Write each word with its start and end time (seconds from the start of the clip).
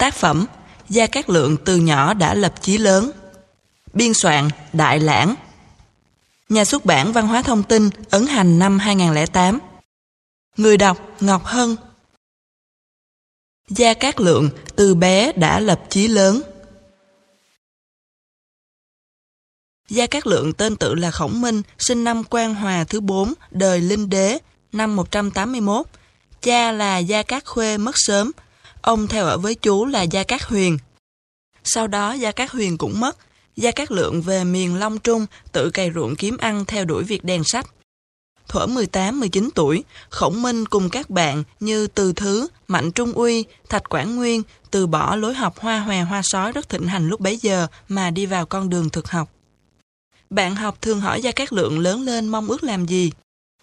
Tác 0.00 0.14
phẩm 0.14 0.46
Gia 0.88 1.06
Cát 1.06 1.30
Lượng 1.30 1.56
từ 1.64 1.76
nhỏ 1.76 2.14
đã 2.14 2.34
lập 2.34 2.54
chí 2.60 2.78
lớn. 2.78 3.10
Biên 3.92 4.14
soạn 4.14 4.48
Đại 4.72 5.00
Lãng. 5.00 5.34
Nhà 6.48 6.64
xuất 6.64 6.84
bản 6.84 7.12
Văn 7.12 7.28
hóa 7.28 7.42
Thông 7.42 7.62
tin 7.62 7.90
ấn 8.10 8.26
hành 8.26 8.58
năm 8.58 8.78
2008 8.78 9.58
Người 10.56 10.76
đọc 10.76 10.98
Ngọc 11.20 11.44
Hân. 11.44 11.76
Gia 13.68 13.94
Cát 13.94 14.20
Lượng 14.20 14.50
từ 14.76 14.94
bé 14.94 15.32
đã 15.32 15.60
lập 15.60 15.82
chí 15.90 16.08
lớn. 16.08 16.42
Gia 19.88 20.06
Cát 20.06 20.26
Lượng 20.26 20.52
tên 20.52 20.76
tự 20.76 20.94
là 20.94 21.10
Khổng 21.10 21.40
Minh, 21.40 21.62
sinh 21.78 22.04
năm 22.04 22.22
quan 22.30 22.54
Hòa 22.54 22.84
thứ 22.84 23.00
4, 23.00 23.34
đời 23.50 23.80
Linh 23.80 24.10
Đế, 24.10 24.38
năm 24.72 24.96
181. 24.96 25.86
Cha 26.42 26.72
là 26.72 26.98
Gia 26.98 27.22
Cát 27.22 27.46
Khuê 27.46 27.78
mất 27.78 27.94
sớm, 27.94 28.32
ông 28.82 29.08
theo 29.08 29.26
ở 29.26 29.38
với 29.38 29.54
chú 29.54 29.86
là 29.86 30.02
Gia 30.02 30.22
Cát 30.22 30.42
Huyền. 30.42 30.78
Sau 31.64 31.86
đó 31.86 32.12
Gia 32.12 32.32
Cát 32.32 32.50
Huyền 32.50 32.78
cũng 32.78 33.00
mất, 33.00 33.18
Gia 33.56 33.70
Cát 33.70 33.90
Lượng 33.90 34.22
về 34.22 34.44
miền 34.44 34.74
Long 34.74 34.98
Trung 34.98 35.26
tự 35.52 35.70
cày 35.70 35.90
ruộng 35.94 36.16
kiếm 36.16 36.36
ăn 36.36 36.64
theo 36.64 36.84
đuổi 36.84 37.04
việc 37.04 37.24
đèn 37.24 37.44
sách. 37.44 37.66
Thuở 38.48 38.66
18-19 38.66 39.48
tuổi, 39.54 39.84
Khổng 40.08 40.42
Minh 40.42 40.66
cùng 40.66 40.90
các 40.90 41.10
bạn 41.10 41.44
như 41.60 41.86
Từ 41.86 42.12
Thứ, 42.12 42.46
Mạnh 42.68 42.92
Trung 42.92 43.12
Uy, 43.12 43.44
Thạch 43.68 43.88
Quảng 43.88 44.16
Nguyên 44.16 44.42
từ 44.70 44.86
bỏ 44.86 45.16
lối 45.16 45.34
học 45.34 45.58
hoa 45.58 45.78
hòe 45.78 46.02
hoa 46.02 46.20
sói 46.24 46.52
rất 46.52 46.68
thịnh 46.68 46.86
hành 46.86 47.08
lúc 47.08 47.20
bấy 47.20 47.36
giờ 47.36 47.66
mà 47.88 48.10
đi 48.10 48.26
vào 48.26 48.46
con 48.46 48.70
đường 48.70 48.90
thực 48.90 49.10
học. 49.10 49.30
Bạn 50.30 50.56
học 50.56 50.82
thường 50.82 51.00
hỏi 51.00 51.22
Gia 51.22 51.32
Cát 51.32 51.52
Lượng 51.52 51.78
lớn 51.78 52.02
lên 52.02 52.28
mong 52.28 52.46
ước 52.46 52.64
làm 52.64 52.86
gì? 52.86 53.12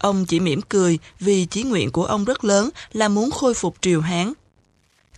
Ông 0.02 0.26
chỉ 0.26 0.40
mỉm 0.40 0.62
cười 0.62 1.00
vì 1.20 1.46
chí 1.46 1.64
nguyện 1.64 1.92
của 1.92 2.06
ông 2.06 2.26
rất 2.26 2.44
lớn 2.44 2.70
là 2.94 3.10
muốn 3.10 3.32
khôi 3.32 3.54
phục 3.54 3.76
triều 3.82 4.02
Hán. 4.02 4.34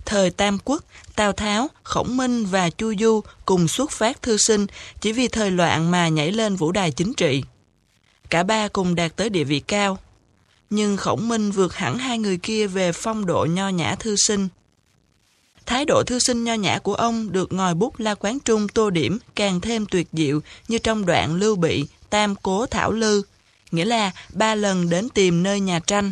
Thời 0.05 0.30
Tam 0.30 0.58
Quốc, 0.66 0.84
Tào 1.16 1.34
Tháo, 1.34 1.67
Khổng 1.84 2.17
Minh 2.17 2.45
và 2.45 2.70
Chu 2.70 2.93
Du 2.99 3.21
cùng 3.46 3.68
xuất 3.68 3.91
phát 3.91 4.21
thư 4.21 4.37
sinh 4.37 4.65
chỉ 5.01 5.12
vì 5.12 5.27
thời 5.27 5.51
loạn 5.51 5.91
mà 5.91 6.07
nhảy 6.07 6.32
lên 6.32 6.55
vũ 6.55 6.71
đài 6.71 6.91
chính 6.91 7.13
trị. 7.13 7.43
Cả 8.29 8.43
ba 8.43 8.68
cùng 8.68 8.96
đạt 8.96 9.15
tới 9.15 9.29
địa 9.29 9.43
vị 9.43 9.59
cao. 9.59 9.98
Nhưng 10.70 10.98
Khổng 10.98 11.27
Minh 11.27 11.51
vượt 11.51 11.76
hẳn 11.76 11.98
hai 11.98 12.18
người 12.18 12.37
kia 12.37 12.68
về 12.68 12.91
phong 12.91 13.26
độ 13.26 13.46
nho 13.46 13.70
nhã 13.70 13.96
thư 13.96 14.15
sinh. 14.15 14.48
Thái 15.65 15.85
độ 15.85 16.04
thư 16.04 16.20
sinh 16.20 16.43
nho 16.43 16.54
nhã 16.54 16.79
của 16.79 16.93
ông 16.93 17.31
được 17.31 17.54
ngòi 17.54 17.74
bút 17.74 17.99
La 17.99 18.15
Quán 18.15 18.40
Trung 18.40 18.68
tô 18.68 18.90
điểm 18.90 19.20
càng 19.35 19.62
thêm 19.62 19.85
tuyệt 19.85 20.07
diệu 20.13 20.40
như 20.68 20.77
trong 20.77 21.05
đoạn 21.05 21.35
Lưu 21.35 21.55
Bị, 21.55 21.85
Tam 22.09 22.35
Cố 22.35 22.65
Thảo 22.65 22.91
Lư, 22.91 23.21
nghĩa 23.71 23.85
là 23.85 24.12
ba 24.34 24.55
lần 24.55 24.90
đến 24.90 25.09
tìm 25.09 25.43
nơi 25.43 25.59
nhà 25.59 25.79
tranh. 25.79 26.12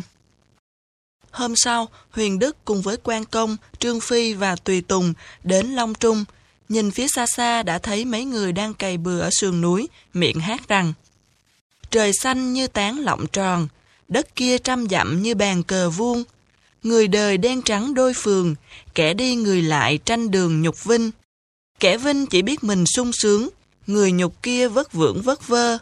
Hôm 1.38 1.56
sau, 1.56 1.88
Huyền 2.10 2.38
Đức 2.38 2.56
cùng 2.64 2.82
với 2.82 2.96
quan 3.02 3.24
công, 3.24 3.56
Trương 3.78 4.00
Phi 4.00 4.34
và 4.34 4.56
Tùy 4.56 4.80
Tùng 4.80 5.14
đến 5.44 5.66
Long 5.66 5.94
Trung, 5.94 6.24
nhìn 6.68 6.90
phía 6.90 7.08
xa 7.08 7.26
xa 7.26 7.62
đã 7.62 7.78
thấy 7.78 8.04
mấy 8.04 8.24
người 8.24 8.52
đang 8.52 8.74
cày 8.74 8.96
bừa 8.96 9.20
ở 9.20 9.30
sườn 9.40 9.60
núi, 9.60 9.88
miệng 10.14 10.40
hát 10.40 10.68
rằng 10.68 10.92
Trời 11.90 12.12
xanh 12.22 12.52
như 12.52 12.66
tán 12.66 12.98
lọng 12.98 13.26
tròn, 13.26 13.68
đất 14.08 14.36
kia 14.36 14.58
trăm 14.58 14.88
dặm 14.88 15.22
như 15.22 15.34
bàn 15.34 15.62
cờ 15.62 15.90
vuông, 15.90 16.24
người 16.82 17.08
đời 17.08 17.38
đen 17.38 17.62
trắng 17.62 17.94
đôi 17.94 18.14
phường, 18.14 18.54
kẻ 18.94 19.14
đi 19.14 19.34
người 19.34 19.62
lại 19.62 19.98
tranh 20.04 20.30
đường 20.30 20.62
nhục 20.62 20.84
vinh. 20.84 21.10
Kẻ 21.80 21.96
vinh 21.98 22.26
chỉ 22.26 22.42
biết 22.42 22.64
mình 22.64 22.84
sung 22.86 23.10
sướng, 23.12 23.48
người 23.86 24.12
nhục 24.12 24.42
kia 24.42 24.68
vất 24.68 24.92
vưởng 24.92 25.22
vất 25.22 25.48
vơ. 25.48 25.78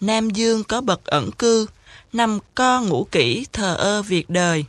Nam 0.00 0.30
Dương 0.30 0.64
có 0.64 0.80
bậc 0.80 1.04
ẩn 1.04 1.30
cư, 1.32 1.66
nằm 2.12 2.38
co 2.54 2.80
ngủ 2.80 3.06
kỹ 3.10 3.46
thờ 3.52 3.74
ơ 3.74 4.02
việc 4.02 4.30
đời. 4.30 4.64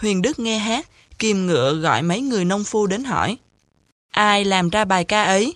Huyền 0.00 0.22
Đức 0.22 0.38
nghe 0.38 0.58
hát, 0.58 0.88
kìm 1.18 1.46
ngựa 1.46 1.74
gọi 1.74 2.02
mấy 2.02 2.20
người 2.20 2.44
nông 2.44 2.64
phu 2.64 2.86
đến 2.86 3.04
hỏi. 3.04 3.36
Ai 4.10 4.44
làm 4.44 4.70
ra 4.70 4.84
bài 4.84 5.04
ca 5.04 5.22
ấy? 5.22 5.54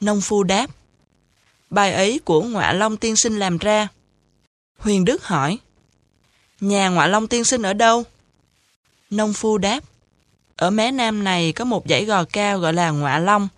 Nông 0.00 0.20
phu 0.20 0.42
đáp. 0.42 0.66
Bài 1.70 1.92
ấy 1.92 2.20
của 2.24 2.42
ngọa 2.42 2.72
Long 2.72 2.96
tiên 2.96 3.16
sinh 3.16 3.38
làm 3.38 3.58
ra. 3.58 3.88
Huyền 4.78 5.04
Đức 5.04 5.24
hỏi. 5.24 5.58
Nhà 6.60 6.88
ngọa 6.88 7.06
Long 7.06 7.28
tiên 7.28 7.44
sinh 7.44 7.62
ở 7.62 7.72
đâu? 7.72 8.04
Nông 9.10 9.32
phu 9.32 9.58
đáp. 9.58 9.80
Ở 10.56 10.70
mé 10.70 10.90
nam 10.90 11.24
này 11.24 11.52
có 11.52 11.64
một 11.64 11.84
dãy 11.88 12.04
gò 12.04 12.24
cao 12.24 12.58
gọi 12.58 12.72
là 12.72 12.90
ngọa 12.90 13.18
Long. 13.18 13.48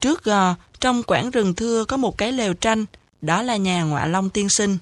Trước 0.00 0.24
gò, 0.24 0.54
trong 0.80 1.02
quảng 1.02 1.30
rừng 1.30 1.54
thưa 1.54 1.84
có 1.84 1.96
một 1.96 2.18
cái 2.18 2.32
lều 2.32 2.54
tranh, 2.54 2.84
đó 3.20 3.42
là 3.42 3.56
nhà 3.56 3.82
ngọa 3.82 4.06
Long 4.06 4.30
tiên 4.30 4.48
sinh. 4.48 4.78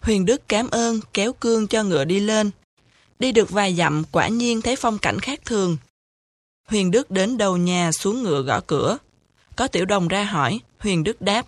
Huyền 0.00 0.26
Đức 0.26 0.48
cảm 0.48 0.70
ơn, 0.70 1.00
kéo 1.12 1.32
cương 1.32 1.66
cho 1.66 1.82
ngựa 1.82 2.04
đi 2.04 2.20
lên. 2.20 2.50
Đi 3.18 3.32
được 3.32 3.50
vài 3.50 3.74
dặm, 3.74 4.04
quả 4.12 4.28
nhiên 4.28 4.62
thấy 4.62 4.76
phong 4.76 4.98
cảnh 4.98 5.20
khác 5.20 5.40
thường. 5.44 5.76
Huyền 6.68 6.90
Đức 6.90 7.10
đến 7.10 7.38
đầu 7.38 7.56
nhà 7.56 7.92
xuống 7.92 8.22
ngựa 8.22 8.42
gõ 8.42 8.60
cửa. 8.60 8.98
Có 9.56 9.68
tiểu 9.68 9.84
đồng 9.84 10.08
ra 10.08 10.24
hỏi, 10.24 10.60
Huyền 10.78 11.04
Đức 11.04 11.22
đáp. 11.22 11.46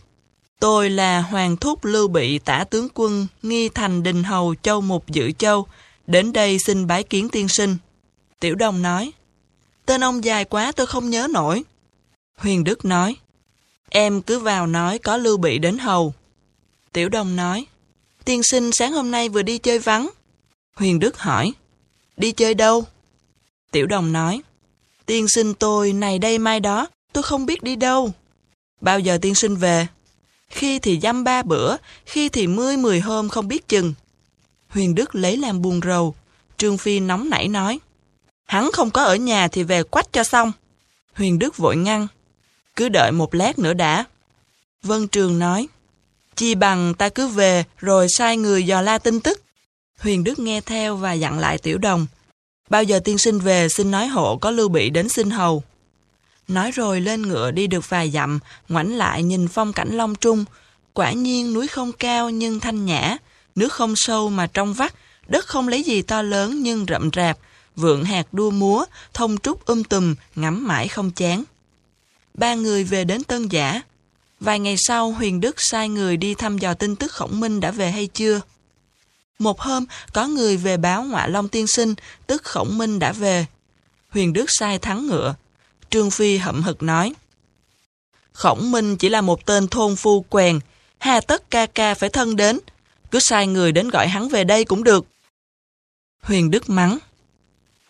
Tôi 0.61 0.91
là 0.91 1.21
Hoàng 1.21 1.57
Thúc 1.57 1.85
Lưu 1.85 2.09
Bị 2.09 2.39
tả 2.39 2.65
tướng 2.65 2.89
quân, 2.95 3.27
nghi 3.43 3.69
thành 3.69 4.03
đình 4.03 4.25
hầu 4.25 4.55
châu 4.63 4.81
mục 4.81 5.09
dự 5.09 5.33
châu, 5.33 5.67
đến 6.07 6.33
đây 6.33 6.59
xin 6.59 6.87
bái 6.87 7.03
kiến 7.03 7.29
tiên 7.29 7.49
sinh. 7.49 7.77
Tiểu 8.41 8.55
đồng 8.55 8.83
nói, 8.83 9.13
tên 9.87 10.05
ông 10.05 10.25
dài 10.25 10.45
quá 10.45 10.73
tôi 10.73 10.87
không 10.87 11.11
nhớ 11.11 11.29
nổi. 11.31 11.63
Huyền 12.37 12.65
Đức 12.65 12.85
nói, 12.85 13.17
em 13.91 14.23
cứ 14.23 14.39
vào 14.39 14.67
nói 14.67 14.99
có 14.99 15.17
Lưu 15.17 15.37
Bị 15.37 15.59
đến 15.59 15.79
hầu. 15.79 16.15
Tiểu 16.93 17.09
đồng 17.09 17.37
nói, 17.37 17.67
tiên 18.25 18.43
sinh 18.43 18.71
sáng 18.73 18.93
hôm 18.93 19.11
nay 19.11 19.29
vừa 19.29 19.43
đi 19.43 19.59
chơi 19.59 19.79
vắng. 19.79 20.11
Huyền 20.79 20.99
Đức 20.99 21.19
hỏi, 21.19 21.53
đi 22.17 22.33
chơi 22.33 22.55
đâu? 22.55 22.85
Tiểu 23.71 23.87
đồng 23.87 24.13
nói, 24.13 24.43
tiên 25.07 25.29
sinh 25.29 25.55
tôi 25.55 25.93
này 25.93 26.19
đây 26.19 26.39
mai 26.39 26.61
đó, 26.61 26.87
tôi 27.13 27.23
không 27.23 27.47
biết 27.47 27.63
đi 27.63 27.77
đâu. 27.77 28.13
Bao 28.81 28.99
giờ 28.99 29.19
tiên 29.23 29.35
sinh 29.35 29.57
về? 29.57 29.87
Khi 30.49 30.79
thì 30.79 31.01
dăm 31.01 31.25
ba 31.25 31.43
bữa, 31.43 31.77
khi 32.07 32.29
thì 32.29 32.47
mươi 32.47 32.77
mười 32.77 33.01
hôm 33.01 33.29
không 33.29 33.49
biết 33.49 33.69
chừng. 33.69 33.95
Huyền 34.69 34.95
Đức 34.95 35.15
lấy 35.15 35.37
làm 35.37 35.63
buồn 35.63 35.81
rầu. 35.85 36.15
Trương 36.57 36.79
Phi 36.79 37.01
nóng 37.01 37.31
nảy 37.31 37.49
nói, 37.49 37.79
hắn 38.47 38.71
không 38.73 38.91
có 38.91 39.05
ở 39.05 39.17
nhà 39.17 39.49
thì 39.49 39.63
về 39.63 39.83
quách 39.83 40.13
cho 40.13 40.25
xong. 40.25 40.53
Huyền 41.15 41.39
Đức 41.39 41.57
vội 41.57 41.77
ngăn, 41.77 42.07
cứ 42.77 42.89
đợi 42.89 43.13
một 43.13 43.35
lát 43.35 43.59
nữa 43.59 43.75
đã. 43.75 44.05
Vân 44.83 45.09
Trường 45.09 45.39
nói, 45.39 45.69
chi 46.37 46.55
bằng 46.55 46.95
ta 46.95 47.09
cứ 47.09 47.29
về 47.29 47.65
rồi 47.79 48.07
sai 48.09 48.37
người 48.37 48.67
dò 48.67 48.81
la 48.81 48.99
tin 48.99 49.21
tức. 49.21 49.43
Huyền 49.99 50.25
Đức 50.25 50.39
nghe 50.39 50.61
theo 50.61 50.97
và 50.97 51.13
dặn 51.13 51.39
lại 51.39 51.59
tiểu 51.59 51.79
đồng. 51.79 52.07
Bao 52.71 52.83
giờ 52.83 53.01
tiên 53.05 53.19
sinh 53.19 53.39
về 53.39 53.69
xin 53.69 53.91
nói 53.91 54.07
hộ 54.07 54.37
có 54.37 54.51
lưu 54.51 54.69
bị 54.69 54.91
đến 54.91 55.09
xin 55.09 55.31
hầu. 55.31 55.63
Nói 56.49 56.71
rồi 56.71 57.01
lên 57.01 57.23
ngựa 57.23 57.51
đi 57.51 57.67
được 57.67 57.91
vài 57.91 58.11
dặm, 58.11 58.39
ngoảnh 58.69 58.97
lại 58.97 59.23
nhìn 59.23 59.49
phong 59.49 59.73
cảnh 59.73 59.97
Long 59.97 60.15
Trung. 60.15 60.45
Quả 60.93 61.13
nhiên 61.13 61.53
núi 61.53 61.67
không 61.67 61.93
cao 61.93 62.31
nhưng 62.31 62.61
thanh 62.61 62.87
nhã, 62.87 63.17
nước 63.55 63.73
không 63.73 63.95
sâu 63.97 64.31
mà 64.31 64.47
trong 64.47 64.75
vắt, 64.75 64.95
đất 65.29 65.47
không 65.47 65.69
lấy 65.69 65.83
gì 65.83 66.03
to 66.03 66.23
lớn 66.23 66.63
nhưng 66.63 66.87
rậm 66.89 67.11
rạp, 67.17 67.39
vượng 67.77 68.05
hạt 68.05 68.27
đua 68.33 68.51
múa, 68.51 68.85
thông 69.15 69.39
trúc 69.39 69.67
um 69.67 69.83
tùm, 69.83 70.15
ngắm 70.35 70.67
mãi 70.67 70.89
không 70.89 71.11
chán. 71.11 71.45
Ba 72.35 72.55
người 72.55 72.85
về 72.85 73.05
đến 73.05 73.25
Tân 73.25 73.49
Giả. 73.49 73.83
Vài 74.41 74.59
ngày 74.59 74.75
sau, 74.79 75.11
Huyền 75.11 75.41
Đức 75.41 75.57
sai 75.59 75.89
người 75.89 76.17
đi 76.17 76.35
thăm 76.35 76.59
dò 76.59 76.75
tin 76.75 76.97
tức 76.97 77.13
Khổng 77.13 77.41
Minh 77.41 77.61
đã 77.61 77.71
về 77.71 77.91
hay 77.91 78.07
chưa. 78.07 78.41
Một 79.39 79.61
hôm, 79.61 79.85
có 80.13 80.27
người 80.27 80.57
về 80.57 80.77
báo 80.77 81.03
ngoại 81.03 81.31
Long 81.31 81.49
Tiên 81.49 81.67
Sinh, 81.67 81.95
tức 82.27 82.45
Khổng 82.45 82.79
Minh 82.79 82.99
đã 82.99 83.13
về. 83.13 83.47
Huyền 84.11 84.33
Đức 84.33 84.45
sai 84.49 84.79
thắng 84.79 85.07
ngựa. 85.07 85.35
Trương 85.91 86.11
Phi 86.11 86.37
hậm 86.37 86.63
hực 86.63 86.83
nói. 86.83 87.13
Khổng 88.33 88.71
Minh 88.71 88.97
chỉ 88.97 89.09
là 89.09 89.21
một 89.21 89.47
tên 89.47 89.69
thôn 89.69 89.97
phu 89.97 90.21
quèn, 90.21 90.61
hà 90.99 91.21
tất 91.21 91.51
ca 91.51 91.67
ca 91.67 91.95
phải 91.95 92.09
thân 92.09 92.37
đến, 92.37 92.59
cứ 93.11 93.19
sai 93.23 93.47
người 93.47 93.73
đến 93.73 93.89
gọi 93.89 94.09
hắn 94.09 94.29
về 94.29 94.45
đây 94.45 94.65
cũng 94.65 94.85
được. 94.85 95.07
Huyền 96.23 96.51
Đức 96.51 96.71
mắng. 96.71 96.99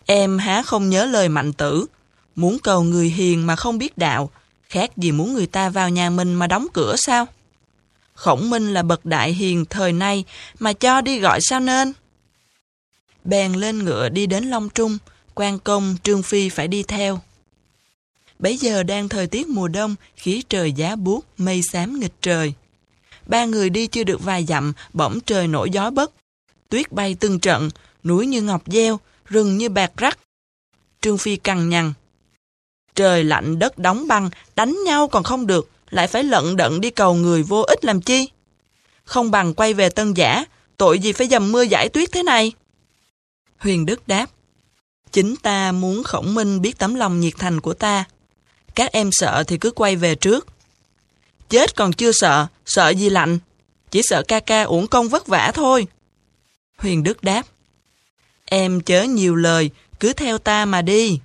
Em 0.05 0.37
há 0.37 0.61
không 0.61 0.89
nhớ 0.89 1.05
lời 1.05 1.29
mạnh 1.29 1.53
tử, 1.53 1.85
muốn 2.35 2.57
cầu 2.63 2.83
người 2.83 3.09
hiền 3.09 3.47
mà 3.47 3.55
không 3.55 3.77
biết 3.77 3.97
đạo, 3.97 4.29
khác 4.69 4.97
gì 4.97 5.11
muốn 5.11 5.33
người 5.33 5.47
ta 5.47 5.69
vào 5.69 5.89
nhà 5.89 6.09
mình 6.09 6.33
mà 6.33 6.47
đóng 6.47 6.67
cửa 6.73 6.95
sao? 6.97 7.27
Khổng 8.19 8.49
Minh 8.49 8.73
là 8.73 8.83
bậc 8.83 9.05
đại 9.05 9.33
hiền 9.33 9.65
thời 9.65 9.93
nay 9.93 10.23
mà 10.59 10.73
cho 10.73 11.01
đi 11.01 11.19
gọi 11.19 11.39
sao 11.41 11.59
nên? 11.59 11.93
Bèn 13.23 13.53
lên 13.53 13.83
ngựa 13.83 14.09
đi 14.09 14.25
đến 14.25 14.43
Long 14.43 14.69
Trung, 14.69 14.97
quan 15.35 15.59
công 15.59 15.95
Trương 16.03 16.23
Phi 16.23 16.49
phải 16.49 16.67
đi 16.67 16.83
theo. 16.83 17.19
Bấy 18.39 18.57
giờ 18.57 18.83
đang 18.83 19.09
thời 19.09 19.27
tiết 19.27 19.47
mùa 19.47 19.67
đông, 19.67 19.95
khí 20.15 20.43
trời 20.49 20.71
giá 20.71 20.95
buốt, 20.95 21.25
mây 21.37 21.61
xám 21.71 21.99
nghịch 21.99 22.13
trời. 22.21 22.53
Ba 23.25 23.45
người 23.45 23.69
đi 23.69 23.87
chưa 23.87 24.03
được 24.03 24.23
vài 24.23 24.45
dặm, 24.45 24.73
bỗng 24.93 25.19
trời 25.25 25.47
nổi 25.47 25.69
gió 25.69 25.89
bất. 25.89 26.11
Tuyết 26.69 26.91
bay 26.91 27.15
từng 27.19 27.39
trận, 27.39 27.69
núi 28.03 28.27
như 28.27 28.41
ngọc 28.41 28.63
gieo, 28.65 28.99
rừng 29.25 29.57
như 29.57 29.69
bạc 29.69 29.91
rắc. 29.97 30.19
Trương 31.01 31.17
Phi 31.17 31.35
cằn 31.35 31.69
nhằn. 31.69 31.93
Trời 32.95 33.23
lạnh 33.23 33.59
đất 33.59 33.77
đóng 33.77 34.07
băng, 34.07 34.29
đánh 34.55 34.77
nhau 34.85 35.07
còn 35.07 35.23
không 35.23 35.47
được, 35.47 35.69
lại 35.89 36.07
phải 36.07 36.23
lận 36.23 36.55
đận 36.55 36.81
đi 36.81 36.89
cầu 36.89 37.13
người 37.13 37.43
vô 37.43 37.61
ích 37.61 37.85
làm 37.85 38.01
chi. 38.01 38.29
Không 39.03 39.31
bằng 39.31 39.53
quay 39.53 39.73
về 39.73 39.89
tân 39.89 40.13
giả, 40.13 40.45
tội 40.77 40.99
gì 40.99 41.11
phải 41.11 41.27
dầm 41.27 41.51
mưa 41.51 41.61
giải 41.61 41.89
tuyết 41.89 42.11
thế 42.11 42.23
này. 42.23 42.51
Huyền 43.57 43.85
Đức 43.85 44.07
đáp. 44.07 44.25
Chính 45.11 45.35
ta 45.35 45.71
muốn 45.71 46.03
khổng 46.03 46.33
minh 46.33 46.61
biết 46.61 46.77
tấm 46.77 46.95
lòng 46.95 47.19
nhiệt 47.19 47.33
thành 47.37 47.61
của 47.61 47.73
ta. 47.73 48.03
Các 48.75 48.91
em 48.91 49.09
sợ 49.11 49.43
thì 49.47 49.57
cứ 49.57 49.71
quay 49.71 49.95
về 49.95 50.15
trước. 50.15 50.47
Chết 51.49 51.75
còn 51.75 51.93
chưa 51.93 52.11
sợ, 52.11 52.47
sợ 52.65 52.89
gì 52.89 53.09
lạnh. 53.09 53.39
Chỉ 53.91 54.01
sợ 54.03 54.23
ca 54.27 54.39
ca 54.39 54.63
uổng 54.63 54.87
công 54.87 55.09
vất 55.09 55.27
vả 55.27 55.51
thôi. 55.53 55.87
Huyền 56.77 57.03
Đức 57.03 57.23
đáp. 57.23 57.43
Em 58.45 58.81
chớ 58.81 59.03
nhiều 59.03 59.35
lời, 59.35 59.69
cứ 59.99 60.13
theo 60.13 60.37
ta 60.37 60.65
mà 60.65 60.81
đi. 60.81 61.19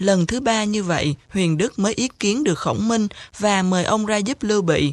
Lần 0.00 0.26
thứ 0.26 0.40
ba 0.40 0.64
như 0.64 0.82
vậy, 0.82 1.14
Huyền 1.28 1.56
Đức 1.56 1.78
mới 1.78 1.94
ý 1.94 2.08
kiến 2.20 2.44
được 2.44 2.58
khổng 2.58 2.88
minh 2.88 3.08
và 3.38 3.62
mời 3.62 3.84
ông 3.84 4.06
ra 4.06 4.16
giúp 4.16 4.42
Lưu 4.42 4.62
Bị. 4.62 4.92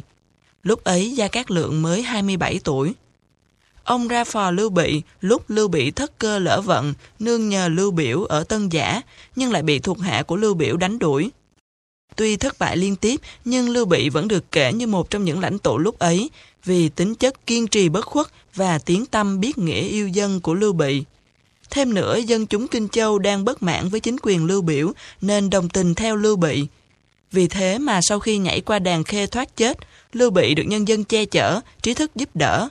Lúc 0.62 0.84
ấy 0.84 1.12
Gia 1.12 1.28
Cát 1.28 1.50
Lượng 1.50 1.82
mới 1.82 2.02
27 2.02 2.60
tuổi. 2.64 2.92
Ông 3.84 4.08
ra 4.08 4.24
phò 4.24 4.50
Lưu 4.50 4.70
Bị, 4.70 5.02
lúc 5.20 5.50
Lưu 5.50 5.68
Bị 5.68 5.90
thất 5.90 6.18
cơ 6.18 6.38
lỡ 6.38 6.60
vận, 6.60 6.94
nương 7.18 7.48
nhờ 7.48 7.68
Lưu 7.68 7.90
Biểu 7.90 8.24
ở 8.24 8.44
Tân 8.44 8.68
Giả, 8.68 9.00
nhưng 9.36 9.52
lại 9.52 9.62
bị 9.62 9.78
thuộc 9.78 9.98
hạ 10.00 10.22
của 10.22 10.36
Lưu 10.36 10.54
Biểu 10.54 10.76
đánh 10.76 10.98
đuổi. 10.98 11.30
Tuy 12.16 12.36
thất 12.36 12.58
bại 12.58 12.76
liên 12.76 12.96
tiếp, 12.96 13.20
nhưng 13.44 13.68
Lưu 13.68 13.84
Bị 13.84 14.08
vẫn 14.08 14.28
được 14.28 14.52
kể 14.52 14.72
như 14.72 14.86
một 14.86 15.10
trong 15.10 15.24
những 15.24 15.40
lãnh 15.40 15.58
tụ 15.58 15.78
lúc 15.78 15.98
ấy, 15.98 16.30
vì 16.64 16.88
tính 16.88 17.14
chất 17.14 17.46
kiên 17.46 17.66
trì 17.66 17.88
bất 17.88 18.06
khuất 18.06 18.26
và 18.54 18.78
tiếng 18.78 19.06
tâm 19.06 19.40
biết 19.40 19.58
nghĩa 19.58 19.80
yêu 19.80 20.08
dân 20.08 20.40
của 20.40 20.54
Lưu 20.54 20.72
Bị. 20.72 21.04
Thêm 21.70 21.94
nữa, 21.94 22.16
dân 22.16 22.46
chúng 22.46 22.68
Kinh 22.68 22.88
Châu 22.88 23.18
đang 23.18 23.44
bất 23.44 23.62
mãn 23.62 23.88
với 23.88 24.00
chính 24.00 24.16
quyền 24.22 24.44
Lưu 24.44 24.62
Biểu, 24.62 24.92
nên 25.20 25.50
đồng 25.50 25.68
tình 25.68 25.94
theo 25.94 26.16
Lưu 26.16 26.36
Bị. 26.36 26.66
Vì 27.32 27.48
thế 27.48 27.78
mà 27.78 28.00
sau 28.02 28.20
khi 28.20 28.38
nhảy 28.38 28.60
qua 28.60 28.78
đàn 28.78 29.04
khê 29.04 29.26
thoát 29.26 29.56
chết, 29.56 29.78
Lưu 30.12 30.30
Bị 30.30 30.54
được 30.54 30.62
nhân 30.66 30.88
dân 30.88 31.04
che 31.04 31.24
chở, 31.24 31.60
trí 31.82 31.94
thức 31.94 32.10
giúp 32.14 32.28
đỡ. 32.34 32.68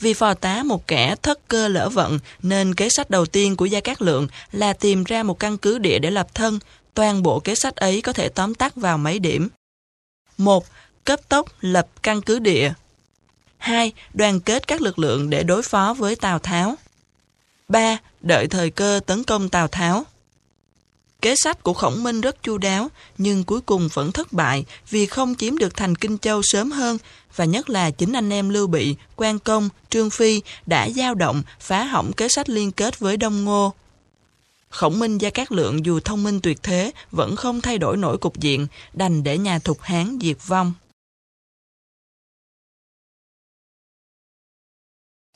Vì 0.00 0.14
phò 0.14 0.34
tá 0.34 0.62
một 0.62 0.86
kẻ 0.86 1.14
thất 1.22 1.48
cơ 1.48 1.68
lỡ 1.68 1.88
vận, 1.88 2.18
nên 2.42 2.74
kế 2.74 2.88
sách 2.88 3.10
đầu 3.10 3.26
tiên 3.26 3.56
của 3.56 3.66
Gia 3.66 3.80
Cát 3.80 4.02
Lượng 4.02 4.28
là 4.52 4.72
tìm 4.72 5.04
ra 5.04 5.22
một 5.22 5.38
căn 5.38 5.58
cứ 5.58 5.78
địa 5.78 5.98
để 5.98 6.10
lập 6.10 6.34
thân. 6.34 6.58
Toàn 6.94 7.22
bộ 7.22 7.40
kế 7.40 7.54
sách 7.54 7.76
ấy 7.76 8.02
có 8.02 8.12
thể 8.12 8.28
tóm 8.28 8.54
tắt 8.54 8.76
vào 8.76 8.98
mấy 8.98 9.18
điểm. 9.18 9.48
1. 10.38 10.66
Cấp 11.04 11.20
tốc 11.28 11.48
lập 11.60 11.88
căn 12.02 12.22
cứ 12.22 12.38
địa. 12.38 12.72
2. 13.58 13.92
Đoàn 14.14 14.40
kết 14.40 14.66
các 14.66 14.82
lực 14.82 14.98
lượng 14.98 15.30
để 15.30 15.42
đối 15.42 15.62
phó 15.62 15.94
với 15.98 16.16
Tào 16.16 16.38
Tháo. 16.38 16.76
3. 17.68 17.98
Đợi 18.20 18.46
thời 18.46 18.70
cơ 18.70 19.00
tấn 19.06 19.24
công 19.24 19.48
Tào 19.48 19.68
Tháo. 19.68 20.04
Kế 21.22 21.34
sách 21.36 21.62
của 21.62 21.74
Khổng 21.74 22.02
Minh 22.02 22.20
rất 22.20 22.42
chu 22.42 22.58
đáo, 22.58 22.88
nhưng 23.18 23.44
cuối 23.44 23.60
cùng 23.60 23.88
vẫn 23.92 24.12
thất 24.12 24.32
bại 24.32 24.64
vì 24.90 25.06
không 25.06 25.34
chiếm 25.34 25.58
được 25.58 25.76
thành 25.76 25.96
Kinh 25.96 26.18
Châu 26.18 26.40
sớm 26.44 26.70
hơn, 26.70 26.98
và 27.36 27.44
nhất 27.44 27.70
là 27.70 27.90
chính 27.90 28.12
anh 28.12 28.30
em 28.32 28.48
Lưu 28.48 28.66
Bị, 28.66 28.96
Quan 29.16 29.38
Công, 29.38 29.68
Trương 29.90 30.10
Phi 30.10 30.42
đã 30.66 30.84
giao 30.84 31.14
động, 31.14 31.42
phá 31.60 31.84
hỏng 31.84 32.12
kế 32.12 32.28
sách 32.28 32.48
liên 32.48 32.72
kết 32.72 32.98
với 32.98 33.16
Đông 33.16 33.44
Ngô. 33.44 33.72
Khổng 34.68 34.98
Minh 34.98 35.18
Gia 35.18 35.30
Cát 35.30 35.52
Lượng 35.52 35.84
dù 35.86 36.00
thông 36.00 36.22
minh 36.22 36.40
tuyệt 36.40 36.62
thế 36.62 36.92
vẫn 37.10 37.36
không 37.36 37.60
thay 37.60 37.78
đổi 37.78 37.96
nổi 37.96 38.18
cục 38.18 38.40
diện, 38.40 38.66
đành 38.92 39.22
để 39.22 39.38
nhà 39.38 39.58
Thục 39.58 39.80
Hán 39.80 40.18
diệt 40.22 40.36
vong. 40.46 40.72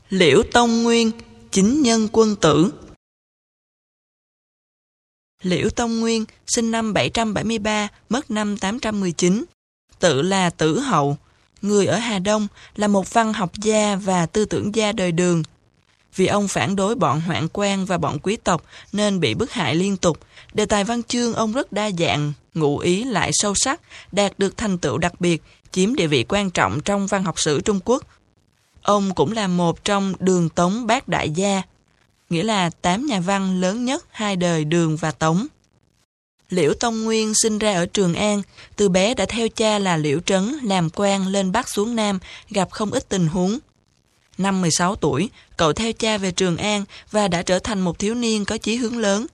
Liễu 0.08 0.42
Tông 0.52 0.82
Nguyên, 0.82 1.10
chính 1.52 1.82
nhân 1.82 2.08
quân 2.12 2.36
tử 2.36 2.72
Liễu 5.42 5.70
Tông 5.70 6.00
Nguyên, 6.00 6.24
sinh 6.46 6.70
năm 6.70 6.92
773, 6.92 7.88
mất 8.08 8.30
năm 8.30 8.56
819. 8.56 9.44
Tự 9.98 10.22
là 10.22 10.50
Tử 10.50 10.78
Hậu, 10.80 11.16
người 11.62 11.86
ở 11.86 11.96
Hà 11.96 12.18
Đông, 12.18 12.48
là 12.76 12.88
một 12.88 13.12
văn 13.12 13.32
học 13.32 13.52
gia 13.62 13.96
và 13.96 14.26
tư 14.26 14.44
tưởng 14.44 14.74
gia 14.74 14.92
đời 14.92 15.12
đường. 15.12 15.42
Vì 16.16 16.26
ông 16.26 16.48
phản 16.48 16.76
đối 16.76 16.94
bọn 16.94 17.20
hoạn 17.20 17.48
quan 17.52 17.84
và 17.84 17.98
bọn 17.98 18.18
quý 18.18 18.36
tộc 18.36 18.64
nên 18.92 19.20
bị 19.20 19.34
bức 19.34 19.50
hại 19.50 19.74
liên 19.74 19.96
tục. 19.96 20.18
Đề 20.54 20.66
tài 20.66 20.84
văn 20.84 21.02
chương 21.02 21.34
ông 21.34 21.52
rất 21.52 21.72
đa 21.72 21.90
dạng, 21.98 22.32
ngụ 22.54 22.78
ý 22.78 23.04
lại 23.04 23.30
sâu 23.32 23.54
sắc, 23.54 23.80
đạt 24.12 24.38
được 24.38 24.56
thành 24.56 24.78
tựu 24.78 24.98
đặc 24.98 25.20
biệt, 25.20 25.42
chiếm 25.72 25.94
địa 25.94 26.06
vị 26.06 26.24
quan 26.28 26.50
trọng 26.50 26.80
trong 26.80 27.06
văn 27.06 27.24
học 27.24 27.40
sử 27.40 27.60
Trung 27.60 27.80
Quốc. 27.84 28.02
Ông 28.82 29.14
cũng 29.14 29.32
là 29.32 29.46
một 29.46 29.84
trong 29.84 30.14
đường 30.20 30.48
tống 30.48 30.86
bát 30.86 31.08
đại 31.08 31.30
gia, 31.30 31.62
nghĩa 32.30 32.42
là 32.42 32.70
tám 32.70 33.06
nhà 33.06 33.20
văn 33.20 33.60
lớn 33.60 33.84
nhất 33.84 34.04
hai 34.10 34.36
đời 34.36 34.64
Đường 34.64 34.96
và 34.96 35.10
Tống. 35.10 35.46
Liễu 36.50 36.74
Tông 36.74 37.04
Nguyên 37.04 37.32
sinh 37.34 37.58
ra 37.58 37.74
ở 37.74 37.86
Trường 37.86 38.14
An, 38.14 38.42
từ 38.76 38.88
bé 38.88 39.14
đã 39.14 39.26
theo 39.28 39.48
cha 39.48 39.78
là 39.78 39.96
Liễu 39.96 40.20
Trấn 40.20 40.58
làm 40.62 40.90
quan 40.90 41.26
lên 41.26 41.52
Bắc 41.52 41.68
xuống 41.68 41.96
Nam, 41.96 42.18
gặp 42.50 42.70
không 42.70 42.90
ít 42.90 43.08
tình 43.08 43.26
huống. 43.26 43.58
Năm 44.38 44.60
16 44.60 44.96
tuổi, 44.96 45.30
cậu 45.56 45.72
theo 45.72 45.92
cha 45.92 46.18
về 46.18 46.30
Trường 46.30 46.56
An 46.56 46.84
và 47.10 47.28
đã 47.28 47.42
trở 47.42 47.58
thành 47.58 47.80
một 47.80 47.98
thiếu 47.98 48.14
niên 48.14 48.44
có 48.44 48.58
chí 48.58 48.76
hướng 48.76 48.98
lớn. 48.98 49.26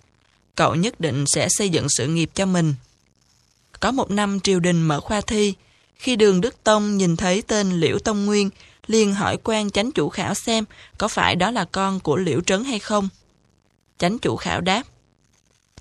Cậu 0.54 0.74
nhất 0.74 1.00
định 1.00 1.24
sẽ 1.26 1.48
xây 1.50 1.68
dựng 1.68 1.86
sự 1.88 2.06
nghiệp 2.06 2.30
cho 2.34 2.46
mình. 2.46 2.74
Có 3.80 3.90
một 3.90 4.10
năm 4.10 4.40
triều 4.40 4.60
đình 4.60 4.82
mở 4.82 5.00
khoa 5.00 5.20
thi, 5.20 5.54
khi 5.96 6.16
đường 6.16 6.40
Đức 6.40 6.64
Tông 6.64 6.96
nhìn 6.96 7.16
thấy 7.16 7.42
tên 7.42 7.80
Liễu 7.80 7.98
Tông 7.98 8.26
Nguyên, 8.26 8.50
liền 8.88 9.14
hỏi 9.14 9.38
quan 9.44 9.70
chánh 9.70 9.92
chủ 9.92 10.08
khảo 10.08 10.34
xem 10.34 10.64
có 10.98 11.08
phải 11.08 11.36
đó 11.36 11.50
là 11.50 11.64
con 11.64 12.00
của 12.00 12.16
Liễu 12.16 12.40
Trấn 12.40 12.64
hay 12.64 12.78
không. 12.78 13.08
Chánh 13.98 14.18
chủ 14.18 14.36
khảo 14.36 14.60
đáp. 14.60 14.82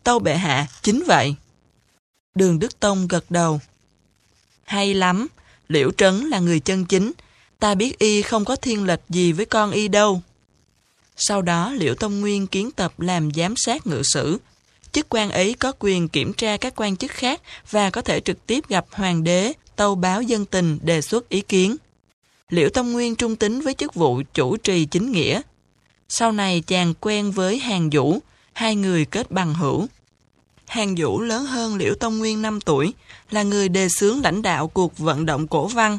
Tâu 0.04 0.19
bệ 0.19 0.36
hạ, 0.36 0.68
chính 0.81 1.04
vậy. 1.07 1.36
Đường 2.36 2.59
Đức 2.59 2.80
Tông 2.80 3.07
gật 3.07 3.31
đầu. 3.31 3.59
Hay 4.63 4.94
lắm, 4.94 5.27
Liễu 5.68 5.92
Trấn 5.92 6.30
là 6.30 6.39
người 6.39 6.59
chân 6.59 6.86
chính, 6.86 7.12
ta 7.59 7.75
biết 7.75 8.00
y 8.00 8.21
không 8.21 8.45
có 8.45 8.56
thiên 8.56 8.86
lệch 8.86 9.00
gì 9.10 9.31
với 9.31 9.45
con 9.45 9.71
y 9.71 9.88
đâu. 9.88 10.21
Sau 11.18 11.42
đó 11.42 11.71
Liễu 11.71 11.95
Tông 11.95 12.21
Nguyên 12.21 12.48
kiến 12.48 12.71
tập 12.71 13.00
làm 13.00 13.31
giám 13.33 13.53
sát 13.57 13.88
ngự 13.88 14.01
sử. 14.13 14.38
Chức 14.92 15.06
quan 15.10 15.31
ấy 15.31 15.53
có 15.53 15.71
quyền 15.80 16.07
kiểm 16.07 16.33
tra 16.33 16.57
các 16.57 16.74
quan 16.75 16.98
chức 16.98 17.12
khác 17.12 17.42
và 17.71 17.89
có 17.89 18.01
thể 18.01 18.19
trực 18.19 18.48
tiếp 18.48 18.68
gặp 18.69 18.86
hoàng 18.92 19.24
đế, 19.24 19.53
tâu 19.75 19.95
báo 19.95 20.21
dân 20.21 20.45
tình 20.45 20.80
đề 20.81 21.01
xuất 21.01 21.30
ý 21.30 21.42
kiến. 21.42 21.75
Liễu 22.52 22.70
Tông 22.70 22.92
Nguyên 22.92 23.16
trung 23.16 23.36
tính 23.36 23.62
với 23.62 23.74
chức 23.74 23.94
vụ 23.94 24.22
chủ 24.34 24.58
trì 24.58 24.86
chính 24.86 25.12
nghĩa. 25.12 25.42
Sau 26.10 26.32
này 26.32 26.64
chàng 26.68 26.94
quen 27.00 27.32
với 27.32 27.60
Hàng 27.60 27.90
Vũ, 27.90 28.20
hai 28.54 28.76
người 28.76 29.06
kết 29.06 29.32
bằng 29.32 29.54
hữu. 29.54 29.88
Hàng 30.66 30.96
Vũ 30.98 31.22
lớn 31.22 31.46
hơn 31.46 31.76
Liễu 31.76 31.94
Tông 32.00 32.18
Nguyên 32.18 32.42
5 32.42 32.62
tuổi, 32.62 32.94
là 33.32 33.44
người 33.44 33.70
đề 33.70 33.90
xướng 33.90 34.22
lãnh 34.22 34.42
đạo 34.42 34.68
cuộc 34.68 34.98
vận 34.98 35.26
động 35.26 35.48
cổ 35.48 35.68
văn. 35.68 35.98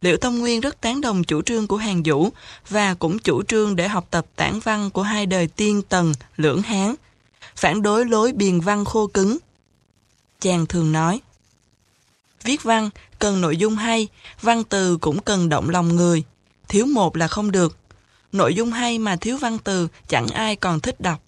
Liễu 0.00 0.16
Tông 0.16 0.38
Nguyên 0.38 0.60
rất 0.60 0.80
tán 0.80 1.00
đồng 1.00 1.24
chủ 1.24 1.42
trương 1.42 1.66
của 1.66 1.76
Hàng 1.76 2.02
Vũ 2.04 2.28
và 2.68 2.94
cũng 2.94 3.18
chủ 3.18 3.42
trương 3.42 3.76
để 3.76 3.88
học 3.88 4.06
tập 4.10 4.26
tản 4.36 4.60
văn 4.60 4.90
của 4.90 5.02
hai 5.02 5.26
đời 5.26 5.46
tiên 5.46 5.82
tần, 5.88 6.12
lưỡng 6.36 6.62
hán, 6.62 6.94
phản 7.56 7.82
đối 7.82 8.04
lối 8.04 8.32
biền 8.32 8.60
văn 8.60 8.84
khô 8.84 9.06
cứng. 9.06 9.38
Chàng 10.40 10.66
thường 10.66 10.92
nói, 10.92 11.20
Viết 12.44 12.62
văn 12.62 12.90
cần 13.18 13.40
nội 13.40 13.56
dung 13.56 13.76
hay, 13.76 14.08
văn 14.40 14.64
từ 14.64 14.96
cũng 14.96 15.20
cần 15.20 15.48
động 15.48 15.70
lòng 15.70 15.96
người. 15.96 16.22
Thiếu 16.68 16.86
một 16.86 17.16
là 17.16 17.28
không 17.28 17.50
được. 17.50 17.76
Nội 18.32 18.54
dung 18.54 18.72
hay 18.72 18.98
mà 18.98 19.16
thiếu 19.16 19.36
văn 19.36 19.58
từ 19.64 19.88
chẳng 20.08 20.26
ai 20.26 20.56
còn 20.56 20.80
thích 20.80 21.00
đọc. 21.00 21.20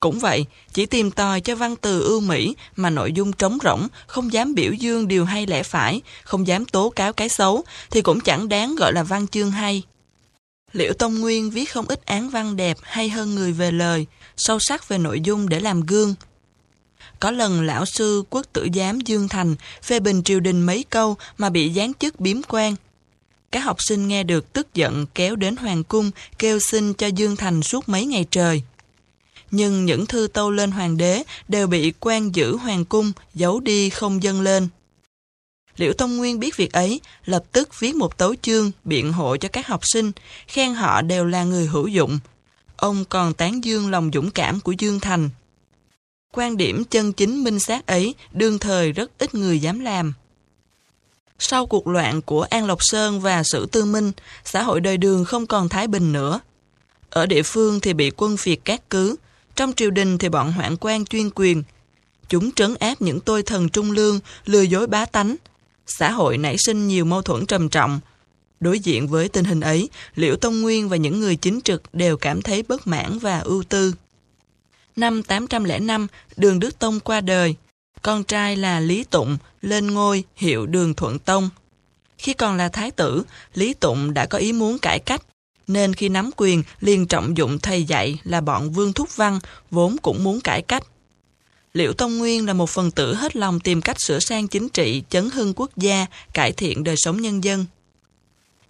Cũng 0.00 0.18
vậy, 0.18 0.46
chỉ 0.72 0.86
tìm 0.86 1.10
tòi 1.10 1.40
cho 1.40 1.56
văn 1.56 1.76
từ 1.76 2.02
ưu 2.02 2.20
mỹ 2.20 2.56
mà 2.76 2.90
nội 2.90 3.12
dung 3.12 3.32
trống 3.32 3.58
rỗng, 3.64 3.88
không 4.06 4.32
dám 4.32 4.54
biểu 4.54 4.72
dương 4.72 5.08
điều 5.08 5.24
hay 5.24 5.46
lẽ 5.46 5.62
phải, 5.62 6.00
không 6.24 6.46
dám 6.46 6.64
tố 6.64 6.90
cáo 6.90 7.12
cái 7.12 7.28
xấu, 7.28 7.64
thì 7.90 8.02
cũng 8.02 8.20
chẳng 8.20 8.48
đáng 8.48 8.76
gọi 8.76 8.92
là 8.92 9.02
văn 9.02 9.26
chương 9.26 9.50
hay. 9.50 9.82
Liễu 10.72 10.92
Tông 10.92 11.20
Nguyên 11.20 11.50
viết 11.50 11.64
không 11.64 11.86
ít 11.88 12.06
án 12.06 12.30
văn 12.30 12.56
đẹp 12.56 12.76
hay 12.82 13.08
hơn 13.08 13.34
người 13.34 13.52
về 13.52 13.70
lời, 13.70 14.06
sâu 14.36 14.58
sắc 14.60 14.88
về 14.88 14.98
nội 14.98 15.20
dung 15.20 15.48
để 15.48 15.60
làm 15.60 15.80
gương. 15.80 16.14
Có 17.22 17.30
lần 17.30 17.62
lão 17.62 17.84
sư 17.86 18.24
quốc 18.30 18.46
tử 18.52 18.68
giám 18.74 19.00
Dương 19.00 19.28
Thành 19.28 19.56
phê 19.82 20.00
bình 20.00 20.22
triều 20.22 20.40
đình 20.40 20.62
mấy 20.62 20.84
câu 20.90 21.16
mà 21.38 21.50
bị 21.50 21.72
giáng 21.72 21.94
chức 21.94 22.20
biếm 22.20 22.36
quan. 22.48 22.74
Các 23.50 23.60
học 23.60 23.76
sinh 23.80 24.08
nghe 24.08 24.22
được 24.22 24.52
tức 24.52 24.74
giận 24.74 25.06
kéo 25.14 25.36
đến 25.36 25.56
hoàng 25.56 25.84
cung 25.84 26.10
kêu 26.38 26.58
xin 26.70 26.94
cho 26.94 27.06
Dương 27.06 27.36
Thành 27.36 27.62
suốt 27.62 27.88
mấy 27.88 28.06
ngày 28.06 28.26
trời. 28.30 28.62
Nhưng 29.50 29.84
những 29.84 30.06
thư 30.06 30.28
tâu 30.32 30.50
lên 30.50 30.70
hoàng 30.70 30.96
đế 30.96 31.22
đều 31.48 31.66
bị 31.66 31.92
quan 32.00 32.34
giữ 32.34 32.56
hoàng 32.56 32.84
cung 32.84 33.12
giấu 33.34 33.60
đi 33.60 33.90
không 33.90 34.22
dâng 34.22 34.40
lên. 34.40 34.68
Liễu 35.76 35.92
Tông 35.92 36.16
Nguyên 36.16 36.40
biết 36.40 36.56
việc 36.56 36.72
ấy, 36.72 37.00
lập 37.24 37.44
tức 37.52 37.80
viết 37.80 37.94
một 37.94 38.18
tấu 38.18 38.34
chương 38.42 38.70
biện 38.84 39.12
hộ 39.12 39.36
cho 39.36 39.48
các 39.48 39.66
học 39.66 39.80
sinh, 39.82 40.12
khen 40.48 40.74
họ 40.74 41.02
đều 41.02 41.24
là 41.24 41.44
người 41.44 41.66
hữu 41.66 41.86
dụng. 41.86 42.18
Ông 42.76 43.04
còn 43.04 43.34
tán 43.34 43.64
dương 43.64 43.90
lòng 43.90 44.10
dũng 44.14 44.30
cảm 44.30 44.60
của 44.60 44.72
Dương 44.72 45.00
Thành. 45.00 45.30
Quan 46.32 46.56
điểm 46.56 46.84
chân 46.84 47.12
chính 47.12 47.44
minh 47.44 47.60
xác 47.60 47.86
ấy 47.86 48.14
đương 48.32 48.58
thời 48.58 48.92
rất 48.92 49.10
ít 49.18 49.34
người 49.34 49.58
dám 49.58 49.80
làm. 49.80 50.12
Sau 51.38 51.66
cuộc 51.66 51.86
loạn 51.86 52.22
của 52.22 52.42
An 52.42 52.66
Lộc 52.66 52.78
Sơn 52.80 53.20
và 53.20 53.42
Sử 53.44 53.66
Tư 53.66 53.84
Minh, 53.84 54.12
xã 54.44 54.62
hội 54.62 54.80
đời 54.80 54.96
đường 54.96 55.24
không 55.24 55.46
còn 55.46 55.68
thái 55.68 55.86
bình 55.86 56.12
nữa. 56.12 56.40
Ở 57.10 57.26
địa 57.26 57.42
phương 57.42 57.80
thì 57.80 57.92
bị 57.92 58.10
quân 58.16 58.36
phiệt 58.36 58.58
cát 58.64 58.90
cứ, 58.90 59.16
trong 59.56 59.72
triều 59.72 59.90
đình 59.90 60.18
thì 60.18 60.28
bọn 60.28 60.52
hoạn 60.52 60.76
quan 60.80 61.04
chuyên 61.04 61.30
quyền. 61.34 61.62
Chúng 62.28 62.52
trấn 62.52 62.74
áp 62.74 63.02
những 63.02 63.20
tôi 63.20 63.42
thần 63.42 63.68
trung 63.68 63.90
lương, 63.90 64.20
lừa 64.44 64.62
dối 64.62 64.86
bá 64.86 65.04
tánh. 65.04 65.36
Xã 65.86 66.10
hội 66.10 66.38
nảy 66.38 66.56
sinh 66.58 66.88
nhiều 66.88 67.04
mâu 67.04 67.22
thuẫn 67.22 67.46
trầm 67.46 67.68
trọng. 67.68 68.00
Đối 68.60 68.78
diện 68.78 69.08
với 69.08 69.28
tình 69.28 69.44
hình 69.44 69.60
ấy, 69.60 69.88
Liễu 70.14 70.36
Tông 70.36 70.60
Nguyên 70.60 70.88
và 70.88 70.96
những 70.96 71.20
người 71.20 71.36
chính 71.36 71.60
trực 71.60 71.82
đều 71.92 72.16
cảm 72.16 72.42
thấy 72.42 72.62
bất 72.62 72.86
mãn 72.86 73.18
và 73.18 73.40
ưu 73.40 73.62
tư. 73.62 73.94
Năm 74.96 75.22
805, 75.22 76.06
Đường 76.36 76.60
Đức 76.60 76.78
Tông 76.78 77.00
qua 77.00 77.20
đời. 77.20 77.54
Con 78.02 78.24
trai 78.24 78.56
là 78.56 78.80
Lý 78.80 79.04
Tụng 79.04 79.38
lên 79.62 79.86
ngôi 79.86 80.24
hiệu 80.36 80.66
Đường 80.66 80.94
Thuận 80.94 81.18
Tông. 81.18 81.50
Khi 82.18 82.34
còn 82.34 82.56
là 82.56 82.68
thái 82.68 82.90
tử, 82.90 83.22
Lý 83.54 83.74
Tụng 83.74 84.14
đã 84.14 84.26
có 84.26 84.38
ý 84.38 84.52
muốn 84.52 84.78
cải 84.78 84.98
cách, 84.98 85.22
nên 85.66 85.94
khi 85.94 86.08
nắm 86.08 86.30
quyền 86.36 86.62
liền 86.80 87.06
trọng 87.06 87.36
dụng 87.36 87.58
thầy 87.58 87.84
dạy 87.84 88.18
là 88.24 88.40
bọn 88.40 88.70
Vương 88.70 88.92
Thúc 88.92 89.16
Văn 89.16 89.40
vốn 89.70 89.96
cũng 90.02 90.24
muốn 90.24 90.40
cải 90.40 90.62
cách. 90.62 90.82
Liễu 91.72 91.92
Tông 91.92 92.18
Nguyên 92.18 92.46
là 92.46 92.52
một 92.52 92.70
phần 92.70 92.90
tử 92.90 93.14
hết 93.14 93.36
lòng 93.36 93.60
tìm 93.60 93.80
cách 93.80 93.96
sửa 94.06 94.18
sang 94.18 94.48
chính 94.48 94.68
trị, 94.68 95.02
chấn 95.10 95.30
hưng 95.30 95.52
quốc 95.56 95.70
gia, 95.76 96.06
cải 96.34 96.52
thiện 96.52 96.84
đời 96.84 96.94
sống 96.98 97.20
nhân 97.20 97.44
dân. 97.44 97.66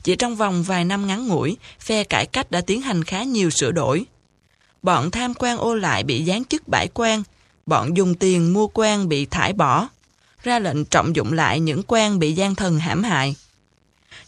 Chỉ 0.03 0.17
trong 0.17 0.37
vòng 0.37 0.63
vài 0.63 0.85
năm 0.85 1.07
ngắn 1.07 1.29
ngủi, 1.29 1.57
phe 1.81 2.05
cải 2.05 2.27
cách 2.27 2.51
đã 2.51 2.61
tiến 2.61 2.83
hành 2.83 3.05
khá 3.05 3.23
nhiều 3.23 3.51
sửa 3.51 3.71
đổi. 3.71 4.05
Bọn 4.83 5.11
tham 5.11 5.35
quan 5.35 5.59
ô 5.59 5.75
lại 5.75 6.03
bị 6.03 6.25
giáng 6.25 6.45
chức 6.45 6.69
bãi 6.69 6.89
quan, 6.95 7.23
bọn 7.67 7.97
dùng 7.97 8.15
tiền 8.15 8.53
mua 8.53 8.67
quan 8.67 9.09
bị 9.09 9.27
thải 9.27 9.53
bỏ, 9.53 9.89
ra 10.43 10.59
lệnh 10.59 10.85
trọng 10.85 11.17
dụng 11.17 11.33
lại 11.33 11.61
những 11.61 11.83
quan 11.87 12.19
bị 12.19 12.33
gian 12.33 12.55
thần 12.55 12.79
hãm 12.79 13.03
hại. 13.03 13.37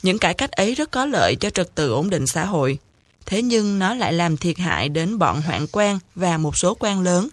Những 0.03 0.19
cải 0.19 0.35
cách 0.35 0.51
ấy 0.51 0.75
rất 0.75 0.91
có 0.91 1.07
lợi 1.07 1.37
cho 1.41 1.51
trật 1.51 1.75
tự 1.75 1.93
ổn 1.93 2.11
định 2.11 2.27
xã 2.27 2.45
hội, 2.45 2.79
thế 3.27 3.43
nhưng 3.43 3.79
nó 3.79 3.95
lại 3.95 4.13
làm 4.13 4.37
thiệt 4.37 4.59
hại 4.59 4.89
đến 4.89 5.19
bọn 5.19 5.43
hoạn 5.43 5.67
quan 5.73 5.99
và 6.15 6.39
một 6.39 6.57
số 6.57 6.77
quan 6.81 7.03
lớn. 7.03 7.29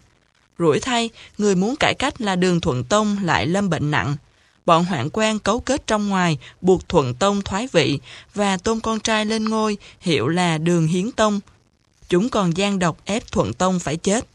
Rủi 0.60 0.80
thay, 0.80 1.10
người 1.38 1.56
muốn 1.56 1.76
cải 1.76 1.94
cách 1.94 2.22
là 2.22 2.36
đường 2.36 2.62
Thuận 2.62 2.84
Tông 2.84 3.18
lại 3.24 3.46
lâm 3.46 3.70
bệnh 3.70 3.92
nặng. 3.92 4.16
Bọn 4.66 4.86
hoạn 4.86 5.10
quan 5.14 5.40
cấu 5.40 5.60
kết 5.60 5.88
trong 5.88 6.10
ngoài, 6.10 6.38
buộc 6.62 6.90
Thuận 6.90 7.14
Tông 7.14 7.42
thoái 7.42 7.68
vị 7.72 8.00
và 8.36 8.58
tôn 8.58 8.80
con 8.80 9.00
trai 9.00 9.26
lên 9.26 9.50
ngôi, 9.50 9.78
hiệu 10.00 10.28
là 10.28 10.58
đường 10.58 10.88
Hiến 10.88 11.12
Tông. 11.12 11.40
Chúng 12.12 12.30
còn 12.30 12.58
gian 12.58 12.80
độc 12.80 13.06
ép 13.06 13.32
Thuận 13.32 13.54
Tông 13.54 13.80
phải 13.80 13.98
chết. 13.98 14.26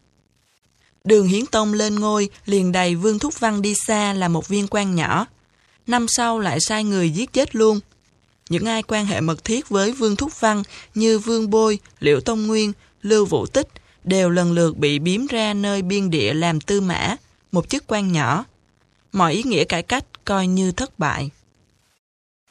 Đường 1.04 1.26
Hiến 1.26 1.46
Tông 1.46 1.72
lên 1.72 1.94
ngôi, 1.94 2.28
liền 2.46 2.72
đầy 2.72 2.94
Vương 2.94 3.18
Thúc 3.18 3.40
Văn 3.40 3.62
đi 3.62 3.74
xa 3.86 4.12
là 4.12 4.28
một 4.28 4.48
viên 4.48 4.66
quan 4.70 4.94
nhỏ. 4.94 5.26
Năm 5.86 6.06
sau 6.08 6.38
lại 6.38 6.58
sai 6.60 6.84
người 6.84 7.10
giết 7.10 7.32
chết 7.32 7.56
luôn. 7.56 7.80
Những 8.48 8.64
ai 8.64 8.82
quan 8.82 9.06
hệ 9.06 9.20
mật 9.20 9.44
thiết 9.44 9.68
với 9.68 9.92
Vương 9.92 10.16
Thúc 10.16 10.40
Văn 10.40 10.62
như 10.94 11.18
Vương 11.18 11.50
Bôi, 11.50 11.78
Liễu 12.00 12.20
Tông 12.20 12.46
Nguyên, 12.46 12.72
Lưu 13.02 13.26
Vũ 13.26 13.46
Tích 13.46 13.68
đều 14.04 14.30
lần 14.30 14.52
lượt 14.52 14.76
bị 14.76 14.98
biếm 14.98 15.26
ra 15.26 15.54
nơi 15.54 15.82
biên 15.82 16.10
địa 16.10 16.34
làm 16.34 16.60
tư 16.60 16.80
mã, 16.80 17.16
một 17.52 17.68
chức 17.68 17.84
quan 17.86 18.12
nhỏ. 18.12 18.44
Mọi 19.12 19.32
ý 19.32 19.42
nghĩa 19.42 19.64
cải 19.64 19.82
cách 19.82 20.04
coi 20.24 20.46
như 20.46 20.72
thất 20.72 20.98
bại. 20.98 21.30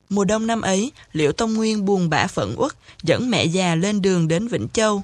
Mùa 0.09 0.25
đông 0.25 0.47
năm 0.47 0.61
ấy, 0.61 0.91
Liễu 1.11 1.31
Tông 1.31 1.53
Nguyên 1.53 1.85
buồn 1.85 2.09
bã 2.09 2.27
phẫn 2.27 2.55
uất, 2.57 2.73
dẫn 3.03 3.29
mẹ 3.29 3.45
già 3.45 3.75
lên 3.75 4.01
đường 4.01 4.27
đến 4.27 4.47
Vĩnh 4.47 4.67
Châu. 4.73 5.03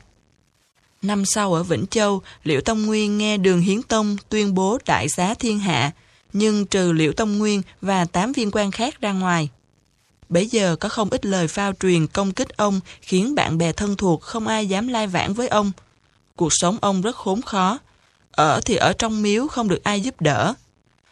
Năm 1.01 1.25
sau 1.25 1.53
ở 1.53 1.63
Vĩnh 1.63 1.85
Châu, 1.87 2.21
Liễu 2.43 2.61
Tông 2.61 2.85
Nguyên 2.85 3.17
nghe 3.17 3.37
Đường 3.37 3.61
Hiến 3.61 3.83
Tông 3.83 4.17
tuyên 4.29 4.53
bố 4.53 4.77
đại 4.85 5.09
xá 5.09 5.33
thiên 5.33 5.59
hạ, 5.59 5.91
nhưng 6.33 6.65
trừ 6.65 6.91
Liễu 6.91 7.13
Tông 7.13 7.37
Nguyên 7.37 7.61
và 7.81 8.05
tám 8.05 8.31
viên 8.31 8.49
quan 8.51 8.71
khác 8.71 9.01
ra 9.01 9.11
ngoài. 9.11 9.49
Bấy 10.29 10.47
giờ 10.47 10.75
có 10.75 10.89
không 10.89 11.09
ít 11.09 11.25
lời 11.25 11.47
phao 11.47 11.73
truyền 11.79 12.07
công 12.07 12.31
kích 12.31 12.57
ông 12.57 12.79
khiến 13.01 13.35
bạn 13.35 13.57
bè 13.57 13.71
thân 13.71 13.95
thuộc 13.95 14.21
không 14.21 14.47
ai 14.47 14.67
dám 14.67 14.87
lai 14.87 15.07
vãng 15.07 15.33
với 15.33 15.47
ông. 15.47 15.71
Cuộc 16.35 16.49
sống 16.51 16.77
ông 16.81 17.01
rất 17.01 17.15
khốn 17.15 17.41
khó. 17.41 17.79
Ở 18.31 18.61
thì 18.65 18.75
ở 18.75 18.93
trong 18.93 19.21
miếu 19.21 19.47
không 19.47 19.67
được 19.67 19.83
ai 19.83 20.01
giúp 20.01 20.21
đỡ. 20.21 20.53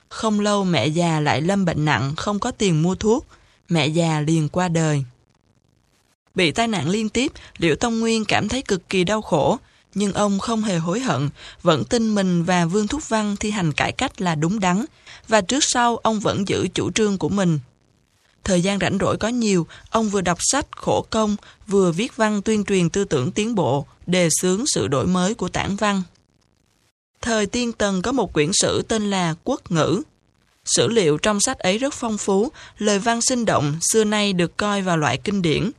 Không 0.10 0.40
lâu 0.40 0.64
mẹ 0.64 0.88
già 0.88 1.20
lại 1.20 1.42
lâm 1.42 1.66
bệnh 1.66 1.86
nặng 1.86 2.14
không 2.18 2.40
có 2.40 2.52
tiền 2.52 2.82
mua 2.82 2.96
thuốc. 2.96 3.26
Mẹ 3.70 3.88
già 3.88 4.20
liền 4.20 4.50
qua 4.50 4.68
đời. 4.68 5.04
Bị 6.36 6.52
tai 6.52 6.68
nạn 6.68 6.90
liên 6.90 7.10
tiếp, 7.10 7.32
Liễu 7.58 7.76
Tông 7.76 8.00
Nguyên 8.00 8.26
cảm 8.26 8.50
thấy 8.50 8.62
cực 8.62 8.90
kỳ 8.90 9.04
đau 9.04 9.22
khổ, 9.22 9.58
nhưng 9.94 10.14
ông 10.14 10.40
không 10.40 10.64
hề 10.64 10.78
hối 10.78 11.00
hận, 11.00 11.30
vẫn 11.62 11.84
tin 11.86 12.16
mình 12.16 12.44
và 12.44 12.66
Vương 12.66 12.88
Thúc 12.88 13.10
Văn 13.10 13.36
thi 13.40 13.52
hành 13.52 13.74
cải 13.74 13.92
cách 13.92 14.22
là 14.22 14.36
đúng 14.36 14.60
đắn, 14.60 14.86
và 15.28 15.42
trước 15.42 15.64
sau 15.64 15.98
ông 15.98 16.20
vẫn 16.20 16.48
giữ 16.48 16.68
chủ 16.74 16.92
trương 16.92 17.18
của 17.18 17.30
mình. 17.30 17.60
Thời 18.44 18.62
gian 18.62 18.80
rảnh 18.80 18.98
rỗi 19.02 19.18
có 19.18 19.28
nhiều, 19.28 19.68
ông 19.90 20.10
vừa 20.10 20.22
đọc 20.22 20.38
sách 20.42 20.66
khổ 20.72 21.06
công, 21.10 21.36
vừa 21.68 21.92
viết 21.92 22.16
văn 22.16 22.42
tuyên 22.42 22.64
truyền 22.66 22.90
tư 22.90 23.04
tưởng 23.04 23.32
tiến 23.32 23.56
bộ, 23.56 23.86
đề 24.08 24.30
xướng 24.42 24.64
sự 24.68 24.88
đổi 24.88 25.08
mới 25.08 25.34
của 25.34 25.50
tản 25.50 25.76
văn. 25.76 26.04
Thời 27.22 27.46
tiên 27.46 27.72
tần 27.72 28.02
có 28.02 28.12
một 28.12 28.34
quyển 28.34 28.50
sử 28.54 28.82
tên 28.82 29.10
là 29.10 29.36
Quốc 29.44 29.72
ngữ. 29.72 30.02
Sử 30.66 30.88
liệu 30.88 31.18
trong 31.18 31.40
sách 31.40 31.60
ấy 31.60 31.78
rất 31.78 31.94
phong 31.94 32.18
phú, 32.18 32.52
lời 32.78 33.00
văn 33.00 33.22
sinh 33.22 33.46
động, 33.46 33.78
xưa 33.92 34.04
nay 34.04 34.34
được 34.34 34.58
coi 34.58 34.82
vào 34.82 34.98
loại 34.98 35.18
kinh 35.18 35.42
điển. 35.42 35.72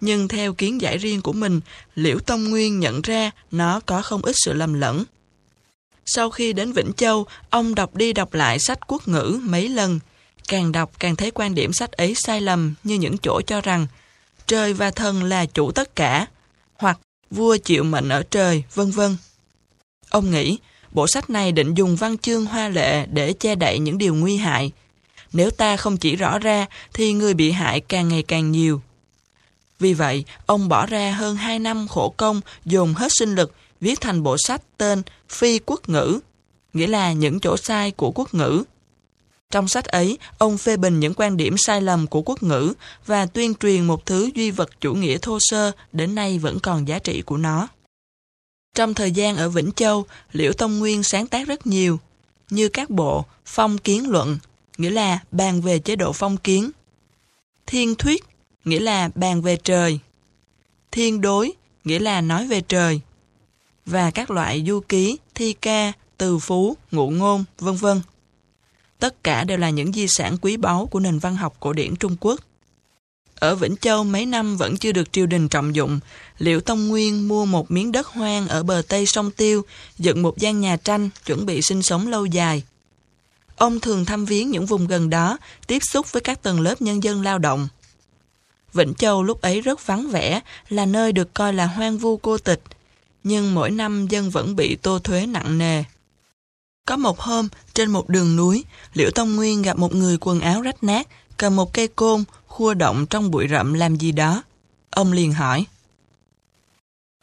Nhưng 0.00 0.28
theo 0.28 0.52
kiến 0.52 0.80
giải 0.80 0.98
riêng 0.98 1.22
của 1.22 1.32
mình, 1.32 1.60
Liễu 1.94 2.18
Tông 2.18 2.44
Nguyên 2.44 2.80
nhận 2.80 3.02
ra 3.02 3.30
nó 3.50 3.80
có 3.86 4.02
không 4.02 4.22
ít 4.22 4.36
sự 4.44 4.52
lầm 4.52 4.74
lẫn. 4.74 5.04
Sau 6.06 6.30
khi 6.30 6.52
đến 6.52 6.72
Vĩnh 6.72 6.92
Châu, 6.92 7.26
ông 7.50 7.74
đọc 7.74 7.94
đi 7.94 8.12
đọc 8.12 8.34
lại 8.34 8.58
sách 8.58 8.78
quốc 8.86 9.08
ngữ 9.08 9.40
mấy 9.42 9.68
lần. 9.68 10.00
Càng 10.48 10.72
đọc 10.72 10.92
càng 10.98 11.16
thấy 11.16 11.30
quan 11.30 11.54
điểm 11.54 11.72
sách 11.72 11.92
ấy 11.92 12.14
sai 12.14 12.40
lầm 12.40 12.74
như 12.84 12.94
những 12.94 13.18
chỗ 13.18 13.40
cho 13.46 13.60
rằng 13.60 13.86
trời 14.46 14.72
và 14.72 14.90
thần 14.90 15.22
là 15.22 15.46
chủ 15.46 15.70
tất 15.70 15.96
cả, 15.96 16.26
hoặc 16.74 16.98
vua 17.30 17.56
chịu 17.56 17.84
mệnh 17.84 18.08
ở 18.08 18.22
trời, 18.30 18.64
vân 18.74 18.90
vân. 18.90 19.16
Ông 20.10 20.30
nghĩ, 20.30 20.58
bộ 20.92 21.06
sách 21.06 21.30
này 21.30 21.52
định 21.52 21.74
dùng 21.74 21.96
văn 21.96 22.18
chương 22.18 22.46
hoa 22.46 22.68
lệ 22.68 23.06
để 23.06 23.32
che 23.32 23.54
đậy 23.54 23.78
những 23.78 23.98
điều 23.98 24.14
nguy 24.14 24.36
hại. 24.36 24.72
Nếu 25.32 25.50
ta 25.50 25.76
không 25.76 25.96
chỉ 25.96 26.16
rõ 26.16 26.38
ra, 26.38 26.66
thì 26.92 27.12
người 27.12 27.34
bị 27.34 27.50
hại 27.50 27.80
càng 27.80 28.08
ngày 28.08 28.22
càng 28.22 28.52
nhiều. 28.52 28.80
Vì 29.78 29.94
vậy, 29.94 30.24
ông 30.46 30.68
bỏ 30.68 30.86
ra 30.86 31.12
hơn 31.12 31.36
2 31.36 31.58
năm 31.58 31.88
khổ 31.88 32.14
công, 32.16 32.40
dùng 32.64 32.94
hết 32.94 33.08
sinh 33.18 33.34
lực, 33.34 33.52
viết 33.80 34.00
thành 34.00 34.22
bộ 34.22 34.36
sách 34.38 34.62
tên 34.76 35.02
Phi 35.28 35.58
Quốc 35.58 35.88
Ngữ, 35.88 36.20
nghĩa 36.72 36.86
là 36.86 37.12
những 37.12 37.40
chỗ 37.40 37.56
sai 37.56 37.90
của 37.90 38.10
quốc 38.14 38.34
ngữ. 38.34 38.64
Trong 39.50 39.68
sách 39.68 39.84
ấy, 39.84 40.18
ông 40.38 40.58
phê 40.58 40.76
bình 40.76 41.00
những 41.00 41.14
quan 41.16 41.36
điểm 41.36 41.54
sai 41.58 41.80
lầm 41.80 42.06
của 42.06 42.22
quốc 42.22 42.42
ngữ 42.42 42.72
và 43.06 43.26
tuyên 43.26 43.54
truyền 43.54 43.86
một 43.86 44.06
thứ 44.06 44.30
duy 44.34 44.50
vật 44.50 44.80
chủ 44.80 44.94
nghĩa 44.94 45.18
thô 45.18 45.38
sơ 45.40 45.72
đến 45.92 46.14
nay 46.14 46.38
vẫn 46.38 46.60
còn 46.60 46.88
giá 46.88 46.98
trị 46.98 47.22
của 47.22 47.36
nó. 47.36 47.68
Trong 48.74 48.94
thời 48.94 49.12
gian 49.12 49.36
ở 49.36 49.48
Vĩnh 49.48 49.72
Châu, 49.72 50.06
Liễu 50.32 50.52
Tông 50.52 50.78
Nguyên 50.78 51.02
sáng 51.02 51.26
tác 51.26 51.48
rất 51.48 51.66
nhiều, 51.66 51.98
như 52.50 52.68
các 52.68 52.90
bộ 52.90 53.24
Phong 53.44 53.78
Kiến 53.78 54.10
Luận, 54.10 54.38
nghĩa 54.78 54.90
là 54.90 55.18
bàn 55.30 55.60
về 55.60 55.78
chế 55.78 55.96
độ 55.96 56.12
phong 56.12 56.36
kiến, 56.36 56.70
Thiên 57.66 57.94
Thuyết, 57.94 58.24
nghĩa 58.64 58.80
là 58.80 59.10
bàn 59.14 59.42
về 59.42 59.56
trời, 59.56 59.98
Thiên 60.90 61.20
Đối, 61.20 61.52
nghĩa 61.84 61.98
là 61.98 62.20
nói 62.20 62.46
về 62.46 62.60
trời, 62.60 63.00
và 63.86 64.10
các 64.10 64.30
loại 64.30 64.64
du 64.66 64.80
ký, 64.80 65.18
thi 65.34 65.52
ca, 65.52 65.92
từ 66.16 66.38
phú, 66.38 66.76
ngụ 66.90 67.10
ngôn, 67.10 67.44
vân 67.58 67.74
vân. 67.74 68.00
Tất 68.98 69.24
cả 69.24 69.44
đều 69.44 69.58
là 69.58 69.70
những 69.70 69.92
di 69.92 70.06
sản 70.08 70.36
quý 70.40 70.56
báu 70.56 70.86
của 70.86 71.00
nền 71.00 71.18
văn 71.18 71.36
học 71.36 71.56
cổ 71.60 71.72
điển 71.72 71.96
Trung 71.96 72.16
Quốc. 72.20 72.40
Ở 73.34 73.54
Vĩnh 73.54 73.76
Châu 73.76 74.04
mấy 74.04 74.26
năm 74.26 74.56
vẫn 74.56 74.76
chưa 74.76 74.92
được 74.92 75.12
triều 75.12 75.26
đình 75.26 75.48
trọng 75.48 75.74
dụng, 75.74 76.00
Liệu 76.38 76.60
Tông 76.60 76.88
Nguyên 76.88 77.28
mua 77.28 77.44
một 77.44 77.70
miếng 77.70 77.92
đất 77.92 78.06
hoang 78.06 78.48
ở 78.48 78.62
bờ 78.62 78.82
tây 78.88 79.06
sông 79.06 79.30
Tiêu, 79.30 79.62
dựng 79.98 80.22
một 80.22 80.38
gian 80.38 80.60
nhà 80.60 80.76
tranh, 80.76 81.10
chuẩn 81.26 81.46
bị 81.46 81.62
sinh 81.62 81.82
sống 81.82 82.08
lâu 82.08 82.26
dài. 82.26 82.62
Ông 83.56 83.80
thường 83.80 84.04
thăm 84.04 84.24
viếng 84.24 84.50
những 84.50 84.66
vùng 84.66 84.86
gần 84.86 85.10
đó, 85.10 85.38
tiếp 85.66 85.78
xúc 85.92 86.12
với 86.12 86.20
các 86.20 86.42
tầng 86.42 86.60
lớp 86.60 86.82
nhân 86.82 87.02
dân 87.02 87.22
lao 87.22 87.38
động. 87.38 87.68
Vĩnh 88.72 88.94
Châu 88.94 89.22
lúc 89.22 89.40
ấy 89.40 89.60
rất 89.60 89.86
vắng 89.86 90.10
vẻ, 90.10 90.40
là 90.68 90.86
nơi 90.86 91.12
được 91.12 91.34
coi 91.34 91.52
là 91.52 91.66
hoang 91.66 91.98
vu 91.98 92.16
cô 92.16 92.38
tịch, 92.38 92.62
nhưng 93.24 93.54
mỗi 93.54 93.70
năm 93.70 94.06
dân 94.08 94.30
vẫn 94.30 94.56
bị 94.56 94.76
tô 94.76 94.98
thuế 94.98 95.26
nặng 95.26 95.58
nề. 95.58 95.84
Có 96.86 96.96
một 96.96 97.20
hôm, 97.20 97.48
trên 97.74 97.90
một 97.90 98.08
đường 98.08 98.36
núi, 98.36 98.64
Liễu 98.94 99.10
Tông 99.10 99.36
Nguyên 99.36 99.62
gặp 99.62 99.78
một 99.78 99.94
người 99.94 100.18
quần 100.20 100.40
áo 100.40 100.62
rách 100.62 100.84
nát, 100.84 101.08
cầm 101.36 101.56
một 101.56 101.72
cây 101.74 101.88
côn, 101.88 102.24
khua 102.46 102.74
động 102.74 103.06
trong 103.10 103.30
bụi 103.30 103.46
rậm 103.50 103.74
làm 103.74 103.96
gì 103.96 104.12
đó. 104.12 104.42
Ông 104.90 105.12
liền 105.12 105.32
hỏi. 105.32 105.66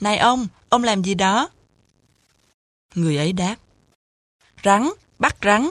Này 0.01 0.17
ông, 0.17 0.47
ông 0.69 0.83
làm 0.83 1.03
gì 1.03 1.13
đó? 1.13 1.49
Người 2.95 3.17
ấy 3.17 3.33
đáp. 3.33 3.55
Rắn, 4.63 4.89
bắt 5.19 5.37
rắn. 5.43 5.69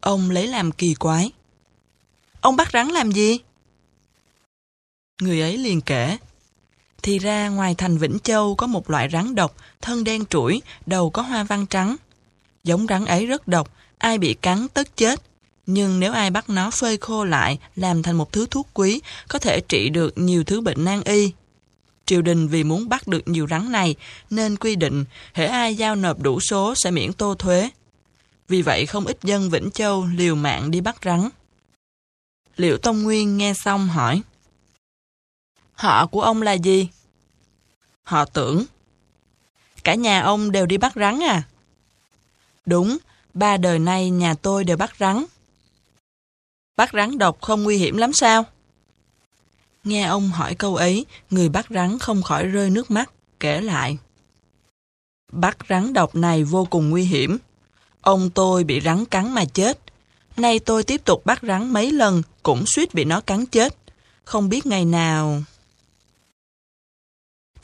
Ông 0.00 0.30
lấy 0.30 0.46
làm 0.46 0.72
kỳ 0.72 0.94
quái. 0.94 1.32
Ông 2.40 2.56
bắt 2.56 2.68
rắn 2.72 2.88
làm 2.88 3.12
gì? 3.12 3.38
Người 5.22 5.40
ấy 5.40 5.58
liền 5.58 5.80
kể. 5.80 6.16
Thì 7.02 7.18
ra 7.18 7.48
ngoài 7.48 7.74
thành 7.74 7.98
Vĩnh 7.98 8.18
Châu 8.22 8.54
có 8.54 8.66
một 8.66 8.90
loại 8.90 9.08
rắn 9.12 9.34
độc, 9.34 9.56
thân 9.80 10.04
đen 10.04 10.26
trũi, 10.26 10.62
đầu 10.86 11.10
có 11.10 11.22
hoa 11.22 11.44
văn 11.44 11.66
trắng. 11.66 11.96
Giống 12.64 12.86
rắn 12.86 13.04
ấy 13.04 13.26
rất 13.26 13.48
độc, 13.48 13.70
ai 13.98 14.18
bị 14.18 14.34
cắn 14.34 14.66
tất 14.74 14.96
chết. 14.96 15.22
Nhưng 15.66 16.00
nếu 16.00 16.12
ai 16.12 16.30
bắt 16.30 16.50
nó 16.50 16.70
phơi 16.70 16.96
khô 16.96 17.24
lại, 17.24 17.58
làm 17.76 18.02
thành 18.02 18.16
một 18.16 18.32
thứ 18.32 18.46
thuốc 18.50 18.68
quý, 18.74 19.00
có 19.28 19.38
thể 19.38 19.60
trị 19.60 19.88
được 19.88 20.18
nhiều 20.18 20.44
thứ 20.44 20.60
bệnh 20.60 20.84
nan 20.84 21.02
y. 21.04 21.32
Triều 22.06 22.22
đình 22.22 22.48
vì 22.48 22.64
muốn 22.64 22.88
bắt 22.88 23.08
được 23.08 23.28
nhiều 23.28 23.46
rắn 23.50 23.72
này, 23.72 23.94
nên 24.30 24.56
quy 24.56 24.76
định, 24.76 25.04
hễ 25.32 25.46
ai 25.46 25.74
giao 25.74 25.96
nộp 25.96 26.22
đủ 26.22 26.40
số 26.40 26.74
sẽ 26.76 26.90
miễn 26.90 27.12
tô 27.12 27.34
thuế. 27.34 27.70
Vì 28.48 28.62
vậy 28.62 28.86
không 28.86 29.06
ít 29.06 29.18
dân 29.22 29.50
Vĩnh 29.50 29.70
Châu 29.70 30.06
liều 30.06 30.34
mạng 30.34 30.70
đi 30.70 30.80
bắt 30.80 30.96
rắn. 31.04 31.28
Liệu 32.56 32.78
Tông 32.78 33.02
Nguyên 33.02 33.36
nghe 33.36 33.54
xong 33.54 33.88
hỏi. 33.88 34.22
Họ 35.74 36.06
của 36.06 36.20
ông 36.20 36.42
là 36.42 36.52
gì? 36.52 36.88
Họ 38.02 38.24
tưởng. 38.24 38.64
cả 39.84 39.94
nhà 39.94 40.20
ông 40.20 40.52
đều 40.52 40.66
đi 40.66 40.76
bắt 40.76 40.92
rắn 40.96 41.22
à? 41.22 41.42
Đúng, 42.66 42.98
ba 43.34 43.56
đời 43.56 43.78
nay 43.78 44.10
nhà 44.10 44.34
tôi 44.34 44.64
đều 44.64 44.76
bắt 44.76 44.92
rắn. 44.98 45.24
Bắt 46.76 46.90
rắn 46.92 47.18
độc 47.18 47.42
không 47.42 47.62
nguy 47.62 47.76
hiểm 47.76 47.96
lắm 47.96 48.12
sao? 48.12 48.44
Nghe 49.84 50.02
ông 50.02 50.30
hỏi 50.30 50.54
câu 50.54 50.76
ấy, 50.76 51.06
người 51.30 51.48
bắt 51.48 51.66
rắn 51.70 51.98
không 51.98 52.22
khỏi 52.22 52.46
rơi 52.46 52.70
nước 52.70 52.90
mắt, 52.90 53.10
kể 53.40 53.60
lại. 53.60 53.98
Bắt 55.32 55.56
rắn 55.68 55.92
độc 55.92 56.14
này 56.14 56.44
vô 56.44 56.66
cùng 56.70 56.90
nguy 56.90 57.04
hiểm. 57.04 57.38
Ông 58.00 58.30
tôi 58.30 58.64
bị 58.64 58.80
rắn 58.80 59.04
cắn 59.04 59.32
mà 59.32 59.44
chết. 59.44 59.78
Nay 60.36 60.58
tôi 60.58 60.84
tiếp 60.84 61.04
tục 61.04 61.26
bắt 61.26 61.38
rắn 61.42 61.72
mấy 61.72 61.92
lần, 61.92 62.22
cũng 62.42 62.64
suýt 62.66 62.94
bị 62.94 63.04
nó 63.04 63.20
cắn 63.20 63.46
chết. 63.46 63.76
Không 64.24 64.48
biết 64.48 64.66
ngày 64.66 64.84
nào... 64.84 65.42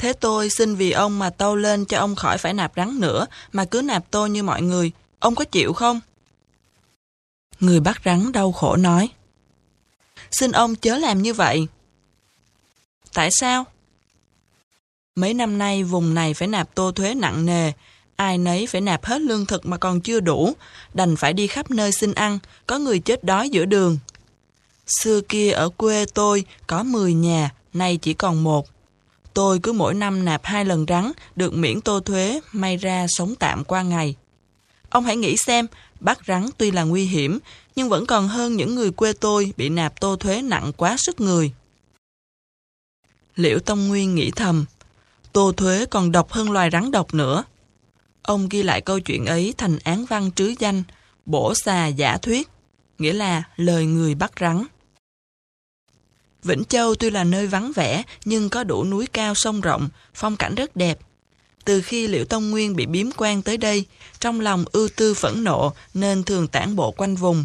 Thế 0.00 0.12
tôi 0.12 0.50
xin 0.50 0.75
vì 0.75 0.90
ông 0.90 1.19
mà 1.19 1.30
tâu 1.30 1.57
lên 1.57 1.85
cho 1.85 1.99
ông 1.99 2.16
khỏi 2.16 2.38
phải 2.38 2.54
nạp 2.54 2.73
rắn 2.76 3.00
nữa, 3.00 3.26
mà 3.52 3.64
cứ 3.64 3.83
nạp 3.83 4.11
tôi 4.11 4.30
như 4.30 4.42
mọi 4.42 4.62
người. 4.62 4.92
Ông 5.19 5.35
có 5.35 5.45
chịu 5.45 5.73
không? 5.73 6.00
Người 7.61 7.80
bắt 7.80 8.00
rắn 8.04 8.33
đau 8.33 8.52
khổ 8.52 8.76
nói. 8.76 9.09
Xin 10.30 10.52
ông 10.52 10.75
chớ 10.75 10.99
làm 10.99 11.23
như 11.23 11.35
vậy. 11.35 11.66
Tại 13.12 13.30
sao? 13.33 13.64
Mấy 15.16 15.35
năm 15.35 15.59
nay 15.59 15.85
vùng 15.85 16.14
này 16.14 16.35
phải 16.35 16.49
nạp 16.49 16.75
tô 16.75 16.92
thuế 16.92 17.14
nặng 17.14 17.47
nề, 17.47 17.73
ai 18.16 18.38
nấy 18.38 18.66
phải 18.66 18.80
nạp 18.80 19.04
hết 19.04 19.21
lương 19.21 19.47
thực 19.47 19.66
mà 19.66 19.76
còn 19.76 20.00
chưa 20.00 20.21
đủ, 20.21 20.52
đành 20.95 21.16
phải 21.16 21.33
đi 21.33 21.47
khắp 21.47 21.71
nơi 21.71 21.92
xin 21.92 22.12
ăn, 22.14 22.38
có 22.66 22.78
người 22.78 22.99
chết 22.99 23.25
đói 23.25 23.50
giữa 23.50 23.64
đường. 23.64 23.99
Xưa 24.87 25.21
kia 25.21 25.50
ở 25.50 25.69
quê 25.69 26.07
tôi 26.14 26.45
có 26.66 26.83
10 26.83 27.14
nhà, 27.14 27.50
nay 27.73 27.97
chỉ 27.97 28.14
còn 28.14 28.45
một. 28.45 28.69
Tôi 29.34 29.58
cứ 29.62 29.72
mỗi 29.72 29.94
năm 29.94 30.25
nạp 30.25 30.44
hai 30.44 30.64
lần 30.64 30.84
rắn, 30.88 31.12
được 31.37 31.54
miễn 31.54 31.80
tô 31.80 32.00
thuế, 32.00 32.40
may 32.52 32.76
ra 32.76 33.06
sống 33.08 33.34
tạm 33.38 33.64
qua 33.64 33.82
ngày. 33.82 34.14
Ông 34.90 35.04
hãy 35.04 35.16
nghĩ 35.16 35.37
xem, 35.37 35.66
bắt 36.00 36.18
rắn 36.26 36.50
tuy 36.58 36.70
là 36.70 36.82
nguy 36.82 37.04
hiểm, 37.04 37.38
nhưng 37.76 37.88
vẫn 37.88 38.06
còn 38.06 38.28
hơn 38.28 38.56
những 38.56 38.75
người 38.75 38.90
quê 38.90 39.12
tôi 39.12 39.52
bị 39.56 39.68
nạp 39.68 40.00
tô 40.00 40.16
thuế 40.16 40.42
nặng 40.42 40.72
quá 40.76 40.96
sức 40.99 41.20
người. 41.20 41.52
Liễu 43.37 43.58
Tông 43.58 43.88
Nguyên 43.88 44.14
nghĩ 44.14 44.30
thầm, 44.30 44.64
tô 45.32 45.52
thuế 45.52 45.87
còn 45.87 46.12
độc 46.12 46.32
hơn 46.32 46.50
loài 46.50 46.70
rắn 46.72 46.90
độc 46.90 47.14
nữa. 47.14 47.44
Ông 48.22 48.49
ghi 48.49 48.62
lại 48.62 48.80
câu 48.80 49.00
chuyện 49.00 49.26
ấy 49.26 49.54
thành 49.58 49.78
án 49.84 50.04
văn 50.04 50.30
trứ 50.32 50.54
danh, 50.58 50.82
bổ 51.26 51.54
xà 51.54 51.87
giả 51.87 52.16
thuyết, 52.16 52.49
nghĩa 52.99 53.12
là 53.12 53.42
lời 53.56 53.87
người 53.87 54.14
bắt 54.14 54.32
rắn. 54.40 54.64
Vĩnh 56.42 56.64
Châu 56.64 56.94
tuy 56.94 57.11
là 57.11 57.25
nơi 57.25 57.47
vắng 57.47 57.73
vẻ 57.73 58.02
nhưng 58.25 58.49
có 58.49 58.64
đủ 58.64 58.85
núi 58.85 59.06
cao 59.06 59.35
sông 59.35 59.61
rộng, 59.61 59.88
phong 60.14 60.37
cảnh 60.37 60.54
rất 60.54 60.76
đẹp. 60.76 60.99
Từ 61.64 61.82
khi 61.82 62.06
Liễu 62.06 62.25
Tông 62.25 62.50
Nguyên 62.50 62.76
bị 62.76 62.87
biếm 62.87 63.06
quan 63.16 63.42
tới 63.42 63.56
đây, 63.56 63.85
trong 64.20 64.40
lòng 64.40 64.64
ưu 64.73 64.88
tư 64.97 65.14
phẫn 65.14 65.44
nộ 65.44 65.73
nên 65.94 66.23
thường 66.23 66.49
tản 66.49 66.76
bộ 66.76 66.90
quanh 66.90 67.16
vùng. 67.16 67.44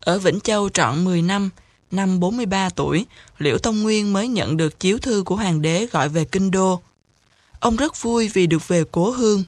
Ở 0.00 0.18
Vĩnh 0.18 0.40
Châu 0.40 0.68
trọn 0.68 1.04
10 1.04 1.22
năm, 1.22 1.50
năm 1.90 2.20
43 2.20 2.68
tuổi, 2.68 3.06
Liễu 3.38 3.58
Tông 3.58 3.82
Nguyên 3.82 4.12
mới 4.12 4.28
nhận 4.28 4.56
được 4.56 4.80
chiếu 4.80 4.98
thư 4.98 5.22
của 5.26 5.36
hoàng 5.36 5.62
đế 5.62 5.86
gọi 5.86 6.08
về 6.08 6.24
Kinh 6.24 6.50
Đô. 6.50 6.80
Ông 7.60 7.76
rất 7.76 8.02
vui 8.02 8.28
vì 8.28 8.46
được 8.46 8.68
về 8.68 8.84
cố 8.92 9.10
hương. 9.10 9.44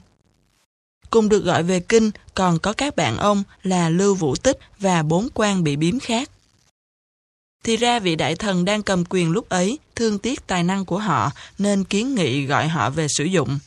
Cùng 1.09 1.29
được 1.29 1.43
gọi 1.43 1.63
về 1.63 1.79
Kinh 1.79 2.11
còn 2.35 2.59
có 2.59 2.73
các 2.73 2.95
bạn 2.95 3.17
ông 3.17 3.43
là 3.63 3.89
Lưu 3.89 4.15
Vũ 4.15 4.35
Tích 4.35 4.57
và 4.79 5.03
bốn 5.03 5.27
quan 5.33 5.63
bị 5.63 5.75
biếm 5.75 5.99
khác. 5.99 6.29
Thì 7.63 7.77
ra 7.77 7.99
vị 7.99 8.15
đại 8.15 8.35
thần 8.35 8.65
đang 8.65 8.83
cầm 8.83 9.03
quyền 9.09 9.31
lúc 9.31 9.49
ấy 9.49 9.79
thương 9.95 10.19
tiếc 10.19 10.47
tài 10.47 10.63
năng 10.63 10.85
của 10.85 10.97
họ 10.97 11.31
nên 11.57 11.83
kiến 11.83 12.15
nghị 12.15 12.45
gọi 12.45 12.67
họ 12.67 12.89
về 12.89 13.07
sử 13.09 13.23
dụng. 13.23 13.59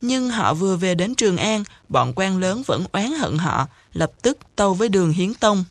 Nhưng 0.00 0.30
họ 0.30 0.54
vừa 0.54 0.76
về 0.76 0.94
đến 0.94 1.14
Trường 1.14 1.36
An, 1.36 1.64
bọn 1.88 2.12
quan 2.16 2.38
lớn 2.38 2.62
vẫn 2.66 2.84
oán 2.92 3.12
hận 3.12 3.38
họ, 3.38 3.66
lập 3.92 4.12
tức 4.22 4.38
tâu 4.56 4.74
với 4.74 4.88
đường 4.88 5.12
Hiến 5.12 5.34
Tông. 5.34 5.64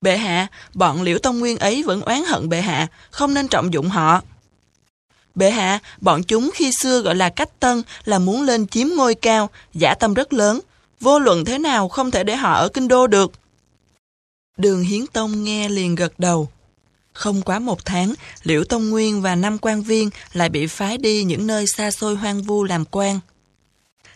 Bệ 0.00 0.16
hạ, 0.16 0.46
bọn 0.74 1.02
liễu 1.02 1.18
tông 1.18 1.38
nguyên 1.38 1.58
ấy 1.58 1.82
vẫn 1.82 2.00
oán 2.00 2.24
hận 2.24 2.48
bệ 2.48 2.60
hạ, 2.60 2.86
không 3.10 3.34
nên 3.34 3.48
trọng 3.48 3.72
dụng 3.72 3.88
họ. 3.88 4.22
Bệ 5.34 5.50
hạ, 5.50 5.78
bọn 6.00 6.22
chúng 6.22 6.50
khi 6.54 6.70
xưa 6.80 7.00
gọi 7.00 7.14
là 7.14 7.28
cách 7.28 7.60
tân 7.60 7.82
là 8.04 8.18
muốn 8.18 8.42
lên 8.42 8.66
chiếm 8.66 8.86
ngôi 8.88 9.14
cao, 9.14 9.50
giả 9.74 9.94
tâm 9.94 10.14
rất 10.14 10.32
lớn. 10.32 10.60
Vô 11.00 11.18
luận 11.18 11.44
thế 11.44 11.58
nào 11.58 11.88
không 11.88 12.10
thể 12.10 12.24
để 12.24 12.36
họ 12.36 12.54
ở 12.54 12.68
kinh 12.68 12.88
đô 12.88 13.06
được. 13.06 13.32
Đường 14.56 14.82
Hiến 14.82 15.06
Tông 15.06 15.44
nghe 15.44 15.68
liền 15.68 15.94
gật 15.94 16.18
đầu. 16.18 16.48
Không 17.12 17.42
quá 17.42 17.58
một 17.58 17.84
tháng, 17.84 18.14
Liễu 18.42 18.64
Tông 18.64 18.90
Nguyên 18.90 19.22
và 19.22 19.34
năm 19.34 19.58
quan 19.58 19.82
viên 19.82 20.10
lại 20.32 20.48
bị 20.48 20.66
phái 20.66 20.98
đi 20.98 21.24
những 21.24 21.46
nơi 21.46 21.64
xa 21.76 21.90
xôi 21.90 22.16
hoang 22.16 22.42
vu 22.42 22.64
làm 22.64 22.84
quan. 22.84 23.20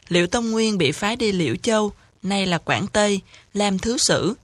Liễu 0.08 0.26
Tông 0.26 0.50
Nguyên 0.50 0.78
bị 0.78 0.92
phái 0.92 1.16
đi 1.16 1.32
Liễu 1.32 1.56
Châu, 1.56 1.92
nay 2.22 2.46
là 2.46 2.58
Quảng 2.58 2.86
Tây, 2.86 3.20
làm 3.54 3.78
thứ 3.78 3.96
sử. 3.98 4.34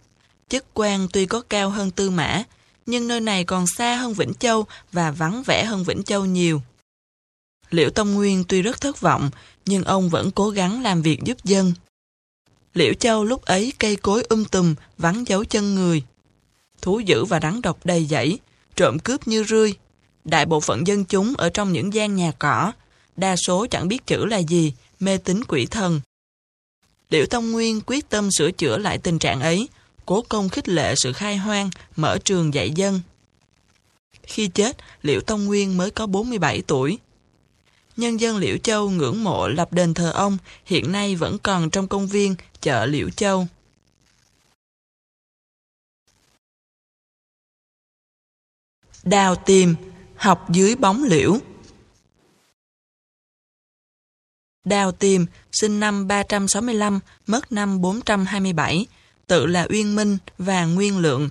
Chức 0.48 0.64
quan 0.74 1.09
tuy 1.12 1.26
có 1.26 1.42
cao 1.48 1.70
hơn 1.70 1.90
Tư 1.90 2.11
Mã, 2.11 2.42
nhưng 2.87 3.09
nơi 3.09 3.20
này 3.20 3.44
còn 3.44 3.66
xa 3.66 3.96
hơn 3.96 4.14
Vĩnh 4.14 4.35
Châu 4.35 4.66
và 4.92 5.11
vắng 5.11 5.42
vẻ 5.42 5.64
hơn 5.64 5.85
Vĩnh 5.85 6.02
Châu 6.02 6.24
nhiều. 6.24 6.62
Liễu 7.70 7.90
Tông 7.90 8.14
Nguyên 8.14 8.44
tuy 8.48 8.62
rất 8.62 8.80
thất 8.80 9.00
vọng, 9.00 9.30
nhưng 9.66 9.85
ông 9.85 10.09
vẫn 10.09 10.30
cố 10.30 10.50
gắng 10.50 10.82
làm 10.82 11.02
việc 11.02 11.22
giúp 11.24 11.44
dân. 11.44 11.72
Liễu 12.76 12.94
Châu 12.94 13.24
lúc 13.24 13.44
ấy 13.44 13.72
cây 13.78 13.96
cối 13.96 14.22
um 14.28 14.44
tùm, 14.44 14.74
vắng 14.98 15.28
dấu 15.28 15.44
chân 15.44 15.74
người. 15.74 16.02
Thú 16.82 17.00
dữ 17.00 17.24
và 17.24 17.40
rắn 17.40 17.62
độc 17.62 17.78
đầy 17.84 18.04
dẫy, 18.04 18.38
trộm 18.76 18.98
cướp 18.98 19.28
như 19.28 19.44
rươi. 19.44 19.74
Đại 20.24 20.46
bộ 20.46 20.60
phận 20.60 20.86
dân 20.86 21.04
chúng 21.04 21.34
ở 21.36 21.50
trong 21.50 21.72
những 21.72 21.94
gian 21.94 22.16
nhà 22.16 22.32
cỏ, 22.38 22.72
đa 23.16 23.36
số 23.46 23.66
chẳng 23.70 23.88
biết 23.88 24.06
chữ 24.06 24.24
là 24.24 24.38
gì, 24.38 24.72
mê 25.00 25.18
tín 25.18 25.44
quỷ 25.48 25.66
thần. 25.66 26.00
Liễu 27.10 27.26
Tông 27.26 27.52
Nguyên 27.52 27.80
quyết 27.86 28.08
tâm 28.08 28.28
sửa 28.38 28.50
chữa 28.50 28.78
lại 28.78 28.98
tình 28.98 29.18
trạng 29.18 29.40
ấy, 29.40 29.68
cố 30.06 30.24
công 30.28 30.48
khích 30.48 30.68
lệ 30.68 30.94
sự 30.96 31.12
khai 31.12 31.36
hoang, 31.36 31.70
mở 31.96 32.18
trường 32.24 32.54
dạy 32.54 32.70
dân. 32.70 33.00
Khi 34.22 34.48
chết, 34.48 34.76
Liễu 35.02 35.20
Tông 35.20 35.44
Nguyên 35.44 35.76
mới 35.76 35.90
có 35.90 36.06
47 36.06 36.62
tuổi. 36.66 36.98
Nhân 37.96 38.20
dân 38.20 38.37
Liễu 38.37 38.56
Châu 38.56 38.90
ngưỡng 38.90 39.24
mộ 39.24 39.48
lập 39.48 39.72
đền 39.72 39.94
thờ 39.94 40.11
ông, 40.11 40.38
hiện 40.64 40.92
nay 40.92 41.16
vẫn 41.16 41.38
còn 41.38 41.70
trong 41.70 41.88
công 41.88 42.06
viên 42.06 42.35
chợ 42.61 42.87
Liễu 42.87 43.11
Châu. 43.11 43.46
Đào 49.04 49.35
tìm, 49.35 49.74
học 50.16 50.46
dưới 50.50 50.76
bóng 50.76 51.04
liễu. 51.04 51.38
Đào 54.64 54.92
tìm, 54.92 55.26
sinh 55.52 55.80
năm 55.80 56.09
365, 56.09 57.00
mất 57.26 57.52
năm 57.52 57.80
427, 57.80 58.87
tự 59.26 59.46
là 59.46 59.66
Uyên 59.70 59.96
Minh 59.96 60.18
và 60.38 60.64
Nguyên 60.64 60.98
Lượng, 60.98 61.28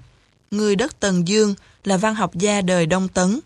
người 0.51 0.75
đất 0.75 0.99
Tần 0.99 1.27
Dương 1.27 1.55
là 1.83 1.97
văn 1.97 2.15
học 2.15 2.35
gia 2.35 2.61
đời 2.61 2.85
Đông 2.85 3.07
Tấn. 3.07 3.39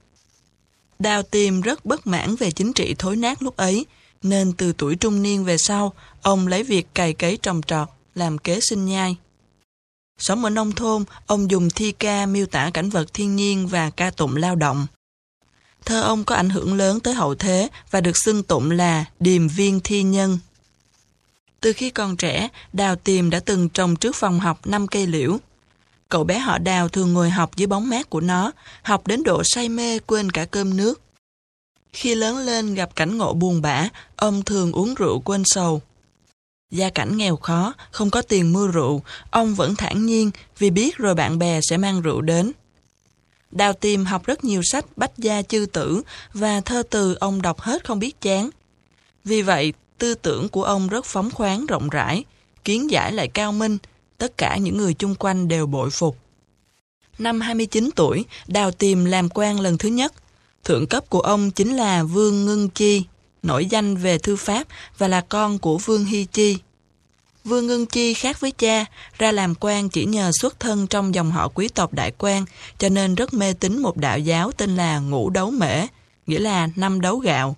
Đào 0.99 1.23
tìm 1.23 1.61
rất 1.61 1.85
bất 1.85 2.07
mãn 2.07 2.35
về 2.35 2.51
chính 2.51 2.73
trị 2.73 2.95
thối 2.99 3.15
nát 3.15 3.41
lúc 3.41 3.57
ấy, 3.57 3.85
nên 4.23 4.53
từ 4.53 4.73
tuổi 4.77 4.95
trung 4.95 5.21
niên 5.21 5.43
về 5.43 5.57
sau, 5.57 5.93
ông 6.21 6.47
lấy 6.47 6.63
việc 6.63 6.87
cày 6.93 7.13
cấy 7.13 7.37
trồng 7.37 7.61
trọt, 7.61 7.87
làm 8.15 8.37
kế 8.37 8.59
sinh 8.69 8.85
nhai. 8.85 9.17
Sống 10.17 10.43
ở 10.43 10.49
nông 10.49 10.71
thôn, 10.71 11.03
ông 11.25 11.51
dùng 11.51 11.69
thi 11.69 11.91
ca 11.91 12.25
miêu 12.25 12.45
tả 12.45 12.69
cảnh 12.73 12.89
vật 12.89 13.13
thiên 13.13 13.35
nhiên 13.35 13.67
và 13.67 13.89
ca 13.89 14.11
tụng 14.11 14.35
lao 14.35 14.55
động. 14.55 14.87
Thơ 15.85 16.01
ông 16.01 16.23
có 16.23 16.35
ảnh 16.35 16.49
hưởng 16.49 16.73
lớn 16.73 16.99
tới 16.99 17.13
hậu 17.13 17.35
thế 17.35 17.67
và 17.91 18.01
được 18.01 18.17
xưng 18.17 18.43
tụng 18.43 18.71
là 18.71 19.05
điềm 19.19 19.47
viên 19.47 19.79
thi 19.79 20.03
nhân. 20.03 20.39
Từ 21.59 21.73
khi 21.73 21.89
còn 21.89 22.17
trẻ, 22.17 22.49
Đào 22.73 22.95
Tiềm 22.95 23.29
đã 23.29 23.39
từng 23.39 23.69
trồng 23.69 23.95
trước 23.95 24.15
phòng 24.15 24.39
học 24.39 24.67
5 24.67 24.87
cây 24.87 25.07
liễu. 25.07 25.39
Cậu 26.09 26.23
bé 26.23 26.39
họ 26.39 26.57
Đào 26.57 26.89
thường 26.89 27.13
ngồi 27.13 27.29
học 27.29 27.55
dưới 27.55 27.67
bóng 27.67 27.89
mát 27.89 28.09
của 28.09 28.21
nó, 28.21 28.51
học 28.81 29.07
đến 29.07 29.23
độ 29.23 29.41
say 29.45 29.69
mê 29.69 29.99
quên 29.99 30.31
cả 30.31 30.45
cơm 30.45 30.77
nước. 30.77 31.01
Khi 31.93 32.15
lớn 32.15 32.37
lên 32.37 32.73
gặp 32.73 32.95
cảnh 32.95 33.17
ngộ 33.17 33.33
buồn 33.33 33.61
bã, 33.61 33.89
ông 34.15 34.43
thường 34.43 34.71
uống 34.71 34.95
rượu 34.95 35.19
quên 35.19 35.43
sầu. 35.45 35.81
Gia 36.71 36.89
cảnh 36.89 37.17
nghèo 37.17 37.35
khó, 37.35 37.73
không 37.91 38.09
có 38.09 38.21
tiền 38.21 38.53
mua 38.53 38.67
rượu, 38.67 39.03
ông 39.31 39.55
vẫn 39.55 39.75
thản 39.75 40.05
nhiên 40.05 40.31
vì 40.57 40.69
biết 40.69 40.97
rồi 40.97 41.15
bạn 41.15 41.39
bè 41.39 41.59
sẽ 41.69 41.77
mang 41.77 42.01
rượu 42.01 42.21
đến. 42.21 42.51
Đào 43.51 43.73
tìm 43.73 44.05
học 44.05 44.25
rất 44.25 44.43
nhiều 44.43 44.61
sách 44.63 44.85
bách 44.95 45.17
gia 45.17 45.41
chư 45.41 45.65
tử 45.65 46.01
và 46.33 46.61
thơ 46.61 46.83
từ 46.89 47.15
ông 47.19 47.41
đọc 47.41 47.61
hết 47.61 47.85
không 47.85 47.99
biết 47.99 48.21
chán. 48.21 48.49
Vì 49.25 49.41
vậy, 49.41 49.73
tư 49.97 50.15
tưởng 50.15 50.49
của 50.49 50.63
ông 50.63 50.87
rất 50.87 51.05
phóng 51.05 51.31
khoáng 51.31 51.65
rộng 51.65 51.89
rãi, 51.89 52.23
kiến 52.63 52.91
giải 52.91 53.11
lại 53.11 53.27
cao 53.27 53.51
minh, 53.51 53.77
tất 54.19 54.37
cả 54.37 54.57
những 54.57 54.77
người 54.77 54.93
chung 54.93 55.15
quanh 55.15 55.47
đều 55.47 55.65
bội 55.65 55.89
phục. 55.89 56.17
Năm 57.19 57.41
29 57.41 57.89
tuổi, 57.95 58.25
Đào 58.47 58.71
Tiềm 58.71 59.05
làm 59.05 59.29
quan 59.29 59.59
lần 59.59 59.77
thứ 59.77 59.89
nhất. 59.89 60.13
Thượng 60.63 60.87
cấp 60.87 61.09
của 61.09 61.21
ông 61.21 61.51
chính 61.51 61.75
là 61.75 62.03
Vương 62.03 62.45
Ngưng 62.45 62.69
Chi, 62.69 63.03
nổi 63.43 63.65
danh 63.65 63.95
về 63.95 64.17
thư 64.17 64.35
pháp 64.35 64.67
và 64.97 65.07
là 65.07 65.21
con 65.21 65.59
của 65.59 65.77
Vương 65.77 66.05
Hy 66.05 66.25
Chi. 66.25 66.57
Vương 67.43 67.67
Ngưng 67.67 67.85
Chi 67.85 68.13
khác 68.13 68.39
với 68.39 68.51
cha, 68.51 68.85
ra 69.17 69.31
làm 69.31 69.53
quan 69.59 69.89
chỉ 69.89 70.05
nhờ 70.05 70.31
xuất 70.33 70.59
thân 70.59 70.87
trong 70.87 71.15
dòng 71.15 71.31
họ 71.31 71.47
quý 71.47 71.67
tộc 71.67 71.93
đại 71.93 72.11
quan, 72.17 72.45
cho 72.77 72.89
nên 72.89 73.15
rất 73.15 73.33
mê 73.33 73.53
tín 73.53 73.79
một 73.79 73.97
đạo 73.97 74.19
giáo 74.19 74.51
tên 74.51 74.75
là 74.75 74.99
Ngũ 74.99 75.29
Đấu 75.29 75.51
Mễ, 75.51 75.85
nghĩa 76.27 76.39
là 76.39 76.69
năm 76.75 77.01
đấu 77.01 77.17
gạo. 77.17 77.55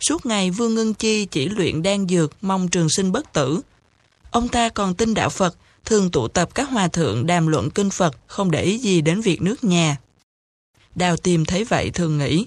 Suốt 0.00 0.26
ngày 0.26 0.50
Vương 0.50 0.74
Ngân 0.74 0.94
Chi 0.94 1.24
chỉ 1.24 1.48
luyện 1.48 1.82
đan 1.82 2.08
dược 2.08 2.32
mong 2.40 2.68
trường 2.68 2.88
sinh 2.90 3.12
bất 3.12 3.32
tử. 3.32 3.60
Ông 4.34 4.48
ta 4.48 4.68
còn 4.68 4.94
tin 4.94 5.14
đạo 5.14 5.30
Phật, 5.30 5.56
thường 5.84 6.10
tụ 6.10 6.28
tập 6.28 6.54
các 6.54 6.68
hòa 6.68 6.88
thượng 6.88 7.26
đàm 7.26 7.46
luận 7.46 7.70
kinh 7.70 7.90
Phật, 7.90 8.16
không 8.26 8.50
để 8.50 8.62
ý 8.62 8.78
gì 8.78 9.00
đến 9.00 9.20
việc 9.20 9.42
nước 9.42 9.64
nhà. 9.64 9.96
Đào 10.94 11.16
tìm 11.16 11.44
thấy 11.44 11.64
vậy 11.64 11.90
thường 11.90 12.18
nghĩ. 12.18 12.46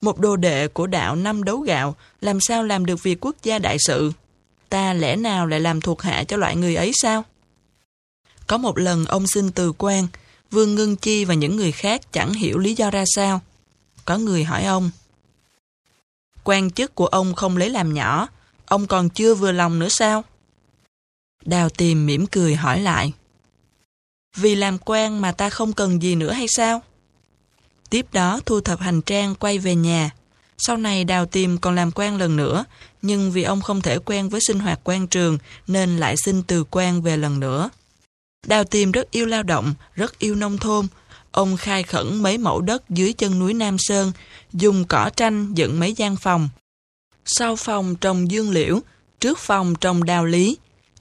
Một 0.00 0.18
đồ 0.18 0.36
đệ 0.36 0.68
của 0.68 0.86
đạo 0.86 1.16
năm 1.16 1.44
đấu 1.44 1.58
gạo 1.58 1.96
làm 2.20 2.38
sao 2.40 2.62
làm 2.62 2.86
được 2.86 3.02
việc 3.02 3.18
quốc 3.20 3.36
gia 3.42 3.58
đại 3.58 3.76
sự? 3.80 4.12
Ta 4.68 4.92
lẽ 4.92 5.16
nào 5.16 5.46
lại 5.46 5.60
làm 5.60 5.80
thuộc 5.80 6.02
hạ 6.02 6.24
cho 6.24 6.36
loại 6.36 6.56
người 6.56 6.76
ấy 6.76 6.92
sao? 6.94 7.24
Có 8.46 8.58
một 8.58 8.78
lần 8.78 9.04
ông 9.04 9.26
xin 9.26 9.52
từ 9.52 9.72
quan, 9.78 10.06
Vương 10.50 10.74
Ngân 10.74 10.96
Chi 10.96 11.24
và 11.24 11.34
những 11.34 11.56
người 11.56 11.72
khác 11.72 12.12
chẳng 12.12 12.32
hiểu 12.32 12.58
lý 12.58 12.74
do 12.74 12.90
ra 12.90 13.04
sao. 13.06 13.40
Có 14.04 14.18
người 14.18 14.44
hỏi 14.44 14.64
ông. 14.64 14.90
quan 16.44 16.70
chức 16.70 16.94
của 16.94 17.06
ông 17.06 17.34
không 17.34 17.56
lấy 17.56 17.70
làm 17.70 17.94
nhỏ, 17.94 18.28
ông 18.66 18.86
còn 18.86 19.08
chưa 19.08 19.34
vừa 19.34 19.52
lòng 19.52 19.78
nữa 19.78 19.88
sao? 19.88 20.24
Đào 21.46 21.68
tìm 21.68 22.06
mỉm 22.06 22.26
cười 22.26 22.54
hỏi 22.54 22.80
lại. 22.80 23.12
Vì 24.36 24.54
làm 24.54 24.78
quan 24.84 25.20
mà 25.20 25.32
ta 25.32 25.50
không 25.50 25.72
cần 25.72 26.02
gì 26.02 26.14
nữa 26.14 26.32
hay 26.32 26.46
sao? 26.48 26.82
Tiếp 27.90 28.06
đó 28.12 28.40
thu 28.46 28.60
thập 28.60 28.80
hành 28.80 29.02
trang 29.02 29.34
quay 29.34 29.58
về 29.58 29.74
nhà. 29.74 30.10
Sau 30.58 30.76
này 30.76 31.04
đào 31.04 31.26
tìm 31.26 31.58
còn 31.58 31.74
làm 31.74 31.90
quan 31.94 32.16
lần 32.16 32.36
nữa, 32.36 32.64
nhưng 33.02 33.32
vì 33.32 33.42
ông 33.42 33.60
không 33.60 33.80
thể 33.80 33.98
quen 33.98 34.28
với 34.28 34.40
sinh 34.46 34.58
hoạt 34.58 34.80
quan 34.84 35.06
trường 35.06 35.38
nên 35.66 35.96
lại 35.96 36.14
xin 36.24 36.42
từ 36.42 36.64
quan 36.70 37.02
về 37.02 37.16
lần 37.16 37.40
nữa. 37.40 37.70
Đào 38.46 38.64
tìm 38.64 38.92
rất 38.92 39.10
yêu 39.10 39.26
lao 39.26 39.42
động, 39.42 39.74
rất 39.94 40.18
yêu 40.18 40.34
nông 40.34 40.58
thôn. 40.58 40.86
Ông 41.30 41.56
khai 41.56 41.82
khẩn 41.82 42.22
mấy 42.22 42.38
mẫu 42.38 42.60
đất 42.60 42.90
dưới 42.90 43.12
chân 43.12 43.38
núi 43.38 43.54
Nam 43.54 43.76
Sơn, 43.78 44.12
dùng 44.52 44.84
cỏ 44.84 45.10
tranh 45.16 45.54
dựng 45.54 45.80
mấy 45.80 45.92
gian 45.92 46.16
phòng. 46.16 46.48
Sau 47.24 47.56
phòng 47.56 47.96
trồng 47.96 48.30
dương 48.30 48.50
liễu, 48.50 48.80
trước 49.20 49.38
phòng 49.38 49.74
trồng 49.80 50.04
đào 50.04 50.24
lý, 50.24 50.56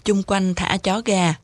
chung 0.06 0.24
quanh 0.24 0.56
thả 0.56 0.78
chó 0.78 1.02
gà. 1.06 1.36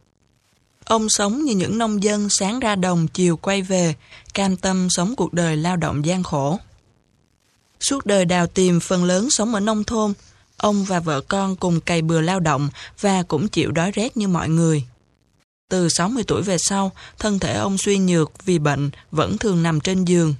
Ông 0.85 1.09
sống 1.09 1.43
như 1.43 1.55
những 1.55 1.77
nông 1.77 2.03
dân 2.03 2.27
sáng 2.29 2.59
ra 2.59 2.75
đồng 2.75 3.07
chiều 3.07 3.37
quay 3.37 3.61
về, 3.61 3.95
cam 4.33 4.55
tâm 4.55 4.87
sống 4.89 5.15
cuộc 5.15 5.33
đời 5.33 5.57
lao 5.57 5.77
động 5.77 6.05
gian 6.05 6.23
khổ. 6.23 6.59
Suốt 7.79 8.05
đời 8.05 8.25
đào 8.25 8.47
tìm 8.47 8.79
phần 8.79 9.03
lớn 9.03 9.29
sống 9.29 9.53
ở 9.53 9.59
nông 9.59 9.83
thôn, 9.83 10.13
ông 10.57 10.83
và 10.83 10.99
vợ 10.99 11.21
con 11.21 11.55
cùng 11.55 11.81
cày 11.81 12.01
bừa 12.01 12.21
lao 12.21 12.39
động 12.39 12.69
và 12.99 13.23
cũng 13.23 13.47
chịu 13.47 13.71
đói 13.71 13.91
rét 13.91 14.17
như 14.17 14.27
mọi 14.27 14.49
người. 14.49 14.83
Từ 15.69 15.89
60 15.89 16.23
tuổi 16.27 16.41
về 16.41 16.57
sau, 16.57 16.91
thân 17.19 17.39
thể 17.39 17.53
ông 17.53 17.77
suy 17.77 17.97
nhược 17.97 18.45
vì 18.45 18.59
bệnh, 18.59 18.89
vẫn 19.11 19.37
thường 19.37 19.63
nằm 19.63 19.79
trên 19.79 20.05
giường. 20.05 20.35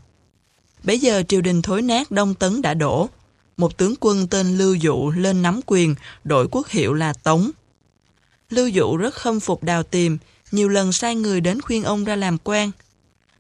Bây 0.84 1.00
giờ 1.00 1.24
triều 1.28 1.42
đình 1.42 1.62
thối 1.62 1.82
nát 1.82 2.12
Đông 2.12 2.34
Tấn 2.34 2.62
đã 2.62 2.74
đổ. 2.74 3.10
Một 3.58 3.78
tướng 3.78 3.94
quân 4.00 4.28
tên 4.28 4.58
Lưu 4.58 4.76
Dụ 4.76 5.12
lên 5.12 5.42
nắm 5.42 5.60
quyền, 5.66 5.96
đổi 6.24 6.48
quốc 6.52 6.68
hiệu 6.68 6.94
là 6.94 7.14
Tống. 7.14 7.52
Lưu 8.52 8.68
Dụ 8.68 8.98
rất 8.98 9.14
khâm 9.14 9.40
phục 9.40 9.64
đào 9.64 9.84
tìm, 9.84 10.18
nhiều 10.52 10.70
lần 10.70 10.94
sai 10.94 11.16
người 11.16 11.42
đến 11.42 11.62
khuyên 11.62 11.84
ông 11.84 12.04
ra 12.04 12.16
làm 12.16 12.38
quan. 12.44 12.72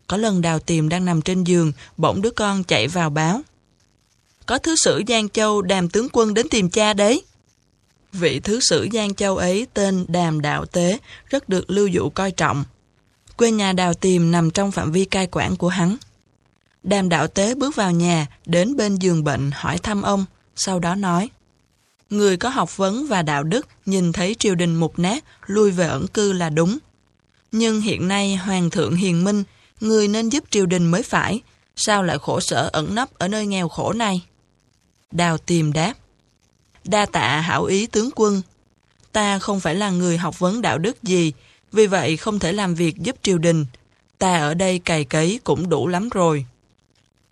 Có 0.08 0.17
lần 0.17 0.41
đào 0.41 0.60
tìm 0.60 0.89
đang 0.89 1.06
nằm 1.06 1.21
trên 1.21 1.43
giường, 1.43 1.71
bỗng 1.97 2.21
đứa 2.21 2.30
con 2.30 2.63
chạy 2.63 2.88
vào 2.88 3.10
báo. 3.10 3.41
Có 4.45 4.58
thứ 4.58 4.76
sử 4.76 5.04
Giang 5.08 5.30
Châu 5.30 5.62
đàm 5.62 5.89
tướng 5.89 6.08
quân 6.13 6.34
đến 6.34 6.47
tìm 6.50 6.69
cha 6.69 6.93
đấy. 6.93 7.24
Vị 8.13 8.39
thứ 8.39 8.60
sử 8.60 8.88
Giang 8.93 9.15
Châu 9.15 9.38
ấy 9.38 9.67
tên 9.74 10.06
Đàm 10.08 10.41
Đạo 10.41 10.65
Tế, 10.65 10.97
rất 11.30 11.50
được 11.50 11.69
lưu 11.69 11.88
dụ 11.88 12.10
coi 12.10 12.32
trọng. 12.32 12.63
Quê 13.38 13.52
nhà 13.52 13.74
Đào 13.74 13.93
Tìm 13.93 14.32
nằm 14.32 14.52
trong 14.52 14.71
phạm 14.71 14.91
vi 14.91 15.06
cai 15.06 15.28
quản 15.32 15.56
của 15.56 15.69
hắn. 15.69 15.97
Đàm 16.84 17.10
Đạo 17.10 17.28
Tế 17.28 17.56
bước 17.56 17.76
vào 17.76 17.91
nhà, 17.91 18.28
đến 18.45 18.76
bên 18.76 18.95
giường 18.95 19.24
bệnh 19.24 19.52
hỏi 19.54 19.78
thăm 19.78 20.02
ông, 20.02 20.26
sau 20.56 20.80
đó 20.80 20.95
nói 20.95 21.30
Người 22.12 22.38
có 22.38 22.50
học 22.50 22.78
vấn 22.78 23.08
và 23.08 23.21
đạo 23.21 23.43
đức 23.43 23.67
nhìn 23.86 24.12
thấy 24.12 24.36
triều 24.39 24.56
đình 24.56 24.76
mục 24.76 25.00
nát, 25.00 25.24
lui 25.45 25.71
về 25.71 25.88
ẩn 25.88 26.08
cư 26.08 26.34
là 26.34 26.50
đúng. 26.50 26.78
Nhưng 27.52 27.82
hiện 27.82 28.08
nay 28.08 28.36
Hoàng 28.36 28.69
thượng 28.69 28.95
hiền 28.95 29.24
minh, 29.24 29.43
người 29.80 30.08
nên 30.08 30.30
giúp 30.30 30.43
triều 30.50 30.65
đình 30.65 30.91
mới 30.91 31.04
phải, 31.04 31.41
sao 31.76 32.04
lại 32.04 32.17
khổ 32.21 32.39
sở 32.39 32.69
ẩn 32.74 32.95
nấp 32.95 33.10
ở 33.17 33.28
nơi 33.28 33.45
nghèo 33.45 33.69
khổ 33.69 33.93
này? 33.93 34.21
Đào 35.12 35.38
tìm 35.38 35.74
đáp. 35.74 35.93
Đa 36.84 37.06
tạ 37.06 37.41
hảo 37.41 37.65
ý 37.65 37.88
tướng 37.88 38.10
quân. 38.15 38.41
Ta 39.12 39.39
không 39.39 39.60
phải 39.60 39.76
là 39.76 39.89
người 39.89 40.17
học 40.17 40.39
vấn 40.39 40.62
đạo 40.62 40.78
đức 40.78 41.04
gì, 41.04 41.34
vì 41.71 41.88
vậy 41.88 42.17
không 42.17 42.39
thể 42.39 42.52
làm 42.54 42.76
việc 42.76 42.97
giúp 42.97 43.15
triều 43.21 43.38
đình. 43.38 43.65
Ta 44.17 44.38
ở 44.38 44.54
đây 44.54 44.80
cày 44.80 45.04
cấy 45.04 45.39
cũng 45.43 45.69
đủ 45.69 45.88
lắm 45.88 46.10
rồi. 46.10 46.45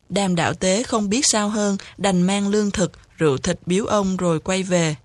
Đàm 0.10 0.36
đạo 0.36 0.54
tế 0.54 0.84
không 0.84 1.10
biết 1.10 1.26
sao 1.26 1.50
hơn, 1.50 1.78
đành 1.98 2.22
mang 2.22 2.48
lương 2.48 2.72
thực, 2.72 2.92
rượu 3.20 3.38
thịt 3.38 3.60
biếu 3.66 3.86
ông 3.86 4.18
rồi 4.18 4.40
quay 4.40 4.64
về. 4.64 4.96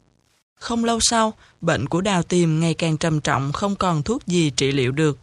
Không 0.54 0.84
lâu 0.84 0.98
sau, 1.02 1.32
bệnh 1.60 1.88
của 1.88 2.00
đào 2.00 2.22
tìm 2.22 2.60
ngày 2.60 2.74
càng 2.74 2.96
trầm 2.96 3.20
trọng, 3.20 3.52
không 3.52 3.76
còn 3.76 4.02
thuốc 4.02 4.26
gì 4.26 4.50
trị 4.50 4.72
liệu 4.72 4.92
được. 4.92 5.18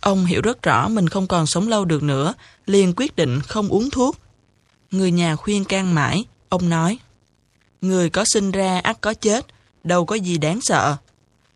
Ông 0.00 0.24
hiểu 0.24 0.40
rất 0.42 0.62
rõ 0.62 0.88
mình 0.88 1.08
không 1.08 1.26
còn 1.26 1.46
sống 1.46 1.68
lâu 1.68 1.84
được 1.84 2.02
nữa, 2.02 2.34
liền 2.66 2.92
quyết 2.96 3.16
định 3.16 3.40
không 3.40 3.68
uống 3.68 3.90
thuốc. 3.90 4.16
Người 4.90 5.10
nhà 5.10 5.36
khuyên 5.36 5.64
can 5.64 5.94
mãi, 5.94 6.24
ông 6.48 6.68
nói. 6.68 6.98
Người 7.80 8.10
có 8.10 8.24
sinh 8.26 8.50
ra 8.50 8.80
ắt 8.80 9.00
có 9.00 9.14
chết, 9.14 9.46
đâu 9.84 10.06
có 10.06 10.14
gì 10.14 10.38
đáng 10.38 10.60
sợ. 10.62 10.96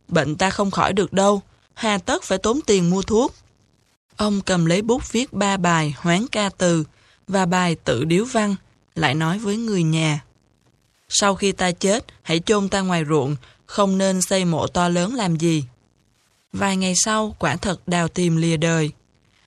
Bệnh 0.08 0.36
ta 0.36 0.50
không 0.50 0.70
khỏi 0.70 0.92
được 0.92 1.12
đâu, 1.12 1.42
hà 1.74 1.98
tất 1.98 2.22
phải 2.22 2.38
tốn 2.38 2.60
tiền 2.66 2.90
mua 2.90 3.02
thuốc. 3.02 3.34
Ông 4.16 4.40
cầm 4.40 4.66
lấy 4.66 4.82
bút 4.82 5.12
viết 5.12 5.32
ba 5.32 5.56
bài 5.56 5.94
hoán 5.98 6.26
ca 6.32 6.50
từ 6.58 6.84
và 7.28 7.46
bài 7.46 7.76
tự 7.84 8.04
điếu 8.04 8.24
văn, 8.24 8.56
lại 8.94 9.14
nói 9.14 9.38
với 9.38 9.56
người 9.56 9.82
nhà. 9.82 10.20
Sau 11.12 11.34
khi 11.34 11.52
ta 11.52 11.72
chết, 11.72 12.04
hãy 12.22 12.40
chôn 12.46 12.68
ta 12.68 12.80
ngoài 12.80 13.04
ruộng, 13.08 13.36
không 13.66 13.98
nên 13.98 14.22
xây 14.22 14.44
mộ 14.44 14.66
to 14.66 14.88
lớn 14.88 15.14
làm 15.14 15.36
gì. 15.36 15.64
Vài 16.52 16.76
ngày 16.76 16.94
sau, 16.96 17.36
quả 17.38 17.56
thật 17.56 17.88
đào 17.88 18.08
tìm 18.08 18.36
lìa 18.36 18.56
đời. 18.56 18.90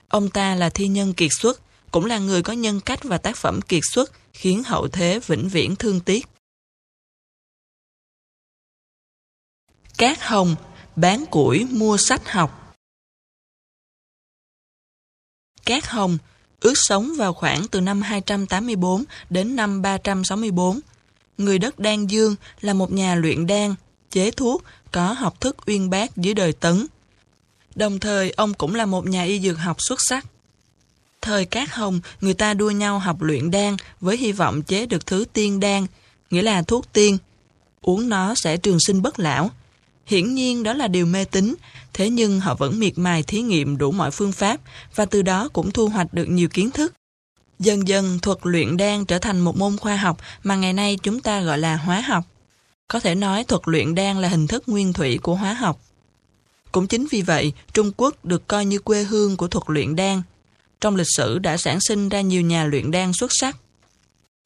Ông 0.07 0.29
ta 0.29 0.55
là 0.55 0.69
thi 0.69 0.87
nhân 0.87 1.13
kiệt 1.13 1.31
xuất, 1.39 1.61
cũng 1.91 2.05
là 2.05 2.19
người 2.19 2.43
có 2.43 2.53
nhân 2.53 2.79
cách 2.79 3.03
và 3.03 3.17
tác 3.17 3.37
phẩm 3.37 3.61
kiệt 3.61 3.81
xuất, 3.91 4.11
khiến 4.33 4.63
hậu 4.63 4.87
thế 4.87 5.19
vĩnh 5.27 5.49
viễn 5.49 5.75
thương 5.75 5.99
tiếc. 5.99 6.27
Cát 9.97 10.21
Hồng, 10.21 10.55
bán 10.95 11.25
củi 11.25 11.65
mua 11.65 11.97
sách 11.97 12.31
học. 12.31 12.75
Cát 15.65 15.87
Hồng, 15.87 16.17
ước 16.59 16.73
sống 16.75 17.13
vào 17.17 17.33
khoảng 17.33 17.67
từ 17.67 17.81
năm 17.81 18.01
284 18.01 19.03
đến 19.29 19.55
năm 19.55 19.81
364. 19.81 20.79
Người 21.37 21.59
đất 21.59 21.79
Đan 21.79 22.07
Dương 22.07 22.35
là 22.61 22.73
một 22.73 22.91
nhà 22.91 23.15
luyện 23.15 23.47
đan, 23.47 23.75
chế 24.11 24.31
thuốc, 24.31 24.63
có 24.91 25.13
học 25.13 25.41
thức 25.41 25.57
uyên 25.65 25.89
bác 25.89 26.17
dưới 26.17 26.33
đời 26.33 26.53
Tấn. 26.53 26.85
Đồng 27.75 27.99
thời, 27.99 28.31
ông 28.31 28.53
cũng 28.53 28.75
là 28.75 28.85
một 28.85 29.07
nhà 29.07 29.23
y 29.23 29.39
dược 29.39 29.57
học 29.57 29.77
xuất 29.79 29.99
sắc. 30.09 30.25
Thời 31.21 31.45
Cát 31.45 31.69
Hồng, 31.69 31.99
người 32.21 32.33
ta 32.33 32.53
đua 32.53 32.71
nhau 32.71 32.99
học 32.99 33.21
luyện 33.21 33.51
đan 33.51 33.77
với 34.01 34.17
hy 34.17 34.31
vọng 34.31 34.61
chế 34.61 34.85
được 34.85 35.05
thứ 35.05 35.25
tiên 35.33 35.59
đan, 35.59 35.87
nghĩa 36.29 36.41
là 36.41 36.61
thuốc 36.61 36.93
tiên. 36.93 37.17
Uống 37.81 38.09
nó 38.09 38.35
sẽ 38.35 38.57
trường 38.57 38.77
sinh 38.79 39.01
bất 39.01 39.19
lão. 39.19 39.51
Hiển 40.05 40.35
nhiên 40.35 40.63
đó 40.63 40.73
là 40.73 40.87
điều 40.87 41.05
mê 41.05 41.25
tín, 41.25 41.55
thế 41.93 42.09
nhưng 42.09 42.39
họ 42.39 42.55
vẫn 42.55 42.79
miệt 42.79 42.97
mài 42.97 43.23
thí 43.23 43.41
nghiệm 43.41 43.77
đủ 43.77 43.91
mọi 43.91 44.11
phương 44.11 44.31
pháp 44.31 44.61
và 44.95 45.05
từ 45.05 45.21
đó 45.21 45.49
cũng 45.53 45.71
thu 45.71 45.87
hoạch 45.87 46.13
được 46.13 46.25
nhiều 46.25 46.49
kiến 46.49 46.71
thức. 46.71 46.93
Dần 47.63 47.87
dần 47.87 48.19
thuật 48.19 48.37
luyện 48.43 48.77
đan 48.77 49.05
trở 49.05 49.19
thành 49.19 49.39
một 49.39 49.57
môn 49.57 49.77
khoa 49.77 49.95
học 49.95 50.17
mà 50.43 50.55
ngày 50.55 50.73
nay 50.73 50.97
chúng 51.03 51.19
ta 51.19 51.41
gọi 51.41 51.57
là 51.57 51.75
hóa 51.75 52.01
học. 52.01 52.23
Có 52.87 52.99
thể 52.99 53.15
nói 53.15 53.43
thuật 53.43 53.61
luyện 53.65 53.95
đan 53.95 54.21
là 54.21 54.27
hình 54.27 54.47
thức 54.47 54.63
nguyên 54.67 54.93
thủy 54.93 55.17
của 55.17 55.35
hóa 55.35 55.53
học. 55.53 55.81
Cũng 56.71 56.87
chính 56.87 57.07
vì 57.11 57.21
vậy, 57.21 57.53
Trung 57.73 57.91
Quốc 57.97 58.25
được 58.25 58.47
coi 58.47 58.65
như 58.65 58.79
quê 58.79 59.03
hương 59.03 59.37
của 59.37 59.47
thuật 59.47 59.63
luyện 59.67 59.95
đan. 59.95 60.21
Trong 60.81 60.95
lịch 60.95 61.07
sử 61.17 61.39
đã 61.39 61.57
sản 61.57 61.79
sinh 61.81 62.09
ra 62.09 62.21
nhiều 62.21 62.41
nhà 62.41 62.63
luyện 62.63 62.91
đan 62.91 63.13
xuất 63.13 63.31
sắc. 63.33 63.57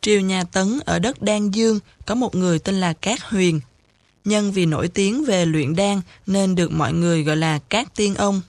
Triều 0.02 0.22
nhà 0.22 0.44
Tấn 0.44 0.80
ở 0.86 1.00
đất 1.00 1.22
Đan 1.22 1.52
Dương 1.52 1.80
có 2.06 2.16
một 2.16 2.36
người 2.36 2.60
tên 2.60 2.80
là 2.80 2.94
Cát 2.94 3.22
Huyền, 3.22 3.60
nhân 4.26 4.52
vì 4.52 4.66
nổi 4.66 4.88
tiếng 4.88 5.26
về 5.26 5.46
luyện 5.46 5.76
đan 5.76 6.02
nên 6.28 6.56
được 6.56 6.72
mọi 6.72 6.94
người 6.94 7.24
gọi 7.24 7.36
là 7.36 7.60
Cát 7.70 7.96
Tiên 7.96 8.16
Ông, 8.16 8.42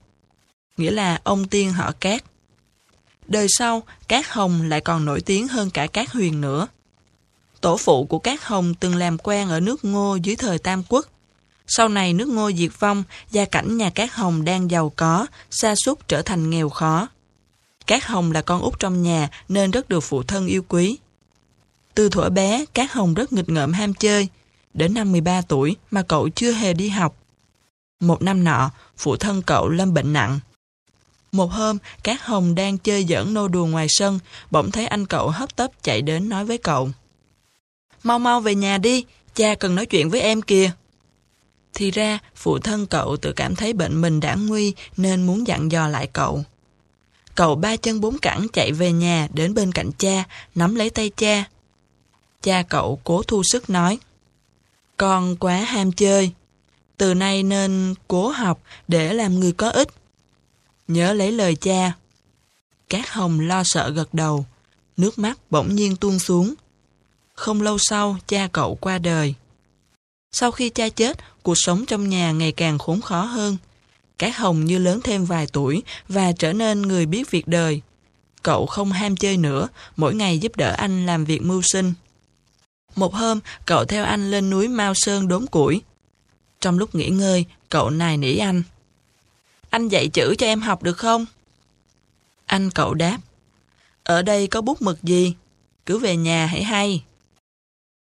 nghĩa 0.77 0.91
là 0.91 1.21
ông 1.23 1.47
tiên 1.47 1.73
họ 1.73 1.91
Cát. 1.99 2.23
Đời 3.29 3.47
sau, 3.49 3.83
Cát 4.07 4.25
Hồng 4.27 4.61
lại 4.61 4.81
còn 4.81 5.05
nổi 5.05 5.21
tiếng 5.21 5.47
hơn 5.47 5.69
cả 5.69 5.87
Cát 5.87 6.09
Huyền 6.09 6.41
nữa. 6.41 6.67
Tổ 7.61 7.77
phụ 7.77 8.05
của 8.05 8.19
Cát 8.19 8.43
Hồng 8.43 8.73
từng 8.73 8.95
làm 8.95 9.17
quan 9.23 9.49
ở 9.49 9.59
nước 9.59 9.85
Ngô 9.85 10.15
dưới 10.15 10.35
thời 10.35 10.59
Tam 10.59 10.83
Quốc. 10.89 11.05
Sau 11.67 11.89
này 11.89 12.13
nước 12.13 12.27
Ngô 12.27 12.51
diệt 12.51 12.71
vong, 12.79 13.03
gia 13.31 13.45
cảnh 13.45 13.77
nhà 13.77 13.89
Cát 13.89 14.13
Hồng 14.13 14.45
đang 14.45 14.71
giàu 14.71 14.91
có, 14.95 15.27
xa 15.51 15.75
sút 15.75 16.07
trở 16.07 16.21
thành 16.21 16.49
nghèo 16.49 16.69
khó. 16.69 17.07
Cát 17.87 18.05
Hồng 18.05 18.31
là 18.31 18.41
con 18.41 18.61
út 18.61 18.79
trong 18.79 19.03
nhà 19.03 19.29
nên 19.49 19.71
rất 19.71 19.89
được 19.89 19.99
phụ 19.99 20.23
thân 20.23 20.47
yêu 20.47 20.63
quý. 20.67 20.97
Từ 21.93 22.09
thuở 22.09 22.29
bé, 22.29 22.65
Cát 22.73 22.91
Hồng 22.91 23.13
rất 23.13 23.33
nghịch 23.33 23.49
ngợm 23.49 23.73
ham 23.73 23.93
chơi, 23.93 24.29
Đến 24.73 24.93
năm 24.93 25.11
13 25.11 25.41
tuổi 25.41 25.75
mà 25.91 26.01
cậu 26.01 26.29
chưa 26.29 26.51
hề 26.51 26.73
đi 26.73 26.89
học. 26.89 27.15
Một 27.99 28.21
năm 28.21 28.43
nọ, 28.43 28.71
phụ 28.97 29.15
thân 29.15 29.41
cậu 29.41 29.69
lâm 29.69 29.93
bệnh 29.93 30.13
nặng. 30.13 30.39
Một 31.31 31.51
hôm, 31.51 31.77
các 32.03 32.25
hồng 32.25 32.55
đang 32.55 32.77
chơi 32.77 33.05
giỡn 33.09 33.33
nô 33.33 33.47
đùa 33.47 33.65
ngoài 33.65 33.87
sân, 33.89 34.19
bỗng 34.51 34.71
thấy 34.71 34.87
anh 34.87 35.05
cậu 35.05 35.29
hấp 35.29 35.55
tấp 35.55 35.71
chạy 35.83 36.01
đến 36.01 36.29
nói 36.29 36.45
với 36.45 36.57
cậu. 36.57 36.89
Mau 38.03 38.19
mau 38.19 38.41
về 38.41 38.55
nhà 38.55 38.77
đi, 38.77 39.05
cha 39.35 39.55
cần 39.55 39.75
nói 39.75 39.85
chuyện 39.85 40.09
với 40.09 40.21
em 40.21 40.41
kìa. 40.41 40.71
Thì 41.73 41.91
ra, 41.91 42.19
phụ 42.35 42.59
thân 42.59 42.85
cậu 42.85 43.17
tự 43.17 43.31
cảm 43.31 43.55
thấy 43.55 43.73
bệnh 43.73 44.01
mình 44.01 44.19
đã 44.19 44.35
nguy 44.35 44.73
nên 44.97 45.27
muốn 45.27 45.47
dặn 45.47 45.71
dò 45.71 45.87
lại 45.87 46.07
cậu. 46.13 46.43
Cậu 47.35 47.55
ba 47.55 47.75
chân 47.75 48.01
bốn 48.01 48.17
cẳng 48.17 48.47
chạy 48.53 48.71
về 48.71 48.91
nhà 48.91 49.27
đến 49.33 49.53
bên 49.53 49.71
cạnh 49.71 49.91
cha, 49.97 50.23
nắm 50.55 50.75
lấy 50.75 50.89
tay 50.89 51.11
cha. 51.17 51.43
Cha 52.41 52.63
cậu 52.69 52.99
cố 53.03 53.23
thu 53.23 53.43
sức 53.51 53.69
nói. 53.69 53.97
Con 54.97 55.35
quá 55.35 55.55
ham 55.55 55.91
chơi. 55.91 56.31
Từ 56.97 57.13
nay 57.13 57.43
nên 57.43 57.95
cố 58.07 58.29
học 58.29 58.61
để 58.87 59.13
làm 59.13 59.39
người 59.39 59.51
có 59.51 59.69
ích. 59.69 59.89
Nhớ 60.89 61.13
lấy 61.13 61.31
lời 61.31 61.55
cha. 61.55 61.91
Cát 62.89 63.09
Hồng 63.09 63.39
lo 63.39 63.63
sợ 63.65 63.89
gật 63.89 64.13
đầu. 64.13 64.45
Nước 64.97 65.19
mắt 65.19 65.39
bỗng 65.49 65.75
nhiên 65.75 65.95
tuôn 65.95 66.19
xuống. 66.19 66.53
Không 67.33 67.61
lâu 67.61 67.77
sau, 67.79 68.17
cha 68.27 68.47
cậu 68.51 68.75
qua 68.75 68.97
đời. 68.97 69.33
Sau 70.31 70.51
khi 70.51 70.69
cha 70.69 70.89
chết, 70.89 71.17
cuộc 71.43 71.55
sống 71.57 71.85
trong 71.85 72.09
nhà 72.09 72.31
ngày 72.31 72.51
càng 72.51 72.77
khốn 72.77 73.01
khó 73.01 73.21
hơn. 73.21 73.57
Cát 74.17 74.35
Hồng 74.35 74.65
như 74.65 74.77
lớn 74.77 74.99
thêm 75.03 75.25
vài 75.25 75.47
tuổi 75.53 75.83
và 76.07 76.31
trở 76.31 76.53
nên 76.53 76.81
người 76.81 77.05
biết 77.05 77.31
việc 77.31 77.47
đời. 77.47 77.81
Cậu 78.43 78.65
không 78.65 78.91
ham 78.91 79.15
chơi 79.15 79.37
nữa, 79.37 79.67
mỗi 79.97 80.15
ngày 80.15 80.39
giúp 80.39 80.55
đỡ 80.55 80.71
anh 80.77 81.05
làm 81.05 81.25
việc 81.25 81.41
mưu 81.41 81.61
sinh. 81.61 81.93
Một 82.95 83.13
hôm, 83.13 83.39
cậu 83.65 83.85
theo 83.85 84.03
anh 84.05 84.31
lên 84.31 84.49
núi 84.49 84.67
Mao 84.67 84.93
Sơn 84.95 85.27
đốn 85.27 85.45
củi. 85.45 85.81
Trong 86.61 86.77
lúc 86.77 86.95
nghỉ 86.95 87.09
ngơi, 87.09 87.45
cậu 87.69 87.89
nài 87.89 88.17
nỉ 88.17 88.37
anh. 88.37 88.63
Anh 89.69 89.87
dạy 89.87 90.07
chữ 90.07 90.35
cho 90.37 90.45
em 90.45 90.61
học 90.61 90.83
được 90.83 90.97
không? 90.97 91.25
Anh 92.45 92.71
cậu 92.71 92.93
đáp. 92.93 93.17
Ở 94.03 94.21
đây 94.21 94.47
có 94.47 94.61
bút 94.61 94.81
mực 94.81 95.03
gì? 95.03 95.33
Cứ 95.85 95.97
về 95.97 96.17
nhà 96.17 96.45
hãy 96.45 96.63
hay. 96.63 97.03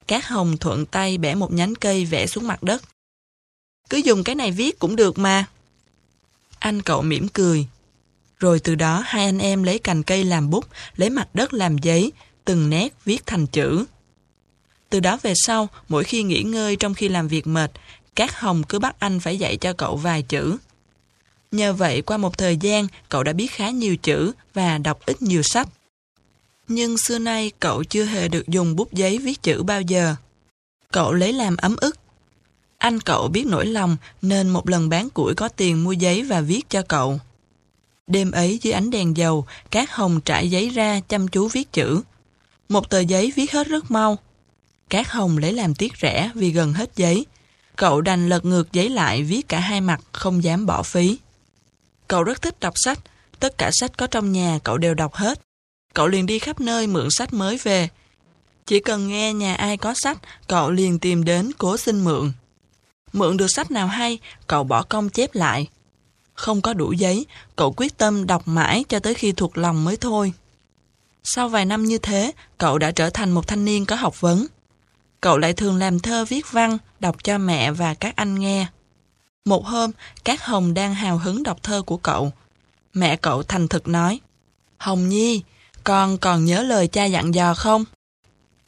Cát 0.07 0.25
Hồng 0.25 0.57
thuận 0.57 0.87
tay 0.87 1.19
bẻ 1.19 1.35
một 1.35 1.53
nhánh 1.53 1.75
cây 1.75 2.05
vẽ 2.05 2.27
xuống 2.27 2.47
mặt 2.47 2.63
đất. 2.63 2.83
Cứ 3.91 3.97
dùng 3.97 4.25
cái 4.25 4.35
này 4.35 4.51
viết 4.51 4.79
cũng 4.79 4.97
được 4.97 5.19
mà. 5.19 5.45
Anh 6.59 6.83
cậu 6.83 7.03
mỉm 7.03 7.29
cười. 7.29 7.67
Rồi 8.39 8.61
từ 8.61 8.75
đó 8.75 9.03
hai 9.07 9.25
anh 9.25 9.39
em 9.39 9.63
lấy 9.63 9.79
cành 9.79 10.03
cây 10.03 10.25
làm 10.25 10.51
bút, 10.51 10.67
lấy 10.97 11.11
mặt 11.11 11.29
đất 11.35 11.55
làm 11.55 11.79
giấy, 11.79 12.13
từng 12.45 12.71
nét 12.71 12.95
viết 13.05 13.27
thành 13.27 13.47
chữ. 13.47 13.85
Từ 14.89 15.01
đó 15.01 15.19
về 15.23 15.33
sau, 15.37 15.69
mỗi 15.89 16.05
khi 16.05 16.23
nghỉ 16.23 16.43
ngơi 16.43 16.77
trong 16.77 16.95
khi 16.95 17.09
làm 17.09 17.29
việc 17.29 17.47
mệt, 17.47 17.73
Cát 18.15 18.35
Hồng 18.35 18.63
cứ 18.69 18.79
bắt 18.79 18.97
anh 18.99 19.21
phải 19.21 19.39
dạy 19.39 19.57
cho 19.57 19.73
cậu 19.73 19.97
vài 19.97 20.23
chữ. 20.23 20.57
Nhờ 21.53 21.73
vậy, 21.73 22.03
qua 22.03 22.17
một 22.17 22.39
thời 22.39 22.57
gian, 22.57 22.87
cậu 23.09 23.23
đã 23.23 23.33
biết 23.33 23.51
khá 23.51 23.71
nhiều 23.71 23.97
chữ 23.97 24.33
và 24.55 24.79
đọc 24.79 25.01
ít 25.07 25.23
nhiều 25.23 25.43
sách. 25.43 25.69
Nhưng 26.69 26.99
xưa 26.99 27.19
nay 27.19 27.51
cậu 27.61 27.85
chưa 27.85 28.05
hề 28.05 28.29
được 28.29 28.49
dùng 28.49 28.77
bút 28.77 28.93
giấy 28.93 29.19
viết 29.19 29.43
chữ 29.43 29.63
bao 29.63 29.81
giờ. 29.81 30.15
Cậu 30.93 31.13
lấy 31.13 31.33
làm 31.33 31.57
ấm 31.57 31.77
ức. 31.77 31.99
Anh 32.79 33.01
cậu 33.01 33.29
biết 33.29 33.47
nỗi 33.47 33.67
lòng 33.67 33.97
nên 34.23 34.49
một 34.49 34.69
lần 34.69 34.89
bán 34.89 35.11
củi 35.11 35.35
có 35.35 35.49
tiền 35.49 35.85
mua 35.85 35.93
giấy 35.93 36.23
và 36.23 36.41
viết 36.41 36.71
cho 36.71 36.83
cậu. 36.89 37.21
Đêm 38.07 38.31
ấy 38.31 38.59
dưới 38.63 38.73
ánh 38.73 38.91
đèn 38.91 39.17
dầu, 39.17 39.47
Cát 39.71 39.91
Hồng 39.91 40.21
trải 40.21 40.51
giấy 40.51 40.69
ra 40.69 41.01
chăm 41.09 41.29
chú 41.29 41.49
viết 41.49 41.73
chữ. 41.73 42.03
Một 42.69 42.91
tờ 42.91 43.01
giấy 43.01 43.33
viết 43.37 43.53
hết 43.53 43.69
rất 43.69 43.91
mau. 43.91 44.19
Cát 44.89 45.09
Hồng 45.09 45.39
lấy 45.39 45.53
làm 45.53 45.75
tiếc 45.75 45.93
rẻ 46.03 46.31
vì 46.35 46.51
gần 46.51 46.73
hết 46.73 46.91
giấy. 46.97 47.27
Cậu 47.77 48.01
đành 48.01 48.29
lật 48.29 48.45
ngược 48.45 48.73
giấy 48.73 48.89
lại 48.89 49.23
viết 49.23 49.49
cả 49.49 49.61
hai 49.61 49.81
mặt 49.81 50.01
không 50.13 50.45
dám 50.45 50.67
bỏ 50.67 50.83
phí. 50.83 51.19
Cậu 52.09 52.23
rất 52.23 52.43
thích 52.43 52.61
đọc 52.61 52.75
sách, 52.77 52.99
tất 53.41 53.59
cả 53.59 53.71
sách 53.73 53.99
có 53.99 54.07
trong 54.07 54.33
nhà 54.33 54.59
cậu 54.65 54.79
đều 54.79 54.95
đọc 54.95 55.15
hết. 55.15 55.41
Cậu 55.95 56.07
liền 56.07 56.27
đi 56.27 56.39
khắp 56.39 56.61
nơi 56.61 56.87
mượn 56.87 57.09
sách 57.11 57.33
mới 57.33 57.59
về. 57.63 57.89
Chỉ 58.67 58.81
cần 58.81 59.09
nghe 59.09 59.33
nhà 59.33 59.55
ai 59.55 59.77
có 59.77 59.95
sách, 59.97 60.19
cậu 60.49 60.71
liền 60.71 60.99
tìm 60.99 61.25
đến 61.25 61.51
cố 61.59 61.77
xin 61.77 62.05
mượn. 62.05 62.33
Mượn 63.13 63.37
được 63.37 63.47
sách 63.49 63.71
nào 63.71 63.87
hay, 63.87 64.19
cậu 64.47 64.65
bỏ 64.65 64.83
công 64.83 65.09
chép 65.09 65.35
lại. 65.35 65.69
Không 66.35 66.61
có 66.61 66.75
đủ 66.75 66.93
giấy, 66.93 67.27
cậu 67.57 67.73
quyết 67.77 67.99
tâm 67.99 68.27
đọc 68.27 68.43
mãi 68.47 68.85
cho 68.89 68.99
tới 68.99 69.15
khi 69.15 69.33
thuộc 69.33 69.59
lòng 69.59 69.85
mới 69.85 69.97
thôi. 69.97 70.33
Sau 71.25 71.49
vài 71.49 71.65
năm 71.65 71.85
như 71.85 71.99
thế, 71.99 72.33
cậu 72.59 72.79
đã 72.79 72.91
trở 72.91 73.11
thành 73.11 73.31
một 73.31 73.49
thanh 73.49 73.65
niên 73.65 73.87
có 73.87 73.97
học 73.97 74.21
vấn. 74.21 74.47
Cậu 75.21 75.39
lại 75.39 75.53
thường 75.53 75.77
làm 75.77 76.01
thơ 76.01 76.25
viết 76.25 76.53
văn, 76.53 76.79
đọc 77.01 77.25
cho 77.25 77.39
mẹ 77.39 77.71
và 77.71 77.95
các 77.95 78.17
anh 78.17 78.39
nghe. 78.39 78.67
Một 79.45 79.67
hôm, 79.67 79.91
các 80.25 80.45
Hồng 80.45 80.75
đang 80.75 80.95
hào 80.95 81.19
hứng 81.19 81.43
đọc 81.43 81.63
thơ 81.63 81.83
của 81.83 81.97
cậu. 81.97 82.33
Mẹ 82.95 83.17
cậu 83.17 83.43
thành 83.43 83.69
thực 83.69 83.89
nói, 83.89 84.21
Hồng 84.79 85.09
Nhi, 85.09 85.43
con 85.85 86.19
còn 86.19 86.45
nhớ 86.45 86.63
lời 86.63 86.89
cha 86.89 87.05
dặn 87.05 87.35
dò 87.35 87.55
không? 87.55 87.85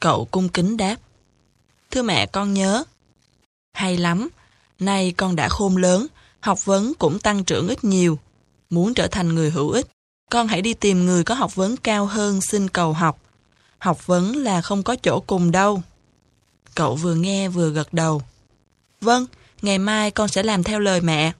Cậu 0.00 0.24
cung 0.30 0.48
kính 0.48 0.76
đáp, 0.76 0.96
Thưa 1.90 2.02
mẹ 2.02 2.26
con 2.26 2.54
nhớ. 2.54 2.84
Hay 3.72 3.96
lắm, 3.96 4.28
nay 4.78 5.14
con 5.16 5.36
đã 5.36 5.48
khôn 5.48 5.76
lớn, 5.76 6.06
học 6.40 6.64
vấn 6.64 6.92
cũng 6.94 7.18
tăng 7.18 7.44
trưởng 7.44 7.68
ít 7.68 7.84
nhiều. 7.84 8.18
Muốn 8.70 8.94
trở 8.94 9.06
thành 9.06 9.34
người 9.34 9.50
hữu 9.50 9.70
ích, 9.70 9.86
con 10.30 10.46
hãy 10.46 10.62
đi 10.62 10.74
tìm 10.74 11.06
người 11.06 11.24
có 11.24 11.34
học 11.34 11.54
vấn 11.54 11.76
cao 11.76 12.06
hơn 12.06 12.40
xin 12.40 12.68
cầu 12.68 12.92
học. 12.92 13.18
Học 13.78 14.06
vấn 14.06 14.36
là 14.36 14.62
không 14.62 14.82
có 14.82 14.96
chỗ 15.02 15.20
cùng 15.26 15.50
đâu. 15.50 15.82
Cậu 16.74 16.94
vừa 16.94 17.14
nghe 17.14 17.48
vừa 17.48 17.70
gật 17.70 17.94
đầu. 17.94 18.22
Vâng, 19.00 19.26
ngày 19.64 19.78
mai 19.78 20.10
con 20.10 20.28
sẽ 20.28 20.42
làm 20.42 20.62
theo 20.62 20.80
lời 20.80 21.00
mẹ. 21.00 21.32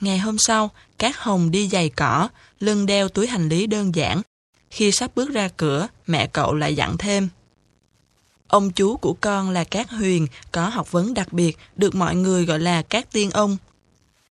Ngày 0.00 0.18
hôm 0.18 0.38
sau, 0.38 0.70
Cát 0.98 1.16
Hồng 1.16 1.50
đi 1.50 1.68
giày 1.68 1.88
cỏ, 1.88 2.28
lưng 2.60 2.86
đeo 2.86 3.08
túi 3.08 3.26
hành 3.26 3.48
lý 3.48 3.66
đơn 3.66 3.94
giản. 3.94 4.22
Khi 4.70 4.92
sắp 4.92 5.10
bước 5.14 5.30
ra 5.30 5.48
cửa, 5.56 5.88
mẹ 6.06 6.26
cậu 6.26 6.54
lại 6.54 6.76
dặn 6.76 6.98
thêm. 6.98 7.28
Ông 8.48 8.70
chú 8.70 8.96
của 8.96 9.16
con 9.20 9.50
là 9.50 9.64
Cát 9.64 9.90
Huyền, 9.90 10.26
có 10.52 10.68
học 10.68 10.92
vấn 10.92 11.14
đặc 11.14 11.32
biệt, 11.32 11.56
được 11.76 11.94
mọi 11.94 12.16
người 12.16 12.44
gọi 12.44 12.58
là 12.58 12.82
Cát 12.82 13.12
Tiên 13.12 13.30
Ông. 13.30 13.56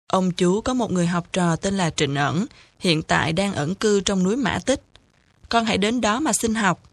Ông 0.07 0.31
chú 0.31 0.61
có 0.61 0.73
một 0.73 0.91
người 0.91 1.07
học 1.07 1.27
trò 1.33 1.55
tên 1.55 1.77
là 1.77 1.89
Trịnh 1.89 2.15
Ẩn, 2.15 2.45
hiện 2.79 3.03
tại 3.03 3.33
đang 3.33 3.53
ẩn 3.53 3.75
cư 3.75 4.01
trong 4.01 4.23
núi 4.23 4.35
Mã 4.35 4.59
Tích. 4.65 4.81
Con 5.49 5.65
hãy 5.65 5.77
đến 5.77 6.01
đó 6.01 6.19
mà 6.19 6.33
xin 6.33 6.55
học. 6.55 6.83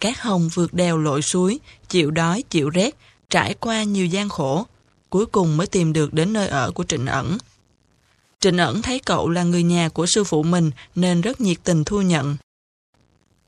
Cát 0.00 0.18
Hồng 0.18 0.48
vượt 0.54 0.74
đèo 0.74 0.98
lội 0.98 1.22
suối, 1.22 1.58
chịu 1.88 2.10
đói, 2.10 2.44
chịu 2.50 2.70
rét, 2.70 2.94
trải 3.30 3.54
qua 3.54 3.82
nhiều 3.82 4.06
gian 4.06 4.28
khổ, 4.28 4.66
cuối 5.10 5.26
cùng 5.26 5.56
mới 5.56 5.66
tìm 5.66 5.92
được 5.92 6.12
đến 6.14 6.32
nơi 6.32 6.48
ở 6.48 6.70
của 6.70 6.84
Trịnh 6.84 7.06
Ẩn. 7.06 7.38
Trịnh 8.40 8.58
Ẩn 8.58 8.82
thấy 8.82 8.98
cậu 8.98 9.28
là 9.28 9.42
người 9.42 9.62
nhà 9.62 9.88
của 9.88 10.06
sư 10.06 10.24
phụ 10.24 10.42
mình 10.42 10.70
nên 10.94 11.20
rất 11.20 11.40
nhiệt 11.40 11.58
tình 11.64 11.84
thu 11.84 12.02
nhận. 12.02 12.36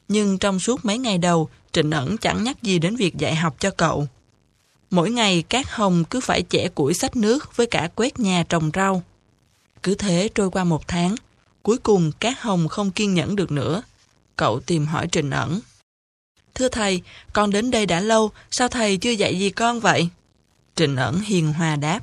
Nhưng 0.09 0.39
trong 0.39 0.61
suốt 0.61 0.85
mấy 0.85 0.99
ngày 0.99 1.19
đầu, 1.19 1.49
Trịnh 1.73 1.91
Ẩn 1.91 2.17
chẳng 2.17 2.45
nhắc 2.45 2.63
gì 2.63 2.79
đến 2.79 2.97
việc 2.97 3.17
dạy 3.17 3.35
học 3.35 3.57
cho 3.59 3.71
cậu. 3.71 4.09
Mỗi 4.91 5.11
ngày 5.11 5.45
các 5.49 5.75
Hồng 5.75 6.05
cứ 6.05 6.21
phải 6.21 6.43
chẻ 6.49 6.69
củi 6.69 6.95
sách 6.95 7.17
nước 7.17 7.57
với 7.57 7.67
cả 7.67 7.89
quét 7.95 8.21
nhà 8.21 8.45
trồng 8.49 8.71
rau. 8.75 9.03
Cứ 9.83 9.95
thế 9.95 10.29
trôi 10.35 10.51
qua 10.51 10.65
một 10.65 10.89
tháng, 10.89 11.15
cuối 11.63 11.79
cùng 11.79 12.13
các 12.21 12.43
Hồng 12.43 12.69
không 12.69 12.91
kiên 12.91 13.15
nhẫn 13.15 13.37
được 13.37 13.53
nữa. 13.53 13.83
Cậu 14.37 14.61
tìm 14.61 14.87
hỏi 14.87 15.09
Trịnh 15.13 15.31
Ẩn. 15.31 15.61
Thưa 16.55 16.69
thầy, 16.69 17.03
con 17.33 17.51
đến 17.51 17.71
đây 17.71 17.87
đã 17.87 18.01
lâu, 18.01 18.31
sao 18.51 18.69
thầy 18.69 18.97
chưa 18.97 19.11
dạy 19.11 19.39
gì 19.39 19.51
con 19.51 19.81
vậy? 19.81 20.09
Trịnh 20.77 20.97
ẩn 20.97 21.21
hiền 21.21 21.53
hòa 21.53 21.77
đáp. 21.77 22.01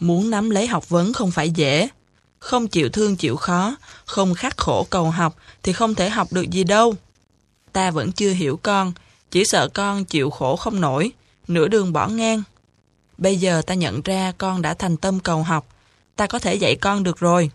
Muốn 0.00 0.30
nắm 0.30 0.50
lấy 0.50 0.66
học 0.66 0.88
vấn 0.88 1.12
không 1.12 1.30
phải 1.30 1.50
dễ. 1.50 1.88
Không 2.38 2.68
chịu 2.68 2.88
thương 2.88 3.16
chịu 3.16 3.36
khó, 3.36 3.76
không 4.04 4.34
khắc 4.34 4.56
khổ 4.56 4.86
cầu 4.90 5.10
học 5.10 5.36
thì 5.62 5.72
không 5.72 5.94
thể 5.94 6.10
học 6.10 6.32
được 6.32 6.50
gì 6.50 6.64
đâu. 6.64 6.94
Ta 7.72 7.90
vẫn 7.90 8.12
chưa 8.12 8.30
hiểu 8.30 8.56
con, 8.62 8.92
chỉ 9.30 9.44
sợ 9.44 9.68
con 9.68 10.04
chịu 10.04 10.30
khổ 10.30 10.56
không 10.56 10.80
nổi, 10.80 11.12
nửa 11.48 11.68
đường 11.68 11.92
bỏ 11.92 12.08
ngang. 12.08 12.42
Bây 13.18 13.36
giờ 13.36 13.62
ta 13.66 13.74
nhận 13.74 14.02
ra 14.02 14.32
con 14.38 14.62
đã 14.62 14.74
thành 14.74 14.96
tâm 14.96 15.20
cầu 15.20 15.42
học, 15.42 15.66
ta 16.16 16.26
có 16.26 16.38
thể 16.38 16.54
dạy 16.54 16.76
con 16.76 17.02
được 17.02 17.18
rồi. 17.18 17.50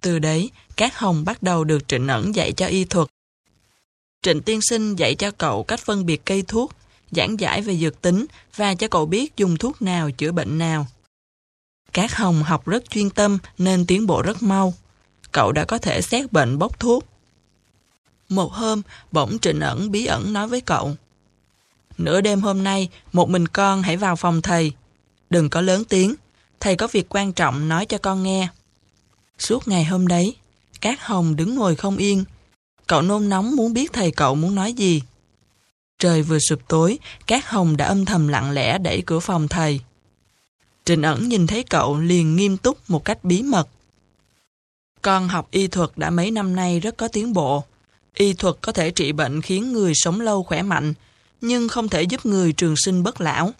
Từ 0.00 0.18
đấy, 0.18 0.50
các 0.76 0.98
Hồng 0.98 1.24
bắt 1.24 1.42
đầu 1.42 1.64
được 1.64 1.88
Trịnh 1.88 2.08
Ẩn 2.08 2.34
dạy 2.34 2.52
cho 2.52 2.66
y 2.66 2.84
thuật. 2.84 3.08
Trịnh 4.22 4.42
tiên 4.42 4.60
sinh 4.62 4.96
dạy 4.96 5.14
cho 5.14 5.30
cậu 5.30 5.64
cách 5.64 5.80
phân 5.80 6.06
biệt 6.06 6.22
cây 6.24 6.42
thuốc, 6.42 6.72
giảng 7.10 7.40
giải 7.40 7.62
về 7.62 7.76
dược 7.76 8.02
tính 8.02 8.26
và 8.56 8.74
cho 8.74 8.88
cậu 8.88 9.06
biết 9.06 9.36
dùng 9.36 9.56
thuốc 9.56 9.82
nào 9.82 10.10
chữa 10.10 10.32
bệnh 10.32 10.58
nào. 10.58 10.86
Các 11.92 12.16
Hồng 12.16 12.42
học 12.42 12.66
rất 12.66 12.90
chuyên 12.90 13.10
tâm 13.10 13.38
nên 13.58 13.86
tiến 13.86 14.06
bộ 14.06 14.22
rất 14.22 14.42
mau. 14.42 14.74
Cậu 15.32 15.52
đã 15.52 15.64
có 15.64 15.78
thể 15.78 16.02
xét 16.02 16.32
bệnh 16.32 16.58
bốc 16.58 16.80
thuốc. 16.80 17.04
Một 18.28 18.52
hôm, 18.52 18.82
bỗng 19.12 19.38
Trịnh 19.38 19.60
ẩn 19.60 19.90
bí 19.90 20.06
ẩn 20.06 20.32
nói 20.32 20.48
với 20.48 20.60
cậu. 20.60 20.96
Nửa 21.98 22.20
đêm 22.20 22.40
hôm 22.40 22.64
nay, 22.64 22.88
một 23.12 23.30
mình 23.30 23.48
con 23.48 23.82
hãy 23.82 23.96
vào 23.96 24.16
phòng 24.16 24.42
thầy. 24.42 24.72
Đừng 25.30 25.50
có 25.50 25.60
lớn 25.60 25.84
tiếng, 25.84 26.14
thầy 26.60 26.76
có 26.76 26.86
việc 26.86 27.06
quan 27.08 27.32
trọng 27.32 27.68
nói 27.68 27.86
cho 27.86 27.98
con 27.98 28.22
nghe. 28.22 28.48
Suốt 29.38 29.68
ngày 29.68 29.84
hôm 29.84 30.06
đấy, 30.06 30.36
các 30.80 31.06
Hồng 31.06 31.36
đứng 31.36 31.54
ngồi 31.54 31.76
không 31.76 31.96
yên, 31.96 32.24
Cậu 32.88 33.02
nôn 33.02 33.28
nóng 33.28 33.56
muốn 33.56 33.72
biết 33.72 33.92
thầy 33.92 34.10
cậu 34.10 34.34
muốn 34.34 34.54
nói 34.54 34.72
gì. 34.72 35.02
Trời 35.98 36.22
vừa 36.22 36.38
sụp 36.38 36.68
tối, 36.68 36.98
Cát 37.26 37.44
Hồng 37.46 37.76
đã 37.76 37.86
âm 37.86 38.04
thầm 38.04 38.28
lặng 38.28 38.50
lẽ 38.50 38.78
đẩy 38.78 39.02
cửa 39.06 39.20
phòng 39.20 39.48
thầy. 39.48 39.80
Trình 40.84 41.02
ẩn 41.02 41.28
nhìn 41.28 41.46
thấy 41.46 41.62
cậu 41.62 41.98
liền 41.98 42.36
nghiêm 42.36 42.56
túc 42.56 42.90
một 42.90 43.04
cách 43.04 43.24
bí 43.24 43.42
mật. 43.42 43.68
Con 45.02 45.28
học 45.28 45.48
y 45.50 45.66
thuật 45.66 45.90
đã 45.96 46.10
mấy 46.10 46.30
năm 46.30 46.56
nay 46.56 46.80
rất 46.80 46.96
có 46.96 47.08
tiến 47.08 47.32
bộ. 47.32 47.64
Y 48.14 48.32
thuật 48.32 48.54
có 48.60 48.72
thể 48.72 48.90
trị 48.90 49.12
bệnh 49.12 49.42
khiến 49.42 49.72
người 49.72 49.92
sống 49.94 50.20
lâu 50.20 50.42
khỏe 50.42 50.62
mạnh, 50.62 50.94
nhưng 51.40 51.68
không 51.68 51.88
thể 51.88 52.02
giúp 52.02 52.26
người 52.26 52.52
trường 52.52 52.74
sinh 52.76 53.02
bất 53.02 53.20
lão. 53.20 53.52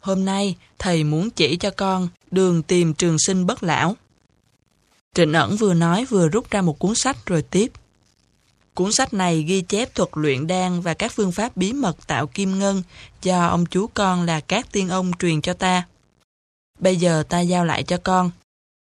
Hôm 0.00 0.24
nay, 0.24 0.56
thầy 0.78 1.04
muốn 1.04 1.30
chỉ 1.30 1.56
cho 1.56 1.70
con 1.70 2.08
đường 2.30 2.62
tìm 2.62 2.94
trường 2.94 3.18
sinh 3.18 3.46
bất 3.46 3.62
lão. 3.62 3.96
Trịnh 5.14 5.32
ẩn 5.32 5.56
vừa 5.56 5.74
nói 5.74 6.04
vừa 6.04 6.28
rút 6.28 6.50
ra 6.50 6.62
một 6.62 6.78
cuốn 6.78 6.94
sách 6.94 7.26
rồi 7.26 7.42
tiếp. 7.42 7.72
Cuốn 8.74 8.92
sách 8.92 9.14
này 9.14 9.42
ghi 9.42 9.60
chép 9.60 9.94
thuật 9.94 10.08
luyện 10.12 10.46
đan 10.46 10.80
và 10.80 10.94
các 10.94 11.12
phương 11.12 11.32
pháp 11.32 11.56
bí 11.56 11.72
mật 11.72 12.06
tạo 12.06 12.26
kim 12.26 12.58
ngân 12.58 12.82
do 13.22 13.46
ông 13.46 13.66
chú 13.66 13.86
con 13.94 14.22
là 14.22 14.40
các 14.40 14.72
tiên 14.72 14.88
ông 14.88 15.12
truyền 15.18 15.40
cho 15.40 15.52
ta. 15.52 15.86
Bây 16.78 16.96
giờ 16.96 17.22
ta 17.28 17.40
giao 17.40 17.64
lại 17.64 17.82
cho 17.82 17.96
con. 17.96 18.30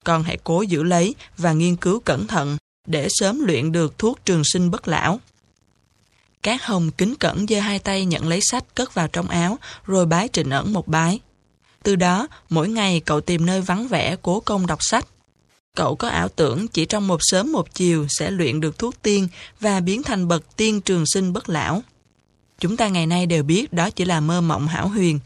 Con 0.06 0.24
hãy 0.24 0.38
cố 0.44 0.62
giữ 0.62 0.84
lấy 0.84 1.16
và 1.38 1.54
nghiên 1.54 1.76
cứu 1.76 2.00
cẩn 2.00 2.28
thận 2.28 2.58
để 2.88 3.08
sớm 3.10 3.40
luyện 3.46 3.72
được 3.72 3.98
thuốc 3.98 4.20
trường 4.26 4.44
sinh 4.46 4.72
bất 4.72 4.88
lão. 4.88 5.20
Cát 6.44 6.62
Hồng 6.62 6.92
kính 6.92 7.16
cẩn 7.16 7.48
giơ 7.48 7.60
hai 7.60 7.80
tay 7.80 8.06
nhận 8.06 8.28
lấy 8.28 8.40
sách 8.42 8.64
cất 8.76 8.94
vào 8.94 9.08
trong 9.08 9.28
áo 9.28 9.58
rồi 9.86 10.06
bái 10.06 10.30
trịnh 10.34 10.50
ẩn 10.50 10.74
một 10.74 10.88
bái. 10.88 11.20
Từ 11.84 11.96
đó, 11.96 12.28
mỗi 12.50 12.70
ngày 12.70 13.02
cậu 13.06 13.22
tìm 13.22 13.46
nơi 13.46 13.62
vắng 13.62 13.88
vẻ 13.88 14.16
cố 14.22 14.40
công 14.40 14.68
đọc 14.68 14.80
sách. 14.82 15.06
Cậu 15.76 15.96
có 15.96 16.08
ảo 16.08 16.30
tưởng 16.30 16.68
chỉ 16.68 16.86
trong 16.86 17.08
một 17.08 17.20
sớm 17.22 17.52
một 17.52 17.74
chiều 17.74 18.08
sẽ 18.10 18.32
luyện 18.32 18.60
được 18.60 18.80
thuốc 18.80 19.02
tiên 19.02 19.28
và 19.60 19.80
biến 19.80 20.04
thành 20.04 20.28
bậc 20.28 20.58
tiên 20.58 20.82
trường 20.82 21.04
sinh 21.14 21.34
bất 21.34 21.50
lão. 21.50 21.84
Chúng 22.60 22.78
ta 22.78 22.88
ngày 22.88 23.08
nay 23.08 23.26
đều 23.26 23.44
biết 23.44 23.74
đó 23.74 23.90
chỉ 23.90 24.06
là 24.06 24.20
mơ 24.20 24.42
mộng 24.42 24.68
hảo 24.68 24.88
huyền, 24.88 25.20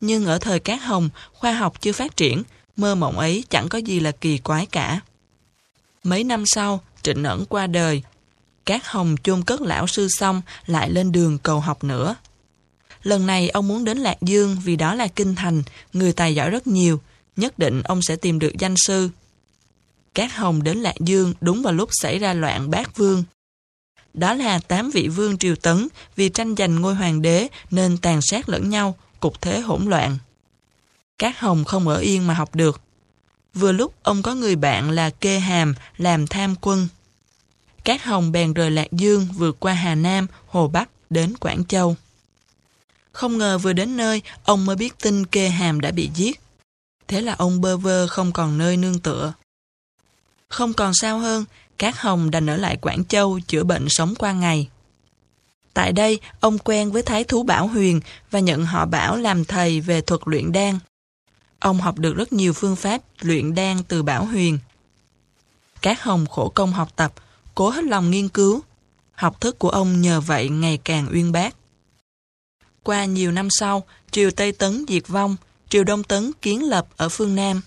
nhưng 0.00 0.26
ở 0.26 0.38
thời 0.38 0.60
Cát 0.60 0.80
Hồng, 0.82 1.08
khoa 1.32 1.52
học 1.52 1.80
chưa 1.80 1.92
phát 1.92 2.16
triển, 2.16 2.42
mơ 2.76 2.94
mộng 2.94 3.18
ấy 3.18 3.44
chẳng 3.50 3.68
có 3.68 3.78
gì 3.78 4.00
là 4.00 4.12
kỳ 4.12 4.38
quái 4.38 4.66
cả. 4.66 5.00
Mấy 6.04 6.24
năm 6.24 6.44
sau, 6.46 6.80
Trịnh 7.02 7.24
Ẩn 7.24 7.44
qua 7.46 7.66
đời, 7.66 8.02
Cát 8.66 8.80
Hồng 8.84 9.16
chôn 9.22 9.44
cất 9.44 9.60
lão 9.60 9.86
sư 9.86 10.08
xong 10.10 10.42
lại 10.66 10.90
lên 10.90 11.12
đường 11.12 11.38
cầu 11.38 11.60
học 11.60 11.84
nữa. 11.84 12.16
Lần 13.02 13.26
này 13.26 13.48
ông 13.48 13.68
muốn 13.68 13.84
đến 13.84 13.98
Lạc 13.98 14.22
Dương 14.22 14.56
vì 14.64 14.76
đó 14.76 14.94
là 14.94 15.06
kinh 15.06 15.34
thành, 15.34 15.62
người 15.92 16.12
tài 16.12 16.34
giỏi 16.34 16.50
rất 16.50 16.66
nhiều, 16.66 17.00
nhất 17.36 17.58
định 17.58 17.82
ông 17.82 18.02
sẽ 18.02 18.16
tìm 18.16 18.38
được 18.38 18.52
danh 18.58 18.74
sư. 18.86 19.10
Cát 20.14 20.32
Hồng 20.32 20.62
đến 20.62 20.78
Lạc 20.78 20.94
Dương 21.00 21.34
đúng 21.40 21.62
vào 21.62 21.72
lúc 21.72 21.88
xảy 21.92 22.18
ra 22.18 22.34
loạn 22.34 22.70
bát 22.70 22.96
vương. 22.96 23.24
Đó 24.14 24.34
là 24.34 24.58
tám 24.58 24.90
vị 24.90 25.08
vương 25.08 25.38
triều 25.38 25.56
tấn 25.56 25.88
vì 26.16 26.28
tranh 26.28 26.54
giành 26.56 26.80
ngôi 26.80 26.94
hoàng 26.94 27.22
đế 27.22 27.48
nên 27.70 27.98
tàn 27.98 28.20
sát 28.22 28.48
lẫn 28.48 28.70
nhau, 28.70 28.96
cục 29.20 29.40
thế 29.40 29.60
hỗn 29.60 29.84
loạn. 29.84 30.18
Cát 31.18 31.38
Hồng 31.38 31.64
không 31.64 31.88
ở 31.88 31.96
yên 31.96 32.26
mà 32.26 32.34
học 32.34 32.54
được. 32.54 32.80
Vừa 33.54 33.72
lúc 33.72 33.94
ông 34.02 34.22
có 34.22 34.34
người 34.34 34.56
bạn 34.56 34.90
là 34.90 35.10
Kê 35.10 35.38
Hàm 35.38 35.74
làm 35.96 36.26
tham 36.26 36.54
quân. 36.60 36.88
Cát 37.84 38.02
Hồng 38.02 38.32
bèn 38.32 38.52
rời 38.52 38.70
Lạc 38.70 38.92
Dương 38.92 39.28
vượt 39.36 39.60
qua 39.60 39.72
Hà 39.72 39.94
Nam, 39.94 40.26
Hồ 40.46 40.68
Bắc 40.68 40.88
đến 41.10 41.36
Quảng 41.36 41.64
Châu. 41.64 41.96
Không 43.12 43.38
ngờ 43.38 43.58
vừa 43.58 43.72
đến 43.72 43.96
nơi, 43.96 44.22
ông 44.44 44.66
mới 44.66 44.76
biết 44.76 44.98
tin 45.02 45.26
Kê 45.26 45.48
Hàm 45.48 45.80
đã 45.80 45.90
bị 45.90 46.10
giết. 46.14 46.40
Thế 47.08 47.20
là 47.20 47.34
ông 47.38 47.60
bơ 47.60 47.76
vơ 47.76 48.06
không 48.06 48.32
còn 48.32 48.58
nơi 48.58 48.76
nương 48.76 48.98
tựa. 48.98 49.32
Không 50.52 50.72
còn 50.72 50.94
sao 50.94 51.18
hơn, 51.18 51.44
Cát 51.78 51.98
Hồng 51.98 52.30
đành 52.30 52.50
ở 52.50 52.56
lại 52.56 52.76
Quảng 52.76 53.04
Châu 53.04 53.40
chữa 53.46 53.64
bệnh 53.64 53.86
sống 53.88 54.14
qua 54.18 54.32
ngày. 54.32 54.68
Tại 55.74 55.92
đây, 55.92 56.20
ông 56.40 56.58
quen 56.58 56.92
với 56.92 57.02
Thái 57.02 57.24
Thú 57.24 57.42
Bảo 57.42 57.66
Huyền 57.66 58.00
và 58.30 58.40
nhận 58.40 58.64
họ 58.64 58.86
Bảo 58.86 59.16
làm 59.16 59.44
thầy 59.44 59.80
về 59.80 60.00
thuật 60.00 60.20
luyện 60.24 60.52
đan. 60.52 60.78
Ông 61.58 61.80
học 61.80 61.98
được 61.98 62.16
rất 62.16 62.32
nhiều 62.32 62.52
phương 62.52 62.76
pháp 62.76 63.02
luyện 63.20 63.54
đan 63.54 63.82
từ 63.82 64.02
Bảo 64.02 64.24
Huyền. 64.24 64.58
Cát 65.82 66.00
Hồng 66.00 66.26
khổ 66.26 66.52
công 66.54 66.72
học 66.72 66.88
tập, 66.96 67.12
cố 67.54 67.70
hết 67.70 67.84
lòng 67.84 68.10
nghiên 68.10 68.28
cứu. 68.28 68.60
Học 69.12 69.40
thức 69.40 69.58
của 69.58 69.70
ông 69.70 70.00
nhờ 70.00 70.20
vậy 70.20 70.48
ngày 70.48 70.78
càng 70.84 71.08
uyên 71.12 71.32
bác. 71.32 71.54
Qua 72.82 73.04
nhiều 73.04 73.32
năm 73.32 73.48
sau, 73.50 73.84
triều 74.10 74.30
Tây 74.30 74.52
Tấn 74.52 74.84
diệt 74.88 75.08
vong, 75.08 75.36
triều 75.68 75.84
Đông 75.84 76.04
Tấn 76.04 76.32
kiến 76.42 76.68
lập 76.68 76.86
ở 76.96 77.08
phương 77.08 77.34
Nam. 77.34 77.60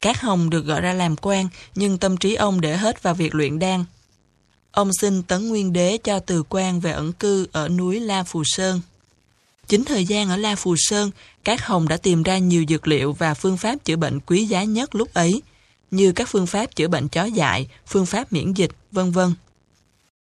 Cát 0.00 0.20
Hồng 0.20 0.50
được 0.50 0.66
gọi 0.66 0.80
ra 0.80 0.92
làm 0.92 1.16
quan, 1.16 1.48
nhưng 1.74 1.98
tâm 1.98 2.16
trí 2.16 2.34
ông 2.34 2.60
để 2.60 2.76
hết 2.76 3.02
vào 3.02 3.14
việc 3.14 3.34
luyện 3.34 3.58
đan. 3.58 3.84
Ông 4.70 4.90
xin 5.00 5.22
Tấn 5.22 5.48
Nguyên 5.48 5.72
Đế 5.72 5.98
cho 6.04 6.18
từ 6.18 6.42
quan 6.48 6.80
về 6.80 6.92
ẩn 6.92 7.12
cư 7.12 7.46
ở 7.52 7.68
núi 7.68 8.00
La 8.00 8.24
Phù 8.24 8.42
Sơn. 8.44 8.80
Chính 9.66 9.84
thời 9.84 10.04
gian 10.04 10.28
ở 10.28 10.36
La 10.36 10.54
Phù 10.56 10.74
Sơn, 10.78 11.10
Cát 11.44 11.60
Hồng 11.62 11.88
đã 11.88 11.96
tìm 11.96 12.22
ra 12.22 12.38
nhiều 12.38 12.64
dược 12.68 12.88
liệu 12.88 13.12
và 13.12 13.34
phương 13.34 13.56
pháp 13.56 13.84
chữa 13.84 13.96
bệnh 13.96 14.20
quý 14.20 14.44
giá 14.44 14.64
nhất 14.64 14.94
lúc 14.94 15.14
ấy, 15.14 15.42
như 15.90 16.12
các 16.12 16.28
phương 16.28 16.46
pháp 16.46 16.76
chữa 16.76 16.88
bệnh 16.88 17.08
chó 17.08 17.24
dại, 17.24 17.68
phương 17.86 18.06
pháp 18.06 18.32
miễn 18.32 18.52
dịch, 18.52 18.70
vân 18.92 19.12
vân. 19.12 19.34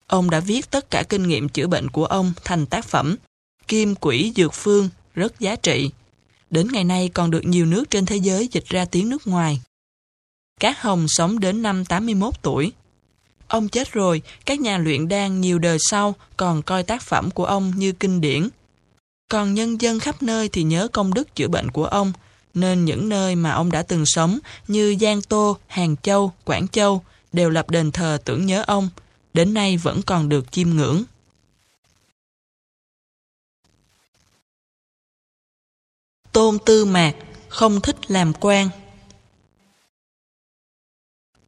Ông 0.08 0.30
đã 0.30 0.39
viết 0.39 0.71
tất 0.71 0.89
cả 0.91 1.03
kinh 1.03 1.27
nghiệm 1.27 1.49
chữa 1.49 1.67
bệnh 1.67 1.89
của 1.89 2.06
ông 2.06 2.34
thành 2.43 2.65
tác 2.65 2.86
phẩm 2.86 3.15
Kim 3.67 3.95
Quỷ 3.95 4.34
Dược 4.36 4.53
Phương, 4.53 4.89
rất 5.15 5.39
giá 5.39 5.56
trị. 5.56 5.89
Đến 6.50 6.68
ngày 6.72 6.84
nay 6.84 7.10
còn 7.14 7.32
được 7.32 7.42
nhiều 7.46 7.66
nước 7.66 7.90
trên 7.90 8.06
thế 8.06 8.16
giới 8.16 8.50
dịch 8.52 8.66
ra 8.66 8.86
tiếng 8.86 9.10
nước 9.10 9.28
ngoài. 9.28 9.62
Cát 10.60 10.78
Hồng 10.80 11.06
sống 11.08 11.40
đến 11.40 11.62
năm 11.62 11.86
81 11.86 12.34
tuổi. 12.42 12.72
Ông 13.48 13.70
chết 13.70 13.94
rồi, 13.94 14.22
các 14.46 14.60
nhà 14.60 14.78
luyện 14.78 15.08
đan 15.08 15.42
nhiều 15.42 15.60
đời 15.60 15.78
sau 15.90 16.16
còn 16.38 16.62
coi 16.62 16.84
tác 16.84 17.02
phẩm 17.02 17.32
của 17.32 17.46
ông 17.46 17.74
như 17.78 17.92
kinh 17.92 18.22
điển. 18.22 18.50
Còn 19.32 19.54
nhân 19.54 19.82
dân 19.82 20.00
khắp 20.00 20.24
nơi 20.24 20.50
thì 20.50 20.64
nhớ 20.64 20.88
công 20.88 21.14
đức 21.14 21.36
chữa 21.36 21.48
bệnh 21.48 21.72
của 21.72 21.86
ông, 21.86 22.14
nên 22.54 22.86
những 22.86 23.10
nơi 23.10 23.36
mà 23.36 23.52
ông 23.52 23.72
đã 23.72 23.84
từng 23.84 24.06
sống 24.06 24.40
như 24.68 24.96
Giang 25.02 25.22
Tô, 25.22 25.58
Hàng 25.68 25.96
Châu, 25.98 26.34
Quảng 26.46 26.68
Châu 26.68 27.04
đều 27.34 27.50
lập 27.50 27.70
đền 27.70 27.92
thờ 27.92 28.18
tưởng 28.26 28.46
nhớ 28.46 28.64
ông, 28.68 28.90
đến 29.34 29.54
nay 29.54 29.78
vẫn 29.78 30.02
còn 30.02 30.30
được 30.30 30.52
chiêm 30.52 30.70
ngưỡng. 30.70 31.04
Tôn 36.38 36.58
Tư 36.65 36.86
Mạc 36.86 37.15
không 37.50 37.82
thích 37.82 38.12
làm 38.12 38.34
quan. 38.34 38.69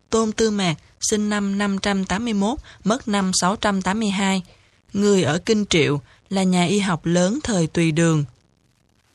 Tôn 0.10 0.32
Tư 0.32 0.52
Mạc 0.52 0.76
sinh 1.02 1.30
năm 1.30 1.58
581, 1.58 2.58
mất 2.84 3.08
năm 3.08 3.32
682, 3.42 4.44
người 4.94 5.24
ở 5.24 5.40
Kinh 5.46 5.66
Triệu, 5.66 6.02
là 6.30 6.44
nhà 6.44 6.66
y 6.66 6.80
học 6.80 7.06
lớn 7.06 7.40
thời 7.44 7.68
Tùy 7.68 7.92
Đường. 7.92 8.24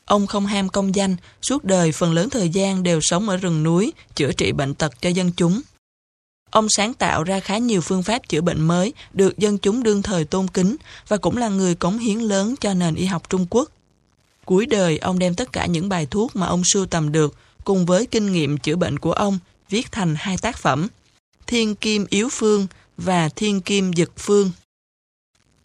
Ông 0.05 0.27
không 0.27 0.45
ham 0.45 0.69
công 0.69 0.95
danh, 0.95 1.15
suốt 1.41 1.63
đời 1.63 1.91
phần 1.91 2.13
lớn 2.13 2.29
thời 2.29 2.49
gian 2.49 2.83
đều 2.83 2.99
sống 3.01 3.29
ở 3.29 3.37
rừng 3.37 3.63
núi, 3.63 3.93
chữa 4.15 4.31
trị 4.31 4.51
bệnh 4.51 4.73
tật 4.73 5.01
cho 5.01 5.09
dân 5.09 5.31
chúng. 5.37 5.61
Ông 6.49 6.67
sáng 6.69 6.93
tạo 6.93 7.23
ra 7.23 7.39
khá 7.39 7.57
nhiều 7.57 7.81
phương 7.81 8.03
pháp 8.03 8.29
chữa 8.29 8.41
bệnh 8.41 8.61
mới, 8.61 8.93
được 9.13 9.37
dân 9.37 9.57
chúng 9.57 9.83
đương 9.83 10.01
thời 10.01 10.25
tôn 10.25 10.47
kính 10.47 10.75
và 11.07 11.17
cũng 11.17 11.37
là 11.37 11.49
người 11.49 11.75
cống 11.75 11.97
hiến 11.97 12.19
lớn 12.19 12.55
cho 12.61 12.73
nền 12.73 12.95
y 12.95 13.05
học 13.05 13.29
Trung 13.29 13.45
Quốc. 13.49 13.69
Cuối 14.45 14.65
đời, 14.65 14.97
ông 14.97 15.19
đem 15.19 15.35
tất 15.35 15.51
cả 15.51 15.65
những 15.65 15.89
bài 15.89 16.05
thuốc 16.05 16.35
mà 16.35 16.47
ông 16.47 16.61
sưu 16.65 16.85
tầm 16.85 17.11
được, 17.11 17.35
cùng 17.63 17.85
với 17.85 18.05
kinh 18.05 18.31
nghiệm 18.31 18.57
chữa 18.57 18.75
bệnh 18.75 18.99
của 18.99 19.13
ông, 19.13 19.39
viết 19.69 19.91
thành 19.91 20.15
hai 20.17 20.37
tác 20.37 20.57
phẩm, 20.57 20.87
Thiên 21.47 21.75
Kim 21.75 22.05
Yếu 22.09 22.29
Phương 22.31 22.67
và 22.97 23.29
Thiên 23.29 23.61
Kim 23.61 23.93
Dực 23.93 24.11
Phương. 24.17 24.51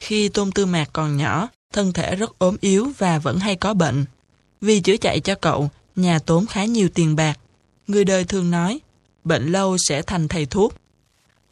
Khi 0.00 0.28
Tôn 0.28 0.52
Tư 0.52 0.66
Mạc 0.66 0.88
còn 0.92 1.16
nhỏ, 1.16 1.48
thân 1.72 1.92
thể 1.92 2.16
rất 2.16 2.38
ốm 2.38 2.56
yếu 2.60 2.92
và 2.98 3.18
vẫn 3.18 3.38
hay 3.38 3.56
có 3.56 3.74
bệnh. 3.74 4.04
Vì 4.60 4.80
chữa 4.80 4.96
chạy 4.96 5.20
cho 5.20 5.34
cậu, 5.34 5.70
nhà 5.96 6.18
tốn 6.18 6.46
khá 6.46 6.64
nhiều 6.64 6.88
tiền 6.94 7.16
bạc. 7.16 7.38
Người 7.86 8.04
đời 8.04 8.24
thường 8.24 8.50
nói, 8.50 8.80
bệnh 9.24 9.52
lâu 9.52 9.76
sẽ 9.88 10.02
thành 10.02 10.28
thầy 10.28 10.46
thuốc. 10.46 10.74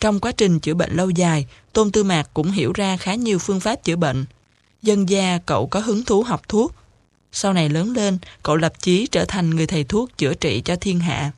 Trong 0.01 0.21
quá 0.21 0.33
trình 0.33 0.61
chữa 0.61 0.75
bệnh 0.75 0.97
lâu 0.97 1.11
dài, 1.11 1.47
Tôn 1.73 1.93
Tư 1.93 2.05
Mạc 2.05 2.31
cũng 2.35 2.51
hiểu 2.51 2.73
ra 2.73 2.97
khá 2.97 3.15
nhiều 3.15 3.39
phương 3.39 3.61
pháp 3.61 3.85
chữa 3.85 3.97
bệnh. 3.97 4.25
Dân 4.83 5.09
gia 5.09 5.39
cậu 5.47 5.67
có 5.67 5.81
hứng 5.81 6.05
thú 6.05 6.23
học 6.23 6.49
thuốc. 6.49 6.75
Sau 7.33 7.53
này 7.53 7.69
lớn 7.69 7.93
lên, 7.93 8.19
cậu 8.43 8.57
lập 8.57 8.73
chí 8.81 9.07
trở 9.07 9.25
thành 9.25 9.51
người 9.51 9.67
thầy 9.67 9.85
thuốc 9.85 10.19
chữa 10.19 10.35
trị 10.35 10.63
cho 10.65 10.77
thiên 10.77 11.01
hạ. 11.01 11.33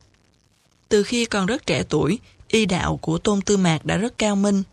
Từ 0.89 1.03
khi 1.03 1.25
còn 1.25 1.45
rất 1.45 1.65
trẻ 1.65 1.83
tuổi, 1.89 2.19
y 2.47 2.65
đạo 2.65 2.99
của 3.01 3.17
Tôn 3.17 3.41
Tư 3.41 3.57
Mạc 3.57 3.85
đã 3.85 3.97
rất 3.97 4.17
cao 4.17 4.35
minh. 4.35 4.63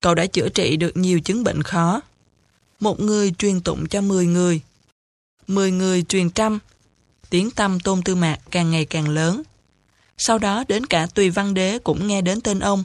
Cậu 0.00 0.14
đã 0.14 0.26
chữa 0.26 0.48
trị 0.48 0.76
được 0.76 0.96
nhiều 0.96 1.20
chứng 1.20 1.44
bệnh 1.44 1.62
khó. 1.62 2.00
Một 2.80 3.00
người 3.00 3.32
truyền 3.38 3.60
tụng 3.60 3.88
cho 3.88 4.00
10 4.00 4.26
người. 4.26 4.60
10 5.46 5.70
người 5.70 6.02
truyền 6.02 6.30
trăm. 6.30 6.58
Tiếng 7.30 7.50
tâm 7.50 7.80
Tôn 7.80 8.02
Tư 8.02 8.14
Mạc 8.14 8.38
càng 8.50 8.70
ngày 8.70 8.84
càng 8.84 9.08
lớn. 9.08 9.42
Sau 10.18 10.38
đó 10.38 10.64
đến 10.68 10.86
cả 10.86 11.06
Tùy 11.14 11.30
Văn 11.30 11.54
Đế 11.54 11.78
cũng 11.78 12.06
nghe 12.06 12.20
đến 12.20 12.40
tên 12.40 12.58
ông. 12.58 12.84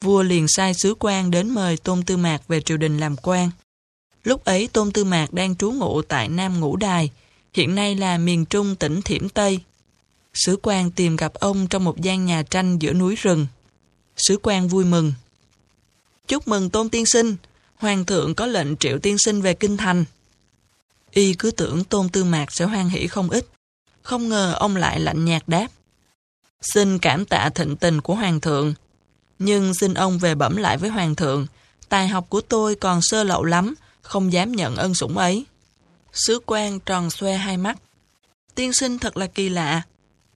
Vua 0.00 0.22
liền 0.22 0.46
sai 0.48 0.74
sứ 0.74 0.94
quan 0.98 1.30
đến 1.30 1.50
mời 1.50 1.76
Tôn 1.76 2.02
Tư 2.02 2.16
Mạc 2.16 2.48
về 2.48 2.60
triều 2.60 2.76
đình 2.76 2.98
làm 2.98 3.16
quan. 3.16 3.50
Lúc 4.24 4.44
ấy 4.44 4.68
Tôn 4.72 4.92
Tư 4.92 5.04
Mạc 5.04 5.32
đang 5.32 5.56
trú 5.56 5.70
ngụ 5.70 6.02
tại 6.02 6.28
Nam 6.28 6.60
Ngũ 6.60 6.76
Đài, 6.76 7.10
hiện 7.52 7.74
nay 7.74 7.94
là 7.94 8.18
miền 8.18 8.44
trung 8.44 8.76
tỉnh 8.76 9.02
Thiểm 9.02 9.28
Tây. 9.28 9.60
Sứ 10.34 10.56
quan 10.62 10.90
tìm 10.90 11.16
gặp 11.16 11.34
ông 11.34 11.66
trong 11.66 11.84
một 11.84 12.00
gian 12.00 12.26
nhà 12.26 12.42
tranh 12.42 12.78
giữa 12.78 12.92
núi 12.92 13.16
rừng. 13.16 13.46
Sứ 14.16 14.38
quan 14.42 14.68
vui 14.68 14.84
mừng. 14.84 15.12
Chúc 16.28 16.48
mừng 16.48 16.70
Tôn 16.70 16.88
Tiên 16.88 17.06
Sinh, 17.06 17.36
Hoàng 17.76 18.04
thượng 18.04 18.34
có 18.34 18.46
lệnh 18.46 18.76
triệu 18.76 18.98
tiên 18.98 19.16
sinh 19.18 19.42
về 19.42 19.54
Kinh 19.54 19.76
Thành. 19.76 20.04
Y 21.10 21.34
cứ 21.34 21.50
tưởng 21.50 21.84
Tôn 21.84 22.08
Tư 22.08 22.24
Mạc 22.24 22.52
sẽ 22.52 22.64
hoan 22.64 22.88
hỷ 22.88 23.06
không 23.06 23.30
ít. 23.30 23.46
Không 24.02 24.28
ngờ 24.28 24.54
ông 24.58 24.76
lại 24.76 25.00
lạnh 25.00 25.24
nhạt 25.24 25.42
đáp. 25.46 25.68
Xin 26.60 26.98
cảm 26.98 27.24
tạ 27.24 27.50
thịnh 27.54 27.76
tình 27.76 28.00
của 28.00 28.14
Hoàng 28.14 28.40
thượng. 28.40 28.74
Nhưng 29.38 29.74
xin 29.74 29.94
ông 29.94 30.18
về 30.18 30.34
bẩm 30.34 30.56
lại 30.56 30.78
với 30.78 30.90
Hoàng 30.90 31.14
thượng, 31.14 31.46
tài 31.88 32.08
học 32.08 32.26
của 32.28 32.40
tôi 32.40 32.74
còn 32.74 33.00
sơ 33.02 33.24
lậu 33.24 33.44
lắm, 33.44 33.74
không 34.12 34.32
dám 34.32 34.52
nhận 34.52 34.76
ân 34.76 34.94
sủng 34.94 35.18
ấy. 35.18 35.44
Sứ 36.12 36.40
quan 36.46 36.80
tròn 36.80 37.10
xoe 37.10 37.36
hai 37.36 37.56
mắt. 37.56 37.78
Tiên 38.54 38.72
sinh 38.72 38.98
thật 38.98 39.16
là 39.16 39.26
kỳ 39.26 39.48
lạ. 39.48 39.82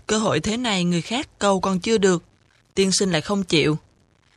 Cơ 0.07 0.19
hội 0.19 0.41
thế 0.41 0.57
này 0.57 0.85
người 0.85 1.03
khác 1.03 1.29
cầu 1.39 1.61
còn 1.61 1.81
chưa 1.81 1.99
được. 1.99 2.23
Tiên 2.75 2.93
sinh 2.93 3.13
lại 3.13 3.21
không 3.21 3.45
chịu. 3.45 3.79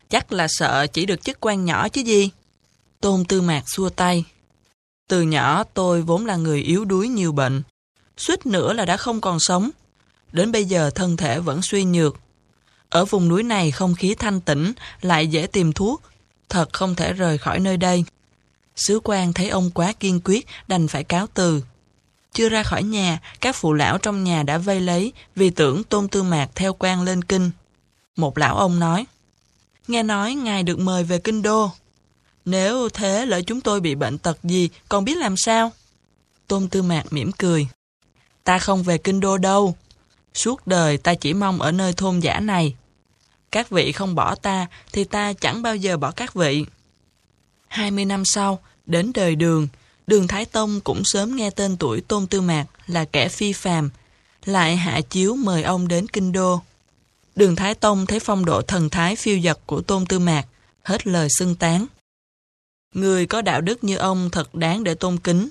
Chắc 0.09 0.31
là 0.31 0.47
sợ 0.49 0.87
chỉ 0.87 1.05
được 1.05 1.23
chức 1.23 1.37
quan 1.39 1.65
nhỏ 1.65 1.89
chứ 1.89 2.01
gì. 2.01 2.29
Tôn 3.01 3.25
Tư 3.25 3.41
Mạc 3.41 3.63
xua 3.75 3.89
tay. 3.89 4.23
Từ 5.09 5.21
nhỏ 5.21 5.63
tôi 5.63 6.01
vốn 6.01 6.25
là 6.25 6.35
người 6.35 6.61
yếu 6.61 6.85
đuối 6.85 7.07
nhiều 7.07 7.31
bệnh. 7.31 7.61
Suýt 8.17 8.45
nữa 8.45 8.73
là 8.73 8.85
đã 8.85 8.97
không 8.97 9.21
còn 9.21 9.39
sống. 9.39 9.69
Đến 10.31 10.51
bây 10.51 10.65
giờ 10.65 10.89
thân 10.89 11.17
thể 11.17 11.39
vẫn 11.39 11.61
suy 11.61 11.83
nhược. 11.83 12.17
Ở 12.89 13.05
vùng 13.05 13.27
núi 13.27 13.43
này 13.43 13.71
không 13.71 13.95
khí 13.95 14.15
thanh 14.15 14.41
tĩnh, 14.41 14.73
lại 15.01 15.27
dễ 15.27 15.47
tìm 15.47 15.73
thuốc. 15.73 16.01
Thật 16.49 16.73
không 16.73 16.95
thể 16.95 17.13
rời 17.13 17.37
khỏi 17.37 17.59
nơi 17.59 17.77
đây. 17.77 18.03
Sứ 18.79 18.99
quan 19.03 19.33
thấy 19.33 19.49
ông 19.49 19.71
quá 19.71 19.93
kiên 19.99 20.19
quyết, 20.23 20.47
đành 20.67 20.87
phải 20.87 21.03
cáo 21.03 21.27
từ. 21.33 21.63
Chưa 22.33 22.49
ra 22.49 22.63
khỏi 22.63 22.83
nhà, 22.83 23.19
các 23.41 23.55
phụ 23.55 23.73
lão 23.73 23.97
trong 23.97 24.23
nhà 24.23 24.43
đã 24.43 24.57
vây 24.57 24.79
lấy 24.79 25.13
vì 25.35 25.49
tưởng 25.49 25.83
Tôn 25.83 26.07
Tư 26.07 26.23
Mạc 26.23 26.49
theo 26.55 26.73
quan 26.79 27.01
lên 27.01 27.23
kinh. 27.23 27.51
Một 28.15 28.37
lão 28.37 28.57
ông 28.57 28.79
nói, 28.79 29.05
Nghe 29.87 30.03
nói 30.03 30.33
ngài 30.33 30.63
được 30.63 30.79
mời 30.79 31.03
về 31.03 31.19
kinh 31.19 31.41
đô. 31.41 31.71
Nếu 32.45 32.89
thế 32.89 33.25
lỡ 33.25 33.41
chúng 33.41 33.61
tôi 33.61 33.81
bị 33.81 33.95
bệnh 33.95 34.17
tật 34.17 34.37
gì, 34.43 34.69
còn 34.89 35.05
biết 35.05 35.17
làm 35.17 35.37
sao? 35.37 35.71
Tôn 36.47 36.67
Tư 36.67 36.81
Mạc 36.81 37.03
mỉm 37.11 37.31
cười. 37.31 37.67
Ta 38.43 38.59
không 38.59 38.83
về 38.83 38.97
kinh 38.97 39.19
đô 39.19 39.37
đâu. 39.37 39.75
Suốt 40.33 40.67
đời 40.67 40.97
ta 40.97 41.13
chỉ 41.15 41.33
mong 41.33 41.61
ở 41.61 41.71
nơi 41.71 41.93
thôn 41.93 42.19
giả 42.19 42.39
này. 42.39 42.75
Các 43.51 43.69
vị 43.69 43.91
không 43.91 44.15
bỏ 44.15 44.35
ta, 44.35 44.67
thì 44.91 45.03
ta 45.03 45.33
chẳng 45.33 45.61
bao 45.61 45.75
giờ 45.75 45.97
bỏ 45.97 46.11
các 46.11 46.33
vị. 46.33 46.65
20 47.67 48.05
năm 48.05 48.25
sau, 48.25 48.59
đến 48.89 49.11
đời 49.13 49.35
đường, 49.35 49.67
đường 50.07 50.27
Thái 50.27 50.45
Tông 50.45 50.81
cũng 50.81 51.01
sớm 51.05 51.35
nghe 51.35 51.49
tên 51.49 51.77
tuổi 51.77 52.01
Tôn 52.01 52.27
Tư 52.27 52.41
Mạc 52.41 52.65
là 52.87 53.05
kẻ 53.05 53.29
phi 53.29 53.53
phàm, 53.53 53.89
lại 54.45 54.77
hạ 54.77 55.01
chiếu 55.09 55.35
mời 55.35 55.63
ông 55.63 55.87
đến 55.87 56.07
kinh 56.07 56.31
đô. 56.31 56.61
Đường 57.35 57.55
Thái 57.55 57.75
Tông 57.75 58.05
thấy 58.05 58.19
phong 58.19 58.45
độ 58.45 58.61
thần 58.61 58.89
thái 58.89 59.15
phiêu 59.15 59.39
dật 59.43 59.59
của 59.65 59.81
Tôn 59.81 60.05
Tư 60.05 60.19
Mạc, 60.19 60.45
hết 60.83 61.07
lời 61.07 61.27
xưng 61.39 61.55
tán. 61.55 61.85
Người 62.93 63.25
có 63.25 63.41
đạo 63.41 63.61
đức 63.61 63.83
như 63.83 63.95
ông 63.97 64.29
thật 64.31 64.55
đáng 64.55 64.83
để 64.83 64.95
tôn 64.95 65.19
kính. 65.19 65.49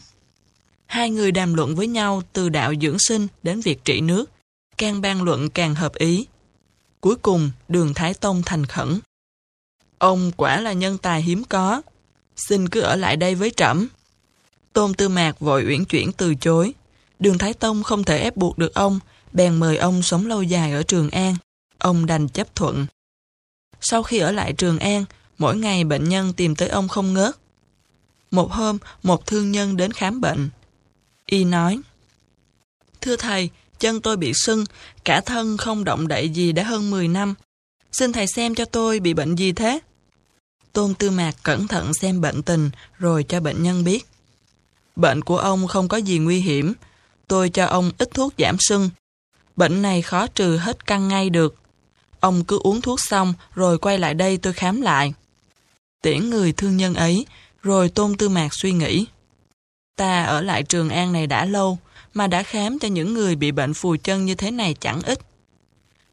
Hai 0.87 1.11
người 1.11 1.33
đàm 1.33 1.55
luận 1.55 1.77
với 1.77 1.87
nhau 1.87 2.23
từ 2.33 2.49
đạo 2.49 2.73
dưỡng 2.81 2.97
sinh 2.99 3.27
đến 3.43 3.61
việc 3.61 3.85
trị 3.85 4.01
nước, 4.01 4.31
càng 4.79 5.01
ban 5.01 5.23
luận 5.23 5.51
càng 5.51 5.75
hợp 5.75 5.95
ý. 5.95 6.27
Cuối 7.01 7.17
cùng, 7.17 7.51
đường 7.69 7.95
Thái 7.95 8.15
Tông 8.15 8.43
thành 8.47 8.67
khẩn. 8.67 9.01
Ông 9.99 10.33
quả 10.37 10.61
là 10.61 10.73
nhân 10.73 10.99
tài 10.99 11.23
hiếm 11.23 11.45
có, 11.45 11.83
xin 12.39 12.69
cứ 12.69 12.81
ở 12.81 12.97
lại 12.97 13.17
đây 13.17 13.35
với 13.35 13.51
trẫm. 13.51 13.89
Tôn 14.73 14.95
Tư 14.95 15.09
Mạc 15.09 15.41
vội 15.41 15.65
uyển 15.65 15.85
chuyển 15.85 16.13
từ 16.13 16.35
chối. 16.35 16.73
Đường 17.19 17.39
Thái 17.39 17.55
Tông 17.55 17.83
không 17.83 18.05
thể 18.05 18.19
ép 18.19 18.37
buộc 18.37 18.59
được 18.59 18.75
ông, 18.75 19.01
bèn 19.33 19.57
mời 19.57 19.77
ông 19.77 20.03
sống 20.03 20.27
lâu 20.27 20.43
dài 20.43 20.73
ở 20.73 20.83
Trường 20.83 21.11
An. 21.11 21.37
Ông 21.79 22.07
đành 22.07 22.29
chấp 22.29 22.55
thuận. 22.55 22.87
Sau 23.81 24.03
khi 24.03 24.19
ở 24.19 24.33
lại 24.33 24.53
Trường 24.53 24.79
An, 24.79 25.05
mỗi 25.39 25.57
ngày 25.57 25.85
bệnh 25.85 26.09
nhân 26.09 26.33
tìm 26.33 26.55
tới 26.55 26.69
ông 26.69 26.89
không 26.89 27.15
ngớt. 27.15 27.37
Một 28.31 28.53
hôm, 28.53 28.79
một 29.03 29.27
thương 29.27 29.53
nhân 29.53 29.77
đến 29.77 29.93
khám 29.93 30.21
bệnh. 30.21 30.51
Y 31.27 31.45
nói, 31.45 31.81
Thưa 33.01 33.17
thầy, 33.17 33.51
chân 33.79 34.01
tôi 34.01 34.17
bị 34.17 34.33
sưng, 34.35 34.65
cả 35.05 35.21
thân 35.21 35.57
không 35.57 35.85
động 35.85 36.09
đậy 36.09 36.29
gì 36.29 36.53
đã 36.53 36.63
hơn 36.63 36.91
10 36.91 37.09
năm. 37.09 37.35
Xin 37.93 38.13
thầy 38.13 38.27
xem 38.27 38.55
cho 38.55 38.65
tôi 38.65 39.01
bị 39.01 39.15
bệnh 39.15 39.37
gì 39.37 39.53
thế? 39.53 39.79
Tôn 40.79 40.95
Tư 40.95 41.11
Mạc 41.11 41.35
cẩn 41.43 41.69
thận 41.69 41.95
xem 41.95 42.21
bệnh 42.21 42.43
tình 42.43 42.71
rồi 42.99 43.25
cho 43.29 43.41
bệnh 43.41 43.63
nhân 43.63 43.85
biết. 43.85 44.07
Bệnh 44.97 45.23
của 45.23 45.39
ông 45.39 45.67
không 45.67 45.89
có 45.89 45.97
gì 45.97 46.19
nguy 46.19 46.41
hiểm. 46.41 46.75
Tôi 47.29 47.51
cho 47.51 47.67
ông 47.67 47.91
ít 47.99 48.09
thuốc 48.15 48.35
giảm 48.39 48.57
sưng. 48.61 48.91
Bệnh 49.57 49.83
này 49.83 50.03
khó 50.03 50.27
trừ 50.27 50.57
hết 50.57 50.87
căng 50.87 51.09
ngay 51.09 51.31
được. 51.31 51.55
Ông 52.21 52.45
cứ 52.45 52.59
uống 52.59 52.81
thuốc 52.81 53.01
xong 53.01 53.35
rồi 53.55 53.79
quay 53.79 53.99
lại 53.99 54.15
đây 54.15 54.37
tôi 54.37 54.53
khám 54.53 54.83
lại. 54.83 55.15
Tiễn 56.03 56.31
người 56.31 56.53
thương 56.53 56.77
nhân 56.77 56.95
ấy, 56.95 57.27
rồi 57.63 57.89
Tôn 57.89 58.17
Tư 58.17 58.29
Mạc 58.29 58.49
suy 58.55 58.73
nghĩ. 58.73 59.07
Ta 59.97 60.25
ở 60.25 60.41
lại 60.41 60.63
Trường 60.63 60.91
An 60.91 61.13
này 61.13 61.27
đã 61.27 61.45
lâu, 61.45 61.79
mà 62.15 62.27
đã 62.27 62.43
khám 62.43 62.79
cho 62.79 62.89
những 62.89 63.15
người 63.15 63.37
bị 63.37 63.53
bệnh 63.53 63.75
phù 63.75 63.97
chân 63.97 64.27
như 64.27 64.35
thế 64.35 64.51
này 64.51 64.75
chẳng 64.81 65.03
ít. 65.03 65.28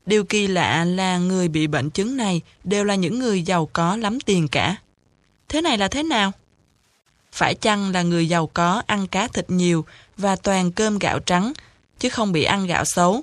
Điều 0.05 0.23
kỳ 0.23 0.47
lạ 0.47 0.85
là 0.85 1.17
người 1.17 1.47
bị 1.47 1.67
bệnh 1.67 1.89
chứng 1.89 2.17
này 2.17 2.41
đều 2.63 2.83
là 2.83 2.95
những 2.95 3.19
người 3.19 3.41
giàu 3.41 3.69
có 3.73 3.95
lắm 3.95 4.19
tiền 4.19 4.47
cả. 4.47 4.75
Thế 5.49 5.61
này 5.61 5.77
là 5.77 5.87
thế 5.87 6.03
nào? 6.03 6.31
Phải 7.31 7.55
chăng 7.55 7.91
là 7.91 8.01
người 8.01 8.29
giàu 8.29 8.47
có 8.47 8.83
ăn 8.87 9.07
cá 9.07 9.27
thịt 9.27 9.49
nhiều 9.49 9.85
và 10.17 10.35
toàn 10.35 10.71
cơm 10.71 10.99
gạo 10.99 11.19
trắng, 11.19 11.53
chứ 11.99 12.09
không 12.09 12.31
bị 12.31 12.43
ăn 12.43 12.67
gạo 12.67 12.83
xấu? 12.85 13.21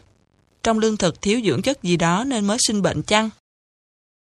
Trong 0.63 0.79
lương 0.79 0.97
thực 0.97 1.23
thiếu 1.23 1.41
dưỡng 1.45 1.63
chất 1.63 1.83
gì 1.83 1.97
đó 1.97 2.25
nên 2.25 2.47
mới 2.47 2.59
sinh 2.61 2.83
bệnh 2.83 3.03
chăng? 3.03 3.31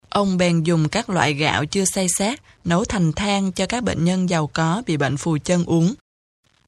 Ông 0.08 0.36
bèn 0.38 0.62
dùng 0.62 0.88
các 0.88 1.10
loại 1.10 1.34
gạo 1.34 1.66
chưa 1.66 1.84
xay 1.84 2.06
sát, 2.18 2.42
nấu 2.64 2.84
thành 2.84 3.12
than 3.12 3.52
cho 3.52 3.66
các 3.66 3.84
bệnh 3.84 4.04
nhân 4.04 4.30
giàu 4.30 4.46
có 4.46 4.82
bị 4.86 4.96
bệnh 4.96 5.16
phù 5.16 5.38
chân 5.44 5.64
uống. 5.64 5.94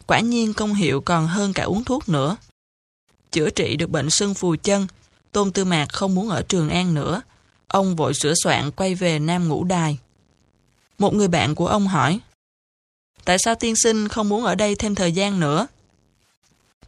Quả 0.07 0.21
nhiên 0.21 0.55
công 0.55 0.75
hiệu 0.75 1.01
còn 1.01 1.27
hơn 1.27 1.53
cả 1.53 1.63
uống 1.63 1.85
thuốc 1.85 2.09
nữa. 2.09 2.37
Chữa 3.33 3.51
trị 3.51 3.77
được 3.77 3.91
bệnh 3.91 4.11
sưng 4.11 4.35
phù 4.35 4.57
chân, 4.63 4.87
Tôn 5.35 5.53
Tư 5.53 5.65
Mạc 5.65 5.87
không 5.93 6.15
muốn 6.15 6.29
ở 6.29 6.43
Trường 6.43 6.69
An 6.69 6.95
nữa. 6.95 7.23
Ông 7.69 7.97
vội 7.97 8.13
sửa 8.15 8.35
soạn 8.43 8.71
quay 8.71 8.95
về 8.95 9.19
Nam 9.19 9.49
Ngũ 9.49 9.65
Đài. 9.65 9.99
Một 10.99 11.15
người 11.15 11.29
bạn 11.29 11.55
của 11.55 11.67
ông 11.67 11.89
hỏi, 11.89 12.21
Tại 13.25 13.37
sao 13.45 13.55
tiên 13.55 13.75
sinh 13.77 14.09
không 14.09 14.29
muốn 14.29 14.45
ở 14.45 14.55
đây 14.55 14.75
thêm 14.75 14.95
thời 14.95 15.13
gian 15.13 15.41
nữa? 15.41 15.67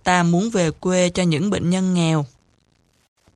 Ta 0.02 0.22
muốn 0.22 0.50
về 0.50 0.70
quê 0.70 1.10
cho 1.10 1.22
những 1.22 1.50
bệnh 1.50 1.70
nhân 1.70 1.94
nghèo. 1.94 2.26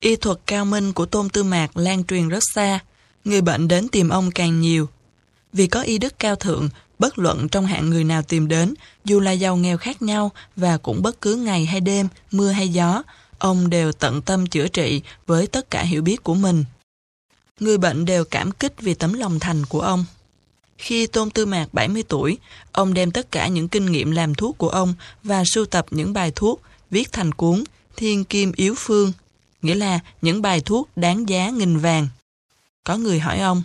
Y 0.01 0.17
thuật 0.17 0.39
cao 0.47 0.65
minh 0.65 0.93
của 0.93 1.07
Tôn 1.07 1.29
Tư 1.29 1.45
Mạc 1.45 1.77
lan 1.77 2.05
truyền 2.05 2.29
rất 2.29 2.43
xa, 2.55 2.79
người 3.25 3.41
bệnh 3.41 3.69
đến 3.69 3.89
tìm 3.89 4.09
ông 4.09 4.31
càng 4.31 4.61
nhiều. 4.61 4.89
Vì 5.53 5.67
có 5.67 5.83
y 5.83 5.99
đức 5.99 6.19
cao 6.19 6.37
thượng, 6.37 6.69
bất 6.99 7.19
luận 7.19 7.49
trong 7.49 7.67
hạng 7.67 7.91
người 7.91 8.05
nào 8.05 8.23
tìm 8.23 8.49
đến, 8.49 8.75
dù 9.05 9.21
là 9.21 9.33
giàu 9.33 9.57
nghèo 9.57 9.79
khác 9.79 10.03
nhau 10.03 10.31
và 10.57 10.77
cũng 10.77 11.03
bất 11.03 11.21
cứ 11.21 11.35
ngày 11.35 11.67
hay 11.67 11.81
đêm, 11.81 12.09
mưa 12.31 12.51
hay 12.51 12.69
gió, 12.69 13.03
ông 13.41 13.71
đều 13.71 13.93
tận 13.93 14.23
tâm 14.23 14.47
chữa 14.47 14.69
trị 14.69 15.03
với 15.27 15.47
tất 15.47 15.71
cả 15.71 15.83
hiểu 15.83 16.03
biết 16.03 16.23
của 16.23 16.35
mình. 16.35 16.65
Người 17.61 17.79
bệnh 17.79 18.05
đều 18.05 18.25
cảm 18.25 18.53
kích 18.53 18.75
vì 18.79 18.95
tấm 18.95 19.13
lòng 19.13 19.41
thành 19.41 19.67
của 19.67 19.81
ông. 19.81 20.05
Khi 20.79 21.07
Tôn 21.07 21.31
Tư 21.31 21.47
Mạc 21.47 21.67
70 21.73 22.03
tuổi, 22.09 22.39
ông 22.73 22.95
đem 22.95 23.11
tất 23.11 23.31
cả 23.31 23.49
những 23.49 23.69
kinh 23.69 23.87
nghiệm 23.87 24.11
làm 24.11 24.35
thuốc 24.35 24.59
của 24.59 24.69
ông 24.69 24.95
và 25.23 25.43
sưu 25.47 25.67
tập 25.67 25.87
những 25.91 26.13
bài 26.13 26.33
thuốc 26.37 26.61
viết 26.91 27.13
thành 27.13 27.33
cuốn 27.33 27.65
Thiên 27.97 28.25
Kim 28.25 28.53
Yếu 28.57 28.75
Phương, 28.79 29.13
nghĩa 29.63 29.75
là 29.75 30.01
những 30.23 30.43
bài 30.43 30.61
thuốc 30.61 30.89
đáng 30.97 31.29
giá 31.29 31.51
nghìn 31.51 31.79
vàng. 31.79 32.09
Có 32.85 32.97
người 32.97 33.21
hỏi 33.21 33.41
ông, 33.41 33.63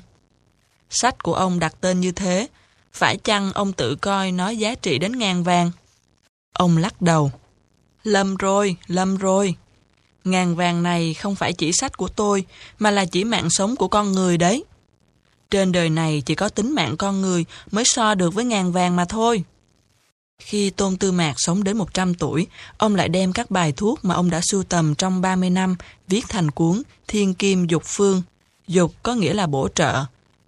sách 0.89 1.23
của 1.23 1.33
ông 1.33 1.59
đặt 1.59 1.75
tên 1.81 1.99
như 1.99 2.11
thế, 2.11 2.47
phải 2.93 3.17
chăng 3.17 3.53
ông 3.53 3.73
tự 3.73 3.95
coi 3.95 4.31
nó 4.31 4.49
giá 4.49 4.75
trị 4.75 4.99
đến 4.99 5.19
ngàn 5.19 5.43
vàng? 5.43 5.71
Ông 6.53 6.77
lắc 6.77 7.01
đầu. 7.01 7.31
Lâm 8.03 8.35
rồi, 8.35 8.75
lâm 8.87 9.17
rồi. 9.17 9.55
Ngàn 10.25 10.55
vàng 10.55 10.83
này 10.83 11.13
không 11.13 11.35
phải 11.35 11.53
chỉ 11.53 11.71
sách 11.71 11.97
của 11.97 12.07
tôi, 12.07 12.45
mà 12.79 12.91
là 12.91 13.05
chỉ 13.05 13.23
mạng 13.23 13.47
sống 13.49 13.75
của 13.75 13.87
con 13.87 14.11
người 14.11 14.37
đấy. 14.37 14.63
Trên 15.51 15.71
đời 15.71 15.89
này 15.89 16.23
chỉ 16.25 16.35
có 16.35 16.49
tính 16.49 16.71
mạng 16.75 16.97
con 16.97 17.21
người 17.21 17.45
mới 17.71 17.83
so 17.87 18.15
được 18.15 18.33
với 18.33 18.45
ngàn 18.45 18.71
vàng 18.71 18.95
mà 18.95 19.05
thôi. 19.05 19.43
Khi 20.39 20.69
Tôn 20.69 20.97
Tư 20.97 21.11
Mạc 21.11 21.33
sống 21.37 21.63
đến 21.63 21.77
100 21.77 22.13
tuổi, 22.13 22.47
ông 22.77 22.95
lại 22.95 23.09
đem 23.09 23.33
các 23.33 23.51
bài 23.51 23.71
thuốc 23.71 24.05
mà 24.05 24.15
ông 24.15 24.29
đã 24.29 24.41
sưu 24.43 24.63
tầm 24.63 24.95
trong 24.95 25.21
30 25.21 25.49
năm 25.49 25.75
viết 26.07 26.25
thành 26.29 26.51
cuốn 26.51 26.81
Thiên 27.07 27.33
Kim 27.33 27.67
Dục 27.67 27.83
Phương. 27.85 28.21
Dục 28.67 28.93
có 29.03 29.15
nghĩa 29.15 29.33
là 29.33 29.47
bổ 29.47 29.67
trợ. 29.75 30.05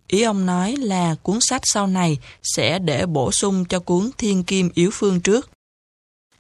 Ý 0.08 0.22
ông 0.22 0.46
nói 0.46 0.76
là 0.76 1.16
cuốn 1.24 1.38
sách 1.42 1.62
sau 1.66 1.88
này 1.88 2.18
sẽ 2.44 2.80
để 2.80 3.06
bổ 3.06 3.32
sung 3.32 3.66
cho 3.66 3.80
cuốn 3.80 4.10
Thiên 4.18 4.44
Kim 4.44 4.70
Yếu 4.74 4.90
Phương 4.94 5.20
trước. 5.20 5.50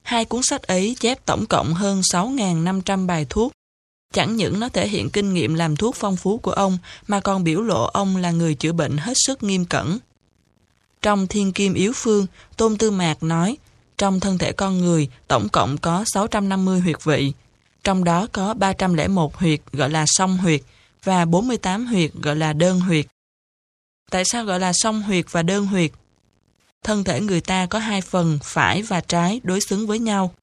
Hai 0.08 0.26
cuốn 0.26 0.44
sách 0.44 0.64
ấy 0.64 0.96
chép 1.00 1.26
tổng 1.26 1.46
cộng 1.46 1.74
hơn 1.74 2.02
6.500 2.14 3.08
bài 3.08 3.26
thuốc. 3.30 3.52
Chẳng 4.14 4.36
những 4.36 4.60
nó 4.60 4.70
thể 4.70 4.88
hiện 4.88 5.10
kinh 5.10 5.34
nghiệm 5.34 5.54
làm 5.54 5.76
thuốc 5.76 5.96
phong 5.96 6.16
phú 6.16 6.38
của 6.38 6.52
ông, 6.52 6.78
mà 7.08 7.20
còn 7.20 7.44
biểu 7.44 7.62
lộ 7.62 7.84
ông 7.84 8.18
là 8.18 8.32
người 8.32 8.56
chữa 8.56 8.72
bệnh 8.72 8.98
hết 8.98 9.14
sức 9.16 9.44
nghiêm 9.44 9.66
cẩn. 9.66 9.98
Trong 11.02 11.28
Thiên 11.28 11.52
Kim 11.54 11.74
Yếu 11.74 11.92
Phương, 11.96 12.26
Tôn 12.58 12.78
Tư 12.78 12.92
Mạc 12.92 13.24
nói, 13.24 13.58
trong 13.98 14.20
thân 14.20 14.38
thể 14.38 14.52
con 14.52 14.78
người 14.78 15.10
tổng 15.28 15.50
cộng 15.50 15.78
có 15.78 16.04
650 16.14 16.80
huyệt 16.80 17.04
vị, 17.04 17.34
trong 17.84 18.04
đó 18.04 18.28
có 18.32 18.54
301 18.54 19.36
huyệt 19.36 19.60
gọi 19.72 19.90
là 19.90 20.06
song 20.08 20.38
huyệt 20.38 20.62
và 21.04 21.26
48 21.26 21.86
huyệt 21.86 22.14
gọi 22.14 22.36
là 22.36 22.54
đơn 22.54 22.80
huyệt. 22.80 23.06
Tại 24.12 24.24
sao 24.26 24.44
gọi 24.44 24.60
là 24.60 24.72
song 24.74 25.02
huyệt 25.02 25.26
và 25.32 25.44
đơn 25.44 25.66
huyệt? 25.66 25.92
Thân 26.88 27.04
thể 27.04 27.22
người 27.22 27.42
ta 27.42 27.66
có 27.66 27.80
hai 27.80 28.02
phần 28.02 28.40
phải 28.44 28.82
và 28.82 29.02
trái 29.02 29.42
đối 29.44 29.62
xứng 29.62 29.88
với 29.88 30.00
nhau. 30.00 30.34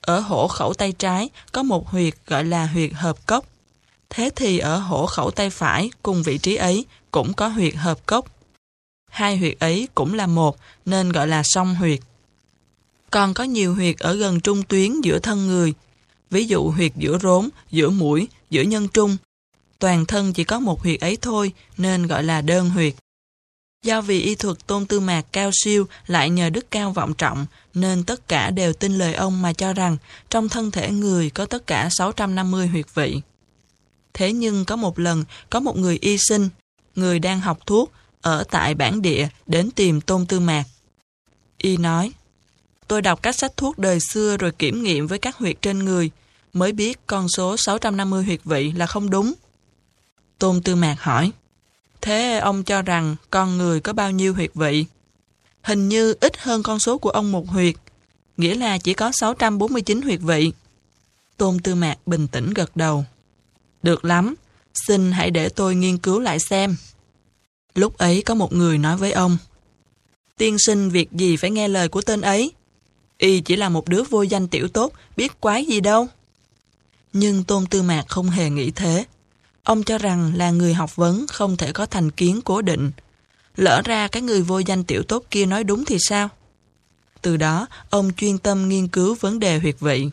Ở 0.00 0.20
hổ 0.20 0.48
khẩu 0.48 0.74
tay 0.74 0.92
trái 0.92 1.30
có 1.52 1.62
một 1.62 1.88
huyệt 1.88 2.14
gọi 2.26 2.44
là 2.44 2.66
huyệt 2.66 2.92
hợp 2.92 3.26
cốc. 3.26 3.44
Thế 4.10 4.30
thì 4.36 4.58
ở 4.58 4.78
hổ 4.78 5.06
khẩu 5.06 5.30
tay 5.30 5.50
phải 5.50 5.90
cùng 6.02 6.22
vị 6.22 6.38
trí 6.38 6.54
ấy 6.54 6.84
cũng 7.10 7.32
có 7.32 7.48
huyệt 7.48 7.74
hợp 7.74 8.06
cốc. 8.06 8.26
Hai 9.10 9.36
huyệt 9.36 9.58
ấy 9.58 9.88
cũng 9.94 10.14
là 10.14 10.26
một 10.26 10.56
nên 10.84 11.12
gọi 11.12 11.28
là 11.28 11.42
song 11.44 11.74
huyệt. 11.74 12.00
Còn 13.10 13.34
có 13.34 13.44
nhiều 13.44 13.74
huyệt 13.74 13.98
ở 13.98 14.14
gần 14.14 14.40
trung 14.40 14.62
tuyến 14.62 15.00
giữa 15.00 15.18
thân 15.18 15.46
người, 15.46 15.74
ví 16.30 16.44
dụ 16.44 16.70
huyệt 16.70 16.92
giữa 16.96 17.18
rốn, 17.18 17.48
giữa 17.70 17.90
mũi, 17.90 18.28
giữa 18.50 18.62
nhân 18.62 18.88
trung. 18.88 19.16
Toàn 19.78 20.06
thân 20.06 20.32
chỉ 20.32 20.44
có 20.44 20.60
một 20.60 20.82
huyệt 20.82 21.00
ấy 21.00 21.18
thôi 21.22 21.52
nên 21.76 22.06
gọi 22.06 22.22
là 22.22 22.40
đơn 22.40 22.70
huyệt. 22.70 22.94
Do 23.82 24.00
vì 24.00 24.20
y 24.20 24.34
thuật 24.34 24.66
tôn 24.66 24.86
tư 24.86 25.00
mạc 25.00 25.22
cao 25.32 25.50
siêu 25.52 25.86
lại 26.06 26.30
nhờ 26.30 26.50
đức 26.50 26.70
cao 26.70 26.92
vọng 26.92 27.14
trọng 27.14 27.46
nên 27.74 28.04
tất 28.04 28.28
cả 28.28 28.50
đều 28.50 28.72
tin 28.72 28.98
lời 28.98 29.14
ông 29.14 29.42
mà 29.42 29.52
cho 29.52 29.72
rằng 29.72 29.96
trong 30.30 30.48
thân 30.48 30.70
thể 30.70 30.90
người 30.90 31.30
có 31.30 31.46
tất 31.46 31.66
cả 31.66 31.88
650 31.90 32.66
huyệt 32.66 32.86
vị. 32.94 33.20
Thế 34.14 34.32
nhưng 34.32 34.64
có 34.64 34.76
một 34.76 34.98
lần 34.98 35.24
có 35.50 35.60
một 35.60 35.76
người 35.76 35.98
y 36.00 36.16
sinh, 36.18 36.48
người 36.94 37.18
đang 37.18 37.40
học 37.40 37.58
thuốc 37.66 37.92
ở 38.20 38.44
tại 38.50 38.74
bản 38.74 39.02
địa 39.02 39.28
đến 39.46 39.70
tìm 39.70 40.00
tôn 40.00 40.26
tư 40.26 40.40
mạc. 40.40 40.64
Y 41.58 41.76
nói, 41.76 42.12
tôi 42.88 43.02
đọc 43.02 43.22
các 43.22 43.36
sách 43.36 43.56
thuốc 43.56 43.78
đời 43.78 43.98
xưa 44.12 44.36
rồi 44.36 44.52
kiểm 44.52 44.82
nghiệm 44.82 45.06
với 45.06 45.18
các 45.18 45.36
huyệt 45.36 45.56
trên 45.62 45.78
người, 45.78 46.10
mới 46.52 46.72
biết 46.72 46.98
con 47.06 47.28
số 47.28 47.56
650 47.56 48.24
huyệt 48.24 48.40
vị 48.44 48.72
là 48.72 48.86
không 48.86 49.10
đúng. 49.10 49.32
Tôn 50.38 50.62
tư 50.62 50.76
mạc 50.76 50.96
hỏi, 51.00 51.32
Thế 52.02 52.38
ông 52.38 52.64
cho 52.64 52.82
rằng 52.82 53.16
con 53.30 53.58
người 53.58 53.80
có 53.80 53.92
bao 53.92 54.10
nhiêu 54.10 54.34
huyệt 54.34 54.50
vị? 54.54 54.84
Hình 55.62 55.88
như 55.88 56.14
ít 56.20 56.36
hơn 56.38 56.62
con 56.62 56.78
số 56.80 56.98
của 56.98 57.10
ông 57.10 57.32
một 57.32 57.48
huyệt, 57.48 57.74
nghĩa 58.36 58.54
là 58.54 58.78
chỉ 58.78 58.94
có 58.94 59.10
649 59.20 60.02
huyệt 60.02 60.20
vị. 60.20 60.52
Tôn 61.36 61.58
Tư 61.58 61.74
Mạc 61.74 61.98
bình 62.06 62.28
tĩnh 62.28 62.54
gật 62.54 62.76
đầu. 62.76 63.04
Được 63.82 64.04
lắm, 64.04 64.34
xin 64.74 65.12
hãy 65.12 65.30
để 65.30 65.48
tôi 65.48 65.74
nghiên 65.74 65.98
cứu 65.98 66.20
lại 66.20 66.38
xem. 66.38 66.76
Lúc 67.74 67.98
ấy 67.98 68.22
có 68.22 68.34
một 68.34 68.52
người 68.52 68.78
nói 68.78 68.96
với 68.96 69.12
ông, 69.12 69.38
Tiên 70.36 70.56
sinh 70.58 70.90
việc 70.90 71.12
gì 71.12 71.36
phải 71.36 71.50
nghe 71.50 71.68
lời 71.68 71.88
của 71.88 72.02
tên 72.02 72.20
ấy? 72.20 72.52
Y 73.18 73.40
chỉ 73.40 73.56
là 73.56 73.68
một 73.68 73.88
đứa 73.88 74.02
vô 74.02 74.22
danh 74.22 74.48
tiểu 74.48 74.68
tốt, 74.68 74.92
biết 75.16 75.40
quái 75.40 75.64
gì 75.64 75.80
đâu. 75.80 76.08
Nhưng 77.12 77.44
Tôn 77.44 77.66
Tư 77.66 77.82
Mạc 77.82 78.04
không 78.08 78.30
hề 78.30 78.50
nghĩ 78.50 78.70
thế. 78.70 79.04
Ông 79.66 79.82
cho 79.82 79.98
rằng 79.98 80.32
là 80.36 80.50
người 80.50 80.74
học 80.74 80.96
vấn 80.96 81.26
không 81.26 81.56
thể 81.56 81.72
có 81.72 81.86
thành 81.86 82.10
kiến 82.10 82.40
cố 82.44 82.62
định. 82.62 82.90
Lỡ 83.56 83.82
ra 83.84 84.08
cái 84.08 84.22
người 84.22 84.42
vô 84.42 84.58
danh 84.58 84.84
tiểu 84.84 85.02
tốt 85.02 85.24
kia 85.30 85.46
nói 85.46 85.64
đúng 85.64 85.84
thì 85.84 85.96
sao? 86.00 86.28
Từ 87.22 87.36
đó, 87.36 87.66
ông 87.90 88.12
chuyên 88.16 88.38
tâm 88.38 88.68
nghiên 88.68 88.88
cứu 88.88 89.16
vấn 89.20 89.38
đề 89.38 89.58
huyệt 89.58 89.76
vị. 89.80 90.10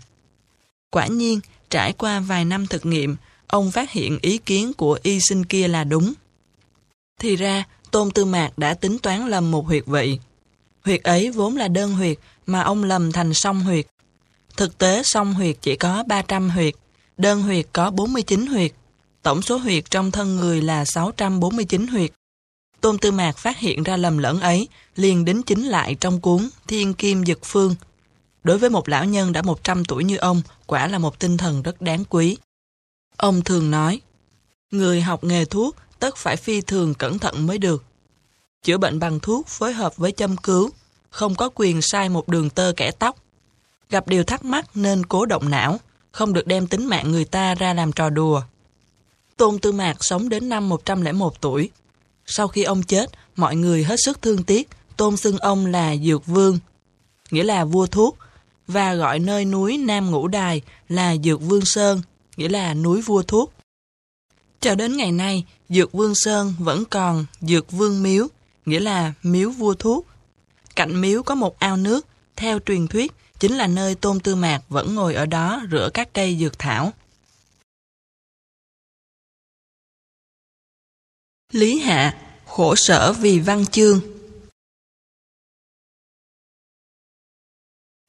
Quả 0.92 1.08
nhiên, 1.08 1.40
trải 1.70 1.94
qua 1.94 2.20
vài 2.20 2.46
năm 2.46 2.68
thực 2.68 2.86
nghiệm, 2.86 3.16
ông 3.48 3.72
phát 3.72 3.92
hiện 3.92 4.20
ý 4.22 4.38
kiến 4.38 4.74
của 4.74 5.00
y 5.04 5.20
sinh 5.30 5.46
kia 5.46 5.68
là 5.68 5.84
đúng. 5.84 6.14
Thì 7.20 7.36
ra, 7.36 7.64
Tôn 7.92 8.12
Tư 8.12 8.26
Mạc 8.26 8.58
đã 8.58 8.74
tính 8.74 9.00
toán 9.00 9.28
lầm 9.28 9.52
một 9.52 9.66
huyệt 9.66 9.86
vị. 9.86 10.20
Huyệt 10.86 11.04
ấy 11.04 11.32
vốn 11.32 11.58
là 11.58 11.68
đơn 11.68 11.92
huyệt 11.92 12.18
mà 12.46 12.62
ông 12.62 12.84
lầm 12.84 13.12
thành 13.12 13.34
song 13.34 13.62
huyệt. 13.62 13.88
Thực 14.58 14.78
tế 14.78 15.02
song 15.04 15.34
huyệt 15.34 15.58
chỉ 15.62 15.76
có 15.76 16.04
300 16.08 16.50
huyệt, 16.50 16.76
đơn 17.18 17.42
huyệt 17.42 17.66
có 17.74 17.92
49 17.92 18.48
huyệt. 18.48 18.72
Tổng 19.24 19.42
số 19.42 19.58
huyệt 19.58 19.84
trong 19.90 20.12
thân 20.12 20.36
người 20.36 20.62
là 20.62 20.86
649 20.86 21.88
huyệt. 21.88 22.12
Tôn 22.82 22.98
Tư 22.98 23.12
Mạc 23.12 23.38
phát 23.38 23.58
hiện 23.58 23.84
ra 23.84 23.98
lầm 23.98 24.18
lẫn 24.18 24.40
ấy, 24.40 24.68
liền 24.96 25.26
đính 25.26 25.44
chính 25.44 25.66
lại 25.66 25.96
trong 26.00 26.22
cuốn 26.22 26.50
Thiên 26.68 26.94
Kim 26.94 27.26
Dực 27.26 27.40
Phương. 27.46 27.76
Đối 28.44 28.58
với 28.58 28.70
một 28.70 28.90
lão 28.90 29.06
nhân 29.06 29.34
đã 29.34 29.42
100 29.42 29.86
tuổi 29.86 30.04
như 30.04 30.18
ông, 30.18 30.42
quả 30.66 30.88
là 30.88 30.98
một 30.98 31.20
tinh 31.20 31.38
thần 31.38 31.62
rất 31.62 31.82
đáng 31.82 32.04
quý. 32.10 32.38
Ông 33.18 33.42
thường 33.42 33.72
nói, 33.72 34.02
người 34.72 35.02
học 35.02 35.24
nghề 35.24 35.46
thuốc 35.46 35.76
tất 36.00 36.18
phải 36.18 36.36
phi 36.36 36.62
thường 36.62 36.94
cẩn 36.94 37.20
thận 37.20 37.48
mới 37.48 37.58
được. 37.58 37.84
Chữa 38.64 38.78
bệnh 38.78 39.00
bằng 39.00 39.20
thuốc 39.20 39.48
phối 39.48 39.74
hợp 39.74 39.98
với 39.98 40.12
châm 40.12 40.38
cứu, 40.38 40.70
không 41.10 41.36
có 41.36 41.50
quyền 41.56 41.82
sai 41.82 42.10
một 42.10 42.28
đường 42.28 42.50
tơ 42.50 42.74
kẻ 42.78 42.92
tóc. 42.92 43.16
Gặp 43.90 44.08
điều 44.08 44.24
thắc 44.24 44.46
mắc 44.46 44.66
nên 44.76 45.06
cố 45.06 45.26
động 45.26 45.50
não, 45.50 45.80
không 46.12 46.34
được 46.34 46.48
đem 46.48 46.68
tính 46.68 46.86
mạng 46.86 47.12
người 47.12 47.26
ta 47.26 47.56
ra 47.56 47.74
làm 47.74 47.92
trò 47.92 48.10
đùa. 48.10 48.42
Tôn 49.40 49.60
Tư 49.60 49.72
Mạc 49.72 49.98
sống 50.00 50.30
đến 50.30 50.50
năm 50.50 50.70
101 50.70 51.42
tuổi. 51.42 51.70
Sau 52.26 52.48
khi 52.48 52.64
ông 52.64 52.84
chết, 52.84 53.10
mọi 53.36 53.56
người 53.56 53.84
hết 53.84 53.96
sức 54.06 54.22
thương 54.22 54.44
tiếc, 54.44 54.70
tôn 54.98 55.18
xưng 55.18 55.38
ông 55.38 55.66
là 55.66 55.96
Dược 55.96 56.26
Vương, 56.26 56.60
nghĩa 57.32 57.44
là 57.44 57.66
vua 57.66 57.86
thuốc, 57.86 58.18
và 58.68 58.94
gọi 58.94 59.20
nơi 59.20 59.46
núi 59.46 59.78
Nam 59.78 60.12
Ngũ 60.12 60.28
Đài 60.28 60.62
là 60.90 61.16
Dược 61.24 61.42
Vương 61.42 61.66
Sơn, 61.66 62.02
nghĩa 62.38 62.50
là 62.50 62.74
núi 62.74 63.02
vua 63.02 63.22
thuốc. 63.24 63.54
Cho 64.60 64.76
đến 64.76 64.98
ngày 64.98 65.12
nay, 65.12 65.46
Dược 65.70 65.92
Vương 65.92 66.16
Sơn 66.16 66.54
vẫn 66.60 66.86
còn 66.86 67.26
Dược 67.42 67.72
Vương 67.72 68.04
Miếu, 68.04 68.28
nghĩa 68.66 68.80
là 68.80 69.14
miếu 69.24 69.50
vua 69.50 69.74
thuốc. 69.74 70.06
Cạnh 70.76 71.02
miếu 71.02 71.24
có 71.24 71.36
một 71.36 71.60
ao 71.60 71.78
nước, 71.78 72.06
theo 72.36 72.60
truyền 72.60 72.88
thuyết, 72.88 73.12
chính 73.40 73.58
là 73.58 73.68
nơi 73.68 73.96
Tôn 73.96 74.20
Tư 74.20 74.36
Mạc 74.36 74.62
vẫn 74.70 74.96
ngồi 74.96 75.14
ở 75.14 75.26
đó 75.26 75.62
rửa 75.72 75.90
các 75.94 76.14
cây 76.14 76.38
dược 76.40 76.60
thảo. 76.60 76.94
Lý 81.54 81.80
Hạ, 81.80 82.16
khổ 82.46 82.76
sở 82.76 83.14
vì 83.14 83.40
văn 83.40 83.66
chương. 83.66 84.02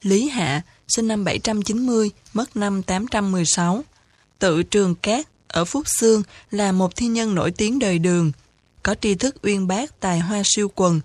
Lý 0.03 0.29
Hạ, 0.29 0.61
sinh 0.87 1.07
năm 1.07 1.23
790, 1.23 2.11
mất 2.33 2.57
năm 2.57 2.83
816. 2.83 3.83
Tự 4.39 4.63
Trường 4.63 4.95
Cát, 4.95 5.27
ở 5.47 5.65
Phúc 5.65 5.83
Xương, 5.99 6.23
là 6.51 6.71
một 6.71 6.95
thiên 6.95 7.13
nhân 7.13 7.35
nổi 7.35 7.51
tiếng 7.51 7.79
đời 7.79 7.99
đường. 7.99 8.31
Có 8.83 8.95
tri 8.95 9.15
thức 9.15 9.35
uyên 9.41 9.67
bác, 9.67 9.99
tài 9.99 10.19
hoa 10.19 10.41
siêu 10.45 10.71
quần. 10.75 11.01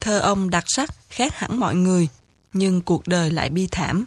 Thơ 0.00 0.18
ông 0.18 0.50
đặc 0.50 0.64
sắc, 0.66 0.94
khác 1.10 1.34
hẳn 1.34 1.60
mọi 1.60 1.74
người, 1.74 2.08
nhưng 2.52 2.80
cuộc 2.80 3.06
đời 3.06 3.30
lại 3.30 3.50
bi 3.50 3.68
thảm. 3.70 4.04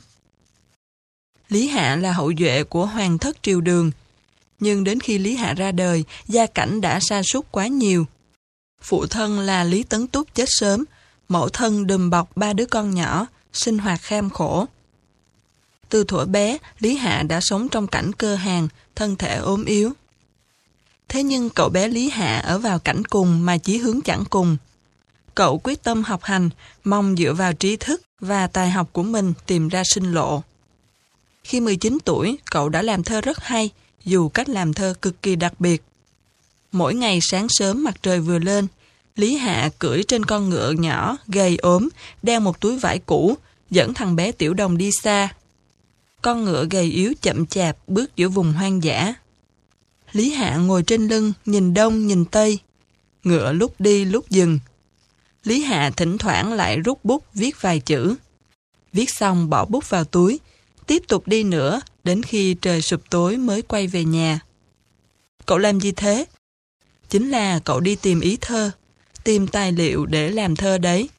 Lý 1.50 1.68
Hạ 1.68 1.96
là 1.96 2.12
hậu 2.12 2.32
duệ 2.40 2.64
của 2.64 2.86
hoàng 2.86 3.18
thất 3.18 3.44
triều 3.44 3.62
đường, 3.62 3.92
nhưng 4.62 4.84
đến 4.84 5.00
khi 5.00 5.18
Lý 5.18 5.36
Hạ 5.36 5.54
ra 5.54 5.72
đời, 5.72 6.04
gia 6.28 6.46
cảnh 6.46 6.82
đã 6.82 7.00
sa 7.02 7.22
sút 7.24 7.46
quá 7.52 7.68
nhiều. 7.68 8.06
Phụ 8.82 9.06
thân 9.06 9.40
là 9.40 9.64
Lý 9.64 9.84
Tấn 9.84 10.08
Túc 10.08 10.36
chết 10.36 10.46
sớm, 10.48 10.84
mẫu 11.30 11.50
thân 11.50 11.88
đùm 11.88 12.10
bọc 12.10 12.38
ba 12.38 12.54
đứa 12.54 12.66
con 12.66 12.96
nhỏ, 12.96 13.28
sinh 13.54 13.78
hoạt 13.78 14.02
kham 14.02 14.30
khổ. 14.30 14.66
Từ 15.90 16.04
thuở 16.04 16.26
bé, 16.26 16.58
Lý 16.80 16.96
Hạ 16.96 17.24
đã 17.24 17.40
sống 17.42 17.70
trong 17.70 17.88
cảnh 17.88 18.12
cơ 18.14 18.36
hàng, 18.36 18.68
thân 18.96 19.16
thể 19.16 19.36
ốm 19.36 19.66
yếu. 19.66 19.94
Thế 21.08 21.24
nhưng 21.24 21.50
cậu 21.50 21.70
bé 21.70 21.88
Lý 21.88 22.10
Hạ 22.10 22.40
ở 22.40 22.58
vào 22.58 22.80
cảnh 22.80 23.06
cùng 23.06 23.46
mà 23.46 23.58
chí 23.58 23.78
hướng 23.78 24.02
chẳng 24.02 24.24
cùng. 24.30 24.58
Cậu 25.36 25.60
quyết 25.64 25.84
tâm 25.84 26.04
học 26.04 26.24
hành, 26.24 26.50
mong 26.84 27.16
dựa 27.18 27.34
vào 27.34 27.54
trí 27.54 27.76
thức 27.76 28.02
và 28.20 28.48
tài 28.48 28.70
học 28.70 28.90
của 28.94 29.04
mình 29.04 29.34
tìm 29.46 29.70
ra 29.70 29.84
sinh 29.86 30.12
lộ. 30.12 30.44
Khi 31.44 31.60
19 31.60 31.98
tuổi, 32.06 32.38
cậu 32.52 32.70
đã 32.70 32.82
làm 32.82 33.04
thơ 33.04 33.22
rất 33.22 33.44
hay, 33.44 33.70
dù 34.06 34.30
cách 34.30 34.50
làm 34.50 34.74
thơ 34.74 34.94
cực 35.02 35.22
kỳ 35.22 35.36
đặc 35.36 35.54
biệt. 35.60 35.84
Mỗi 36.72 36.96
ngày 36.96 37.20
sáng 37.22 37.48
sớm 37.50 37.84
mặt 37.84 37.96
trời 38.02 38.20
vừa 38.20 38.40
lên, 38.40 38.68
Lý 39.16 39.36
Hạ 39.36 39.70
cưỡi 39.80 40.04
trên 40.04 40.26
con 40.26 40.50
ngựa 40.50 40.72
nhỏ, 40.72 41.18
gầy 41.28 41.58
ốm, 41.58 41.90
đeo 42.24 42.40
một 42.40 42.62
túi 42.62 42.80
vải 42.80 43.00
cũ, 43.00 43.38
dẫn 43.70 43.94
thằng 43.94 44.16
bé 44.16 44.32
Tiểu 44.32 44.54
Đồng 44.54 44.78
đi 44.78 44.90
xa. 45.04 45.30
Con 46.22 46.46
ngựa 46.46 46.66
gầy 46.72 46.86
yếu 46.86 47.14
chậm 47.22 47.46
chạp 47.46 47.78
bước 47.88 48.16
giữa 48.16 48.30
vùng 48.30 48.54
hoang 48.54 48.84
dã. 48.84 49.14
Lý 50.12 50.32
Hạ 50.34 50.58
ngồi 50.58 50.84
trên 50.84 51.08
lưng, 51.08 51.34
nhìn 51.46 51.74
đông 51.74 52.08
nhìn 52.08 52.26
tây. 52.26 52.60
Ngựa 53.24 53.54
lúc 53.54 53.82
đi 53.82 54.06
lúc 54.06 54.30
dừng. 54.30 54.60
Lý 55.44 55.64
Hạ 55.64 55.92
thỉnh 55.98 56.18
thoảng 56.18 56.54
lại 56.54 56.78
rút 56.78 57.06
bút 57.06 57.26
viết 57.34 57.62
vài 57.62 57.80
chữ. 57.80 58.16
Viết 58.94 59.10
xong 59.10 59.50
bỏ 59.50 59.66
bút 59.66 59.90
vào 59.90 60.04
túi, 60.04 60.40
tiếp 60.88 61.04
tục 61.08 61.28
đi 61.28 61.44
nữa 61.44 61.82
đến 62.04 62.24
khi 62.24 62.54
trời 62.54 62.82
sụp 62.82 63.02
tối 63.10 63.38
mới 63.38 63.62
quay 63.62 63.88
về 63.88 64.04
nhà. 64.04 64.40
Cậu 65.46 65.58
làm 65.58 65.80
gì 65.80 65.92
thế? 65.92 66.26
Chính 67.10 67.30
là 67.30 67.60
cậu 67.60 67.80
đi 67.80 67.96
tìm 67.96 68.20
ý 68.20 68.38
thơ, 68.42 68.72
tìm 69.24 69.48
tài 69.48 69.72
liệu 69.72 70.06
để 70.06 70.30
làm 70.30 70.56
thơ 70.56 70.78
đấy. 70.78 71.10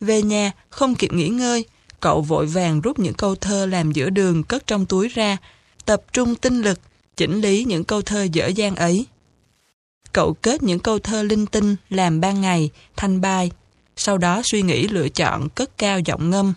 Về 0.00 0.22
nhà, 0.22 0.52
không 0.70 0.94
kịp 0.94 1.12
nghỉ 1.12 1.28
ngơi, 1.28 1.64
cậu 2.00 2.20
vội 2.22 2.46
vàng 2.46 2.80
rút 2.80 2.98
những 2.98 3.14
câu 3.14 3.34
thơ 3.34 3.66
làm 3.66 3.92
giữa 3.92 4.10
đường 4.10 4.44
cất 4.44 4.66
trong 4.66 4.86
túi 4.86 5.08
ra, 5.08 5.36
tập 5.84 6.02
trung 6.12 6.34
tinh 6.34 6.62
lực, 6.62 6.80
chỉnh 7.16 7.40
lý 7.40 7.64
những 7.64 7.84
câu 7.84 8.02
thơ 8.02 8.26
dở 8.32 8.46
dang 8.46 8.76
ấy. 8.76 9.06
Cậu 10.12 10.34
kết 10.34 10.62
những 10.62 10.78
câu 10.78 10.98
thơ 10.98 11.22
linh 11.22 11.46
tinh 11.46 11.76
làm 11.90 12.20
ban 12.20 12.40
ngày, 12.40 12.70
thanh 12.96 13.20
bài, 13.20 13.50
sau 13.96 14.18
đó 14.18 14.42
suy 14.44 14.62
nghĩ 14.62 14.88
lựa 14.88 15.08
chọn 15.08 15.48
cất 15.48 15.78
cao 15.78 16.00
giọng 16.00 16.30
ngâm. 16.30 16.54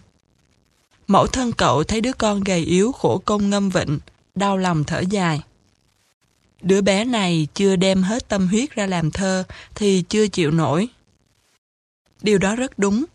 Mẫu 1.07 1.27
thân 1.27 1.51
cậu 1.51 1.83
thấy 1.83 2.01
đứa 2.01 2.13
con 2.13 2.43
gầy 2.43 2.59
yếu 2.59 2.91
khổ 2.91 3.21
công 3.25 3.49
ngâm 3.49 3.69
vịnh, 3.69 3.99
đau 4.35 4.57
lòng 4.57 4.83
thở 4.83 5.03
dài. 5.09 5.41
Đứa 6.61 6.81
bé 6.81 7.05
này 7.05 7.47
chưa 7.53 7.75
đem 7.75 8.03
hết 8.03 8.29
tâm 8.29 8.47
huyết 8.47 8.75
ra 8.75 8.85
làm 8.85 9.11
thơ 9.11 9.43
thì 9.75 10.03
chưa 10.09 10.27
chịu 10.27 10.51
nổi. 10.51 10.87
Điều 12.21 12.37
đó 12.37 12.55
rất 12.55 12.79
đúng. 12.79 13.05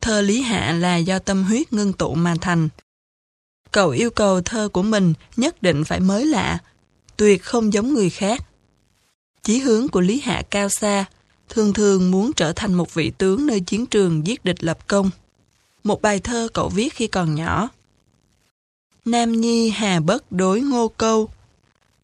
Thơ 0.00 0.20
Lý 0.20 0.40
Hạ 0.40 0.72
là 0.72 0.96
do 0.96 1.18
tâm 1.18 1.42
huyết 1.42 1.72
ngưng 1.72 1.92
tụ 1.92 2.14
mà 2.14 2.34
thành. 2.40 2.68
Cậu 3.70 3.90
yêu 3.90 4.10
cầu 4.10 4.40
thơ 4.40 4.68
của 4.68 4.82
mình 4.82 5.14
nhất 5.36 5.62
định 5.62 5.84
phải 5.84 6.00
mới 6.00 6.26
lạ, 6.26 6.58
tuyệt 7.16 7.42
không 7.42 7.72
giống 7.72 7.94
người 7.94 8.10
khác. 8.10 8.40
Chí 9.42 9.58
hướng 9.58 9.88
của 9.88 10.00
Lý 10.00 10.20
Hạ 10.20 10.42
cao 10.50 10.68
xa, 10.68 11.04
thường 11.48 11.72
thường 11.72 12.10
muốn 12.10 12.32
trở 12.32 12.52
thành 12.52 12.74
một 12.74 12.94
vị 12.94 13.12
tướng 13.18 13.46
nơi 13.46 13.60
chiến 13.60 13.86
trường 13.86 14.26
giết 14.26 14.44
địch 14.44 14.64
lập 14.64 14.86
công. 14.86 15.10
Một 15.84 16.02
bài 16.02 16.20
thơ 16.20 16.48
cậu 16.54 16.68
viết 16.68 16.94
khi 16.94 17.06
còn 17.06 17.34
nhỏ. 17.34 17.68
Nam 19.04 19.32
Nhi 19.32 19.70
Hà 19.70 20.00
Bất 20.00 20.32
đối 20.32 20.60
ngô 20.60 20.88
câu, 20.88 21.28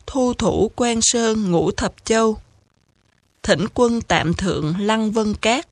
thu 0.06 0.34
thủ 0.34 0.70
quan 0.76 0.98
sơn 1.02 1.50
ngũ 1.50 1.70
thập 1.70 2.04
châu, 2.04 2.38
thỉnh 3.42 3.66
quân 3.74 4.00
tạm 4.00 4.34
thượng 4.34 4.80
lăng 4.80 5.10
vân 5.10 5.34
cát, 5.34 5.68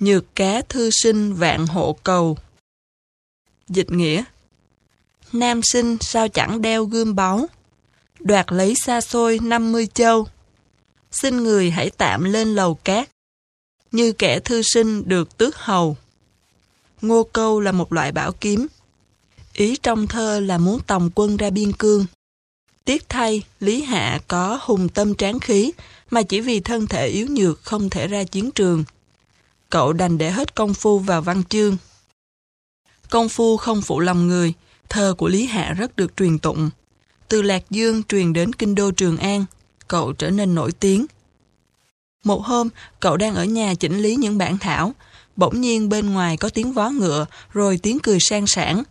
nhược 0.00 0.36
cá 0.36 0.62
thư 0.68 0.90
sinh 1.02 1.34
vạn 1.34 1.66
hộ 1.66 1.96
cầu. 2.04 2.38
Dịch 3.68 3.90
nghĩa 3.90 4.24
Nam 5.32 5.60
sinh 5.62 5.96
sao 6.00 6.28
chẳng 6.28 6.62
đeo 6.62 6.84
gươm 6.84 7.14
báu, 7.14 7.46
đoạt 8.18 8.52
lấy 8.52 8.74
xa 8.74 9.00
xôi 9.00 9.38
50 9.42 9.86
châu. 9.94 10.26
Xin 11.10 11.36
người 11.36 11.70
hãy 11.70 11.90
tạm 11.90 12.24
lên 12.24 12.54
lầu 12.54 12.74
cát, 12.74 13.10
như 13.92 14.12
kẻ 14.12 14.40
thư 14.40 14.62
sinh 14.62 15.08
được 15.08 15.38
tước 15.38 15.56
hầu. 15.56 15.96
Ngô 17.02 17.22
câu 17.32 17.60
là 17.60 17.72
một 17.72 17.92
loại 17.92 18.12
bảo 18.12 18.32
kiếm. 18.32 18.66
Ý 19.52 19.76
trong 19.76 20.06
thơ 20.06 20.40
là 20.40 20.58
muốn 20.58 20.80
tòng 20.86 21.10
quân 21.14 21.36
ra 21.36 21.50
biên 21.50 21.72
cương. 21.72 22.06
Tiếc 22.84 23.08
thay, 23.08 23.42
Lý 23.60 23.82
Hạ 23.82 24.20
có 24.28 24.58
hùng 24.62 24.88
tâm 24.88 25.14
tráng 25.14 25.40
khí, 25.40 25.72
mà 26.10 26.22
chỉ 26.22 26.40
vì 26.40 26.60
thân 26.60 26.86
thể 26.86 27.06
yếu 27.06 27.26
nhược 27.30 27.62
không 27.64 27.90
thể 27.90 28.06
ra 28.06 28.24
chiến 28.24 28.50
trường. 28.50 28.84
Cậu 29.70 29.92
đành 29.92 30.18
để 30.18 30.30
hết 30.30 30.54
công 30.54 30.74
phu 30.74 30.98
vào 30.98 31.22
văn 31.22 31.42
chương. 31.48 31.76
Công 33.10 33.28
phu 33.28 33.56
không 33.56 33.82
phụ 33.82 34.00
lòng 34.00 34.26
người, 34.26 34.52
thơ 34.88 35.14
của 35.18 35.28
Lý 35.28 35.46
Hạ 35.46 35.74
rất 35.78 35.96
được 35.96 36.16
truyền 36.16 36.38
tụng. 36.38 36.70
Từ 37.28 37.42
Lạc 37.42 37.62
Dương 37.70 38.02
truyền 38.02 38.32
đến 38.32 38.52
kinh 38.52 38.74
đô 38.74 38.90
Trường 38.90 39.16
An, 39.16 39.44
cậu 39.88 40.12
trở 40.12 40.30
nên 40.30 40.54
nổi 40.54 40.72
tiếng. 40.72 41.06
Một 42.24 42.42
hôm, 42.44 42.68
cậu 43.00 43.16
đang 43.16 43.34
ở 43.34 43.44
nhà 43.44 43.74
chỉnh 43.74 43.98
lý 43.98 44.16
những 44.16 44.38
bản 44.38 44.58
thảo, 44.58 44.94
bỗng 45.40 45.60
nhiên 45.60 45.88
bên 45.88 46.10
ngoài 46.10 46.36
có 46.36 46.48
tiếng 46.48 46.72
vó 46.72 46.90
ngựa, 46.90 47.26
rồi 47.52 47.78
tiếng 47.82 47.98
cười 48.02 48.18
sang 48.20 48.46
sảng. 48.46 48.82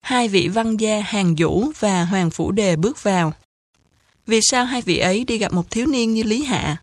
Hai 0.00 0.28
vị 0.28 0.48
văn 0.48 0.76
gia 0.76 1.00
Hàng 1.00 1.34
Vũ 1.38 1.64
và 1.80 2.04
Hoàng 2.04 2.30
Phủ 2.30 2.52
Đề 2.52 2.76
bước 2.76 3.02
vào. 3.02 3.32
Vì 4.26 4.40
sao 4.42 4.64
hai 4.64 4.82
vị 4.82 4.98
ấy 4.98 5.24
đi 5.24 5.38
gặp 5.38 5.52
một 5.52 5.70
thiếu 5.70 5.86
niên 5.86 6.14
như 6.14 6.22
Lý 6.22 6.44
Hạ? 6.44 6.76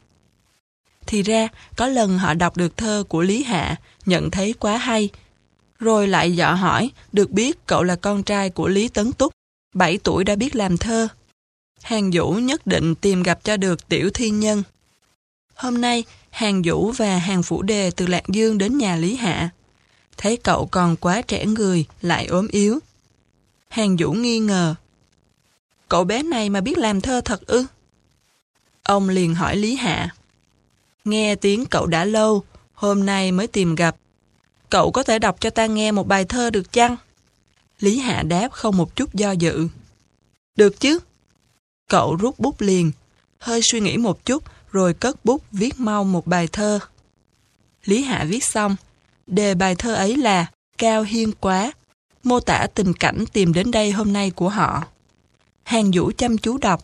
Thì 1.07 1.23
ra, 1.23 1.47
có 1.75 1.87
lần 1.87 2.17
họ 2.17 2.33
đọc 2.33 2.57
được 2.57 2.77
thơ 2.77 3.03
của 3.09 3.21
Lý 3.21 3.43
Hạ, 3.43 3.75
nhận 4.05 4.31
thấy 4.31 4.53
quá 4.59 4.77
hay. 4.77 5.09
Rồi 5.79 6.07
lại 6.07 6.35
dọ 6.35 6.53
hỏi, 6.53 6.91
được 7.11 7.31
biết 7.31 7.65
cậu 7.65 7.83
là 7.83 7.95
con 7.95 8.23
trai 8.23 8.49
của 8.49 8.67
Lý 8.67 8.87
Tấn 8.87 9.11
Túc, 9.11 9.31
7 9.75 9.97
tuổi 9.97 10.23
đã 10.23 10.35
biết 10.35 10.55
làm 10.55 10.77
thơ. 10.77 11.07
Hàng 11.81 12.11
Vũ 12.13 12.33
nhất 12.33 12.67
định 12.67 12.95
tìm 12.95 13.23
gặp 13.23 13.43
cho 13.43 13.57
được 13.57 13.87
tiểu 13.89 14.09
thi 14.13 14.29
nhân. 14.29 14.63
Hôm 15.55 15.81
nay, 15.81 16.03
Hàng 16.31 16.61
Vũ 16.65 16.91
và 16.91 17.17
Hàng 17.17 17.43
Phủ 17.43 17.61
Đề 17.61 17.91
từ 17.91 18.07
Lạc 18.07 18.27
Dương 18.27 18.57
đến 18.57 18.77
nhà 18.77 18.95
Lý 18.95 19.15
Hạ. 19.15 19.49
Thấy 20.17 20.37
cậu 20.37 20.67
còn 20.71 20.95
quá 20.95 21.21
trẻ 21.21 21.45
người, 21.45 21.85
lại 22.01 22.25
ốm 22.25 22.47
yếu. 22.47 22.79
Hàng 23.69 23.97
Vũ 23.99 24.11
nghi 24.11 24.39
ngờ. 24.39 24.75
Cậu 25.89 26.03
bé 26.03 26.23
này 26.23 26.49
mà 26.49 26.61
biết 26.61 26.77
làm 26.77 27.01
thơ 27.01 27.21
thật 27.25 27.47
ư? 27.47 27.65
Ông 28.83 29.09
liền 29.09 29.35
hỏi 29.35 29.55
Lý 29.55 29.75
Hạ. 29.75 30.09
Nghe 31.05 31.35
tiếng 31.35 31.65
cậu 31.65 31.85
đã 31.85 32.05
lâu, 32.05 32.43
hôm 32.73 33.05
nay 33.05 33.31
mới 33.31 33.47
tìm 33.47 33.75
gặp. 33.75 33.95
Cậu 34.69 34.91
có 34.91 35.03
thể 35.03 35.19
đọc 35.19 35.41
cho 35.41 35.49
ta 35.49 35.65
nghe 35.65 35.91
một 35.91 36.07
bài 36.07 36.25
thơ 36.25 36.49
được 36.49 36.71
chăng? 36.71 36.95
Lý 37.79 37.99
Hạ 37.99 38.23
đáp 38.23 38.51
không 38.51 38.77
một 38.77 38.95
chút 38.95 39.13
do 39.13 39.31
dự. 39.31 39.67
Được 40.55 40.79
chứ? 40.79 40.99
Cậu 41.89 42.15
rút 42.15 42.39
bút 42.39 42.61
liền, 42.61 42.91
hơi 43.39 43.61
suy 43.63 43.79
nghĩ 43.79 43.97
một 43.97 44.25
chút 44.25 44.43
rồi 44.71 44.93
cất 44.93 45.25
bút 45.25 45.43
viết 45.51 45.79
mau 45.79 46.03
một 46.03 46.27
bài 46.27 46.47
thơ. 46.47 46.79
Lý 47.85 48.03
Hạ 48.03 48.25
viết 48.27 48.43
xong, 48.43 48.75
đề 49.27 49.55
bài 49.55 49.75
thơ 49.75 49.93
ấy 49.93 50.17
là 50.17 50.45
Cao 50.77 51.03
Hiên 51.03 51.31
Quá, 51.31 51.71
mô 52.23 52.39
tả 52.39 52.67
tình 52.75 52.93
cảnh 52.93 53.25
tìm 53.33 53.53
đến 53.53 53.71
đây 53.71 53.91
hôm 53.91 54.13
nay 54.13 54.31
của 54.31 54.49
họ. 54.49 54.83
Hàng 55.63 55.91
Vũ 55.93 56.11
chăm 56.17 56.37
chú 56.37 56.57
đọc, 56.57 56.83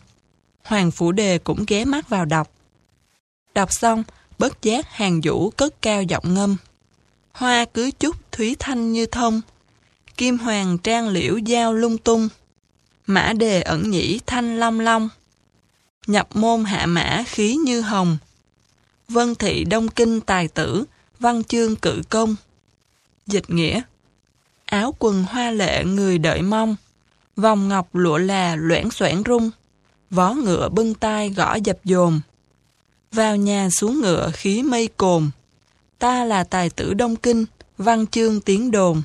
Hoàng 0.64 0.90
Phủ 0.90 1.12
Đề 1.12 1.38
cũng 1.38 1.64
ghé 1.66 1.84
mắt 1.84 2.08
vào 2.08 2.24
đọc. 2.24 2.50
Đọc 3.54 3.72
xong, 3.72 4.04
bất 4.38 4.62
giác 4.62 4.86
Hàng 4.88 5.20
Vũ 5.24 5.50
cất 5.50 5.82
cao 5.82 6.02
giọng 6.02 6.34
ngâm. 6.34 6.56
Hoa 7.32 7.64
cứ 7.64 7.90
chút 7.90 8.32
thúy 8.32 8.56
thanh 8.58 8.92
như 8.92 9.06
thông, 9.06 9.40
kim 10.16 10.38
hoàng 10.38 10.78
trang 10.78 11.08
liễu 11.08 11.38
giao 11.38 11.72
lung 11.74 11.98
tung, 11.98 12.28
mã 13.06 13.32
đề 13.32 13.62
ẩn 13.62 13.90
nhĩ 13.90 14.20
thanh 14.26 14.58
long 14.58 14.80
long 14.80 15.08
nhập 16.08 16.36
môn 16.36 16.64
hạ 16.64 16.86
mã 16.86 17.24
khí 17.26 17.54
như 17.54 17.80
hồng. 17.80 18.18
Vân 19.08 19.34
thị 19.34 19.64
đông 19.64 19.88
kinh 19.88 20.20
tài 20.20 20.48
tử, 20.48 20.84
văn 21.20 21.44
chương 21.44 21.76
cự 21.76 22.02
công. 22.08 22.36
Dịch 23.26 23.50
nghĩa 23.50 23.82
Áo 24.64 24.94
quần 24.98 25.24
hoa 25.28 25.50
lệ 25.50 25.84
người 25.84 26.18
đợi 26.18 26.42
mong, 26.42 26.76
vòng 27.36 27.68
ngọc 27.68 27.94
lụa 27.94 28.18
là 28.18 28.56
loãng 28.56 28.90
xoảng 28.90 29.22
rung, 29.26 29.50
vó 30.10 30.32
ngựa 30.32 30.68
bưng 30.68 30.94
tai 30.94 31.30
gõ 31.30 31.54
dập 31.64 31.78
dồn. 31.84 32.20
Vào 33.12 33.36
nhà 33.36 33.68
xuống 33.70 34.00
ngựa 34.00 34.30
khí 34.34 34.62
mây 34.62 34.88
cồn, 34.96 35.30
ta 35.98 36.24
là 36.24 36.44
tài 36.44 36.70
tử 36.70 36.94
đông 36.94 37.16
kinh, 37.16 37.44
văn 37.78 38.06
chương 38.06 38.40
tiếng 38.40 38.70
đồn. 38.70 39.02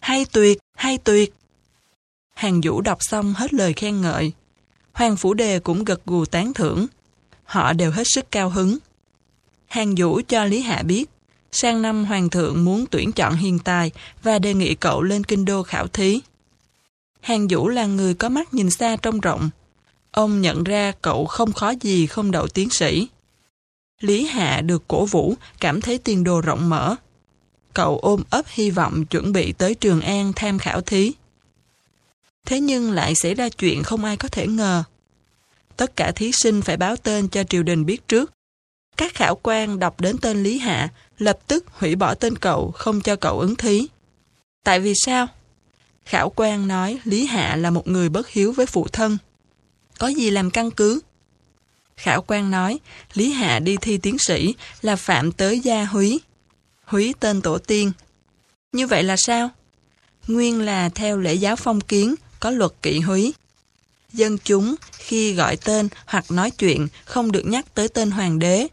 Hay 0.00 0.24
tuyệt, 0.24 0.58
hay 0.74 0.98
tuyệt! 0.98 1.34
Hàng 2.34 2.60
vũ 2.64 2.80
đọc 2.80 2.98
xong 3.00 3.34
hết 3.36 3.54
lời 3.54 3.72
khen 3.72 4.00
ngợi. 4.00 4.32
Hoàng 4.92 5.16
Phủ 5.16 5.34
Đề 5.34 5.58
cũng 5.58 5.84
gật 5.84 6.06
gù 6.06 6.24
tán 6.24 6.54
thưởng. 6.54 6.86
Họ 7.44 7.72
đều 7.72 7.90
hết 7.90 8.04
sức 8.14 8.30
cao 8.30 8.50
hứng. 8.50 8.78
Hàng 9.66 9.94
Vũ 9.96 10.20
cho 10.28 10.44
Lý 10.44 10.60
Hạ 10.60 10.82
biết, 10.82 11.10
sang 11.52 11.82
năm 11.82 12.04
Hoàng 12.04 12.30
thượng 12.30 12.64
muốn 12.64 12.84
tuyển 12.90 13.12
chọn 13.12 13.34
hiền 13.34 13.58
tài 13.58 13.90
và 14.22 14.38
đề 14.38 14.54
nghị 14.54 14.74
cậu 14.74 15.02
lên 15.02 15.24
kinh 15.24 15.44
đô 15.44 15.62
khảo 15.62 15.86
thí. 15.88 16.20
Hàng 17.20 17.48
Vũ 17.50 17.68
là 17.68 17.86
người 17.86 18.14
có 18.14 18.28
mắt 18.28 18.54
nhìn 18.54 18.70
xa 18.70 18.96
trông 18.96 19.20
rộng. 19.20 19.50
Ông 20.10 20.40
nhận 20.40 20.64
ra 20.64 20.92
cậu 21.02 21.26
không 21.26 21.52
khó 21.52 21.72
gì 21.80 22.06
không 22.06 22.30
đậu 22.30 22.48
tiến 22.48 22.70
sĩ. 22.70 23.08
Lý 24.00 24.26
Hạ 24.26 24.60
được 24.60 24.88
cổ 24.88 25.04
vũ, 25.04 25.34
cảm 25.60 25.80
thấy 25.80 25.98
tiền 25.98 26.24
đồ 26.24 26.40
rộng 26.40 26.68
mở. 26.68 26.96
Cậu 27.74 27.98
ôm 27.98 28.22
ấp 28.30 28.44
hy 28.48 28.70
vọng 28.70 29.06
chuẩn 29.06 29.32
bị 29.32 29.52
tới 29.52 29.74
Trường 29.74 30.00
An 30.00 30.32
tham 30.36 30.58
khảo 30.58 30.80
thí. 30.80 31.12
Thế 32.46 32.60
nhưng 32.60 32.90
lại 32.92 33.14
xảy 33.14 33.34
ra 33.34 33.48
chuyện 33.48 33.82
không 33.82 34.04
ai 34.04 34.16
có 34.16 34.28
thể 34.28 34.46
ngờ. 34.46 34.84
Tất 35.76 35.96
cả 35.96 36.12
thí 36.12 36.32
sinh 36.32 36.62
phải 36.62 36.76
báo 36.76 36.96
tên 36.96 37.28
cho 37.28 37.44
triều 37.44 37.62
đình 37.62 37.86
biết 37.86 38.08
trước. 38.08 38.32
Các 38.96 39.14
khảo 39.14 39.38
quan 39.42 39.78
đọc 39.78 40.00
đến 40.00 40.18
tên 40.18 40.42
Lý 40.42 40.58
Hạ, 40.58 40.88
lập 41.18 41.38
tức 41.46 41.64
hủy 41.72 41.94
bỏ 41.94 42.14
tên 42.14 42.38
cậu, 42.38 42.70
không 42.70 43.00
cho 43.00 43.16
cậu 43.16 43.40
ứng 43.40 43.56
thí. 43.56 43.86
Tại 44.64 44.80
vì 44.80 44.92
sao? 45.04 45.26
Khảo 46.04 46.32
quan 46.36 46.68
nói 46.68 46.98
Lý 47.04 47.26
Hạ 47.26 47.56
là 47.56 47.70
một 47.70 47.88
người 47.88 48.08
bất 48.08 48.28
hiếu 48.28 48.52
với 48.52 48.66
phụ 48.66 48.88
thân. 48.88 49.18
Có 49.98 50.08
gì 50.08 50.30
làm 50.30 50.50
căn 50.50 50.70
cứ? 50.70 51.00
Khảo 51.96 52.22
quan 52.22 52.50
nói 52.50 52.80
Lý 53.14 53.32
Hạ 53.32 53.58
đi 53.58 53.76
thi 53.76 53.98
tiến 53.98 54.18
sĩ 54.18 54.54
là 54.82 54.96
phạm 54.96 55.32
tới 55.32 55.60
gia 55.60 55.84
húy. 55.84 56.20
Húy 56.84 57.14
tên 57.20 57.40
tổ 57.40 57.58
tiên. 57.58 57.92
Như 58.72 58.86
vậy 58.86 59.02
là 59.02 59.16
sao? 59.18 59.50
Nguyên 60.28 60.60
là 60.60 60.88
theo 60.88 61.18
lễ 61.18 61.34
giáo 61.34 61.56
phong 61.56 61.80
kiến, 61.80 62.14
có 62.42 62.50
luật 62.50 62.72
kỵ 62.82 63.00
húy. 63.00 63.34
Dân 64.12 64.38
chúng 64.44 64.74
khi 64.92 65.34
gọi 65.34 65.56
tên 65.56 65.88
hoặc 66.06 66.30
nói 66.30 66.50
chuyện 66.50 66.88
không 67.04 67.32
được 67.32 67.46
nhắc 67.46 67.74
tới 67.74 67.88
tên 67.88 68.10
hoàng 68.10 68.38
đế. 68.38 68.66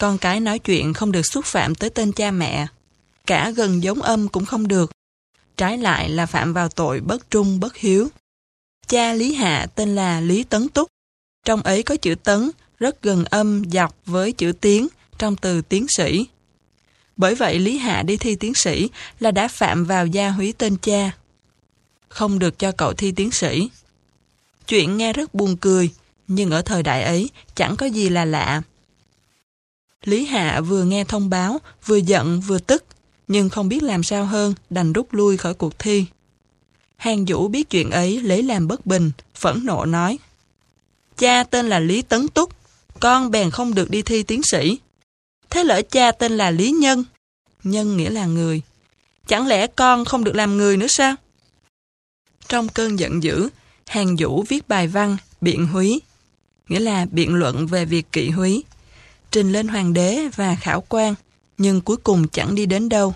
Con 0.00 0.18
cái 0.18 0.40
nói 0.40 0.58
chuyện 0.58 0.94
không 0.94 1.12
được 1.12 1.22
xúc 1.22 1.44
phạm 1.44 1.74
tới 1.74 1.90
tên 1.90 2.12
cha 2.12 2.30
mẹ. 2.30 2.66
Cả 3.26 3.50
gần 3.50 3.82
giống 3.82 4.02
âm 4.02 4.28
cũng 4.28 4.44
không 4.44 4.68
được. 4.68 4.90
Trái 5.56 5.78
lại 5.78 6.08
là 6.08 6.26
phạm 6.26 6.52
vào 6.52 6.68
tội 6.68 7.00
bất 7.00 7.30
trung 7.30 7.60
bất 7.60 7.76
hiếu. 7.76 8.08
Cha 8.86 9.12
Lý 9.12 9.34
Hạ 9.34 9.66
tên 9.74 9.94
là 9.94 10.20
Lý 10.20 10.44
Tấn 10.44 10.68
Túc. 10.68 10.88
Trong 11.44 11.62
ấy 11.62 11.82
có 11.82 11.96
chữ 11.96 12.14
tấn, 12.14 12.50
rất 12.78 13.02
gần 13.02 13.24
âm 13.24 13.70
dọc 13.70 13.96
với 14.06 14.32
chữ 14.32 14.52
tiến 14.60 14.88
trong 15.18 15.36
từ 15.36 15.62
tiến 15.62 15.86
sĩ. 15.96 16.26
Bởi 17.16 17.34
vậy 17.34 17.58
Lý 17.58 17.78
Hạ 17.78 18.02
đi 18.02 18.16
thi 18.16 18.36
tiến 18.36 18.54
sĩ 18.54 18.88
là 19.20 19.30
đã 19.30 19.48
phạm 19.48 19.84
vào 19.84 20.06
gia 20.06 20.30
húy 20.30 20.52
tên 20.58 20.76
cha 20.82 21.10
không 22.18 22.38
được 22.38 22.58
cho 22.58 22.72
cậu 22.72 22.92
thi 22.92 23.12
tiến 23.12 23.30
sĩ. 23.30 23.70
Chuyện 24.66 24.96
nghe 24.96 25.12
rất 25.12 25.34
buồn 25.34 25.56
cười, 25.56 25.90
nhưng 26.28 26.50
ở 26.50 26.62
thời 26.62 26.82
đại 26.82 27.02
ấy 27.02 27.30
chẳng 27.54 27.76
có 27.76 27.86
gì 27.86 28.08
là 28.08 28.24
lạ. 28.24 28.62
Lý 30.04 30.26
Hạ 30.26 30.60
vừa 30.60 30.84
nghe 30.84 31.04
thông 31.04 31.30
báo, 31.30 31.60
vừa 31.86 31.96
giận 31.96 32.40
vừa 32.40 32.58
tức, 32.58 32.84
nhưng 33.28 33.48
không 33.48 33.68
biết 33.68 33.82
làm 33.82 34.02
sao 34.02 34.24
hơn, 34.24 34.54
đành 34.70 34.92
rút 34.92 35.14
lui 35.14 35.36
khỏi 35.36 35.54
cuộc 35.54 35.78
thi. 35.78 36.04
Hàng 36.96 37.24
Vũ 37.24 37.48
biết 37.48 37.70
chuyện 37.70 37.90
ấy 37.90 38.22
lấy 38.22 38.42
làm 38.42 38.68
bất 38.68 38.86
bình, 38.86 39.10
phẫn 39.34 39.60
nộ 39.64 39.84
nói. 39.84 40.18
Cha 41.16 41.44
tên 41.44 41.68
là 41.68 41.78
Lý 41.78 42.02
Tấn 42.02 42.28
Túc, 42.28 42.52
con 43.00 43.30
bèn 43.30 43.50
không 43.50 43.74
được 43.74 43.90
đi 43.90 44.02
thi 44.02 44.22
tiến 44.22 44.42
sĩ. 44.42 44.78
Thế 45.50 45.64
lỡ 45.64 45.82
cha 45.90 46.12
tên 46.12 46.36
là 46.36 46.50
Lý 46.50 46.70
Nhân, 46.70 47.04
Nhân 47.64 47.96
nghĩa 47.96 48.10
là 48.10 48.26
người. 48.26 48.62
Chẳng 49.26 49.46
lẽ 49.46 49.66
con 49.66 50.04
không 50.04 50.24
được 50.24 50.34
làm 50.34 50.56
người 50.56 50.76
nữa 50.76 50.86
sao? 50.88 51.16
Trong 52.48 52.68
cơn 52.68 52.98
giận 52.98 53.22
dữ, 53.22 53.48
Hàng 53.86 54.16
Vũ 54.18 54.42
viết 54.48 54.68
bài 54.68 54.88
văn, 54.88 55.16
biện 55.40 55.66
húy, 55.66 56.00
nghĩa 56.68 56.80
là 56.80 57.06
biện 57.10 57.34
luận 57.34 57.66
về 57.66 57.84
việc 57.84 58.12
kỵ 58.12 58.30
húy, 58.30 58.64
trình 59.30 59.52
lên 59.52 59.68
hoàng 59.68 59.92
đế 59.92 60.28
và 60.36 60.54
khảo 60.54 60.84
quan, 60.88 61.14
nhưng 61.58 61.80
cuối 61.80 61.96
cùng 61.96 62.28
chẳng 62.28 62.54
đi 62.54 62.66
đến 62.66 62.88
đâu. 62.88 63.14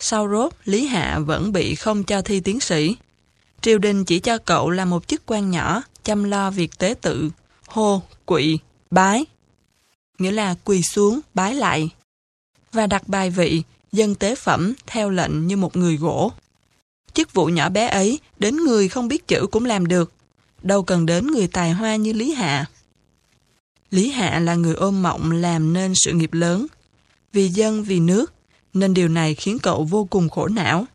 Sau 0.00 0.28
rốt, 0.28 0.52
Lý 0.64 0.86
Hạ 0.86 1.18
vẫn 1.18 1.52
bị 1.52 1.74
không 1.74 2.04
cho 2.04 2.22
thi 2.22 2.40
tiến 2.40 2.60
sĩ. 2.60 2.96
Triều 3.60 3.78
đình 3.78 4.04
chỉ 4.04 4.20
cho 4.20 4.38
cậu 4.38 4.70
là 4.70 4.84
một 4.84 5.08
chức 5.08 5.22
quan 5.26 5.50
nhỏ, 5.50 5.82
chăm 6.04 6.24
lo 6.24 6.50
việc 6.50 6.78
tế 6.78 6.94
tự, 7.00 7.30
hô, 7.66 8.02
quỵ, 8.24 8.58
bái. 8.90 9.24
Nghĩa 10.18 10.30
là 10.30 10.54
quỳ 10.64 10.82
xuống, 10.82 11.20
bái 11.34 11.54
lại. 11.54 11.90
Và 12.72 12.86
đặt 12.86 13.08
bài 13.08 13.30
vị, 13.30 13.62
dân 13.92 14.14
tế 14.14 14.34
phẩm 14.34 14.74
theo 14.86 15.10
lệnh 15.10 15.46
như 15.46 15.56
một 15.56 15.76
người 15.76 15.96
gỗ. 15.96 16.32
Chức 17.14 17.34
vụ 17.34 17.46
nhỏ 17.46 17.68
bé 17.68 17.86
ấy, 17.86 18.18
đến 18.38 18.56
người 18.56 18.88
không 18.88 19.08
biết 19.08 19.28
chữ 19.28 19.46
cũng 19.50 19.64
làm 19.64 19.86
được. 19.86 20.12
Đâu 20.62 20.82
cần 20.82 21.06
đến 21.06 21.26
người 21.26 21.46
tài 21.46 21.72
hoa 21.72 21.96
như 21.96 22.12
Lý 22.12 22.32
Hạ. 22.32 22.66
Lý 23.90 24.10
Hạ 24.10 24.40
là 24.40 24.54
người 24.54 24.74
ôm 24.74 25.02
mộng 25.02 25.32
làm 25.32 25.72
nên 25.72 25.92
sự 25.94 26.12
nghiệp 26.12 26.32
lớn. 26.32 26.66
Vì 27.32 27.48
dân, 27.48 27.84
vì 27.84 28.00
nước, 28.00 28.32
nên 28.74 28.94
điều 28.94 29.08
này 29.08 29.34
khiến 29.34 29.58
cậu 29.58 29.84
vô 29.84 30.06
cùng 30.10 30.28
khổ 30.28 30.48
não. 30.48 30.86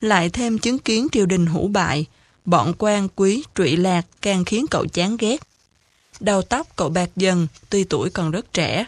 Lại 0.00 0.30
thêm 0.30 0.58
chứng 0.58 0.78
kiến 0.78 1.06
triều 1.12 1.26
đình 1.26 1.46
hủ 1.46 1.68
bại, 1.68 2.06
bọn 2.44 2.72
quan 2.78 3.08
quý, 3.16 3.44
trụy 3.54 3.76
lạc 3.76 4.06
càng 4.22 4.44
khiến 4.44 4.66
cậu 4.70 4.86
chán 4.86 5.16
ghét. 5.16 5.42
Đầu 6.20 6.42
tóc 6.42 6.76
cậu 6.76 6.88
bạc 6.88 7.10
dần, 7.16 7.46
tuy 7.70 7.84
tuổi 7.84 8.10
còn 8.10 8.30
rất 8.30 8.52
trẻ. 8.52 8.86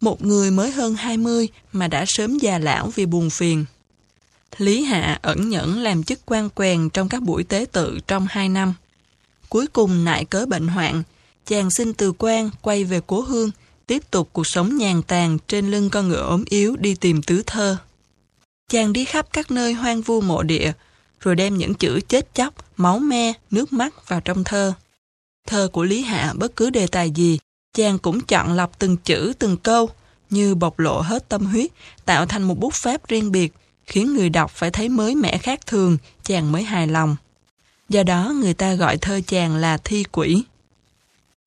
Một 0.00 0.24
người 0.24 0.50
mới 0.50 0.70
hơn 0.70 0.94
20 0.94 1.48
mà 1.72 1.88
đã 1.88 2.04
sớm 2.08 2.38
già 2.38 2.58
lão 2.58 2.90
vì 2.94 3.06
buồn 3.06 3.30
phiền. 3.30 3.64
Lý 4.58 4.84
Hạ 4.84 5.18
ẩn 5.22 5.48
nhẫn 5.48 5.78
làm 5.78 6.02
chức 6.02 6.20
quan 6.26 6.50
quèn 6.50 6.90
trong 6.90 7.08
các 7.08 7.22
buổi 7.22 7.44
tế 7.44 7.66
tự 7.72 7.98
trong 8.06 8.26
hai 8.30 8.48
năm. 8.48 8.74
Cuối 9.48 9.66
cùng 9.66 10.04
nại 10.04 10.24
cớ 10.24 10.46
bệnh 10.46 10.68
hoạn, 10.68 11.02
chàng 11.46 11.70
xin 11.70 11.94
từ 11.94 12.12
quan 12.18 12.50
quay 12.62 12.84
về 12.84 13.00
cố 13.06 13.20
hương, 13.20 13.50
tiếp 13.86 14.10
tục 14.10 14.28
cuộc 14.32 14.46
sống 14.46 14.76
nhàn 14.76 15.02
tàn 15.02 15.38
trên 15.48 15.70
lưng 15.70 15.90
con 15.90 16.08
ngựa 16.08 16.22
ốm 16.22 16.44
yếu 16.48 16.76
đi 16.76 16.94
tìm 16.94 17.22
tứ 17.22 17.42
thơ. 17.46 17.76
Chàng 18.70 18.92
đi 18.92 19.04
khắp 19.04 19.26
các 19.32 19.50
nơi 19.50 19.72
hoang 19.72 20.02
vu 20.02 20.20
mộ 20.20 20.42
địa, 20.42 20.72
rồi 21.20 21.34
đem 21.34 21.58
những 21.58 21.74
chữ 21.74 22.00
chết 22.08 22.34
chóc, 22.34 22.54
máu 22.76 22.98
me, 22.98 23.32
nước 23.50 23.72
mắt 23.72 24.08
vào 24.08 24.20
trong 24.20 24.44
thơ. 24.44 24.72
Thơ 25.46 25.68
của 25.72 25.84
Lý 25.84 26.02
Hạ 26.02 26.32
bất 26.36 26.56
cứ 26.56 26.70
đề 26.70 26.86
tài 26.86 27.10
gì, 27.10 27.38
chàng 27.76 27.98
cũng 27.98 28.20
chọn 28.20 28.52
lọc 28.52 28.78
từng 28.78 28.96
chữ 28.96 29.32
từng 29.38 29.56
câu, 29.56 29.90
như 30.30 30.54
bộc 30.54 30.78
lộ 30.78 31.00
hết 31.00 31.28
tâm 31.28 31.46
huyết, 31.46 31.70
tạo 32.04 32.26
thành 32.26 32.42
một 32.42 32.58
bút 32.58 32.74
pháp 32.74 33.08
riêng 33.08 33.32
biệt, 33.32 33.52
khiến 33.86 34.14
người 34.14 34.28
đọc 34.28 34.50
phải 34.50 34.70
thấy 34.70 34.88
mới 34.88 35.14
mẻ 35.14 35.38
khác 35.38 35.66
thường, 35.66 35.98
chàng 36.24 36.52
mới 36.52 36.62
hài 36.62 36.86
lòng. 36.86 37.16
Do 37.88 38.02
đó 38.02 38.32
người 38.40 38.54
ta 38.54 38.74
gọi 38.74 38.96
thơ 38.96 39.20
chàng 39.26 39.56
là 39.56 39.76
thi 39.76 40.04
quỷ. 40.12 40.42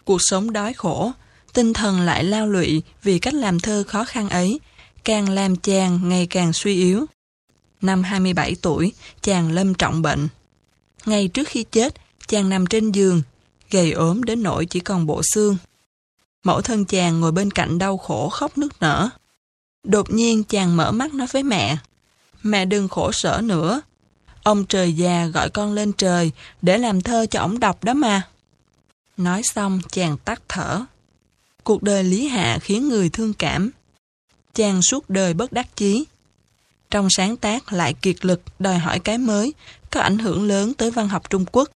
Cuộc 0.06 0.18
sống 0.22 0.54
đói 0.54 0.74
khổ, 0.74 1.12
tinh 1.54 1.74
thần 1.74 2.02
lại 2.02 2.24
lao 2.24 2.48
lụy 2.48 2.82
vì 3.04 3.20
cách 3.20 3.34
làm 3.34 3.60
thơ 3.60 3.84
khó 3.88 4.04
khăn 4.04 4.30
ấy, 4.30 4.60
càng 5.04 5.30
làm 5.30 5.56
chàng 5.56 6.10
ngày 6.10 6.28
càng 6.30 6.54
suy 6.54 6.76
yếu. 6.76 7.06
Năm 7.82 8.04
27 8.04 8.56
tuổi, 8.62 8.94
chàng 9.22 9.52
lâm 9.52 9.74
trọng 9.74 10.02
bệnh. 10.02 10.28
Ngay 11.06 11.28
trước 11.28 11.48
khi 11.48 11.66
chết, 11.72 11.94
chàng 12.28 12.50
nằm 12.50 12.68
trên 12.68 12.92
giường, 12.92 13.22
gầy 13.72 13.92
ốm 13.92 14.24
đến 14.24 14.44
nỗi 14.44 14.66
chỉ 14.66 14.80
còn 14.80 15.06
bộ 15.06 15.22
xương. 15.34 15.58
Mẫu 16.44 16.62
thân 16.62 16.86
chàng 16.86 17.20
ngồi 17.20 17.32
bên 17.32 17.52
cạnh 17.52 17.78
đau 17.78 17.98
khổ 17.98 18.30
khóc 18.30 18.58
nức 18.58 18.82
nở. 18.82 19.10
Đột 19.84 20.12
nhiên 20.12 20.44
chàng 20.44 20.78
mở 20.78 20.92
mắt 20.92 21.14
nói 21.14 21.28
với 21.32 21.44
mẹ. 21.44 21.78
Mẹ 22.44 22.66
đừng 22.66 22.88
khổ 22.88 23.12
sở 23.12 23.42
nữa. 23.44 23.82
Ông 24.44 24.66
trời 24.66 24.94
già 24.94 25.26
gọi 25.26 25.50
con 25.50 25.74
lên 25.74 25.94
trời 25.94 26.32
để 26.62 26.78
làm 26.78 27.02
thơ 27.02 27.26
cho 27.32 27.40
ổng 27.40 27.60
đọc 27.60 27.84
đó 27.84 27.94
mà. 27.94 28.28
Nói 29.18 29.42
xong 29.44 29.82
chàng 29.92 30.18
tắt 30.18 30.42
thở. 30.48 30.86
Cuộc 31.64 31.84
đời 31.84 32.04
Lý 32.04 32.28
Hạ 32.28 32.60
khiến 32.62 32.90
người 32.90 33.10
thương 33.10 33.34
cảm. 33.34 33.72
Chàng 34.54 34.82
suốt 34.82 35.10
đời 35.10 35.34
bất 35.34 35.52
đắc 35.52 35.76
chí. 35.76 36.06
Trong 36.92 37.08
sáng 37.10 37.38
tác 37.38 37.74
lại 37.74 37.94
kiệt 37.94 38.26
lực 38.26 38.42
đòi 38.60 38.78
hỏi 38.78 39.00
cái 39.00 39.18
mới, 39.18 39.54
có 39.92 40.02
ảnh 40.02 40.18
hưởng 40.18 40.48
lớn 40.48 40.74
tới 40.74 40.92
văn 40.92 41.08
học 41.08 41.30
Trung 41.30 41.46
Quốc. 41.52 41.70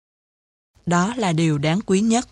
Đó 0.86 1.14
là 1.16 1.32
điều 1.32 1.58
đáng 1.58 1.80
quý 1.86 2.00
nhất. 2.00 2.28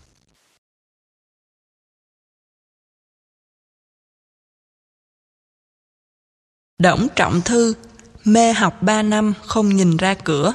Đổng 6.77 7.07
Trọng 7.15 7.41
Thư, 7.45 7.73
mê 8.33 8.53
học 8.53 8.83
ba 8.83 9.01
năm 9.01 9.33
không 9.45 9.75
nhìn 9.75 9.97
ra 9.97 10.13
cửa. 10.13 10.53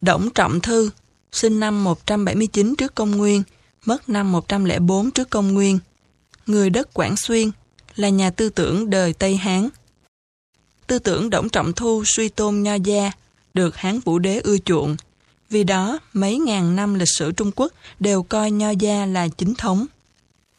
Đổng 0.00 0.30
Trọng 0.34 0.60
Thư, 0.60 0.90
sinh 1.32 1.60
năm 1.60 1.84
179 1.84 2.74
trước 2.76 2.94
công 2.94 3.10
nguyên, 3.10 3.42
mất 3.84 4.08
năm 4.08 4.32
104 4.32 5.10
trước 5.10 5.30
công 5.30 5.54
nguyên. 5.54 5.78
Người 6.46 6.70
đất 6.70 6.94
Quảng 6.94 7.16
Xuyên, 7.16 7.50
là 7.96 8.08
nhà 8.08 8.30
tư 8.30 8.48
tưởng 8.48 8.90
đời 8.90 9.12
Tây 9.12 9.36
Hán. 9.36 9.68
Tư 10.86 10.98
tưởng 10.98 11.30
Đổng 11.30 11.48
Trọng 11.48 11.72
Thu 11.72 12.02
suy 12.06 12.28
tôn 12.28 12.62
nho 12.62 12.74
gia, 12.74 13.12
được 13.54 13.76
Hán 13.76 14.00
Vũ 14.00 14.18
Đế 14.18 14.40
ưa 14.40 14.58
chuộng. 14.58 14.96
Vì 15.50 15.64
đó, 15.64 15.98
mấy 16.12 16.38
ngàn 16.38 16.76
năm 16.76 16.94
lịch 16.94 17.08
sử 17.18 17.32
Trung 17.32 17.50
Quốc 17.56 17.72
đều 18.00 18.22
coi 18.22 18.50
nho 18.50 18.70
gia 18.70 19.06
là 19.06 19.28
chính 19.28 19.54
thống. 19.54 19.86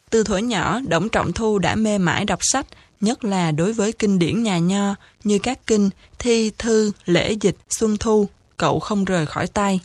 Từ 0.10 0.24
thuở 0.24 0.38
nhỏ, 0.38 0.80
Đổng 0.88 1.10
Trọng 1.10 1.34
Thu 1.34 1.60
đã 1.60 1.76
mê 1.76 1.98
mải 1.98 2.26
đọc 2.26 2.40
sách, 2.42 2.68
nhất 3.02 3.24
là 3.24 3.52
đối 3.52 3.74
với 3.74 3.92
kinh 3.92 4.20
điển 4.20 4.44
nhà 4.44 4.58
nho 4.58 4.96
như 5.24 5.40
các 5.40 5.68
kinh 5.68 5.90
Thi, 6.20 6.52
Thư, 6.58 6.92
Lễ 7.06 7.32
Dịch, 7.42 7.58
Xuân 7.70 7.98
Thu, 7.98 8.30
cậu 8.58 8.80
không 8.80 9.06
rời 9.06 9.26
khỏi 9.26 9.48
tay. 9.48 9.80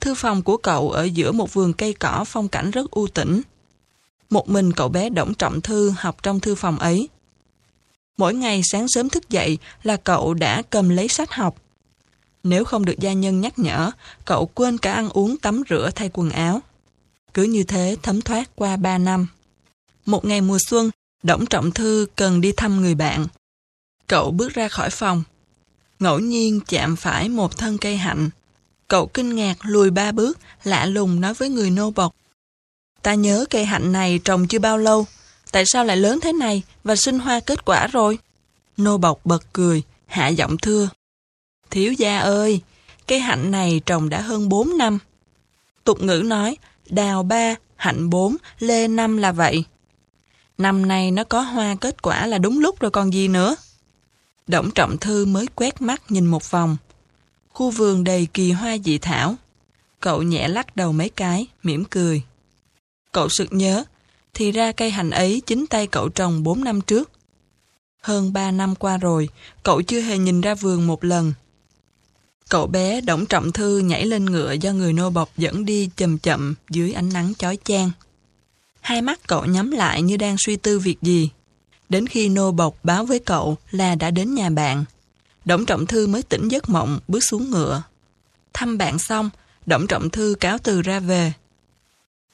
Thư 0.00 0.14
phòng 0.14 0.42
của 0.42 0.56
cậu 0.56 0.90
ở 0.90 1.04
giữa 1.04 1.32
một 1.32 1.52
vườn 1.54 1.72
cây 1.72 1.92
cỏ 1.92 2.24
phong 2.26 2.48
cảnh 2.48 2.70
rất 2.70 2.90
u 2.90 3.06
tĩnh. 3.06 3.42
Một 4.30 4.48
mình 4.48 4.72
cậu 4.72 4.88
bé 4.88 5.10
Đổng 5.10 5.34
Trọng 5.34 5.60
Thư 5.60 5.90
học 5.90 6.22
trong 6.22 6.40
thư 6.40 6.54
phòng 6.54 6.78
ấy. 6.78 7.08
Mỗi 8.16 8.34
ngày 8.34 8.60
sáng 8.64 8.86
sớm 8.88 9.08
thức 9.08 9.30
dậy 9.30 9.58
là 9.82 9.96
cậu 9.96 10.34
đã 10.34 10.62
cầm 10.70 10.88
lấy 10.88 11.08
sách 11.08 11.32
học. 11.32 11.56
Nếu 12.42 12.64
không 12.64 12.84
được 12.84 12.98
gia 12.98 13.12
nhân 13.12 13.40
nhắc 13.40 13.58
nhở, 13.58 13.90
cậu 14.24 14.46
quên 14.46 14.78
cả 14.78 14.92
ăn 14.92 15.08
uống 15.08 15.36
tắm 15.36 15.62
rửa 15.70 15.90
thay 15.94 16.10
quần 16.12 16.30
áo. 16.30 16.60
Cứ 17.34 17.42
như 17.42 17.62
thế 17.62 17.96
thấm 18.02 18.20
thoát 18.20 18.50
qua 18.56 18.76
ba 18.76 18.98
năm. 18.98 19.26
Một 20.06 20.24
ngày 20.24 20.40
mùa 20.40 20.58
xuân, 20.68 20.90
Đổng 21.24 21.46
Trọng 21.46 21.70
Thư 21.70 22.06
cần 22.16 22.40
đi 22.40 22.52
thăm 22.52 22.80
người 22.80 22.94
bạn. 22.94 23.26
Cậu 24.06 24.30
bước 24.30 24.54
ra 24.54 24.68
khỏi 24.68 24.90
phòng. 24.90 25.22
Ngẫu 25.98 26.18
nhiên 26.18 26.60
chạm 26.66 26.96
phải 26.96 27.28
một 27.28 27.58
thân 27.58 27.78
cây 27.78 27.96
hạnh. 27.96 28.30
Cậu 28.88 29.06
kinh 29.06 29.34
ngạc 29.34 29.54
lùi 29.62 29.90
ba 29.90 30.12
bước, 30.12 30.38
lạ 30.64 30.86
lùng 30.86 31.20
nói 31.20 31.34
với 31.34 31.48
người 31.48 31.70
nô 31.70 31.90
bộc. 31.90 32.14
Ta 33.02 33.14
nhớ 33.14 33.44
cây 33.50 33.64
hạnh 33.64 33.92
này 33.92 34.20
trồng 34.24 34.46
chưa 34.46 34.58
bao 34.58 34.78
lâu, 34.78 35.06
tại 35.52 35.64
sao 35.66 35.84
lại 35.84 35.96
lớn 35.96 36.18
thế 36.22 36.32
này 36.32 36.62
và 36.84 36.96
sinh 36.96 37.18
hoa 37.18 37.40
kết 37.40 37.64
quả 37.64 37.86
rồi? 37.86 38.18
Nô 38.76 38.98
bộc 38.98 39.20
bật 39.26 39.44
cười, 39.52 39.82
hạ 40.06 40.28
giọng 40.28 40.58
thưa. 40.58 40.88
Thiếu 41.70 41.92
gia 41.92 42.18
ơi, 42.18 42.60
cây 43.06 43.20
hạnh 43.20 43.50
này 43.50 43.80
trồng 43.86 44.08
đã 44.08 44.20
hơn 44.20 44.48
4 44.48 44.78
năm. 44.78 44.98
Tục 45.84 46.02
ngữ 46.02 46.22
nói, 46.24 46.56
đào 46.86 47.22
ba, 47.22 47.54
hạnh 47.76 48.10
bốn 48.10 48.36
lê 48.58 48.88
năm 48.88 49.16
là 49.16 49.32
vậy. 49.32 49.64
Năm 50.58 50.88
nay 50.88 51.10
nó 51.10 51.24
có 51.24 51.40
hoa 51.40 51.76
kết 51.80 52.02
quả 52.02 52.26
là 52.26 52.38
đúng 52.38 52.60
lúc 52.60 52.80
rồi 52.80 52.90
còn 52.90 53.12
gì 53.12 53.28
nữa. 53.28 53.56
Đổng 54.46 54.70
Trọng 54.70 54.98
Thư 54.98 55.24
mới 55.24 55.46
quét 55.54 55.82
mắt 55.82 56.02
nhìn 56.10 56.26
một 56.26 56.50
vòng. 56.50 56.76
Khu 57.48 57.70
vườn 57.70 58.04
đầy 58.04 58.28
kỳ 58.34 58.52
hoa 58.52 58.76
dị 58.84 58.98
thảo. 58.98 59.34
Cậu 60.00 60.22
nhẹ 60.22 60.48
lắc 60.48 60.76
đầu 60.76 60.92
mấy 60.92 61.08
cái, 61.08 61.46
mỉm 61.62 61.84
cười. 61.84 62.22
Cậu 63.12 63.28
sực 63.28 63.48
nhớ, 63.50 63.84
thì 64.34 64.52
ra 64.52 64.72
cây 64.72 64.90
hành 64.90 65.10
ấy 65.10 65.42
chính 65.46 65.66
tay 65.66 65.86
cậu 65.86 66.08
trồng 66.08 66.42
4 66.42 66.64
năm 66.64 66.80
trước. 66.80 67.10
Hơn 68.02 68.32
3 68.32 68.50
năm 68.50 68.74
qua 68.74 68.96
rồi, 68.96 69.28
cậu 69.62 69.82
chưa 69.82 70.00
hề 70.00 70.18
nhìn 70.18 70.40
ra 70.40 70.54
vườn 70.54 70.86
một 70.86 71.04
lần. 71.04 71.32
Cậu 72.48 72.66
bé 72.66 73.00
Đổng 73.00 73.26
Trọng 73.26 73.52
Thư 73.52 73.78
nhảy 73.78 74.06
lên 74.06 74.24
ngựa 74.24 74.52
do 74.52 74.72
người 74.72 74.92
nô 74.92 75.10
bọc 75.10 75.36
dẫn 75.36 75.64
đi 75.64 75.90
chậm 75.96 76.18
chậm 76.18 76.54
dưới 76.70 76.92
ánh 76.92 77.12
nắng 77.12 77.34
chói 77.38 77.58
chang. 77.64 77.90
Hai 78.84 79.02
mắt 79.02 79.20
cậu 79.26 79.44
nhắm 79.44 79.70
lại 79.70 80.02
như 80.02 80.16
đang 80.16 80.36
suy 80.38 80.56
tư 80.56 80.78
việc 80.78 81.02
gì. 81.02 81.30
Đến 81.88 82.06
khi 82.06 82.28
nô 82.28 82.52
bộc 82.52 82.76
báo 82.82 83.04
với 83.04 83.18
cậu 83.18 83.56
là 83.70 83.94
đã 83.94 84.10
đến 84.10 84.34
nhà 84.34 84.50
bạn. 84.50 84.84
Đổng 85.44 85.66
Trọng 85.66 85.86
Thư 85.86 86.06
mới 86.06 86.22
tỉnh 86.22 86.48
giấc 86.48 86.68
mộng, 86.68 87.00
bước 87.08 87.20
xuống 87.20 87.50
ngựa. 87.50 87.82
Thăm 88.52 88.78
bạn 88.78 88.98
xong, 88.98 89.30
Đổng 89.66 89.86
Trọng 89.86 90.10
Thư 90.10 90.34
cáo 90.40 90.58
từ 90.58 90.82
ra 90.82 91.00
về. 91.00 91.32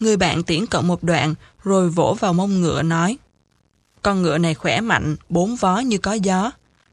Người 0.01 0.17
bạn 0.17 0.43
tiễn 0.43 0.67
cậu 0.67 0.83
một 0.83 1.03
đoạn, 1.03 1.35
rồi 1.65 1.91
vỗ 1.91 2.17
vào 2.21 2.33
mông 2.33 2.61
ngựa 2.61 2.83
nói 2.83 3.19
Con 4.03 4.23
ngựa 4.23 4.39
này 4.39 4.55
khỏe 4.55 4.81
mạnh, 4.81 5.17
bốn 5.29 5.57
vó 5.57 5.79
như 5.79 5.99
có 5.99 6.13
gió. 6.13 6.51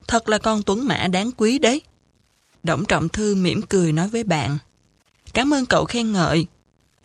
Thật 0.07 0.29
là 0.29 0.37
con 0.37 0.63
tuấn 0.63 0.87
mã 0.87 1.07
đáng 1.07 1.31
quý 1.37 1.59
đấy. 1.59 1.81
Đổng 2.63 2.85
Trọng 2.85 3.09
Thư 3.09 3.35
mỉm 3.35 3.61
cười 3.61 3.91
nói 3.91 4.09
với 4.09 4.23
bạn 4.23 4.57
Cảm 5.33 5.53
ơn 5.53 5.65
cậu 5.65 5.85
khen 5.85 6.11
ngợi. 6.11 6.47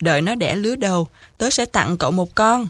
Đợi 0.03 0.21
nó 0.21 0.35
đẻ 0.35 0.55
lứa 0.55 0.75
đầu, 0.75 1.07
tớ 1.37 1.49
sẽ 1.49 1.65
tặng 1.65 1.97
cậu 1.97 2.11
một 2.11 2.35
con. 2.35 2.67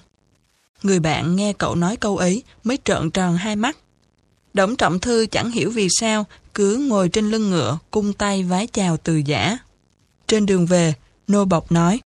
Người 0.84 1.00
bạn 1.00 1.36
nghe 1.36 1.54
cậu 1.54 1.76
nói 1.76 1.98
câu 1.98 2.18
ấy 2.18 2.44
mới 2.64 2.78
trợn 2.84 3.12
tròn 3.12 3.38
hai 3.38 3.56
mắt. 3.56 3.78
Đổng 4.54 4.76
Trọng 4.76 5.00
Thư 5.00 5.26
chẳng 5.26 5.52
hiểu 5.52 5.72
vì 5.72 5.88
sao 6.00 6.26
cứ 6.54 6.78
ngồi 6.78 7.10
trên 7.10 7.32
lưng 7.32 7.50
ngựa, 7.50 7.78
cung 7.92 8.14
tay 8.14 8.44
vái 8.44 8.68
chào 8.68 8.98
từ 8.98 9.16
giả. 9.16 9.58
Trên 10.28 10.46
đường 10.46 10.66
về, 10.66 10.94
nô 11.28 11.46
bộc 11.46 11.72
nói, 11.72 12.00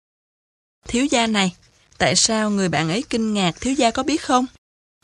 Thiếu 0.87 1.05
gia 1.05 1.27
này, 1.27 1.55
tại 1.97 2.13
sao 2.15 2.49
người 2.49 2.69
bạn 2.69 2.89
ấy 2.89 3.03
kinh 3.09 3.33
ngạc 3.33 3.55
thiếu 3.61 3.73
gia 3.73 3.91
có 3.91 4.03
biết 4.03 4.21
không? 4.21 4.45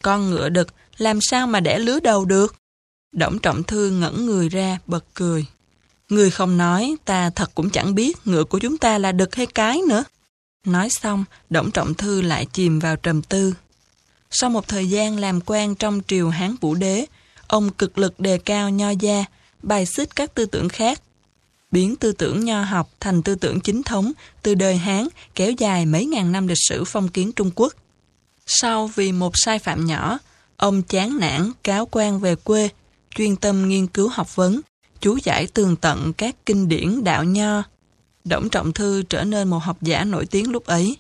Con 0.02 0.30
ngựa 0.30 0.50
đực, 0.50 0.68
làm 0.98 1.20
sao 1.22 1.48
mà 1.48 1.60
đẻ 1.60 1.80
lứa 1.80 2.00
đầu 2.00 2.26
được? 2.26 2.56
Đổng 3.12 3.40
Trọng 3.40 3.64
Thư 3.64 3.90
ngẩn 3.90 4.26
người 4.26 4.50
ra, 4.50 4.80
bật 4.88 5.06
cười. 5.14 5.46
Người 6.12 6.32
không 6.32 6.58
nói, 6.58 6.96
ta 7.06 7.30
thật 7.30 7.52
cũng 7.56 7.70
chẳng 7.70 7.96
biết 7.96 8.18
ngựa 8.26 8.44
của 8.44 8.60
chúng 8.60 8.78
ta 8.78 8.98
là 8.98 9.12
đực 9.12 9.36
hay 9.36 9.46
cái 9.46 9.82
nữa. 9.90 10.04
Nói 10.66 10.90
xong, 10.90 11.26
Đổng 11.50 11.72
Trọng 11.72 11.94
Thư 11.94 12.22
lại 12.22 12.46
chìm 12.54 12.80
vào 12.80 12.96
trầm 12.96 13.22
tư. 13.22 13.54
Sau 14.30 14.50
một 14.50 14.68
thời 14.68 14.90
gian 14.90 15.20
làm 15.20 15.40
quan 15.46 15.76
trong 15.76 16.02
triều 16.08 16.30
Hán 16.30 16.56
Vũ 16.62 16.76
Đế, 16.76 17.06
ông 17.48 17.70
cực 17.70 17.98
lực 17.98 18.20
đề 18.20 18.38
cao 18.38 18.70
nho 18.70 18.90
gia, 18.90 19.26
bài 19.64 19.86
xích 19.86 20.16
các 20.16 20.36
tư 20.36 20.46
tưởng 20.46 20.70
khác. 20.70 21.02
Biến 21.72 21.96
tư 21.96 22.12
tưởng 22.12 22.46
nho 22.46 22.64
học 22.64 22.90
thành 23.00 23.24
tư 23.24 23.36
tưởng 23.36 23.60
chính 23.60 23.84
thống 23.84 24.12
từ 24.42 24.56
đời 24.56 24.78
Hán 24.78 25.08
kéo 25.36 25.52
dài 25.52 25.86
mấy 25.86 26.06
ngàn 26.06 26.32
năm 26.32 26.48
lịch 26.48 26.62
sử 26.70 26.84
phong 26.84 27.08
kiến 27.08 27.32
Trung 27.32 27.52
Quốc. 27.56 27.74
Sau 28.46 28.88
vì 28.96 29.12
một 29.12 29.32
sai 29.36 29.60
phạm 29.60 29.86
nhỏ, 29.86 30.18
ông 30.58 30.82
chán 30.82 31.18
nản 31.20 31.52
cáo 31.64 31.88
quan 31.92 32.20
về 32.20 32.36
quê, 32.36 32.70
chuyên 33.16 33.36
tâm 33.36 33.70
nghiên 33.70 33.88
cứu 33.88 34.08
học 34.08 34.36
vấn, 34.36 34.62
chú 35.02 35.18
giải 35.24 35.48
tường 35.48 35.76
tận 35.76 36.14
các 36.14 36.36
kinh 36.46 36.68
điển 36.68 37.04
đạo 37.04 37.24
nho. 37.24 37.64
Đổng 38.24 38.50
Trọng 38.50 38.74
Thư 38.74 39.04
trở 39.04 39.24
nên 39.24 39.48
một 39.48 39.58
học 39.58 39.78
giả 39.82 40.04
nổi 40.04 40.26
tiếng 40.26 40.52
lúc 40.52 40.66
ấy. 40.66 40.98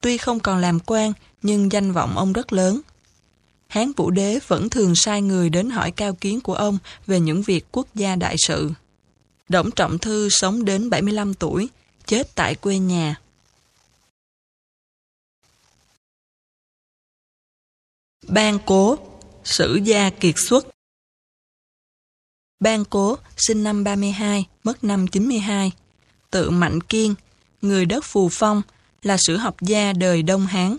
Tuy 0.00 0.18
không 0.18 0.40
còn 0.40 0.58
làm 0.58 0.78
quan, 0.86 1.12
nhưng 1.42 1.72
danh 1.72 1.92
vọng 1.92 2.18
ông 2.18 2.32
rất 2.32 2.52
lớn. 2.52 2.80
Hán 3.68 3.92
Vũ 3.96 4.10
Đế 4.10 4.38
vẫn 4.46 4.68
thường 4.68 4.94
sai 4.96 5.22
người 5.22 5.50
đến 5.50 5.70
hỏi 5.70 5.90
cao 5.90 6.14
kiến 6.14 6.40
của 6.40 6.54
ông 6.54 6.78
về 7.06 7.20
những 7.20 7.42
việc 7.42 7.66
quốc 7.72 7.86
gia 7.94 8.16
đại 8.16 8.36
sự. 8.38 8.70
Đổng 9.48 9.70
Trọng 9.70 9.98
Thư 9.98 10.28
sống 10.30 10.64
đến 10.64 10.90
75 10.90 11.34
tuổi, 11.34 11.68
chết 12.06 12.34
tại 12.34 12.54
quê 12.54 12.78
nhà. 12.78 13.16
Ban 18.28 18.58
Cố, 18.66 18.98
Sử 19.44 19.80
gia 19.84 20.10
kiệt 20.10 20.34
xuất 20.36 20.66
Ban 22.62 22.84
Cố, 22.84 23.16
sinh 23.36 23.62
năm 23.62 23.84
32, 23.84 24.46
mất 24.64 24.84
năm 24.84 25.06
92. 25.06 25.72
Tự 26.30 26.50
Mạnh 26.50 26.80
Kiên, 26.80 27.14
người 27.62 27.84
đất 27.84 28.04
Phù 28.04 28.28
Phong, 28.32 28.62
là 29.02 29.16
sử 29.20 29.36
học 29.36 29.56
gia 29.60 29.92
đời 29.92 30.22
Đông 30.22 30.46
Hán. 30.46 30.76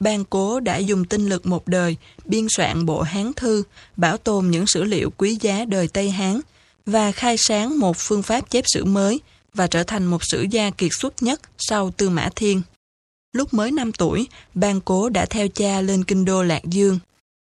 Ban 0.00 0.24
Cố 0.24 0.60
đã 0.60 0.76
dùng 0.76 1.04
tinh 1.04 1.28
lực 1.28 1.46
một 1.46 1.68
đời 1.68 1.96
biên 2.24 2.46
soạn 2.48 2.86
bộ 2.86 3.02
Hán 3.02 3.32
Thư, 3.32 3.62
bảo 3.96 4.16
tồn 4.16 4.50
những 4.50 4.66
sử 4.66 4.84
liệu 4.84 5.10
quý 5.10 5.38
giá 5.40 5.64
đời 5.64 5.88
Tây 5.88 6.10
Hán 6.10 6.40
và 6.86 7.12
khai 7.12 7.36
sáng 7.38 7.78
một 7.78 7.96
phương 7.96 8.22
pháp 8.22 8.50
chép 8.50 8.64
sử 8.66 8.84
mới 8.84 9.20
và 9.54 9.66
trở 9.66 9.82
thành 9.82 10.06
một 10.06 10.24
sử 10.24 10.46
gia 10.50 10.70
kiệt 10.70 10.90
xuất 11.00 11.22
nhất 11.22 11.40
sau 11.58 11.90
Tư 11.90 12.10
Mã 12.10 12.28
Thiên. 12.36 12.62
Lúc 13.32 13.54
mới 13.54 13.70
5 13.70 13.92
tuổi, 13.92 14.26
Ban 14.54 14.80
Cố 14.80 15.08
đã 15.08 15.26
theo 15.26 15.48
cha 15.48 15.80
lên 15.80 16.04
kinh 16.04 16.24
đô 16.24 16.42
Lạc 16.42 16.64
Dương. 16.64 16.98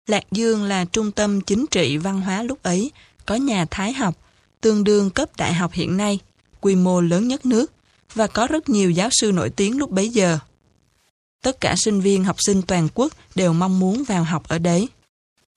Lạc 0.09 0.25
Dương 0.33 0.65
là 0.65 0.85
trung 0.85 1.13
tâm 1.13 1.41
chính 1.41 1.67
trị 1.71 1.97
văn 1.97 2.21
hóa 2.21 2.43
lúc 2.43 2.63
ấy, 2.63 2.91
có 3.31 3.37
nhà 3.37 3.67
Thái 3.71 3.93
học, 3.93 4.15
tương 4.61 4.85
đương 4.85 5.11
cấp 5.11 5.31
đại 5.37 5.55
học 5.55 5.73
hiện 5.73 5.97
nay, 5.97 6.19
quy 6.61 6.75
mô 6.75 7.01
lớn 7.01 7.29
nhất 7.29 7.47
nước, 7.47 7.73
và 8.15 8.27
có 8.27 8.47
rất 8.47 8.69
nhiều 8.69 8.91
giáo 8.91 9.09
sư 9.13 9.33
nổi 9.33 9.51
tiếng 9.51 9.79
lúc 9.79 9.91
bấy 9.91 10.09
giờ. 10.09 10.39
Tất 11.43 11.61
cả 11.61 11.75
sinh 11.77 12.01
viên 12.01 12.25
học 12.25 12.37
sinh 12.39 12.63
toàn 12.63 12.89
quốc 12.95 13.13
đều 13.35 13.53
mong 13.53 13.81
muốn 13.81 14.05
vào 14.05 14.25
học 14.25 14.49
ở 14.49 14.59
đấy. 14.59 14.89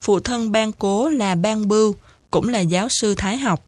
Phụ 0.04 0.20
thân 0.20 0.52
ban 0.52 0.72
cố 0.72 1.08
là 1.08 1.34
ban 1.34 1.68
bưu, 1.68 1.94
cũng 2.30 2.48
là 2.48 2.60
giáo 2.60 2.88
sư 2.90 3.14
thái 3.14 3.36
học. 3.36 3.64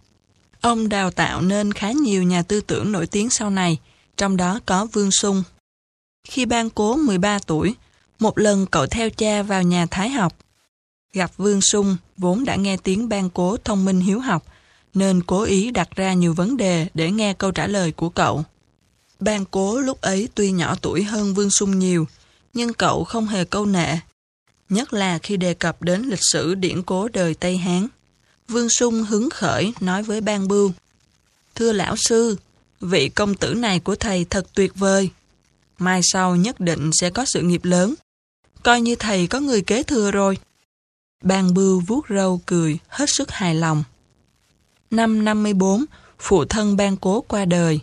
Ông 0.61 0.89
đào 0.89 1.11
tạo 1.11 1.41
nên 1.41 1.73
khá 1.73 1.93
nhiều 1.93 2.23
nhà 2.23 2.43
tư 2.43 2.61
tưởng 2.61 2.93
nổi 2.93 3.07
tiếng 3.07 3.31
sau 3.31 3.51
này, 3.51 3.79
trong 4.17 4.37
đó 4.37 4.61
có 4.67 4.87
Vương 4.93 5.11
Sung. 5.11 5.43
Khi 6.29 6.47
ban 6.47 6.71
cố 6.71 6.97
13 6.97 7.39
tuổi, 7.47 7.75
một 8.19 8.39
lần 8.39 8.67
cậu 8.67 8.87
theo 8.87 9.11
cha 9.11 9.43
vào 9.43 9.63
nhà 9.63 9.87
thái 9.91 10.09
học. 10.09 10.37
Gặp 11.17 11.31
Vương 11.37 11.61
Sung, 11.61 11.97
vốn 12.17 12.45
đã 12.45 12.57
nghe 12.57 12.77
tiếng 12.77 13.09
ban 13.09 13.31
cố 13.31 13.57
thông 13.65 13.85
minh 13.85 14.01
hiếu 14.01 14.21
học, 14.21 14.47
nên 14.95 15.23
cố 15.23 15.43
ý 15.43 15.71
đặt 15.71 15.89
ra 15.97 16.13
nhiều 16.13 16.35
vấn 16.35 16.57
đề 16.57 16.87
để 16.95 17.11
nghe 17.11 17.35
câu 17.35 17.51
trả 17.51 17.67
lời 17.67 17.93
của 17.93 18.09
cậu. 18.09 18.45
Ban 19.21 19.45
cố 19.45 19.81
lúc 19.81 20.01
ấy 20.01 20.29
tuy 20.35 20.51
nhỏ 20.51 20.75
tuổi 20.83 21.03
hơn 21.03 21.35
Vương 21.35 21.51
Sung 21.51 21.79
nhiều, 21.79 22.09
nhưng 22.55 22.73
cậu 22.73 23.05
không 23.05 23.27
hề 23.27 23.45
câu 23.45 23.67
nệ. 23.67 23.99
Nhất 24.69 24.93
là 24.93 25.19
khi 25.19 25.37
đề 25.37 25.55
cập 25.55 25.83
đến 25.83 26.03
lịch 26.03 26.25
sử 26.33 26.55
điển 26.55 26.83
cố 26.83 27.09
đời 27.09 27.35
Tây 27.35 27.57
Hán. 27.57 27.89
Vương 28.49 28.69
Sung 28.71 29.03
hứng 29.03 29.31
khởi 29.31 29.73
nói 29.81 30.03
với 30.03 30.21
Ban 30.21 30.49
Bưu. 30.49 30.73
Thưa 31.55 31.73
lão 31.73 31.97
sư, 31.97 32.37
vị 32.81 33.09
công 33.09 33.35
tử 33.35 33.55
này 33.55 33.81
của 33.81 33.95
thầy 33.95 34.25
thật 34.25 34.47
tuyệt 34.55 34.73
vời. 34.75 35.11
Mai 35.79 36.01
sau 36.03 36.37
nhất 36.37 36.61
định 36.61 36.91
sẽ 37.01 37.11
có 37.11 37.25
sự 37.27 37.41
nghiệp 37.41 37.65
lớn. 37.65 37.95
Coi 38.63 38.81
như 38.81 38.97
thầy 38.97 39.27
có 39.27 39.41
người 39.41 39.63
kế 39.63 39.83
thừa 39.83 40.11
rồi. 40.11 40.39
Ban 41.23 41.55
Bưu 41.55 41.81
vuốt 41.81 42.09
râu 42.09 42.41
cười, 42.47 42.79
hết 42.89 43.11
sức 43.11 43.31
hài 43.31 43.55
lòng. 43.55 43.85
Năm 44.91 45.25
54, 45.25 45.85
phụ 46.19 46.45
thân 46.45 46.77
ban 46.77 46.97
cố 46.97 47.21
qua 47.21 47.45
đời. 47.45 47.81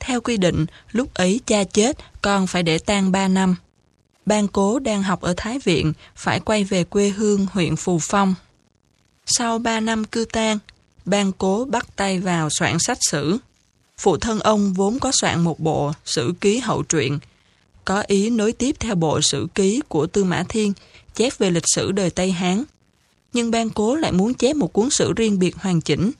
Theo 0.00 0.20
quy 0.20 0.36
định, 0.36 0.66
lúc 0.92 1.14
ấy 1.14 1.40
cha 1.46 1.64
chết, 1.64 1.98
con 2.22 2.46
phải 2.46 2.62
để 2.62 2.78
tang 2.78 3.12
3 3.12 3.28
năm. 3.28 3.56
Ban 4.26 4.48
cố 4.48 4.78
đang 4.78 5.02
học 5.02 5.20
ở 5.20 5.34
Thái 5.36 5.58
Viện, 5.58 5.92
phải 6.16 6.40
quay 6.40 6.64
về 6.64 6.84
quê 6.84 7.08
hương 7.08 7.46
huyện 7.52 7.76
Phù 7.76 7.98
Phong. 8.02 8.34
Sau 9.26 9.58
3 9.58 9.80
năm 9.80 10.04
cư 10.04 10.24
tang, 10.24 10.58
ban 11.04 11.32
cố 11.32 11.64
bắt 11.64 11.86
tay 11.96 12.20
vào 12.20 12.48
soạn 12.50 12.76
sách 12.78 12.98
sử. 13.10 13.38
Phụ 13.98 14.16
thân 14.16 14.40
ông 14.40 14.72
vốn 14.72 14.98
có 14.98 15.10
soạn 15.20 15.44
một 15.44 15.60
bộ 15.60 15.92
sử 16.04 16.34
ký 16.40 16.58
hậu 16.58 16.82
truyện, 16.82 17.18
có 17.84 18.04
ý 18.06 18.30
nối 18.30 18.52
tiếp 18.52 18.76
theo 18.80 18.94
bộ 18.94 19.20
sử 19.22 19.46
ký 19.54 19.80
của 19.88 20.06
Tư 20.06 20.24
Mã 20.24 20.44
Thiên, 20.48 20.72
chép 21.14 21.38
về 21.38 21.50
lịch 21.50 21.68
sử 21.74 21.92
đời 21.92 22.10
Tây 22.10 22.32
Hán. 22.32 22.64
Nhưng 23.32 23.50
ban 23.50 23.70
cố 23.70 23.94
lại 23.96 24.12
muốn 24.12 24.34
chép 24.34 24.56
một 24.56 24.72
cuốn 24.72 24.90
sử 24.90 25.12
riêng 25.12 25.38
biệt 25.38 25.56
hoàn 25.56 25.80
chỉnh. 25.80 26.10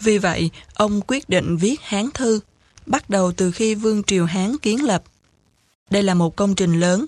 Vì 0.00 0.18
vậy, 0.18 0.50
ông 0.74 1.00
quyết 1.06 1.28
định 1.28 1.56
viết 1.56 1.80
Hán 1.80 2.10
Thư, 2.14 2.40
bắt 2.86 3.10
đầu 3.10 3.32
từ 3.32 3.50
khi 3.50 3.74
Vương 3.74 4.02
Triều 4.02 4.24
Hán 4.24 4.58
kiến 4.58 4.84
lập. 4.84 5.02
Đây 5.90 6.02
là 6.02 6.14
một 6.14 6.36
công 6.36 6.54
trình 6.54 6.80
lớn, 6.80 7.06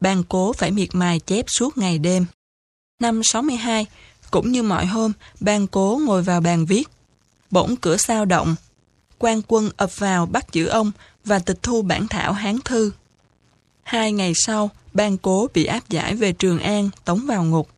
ban 0.00 0.22
cố 0.24 0.52
phải 0.52 0.70
miệt 0.70 0.88
mài 0.92 1.20
chép 1.20 1.44
suốt 1.48 1.78
ngày 1.78 1.98
đêm. 1.98 2.26
Năm 3.00 3.20
62, 3.24 3.86
cũng 4.30 4.52
như 4.52 4.62
mọi 4.62 4.86
hôm, 4.86 5.12
ban 5.40 5.66
cố 5.66 6.00
ngồi 6.06 6.22
vào 6.22 6.40
bàn 6.40 6.66
viết. 6.66 6.88
Bỗng 7.50 7.76
cửa 7.76 7.96
sao 7.96 8.24
động, 8.24 8.56
quan 9.18 9.40
quân 9.48 9.70
ập 9.76 9.98
vào 9.98 10.26
bắt 10.26 10.52
giữ 10.52 10.66
ông 10.66 10.92
và 11.24 11.38
tịch 11.38 11.62
thu 11.62 11.82
bản 11.82 12.08
thảo 12.08 12.32
Hán 12.32 12.58
Thư. 12.64 12.92
Hai 13.84 14.12
ngày 14.12 14.32
sau, 14.46 14.70
ban 14.92 15.18
cố 15.18 15.48
bị 15.54 15.64
áp 15.64 15.88
giải 15.88 16.14
về 16.14 16.32
Trường 16.32 16.58
An, 16.58 16.90
tống 17.04 17.26
vào 17.26 17.44
ngục. 17.44 17.68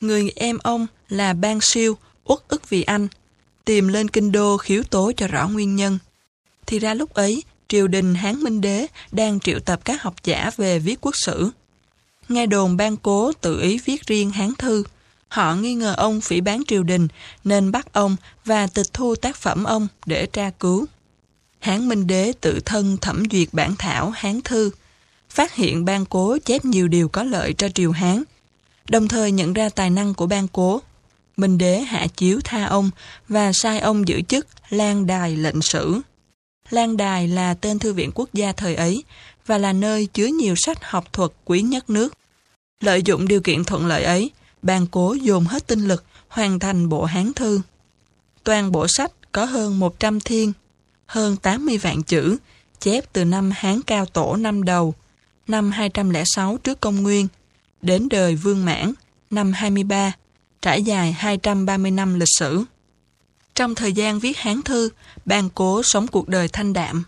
Người 0.00 0.32
em 0.36 0.58
ông 0.62 0.86
là 1.08 1.32
ban 1.32 1.60
siêu, 1.60 1.96
uất 2.24 2.38
ức 2.48 2.68
vì 2.68 2.82
anh, 2.82 3.08
tìm 3.64 3.88
lên 3.88 4.08
kinh 4.08 4.32
đô 4.32 4.56
khiếu 4.56 4.82
tố 4.82 5.12
cho 5.16 5.28
rõ 5.28 5.48
nguyên 5.48 5.76
nhân. 5.76 5.98
Thì 6.66 6.78
ra 6.78 6.94
lúc 6.94 7.14
ấy, 7.14 7.42
triều 7.68 7.88
đình 7.88 8.14
Hán 8.14 8.40
Minh 8.40 8.60
Đế 8.60 8.86
đang 9.12 9.40
triệu 9.40 9.60
tập 9.60 9.80
các 9.84 10.02
học 10.02 10.14
giả 10.24 10.50
về 10.56 10.78
viết 10.78 10.98
quốc 11.00 11.14
sử. 11.16 11.50
Nghe 12.28 12.46
đồn 12.46 12.76
ban 12.76 12.96
cố 12.96 13.32
tự 13.32 13.60
ý 13.60 13.78
viết 13.84 14.06
riêng 14.06 14.30
Hán 14.30 14.52
Thư. 14.58 14.84
Họ 15.28 15.54
nghi 15.54 15.74
ngờ 15.74 15.94
ông 15.96 16.20
phỉ 16.20 16.40
bán 16.40 16.62
triều 16.66 16.82
đình 16.82 17.08
nên 17.44 17.72
bắt 17.72 17.92
ông 17.92 18.16
và 18.44 18.66
tịch 18.66 18.86
thu 18.92 19.14
tác 19.14 19.36
phẩm 19.36 19.64
ông 19.64 19.88
để 20.06 20.26
tra 20.26 20.50
cứu. 20.60 20.86
Hán 21.58 21.88
Minh 21.88 22.06
Đế 22.06 22.32
tự 22.40 22.60
thân 22.64 22.96
thẩm 22.96 23.22
duyệt 23.30 23.48
bản 23.52 23.74
thảo 23.78 24.10
Hán 24.10 24.40
Thư, 24.40 24.70
phát 25.34 25.54
hiện 25.54 25.84
ban 25.84 26.04
cố 26.04 26.38
chép 26.44 26.64
nhiều 26.64 26.88
điều 26.88 27.08
có 27.08 27.22
lợi 27.22 27.54
cho 27.58 27.68
triều 27.68 27.92
Hán, 27.92 28.22
đồng 28.88 29.08
thời 29.08 29.32
nhận 29.32 29.52
ra 29.52 29.68
tài 29.68 29.90
năng 29.90 30.14
của 30.14 30.26
ban 30.26 30.48
cố. 30.48 30.80
Minh 31.36 31.58
Đế 31.58 31.80
hạ 31.80 32.06
chiếu 32.16 32.40
tha 32.44 32.64
ông 32.64 32.90
và 33.28 33.52
sai 33.52 33.80
ông 33.80 34.08
giữ 34.08 34.22
chức 34.22 34.46
Lan 34.70 35.06
Đài 35.06 35.36
lệnh 35.36 35.62
sử. 35.62 36.00
Lan 36.70 36.96
Đài 36.96 37.28
là 37.28 37.54
tên 37.54 37.78
thư 37.78 37.92
viện 37.92 38.10
quốc 38.14 38.28
gia 38.32 38.52
thời 38.52 38.74
ấy 38.74 39.04
và 39.46 39.58
là 39.58 39.72
nơi 39.72 40.06
chứa 40.06 40.26
nhiều 40.26 40.54
sách 40.56 40.78
học 40.84 41.12
thuật 41.12 41.30
quý 41.44 41.62
nhất 41.62 41.90
nước. 41.90 42.14
Lợi 42.80 43.02
dụng 43.02 43.28
điều 43.28 43.40
kiện 43.40 43.64
thuận 43.64 43.86
lợi 43.86 44.04
ấy, 44.04 44.30
ban 44.62 44.86
cố 44.86 45.14
dồn 45.14 45.44
hết 45.44 45.66
tinh 45.66 45.88
lực 45.88 46.04
hoàn 46.28 46.58
thành 46.58 46.88
bộ 46.88 47.04
Hán 47.04 47.32
Thư. 47.32 47.60
Toàn 48.44 48.72
bộ 48.72 48.86
sách 48.88 49.12
có 49.32 49.44
hơn 49.44 49.78
100 49.78 50.20
thiên, 50.20 50.52
hơn 51.06 51.36
80 51.36 51.78
vạn 51.78 52.02
chữ, 52.02 52.36
chép 52.80 53.04
từ 53.12 53.24
năm 53.24 53.50
Hán 53.54 53.82
Cao 53.82 54.06
Tổ 54.06 54.36
năm 54.36 54.62
đầu, 54.62 54.94
năm 55.48 55.70
206 55.70 56.58
trước 56.64 56.80
công 56.80 57.02
nguyên, 57.02 57.28
đến 57.82 58.08
đời 58.08 58.36
Vương 58.36 58.64
Mãn, 58.64 58.92
năm 59.30 59.52
23, 59.52 60.12
trải 60.62 60.82
dài 60.82 61.12
230 61.12 61.90
năm 61.90 62.14
lịch 62.14 62.28
sử. 62.38 62.64
Trong 63.54 63.74
thời 63.74 63.92
gian 63.92 64.18
viết 64.18 64.38
Hán 64.38 64.62
Thư, 64.62 64.88
ban 65.24 65.50
cố 65.50 65.82
sống 65.82 66.06
cuộc 66.06 66.28
đời 66.28 66.48
thanh 66.48 66.72
đạm. 66.72 67.04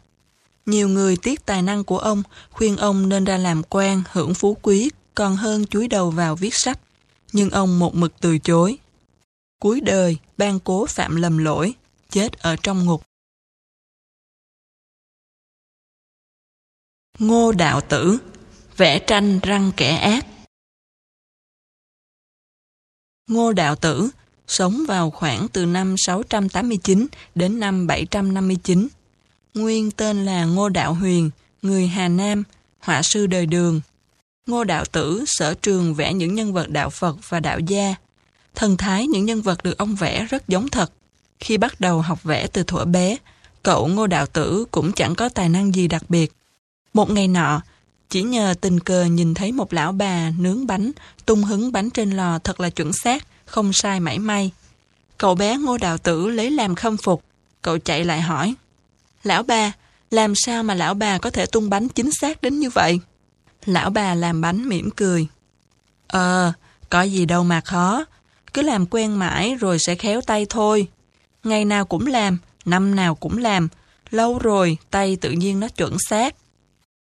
Nhiều 0.67 0.89
người 0.89 1.17
tiếc 1.17 1.47
tài 1.47 1.63
năng 1.63 1.85
của 1.85 1.99
ông, 1.99 2.23
khuyên 2.51 2.77
ông 2.77 3.09
nên 3.09 3.25
ra 3.25 3.37
làm 3.37 3.63
quan, 3.63 4.03
hưởng 4.13 4.35
phú 4.35 4.57
quý, 4.63 4.91
còn 5.15 5.37
hơn 5.37 5.67
chúi 5.67 5.89
đầu 5.89 6.11
vào 6.11 6.37
viết 6.37 6.55
sách. 6.55 6.79
Nhưng 7.33 7.51
ông 7.51 7.79
một 7.79 7.95
mực 7.95 8.13
từ 8.21 8.39
chối. 8.39 8.79
Cuối 9.61 9.81
đời, 9.81 10.17
ban 10.39 10.61
cố 10.61 10.87
phạm 10.87 11.17
lầm 11.17 11.39
lỗi, 11.39 11.75
chết 12.11 12.33
ở 12.39 12.57
trong 12.57 12.85
ngục. 12.85 13.03
Ngô 17.19 17.53
Đạo 17.53 17.81
Tử 17.81 18.19
Vẽ 18.77 18.99
tranh 18.99 19.41
răng 19.43 19.73
kẻ 19.77 19.97
ác 19.97 20.27
Ngô 23.31 23.53
Đạo 23.53 23.77
Tử 23.77 24.11
sống 24.47 24.85
vào 24.89 25.11
khoảng 25.11 25.49
từ 25.49 25.67
năm 25.67 25.95
689 25.99 27.07
đến 27.35 27.61
năm 27.61 27.87
759. 27.87 28.89
Nguyên 29.55 29.91
tên 29.91 30.25
là 30.25 30.45
Ngô 30.45 30.69
Đạo 30.69 30.95
Huyền, 30.95 31.31
người 31.63 31.87
Hà 31.87 32.09
Nam, 32.09 32.43
họa 32.79 33.03
sư 33.03 33.27
đời 33.27 33.47
đường. 33.47 33.81
Ngô 34.47 34.65
Đạo 34.65 34.85
Tử 34.85 35.25
sở 35.27 35.55
trường 35.55 35.95
vẽ 35.95 36.15
những 36.15 36.35
nhân 36.35 36.53
vật 36.53 36.69
đạo 36.69 36.91
Phật 36.91 37.17
và 37.29 37.41
đạo 37.41 37.59
gia. 37.59 37.95
Thần 38.55 38.77
thái 38.77 39.07
những 39.07 39.25
nhân 39.25 39.43
vật 39.43 39.63
được 39.63 39.79
ông 39.79 39.95
vẽ 39.95 40.27
rất 40.31 40.49
giống 40.49 40.69
thật. 40.69 40.93
Khi 41.41 41.59
bắt 41.59 41.81
đầu 41.81 42.01
học 42.01 42.23
vẽ 42.23 42.47
từ 42.47 42.63
thuở 42.63 42.85
bé, 42.85 43.17
cậu 43.63 43.89
Ngô 43.89 44.07
Đạo 44.07 44.27
Tử 44.27 44.65
cũng 44.71 44.93
chẳng 44.93 45.15
có 45.15 45.29
tài 45.29 45.49
năng 45.49 45.75
gì 45.75 45.89
đặc 45.89 46.03
biệt. 46.11 46.36
Một 46.97 47.11
ngày 47.11 47.29
nọ, 47.29 47.61
chỉ 48.11 48.23
nhờ 48.23 48.55
tình 48.61 48.81
cờ 48.81 49.05
nhìn 49.05 49.35
thấy 49.35 49.53
một 49.53 49.73
lão 49.73 49.93
bà 49.93 50.31
nướng 50.39 50.67
bánh, 50.67 50.93
tung 51.27 51.45
hứng 51.45 51.73
bánh 51.73 51.91
trên 51.91 52.11
lò 52.11 52.39
thật 52.39 52.61
là 52.61 52.71
chuẩn 52.71 52.93
xác, 52.93 53.27
không 53.45 53.73
sai 53.73 54.01
mảy 54.01 54.19
may. 54.19 54.51
Cậu 55.19 55.35
bé 55.35 55.57
Ngô 55.57 55.79
Đạo 55.79 55.99
Tử 55.99 56.29
lấy 56.29 56.51
làm 56.51 56.75
khâm 56.75 56.97
phục, 56.97 57.23
cậu 57.63 57.79
chạy 57.79 58.05
lại 58.05 58.21
hỏi. 58.21 58.55
Lão 59.23 59.43
bà, 59.43 59.73
làm 60.11 60.35
sao 60.37 60.63
mà 60.63 60.75
lão 60.75 60.95
bà 60.95 61.19
có 61.19 61.31
thể 61.31 61.47
tung 61.47 61.71
bánh 61.71 61.89
chính 61.89 62.11
xác 62.13 62.43
đến 62.43 62.59
như 62.59 62.71
vậy? 62.71 63.01
Lão 63.65 63.91
bà 63.91 64.15
làm 64.15 64.41
bánh 64.41 64.69
mỉm 64.69 64.91
cười. 64.91 65.27
Ờ, 66.07 66.53
có 66.91 67.03
gì 67.03 67.27
đâu 67.27 67.45
mà 67.45 67.61
khó. 67.61 68.05
Cứ 68.55 68.63
làm 68.63 68.87
quen 68.87 69.19
mãi 69.19 69.55
rồi 69.55 69.79
sẽ 69.79 69.95
khéo 69.95 70.21
tay 70.21 70.47
thôi. 70.49 70.89
Ngày 71.45 71.65
nào 71.65 71.85
cũng 71.85 72.07
làm, 72.07 72.39
năm 72.65 72.95
nào 72.97 73.15
cũng 73.15 73.39
làm. 73.39 73.69
Lâu 74.11 74.39
rồi, 74.39 74.79
tay 74.91 75.17
tự 75.21 75.31
nhiên 75.31 75.61
nó 75.61 75.69
chuẩn 75.69 75.97
xác. 75.99 76.35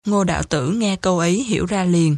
Ngô 0.07 0.23
đạo 0.23 0.43
tử 0.43 0.71
nghe 0.71 0.95
câu 0.95 1.19
ấy 1.19 1.43
hiểu 1.43 1.65
ra 1.65 1.83
liền. 1.83 2.17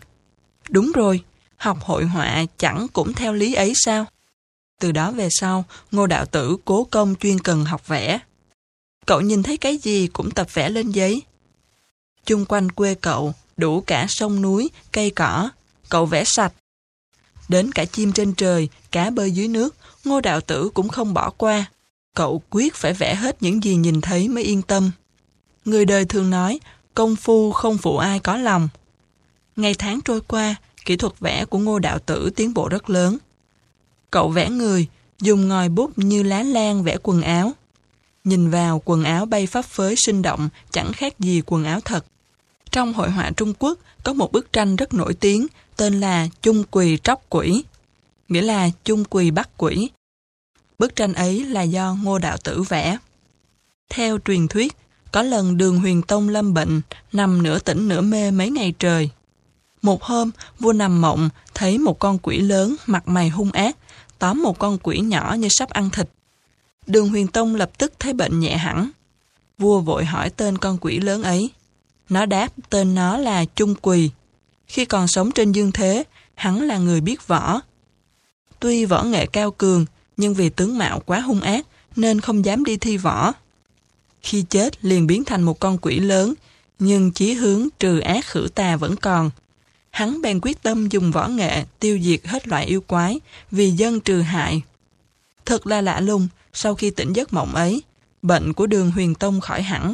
Đúng 0.69 0.91
rồi, 0.95 1.23
học 1.57 1.77
hội 1.81 2.05
họa 2.05 2.45
chẳng 2.57 2.87
cũng 2.93 3.13
theo 3.13 3.33
lý 3.33 3.53
ấy 3.53 3.73
sao? 3.75 4.05
Từ 4.79 4.91
đó 4.91 5.11
về 5.11 5.27
sau, 5.31 5.65
ngô 5.91 6.07
đạo 6.07 6.25
tử 6.25 6.57
cố 6.65 6.83
công 6.91 7.15
chuyên 7.15 7.39
cần 7.39 7.65
học 7.65 7.87
vẽ. 7.87 8.19
Cậu 9.05 9.21
nhìn 9.21 9.43
thấy 9.43 9.57
cái 9.57 9.77
gì 9.77 10.07
cũng 10.07 10.31
tập 10.31 10.47
vẽ 10.53 10.69
lên 10.69 10.91
giấy. 10.91 11.21
Chung 12.25 12.45
quanh 12.45 12.71
quê 12.71 12.95
cậu, 12.95 13.33
đủ 13.57 13.81
cả 13.81 14.05
sông 14.09 14.41
núi, 14.41 14.69
cây 14.91 15.09
cỏ, 15.09 15.49
cậu 15.89 16.05
vẽ 16.05 16.23
sạch. 16.25 16.53
Đến 17.47 17.71
cả 17.71 17.85
chim 17.85 18.11
trên 18.11 18.33
trời, 18.33 18.69
cá 18.91 19.09
bơi 19.09 19.31
dưới 19.31 19.47
nước, 19.47 19.75
ngô 20.03 20.21
đạo 20.21 20.41
tử 20.41 20.69
cũng 20.73 20.89
không 20.89 21.13
bỏ 21.13 21.29
qua. 21.29 21.65
Cậu 22.15 22.41
quyết 22.49 22.75
phải 22.75 22.93
vẽ 22.93 23.15
hết 23.15 23.43
những 23.43 23.63
gì 23.63 23.75
nhìn 23.75 24.01
thấy 24.01 24.27
mới 24.27 24.43
yên 24.43 24.61
tâm. 24.61 24.91
Người 25.65 25.85
đời 25.85 26.05
thường 26.05 26.29
nói, 26.29 26.59
công 26.99 27.15
phu 27.15 27.51
không 27.51 27.77
phụ 27.77 27.97
ai 27.97 28.19
có 28.19 28.37
lòng. 28.37 28.69
Ngày 29.55 29.75
tháng 29.79 29.99
trôi 30.05 30.21
qua, 30.21 30.55
kỹ 30.85 30.95
thuật 30.95 31.19
vẽ 31.19 31.45
của 31.45 31.59
ngô 31.59 31.79
đạo 31.79 31.99
tử 31.99 32.29
tiến 32.35 32.53
bộ 32.53 32.69
rất 32.69 32.89
lớn. 32.89 33.17
Cậu 34.11 34.29
vẽ 34.29 34.49
người, 34.49 34.87
dùng 35.19 35.47
ngòi 35.47 35.69
bút 35.69 35.91
như 35.95 36.23
lá 36.23 36.43
lan 36.43 36.83
vẽ 36.83 36.97
quần 37.03 37.21
áo. 37.21 37.51
Nhìn 38.23 38.49
vào 38.49 38.81
quần 38.85 39.03
áo 39.03 39.25
bay 39.25 39.47
phấp 39.47 39.65
phới 39.65 39.95
sinh 39.97 40.21
động, 40.21 40.49
chẳng 40.71 40.93
khác 40.93 41.19
gì 41.19 41.41
quần 41.45 41.63
áo 41.63 41.79
thật. 41.81 42.05
Trong 42.71 42.93
hội 42.93 43.11
họa 43.11 43.31
Trung 43.37 43.53
Quốc 43.59 43.79
có 44.03 44.13
một 44.13 44.31
bức 44.31 44.53
tranh 44.53 44.75
rất 44.75 44.93
nổi 44.93 45.13
tiếng 45.13 45.47
tên 45.75 45.99
là 45.99 46.27
Chung 46.41 46.63
Quỳ 46.71 46.97
Tróc 47.03 47.23
Quỷ, 47.29 47.63
nghĩa 48.29 48.41
là 48.41 48.69
Chung 48.83 49.05
Quỳ 49.05 49.31
Bắt 49.31 49.49
Quỷ. 49.57 49.89
Bức 50.79 50.95
tranh 50.95 51.13
ấy 51.13 51.45
là 51.45 51.61
do 51.61 51.95
Ngô 52.03 52.19
Đạo 52.19 52.37
Tử 52.43 52.61
vẽ. 52.61 52.97
Theo 53.89 54.17
truyền 54.25 54.47
thuyết, 54.47 54.75
có 55.11 55.21
lần 55.21 55.57
đường 55.57 55.79
huyền 55.79 56.01
tông 56.01 56.29
lâm 56.29 56.53
bệnh, 56.53 56.81
nằm 57.13 57.43
nửa 57.43 57.59
tỉnh 57.59 57.87
nửa 57.87 58.01
mê 58.01 58.31
mấy 58.31 58.49
ngày 58.49 58.73
trời. 58.79 59.09
Một 59.81 60.03
hôm, 60.03 60.31
vua 60.59 60.73
nằm 60.73 61.01
mộng, 61.01 61.29
thấy 61.53 61.77
một 61.77 61.99
con 61.99 62.17
quỷ 62.19 62.39
lớn, 62.39 62.75
mặt 62.85 63.07
mày 63.07 63.29
hung 63.29 63.51
ác, 63.51 63.77
tóm 64.19 64.43
một 64.43 64.59
con 64.59 64.77
quỷ 64.83 64.99
nhỏ 64.99 65.35
như 65.39 65.47
sắp 65.49 65.69
ăn 65.69 65.89
thịt. 65.89 66.09
Đường 66.87 67.09
huyền 67.09 67.27
tông 67.27 67.55
lập 67.55 67.71
tức 67.77 67.93
thấy 67.99 68.13
bệnh 68.13 68.39
nhẹ 68.39 68.57
hẳn. 68.57 68.89
Vua 69.57 69.79
vội 69.79 70.05
hỏi 70.05 70.29
tên 70.29 70.57
con 70.57 70.77
quỷ 70.81 70.99
lớn 70.99 71.23
ấy. 71.23 71.49
Nó 72.09 72.25
đáp 72.25 72.47
tên 72.69 72.95
nó 72.95 73.17
là 73.17 73.45
Trung 73.45 73.75
Quỳ. 73.81 74.09
Khi 74.67 74.85
còn 74.85 75.07
sống 75.07 75.31
trên 75.31 75.51
dương 75.51 75.71
thế, 75.71 76.03
hắn 76.35 76.61
là 76.61 76.77
người 76.77 77.01
biết 77.01 77.27
võ. 77.27 77.61
Tuy 78.59 78.85
võ 78.85 79.03
nghệ 79.03 79.25
cao 79.25 79.51
cường, 79.51 79.85
nhưng 80.17 80.33
vì 80.33 80.49
tướng 80.49 80.77
mạo 80.77 80.99
quá 80.99 81.19
hung 81.19 81.41
ác, 81.41 81.65
nên 81.95 82.21
không 82.21 82.45
dám 82.45 82.63
đi 82.63 82.77
thi 82.77 82.97
võ. 82.97 83.33
Khi 84.21 84.45
chết 84.49 84.85
liền 84.85 85.07
biến 85.07 85.23
thành 85.23 85.41
một 85.41 85.59
con 85.59 85.77
quỷ 85.81 85.99
lớn, 85.99 86.33
nhưng 86.79 87.11
chí 87.11 87.33
hướng 87.33 87.67
trừ 87.79 87.99
ác 87.99 88.25
khử 88.25 88.47
tà 88.55 88.75
vẫn 88.75 88.95
còn. 88.95 89.31
Hắn 89.89 90.21
bèn 90.21 90.39
quyết 90.41 90.61
tâm 90.61 90.87
dùng 90.87 91.11
võ 91.11 91.27
nghệ 91.27 91.65
tiêu 91.79 91.99
diệt 92.01 92.27
hết 92.27 92.47
loại 92.47 92.65
yêu 92.65 92.81
quái, 92.81 93.19
vì 93.51 93.71
dân 93.71 93.99
trừ 93.99 94.21
hại. 94.21 94.61
Thật 95.45 95.67
là 95.67 95.81
lạ 95.81 95.99
lùng, 95.99 96.27
sau 96.53 96.75
khi 96.75 96.89
tỉnh 96.89 97.13
giấc 97.13 97.33
mộng 97.33 97.55
ấy, 97.55 97.81
bệnh 98.21 98.53
của 98.53 98.67
đường 98.67 98.91
huyền 98.91 99.15
tông 99.15 99.41
khỏi 99.41 99.61
hẳn. 99.61 99.93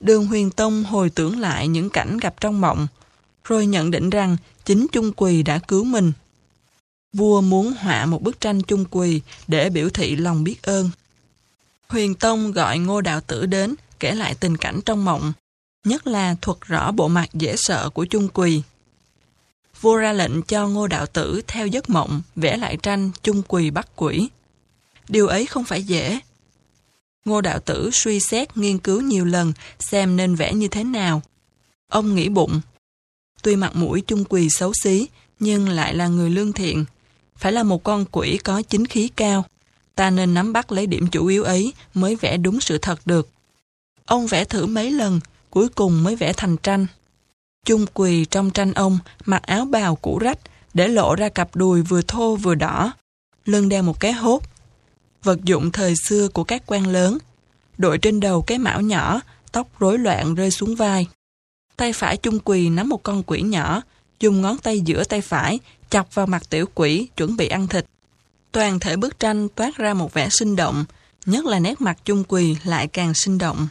Đường 0.00 0.26
huyền 0.26 0.50
tông 0.50 0.84
hồi 0.84 1.10
tưởng 1.10 1.40
lại 1.40 1.68
những 1.68 1.90
cảnh 1.90 2.18
gặp 2.18 2.34
trong 2.40 2.60
mộng, 2.60 2.86
rồi 3.44 3.66
nhận 3.66 3.90
định 3.90 4.10
rằng 4.10 4.36
chính 4.64 4.86
Trung 4.92 5.12
Quỳ 5.12 5.42
đã 5.42 5.58
cứu 5.58 5.84
mình. 5.84 6.12
Vua 7.12 7.40
muốn 7.40 7.74
họa 7.78 8.06
một 8.06 8.22
bức 8.22 8.40
tranh 8.40 8.62
Trung 8.62 8.84
Quỳ 8.90 9.20
để 9.48 9.70
biểu 9.70 9.88
thị 9.88 10.16
lòng 10.16 10.44
biết 10.44 10.62
ơn. 10.62 10.90
Huyền 11.88 12.14
Tông 12.14 12.52
gọi 12.52 12.78
Ngô 12.78 13.00
Đạo 13.00 13.20
Tử 13.20 13.46
đến, 13.46 13.74
kể 14.00 14.14
lại 14.14 14.34
tình 14.34 14.56
cảnh 14.56 14.80
trong 14.86 15.04
mộng, 15.04 15.32
nhất 15.84 16.06
là 16.06 16.36
thuật 16.42 16.58
rõ 16.60 16.92
bộ 16.92 17.08
mặt 17.08 17.28
dễ 17.34 17.54
sợ 17.56 17.90
của 17.90 18.04
Chung 18.04 18.28
Quỳ. 18.28 18.62
Vua 19.80 19.96
ra 19.96 20.12
lệnh 20.12 20.42
cho 20.42 20.68
Ngô 20.68 20.86
Đạo 20.86 21.06
Tử 21.06 21.42
theo 21.46 21.66
giấc 21.66 21.90
mộng 21.90 22.22
vẽ 22.36 22.56
lại 22.56 22.76
tranh 22.82 23.10
Chung 23.22 23.42
Quỳ 23.48 23.70
bắt 23.70 23.88
quỷ. 23.96 24.28
Điều 25.08 25.26
ấy 25.26 25.46
không 25.46 25.64
phải 25.64 25.82
dễ. 25.82 26.20
Ngô 27.24 27.40
Đạo 27.40 27.58
Tử 27.58 27.90
suy 27.92 28.20
xét 28.20 28.56
nghiên 28.56 28.78
cứu 28.78 29.00
nhiều 29.00 29.24
lần 29.24 29.52
xem 29.78 30.16
nên 30.16 30.34
vẽ 30.34 30.52
như 30.54 30.68
thế 30.68 30.84
nào. 30.84 31.22
Ông 31.88 32.14
nghĩ 32.14 32.28
bụng, 32.28 32.60
tuy 33.42 33.56
mặt 33.56 33.76
mũi 33.76 34.02
Chung 34.06 34.24
Quỳ 34.24 34.48
xấu 34.50 34.72
xí, 34.82 35.06
nhưng 35.40 35.68
lại 35.68 35.94
là 35.94 36.08
người 36.08 36.30
lương 36.30 36.52
thiện, 36.52 36.84
phải 37.36 37.52
là 37.52 37.62
một 37.62 37.82
con 37.82 38.04
quỷ 38.12 38.38
có 38.44 38.62
chính 38.62 38.86
khí 38.86 39.08
cao 39.16 39.44
ta 39.96 40.10
nên 40.10 40.34
nắm 40.34 40.52
bắt 40.52 40.72
lấy 40.72 40.86
điểm 40.86 41.06
chủ 41.06 41.26
yếu 41.26 41.44
ấy 41.44 41.72
mới 41.94 42.16
vẽ 42.16 42.36
đúng 42.36 42.60
sự 42.60 42.78
thật 42.78 43.00
được. 43.04 43.28
Ông 44.04 44.26
vẽ 44.26 44.44
thử 44.44 44.66
mấy 44.66 44.90
lần, 44.90 45.20
cuối 45.50 45.68
cùng 45.68 46.04
mới 46.04 46.16
vẽ 46.16 46.32
thành 46.32 46.56
tranh. 46.56 46.86
Chung 47.66 47.86
quỳ 47.94 48.24
trong 48.24 48.50
tranh 48.50 48.72
ông, 48.72 48.98
mặc 49.24 49.42
áo 49.42 49.64
bào 49.64 49.96
cũ 49.96 50.18
rách, 50.18 50.38
để 50.74 50.88
lộ 50.88 51.14
ra 51.14 51.28
cặp 51.28 51.56
đùi 51.56 51.82
vừa 51.82 52.02
thô 52.02 52.36
vừa 52.36 52.54
đỏ. 52.54 52.92
Lưng 53.44 53.68
đeo 53.68 53.82
một 53.82 54.00
cái 54.00 54.12
hốt. 54.12 54.42
Vật 55.22 55.44
dụng 55.44 55.72
thời 55.72 55.94
xưa 56.08 56.28
của 56.28 56.44
các 56.44 56.62
quan 56.66 56.86
lớn. 56.86 57.18
Đội 57.78 57.98
trên 57.98 58.20
đầu 58.20 58.42
cái 58.42 58.58
mão 58.58 58.80
nhỏ, 58.80 59.20
tóc 59.52 59.68
rối 59.78 59.98
loạn 59.98 60.34
rơi 60.34 60.50
xuống 60.50 60.76
vai. 60.76 61.06
Tay 61.76 61.92
phải 61.92 62.16
chung 62.16 62.38
quỳ 62.40 62.68
nắm 62.68 62.88
một 62.88 63.02
con 63.02 63.22
quỷ 63.22 63.42
nhỏ, 63.42 63.82
dùng 64.20 64.40
ngón 64.40 64.58
tay 64.58 64.80
giữa 64.80 65.04
tay 65.04 65.20
phải, 65.20 65.58
chọc 65.90 66.14
vào 66.14 66.26
mặt 66.26 66.42
tiểu 66.50 66.66
quỷ, 66.74 67.08
chuẩn 67.16 67.36
bị 67.36 67.48
ăn 67.48 67.66
thịt. 67.66 67.86
Toàn 68.56 68.80
thể 68.80 68.96
bức 68.96 69.20
tranh 69.20 69.48
toát 69.48 69.76
ra 69.76 69.94
một 69.94 70.14
vẻ 70.14 70.28
sinh 70.30 70.56
động, 70.56 70.84
nhất 71.26 71.44
là 71.44 71.58
nét 71.58 71.80
mặt 71.80 71.98
chung 72.04 72.24
quỳ 72.28 72.56
lại 72.64 72.86
càng 72.86 73.14
sinh 73.14 73.38
động. 73.38 73.68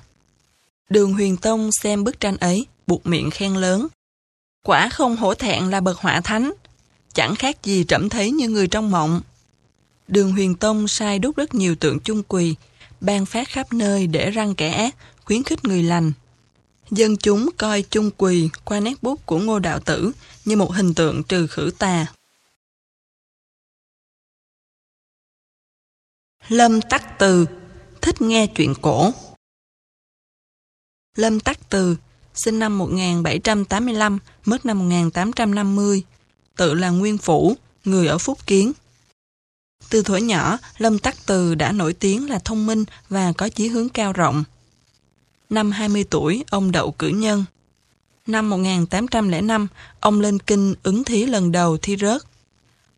Đường 0.90 1.14
Huyền 1.14 1.38
Tông 1.38 1.70
xem 1.82 2.04
bức 2.04 2.20
tranh 2.20 2.38
ấy, 2.38 2.66
buộc 2.88 3.06
miệng 3.06 3.30
khen 3.30 3.54
lớn. 3.54 3.88
Quả 4.66 4.90
không 4.90 5.16
hổ 5.16 5.34
thẹn 5.34 5.70
là 5.70 5.82
bậc 5.82 5.98
họa 5.98 6.22
thánh, 6.22 6.54
chẳng 7.14 7.36
khác 7.36 7.64
gì 7.64 7.86
trẫm 7.88 8.10
thấy 8.10 8.32
như 8.32 8.50
người 8.50 8.68
trong 8.68 8.92
mộng. 8.92 9.22
Đường 10.08 10.32
Huyền 10.32 10.56
Tông 10.56 10.88
sai 10.88 11.20
đúc 11.20 11.38
rất 11.38 11.56
nhiều 11.56 11.76
tượng 11.76 12.00
chung 12.00 12.24
quỳ, 12.24 12.56
ban 13.02 13.26
phát 13.26 13.50
khắp 13.50 13.74
nơi 13.74 14.08
để 14.08 14.32
răng 14.32 14.56
kẻ 14.56 14.70
ác, 14.70 14.96
khuyến 15.24 15.44
khích 15.44 15.66
người 15.66 15.84
lành. 15.84 16.12
Dân 16.92 17.18
chúng 17.18 17.50
coi 17.58 17.82
chung 17.82 18.12
quỳ 18.18 18.50
qua 18.66 18.80
nét 18.80 19.04
bút 19.04 19.26
của 19.26 19.40
ngô 19.40 19.60
đạo 19.60 19.80
tử 19.80 20.12
như 20.46 20.56
một 20.56 20.74
hình 20.74 20.94
tượng 20.94 21.24
trừ 21.24 21.48
khử 21.48 21.72
tà, 21.78 22.06
Lâm 26.50 26.82
Tắc 26.82 27.20
Từ 27.20 27.46
thích 28.02 28.22
nghe 28.22 28.48
chuyện 28.48 28.74
cổ. 28.82 29.12
Lâm 31.18 31.40
Tắc 31.40 31.70
Từ 31.70 31.98
sinh 32.34 32.60
năm 32.60 32.78
1785, 32.78 34.20
mất 34.46 34.66
năm 34.66 34.80
1850, 34.80 36.04
tự 36.56 36.74
là 36.74 36.90
nguyên 36.90 37.18
phủ, 37.18 37.56
người 37.86 38.08
ở 38.08 38.18
Phúc 38.18 38.38
Kiến. 38.48 38.72
Từ 39.90 40.04
thuở 40.04 40.18
nhỏ, 40.18 40.58
Lâm 40.78 41.00
Tắc 41.00 41.16
Từ 41.26 41.56
đã 41.56 41.72
nổi 41.72 41.94
tiếng 41.94 42.30
là 42.30 42.40
thông 42.40 42.66
minh 42.66 42.86
và 43.10 43.34
có 43.38 43.50
chí 43.50 43.68
hướng 43.68 43.90
cao 43.90 44.14
rộng. 44.14 44.44
Năm 45.50 45.72
20 45.72 46.06
tuổi, 46.10 46.44
ông 46.50 46.72
đậu 46.72 46.92
cử 46.92 47.08
nhân. 47.08 47.46
Năm 48.28 48.50
1805, 48.50 49.68
ông 50.00 50.20
lên 50.20 50.40
kinh 50.40 50.76
ứng 50.84 51.04
thí 51.04 51.26
lần 51.26 51.52
đầu 51.52 51.78
thi 51.78 51.98
rớt. 51.98 52.22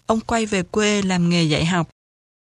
Ông 0.05 0.19
quay 0.19 0.45
về 0.45 0.63
quê 0.63 1.01
làm 1.01 1.29
nghề 1.29 1.43
dạy 1.43 1.65
học 1.65 1.89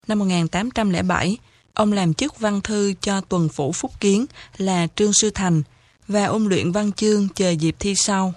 Năm 0.07 0.19
1807, 0.19 1.37
ông 1.73 1.93
làm 1.93 2.13
chức 2.13 2.39
văn 2.39 2.61
thư 2.61 2.93
cho 3.01 3.21
tuần 3.21 3.49
phủ 3.49 3.71
Phúc 3.71 3.91
Kiến 3.99 4.25
là 4.57 4.87
Trương 4.95 5.11
Sư 5.13 5.29
Thành 5.29 5.63
và 6.07 6.25
ôn 6.25 6.45
luyện 6.45 6.71
văn 6.71 6.91
chương 6.91 7.27
chờ 7.35 7.49
dịp 7.49 7.75
thi 7.79 7.93
sau. 7.95 8.33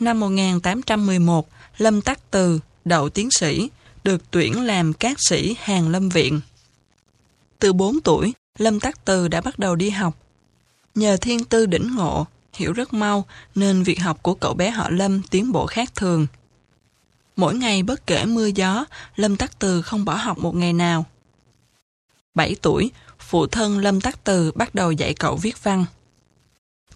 Năm 0.00 0.20
1811, 0.20 1.48
Lâm 1.78 2.02
Tắc 2.02 2.30
Từ, 2.30 2.60
đậu 2.84 3.08
tiến 3.08 3.28
sĩ, 3.30 3.68
được 4.04 4.30
tuyển 4.30 4.60
làm 4.60 4.92
các 4.92 5.16
sĩ 5.28 5.56
Hàng 5.60 5.88
Lâm 5.88 6.08
Viện. 6.08 6.40
Từ 7.58 7.72
4 7.72 8.00
tuổi, 8.00 8.32
Lâm 8.58 8.80
Tắc 8.80 9.04
Từ 9.04 9.28
đã 9.28 9.40
bắt 9.40 9.58
đầu 9.58 9.76
đi 9.76 9.90
học. 9.90 10.16
Nhờ 10.94 11.16
thiên 11.16 11.44
tư 11.44 11.66
đỉnh 11.66 11.94
ngộ, 11.94 12.26
hiểu 12.52 12.72
rất 12.72 12.94
mau 12.94 13.26
nên 13.54 13.82
việc 13.82 14.00
học 14.00 14.22
của 14.22 14.34
cậu 14.34 14.54
bé 14.54 14.70
họ 14.70 14.90
Lâm 14.90 15.22
tiến 15.22 15.52
bộ 15.52 15.66
khác 15.66 15.94
thường. 15.94 16.26
Mỗi 17.36 17.54
ngày 17.54 17.82
bất 17.82 18.06
kể 18.06 18.24
mưa 18.24 18.46
gió, 18.46 18.84
Lâm 19.16 19.36
Tắc 19.36 19.58
Từ 19.58 19.82
không 19.82 20.04
bỏ 20.04 20.14
học 20.14 20.38
một 20.38 20.54
ngày 20.54 20.72
nào. 20.72 21.04
7 22.34 22.56
tuổi, 22.62 22.90
phụ 23.18 23.46
thân 23.46 23.78
Lâm 23.78 24.00
Tắc 24.00 24.24
Từ 24.24 24.52
bắt 24.52 24.74
đầu 24.74 24.92
dạy 24.92 25.14
cậu 25.14 25.36
viết 25.36 25.62
văn. 25.62 25.84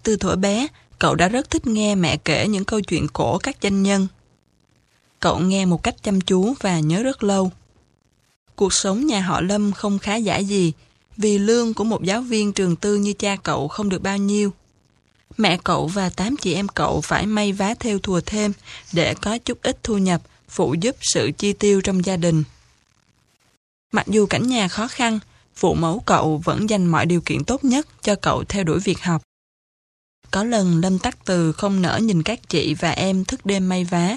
Từ 0.02 0.16
thuở 0.16 0.36
bé, 0.36 0.66
cậu 0.98 1.14
đã 1.14 1.28
rất 1.28 1.50
thích 1.50 1.66
nghe 1.66 1.94
mẹ 1.94 2.16
kể 2.16 2.48
những 2.48 2.64
câu 2.64 2.80
chuyện 2.80 3.06
cổ 3.12 3.38
các 3.38 3.60
danh 3.60 3.82
nhân. 3.82 4.06
Cậu 5.20 5.38
nghe 5.38 5.64
một 5.66 5.82
cách 5.82 6.02
chăm 6.02 6.20
chú 6.20 6.54
và 6.60 6.80
nhớ 6.80 7.02
rất 7.02 7.22
lâu. 7.22 7.52
Cuộc 8.56 8.72
sống 8.72 9.06
nhà 9.06 9.20
họ 9.20 9.40
Lâm 9.40 9.72
không 9.72 9.98
khá 9.98 10.16
giả 10.16 10.38
gì, 10.38 10.72
vì 11.16 11.38
lương 11.38 11.74
của 11.74 11.84
một 11.84 12.02
giáo 12.02 12.20
viên 12.20 12.52
trường 12.52 12.76
tư 12.76 12.96
như 12.96 13.12
cha 13.12 13.36
cậu 13.36 13.68
không 13.68 13.88
được 13.88 14.02
bao 14.02 14.16
nhiêu. 14.16 14.52
Mẹ 15.36 15.58
cậu 15.64 15.86
và 15.86 16.08
tám 16.08 16.36
chị 16.36 16.54
em 16.54 16.68
cậu 16.68 17.00
phải 17.00 17.26
may 17.26 17.52
vá 17.52 17.74
theo 17.80 17.98
thùa 17.98 18.20
thêm 18.26 18.52
để 18.92 19.14
có 19.14 19.38
chút 19.38 19.62
ít 19.62 19.78
thu 19.82 19.98
nhập 19.98 20.22
phụ 20.48 20.74
giúp 20.80 20.96
sự 21.00 21.30
chi 21.38 21.52
tiêu 21.52 21.80
trong 21.80 22.04
gia 22.04 22.16
đình. 22.16 22.44
Mặc 23.92 24.06
dù 24.06 24.26
cảnh 24.26 24.46
nhà 24.46 24.68
khó 24.68 24.88
khăn, 24.88 25.18
phụ 25.54 25.74
mẫu 25.74 26.00
cậu 26.06 26.38
vẫn 26.44 26.70
dành 26.70 26.86
mọi 26.86 27.06
điều 27.06 27.20
kiện 27.20 27.44
tốt 27.44 27.64
nhất 27.64 27.86
cho 28.02 28.14
cậu 28.14 28.44
theo 28.44 28.64
đuổi 28.64 28.80
việc 28.80 29.02
học. 29.02 29.22
Có 30.30 30.44
lần 30.44 30.80
Lâm 30.80 30.98
Tắc 30.98 31.24
Từ 31.24 31.52
không 31.52 31.82
nỡ 31.82 31.98
nhìn 32.02 32.22
các 32.22 32.48
chị 32.48 32.74
và 32.74 32.90
em 32.90 33.24
thức 33.24 33.46
đêm 33.46 33.68
may 33.68 33.84
vá. 33.84 34.16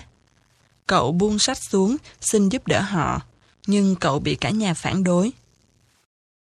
Cậu 0.88 1.12
buông 1.12 1.40
sách 1.40 1.58
xuống, 1.70 1.98
xin 2.22 2.50
giúp 2.50 2.68
đỡ 2.68 2.82
họ, 2.82 3.22
nhưng 3.68 3.96
cậu 3.96 4.20
bị 4.20 4.36
cả 4.36 4.50
nhà 4.50 4.74
phản 4.74 5.04
đối. 5.04 5.32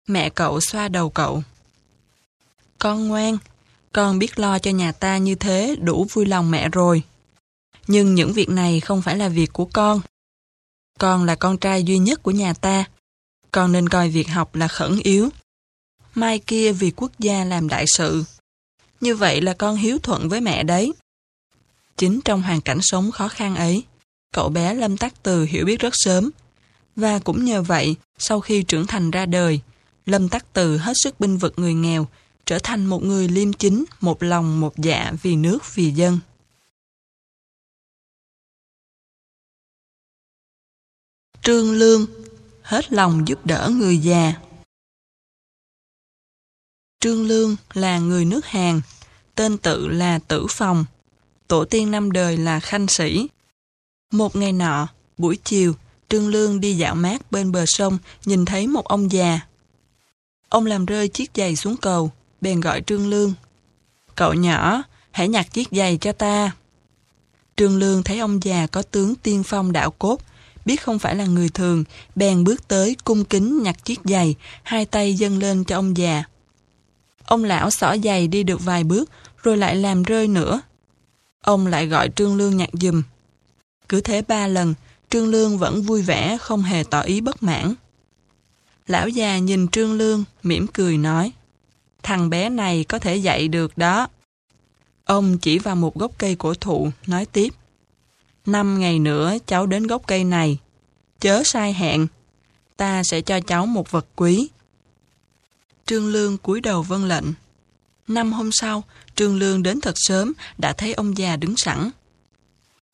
Mẹ 0.08 0.30
cậu 0.30 0.60
xoa 0.60 0.88
đầu 0.88 1.10
cậu. 1.10 1.42
Con 2.78 3.08
ngoan, 3.08 3.38
con 3.96 4.18
biết 4.18 4.38
lo 4.38 4.58
cho 4.58 4.70
nhà 4.70 4.92
ta 4.92 5.18
như 5.18 5.34
thế 5.34 5.76
đủ 5.80 6.06
vui 6.12 6.26
lòng 6.26 6.50
mẹ 6.50 6.68
rồi. 6.68 7.02
Nhưng 7.86 8.14
những 8.14 8.32
việc 8.32 8.48
này 8.48 8.80
không 8.80 9.02
phải 9.02 9.16
là 9.16 9.28
việc 9.28 9.52
của 9.52 9.64
con. 9.64 10.00
Con 10.98 11.24
là 11.24 11.34
con 11.34 11.58
trai 11.58 11.82
duy 11.82 11.98
nhất 11.98 12.22
của 12.22 12.30
nhà 12.30 12.52
ta. 12.52 12.84
Con 13.50 13.72
nên 13.72 13.88
coi 13.88 14.08
việc 14.08 14.28
học 14.28 14.54
là 14.54 14.68
khẩn 14.68 14.98
yếu. 15.02 15.28
Mai 16.14 16.38
kia 16.38 16.72
vì 16.72 16.92
quốc 16.96 17.12
gia 17.18 17.44
làm 17.44 17.68
đại 17.68 17.84
sự. 17.88 18.24
Như 19.00 19.16
vậy 19.16 19.40
là 19.40 19.52
con 19.52 19.76
hiếu 19.76 19.98
thuận 19.98 20.28
với 20.28 20.40
mẹ 20.40 20.62
đấy. 20.62 20.92
Chính 21.96 22.20
trong 22.24 22.42
hoàn 22.42 22.60
cảnh 22.60 22.78
sống 22.82 23.10
khó 23.10 23.28
khăn 23.28 23.56
ấy, 23.56 23.84
cậu 24.32 24.48
bé 24.48 24.74
Lâm 24.74 24.96
Tắc 24.96 25.22
Từ 25.22 25.44
hiểu 25.44 25.64
biết 25.64 25.80
rất 25.80 25.92
sớm. 25.96 26.30
Và 26.96 27.18
cũng 27.18 27.44
nhờ 27.44 27.62
vậy, 27.62 27.96
sau 28.18 28.40
khi 28.40 28.62
trưởng 28.62 28.86
thành 28.86 29.10
ra 29.10 29.26
đời, 29.26 29.60
Lâm 30.06 30.28
Tắc 30.28 30.52
Từ 30.52 30.76
hết 30.78 30.92
sức 30.96 31.20
binh 31.20 31.36
vực 31.36 31.54
người 31.56 31.74
nghèo, 31.74 32.06
trở 32.46 32.58
thành 32.58 32.86
một 32.86 33.02
người 33.02 33.28
liêm 33.28 33.52
chính, 33.52 33.84
một 34.00 34.22
lòng 34.22 34.60
một 34.60 34.76
dạ 34.76 35.12
vì 35.22 35.36
nước 35.36 35.58
vì 35.74 35.90
dân. 35.90 36.18
Trương 41.42 41.72
Lương 41.72 42.06
hết 42.62 42.92
lòng 42.92 43.28
giúp 43.28 43.46
đỡ 43.46 43.70
người 43.72 43.98
già. 43.98 44.34
Trương 47.00 47.26
Lương 47.26 47.56
là 47.72 47.98
người 47.98 48.24
nước 48.24 48.46
Hàn, 48.46 48.80
tên 49.34 49.58
tự 49.58 49.88
là 49.88 50.18
Tử 50.18 50.46
Phòng, 50.50 50.84
tổ 51.48 51.64
tiên 51.64 51.90
năm 51.90 52.12
đời 52.12 52.36
là 52.36 52.60
Khanh 52.60 52.88
Sĩ. 52.88 53.28
Một 54.12 54.36
ngày 54.36 54.52
nọ, 54.52 54.88
buổi 55.18 55.38
chiều, 55.44 55.74
Trương 56.08 56.28
Lương 56.28 56.60
đi 56.60 56.76
dạo 56.76 56.94
mát 56.94 57.32
bên 57.32 57.52
bờ 57.52 57.64
sông, 57.66 57.98
nhìn 58.24 58.44
thấy 58.44 58.66
một 58.66 58.84
ông 58.84 59.12
già. 59.12 59.40
Ông 60.48 60.66
làm 60.66 60.86
rơi 60.86 61.08
chiếc 61.08 61.30
giày 61.34 61.56
xuống 61.56 61.76
cầu, 61.76 62.12
bèn 62.46 62.60
gọi 62.60 62.80
Trương 62.80 63.10
Lương. 63.10 63.32
Cậu 64.14 64.34
nhỏ, 64.34 64.82
hãy 65.10 65.28
nhặt 65.28 65.52
chiếc 65.52 65.68
giày 65.72 65.96
cho 65.96 66.12
ta. 66.12 66.50
Trương 67.56 67.78
Lương 67.78 68.02
thấy 68.02 68.18
ông 68.18 68.42
già 68.42 68.66
có 68.66 68.82
tướng 68.82 69.14
tiên 69.14 69.42
phong 69.42 69.72
đạo 69.72 69.90
cốt, 69.90 70.20
biết 70.64 70.82
không 70.82 70.98
phải 70.98 71.16
là 71.16 71.24
người 71.26 71.48
thường, 71.48 71.84
bèn 72.14 72.44
bước 72.44 72.68
tới 72.68 72.96
cung 73.04 73.24
kính 73.24 73.62
nhặt 73.62 73.84
chiếc 73.84 74.00
giày, 74.04 74.34
hai 74.62 74.84
tay 74.84 75.14
dâng 75.14 75.38
lên 75.38 75.64
cho 75.64 75.78
ông 75.78 75.96
già. 75.96 76.24
Ông 77.24 77.44
lão 77.44 77.70
xỏ 77.70 77.96
giày 78.04 78.28
đi 78.28 78.42
được 78.42 78.64
vài 78.64 78.84
bước, 78.84 79.10
rồi 79.42 79.56
lại 79.56 79.76
làm 79.76 80.02
rơi 80.02 80.28
nữa. 80.28 80.60
Ông 81.42 81.66
lại 81.66 81.86
gọi 81.86 82.08
Trương 82.16 82.36
Lương 82.36 82.56
nhặt 82.56 82.70
dùm. 82.72 83.02
Cứ 83.88 84.00
thế 84.00 84.22
ba 84.22 84.46
lần, 84.46 84.74
Trương 85.10 85.28
Lương 85.28 85.58
vẫn 85.58 85.82
vui 85.82 86.02
vẻ, 86.02 86.38
không 86.40 86.62
hề 86.62 86.84
tỏ 86.90 87.00
ý 87.00 87.20
bất 87.20 87.42
mãn. 87.42 87.74
Lão 88.86 89.08
già 89.08 89.38
nhìn 89.38 89.68
Trương 89.68 89.92
Lương, 89.92 90.24
mỉm 90.42 90.66
cười 90.66 90.98
nói, 90.98 91.32
thằng 92.06 92.30
bé 92.30 92.48
này 92.48 92.84
có 92.88 92.98
thể 92.98 93.16
dạy 93.16 93.48
được 93.48 93.78
đó. 93.78 94.08
Ông 95.04 95.38
chỉ 95.38 95.58
vào 95.58 95.76
một 95.76 95.94
gốc 95.94 96.12
cây 96.18 96.36
cổ 96.38 96.54
thụ, 96.54 96.90
nói 97.06 97.26
tiếp, 97.26 97.48
năm 98.46 98.80
ngày 98.80 98.98
nữa 98.98 99.36
cháu 99.46 99.66
đến 99.66 99.86
gốc 99.86 100.02
cây 100.06 100.24
này, 100.24 100.58
chớ 101.20 101.42
sai 101.44 101.72
hẹn, 101.72 102.06
ta 102.76 103.02
sẽ 103.04 103.20
cho 103.20 103.40
cháu 103.40 103.66
một 103.66 103.90
vật 103.90 104.06
quý. 104.16 104.48
Trương 105.86 106.08
Lương 106.08 106.38
cúi 106.38 106.60
đầu 106.60 106.82
vâng 106.82 107.04
lệnh. 107.04 107.24
Năm 108.08 108.32
hôm 108.32 108.50
sau, 108.52 108.84
Trương 109.14 109.38
Lương 109.38 109.62
đến 109.62 109.80
thật 109.80 109.94
sớm, 109.96 110.32
đã 110.58 110.72
thấy 110.72 110.92
ông 110.92 111.18
già 111.18 111.36
đứng 111.36 111.54
sẵn. 111.56 111.90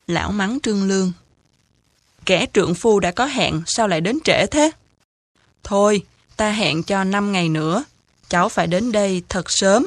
Lão 0.07 0.31
mắng 0.31 0.59
Trương 0.63 0.87
Lương. 0.87 1.11
Kẻ 2.25 2.45
trượng 2.53 2.75
phu 2.75 2.99
đã 2.99 3.11
có 3.11 3.25
hẹn, 3.25 3.61
sao 3.65 3.87
lại 3.87 4.01
đến 4.01 4.19
trễ 4.23 4.45
thế? 4.47 4.71
Thôi, 5.63 6.05
ta 6.37 6.51
hẹn 6.51 6.83
cho 6.83 7.03
năm 7.03 7.31
ngày 7.31 7.49
nữa. 7.49 7.83
Cháu 8.33 8.49
phải 8.49 8.67
đến 8.67 8.91
đây 8.91 9.23
thật 9.29 9.45
sớm. 9.47 9.85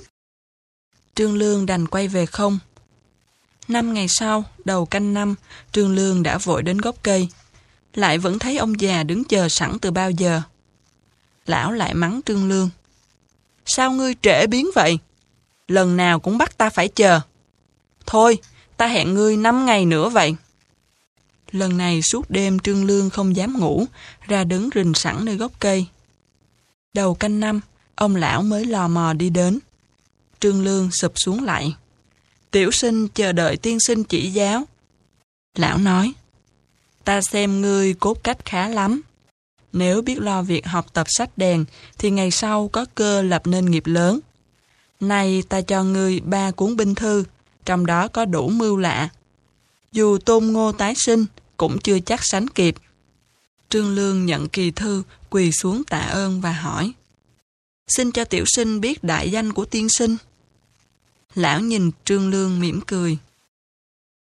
Trương 1.14 1.36
Lương 1.36 1.66
đành 1.66 1.88
quay 1.88 2.08
về 2.08 2.26
không. 2.26 2.58
Năm 3.68 3.94
ngày 3.94 4.06
sau, 4.08 4.44
đầu 4.64 4.86
canh 4.86 5.14
năm, 5.14 5.34
Trương 5.72 5.94
Lương 5.94 6.22
đã 6.22 6.38
vội 6.38 6.62
đến 6.62 6.78
gốc 6.78 6.96
cây. 7.02 7.28
Lại 7.94 8.18
vẫn 8.18 8.38
thấy 8.38 8.58
ông 8.58 8.80
già 8.80 9.02
đứng 9.02 9.24
chờ 9.24 9.48
sẵn 9.48 9.78
từ 9.78 9.90
bao 9.90 10.10
giờ. 10.10 10.42
Lão 11.46 11.72
lại 11.72 11.94
mắng 11.94 12.20
Trương 12.26 12.48
Lương. 12.48 12.70
Sao 13.64 13.90
ngươi 13.90 14.14
trễ 14.22 14.46
biến 14.46 14.70
vậy? 14.74 14.98
Lần 15.68 15.96
nào 15.96 16.20
cũng 16.20 16.38
bắt 16.38 16.58
ta 16.58 16.70
phải 16.70 16.88
chờ. 16.88 17.20
Thôi, 18.06 18.38
ta 18.76 18.86
hẹn 18.86 19.14
ngươi 19.14 19.36
năm 19.36 19.66
ngày 19.66 19.84
nữa 19.84 20.08
vậy. 20.08 20.36
Lần 21.50 21.78
này 21.78 22.02
suốt 22.02 22.30
đêm 22.30 22.58
Trương 22.58 22.84
Lương 22.84 23.10
không 23.10 23.36
dám 23.36 23.58
ngủ, 23.58 23.84
ra 24.26 24.44
đứng 24.44 24.68
rình 24.74 24.94
sẵn 24.94 25.24
nơi 25.24 25.36
gốc 25.36 25.52
cây. 25.60 25.86
Đầu 26.94 27.14
canh 27.14 27.40
năm, 27.40 27.60
ông 27.96 28.16
lão 28.16 28.42
mới 28.42 28.64
lò 28.64 28.88
mò 28.88 29.12
đi 29.12 29.30
đến. 29.30 29.58
Trương 30.40 30.64
Lương 30.64 30.90
sụp 30.90 31.12
xuống 31.16 31.44
lại. 31.44 31.76
Tiểu 32.50 32.70
sinh 32.70 33.08
chờ 33.08 33.32
đợi 33.32 33.56
tiên 33.56 33.78
sinh 33.80 34.04
chỉ 34.04 34.30
giáo. 34.30 34.64
Lão 35.54 35.78
nói, 35.78 36.12
ta 37.04 37.20
xem 37.20 37.60
ngươi 37.60 37.94
cốt 37.94 38.24
cách 38.24 38.44
khá 38.44 38.68
lắm. 38.68 39.00
Nếu 39.72 40.02
biết 40.02 40.18
lo 40.18 40.42
việc 40.42 40.66
học 40.66 40.86
tập 40.92 41.06
sách 41.10 41.30
đèn, 41.38 41.64
thì 41.98 42.10
ngày 42.10 42.30
sau 42.30 42.68
có 42.68 42.84
cơ 42.94 43.22
lập 43.22 43.46
nên 43.46 43.70
nghiệp 43.70 43.86
lớn. 43.86 44.20
Nay 45.00 45.42
ta 45.48 45.60
cho 45.60 45.84
ngươi 45.84 46.20
ba 46.20 46.50
cuốn 46.50 46.76
binh 46.76 46.94
thư, 46.94 47.24
trong 47.64 47.86
đó 47.86 48.08
có 48.08 48.24
đủ 48.24 48.48
mưu 48.48 48.76
lạ. 48.76 49.08
Dù 49.92 50.18
tôn 50.18 50.46
ngô 50.46 50.72
tái 50.72 50.94
sinh, 50.96 51.24
cũng 51.56 51.78
chưa 51.78 52.00
chắc 52.00 52.20
sánh 52.22 52.48
kịp. 52.48 52.74
Trương 53.68 53.94
Lương 53.94 54.26
nhận 54.26 54.48
kỳ 54.48 54.70
thư, 54.70 55.02
quỳ 55.30 55.52
xuống 55.52 55.84
tạ 55.84 56.00
ơn 56.00 56.40
và 56.40 56.52
hỏi. 56.52 56.92
Xin 57.88 58.12
cho 58.12 58.24
tiểu 58.24 58.44
sinh 58.46 58.80
biết 58.80 59.04
đại 59.04 59.30
danh 59.30 59.52
của 59.52 59.64
tiên 59.64 59.88
sinh. 59.88 60.16
Lão 61.34 61.60
nhìn 61.60 61.90
Trương 62.04 62.30
Lương 62.30 62.60
mỉm 62.60 62.80
cười. 62.86 63.18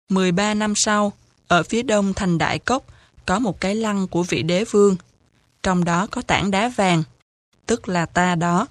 13 0.10 0.54
năm 0.54 0.74
sau, 0.76 1.14
ở 1.48 1.64
phía 1.64 1.84
đông 1.84 2.14
thành 2.14 2.38
Đại 2.38 2.60
Cốc, 2.60 2.86
có 3.26 3.40
một 3.40 3.60
cái 3.60 3.76
lăng 3.76 4.08
của 4.08 4.24
vị 4.24 4.44
đế 4.44 4.64
vương. 4.64 4.96
Trong 5.64 5.84
đó 5.84 6.08
có 6.12 6.22
tảng 6.22 6.52
đá 6.52 6.70
vàng, 6.70 7.04
tức 7.66 7.90
là 7.90 8.06
ta 8.06 8.36
đó. 8.36 8.68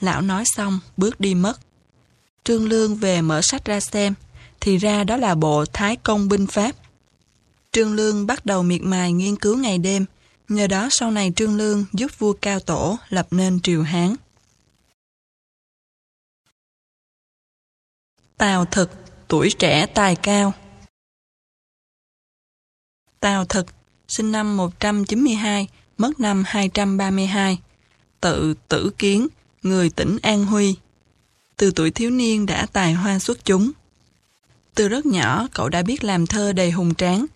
Lão 0.00 0.22
nói 0.22 0.44
xong, 0.46 0.80
bước 0.96 1.20
đi 1.20 1.34
mất. 1.34 1.60
Trương 2.44 2.68
Lương 2.68 2.96
về 2.96 3.22
mở 3.22 3.40
sách 3.42 3.64
ra 3.64 3.80
xem, 3.80 4.14
thì 4.60 4.76
ra 4.76 5.04
đó 5.04 5.16
là 5.16 5.34
bộ 5.34 5.64
Thái 5.72 5.96
Công 5.96 6.28
Binh 6.28 6.46
Pháp. 6.46 6.72
Trương 7.72 7.94
Lương 7.94 8.26
bắt 8.26 8.46
đầu 8.46 8.62
miệt 8.62 8.82
mài 8.82 9.12
nghiên 9.12 9.36
cứu 9.36 9.56
ngày 9.56 9.78
đêm, 9.78 10.04
nhờ 10.48 10.66
đó 10.66 10.88
sau 10.90 11.10
này 11.10 11.32
Trương 11.36 11.56
Lương 11.56 11.84
giúp 11.92 12.18
vua 12.18 12.32
Cao 12.32 12.60
Tổ 12.60 12.98
lập 13.08 13.26
nên 13.30 13.60
triều 13.60 13.82
Hán. 13.82 14.14
Tào 18.36 18.64
Thực, 18.64 18.90
tuổi 19.28 19.50
trẻ 19.58 19.86
tài 19.86 20.16
cao 20.16 20.52
Tào 23.20 23.44
Thực, 23.44 23.66
sinh 24.08 24.32
năm 24.32 24.56
192, 24.56 25.68
mất 25.98 26.20
năm 26.20 26.42
232. 26.46 27.58
Tự 28.20 28.54
tử 28.68 28.90
kiến, 28.98 29.28
người 29.62 29.90
tỉnh 29.90 30.18
An 30.22 30.44
Huy. 30.44 30.76
Từ 31.56 31.70
tuổi 31.76 31.90
thiếu 31.90 32.10
niên 32.10 32.46
đã 32.46 32.66
tài 32.72 32.92
hoa 32.92 33.18
xuất 33.18 33.44
chúng. 33.44 33.70
Từ 34.74 34.88
rất 34.88 35.06
nhỏ, 35.06 35.48
cậu 35.54 35.68
đã 35.68 35.82
biết 35.82 36.04
làm 36.04 36.26
thơ 36.26 36.52
đầy 36.52 36.70
hùng 36.70 36.94
tráng. 36.94 37.26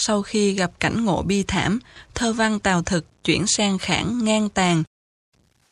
Sau 0.00 0.22
khi 0.22 0.52
gặp 0.52 0.70
cảnh 0.80 1.04
ngộ 1.04 1.22
bi 1.22 1.42
thảm, 1.42 1.78
thơ 2.14 2.32
văn 2.32 2.58
tào 2.58 2.82
thực 2.82 3.24
chuyển 3.24 3.44
sang 3.46 3.78
khảng 3.78 4.24
ngang 4.24 4.48
tàn. 4.48 4.82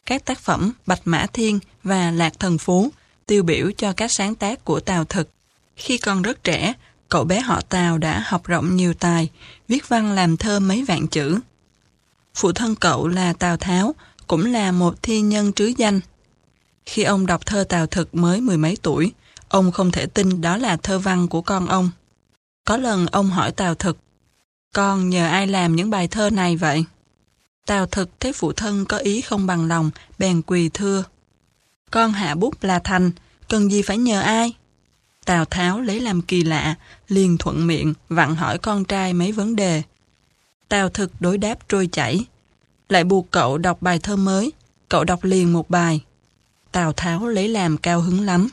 Các 0.07 0.25
tác 0.25 0.39
phẩm 0.39 0.73
Bạch 0.87 1.01
Mã 1.05 1.27
Thiên 1.33 1.59
và 1.83 2.11
Lạc 2.11 2.33
Thần 2.39 2.59
Phú 2.59 2.91
tiêu 3.27 3.43
biểu 3.43 3.71
cho 3.77 3.93
các 3.93 4.11
sáng 4.13 4.35
tác 4.35 4.65
của 4.65 4.81
Tào 4.81 5.05
Thực. 5.05 5.31
Khi 5.77 5.99
còn 5.99 6.23
rất 6.23 6.45
trẻ, 6.45 6.73
cậu 7.09 7.25
bé 7.25 7.41
họ 7.41 7.61
Tào 7.61 7.99
đã 7.99 8.23
học 8.27 8.47
rộng 8.47 8.77
nhiều 8.77 8.95
tài, 8.95 9.31
viết 9.69 9.89
văn 9.89 10.13
làm 10.13 10.37
thơ 10.37 10.61
mấy 10.61 10.85
vạn 10.85 11.07
chữ. 11.07 11.39
Phụ 12.35 12.53
thân 12.53 12.75
cậu 12.75 13.09
là 13.09 13.33
Tào 13.33 13.57
Tháo, 13.57 13.95
cũng 14.27 14.53
là 14.53 14.73
một 14.73 15.03
thi 15.03 15.21
nhân 15.21 15.53
trứ 15.53 15.73
danh. 15.77 16.01
Khi 16.87 17.03
ông 17.03 17.27
đọc 17.27 17.47
thơ 17.47 17.65
Tào 17.69 17.87
Thực 17.87 18.15
mới 18.15 18.41
mười 18.41 18.57
mấy 18.57 18.77
tuổi, 18.83 19.13
ông 19.49 19.73
không 19.73 19.91
thể 19.91 20.07
tin 20.07 20.41
đó 20.41 20.57
là 20.57 20.77
thơ 20.77 20.99
văn 20.99 21.29
của 21.29 21.43
con 21.43 21.67
ông. 21.67 21.91
Có 22.65 22.77
lần 22.77 23.07
ông 23.07 23.31
hỏi 23.31 23.53
Tào 23.53 23.75
Thực, 23.75 23.99
con 24.77 25.11
nhờ 25.11 25.27
ai 25.27 25.47
làm 25.47 25.77
những 25.77 25.91
bài 25.91 26.09
thơ 26.09 26.31
này 26.31 26.57
vậy? 26.57 26.85
Tào 27.67 27.87
Thực 27.87 28.21
thấy 28.21 28.33
phụ 28.33 28.53
thân 28.53 28.85
có 28.85 28.97
ý 28.99 29.21
không 29.21 29.47
bằng 29.47 29.69
lòng, 29.69 29.91
bèn 30.19 30.43
quỳ 30.43 30.69
thưa. 30.69 31.05
Con 31.91 32.13
hạ 32.13 32.35
bút 32.35 32.65
là 32.65 32.79
thành, 32.79 33.11
cần 33.49 33.71
gì 33.71 33.83
phải 33.83 33.99
nhờ 33.99 34.21
ai? 34.21 34.53
Tào 35.25 35.45
Tháo 35.45 35.81
lấy 35.81 36.01
làm 36.01 36.23
kỳ 36.23 36.45
lạ, 36.45 36.75
liền 37.09 37.39
thuận 37.39 37.67
miệng, 37.67 37.95
vặn 38.09 38.35
hỏi 38.35 38.59
con 38.59 38.85
trai 38.85 39.13
mấy 39.13 39.33
vấn 39.33 39.57
đề. 39.57 39.83
Tào 40.69 40.89
Thực 40.89 41.13
đối 41.21 41.39
đáp 41.39 41.69
trôi 41.69 41.89
chảy. 41.93 42.21
Lại 42.89 43.05
buộc 43.05 43.31
cậu 43.31 43.59
đọc 43.59 43.83
bài 43.83 43.99
thơ 43.99 44.17
mới, 44.17 44.53
cậu 44.89 45.05
đọc 45.05 45.25
liền 45.25 45.53
một 45.53 45.71
bài. 45.71 46.01
Tào 46.73 46.93
Tháo 46.93 47.27
lấy 47.27 47.49
làm 47.49 47.79
cao 47.79 48.01
hứng 48.01 48.21
lắm. 48.21 48.49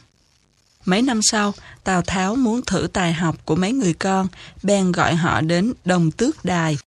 Mấy 0.86 1.02
năm 1.02 1.20
sau, 1.22 1.54
Tào 1.84 2.02
Tháo 2.02 2.36
muốn 2.36 2.62
thử 2.62 2.88
tài 2.94 3.14
học 3.14 3.46
của 3.46 3.56
mấy 3.56 3.72
người 3.72 3.94
con, 3.94 4.28
bèn 4.64 4.92
gọi 4.92 5.16
họ 5.16 5.42
đến 5.42 5.74
Đồng 5.86 6.12
Tước 6.12 6.46
Đài, 6.46 6.78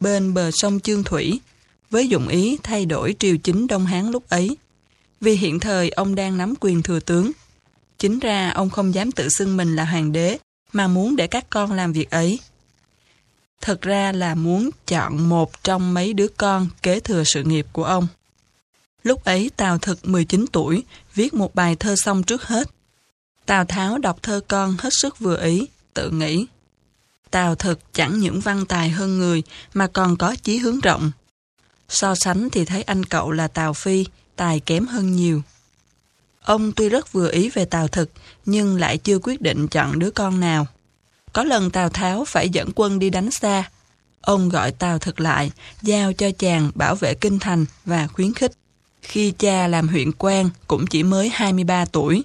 bên 0.00 0.34
bờ 0.34 0.50
sông 0.50 0.80
Chương 0.80 1.04
Thủy, 1.04 1.40
với 1.90 2.08
dụng 2.08 2.28
ý 2.28 2.58
thay 2.62 2.86
đổi 2.86 3.14
triều 3.18 3.36
chính 3.36 3.66
Đông 3.66 3.86
Hán 3.86 4.10
lúc 4.10 4.28
ấy. 4.28 4.56
Vì 5.20 5.32
hiện 5.32 5.60
thời 5.60 5.90
ông 5.90 6.14
đang 6.14 6.36
nắm 6.38 6.54
quyền 6.60 6.82
thừa 6.82 7.00
tướng. 7.00 7.32
Chính 7.98 8.18
ra 8.18 8.50
ông 8.50 8.70
không 8.70 8.94
dám 8.94 9.12
tự 9.12 9.28
xưng 9.28 9.56
mình 9.56 9.76
là 9.76 9.84
hoàng 9.84 10.12
đế, 10.12 10.38
mà 10.72 10.88
muốn 10.88 11.16
để 11.16 11.26
các 11.26 11.46
con 11.50 11.72
làm 11.72 11.92
việc 11.92 12.10
ấy. 12.10 12.38
Thật 13.60 13.82
ra 13.82 14.12
là 14.12 14.34
muốn 14.34 14.70
chọn 14.86 15.28
một 15.28 15.64
trong 15.64 15.94
mấy 15.94 16.12
đứa 16.12 16.28
con 16.28 16.68
kế 16.82 17.00
thừa 17.00 17.24
sự 17.24 17.42
nghiệp 17.42 17.66
của 17.72 17.84
ông. 17.84 18.06
Lúc 19.02 19.24
ấy 19.24 19.50
Tào 19.56 19.78
Thực 19.78 20.08
19 20.08 20.44
tuổi, 20.52 20.84
viết 21.14 21.34
một 21.34 21.54
bài 21.54 21.76
thơ 21.76 21.94
xong 21.96 22.22
trước 22.22 22.42
hết. 22.42 22.70
Tào 23.50 23.64
Tháo 23.64 23.98
đọc 23.98 24.22
thơ 24.22 24.40
con 24.48 24.76
hết 24.78 24.90
sức 24.92 25.18
vừa 25.18 25.42
ý, 25.42 25.66
tự 25.94 26.10
nghĩ. 26.10 26.46
Tào 27.30 27.54
Thực 27.54 27.80
chẳng 27.92 28.18
những 28.18 28.40
văn 28.40 28.66
tài 28.66 28.90
hơn 28.90 29.18
người 29.18 29.42
mà 29.74 29.86
còn 29.86 30.16
có 30.16 30.36
chí 30.42 30.58
hướng 30.58 30.80
rộng. 30.80 31.10
So 31.88 32.14
sánh 32.14 32.50
thì 32.50 32.64
thấy 32.64 32.82
anh 32.82 33.04
cậu 33.04 33.30
là 33.30 33.48
Tào 33.48 33.72
Phi, 33.72 34.06
tài 34.36 34.60
kém 34.60 34.86
hơn 34.86 35.16
nhiều. 35.16 35.42
Ông 36.42 36.72
tuy 36.72 36.88
rất 36.88 37.12
vừa 37.12 37.30
ý 37.30 37.50
về 37.50 37.64
Tào 37.64 37.88
Thực, 37.88 38.10
nhưng 38.46 38.76
lại 38.76 38.98
chưa 38.98 39.18
quyết 39.22 39.40
định 39.40 39.68
chọn 39.68 39.98
đứa 39.98 40.10
con 40.10 40.40
nào. 40.40 40.66
Có 41.32 41.44
lần 41.44 41.70
Tào 41.70 41.88
Tháo 41.88 42.24
phải 42.24 42.48
dẫn 42.48 42.68
quân 42.74 42.98
đi 42.98 43.10
đánh 43.10 43.30
xa. 43.30 43.70
Ông 44.20 44.48
gọi 44.48 44.72
Tào 44.72 44.98
Thực 44.98 45.20
lại, 45.20 45.50
giao 45.82 46.12
cho 46.12 46.30
chàng 46.38 46.70
bảo 46.74 46.94
vệ 46.94 47.14
kinh 47.14 47.38
thành 47.38 47.64
và 47.84 48.06
khuyến 48.06 48.34
khích. 48.34 48.52
Khi 49.02 49.30
cha 49.38 49.66
làm 49.66 49.88
huyện 49.88 50.12
quan 50.18 50.50
cũng 50.66 50.86
chỉ 50.86 51.02
mới 51.02 51.28
23 51.28 51.84
tuổi. 51.84 52.24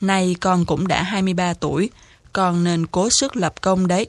Nay 0.00 0.36
con 0.40 0.64
cũng 0.64 0.88
đã 0.88 1.02
23 1.02 1.54
tuổi, 1.54 1.90
con 2.32 2.64
nên 2.64 2.86
cố 2.86 3.08
sức 3.20 3.36
lập 3.36 3.60
công 3.60 3.86
đấy. 3.86 4.08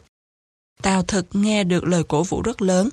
Tào 0.82 1.04
Thực 1.04 1.26
nghe 1.34 1.64
được 1.64 1.84
lời 1.84 2.04
cổ 2.04 2.24
vũ 2.24 2.42
rất 2.42 2.62
lớn. 2.62 2.90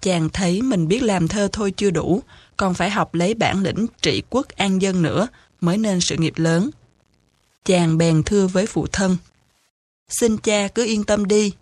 Chàng 0.00 0.28
thấy 0.32 0.62
mình 0.62 0.88
biết 0.88 1.02
làm 1.02 1.28
thơ 1.28 1.48
thôi 1.52 1.72
chưa 1.76 1.90
đủ, 1.90 2.22
còn 2.56 2.74
phải 2.74 2.90
học 2.90 3.14
lấy 3.14 3.34
bản 3.34 3.62
lĩnh 3.62 3.86
trị 4.02 4.22
quốc 4.30 4.48
an 4.48 4.82
dân 4.82 5.02
nữa 5.02 5.28
mới 5.60 5.78
nên 5.78 6.00
sự 6.00 6.16
nghiệp 6.16 6.32
lớn. 6.36 6.70
Chàng 7.64 7.98
bèn 7.98 8.22
thưa 8.22 8.46
với 8.46 8.66
phụ 8.66 8.86
thân. 8.86 9.16
Xin 10.08 10.36
cha 10.36 10.68
cứ 10.68 10.84
yên 10.84 11.04
tâm 11.04 11.26
đi. 11.26 11.52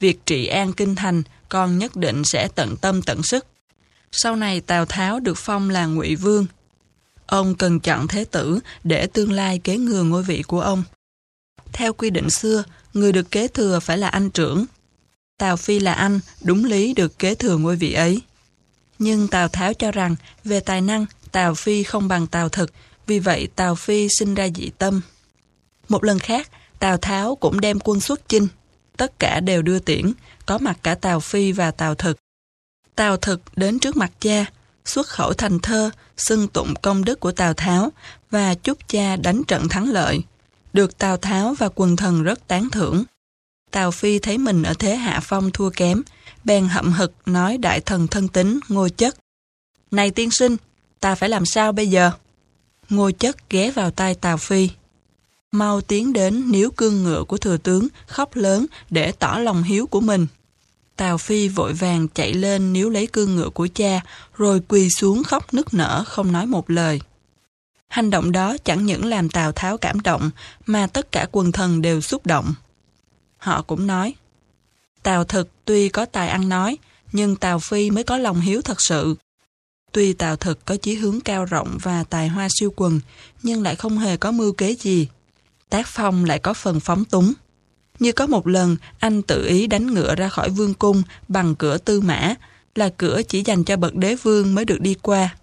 Việc 0.00 0.26
trị 0.26 0.46
an 0.46 0.72
kinh 0.72 0.94
thành 0.94 1.22
con 1.48 1.78
nhất 1.78 1.96
định 1.96 2.22
sẽ 2.24 2.48
tận 2.54 2.76
tâm 2.76 3.02
tận 3.02 3.22
sức. 3.22 3.46
Sau 4.12 4.36
này 4.36 4.60
Tào 4.60 4.86
Tháo 4.86 5.20
được 5.20 5.36
phong 5.36 5.70
là 5.70 5.86
ngụy 5.86 6.16
Vương. 6.16 6.46
Ông 7.32 7.54
cần 7.54 7.80
chọn 7.80 8.08
thế 8.08 8.24
tử 8.24 8.60
để 8.84 9.06
tương 9.06 9.32
lai 9.32 9.58
kế 9.58 9.76
ngừa 9.76 10.02
ngôi 10.02 10.22
vị 10.22 10.42
của 10.42 10.60
ông. 10.60 10.82
Theo 11.72 11.92
quy 11.92 12.10
định 12.10 12.30
xưa, 12.30 12.64
người 12.94 13.12
được 13.12 13.30
kế 13.30 13.48
thừa 13.48 13.80
phải 13.80 13.98
là 13.98 14.08
anh 14.08 14.30
trưởng. 14.30 14.64
Tào 15.38 15.56
Phi 15.56 15.80
là 15.80 15.92
anh, 15.92 16.20
đúng 16.42 16.64
lý 16.64 16.94
được 16.94 17.18
kế 17.18 17.34
thừa 17.34 17.56
ngôi 17.56 17.76
vị 17.76 17.92
ấy. 17.92 18.22
Nhưng 18.98 19.28
Tào 19.28 19.48
Tháo 19.48 19.74
cho 19.74 19.92
rằng, 19.92 20.16
về 20.44 20.60
tài 20.60 20.80
năng, 20.80 21.06
Tào 21.32 21.54
Phi 21.54 21.82
không 21.82 22.08
bằng 22.08 22.26
Tào 22.26 22.48
Thực, 22.48 22.72
vì 23.06 23.18
vậy 23.18 23.48
Tào 23.56 23.74
Phi 23.74 24.08
sinh 24.18 24.34
ra 24.34 24.48
dị 24.54 24.70
tâm. 24.78 25.00
Một 25.88 26.04
lần 26.04 26.18
khác, 26.18 26.48
Tào 26.78 26.96
Tháo 26.96 27.34
cũng 27.34 27.60
đem 27.60 27.78
quân 27.80 28.00
xuất 28.00 28.28
chinh. 28.28 28.48
Tất 28.96 29.18
cả 29.18 29.40
đều 29.40 29.62
đưa 29.62 29.78
tiễn, 29.78 30.12
có 30.46 30.58
mặt 30.58 30.78
cả 30.82 30.94
Tào 30.94 31.20
Phi 31.20 31.52
và 31.52 31.70
Tào 31.70 31.94
Thực. 31.94 32.16
Tào 32.94 33.16
Thực 33.16 33.40
đến 33.56 33.78
trước 33.78 33.96
mặt 33.96 34.12
cha, 34.20 34.46
xuất 34.84 35.08
khẩu 35.08 35.32
thành 35.32 35.58
thơ, 35.58 35.90
xưng 36.16 36.48
tụng 36.48 36.74
công 36.82 37.04
đức 37.04 37.20
của 37.20 37.32
Tào 37.32 37.54
Tháo 37.54 37.92
và 38.30 38.54
chúc 38.54 38.78
cha 38.88 39.16
đánh 39.16 39.42
trận 39.44 39.68
thắng 39.68 39.88
lợi. 39.90 40.22
Được 40.72 40.98
Tào 40.98 41.16
Tháo 41.16 41.54
và 41.58 41.68
quần 41.74 41.96
thần 41.96 42.22
rất 42.22 42.48
tán 42.48 42.70
thưởng. 42.72 43.04
Tào 43.70 43.90
Phi 43.90 44.18
thấy 44.18 44.38
mình 44.38 44.62
ở 44.62 44.74
thế 44.78 44.96
hạ 44.96 45.20
phong 45.22 45.50
thua 45.50 45.70
kém, 45.70 46.02
bèn 46.44 46.68
hậm 46.68 46.92
hực 46.92 47.12
nói 47.26 47.58
đại 47.58 47.80
thần 47.80 48.06
thân 48.06 48.28
tính, 48.28 48.60
ngô 48.68 48.88
chất. 48.88 49.16
Này 49.90 50.10
tiên 50.10 50.30
sinh, 50.30 50.56
ta 51.00 51.14
phải 51.14 51.28
làm 51.28 51.46
sao 51.46 51.72
bây 51.72 51.86
giờ? 51.86 52.10
Ngô 52.88 53.10
chất 53.10 53.50
ghé 53.50 53.70
vào 53.70 53.90
tay 53.90 54.14
Tào 54.14 54.36
Phi. 54.36 54.68
Mau 55.52 55.80
tiến 55.80 56.12
đến 56.12 56.50
níu 56.50 56.70
cương 56.70 57.02
ngựa 57.02 57.24
của 57.24 57.36
thừa 57.36 57.56
tướng, 57.56 57.88
khóc 58.06 58.36
lớn 58.36 58.66
để 58.90 59.12
tỏ 59.12 59.38
lòng 59.38 59.62
hiếu 59.62 59.86
của 59.86 60.00
mình. 60.00 60.26
Tào 61.02 61.18
Phi 61.18 61.48
vội 61.48 61.72
vàng 61.72 62.08
chạy 62.08 62.34
lên 62.34 62.72
níu 62.72 62.90
lấy 62.90 63.06
cương 63.06 63.36
ngựa 63.36 63.48
của 63.48 63.68
cha, 63.74 64.00
rồi 64.36 64.60
quỳ 64.68 64.88
xuống 64.90 65.22
khóc 65.22 65.54
nức 65.54 65.74
nở, 65.74 66.04
không 66.06 66.32
nói 66.32 66.46
một 66.46 66.70
lời. 66.70 67.00
Hành 67.88 68.10
động 68.10 68.32
đó 68.32 68.56
chẳng 68.64 68.86
những 68.86 69.04
làm 69.04 69.28
Tào 69.28 69.52
Tháo 69.52 69.78
cảm 69.78 70.00
động, 70.00 70.30
mà 70.66 70.86
tất 70.86 71.12
cả 71.12 71.26
quần 71.32 71.52
thần 71.52 71.82
đều 71.82 72.00
xúc 72.00 72.26
động. 72.26 72.54
Họ 73.36 73.62
cũng 73.62 73.86
nói, 73.86 74.14
Tào 75.02 75.24
Thực 75.24 75.48
tuy 75.64 75.88
có 75.88 76.04
tài 76.04 76.28
ăn 76.28 76.48
nói, 76.48 76.78
nhưng 77.12 77.36
Tào 77.36 77.58
Phi 77.58 77.90
mới 77.90 78.04
có 78.04 78.18
lòng 78.18 78.40
hiếu 78.40 78.62
thật 78.62 78.82
sự. 78.82 79.14
Tuy 79.92 80.12
Tào 80.12 80.36
Thực 80.36 80.64
có 80.64 80.76
chí 80.76 80.94
hướng 80.94 81.20
cao 81.20 81.44
rộng 81.44 81.78
và 81.82 82.04
tài 82.04 82.28
hoa 82.28 82.48
siêu 82.58 82.72
quần, 82.76 83.00
nhưng 83.42 83.62
lại 83.62 83.76
không 83.76 83.98
hề 83.98 84.16
có 84.16 84.30
mưu 84.30 84.52
kế 84.52 84.74
gì. 84.74 85.08
Tác 85.70 85.86
phong 85.86 86.24
lại 86.24 86.38
có 86.38 86.54
phần 86.54 86.80
phóng 86.80 87.04
túng. 87.04 87.32
Như 88.02 88.12
có 88.12 88.26
một 88.26 88.46
lần, 88.46 88.76
anh 88.98 89.22
tự 89.22 89.46
ý 89.46 89.66
đánh 89.66 89.86
ngựa 89.86 90.14
ra 90.14 90.28
khỏi 90.28 90.50
vương 90.50 90.74
cung 90.74 91.02
bằng 91.28 91.54
cửa 91.54 91.78
tư 91.78 92.00
mã, 92.00 92.34
là 92.74 92.88
cửa 92.96 93.22
chỉ 93.28 93.42
dành 93.42 93.64
cho 93.64 93.76
bậc 93.76 93.94
đế 93.94 94.14
vương 94.14 94.54
mới 94.54 94.64
được 94.64 94.80
đi 94.80 94.94
qua. 95.02 95.36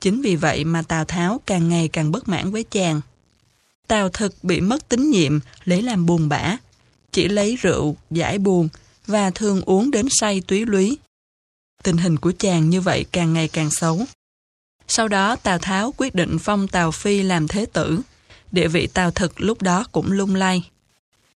Chính 0.00 0.22
vì 0.22 0.36
vậy 0.36 0.64
mà 0.64 0.82
Tào 0.82 1.04
Tháo 1.04 1.40
càng 1.46 1.68
ngày 1.68 1.88
càng 1.88 2.12
bất 2.12 2.28
mãn 2.28 2.50
với 2.50 2.64
chàng. 2.64 3.00
Tào 3.86 4.08
thực 4.08 4.44
bị 4.44 4.60
mất 4.60 4.88
tín 4.88 5.10
nhiệm, 5.10 5.40
lấy 5.64 5.82
làm 5.82 6.06
buồn 6.06 6.28
bã. 6.28 6.56
Chỉ 7.12 7.28
lấy 7.28 7.56
rượu, 7.56 7.96
giải 8.10 8.38
buồn 8.38 8.68
và 9.06 9.30
thường 9.30 9.62
uống 9.62 9.90
đến 9.90 10.06
say 10.10 10.42
túy 10.46 10.66
lúy. 10.66 10.98
Tình 11.82 11.96
hình 11.96 12.16
của 12.16 12.32
chàng 12.38 12.70
như 12.70 12.80
vậy 12.80 13.04
càng 13.12 13.32
ngày 13.32 13.48
càng 13.48 13.70
xấu. 13.70 14.00
Sau 14.88 15.08
đó 15.08 15.36
Tào 15.36 15.58
Tháo 15.58 15.94
quyết 15.96 16.14
định 16.14 16.38
phong 16.38 16.68
Tào 16.68 16.90
Phi 16.90 17.22
làm 17.22 17.48
thế 17.48 17.66
tử. 17.66 18.00
Địa 18.52 18.68
vị 18.68 18.86
Tào 18.86 19.10
thực 19.10 19.40
lúc 19.40 19.62
đó 19.62 19.84
cũng 19.92 20.12
lung 20.12 20.34
lay. 20.34 20.70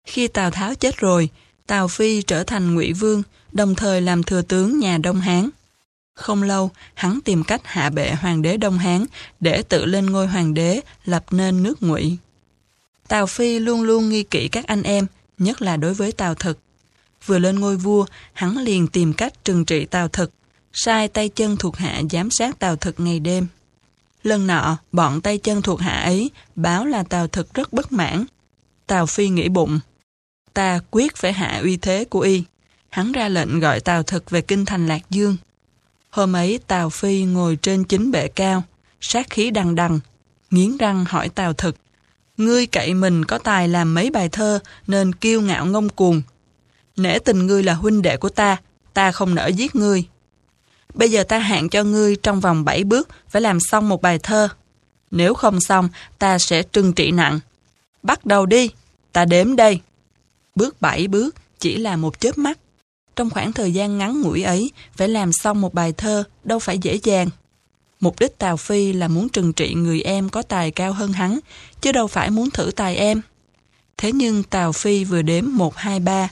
Khi 0.06 0.28
Tào 0.28 0.52
Tháo 0.52 0.76
chết 0.76 0.98
rồi, 0.98 1.30
Tào 1.68 1.88
Phi 1.88 2.22
trở 2.22 2.44
thành 2.44 2.76
ngụy 2.76 2.94
Vương, 2.94 3.24
đồng 3.52 3.76
thời 3.76 4.02
làm 4.02 4.24
thừa 4.24 4.42
tướng 4.42 4.80
nhà 4.80 4.98
Đông 4.98 5.22
Hán. 5.22 5.50
Không 6.14 6.44
lâu, 6.44 6.72
hắn 6.94 7.20
tìm 7.26 7.44
cách 7.44 7.62
hạ 7.64 7.90
bệ 7.90 8.12
hoàng 8.12 8.42
đế 8.42 8.58
Đông 8.58 8.78
Hán 8.78 9.06
để 9.40 9.62
tự 9.62 9.86
lên 9.86 10.06
ngôi 10.06 10.28
hoàng 10.28 10.54
đế, 10.54 10.82
lập 11.06 11.26
nên 11.32 11.64
nước 11.64 11.84
ngụy. 11.84 12.18
Tào 13.08 13.28
Phi 13.28 13.60
luôn 13.60 13.82
luôn 13.82 14.10
nghi 14.10 14.24
kỵ 14.24 14.48
các 14.48 14.68
anh 14.68 14.84
em, 14.84 15.08
nhất 15.38 15.62
là 15.62 15.78
đối 15.78 15.94
với 15.94 16.12
Tào 16.12 16.36
Thực. 16.36 16.60
Vừa 17.26 17.40
lên 17.40 17.60
ngôi 17.60 17.78
vua, 17.78 18.06
hắn 18.34 18.58
liền 18.58 18.88
tìm 18.88 19.14
cách 19.14 19.34
trừng 19.44 19.66
trị 19.66 19.86
Tào 19.86 20.08
Thực, 20.08 20.32
sai 20.74 21.08
tay 21.08 21.30
chân 21.30 21.58
thuộc 21.58 21.78
hạ 21.78 22.02
giám 22.12 22.32
sát 22.32 22.60
Tào 22.60 22.76
Thực 22.76 23.00
ngày 23.00 23.20
đêm. 23.20 23.48
Lần 24.24 24.48
nọ, 24.48 24.78
bọn 24.92 25.22
tay 25.22 25.38
chân 25.38 25.62
thuộc 25.62 25.80
hạ 25.80 26.02
ấy 26.02 26.32
báo 26.56 26.86
là 26.86 27.04
Tào 27.04 27.28
Thực 27.28 27.54
rất 27.54 27.74
bất 27.74 27.92
mãn. 27.92 28.26
Tào 28.88 29.06
Phi 29.06 29.30
nghĩ 29.30 29.50
bụng, 29.50 29.80
ta 30.54 30.80
quyết 30.92 31.16
phải 31.16 31.34
hạ 31.34 31.60
uy 31.64 31.78
thế 31.78 32.06
của 32.10 32.20
y. 32.20 32.44
Hắn 32.90 33.12
ra 33.12 33.30
lệnh 33.30 33.60
gọi 33.60 33.80
Tào 33.80 34.04
Thực 34.04 34.30
về 34.30 34.42
kinh 34.42 34.66
thành 34.66 34.88
Lạc 34.88 35.02
Dương. 35.10 35.38
Hôm 36.10 36.36
ấy 36.36 36.60
Tào 36.68 36.90
Phi 36.90 37.24
ngồi 37.24 37.56
trên 37.62 37.84
chính 37.84 38.12
bệ 38.12 38.28
cao, 38.28 38.64
sát 39.02 39.30
khí 39.30 39.52
đằng 39.52 39.76
đằng, 39.76 40.00
nghiến 40.52 40.78
răng 40.78 41.06
hỏi 41.06 41.30
Tào 41.30 41.54
Thực. 41.54 41.76
Ngươi 42.38 42.68
cậy 42.68 42.94
mình 42.94 43.26
có 43.26 43.38
tài 43.38 43.68
làm 43.68 43.94
mấy 43.94 44.10
bài 44.10 44.30
thơ 44.30 44.60
nên 44.88 45.16
kiêu 45.16 45.42
ngạo 45.42 45.66
ngông 45.66 45.90
cuồng. 45.90 46.22
Nể 46.98 47.20
tình 47.20 47.48
ngươi 47.48 47.64
là 47.64 47.74
huynh 47.74 48.02
đệ 48.02 48.18
của 48.18 48.30
ta, 48.30 48.58
ta 48.94 49.12
không 49.12 49.36
nỡ 49.36 49.48
giết 49.48 49.76
ngươi. 49.76 50.06
Bây 50.94 51.12
giờ 51.12 51.24
ta 51.24 51.40
hạn 51.40 51.70
cho 51.70 51.84
ngươi 51.84 52.16
trong 52.16 52.40
vòng 52.40 52.66
7 52.66 52.84
bước 52.84 53.10
phải 53.30 53.42
làm 53.42 53.60
xong 53.60 53.90
một 53.90 54.02
bài 54.02 54.20
thơ. 54.20 54.48
Nếu 55.12 55.34
không 55.34 55.62
xong, 55.62 55.90
ta 56.20 56.40
sẽ 56.40 56.64
trừng 56.64 56.94
trị 56.94 57.12
nặng. 57.12 57.40
Bắt 58.04 58.26
đầu 58.26 58.46
đi, 58.46 58.70
ta 59.12 59.26
đếm 59.26 59.56
đây. 59.56 59.82
Bước 60.56 60.82
7 60.82 61.08
bước 61.08 61.36
chỉ 61.60 61.78
là 61.78 61.96
một 61.96 62.20
chớp 62.20 62.38
mắt. 62.38 62.60
Trong 63.16 63.30
khoảng 63.30 63.54
thời 63.54 63.74
gian 63.74 63.98
ngắn 63.98 64.22
ngủi 64.22 64.44
ấy, 64.44 64.72
phải 64.96 65.08
làm 65.08 65.34
xong 65.34 65.62
một 65.62 65.74
bài 65.74 65.94
thơ 65.94 66.24
đâu 66.44 66.60
phải 66.60 66.78
dễ 66.78 67.00
dàng. 67.04 67.30
Mục 68.00 68.20
đích 68.20 68.38
Tào 68.38 68.58
Phi 68.58 68.94
là 68.94 69.08
muốn 69.08 69.30
trừng 69.30 69.54
trị 69.54 69.74
người 69.74 70.02
em 70.02 70.30
có 70.30 70.42
tài 70.42 70.72
cao 70.72 70.94
hơn 70.94 71.14
hắn, 71.14 71.40
chứ 71.82 71.92
đâu 71.92 72.08
phải 72.08 72.30
muốn 72.30 72.52
thử 72.52 72.72
tài 72.76 72.96
em. 72.96 73.22
Thế 73.98 74.12
nhưng 74.12 74.44
Tào 74.44 74.72
Phi 74.72 75.04
vừa 75.04 75.22
đếm 75.22 75.46
1, 75.48 75.76
2, 75.76 76.00
3, 76.00 76.30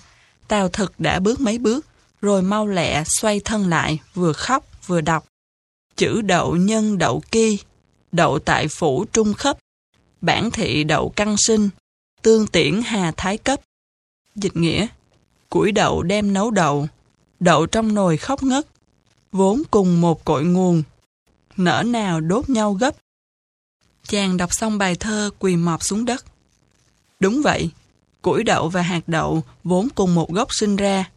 Tào 0.47 0.69
Thực 0.69 0.99
đã 0.99 1.19
bước 1.19 1.39
mấy 1.39 1.57
bước, 1.57 1.85
rồi 2.21 2.41
mau 2.41 2.67
lẹ 2.67 3.03
xoay 3.05 3.39
thân 3.39 3.69
lại, 3.69 3.99
vừa 4.13 4.33
khóc 4.33 4.65
vừa 4.87 5.01
đọc. 5.01 5.25
Chữ 5.95 6.21
đậu 6.21 6.55
nhân 6.55 6.97
đậu 6.97 7.23
ki 7.31 7.59
đậu 8.11 8.39
tại 8.39 8.67
phủ 8.67 9.05
trung 9.05 9.33
khấp, 9.33 9.57
bản 10.21 10.51
thị 10.51 10.83
đậu 10.83 11.09
căn 11.09 11.35
sinh, 11.37 11.69
tương 12.21 12.47
tiễn 12.47 12.81
hà 12.85 13.11
thái 13.17 13.37
cấp. 13.37 13.59
Dịch 14.41 14.55
nghĩa, 14.55 14.87
củi 15.49 15.71
đậu 15.71 16.03
đem 16.03 16.33
nấu 16.33 16.51
đậu, 16.51 16.87
đậu 17.39 17.65
trong 17.65 17.93
nồi 17.93 18.17
khóc 18.17 18.43
ngất, 18.43 18.67
vốn 19.31 19.61
cùng 19.71 20.01
một 20.01 20.25
cội 20.25 20.45
nguồn, 20.45 20.83
nở 21.57 21.83
nào 21.85 22.21
đốt 22.21 22.49
nhau 22.49 22.73
gấp. 22.73 22.95
Chàng 24.07 24.37
đọc 24.37 24.49
xong 24.53 24.77
bài 24.77 24.95
thơ 24.95 25.29
quỳ 25.39 25.55
mọp 25.55 25.83
xuống 25.83 26.05
đất. 26.05 26.25
Đúng 27.19 27.41
vậy, 27.41 27.69
củi 28.21 28.43
đậu 28.43 28.69
và 28.69 28.81
hạt 28.81 29.01
đậu 29.07 29.43
vốn 29.63 29.87
cùng 29.95 30.15
một 30.15 30.31
gốc 30.31 30.47
sinh 30.51 30.75
ra. 30.75 31.09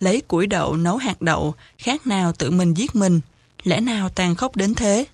Lấy 0.00 0.20
củi 0.20 0.46
đậu 0.46 0.76
nấu 0.76 0.96
hạt 0.96 1.22
đậu 1.22 1.54
khác 1.78 2.06
nào 2.06 2.32
tự 2.32 2.50
mình 2.50 2.74
giết 2.74 2.96
mình, 2.96 3.20
lẽ 3.62 3.80
nào 3.80 4.08
tàn 4.08 4.34
khốc 4.34 4.56
đến 4.56 4.74
thế? 4.74 5.06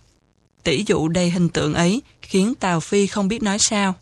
Tỷ 0.63 0.85
dụ 0.87 1.09
đầy 1.09 1.31
hình 1.31 1.49
tượng 1.49 1.75
ấy 1.75 2.03
khiến 2.23 2.55
Tào 2.55 2.81
Phi 2.81 3.07
không 3.07 3.29
biết 3.29 3.43
nói 3.43 3.57
sao. 3.61 3.95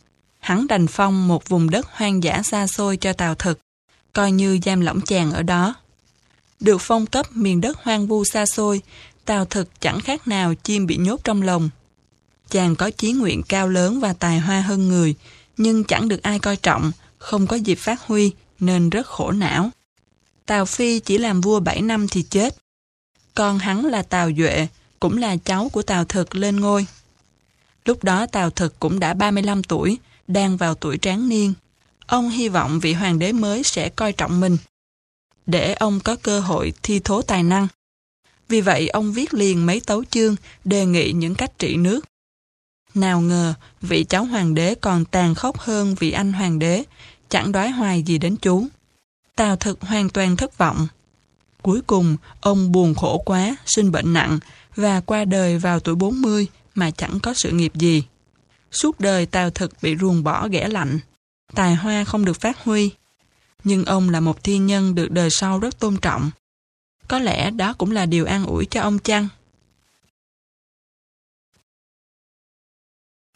Hắn 0.48 0.66
đành 0.66 0.86
phong 0.86 1.28
một 1.28 1.48
vùng 1.48 1.70
đất 1.70 1.86
hoang 1.90 2.22
dã 2.22 2.42
xa 2.42 2.66
xôi 2.66 2.96
cho 2.96 3.12
Tào 3.12 3.34
Thực, 3.34 3.58
coi 4.12 4.32
như 4.32 4.58
giam 4.64 4.80
lỏng 4.80 5.00
chàng 5.00 5.32
ở 5.32 5.42
đó. 5.42 5.74
Được 6.60 6.80
phong 6.80 7.06
cấp 7.06 7.26
miền 7.32 7.60
đất 7.60 7.78
hoang 7.82 8.06
vu 8.06 8.24
xa 8.24 8.46
xôi, 8.46 8.82
Tào 9.24 9.44
Thực 9.44 9.80
chẳng 9.80 10.00
khác 10.00 10.28
nào 10.28 10.54
chim 10.54 10.86
bị 10.86 10.96
nhốt 10.96 11.20
trong 11.24 11.42
lồng. 11.42 11.70
Chàng 12.50 12.76
có 12.76 12.90
chí 12.90 13.12
nguyện 13.12 13.42
cao 13.48 13.68
lớn 13.68 14.00
và 14.00 14.12
tài 14.12 14.38
hoa 14.38 14.60
hơn 14.60 14.88
người, 14.88 15.14
nhưng 15.56 15.84
chẳng 15.84 16.08
được 16.08 16.22
ai 16.22 16.38
coi 16.38 16.56
trọng, 16.56 16.92
không 17.18 17.46
có 17.46 17.56
dịp 17.56 17.78
phát 17.78 18.02
huy, 18.02 18.32
nên 18.60 18.90
rất 18.90 19.06
khổ 19.06 19.30
não. 19.30 19.70
Tào 20.46 20.64
Phi 20.64 21.00
chỉ 21.00 21.18
làm 21.18 21.40
vua 21.40 21.60
7 21.60 21.82
năm 21.82 22.08
thì 22.08 22.22
chết. 22.22 22.56
Con 23.34 23.58
hắn 23.58 23.84
là 23.84 24.02
Tào 24.02 24.30
Duệ, 24.38 24.68
cũng 25.00 25.18
là 25.18 25.36
cháu 25.36 25.68
của 25.68 25.82
Tào 25.82 26.04
Thực 26.04 26.34
lên 26.34 26.60
ngôi. 26.60 26.86
Lúc 27.84 28.04
đó 28.04 28.26
Tào 28.26 28.50
Thực 28.50 28.78
cũng 28.78 29.00
đã 29.00 29.14
35 29.14 29.62
tuổi, 29.62 29.98
đang 30.28 30.56
vào 30.56 30.74
tuổi 30.74 30.98
tráng 30.98 31.28
niên. 31.28 31.54
Ông 32.06 32.30
hy 32.30 32.48
vọng 32.48 32.80
vị 32.80 32.92
hoàng 32.92 33.18
đế 33.18 33.32
mới 33.32 33.62
sẽ 33.62 33.88
coi 33.88 34.12
trọng 34.12 34.40
mình, 34.40 34.56
để 35.46 35.74
ông 35.74 36.00
có 36.00 36.16
cơ 36.22 36.40
hội 36.40 36.72
thi 36.82 37.00
thố 37.00 37.22
tài 37.22 37.42
năng. 37.42 37.68
Vì 38.48 38.60
vậy 38.60 38.88
ông 38.88 39.12
viết 39.12 39.34
liền 39.34 39.66
mấy 39.66 39.80
tấu 39.80 40.04
chương 40.04 40.36
đề 40.64 40.86
nghị 40.86 41.12
những 41.12 41.34
cách 41.34 41.58
trị 41.58 41.76
nước. 41.76 42.00
Nào 42.94 43.20
ngờ, 43.20 43.54
vị 43.80 44.04
cháu 44.04 44.24
hoàng 44.24 44.54
đế 44.54 44.74
còn 44.74 45.04
tàn 45.04 45.34
khốc 45.34 45.58
hơn 45.58 45.94
vị 45.94 46.10
anh 46.10 46.32
hoàng 46.32 46.58
đế, 46.58 46.84
chẳng 47.28 47.52
đoái 47.52 47.70
hoài 47.70 48.02
gì 48.02 48.18
đến 48.18 48.36
chú. 48.36 48.66
Tào 49.36 49.56
thực 49.56 49.80
hoàn 49.80 50.10
toàn 50.10 50.36
thất 50.36 50.58
vọng. 50.58 50.88
Cuối 51.62 51.80
cùng, 51.86 52.16
ông 52.40 52.72
buồn 52.72 52.94
khổ 52.94 53.18
quá, 53.18 53.56
sinh 53.66 53.92
bệnh 53.92 54.12
nặng 54.12 54.38
và 54.76 55.00
qua 55.00 55.24
đời 55.24 55.58
vào 55.58 55.80
tuổi 55.80 55.94
40 55.94 56.46
mà 56.74 56.90
chẳng 56.90 57.20
có 57.20 57.34
sự 57.34 57.50
nghiệp 57.50 57.72
gì. 57.74 58.02
Suốt 58.70 59.00
đời 59.00 59.26
Tào 59.26 59.50
thực 59.50 59.72
bị 59.82 59.96
ruồng 59.96 60.24
bỏ 60.24 60.48
ghẻ 60.48 60.68
lạnh, 60.68 60.98
tài 61.54 61.74
hoa 61.74 62.04
không 62.04 62.24
được 62.24 62.40
phát 62.40 62.64
huy. 62.64 62.90
Nhưng 63.64 63.84
ông 63.84 64.10
là 64.10 64.20
một 64.20 64.44
thiên 64.44 64.66
nhân 64.66 64.94
được 64.94 65.10
đời 65.10 65.30
sau 65.30 65.58
rất 65.58 65.78
tôn 65.78 65.96
trọng. 65.96 66.30
Có 67.08 67.18
lẽ 67.18 67.50
đó 67.50 67.74
cũng 67.78 67.92
là 67.92 68.06
điều 68.06 68.26
an 68.26 68.46
ủi 68.46 68.66
cho 68.66 68.80
ông 68.80 68.98
chăng? 68.98 69.28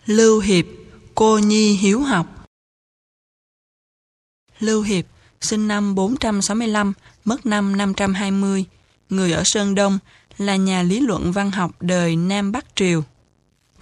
Lưu 0.06 0.40
Hiệp, 0.40 0.66
cô 1.14 1.38
nhi 1.38 1.72
hiếu 1.72 2.00
học 2.00 2.42
Lưu 4.62 4.82
Hiệp, 4.82 5.04
sinh 5.40 5.68
năm 5.68 5.94
465, 5.94 6.92
mất 7.24 7.46
năm 7.46 7.76
520, 7.76 8.64
người 9.10 9.32
ở 9.32 9.42
Sơn 9.44 9.74
Đông, 9.74 9.98
là 10.38 10.56
nhà 10.56 10.82
lý 10.82 11.00
luận 11.00 11.32
văn 11.32 11.50
học 11.50 11.82
đời 11.82 12.16
Nam 12.16 12.52
Bắc 12.52 12.76
Triều. 12.76 13.04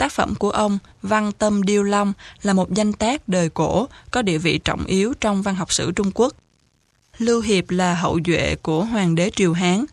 Tác 0.00 0.12
phẩm 0.12 0.34
của 0.34 0.50
ông, 0.50 0.78
Văn 1.02 1.32
Tâm 1.32 1.62
Điêu 1.62 1.82
Long, 1.82 2.12
là 2.42 2.52
một 2.52 2.74
danh 2.74 2.92
tác 2.92 3.28
đời 3.28 3.48
cổ 3.48 3.88
có 4.10 4.22
địa 4.22 4.38
vị 4.38 4.58
trọng 4.58 4.84
yếu 4.84 5.14
trong 5.20 5.42
văn 5.42 5.54
học 5.54 5.72
sử 5.72 5.92
Trung 5.92 6.10
Quốc. 6.14 6.34
Lưu 7.18 7.40
Hiệp 7.40 7.70
là 7.70 7.94
hậu 7.94 8.18
duệ 8.26 8.56
của 8.62 8.84
Hoàng 8.84 9.14
đế 9.14 9.30
Triều 9.36 9.52
Hán. 9.52 9.84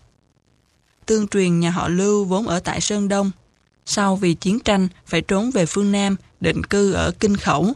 Tương 1.06 1.28
truyền 1.28 1.60
nhà 1.60 1.70
họ 1.70 1.88
Lưu 1.88 2.26
vốn 2.26 2.48
ở 2.48 2.60
tại 2.60 2.82
Sơn 2.82 3.08
Đông. 3.08 3.32
Sau 3.86 4.16
vì 4.16 4.34
chiến 4.34 4.60
tranh 4.60 4.88
phải 5.06 5.22
trốn 5.22 5.52
về 5.52 5.66
phương 5.66 5.92
Nam, 5.92 6.16
định 6.40 6.64
cư 6.64 6.94
ở 6.94 7.12
Kinh 7.20 7.38
Khẩu. 7.38 7.74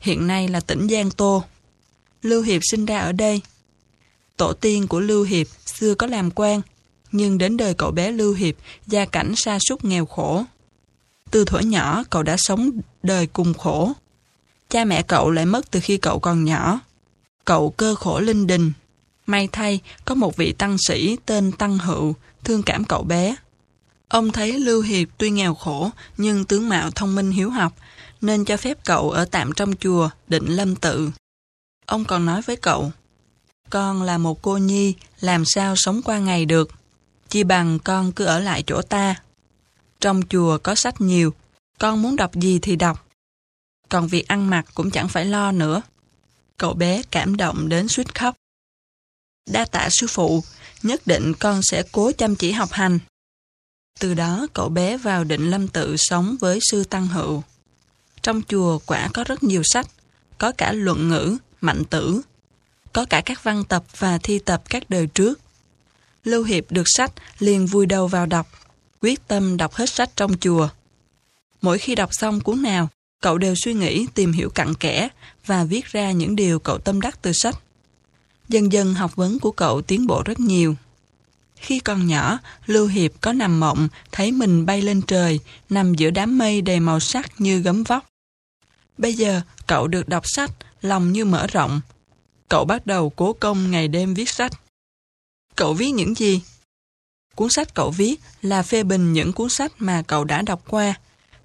Hiện 0.00 0.26
nay 0.26 0.48
là 0.48 0.60
tỉnh 0.60 0.88
Giang 0.88 1.10
Tô. 1.10 1.44
Lưu 2.22 2.42
Hiệp 2.42 2.60
sinh 2.70 2.86
ra 2.86 2.98
ở 2.98 3.12
đây. 3.12 3.40
Tổ 4.36 4.52
tiên 4.52 4.86
của 4.86 5.00
Lưu 5.00 5.24
Hiệp 5.24 5.46
xưa 5.66 5.94
có 5.94 6.06
làm 6.06 6.30
quan, 6.30 6.60
nhưng 7.12 7.38
đến 7.38 7.56
đời 7.56 7.74
cậu 7.74 7.90
bé 7.90 8.10
Lưu 8.10 8.34
Hiệp, 8.34 8.54
gia 8.86 9.04
cảnh 9.04 9.32
sa 9.36 9.58
sút 9.68 9.84
nghèo 9.84 10.06
khổ. 10.06 10.44
Từ 11.32 11.44
thuở 11.44 11.58
nhỏ, 11.58 12.02
cậu 12.10 12.22
đã 12.22 12.36
sống 12.38 12.70
đời 13.02 13.26
cùng 13.26 13.54
khổ. 13.54 13.92
Cha 14.68 14.84
mẹ 14.84 15.02
cậu 15.02 15.30
lại 15.30 15.46
mất 15.46 15.70
từ 15.70 15.80
khi 15.80 15.96
cậu 15.96 16.18
còn 16.18 16.44
nhỏ. 16.44 16.80
Cậu 17.44 17.70
cơ 17.70 17.94
khổ 17.94 18.20
linh 18.20 18.46
đình. 18.46 18.72
May 19.26 19.48
thay, 19.52 19.80
có 20.04 20.14
một 20.14 20.36
vị 20.36 20.52
tăng 20.52 20.76
sĩ 20.78 21.16
tên 21.26 21.52
Tăng 21.52 21.78
Hữu, 21.78 22.14
thương 22.44 22.62
cảm 22.62 22.84
cậu 22.84 23.02
bé. 23.02 23.36
Ông 24.08 24.32
thấy 24.32 24.58
Lưu 24.58 24.82
Hiệp 24.82 25.08
tuy 25.18 25.30
nghèo 25.30 25.54
khổ, 25.54 25.90
nhưng 26.16 26.44
tướng 26.44 26.68
mạo 26.68 26.90
thông 26.90 27.14
minh 27.14 27.30
hiếu 27.30 27.50
học, 27.50 27.72
nên 28.20 28.44
cho 28.44 28.56
phép 28.56 28.78
cậu 28.84 29.10
ở 29.10 29.24
tạm 29.24 29.52
trong 29.52 29.76
chùa, 29.76 30.10
định 30.28 30.46
lâm 30.46 30.76
tự. 30.76 31.10
Ông 31.86 32.04
còn 32.04 32.26
nói 32.26 32.42
với 32.42 32.56
cậu, 32.56 32.92
con 33.70 34.02
là 34.02 34.18
một 34.18 34.42
cô 34.42 34.56
nhi, 34.56 34.94
làm 35.20 35.44
sao 35.44 35.74
sống 35.76 36.02
qua 36.02 36.18
ngày 36.18 36.44
được. 36.44 36.70
Chi 37.28 37.44
bằng 37.44 37.78
con 37.78 38.12
cứ 38.12 38.24
ở 38.24 38.38
lại 38.38 38.64
chỗ 38.66 38.82
ta. 38.82 39.16
Trong 40.02 40.22
chùa 40.28 40.58
có 40.58 40.74
sách 40.74 41.00
nhiều, 41.00 41.34
con 41.78 42.02
muốn 42.02 42.16
đọc 42.16 42.34
gì 42.34 42.58
thì 42.62 42.76
đọc. 42.76 43.08
Còn 43.88 44.08
việc 44.08 44.28
ăn 44.28 44.50
mặc 44.50 44.66
cũng 44.74 44.90
chẳng 44.90 45.08
phải 45.08 45.24
lo 45.24 45.52
nữa. 45.52 45.82
Cậu 46.56 46.74
bé 46.74 47.02
cảm 47.10 47.36
động 47.36 47.68
đến 47.68 47.88
suýt 47.88 48.18
khóc. 48.18 48.36
Đa 49.50 49.64
tạ 49.64 49.88
sư 49.90 50.06
phụ, 50.06 50.44
nhất 50.82 51.06
định 51.06 51.34
con 51.34 51.60
sẽ 51.62 51.82
cố 51.92 52.12
chăm 52.18 52.36
chỉ 52.36 52.52
học 52.52 52.72
hành. 52.72 52.98
Từ 54.00 54.14
đó 54.14 54.46
cậu 54.52 54.68
bé 54.68 54.96
vào 54.96 55.24
định 55.24 55.50
lâm 55.50 55.68
tự 55.68 55.96
sống 55.98 56.36
với 56.40 56.58
sư 56.70 56.84
Tăng 56.84 57.08
Hữu. 57.08 57.42
Trong 58.22 58.42
chùa 58.48 58.78
quả 58.86 59.08
có 59.14 59.24
rất 59.24 59.42
nhiều 59.42 59.62
sách, 59.64 59.86
có 60.38 60.52
cả 60.52 60.72
luận 60.72 61.08
ngữ, 61.08 61.36
mạnh 61.60 61.84
tử, 61.90 62.20
có 62.92 63.04
cả 63.04 63.22
các 63.24 63.44
văn 63.44 63.64
tập 63.64 63.84
và 63.98 64.18
thi 64.18 64.38
tập 64.38 64.62
các 64.68 64.90
đời 64.90 65.06
trước. 65.06 65.40
Lưu 66.24 66.44
Hiệp 66.44 66.64
được 66.70 66.86
sách 66.86 67.12
liền 67.38 67.66
vui 67.66 67.86
đầu 67.86 68.08
vào 68.08 68.26
đọc, 68.26 68.46
quyết 69.02 69.28
tâm 69.28 69.56
đọc 69.56 69.74
hết 69.74 69.90
sách 69.90 70.10
trong 70.16 70.38
chùa. 70.38 70.68
Mỗi 71.62 71.78
khi 71.78 71.94
đọc 71.94 72.10
xong 72.12 72.40
cuốn 72.40 72.62
nào, 72.62 72.88
cậu 73.22 73.38
đều 73.38 73.54
suy 73.54 73.74
nghĩ 73.74 74.06
tìm 74.14 74.32
hiểu 74.32 74.50
cặn 74.50 74.74
kẽ 74.74 75.08
và 75.46 75.64
viết 75.64 75.86
ra 75.86 76.10
những 76.10 76.36
điều 76.36 76.58
cậu 76.58 76.78
tâm 76.78 77.00
đắc 77.00 77.22
từ 77.22 77.32
sách. 77.32 77.58
Dần 78.48 78.72
dần 78.72 78.94
học 78.94 79.16
vấn 79.16 79.38
của 79.38 79.50
cậu 79.52 79.82
tiến 79.82 80.06
bộ 80.06 80.22
rất 80.24 80.40
nhiều. 80.40 80.76
Khi 81.56 81.80
còn 81.80 82.06
nhỏ, 82.06 82.38
Lưu 82.66 82.86
Hiệp 82.86 83.12
có 83.20 83.32
nằm 83.32 83.60
mộng, 83.60 83.88
thấy 84.12 84.32
mình 84.32 84.66
bay 84.66 84.82
lên 84.82 85.02
trời, 85.02 85.40
nằm 85.68 85.94
giữa 85.94 86.10
đám 86.10 86.38
mây 86.38 86.62
đầy 86.62 86.80
màu 86.80 87.00
sắc 87.00 87.40
như 87.40 87.60
gấm 87.60 87.84
vóc. 87.84 88.06
Bây 88.98 89.14
giờ, 89.14 89.40
cậu 89.66 89.88
được 89.88 90.08
đọc 90.08 90.22
sách, 90.26 90.50
lòng 90.82 91.12
như 91.12 91.24
mở 91.24 91.46
rộng. 91.46 91.80
Cậu 92.48 92.64
bắt 92.64 92.86
đầu 92.86 93.10
cố 93.10 93.32
công 93.32 93.70
ngày 93.70 93.88
đêm 93.88 94.14
viết 94.14 94.28
sách. 94.28 94.52
Cậu 95.56 95.74
viết 95.74 95.90
những 95.90 96.14
gì? 96.14 96.42
Cuốn 97.34 97.48
sách 97.50 97.74
cậu 97.74 97.90
viết 97.90 98.20
là 98.42 98.62
phê 98.62 98.82
bình 98.82 99.12
những 99.12 99.32
cuốn 99.32 99.48
sách 99.50 99.72
mà 99.78 100.02
cậu 100.06 100.24
đã 100.24 100.42
đọc 100.42 100.62
qua 100.68 100.94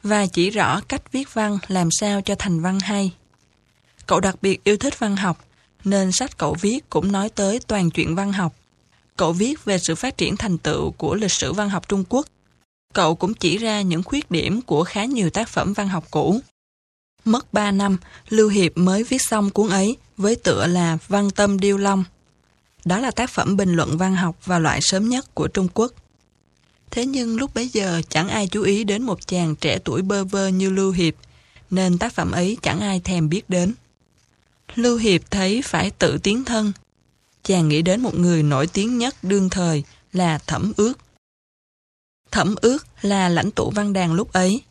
và 0.04 0.26
chỉ 0.26 0.50
rõ 0.50 0.82
cách 0.88 1.12
viết 1.12 1.34
văn 1.34 1.58
làm 1.68 1.90
sao 1.92 2.22
cho 2.22 2.36
thành 2.40 2.62
văn 2.62 2.80
hay. 2.80 3.12
Cậu 4.08 4.20
đặc 4.20 4.36
biệt 4.42 4.64
yêu 4.64 4.78
thích 4.78 5.00
văn 5.00 5.16
học, 5.16 5.46
nên 5.84 6.12
sách 6.12 6.38
cậu 6.38 6.56
viết 6.62 6.90
cũng 6.90 7.12
nói 7.12 7.30
tới 7.30 7.60
toàn 7.68 7.90
chuyện 7.92 8.16
văn 8.16 8.34
học. 8.34 8.54
Cậu 9.18 9.34
viết 9.34 9.66
về 9.66 9.78
sự 9.80 9.96
phát 9.96 10.18
triển 10.18 10.38
thành 10.38 10.58
tựu 10.58 10.92
của 10.92 11.16
lịch 11.16 11.32
sử 11.32 11.54
văn 11.54 11.70
học 11.70 11.90
Trung 11.90 12.04
Quốc. 12.10 12.28
Cậu 12.94 13.16
cũng 13.16 13.34
chỉ 13.34 13.58
ra 13.58 13.82
những 13.82 14.04
khuyết 14.04 14.32
điểm 14.32 14.62
của 14.62 14.84
khá 14.84 15.06
nhiều 15.06 15.30
tác 15.30 15.50
phẩm 15.50 15.74
văn 15.74 15.88
học 15.88 16.06
cũ. 16.12 16.40
Mất 17.26 17.54
3 17.54 17.72
năm, 17.72 17.98
Lưu 18.30 18.50
Hiệp 18.50 18.78
mới 18.78 19.04
viết 19.04 19.22
xong 19.30 19.50
cuốn 19.50 19.70
ấy 19.70 19.98
với 20.18 20.36
tựa 20.36 20.68
là 20.68 20.98
Văn 21.08 21.32
Tâm 21.32 21.60
Điêu 21.60 21.78
Long. 21.78 22.04
Đó 22.88 23.00
là 23.00 23.12
tác 23.12 23.30
phẩm 23.30 23.58
bình 23.58 23.74
luận 23.74 23.98
văn 23.98 24.16
học 24.16 24.36
và 24.46 24.60
loại 24.60 24.80
sớm 24.82 25.10
nhất 25.10 25.36
của 25.36 25.48
Trung 25.48 25.68
Quốc. 25.74 25.92
Thế 26.92 27.06
nhưng 27.06 27.38
lúc 27.38 27.54
bấy 27.54 27.68
giờ 27.68 28.02
chẳng 28.10 28.30
ai 28.30 28.48
chú 28.48 28.64
ý 28.64 28.84
đến 28.84 29.04
một 29.04 29.28
chàng 29.28 29.56
trẻ 29.56 29.80
tuổi 29.84 30.02
bơ 30.02 30.24
vơ 30.24 30.48
như 30.48 30.70
Lưu 30.70 30.92
Hiệp, 30.92 31.14
nên 31.70 31.98
tác 31.98 32.14
phẩm 32.14 32.32
ấy 32.32 32.58
chẳng 32.62 32.80
ai 32.80 33.00
thèm 33.00 33.30
biết 33.30 33.50
đến. 33.50 33.74
Lưu 34.76 34.98
Hiệp 34.98 35.22
thấy 35.32 35.62
phải 35.62 35.92
tự 35.92 36.18
tiến 36.18 36.46
thân. 36.46 36.74
Chàng 37.44 37.68
nghĩ 37.68 37.82
đến 37.82 38.02
một 38.02 38.16
người 38.16 38.44
nổi 38.44 38.68
tiếng 38.68 38.98
nhất 38.98 39.16
đương 39.22 39.50
thời 39.50 39.84
là 40.14 40.40
Thẩm 40.48 40.74
Ước. 40.78 40.94
Thẩm 42.32 42.56
Ước 42.62 42.88
là 43.02 43.30
lãnh 43.30 43.52
tụ 43.52 43.70
văn 43.70 43.94
đàn 43.94 44.14
lúc 44.14 44.34
ấy. 44.34 44.62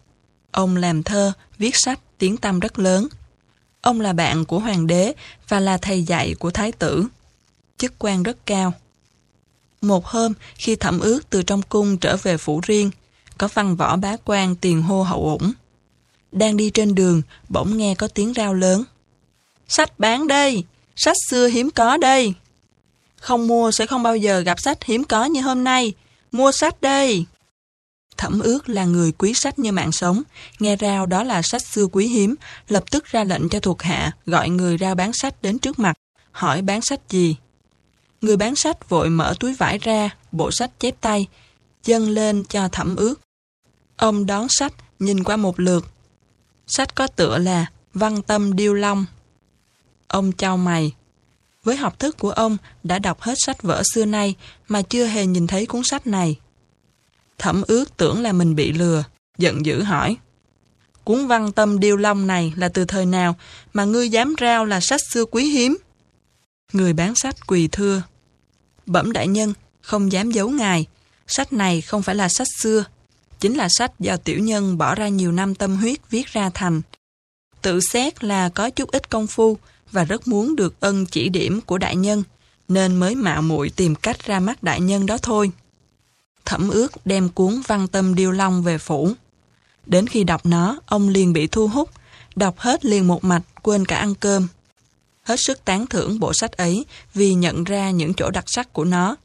Ông 0.50 0.76
làm 0.76 1.02
thơ, 1.02 1.32
viết 1.58 1.76
sách, 1.76 2.00
tiếng 2.18 2.36
tăm 2.36 2.60
rất 2.60 2.78
lớn. 2.78 3.08
Ông 3.80 4.00
là 4.00 4.12
bạn 4.12 4.44
của 4.44 4.58
hoàng 4.58 4.86
đế 4.86 5.12
và 5.48 5.60
là 5.60 5.78
thầy 5.78 6.02
dạy 6.02 6.34
của 6.38 6.50
thái 6.50 6.72
tử. 6.72 7.06
Chức 7.78 7.92
quan 7.98 8.22
rất 8.22 8.46
cao. 8.46 8.72
Một 9.80 10.06
hôm, 10.06 10.32
khi 10.54 10.76
thẩm 10.76 11.00
ước 11.00 11.30
từ 11.30 11.42
trong 11.42 11.62
cung 11.62 11.98
trở 11.98 12.16
về 12.16 12.36
phủ 12.36 12.60
riêng, 12.66 12.90
có 13.38 13.48
văn 13.54 13.76
võ 13.76 13.96
bá 13.96 14.16
quan 14.24 14.56
tiền 14.56 14.82
hô 14.82 15.02
hậu 15.02 15.22
ủng. 15.22 15.52
Đang 16.32 16.56
đi 16.56 16.70
trên 16.70 16.94
đường, 16.94 17.22
bỗng 17.48 17.76
nghe 17.76 17.94
có 17.94 18.08
tiếng 18.08 18.34
rao 18.34 18.54
lớn. 18.54 18.84
Sách 19.68 19.98
bán 19.98 20.26
đây, 20.26 20.64
sách 20.96 21.16
xưa 21.28 21.48
hiếm 21.48 21.70
có 21.70 21.96
đây. 21.96 22.34
Không 23.20 23.46
mua 23.46 23.70
sẽ 23.70 23.86
không 23.86 24.02
bao 24.02 24.16
giờ 24.16 24.40
gặp 24.40 24.60
sách 24.60 24.84
hiếm 24.84 25.04
có 25.04 25.24
như 25.24 25.40
hôm 25.40 25.64
nay. 25.64 25.92
Mua 26.32 26.52
sách 26.52 26.80
đây. 26.80 27.24
Thẩm 28.16 28.40
ước 28.40 28.68
là 28.68 28.84
người 28.84 29.12
quý 29.12 29.34
sách 29.34 29.58
như 29.58 29.72
mạng 29.72 29.92
sống, 29.92 30.22
nghe 30.58 30.76
rao 30.80 31.06
đó 31.06 31.22
là 31.22 31.42
sách 31.42 31.62
xưa 31.62 31.86
quý 31.86 32.06
hiếm, 32.06 32.34
lập 32.68 32.84
tức 32.90 33.04
ra 33.04 33.24
lệnh 33.24 33.48
cho 33.48 33.60
thuộc 33.60 33.82
hạ, 33.82 34.12
gọi 34.26 34.48
người 34.48 34.76
ra 34.76 34.94
bán 34.94 35.12
sách 35.12 35.42
đến 35.42 35.58
trước 35.58 35.78
mặt, 35.78 35.96
hỏi 36.32 36.62
bán 36.62 36.80
sách 36.82 37.00
gì. 37.08 37.36
Người 38.20 38.36
bán 38.36 38.56
sách 38.56 38.88
vội 38.88 39.10
mở 39.10 39.34
túi 39.40 39.54
vải 39.54 39.78
ra, 39.78 40.10
bộ 40.32 40.50
sách 40.50 40.70
chép 40.80 41.00
tay, 41.00 41.26
dâng 41.84 42.08
lên 42.08 42.44
cho 42.48 42.68
thẩm 42.68 42.96
ước. 42.96 43.20
Ông 43.96 44.26
đón 44.26 44.46
sách, 44.50 44.72
nhìn 44.98 45.24
qua 45.24 45.36
một 45.36 45.60
lượt. 45.60 45.86
Sách 46.66 46.94
có 46.94 47.06
tựa 47.06 47.38
là 47.38 47.66
Văn 47.94 48.22
Tâm 48.22 48.56
Điêu 48.56 48.74
Long. 48.74 49.06
Ông 50.08 50.32
trao 50.32 50.56
mày. 50.56 50.92
Với 51.64 51.76
học 51.76 51.98
thức 51.98 52.18
của 52.18 52.30
ông 52.30 52.56
đã 52.82 52.98
đọc 52.98 53.20
hết 53.20 53.34
sách 53.46 53.62
vở 53.62 53.82
xưa 53.94 54.04
nay 54.04 54.34
mà 54.68 54.82
chưa 54.82 55.06
hề 55.06 55.26
nhìn 55.26 55.46
thấy 55.46 55.66
cuốn 55.66 55.82
sách 55.84 56.06
này. 56.06 56.36
Thẩm 57.38 57.62
ước 57.66 57.96
tưởng 57.96 58.22
là 58.22 58.32
mình 58.32 58.54
bị 58.54 58.72
lừa, 58.72 59.04
giận 59.38 59.66
dữ 59.66 59.82
hỏi. 59.82 60.16
Cuốn 61.04 61.26
văn 61.26 61.52
tâm 61.52 61.80
điêu 61.80 61.96
long 61.96 62.26
này 62.26 62.52
là 62.56 62.68
từ 62.68 62.84
thời 62.84 63.06
nào 63.06 63.36
mà 63.72 63.84
ngươi 63.84 64.08
dám 64.08 64.34
rao 64.40 64.64
là 64.64 64.80
sách 64.80 65.00
xưa 65.12 65.24
quý 65.24 65.44
hiếm? 65.44 65.76
Người 66.76 66.92
bán 66.92 67.14
sách 67.14 67.46
quỳ 67.46 67.68
thưa. 67.72 68.02
Bẩm 68.86 69.12
đại 69.12 69.28
nhân, 69.28 69.54
không 69.80 70.12
dám 70.12 70.30
giấu 70.30 70.50
ngài. 70.50 70.86
Sách 71.26 71.52
này 71.52 71.80
không 71.80 72.02
phải 72.02 72.14
là 72.14 72.28
sách 72.28 72.46
xưa. 72.60 72.84
Chính 73.40 73.56
là 73.56 73.68
sách 73.70 73.92
do 73.98 74.16
tiểu 74.16 74.38
nhân 74.38 74.78
bỏ 74.78 74.94
ra 74.94 75.08
nhiều 75.08 75.32
năm 75.32 75.54
tâm 75.54 75.76
huyết 75.76 76.10
viết 76.10 76.26
ra 76.26 76.50
thành. 76.54 76.82
Tự 77.62 77.80
xét 77.80 78.24
là 78.24 78.48
có 78.48 78.70
chút 78.70 78.90
ít 78.90 79.10
công 79.10 79.26
phu 79.26 79.58
và 79.92 80.04
rất 80.04 80.28
muốn 80.28 80.56
được 80.56 80.80
ân 80.80 81.06
chỉ 81.06 81.28
điểm 81.28 81.60
của 81.60 81.78
đại 81.78 81.96
nhân, 81.96 82.22
nên 82.68 82.96
mới 82.96 83.14
mạo 83.14 83.42
muội 83.42 83.70
tìm 83.76 83.94
cách 83.94 84.26
ra 84.26 84.40
mắt 84.40 84.62
đại 84.62 84.80
nhân 84.80 85.06
đó 85.06 85.18
thôi. 85.22 85.50
Thẩm 86.44 86.68
ước 86.68 86.92
đem 87.06 87.28
cuốn 87.28 87.60
văn 87.66 87.88
tâm 87.88 88.14
điêu 88.14 88.30
long 88.30 88.62
về 88.62 88.78
phủ. 88.78 89.12
Đến 89.86 90.06
khi 90.06 90.24
đọc 90.24 90.46
nó, 90.46 90.80
ông 90.86 91.08
liền 91.08 91.32
bị 91.32 91.46
thu 91.46 91.68
hút, 91.68 91.90
đọc 92.36 92.58
hết 92.58 92.84
liền 92.84 93.06
một 93.06 93.24
mạch, 93.24 93.42
quên 93.62 93.84
cả 93.84 93.96
ăn 93.96 94.14
cơm 94.14 94.48
hết 95.26 95.36
sức 95.38 95.64
tán 95.64 95.86
thưởng 95.86 96.20
bộ 96.20 96.32
sách 96.34 96.52
ấy 96.52 96.84
vì 97.14 97.34
nhận 97.34 97.64
ra 97.64 97.90
những 97.90 98.14
chỗ 98.14 98.30
đặc 98.30 98.44
sắc 98.46 98.72
của 98.72 98.84
nó. 98.84 99.16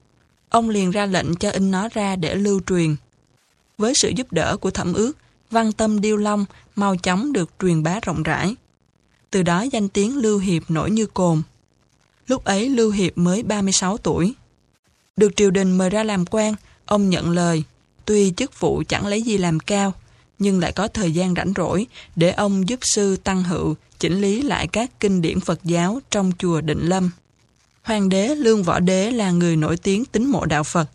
Ông 0.49 0.69
liền 0.69 0.91
ra 0.91 1.05
lệnh 1.05 1.35
cho 1.35 1.49
in 1.49 1.71
nó 1.71 1.89
ra 1.93 2.15
để 2.15 2.35
lưu 2.35 2.61
truyền. 2.67 2.95
Với 3.77 3.93
sự 3.95 4.09
giúp 4.09 4.31
đỡ 4.31 4.57
của 4.57 4.71
thẩm 4.71 4.93
ước, 4.93 5.17
văn 5.51 5.71
tâm 5.71 6.01
điêu 6.01 6.17
long 6.17 6.45
mau 6.75 6.95
chóng 6.95 7.33
được 7.33 7.49
truyền 7.59 7.83
bá 7.83 7.99
rộng 7.99 8.23
rãi. 8.23 8.55
Từ 9.31 9.43
đó 9.43 9.61
danh 9.61 9.89
tiếng 9.89 10.17
Lưu 10.17 10.39
Hiệp 10.39 10.71
nổi 10.71 10.91
như 10.91 11.05
cồn. 11.05 11.41
Lúc 12.27 12.43
ấy 12.43 12.69
Lưu 12.69 12.91
Hiệp 12.91 13.17
mới 13.17 13.43
36 13.43 13.97
tuổi. 13.97 14.33
Được 15.15 15.35
triều 15.35 15.51
đình 15.51 15.77
mời 15.77 15.89
ra 15.89 16.03
làm 16.03 16.25
quan, 16.25 16.55
ông 16.85 17.09
nhận 17.09 17.29
lời, 17.29 17.63
tuy 18.05 18.33
chức 18.37 18.59
vụ 18.59 18.83
chẳng 18.87 19.07
lấy 19.07 19.21
gì 19.21 19.37
làm 19.37 19.59
cao, 19.59 19.93
nhưng 20.41 20.59
lại 20.59 20.71
có 20.71 20.87
thời 20.87 21.11
gian 21.11 21.33
rảnh 21.35 21.53
rỗi 21.55 21.87
để 22.15 22.31
ông 22.31 22.69
giúp 22.69 22.79
sư 22.81 23.17
Tăng 23.23 23.43
Hữu 23.43 23.75
chỉnh 23.99 24.21
lý 24.21 24.41
lại 24.41 24.67
các 24.67 24.99
kinh 24.99 25.21
điển 25.21 25.39
Phật 25.39 25.59
giáo 25.63 25.99
trong 26.09 26.31
chùa 26.39 26.61
Định 26.61 26.89
Lâm. 26.89 27.11
Hoàng 27.83 28.09
đế 28.09 28.35
Lương 28.35 28.63
Võ 28.63 28.79
Đế 28.79 29.11
là 29.11 29.31
người 29.31 29.55
nổi 29.55 29.77
tiếng 29.77 30.05
tín 30.05 30.25
mộ 30.25 30.45
đạo 30.45 30.63
Phật. 30.63 30.89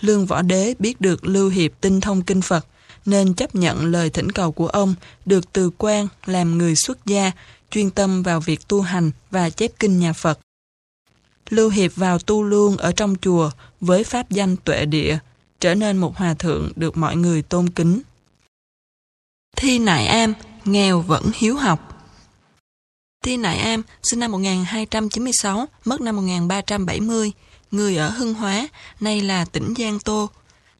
Lương 0.00 0.26
Võ 0.26 0.42
Đế 0.42 0.74
biết 0.78 1.00
được 1.00 1.24
Lưu 1.24 1.48
Hiệp 1.48 1.70
tinh 1.80 2.00
thông 2.00 2.22
kinh 2.22 2.42
Phật, 2.42 2.66
nên 3.06 3.34
chấp 3.34 3.54
nhận 3.54 3.84
lời 3.84 4.10
thỉnh 4.10 4.32
cầu 4.32 4.52
của 4.52 4.66
ông 4.66 4.94
được 5.26 5.52
từ 5.52 5.70
quan 5.78 6.08
làm 6.26 6.58
người 6.58 6.74
xuất 6.76 7.06
gia, 7.06 7.32
chuyên 7.70 7.90
tâm 7.90 8.22
vào 8.22 8.40
việc 8.40 8.68
tu 8.68 8.80
hành 8.80 9.10
và 9.30 9.50
chép 9.50 9.70
kinh 9.78 9.98
nhà 9.98 10.12
Phật. 10.12 10.38
Lưu 11.50 11.70
Hiệp 11.70 11.94
vào 11.96 12.18
tu 12.18 12.42
luôn 12.42 12.76
ở 12.76 12.92
trong 12.92 13.14
chùa 13.20 13.50
với 13.80 14.04
pháp 14.04 14.30
danh 14.30 14.56
tuệ 14.56 14.84
địa, 14.84 15.18
trở 15.60 15.74
nên 15.74 15.98
một 15.98 16.16
hòa 16.16 16.34
thượng 16.34 16.72
được 16.76 16.96
mọi 16.96 17.16
người 17.16 17.42
tôn 17.42 17.68
kính. 17.68 18.02
Thi 19.56 19.78
Nại 19.78 20.06
Am, 20.06 20.34
nghèo 20.64 21.00
vẫn 21.00 21.30
hiếu 21.34 21.56
học. 21.56 21.88
Thi 23.24 23.36
Nại 23.36 23.58
Am, 23.58 23.82
sinh 24.02 24.20
năm 24.20 24.32
1296, 24.32 25.68
mất 25.84 26.00
năm 26.00 26.16
1370, 26.16 27.32
người 27.70 27.96
ở 27.96 28.10
Hưng 28.10 28.34
Hóa, 28.34 28.68
nay 29.00 29.20
là 29.20 29.44
tỉnh 29.44 29.74
Giang 29.78 30.00
Tô, 30.00 30.30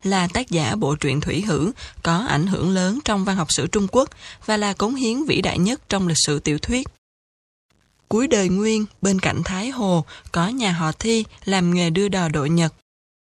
là 0.02 0.28
tác 0.28 0.50
giả 0.50 0.74
bộ 0.74 0.96
truyện 0.96 1.20
Thủy 1.20 1.40
Hử, 1.40 1.72
có 2.02 2.16
ảnh 2.28 2.46
hưởng 2.46 2.70
lớn 2.70 2.98
trong 3.04 3.24
văn 3.24 3.36
học 3.36 3.48
sử 3.50 3.66
Trung 3.66 3.86
Quốc 3.92 4.10
và 4.46 4.56
là 4.56 4.72
cống 4.72 4.94
hiến 4.94 5.24
vĩ 5.24 5.40
đại 5.40 5.58
nhất 5.58 5.80
trong 5.88 6.08
lịch 6.08 6.18
sử 6.26 6.38
tiểu 6.38 6.58
thuyết. 6.58 6.86
Cuối 8.08 8.26
đời 8.26 8.48
Nguyên, 8.48 8.86
bên 9.02 9.20
cạnh 9.20 9.42
Thái 9.44 9.70
Hồ, 9.70 10.04
có 10.32 10.48
nhà 10.48 10.72
họ 10.72 10.92
Thi 10.92 11.24
làm 11.44 11.74
nghề 11.74 11.90
đưa 11.90 12.08
đò 12.08 12.28
đội 12.28 12.50
Nhật. 12.50 12.74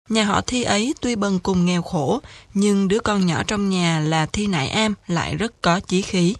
Nhà 0.08 0.24
họ 0.24 0.40
Thi 0.40 0.62
ấy 0.62 0.94
tuy 1.00 1.16
bần 1.16 1.38
cùng 1.38 1.66
nghèo 1.66 1.82
khổ, 1.82 2.20
nhưng 2.54 2.88
đứa 2.88 3.00
con 3.00 3.26
nhỏ 3.26 3.42
trong 3.42 3.68
nhà 3.68 4.00
là 4.00 4.26
Thi 4.26 4.46
Nại 4.46 4.68
Am 4.68 4.94
lại 5.06 5.36
rất 5.36 5.62
có 5.62 5.80
chí 5.80 6.02
khí. 6.02 6.34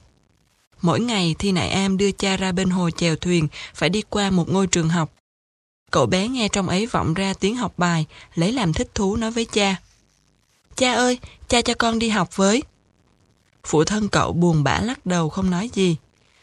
Mỗi 0.82 1.00
ngày 1.00 1.34
Thi 1.38 1.52
Nại 1.52 1.68
Am 1.68 1.96
đưa 1.96 2.10
cha 2.10 2.36
ra 2.36 2.52
bên 2.52 2.70
hồ 2.70 2.90
chèo 2.90 3.16
thuyền, 3.16 3.48
phải 3.74 3.88
đi 3.88 4.02
qua 4.02 4.30
một 4.30 4.48
ngôi 4.48 4.66
trường 4.66 4.88
học. 4.88 5.12
Cậu 5.90 6.06
bé 6.06 6.28
nghe 6.28 6.48
trong 6.48 6.68
ấy 6.68 6.86
vọng 6.86 7.14
ra 7.14 7.34
tiếng 7.40 7.56
học 7.56 7.72
bài, 7.76 8.06
lấy 8.34 8.52
làm 8.52 8.72
thích 8.72 8.90
thú 8.94 9.16
nói 9.16 9.30
với 9.30 9.44
cha. 9.44 9.76
Cha 10.76 10.92
ơi, 10.92 11.18
cha 11.48 11.62
cho 11.62 11.74
con 11.78 11.98
đi 11.98 12.08
học 12.08 12.36
với. 12.36 12.62
Phụ 13.64 13.84
thân 13.84 14.08
cậu 14.08 14.32
buồn 14.32 14.64
bã 14.64 14.80
lắc 14.80 15.06
đầu 15.06 15.28
không 15.28 15.50
nói 15.50 15.70
gì. 15.72 15.96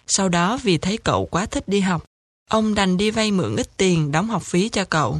Sau 0.07 0.29
đó 0.29 0.59
vì 0.63 0.77
thấy 0.77 0.97
cậu 0.97 1.25
quá 1.25 1.45
thích 1.45 1.67
đi 1.67 1.79
học, 1.79 2.03
ông 2.49 2.75
đành 2.75 2.97
đi 2.97 3.11
vay 3.11 3.31
mượn 3.31 3.55
ít 3.55 3.77
tiền 3.77 4.11
đóng 4.11 4.27
học 4.27 4.43
phí 4.43 4.69
cho 4.69 4.85
cậu. 4.85 5.19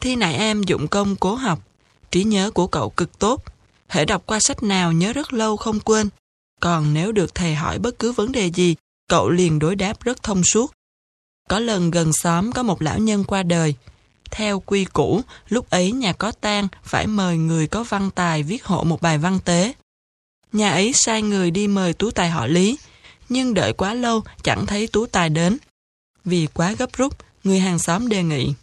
Thi 0.00 0.16
Nại 0.16 0.34
Am 0.34 0.62
dụng 0.62 0.88
công 0.88 1.16
cố 1.16 1.34
học, 1.34 1.58
trí 2.10 2.24
nhớ 2.24 2.50
của 2.50 2.66
cậu 2.66 2.90
cực 2.90 3.18
tốt. 3.18 3.44
Hễ 3.88 4.04
đọc 4.04 4.22
qua 4.26 4.38
sách 4.40 4.62
nào 4.62 4.92
nhớ 4.92 5.12
rất 5.12 5.32
lâu 5.32 5.56
không 5.56 5.80
quên. 5.80 6.08
Còn 6.60 6.94
nếu 6.94 7.12
được 7.12 7.34
thầy 7.34 7.54
hỏi 7.54 7.78
bất 7.78 7.98
cứ 7.98 8.12
vấn 8.12 8.32
đề 8.32 8.46
gì, 8.46 8.76
cậu 9.08 9.30
liền 9.30 9.58
đối 9.58 9.76
đáp 9.76 10.04
rất 10.04 10.22
thông 10.22 10.42
suốt. 10.44 10.72
Có 11.48 11.58
lần 11.58 11.90
gần 11.90 12.12
xóm 12.12 12.52
có 12.52 12.62
một 12.62 12.82
lão 12.82 12.98
nhân 12.98 13.24
qua 13.24 13.42
đời. 13.42 13.74
Theo 14.30 14.60
quy 14.60 14.84
củ, 14.84 15.20
lúc 15.48 15.70
ấy 15.70 15.92
nhà 15.92 16.12
có 16.12 16.32
tang 16.32 16.68
phải 16.82 17.06
mời 17.06 17.36
người 17.36 17.66
có 17.66 17.84
văn 17.84 18.10
tài 18.10 18.42
viết 18.42 18.64
hộ 18.64 18.84
một 18.84 19.02
bài 19.02 19.18
văn 19.18 19.38
tế. 19.44 19.72
Nhà 20.52 20.70
ấy 20.70 20.92
sai 20.94 21.22
người 21.22 21.50
đi 21.50 21.68
mời 21.68 21.92
tú 21.92 22.10
tài 22.10 22.30
họ 22.30 22.46
Lý, 22.46 22.78
nhưng 23.28 23.54
đợi 23.54 23.72
quá 23.72 23.94
lâu 23.94 24.22
chẳng 24.42 24.66
thấy 24.66 24.86
tú 24.86 25.06
tài 25.06 25.28
đến. 25.28 25.58
Vì 26.24 26.46
quá 26.46 26.72
gấp 26.72 26.92
rút, 26.92 27.16
người 27.44 27.58
hàng 27.58 27.78
xóm 27.78 28.08
đề 28.08 28.22
nghị. 28.22 28.54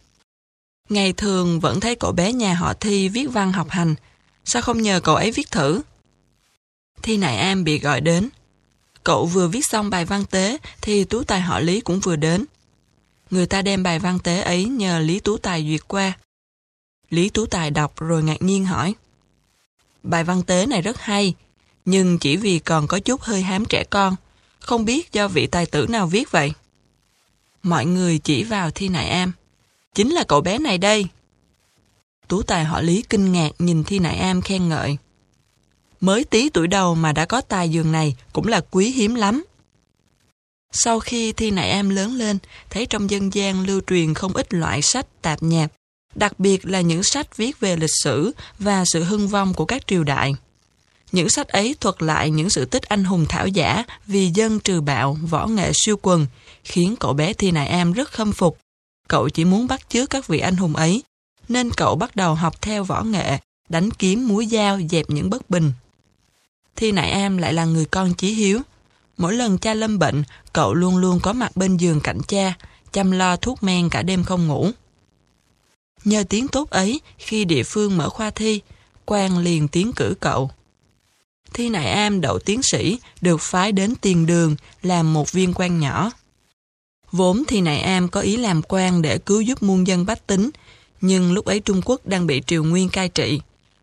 Ngày 0.90 1.14
thường 1.14 1.60
vẫn 1.60 1.80
thấy 1.80 1.96
cậu 1.96 2.12
bé 2.12 2.34
nhà 2.34 2.54
họ 2.54 2.74
Thi 2.74 3.10
viết 3.10 3.28
văn 3.32 3.52
học 3.52 3.70
hành, 3.70 3.96
sao 4.46 4.62
không 4.62 4.82
nhờ 4.82 5.00
cậu 5.00 5.16
ấy 5.16 5.32
viết 5.32 5.52
thử? 5.52 5.82
Thi 7.02 7.18
Nại 7.18 7.38
Am 7.38 7.64
bị 7.64 7.80
gọi 7.80 8.02
đến. 8.02 8.30
Cậu 9.04 9.26
vừa 9.26 9.48
viết 9.48 9.66
xong 9.66 9.90
bài 9.90 10.06
văn 10.06 10.26
tế 10.26 10.58
thì 10.82 11.04
Tú 11.04 11.24
Tài 11.24 11.42
họ 11.42 11.60
Lý 11.60 11.82
cũng 11.82 12.00
vừa 12.00 12.16
đến. 12.16 12.46
Người 13.32 13.46
ta 13.46 13.62
đem 13.62 13.84
bài 13.84 14.00
văn 14.00 14.20
tế 14.20 14.42
ấy 14.42 14.66
nhờ 14.66 15.00
Lý 15.00 15.20
Tú 15.20 15.38
Tài 15.38 15.68
duyệt 15.70 15.88
qua. 15.88 16.14
Lý 17.10 17.30
Tú 17.30 17.46
Tài 17.46 17.72
đọc 17.72 17.94
rồi 17.98 18.24
ngạc 18.24 18.42
nhiên 18.42 18.66
hỏi. 18.66 18.96
Bài 20.04 20.24
văn 20.24 20.44
tế 20.44 20.66
này 20.66 20.82
rất 20.82 21.02
hay, 21.02 21.36
nhưng 21.86 22.20
chỉ 22.20 22.38
vì 22.38 22.60
còn 22.60 22.88
có 22.88 23.00
chút 23.00 23.22
hơi 23.22 23.42
hám 23.42 23.66
trẻ 23.66 23.84
con, 23.90 24.16
không 24.60 24.86
biết 24.86 25.12
do 25.12 25.28
vị 25.28 25.48
tài 25.48 25.66
tử 25.66 25.88
nào 25.90 26.08
viết 26.08 26.32
vậy. 26.32 26.54
Mọi 27.64 27.86
người 27.86 28.18
chỉ 28.18 28.44
vào 28.44 28.72
Thi 28.72 28.90
Nại 28.90 29.10
Am. 29.10 29.32
Chính 29.96 30.12
là 30.12 30.24
cậu 30.24 30.42
bé 30.42 30.58
này 30.58 30.78
đây. 30.78 31.08
Tú 32.28 32.42
tài 32.42 32.64
họ 32.64 32.82
Lý 32.82 33.04
kinh 33.10 33.32
ngạc 33.32 33.50
nhìn 33.60 33.84
Thi 33.84 34.00
Nại 34.00 34.18
Am 34.18 34.42
khen 34.42 34.70
ngợi. 34.70 34.98
Mới 36.02 36.24
tí 36.24 36.50
tuổi 36.50 36.68
đầu 36.68 36.96
mà 36.96 37.12
đã 37.12 37.26
có 37.26 37.42
tài 37.42 37.70
dường 37.70 37.92
này 37.92 38.16
cũng 38.34 38.48
là 38.48 38.62
quý 38.72 38.92
hiếm 38.92 39.16
lắm. 39.16 39.46
Sau 40.72 41.00
khi 41.00 41.34
Thi 41.34 41.52
Nại 41.52 41.70
Am 41.70 41.90
lớn 41.90 42.16
lên, 42.16 42.38
thấy 42.70 42.86
trong 42.86 43.10
dân 43.10 43.34
gian 43.34 43.66
lưu 43.66 43.82
truyền 43.88 44.14
không 44.14 44.34
ít 44.34 44.54
loại 44.54 44.82
sách 44.82 45.22
tạp 45.22 45.44
nhạp, 45.44 45.72
đặc 46.16 46.40
biệt 46.40 46.66
là 46.66 46.82
những 46.82 47.04
sách 47.04 47.38
viết 47.38 47.60
về 47.60 47.76
lịch 47.76 47.96
sử 48.04 48.32
và 48.60 48.84
sự 48.86 49.04
hưng 49.04 49.28
vong 49.28 49.54
của 49.54 49.66
các 49.66 49.88
triều 49.88 50.04
đại. 50.04 50.36
Những 51.12 51.30
sách 51.30 51.48
ấy 51.48 51.76
thuật 51.82 51.96
lại 52.02 52.30
những 52.30 52.50
sự 52.50 52.66
tích 52.66 52.84
anh 52.84 53.04
hùng 53.04 53.26
thảo 53.30 53.48
giả 53.48 53.84
vì 54.08 54.32
dân 54.34 54.60
trừ 54.60 54.82
bạo, 54.82 55.18
võ 55.30 55.48
nghệ 55.48 55.72
siêu 55.74 55.96
quần, 56.02 56.28
khiến 56.64 56.96
cậu 57.00 57.14
bé 57.14 57.34
Thi 57.34 57.52
Nại 57.52 57.68
Am 57.68 57.94
rất 57.94 58.12
khâm 58.12 58.32
phục. 58.32 58.58
Cậu 59.08 59.30
chỉ 59.30 59.46
muốn 59.46 59.68
bắt 59.68 59.90
chước 59.90 60.10
các 60.10 60.28
vị 60.28 60.40
anh 60.40 60.56
hùng 60.56 60.76
ấy, 60.76 61.04
nên 61.50 61.72
cậu 61.72 61.96
bắt 61.96 62.16
đầu 62.16 62.36
học 62.36 62.62
theo 62.62 62.84
võ 62.84 63.04
nghệ, 63.04 63.38
đánh 63.70 63.92
kiếm 63.92 64.28
múa 64.28 64.44
dao 64.44 64.80
dẹp 64.90 65.10
những 65.10 65.30
bất 65.30 65.50
bình. 65.50 65.72
Thi 66.76 66.92
Nại 66.92 67.12
Am 67.12 67.38
lại 67.38 67.54
là 67.54 67.66
người 67.66 67.86
con 67.86 68.14
chí 68.14 68.34
hiếu. 68.34 68.62
Mỗi 69.18 69.34
lần 69.34 69.58
cha 69.58 69.74
lâm 69.74 70.00
bệnh, 70.00 70.24
cậu 70.54 70.74
luôn 70.74 70.98
luôn 70.98 71.20
có 71.20 71.34
mặt 71.34 71.52
bên 71.56 71.78
giường 71.78 72.00
cạnh 72.00 72.22
cha, 72.28 72.54
chăm 72.92 73.12
lo 73.12 73.36
thuốc 73.36 73.64
men 73.64 73.90
cả 73.90 74.04
đêm 74.04 74.24
không 74.24 74.48
ngủ. 74.48 74.70
Nhờ 76.04 76.24
tiếng 76.30 76.48
tốt 76.48 76.70
ấy, 76.70 77.02
khi 77.18 77.46
địa 77.46 77.64
phương 77.64 77.98
mở 77.98 78.10
khoa 78.10 78.30
thi, 78.30 78.62
quan 79.06 79.38
liền 79.38 79.68
tiến 79.68 79.92
cử 79.96 80.14
cậu. 80.20 80.52
Thi 81.54 81.70
Nại 81.70 81.92
Am 81.92 82.22
đậu 82.22 82.40
tiến 82.40 82.64
sĩ, 82.64 83.00
được 83.22 83.42
phái 83.42 83.72
đến 83.72 83.94
tiền 84.02 84.26
đường, 84.26 84.56
làm 84.82 85.14
một 85.14 85.32
viên 85.32 85.54
quan 85.54 85.80
nhỏ. 85.80 86.12
Vốn 87.16 87.44
thì 87.48 87.62
Nại 87.62 87.82
Am 87.82 88.08
có 88.08 88.22
ý 88.22 88.38
làm 88.38 88.62
quan 88.68 89.02
để 89.02 89.18
cứu 89.18 89.42
giúp 89.42 89.64
muôn 89.64 89.88
dân 89.88 90.06
bách 90.06 90.28
tính, 90.28 90.50
nhưng 91.02 91.34
lúc 91.34 91.46
ấy 91.46 91.60
Trung 91.60 91.82
Quốc 91.86 92.02
đang 92.06 92.28
bị 92.28 92.42
triều 92.48 92.64
nguyên 92.64 92.90
cai 92.90 93.10
trị. 93.10 93.42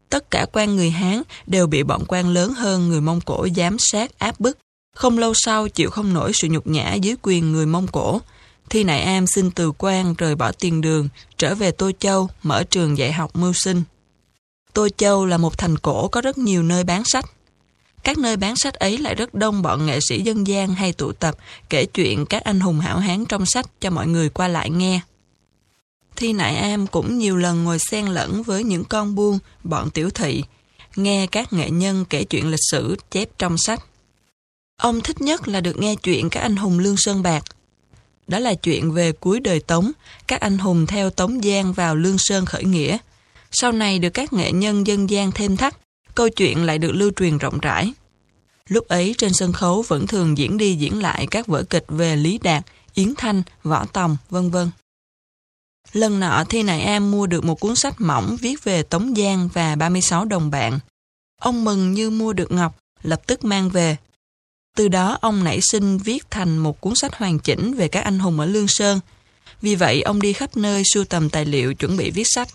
Tất 0.09 0.30
cả 0.30 0.46
quan 0.52 0.76
người 0.76 0.90
Hán 0.90 1.22
đều 1.46 1.66
bị 1.66 1.82
bọn 1.82 2.04
quan 2.09 2.28
lớn 2.28 2.52
hơn 2.54 2.88
người 2.88 3.00
Mông 3.00 3.20
Cổ 3.20 3.48
giám 3.56 3.76
sát 3.78 4.18
áp 4.18 4.40
bức. 4.40 4.59
Không 4.96 5.18
lâu 5.18 5.32
sau 5.36 5.68
chịu 5.68 5.90
không 5.90 6.12
nổi 6.12 6.30
sự 6.34 6.48
nhục 6.48 6.66
nhã 6.66 6.94
dưới 6.94 7.16
quyền 7.22 7.52
người 7.52 7.66
Mông 7.66 7.86
Cổ. 7.92 8.20
Thi 8.70 8.84
Nại 8.84 9.02
Am 9.02 9.26
xin 9.26 9.50
từ 9.50 9.72
quan 9.78 10.14
rời 10.14 10.34
bỏ 10.34 10.52
tiền 10.52 10.80
đường, 10.80 11.09
trở 11.38 11.54
về 11.54 11.70
Tô 11.70 11.90
Châu, 11.98 12.28
mở 12.42 12.64
trường 12.64 12.98
dạy 12.98 13.12
học 13.12 13.36
mưu 13.36 13.52
sinh. 13.52 13.82
Tô 14.72 14.88
Châu 14.96 15.26
là 15.26 15.36
một 15.36 15.59
thành 15.59 15.78
cổ 15.78 16.09
có 16.09 16.20
rất 16.20 16.38
nhiều 16.38 16.62
nơi 16.62 16.84
bán 16.84 17.02
sách. 17.04 17.24
Các 18.03 18.19
nơi 18.19 18.37
bán 18.37 18.57
sách 18.57 18.74
ấy 18.74 18.99
lại 18.99 19.15
rất 19.15 19.35
đông 19.35 19.62
bọn 19.62 19.87
nghệ 19.87 19.99
sĩ 20.09 20.23
dân 20.23 20.47
gian 20.47 20.74
hay 20.74 20.93
tụ 20.93 21.12
tập 21.12 21.37
kể 21.69 21.85
chuyện 21.85 22.27
các 22.27 22.45
anh 22.45 22.61
hùng 22.61 22.81
hảo 22.81 22.99
hán 22.99 23.24
trong 23.24 23.47
sách 23.47 23.66
cho 23.81 23.91
mọi 23.91 24.07
người 24.07 24.29
qua 24.29 24.49
lại 24.49 24.70
nghe. 24.70 25.01
Thi 26.16 26.33
Nại 26.33 26.57
Am 26.57 26.87
cũng 26.87 27.19
nhiều 27.19 27.37
lần 27.37 27.65
ngồi 27.65 27.79
xen 27.79 28.07
lẫn 28.07 28.43
với 28.43 28.65
những 28.65 28.85
con 28.85 29.15
buôn, 29.15 29.39
bọn 29.65 29.91
tiểu 29.91 30.11
thị, 30.11 30.45
nghe 30.97 31.27
các 31.27 31.53
nghệ 31.53 31.70
nhân 31.70 32.05
kể 32.11 32.24
chuyện 32.24 32.51
lịch 32.51 32.61
sử 32.70 32.97
chép 33.11 33.29
trong 33.39 33.59
sách. 33.59 33.85
Ông 34.77 35.01
thích 35.01 35.20
nhất 35.20 35.49
là 35.49 35.61
được 35.61 35.79
nghe 35.79 35.95
chuyện 35.95 36.31
các 36.31 36.41
anh 36.41 36.57
hùng 36.57 36.79
Lương 36.79 36.97
Sơn 36.99 37.23
Bạc. 37.23 37.45
Đó 38.27 38.39
là 38.39 38.55
chuyện 38.55 38.93
về 38.93 39.12
cuối 39.12 39.41
đời 39.41 39.61
Tống, 39.61 39.93
các 40.27 40.41
anh 40.41 40.59
hùng 40.59 40.87
theo 40.87 41.11
Tống 41.11 41.41
Giang 41.43 41.73
vào 41.73 41.97
Lương 41.97 42.16
Sơn 42.19 42.47
khởi 42.47 42.65
nghĩa. 42.65 42.99
Sau 43.51 43.73
này 43.73 43.99
được 43.99 44.11
các 44.11 44.33
nghệ 44.33 44.53
nhân 44.53 44.87
dân 44.87 45.11
gian 45.11 45.33
thêm 45.33 45.57
thắt, 45.57 45.77
câu 46.14 46.28
chuyện 46.28 46.64
lại 46.64 46.78
được 46.78 46.93
lưu 46.93 47.10
truyền 47.16 47.39
rộng 47.39 47.59
rãi. 47.60 47.93
Lúc 48.68 48.89
ấy 48.89 49.14
trên 49.18 49.32
sân 49.32 49.52
khấu 49.52 49.82
vẫn 49.82 50.06
thường 50.06 50.39
diễn 50.39 50.56
đi 50.56 50.74
diễn 50.74 51.02
lại 51.02 51.26
các 51.30 51.47
vở 51.47 51.62
kịch 51.62 51.84
về 51.89 52.16
Lý 52.16 52.39
Đạt, 52.39 52.66
Yến 52.94 53.14
Thanh, 53.16 53.43
Võ 53.62 53.84
Tòng, 53.84 54.16
vân 54.30 54.51
vân. 54.51 54.70
Lần 55.93 56.20
nọ 56.20 56.44
Thi 56.48 56.62
Nại 56.62 56.80
Am 56.80 57.10
mua 57.10 57.26
được 57.26 57.44
một 57.44 57.60
cuốn 57.60 57.76
sách 57.76 58.01
mỏng 58.01 58.36
viết 58.40 58.64
về 58.64 58.82
Tống 58.82 59.14
Giang 59.16 59.48
và 59.52 59.76
36 59.76 60.24
đồng 60.24 60.51
bạn. 60.51 60.78
Ông 61.40 61.64
mừng 61.64 61.93
như 61.93 62.10
mua 62.10 62.32
được 62.32 62.52
ngọc, 62.52 62.78
lập 63.02 63.22
tức 63.26 63.44
mang 63.44 63.70
về. 63.70 63.97
Từ 64.76 64.89
đó 64.89 65.18
ông 65.20 65.44
nảy 65.44 65.60
sinh 65.62 65.98
viết 65.98 66.30
thành 66.30 66.59
một 66.59 66.80
cuốn 66.80 66.94
sách 66.94 67.14
hoàn 67.14 67.39
chỉnh 67.39 67.74
về 67.74 67.89
các 67.89 68.01
anh 68.01 68.18
hùng 68.18 68.40
ở 68.40 68.47
Lương 68.47 68.68
Sơn. 68.68 69.01
Vì 69.60 69.74
vậy 69.74 70.02
ông 70.02 70.22
đi 70.22 70.32
khắp 70.32 70.56
nơi 70.56 70.82
sưu 70.94 71.05
tầm 71.05 71.30
tài 71.30 71.44
liệu 71.44 71.74
chuẩn 71.74 71.97
bị 71.97 72.10
viết 72.10 72.26
sách. 72.34 72.48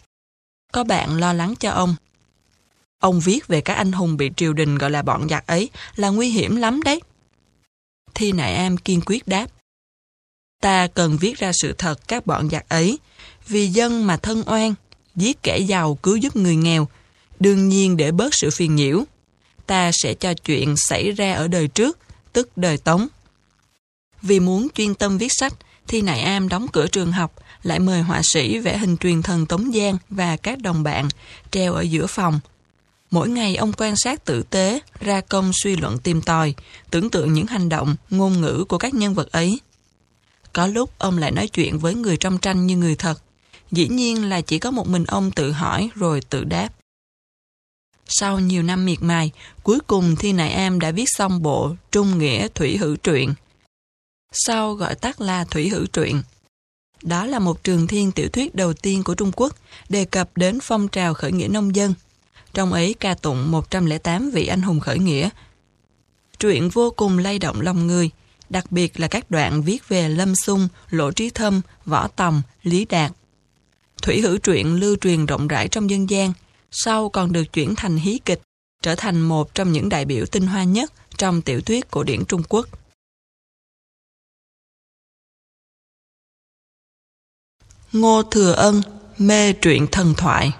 Có 0.73 0.83
bạn 0.83 1.17
lo 1.17 1.33
lắng 1.33 1.53
cho 1.59 1.71
ông. 1.71 1.95
Ông 2.99 3.19
viết 3.19 3.47
về 3.47 3.61
các 3.61 3.73
anh 3.73 3.91
hùng 3.91 4.17
bị 4.17 4.31
triều 4.37 4.53
đình 4.53 4.77
gọi 4.77 4.91
là 4.91 5.01
bọn 5.01 5.29
giặc 5.29 5.47
ấy 5.47 5.69
là 5.95 6.09
nguy 6.09 6.29
hiểm 6.29 6.55
lắm 6.55 6.81
đấy. 6.83 7.01
Thi 8.13 8.31
Nại 8.31 8.55
Am 8.55 8.77
kiên 8.77 9.01
quyết 9.05 9.27
đáp. 9.27 9.47
Ta 10.61 10.87
cần 10.87 11.17
viết 11.17 11.39
ra 11.39 11.51
sự 11.53 11.73
thật 11.77 12.07
các 12.07 12.25
bọn 12.25 12.49
giặc 12.49 12.69
ấy, 12.69 12.99
vì 13.47 13.67
dân 13.67 14.07
mà 14.07 14.17
thân 14.17 14.43
oan, 14.45 14.73
giết 15.15 15.43
kẻ 15.43 15.57
giàu 15.57 15.95
cứu 15.95 16.15
giúp 16.15 16.35
người 16.35 16.55
nghèo, 16.55 16.87
đương 17.39 17.69
nhiên 17.69 17.97
để 17.97 18.11
bớt 18.11 18.33
sự 18.33 18.49
phiền 18.49 18.75
nhiễu. 18.75 19.03
Ta 19.65 19.91
sẽ 19.93 20.13
cho 20.13 20.33
chuyện 20.33 20.75
xảy 20.77 21.11
ra 21.11 21.33
ở 21.33 21.47
đời 21.47 21.67
trước, 21.67 21.99
tức 22.33 22.57
đời 22.57 22.77
Tống. 22.77 23.07
Vì 24.21 24.39
muốn 24.39 24.67
chuyên 24.75 24.95
tâm 24.95 25.17
viết 25.17 25.31
sách, 25.39 25.53
Thi 25.87 26.01
Nại 26.01 26.21
Am 26.21 26.49
đóng 26.49 26.67
cửa 26.73 26.87
trường 26.87 27.11
học, 27.11 27.33
lại 27.63 27.79
mời 27.79 28.01
họa 28.01 28.21
sĩ 28.23 28.59
vẽ 28.59 28.77
hình 28.77 28.97
truyền 28.97 29.21
thần 29.21 29.45
Tống 29.45 29.71
Giang 29.71 29.97
và 30.09 30.37
các 30.37 30.61
đồng 30.61 30.83
bạn 30.83 31.09
treo 31.51 31.73
ở 31.73 31.81
giữa 31.81 32.07
phòng. 32.07 32.39
Mỗi 33.11 33.29
ngày 33.29 33.55
ông 33.55 33.71
quan 33.77 33.95
sát 33.95 34.25
tử 34.25 34.43
tế, 34.49 34.79
ra 34.99 35.21
công 35.21 35.51
suy 35.53 35.75
luận 35.75 35.99
tìm 35.99 36.21
tòi, 36.21 36.53
tưởng 36.91 37.09
tượng 37.09 37.33
những 37.33 37.47
hành 37.47 37.69
động, 37.69 37.95
ngôn 38.09 38.41
ngữ 38.41 38.65
của 38.69 38.77
các 38.77 38.93
nhân 38.93 39.13
vật 39.13 39.31
ấy. 39.31 39.59
Có 40.53 40.67
lúc 40.67 40.89
ông 40.97 41.17
lại 41.17 41.31
nói 41.31 41.47
chuyện 41.47 41.79
với 41.79 41.95
người 41.95 42.17
trong 42.17 42.37
tranh 42.37 42.67
như 42.67 42.77
người 42.77 42.95
thật. 42.95 43.21
Dĩ 43.71 43.87
nhiên 43.87 44.29
là 44.29 44.41
chỉ 44.41 44.59
có 44.59 44.71
một 44.71 44.87
mình 44.87 45.05
ông 45.05 45.31
tự 45.31 45.51
hỏi 45.51 45.89
rồi 45.95 46.21
tự 46.29 46.43
đáp. 46.43 46.69
Sau 48.07 48.39
nhiều 48.39 48.63
năm 48.63 48.85
miệt 48.85 48.97
mài, 49.01 49.31
cuối 49.63 49.79
cùng 49.87 50.15
Thi 50.15 50.33
Nại 50.33 50.51
Am 50.51 50.79
đã 50.79 50.91
viết 50.91 51.05
xong 51.07 51.41
bộ 51.41 51.75
Trung 51.91 52.17
Nghĩa 52.17 52.47
Thủy 52.47 52.77
Hữu 52.77 52.95
Truyện. 52.95 53.33
Sau 54.31 54.73
gọi 54.73 54.95
tắt 54.95 55.21
là 55.21 55.43
Thủy 55.43 55.69
Hữu 55.69 55.85
Truyện. 55.85 56.21
Đó 57.01 57.25
là 57.25 57.39
một 57.39 57.63
trường 57.63 57.87
thiên 57.87 58.11
tiểu 58.11 58.29
thuyết 58.29 58.55
đầu 58.55 58.73
tiên 58.73 59.03
của 59.03 59.15
Trung 59.15 59.31
Quốc 59.35 59.55
đề 59.89 60.05
cập 60.05 60.29
đến 60.37 60.59
phong 60.61 60.87
trào 60.87 61.13
khởi 61.13 61.31
nghĩa 61.31 61.47
nông 61.47 61.75
dân. 61.75 61.93
Trong 62.57 62.73
ấy 62.73 62.95
ca 62.99 63.13
tụng 63.13 63.51
108 63.51 64.29
vị 64.33 64.47
anh 64.47 64.61
hùng 64.61 64.79
khởi 64.79 64.99
nghĩa. 64.99 65.29
Truyện 66.39 66.69
vô 66.69 66.93
cùng 66.95 67.17
lay 67.17 67.39
động 67.39 67.61
lòng 67.61 67.87
người, 67.87 68.09
đặc 68.49 68.71
biệt 68.71 68.99
là 68.99 69.07
các 69.07 69.31
đoạn 69.31 69.61
viết 69.61 69.87
về 69.87 70.09
Lâm 70.09 70.35
Xung, 70.35 70.67
Lỗ 70.89 71.11
Trí 71.11 71.29
Thâm, 71.29 71.61
Võ 71.85 72.07
Tòng, 72.07 72.41
Lý 72.63 72.85
Đạt. 72.85 73.11
Thủy 74.01 74.21
hữu 74.21 74.37
truyện 74.37 74.79
lưu 74.79 74.95
truyền 75.01 75.25
rộng 75.25 75.47
rãi 75.47 75.67
trong 75.67 75.89
dân 75.89 76.09
gian, 76.09 76.33
sau 76.71 77.09
còn 77.09 77.31
được 77.31 77.53
chuyển 77.53 77.75
thành 77.75 77.97
hí 77.97 78.19
kịch, 78.25 78.41
trở 78.81 78.95
thành 78.95 79.21
một 79.21 79.55
trong 79.55 79.71
những 79.71 79.89
đại 79.89 80.05
biểu 80.05 80.25
tinh 80.25 80.47
hoa 80.47 80.63
nhất 80.63 80.93
trong 81.17 81.41
tiểu 81.41 81.61
thuyết 81.61 81.91
cổ 81.91 82.03
điển 82.03 82.25
Trung 82.25 82.43
Quốc. 82.49 82.67
Ngô 87.93 88.23
Thừa 88.23 88.51
Ân, 88.51 88.81
mê 89.17 89.53
truyện 89.53 89.87
thần 89.91 90.13
thoại 90.17 90.51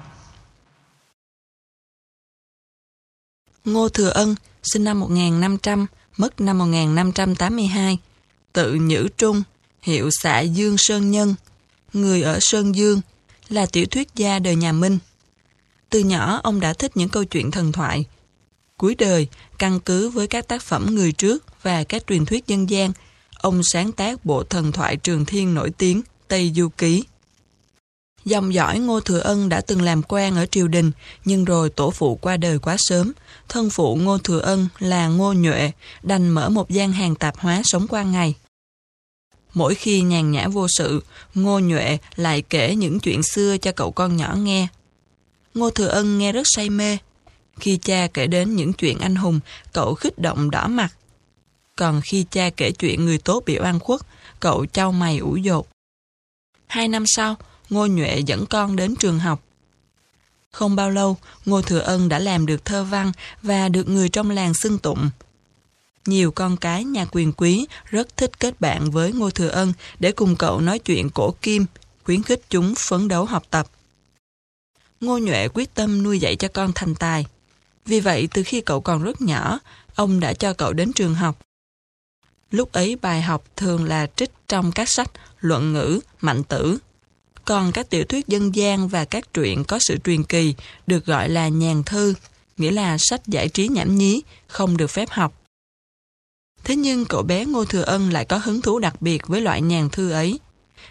Ngô 3.68 3.90
Thừa 3.90 4.10
Ân, 4.10 4.36
sinh 4.64 4.84
năm 4.84 5.00
1500, 5.00 5.86
mất 6.18 6.42
năm 6.42 6.58
1582, 6.58 7.98
tự 8.54 8.74
Nhữ 8.74 9.08
Trung, 9.18 9.44
hiệu 9.82 10.10
xã 10.22 10.40
Dương 10.40 10.76
Sơn 10.78 11.12
Nhân, 11.12 11.36
người 11.94 12.22
ở 12.22 12.38
Sơn 12.42 12.76
Dương, 12.76 13.02
là 13.50 13.66
tiểu 13.66 13.86
thuyết 13.86 14.16
gia 14.16 14.40
đời 14.40 14.56
nhà 14.56 14.72
Minh. 14.72 14.98
Từ 15.90 16.00
nhỏ 16.00 16.40
ông 16.44 16.60
đã 16.60 16.74
thích 16.74 16.98
những 16.98 17.10
câu 17.10 17.24
chuyện 17.24 17.52
thần 17.52 17.72
thoại. 17.72 18.06
Cuối 18.78 18.96
đời, 18.96 19.28
căn 19.58 19.80
cứ 19.80 20.10
với 20.10 20.28
các 20.28 20.48
tác 20.48 20.62
phẩm 20.62 20.96
người 20.96 21.12
trước 21.12 21.46
và 21.64 21.84
các 21.84 22.08
truyền 22.08 22.26
thuyết 22.26 22.48
dân 22.48 22.70
gian, 22.70 22.92
ông 23.38 23.62
sáng 23.64 23.92
tác 23.92 24.26
bộ 24.26 24.44
thần 24.44 24.72
thoại 24.72 24.96
trường 24.96 25.26
thiên 25.26 25.54
nổi 25.54 25.70
tiếng 25.78 26.02
Tây 26.28 26.52
Du 26.56 26.70
Ký. 26.70 27.04
Dòng 28.26 28.54
dõi 28.54 28.80
Ngô 28.80 29.00
Thừa 29.00 29.20
Ân 29.20 29.50
đã 29.50 29.62
từng 29.62 29.82
làm 29.82 30.02
quan 30.08 30.36
ở 30.36 30.46
triều 30.46 30.68
đình, 30.68 30.92
nhưng 31.26 31.46
rồi 31.46 31.70
tổ 31.70 31.92
phụ 31.92 32.16
qua 32.16 32.38
đời 32.38 32.60
quá 32.60 32.76
sớm. 32.80 33.14
Thân 33.50 33.70
phụ 33.70 33.96
Ngô 33.96 34.18
Thừa 34.18 34.40
Ân 34.40 34.68
là 34.80 35.08
Ngô 35.08 35.34
Nhuệ, 35.34 35.72
đành 36.04 36.30
mở 36.30 36.50
một 36.50 36.70
gian 36.70 36.92
hàng 36.92 37.16
tạp 37.16 37.38
hóa 37.38 37.62
sống 37.64 37.88
qua 37.88 38.04
ngày. 38.04 38.36
Mỗi 39.54 39.76
khi 39.76 40.02
nhàn 40.02 40.32
nhã 40.32 40.48
vô 40.48 40.68
sự, 40.78 41.04
Ngô 41.34 41.60
Nhuệ 41.60 41.98
lại 42.16 42.42
kể 42.42 42.76
những 42.76 43.00
chuyện 43.00 43.24
xưa 43.24 43.58
cho 43.58 43.72
cậu 43.72 43.92
con 43.92 44.18
nhỏ 44.18 44.36
nghe. 44.36 44.68
Ngô 45.54 45.70
Thừa 45.70 45.88
Ân 45.88 46.18
nghe 46.18 46.32
rất 46.32 46.44
say 46.56 46.70
mê. 46.70 46.98
Khi 47.60 47.80
cha 47.82 48.08
kể 48.14 48.28
đến 48.28 48.56
những 48.56 48.74
chuyện 48.74 49.00
anh 49.00 49.16
hùng, 49.16 49.40
cậu 49.74 49.96
khích 49.96 50.20
động 50.20 50.52
đỏ 50.52 50.68
mặt. 50.68 50.90
Còn 51.76 52.02
khi 52.04 52.26
cha 52.32 52.50
kể 52.58 52.72
chuyện 52.72 53.06
người 53.06 53.18
tốt 53.18 53.44
bị 53.46 53.60
oan 53.60 53.80
khuất, 53.80 54.02
cậu 54.40 54.66
trao 54.66 54.92
mày 54.92 55.18
ủ 55.18 55.36
dột. 55.36 55.68
Hai 56.68 56.88
năm 56.88 57.04
sau, 57.08 57.36
Ngô 57.70 57.88
Nhuệ 57.88 58.20
dẫn 58.26 58.46
con 58.46 58.76
đến 58.76 58.96
trường 58.96 59.20
học. 59.20 59.44
Không 60.58 60.76
bao 60.76 60.90
lâu, 60.90 61.18
Ngô 61.46 61.62
Thừa 61.62 61.80
Ân 61.80 62.10
đã 62.10 62.20
làm 62.20 62.46
được 62.46 62.66
thơ 62.66 62.84
văn 62.84 63.12
và 63.42 63.70
được 63.70 63.90
người 63.90 64.10
trong 64.10 64.32
làng 64.32 64.54
xưng 64.54 64.80
tụng. 64.80 65.10
Nhiều 66.06 66.32
con 66.32 66.58
cái 66.58 66.84
nhà 66.84 67.06
quyền 67.12 67.34
quý 67.34 67.66
rất 67.90 68.18
thích 68.18 68.40
kết 68.40 68.62
bạn 68.62 68.92
với 68.92 69.14
Ngô 69.14 69.30
Thừa 69.30 69.48
Ân 69.48 69.74
để 70.00 70.12
cùng 70.12 70.36
cậu 70.36 70.62
nói 70.62 70.80
chuyện 70.80 71.10
cổ 71.10 71.36
kim, 71.42 71.66
khuyến 72.04 72.24
khích 72.24 72.42
chúng 72.50 72.74
phấn 72.78 73.08
đấu 73.08 73.26
học 73.26 73.44
tập. 73.50 73.68
Ngô 75.02 75.18
Nhuệ 75.18 75.48
quyết 75.54 75.74
tâm 75.74 76.04
nuôi 76.04 76.20
dạy 76.20 76.36
cho 76.36 76.48
con 76.48 76.72
thành 76.76 76.96
tài. 76.96 77.26
Vì 77.86 78.00
vậy, 78.00 78.28
từ 78.34 78.44
khi 78.44 78.62
cậu 78.62 78.82
còn 78.82 79.04
rất 79.04 79.22
nhỏ, 79.22 79.60
ông 79.96 80.20
đã 80.20 80.34
cho 80.34 80.54
cậu 80.54 80.74
đến 80.74 80.94
trường 80.94 81.16
học. 81.16 81.40
Lúc 82.52 82.72
ấy 82.72 82.96
bài 83.02 83.22
học 83.22 83.44
thường 83.56 83.86
là 83.86 84.08
trích 84.16 84.32
trong 84.48 84.72
các 84.72 84.90
sách 84.90 85.12
luận 85.40 85.74
ngữ, 85.74 86.00
mạnh 86.22 86.44
tử. 86.44 86.78
Còn 87.48 87.72
các 87.72 87.90
tiểu 87.90 88.06
thuyết 88.06 88.28
dân 88.28 88.56
gian 88.56 88.88
và 88.88 89.06
các 89.06 89.34
truyện 89.34 89.64
có 89.64 89.80
sự 89.80 89.98
truyền 90.04 90.24
kỳ 90.24 90.56
được 90.88 91.06
gọi 91.06 91.30
là 91.30 91.48
nhàn 91.48 91.84
thư, 91.84 92.14
nghĩa 92.58 92.72
là 92.72 92.98
sách 93.00 93.28
giải 93.28 93.50
trí 93.50 93.68
nhảm 93.68 93.96
nhí, 93.96 94.22
không 94.48 94.78
được 94.78 94.88
phép 94.88 95.10
học. 95.10 95.42
Thế 96.64 96.76
nhưng 96.76 97.06
cậu 97.06 97.24
bé 97.24 97.46
Ngô 97.46 97.66
Thừa 97.66 97.82
Ân 97.82 98.10
lại 98.14 98.26
có 98.26 98.38
hứng 98.38 98.62
thú 98.62 98.80
đặc 98.80 99.02
biệt 99.02 99.28
với 99.28 99.42
loại 99.42 99.62
nhàn 99.62 99.90
thư 99.90 100.12
ấy, 100.12 100.40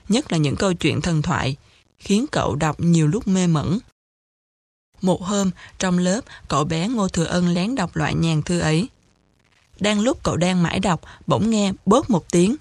nhất 0.09 0.33
là 0.33 0.39
những 0.39 0.57
câu 0.57 0.73
chuyện 0.73 1.01
thần 1.01 1.23
thoại, 1.23 1.57
khiến 1.99 2.27
cậu 2.33 2.55
đọc 2.55 2.81
nhiều 2.81 3.07
lúc 3.07 3.29
mê 3.29 3.47
mẩn. 3.47 3.79
Một 5.03 5.23
hôm, 5.23 5.51
trong 5.79 5.99
lớp, 5.99 6.21
cậu 6.49 6.65
bé 6.65 6.89
Ngô 6.89 7.09
Thừa 7.09 7.25
Ân 7.25 7.49
lén 7.49 7.75
đọc 7.75 7.97
loại 7.97 8.15
nhàn 8.15 8.43
thư 8.43 8.61
ấy. 8.61 8.89
Đang 9.81 10.01
lúc 10.01 10.19
cậu 10.23 10.37
đang 10.37 10.63
mãi 10.63 10.81
đọc, 10.81 11.01
bỗng 11.27 11.51
nghe 11.51 11.73
bớt 11.87 12.11
một 12.11 12.33
tiếng. 12.33 12.57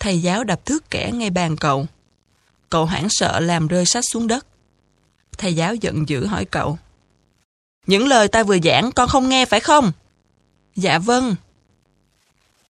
Thầy 0.00 0.22
giáo 0.22 0.44
đập 0.44 0.66
thước 0.66 0.90
kẻ 0.90 1.10
ngay 1.14 1.30
bàn 1.30 1.56
cậu. 1.56 1.86
Cậu 2.74 2.86
hoảng 2.86 3.06
sợ 3.10 3.40
làm 3.40 3.68
rơi 3.68 3.84
sách 3.86 4.04
xuống 4.12 4.26
đất. 4.26 4.46
Thầy 5.38 5.54
giáo 5.54 5.74
giận 5.74 6.08
dữ 6.08 6.26
hỏi 6.26 6.44
cậu. 6.44 6.78
Những 7.86 8.06
lời 8.06 8.28
ta 8.28 8.42
vừa 8.42 8.58
giảng 8.64 8.92
con 8.92 9.08
không 9.08 9.28
nghe 9.28 9.44
phải 9.44 9.60
không? 9.60 9.92
Dạ 10.76 10.98
vâng. 10.98 11.34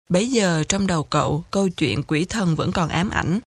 Bấy 0.10 0.32
giờ 0.32 0.64
trong 0.70 0.88
đầu 0.88 1.04
cậu, 1.04 1.44
câu 1.52 1.70
chuyện 1.70 2.04
quỷ 2.04 2.26
thần 2.26 2.56
vẫn 2.56 2.72
còn 2.72 2.90
ám 2.90 3.10
ảnh. 3.10 3.40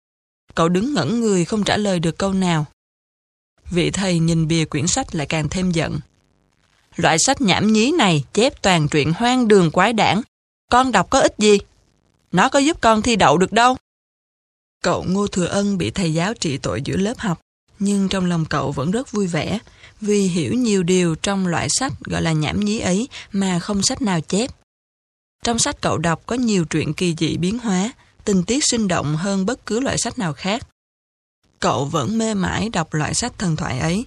Cậu 0.55 0.69
đứng 0.69 0.93
ngẩn 0.93 1.19
người 1.19 1.45
không 1.45 1.63
trả 1.63 1.77
lời 1.77 1.99
được 1.99 2.17
câu 2.17 2.33
nào. 2.33 2.65
Vị 3.71 3.91
thầy 3.91 4.19
nhìn 4.19 4.47
bìa 4.47 4.65
quyển 4.65 4.87
sách 4.87 5.15
lại 5.15 5.27
càng 5.27 5.49
thêm 5.49 5.71
giận. 5.71 5.99
Loại 6.95 7.17
sách 7.19 7.41
nhảm 7.41 7.73
nhí 7.73 7.91
này 7.91 8.23
chép 8.33 8.61
toàn 8.61 8.87
truyện 8.87 9.13
hoang 9.13 9.47
đường 9.47 9.71
quái 9.71 9.93
đản. 9.93 10.21
Con 10.71 10.91
đọc 10.91 11.09
có 11.09 11.19
ích 11.19 11.35
gì? 11.37 11.57
Nó 12.31 12.49
có 12.49 12.59
giúp 12.59 12.77
con 12.81 13.01
thi 13.01 13.15
đậu 13.15 13.37
được 13.37 13.51
đâu. 13.51 13.77
Cậu 14.83 15.03
Ngô 15.03 15.27
Thừa 15.27 15.45
Ân 15.45 15.77
bị 15.77 15.91
thầy 15.91 16.13
giáo 16.13 16.33
trị 16.33 16.57
tội 16.57 16.81
giữa 16.81 16.97
lớp 16.97 17.17
học, 17.17 17.39
nhưng 17.79 18.09
trong 18.09 18.25
lòng 18.25 18.45
cậu 18.45 18.71
vẫn 18.71 18.91
rất 18.91 19.11
vui 19.11 19.27
vẻ, 19.27 19.59
vì 20.01 20.21
hiểu 20.21 20.53
nhiều 20.53 20.83
điều 20.83 21.15
trong 21.15 21.47
loại 21.47 21.67
sách 21.69 21.93
gọi 21.99 22.21
là 22.21 22.31
nhảm 22.31 22.59
nhí 22.59 22.79
ấy 22.79 23.07
mà 23.31 23.59
không 23.59 23.81
sách 23.81 24.01
nào 24.01 24.21
chép. 24.21 24.51
Trong 25.43 25.59
sách 25.59 25.81
cậu 25.81 25.97
đọc 25.97 26.21
có 26.25 26.35
nhiều 26.35 26.65
truyện 26.65 26.93
kỳ 26.93 27.15
dị 27.17 27.37
biến 27.37 27.59
hóa, 27.59 27.93
tình 28.23 28.43
tiết 28.43 28.63
sinh 28.71 28.87
động 28.87 29.15
hơn 29.15 29.45
bất 29.45 29.65
cứ 29.65 29.79
loại 29.79 29.97
sách 29.97 30.19
nào 30.19 30.33
khác. 30.33 30.67
Cậu 31.59 31.85
vẫn 31.85 32.17
mê 32.17 32.33
mải 32.33 32.69
đọc 32.69 32.93
loại 32.93 33.13
sách 33.13 33.33
thần 33.37 33.55
thoại 33.55 33.79
ấy. 33.79 34.05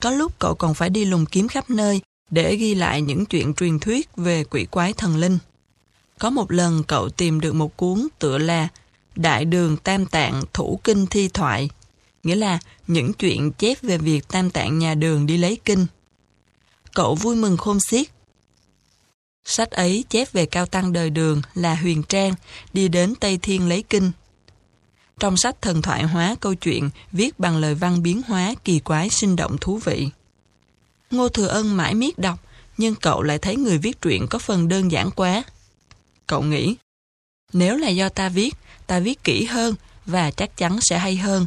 Có 0.00 0.10
lúc 0.10 0.38
cậu 0.38 0.54
còn 0.54 0.74
phải 0.74 0.90
đi 0.90 1.04
lùng 1.04 1.26
kiếm 1.26 1.48
khắp 1.48 1.70
nơi 1.70 2.00
để 2.30 2.56
ghi 2.56 2.74
lại 2.74 3.02
những 3.02 3.26
chuyện 3.26 3.54
truyền 3.54 3.78
thuyết 3.78 4.08
về 4.16 4.44
quỷ 4.44 4.64
quái 4.64 4.92
thần 4.92 5.16
linh. 5.16 5.38
Có 6.18 6.30
một 6.30 6.52
lần 6.52 6.82
cậu 6.84 7.08
tìm 7.08 7.40
được 7.40 7.54
một 7.54 7.76
cuốn 7.76 8.08
tựa 8.18 8.38
là 8.38 8.68
Đại 9.18 9.44
đường 9.44 9.76
Tam 9.76 10.06
Tạng 10.06 10.42
Thủ 10.52 10.80
Kinh 10.84 11.06
Thi 11.06 11.28
Thoại, 11.28 11.70
nghĩa 12.22 12.34
là 12.34 12.58
những 12.86 13.12
chuyện 13.12 13.52
chép 13.52 13.82
về 13.82 13.98
việc 13.98 14.28
Tam 14.28 14.50
Tạng 14.50 14.78
nhà 14.78 14.94
đường 14.94 15.26
đi 15.26 15.36
lấy 15.36 15.58
kinh. 15.64 15.86
Cậu 16.94 17.14
vui 17.14 17.36
mừng 17.36 17.56
khôn 17.56 17.78
xiết. 17.80 18.06
Sách 19.44 19.70
ấy 19.70 20.04
chép 20.08 20.32
về 20.32 20.46
cao 20.46 20.66
tăng 20.66 20.92
đời 20.92 21.10
đường 21.10 21.42
là 21.54 21.74
Huyền 21.74 22.02
Trang 22.02 22.34
đi 22.72 22.88
đến 22.88 23.14
Tây 23.20 23.38
Thiên 23.42 23.68
lấy 23.68 23.84
kinh. 23.88 24.10
Trong 25.18 25.36
sách 25.36 25.62
thần 25.62 25.82
thoại 25.82 26.02
hóa 26.02 26.36
câu 26.40 26.54
chuyện 26.54 26.90
viết 27.12 27.38
bằng 27.38 27.56
lời 27.56 27.74
văn 27.74 28.02
biến 28.02 28.22
hóa 28.26 28.54
kỳ 28.64 28.78
quái 28.78 29.08
sinh 29.08 29.36
động 29.36 29.56
thú 29.60 29.78
vị. 29.84 30.08
Ngô 31.10 31.28
Thừa 31.28 31.46
Ân 31.46 31.76
mãi 31.76 31.94
miết 31.94 32.18
đọc, 32.18 32.38
nhưng 32.76 32.94
cậu 32.94 33.22
lại 33.22 33.38
thấy 33.38 33.56
người 33.56 33.78
viết 33.78 34.00
truyện 34.02 34.26
có 34.30 34.38
phần 34.38 34.68
đơn 34.68 34.92
giản 34.92 35.10
quá. 35.10 35.42
Cậu 36.26 36.42
nghĩ, 36.42 36.76
nếu 37.52 37.76
là 37.76 37.88
do 37.88 38.08
ta 38.08 38.28
viết, 38.28 38.54
ta 38.88 39.00
viết 39.00 39.24
kỹ 39.24 39.44
hơn 39.44 39.74
và 40.06 40.30
chắc 40.30 40.56
chắn 40.56 40.78
sẽ 40.80 40.98
hay 40.98 41.16
hơn. 41.16 41.46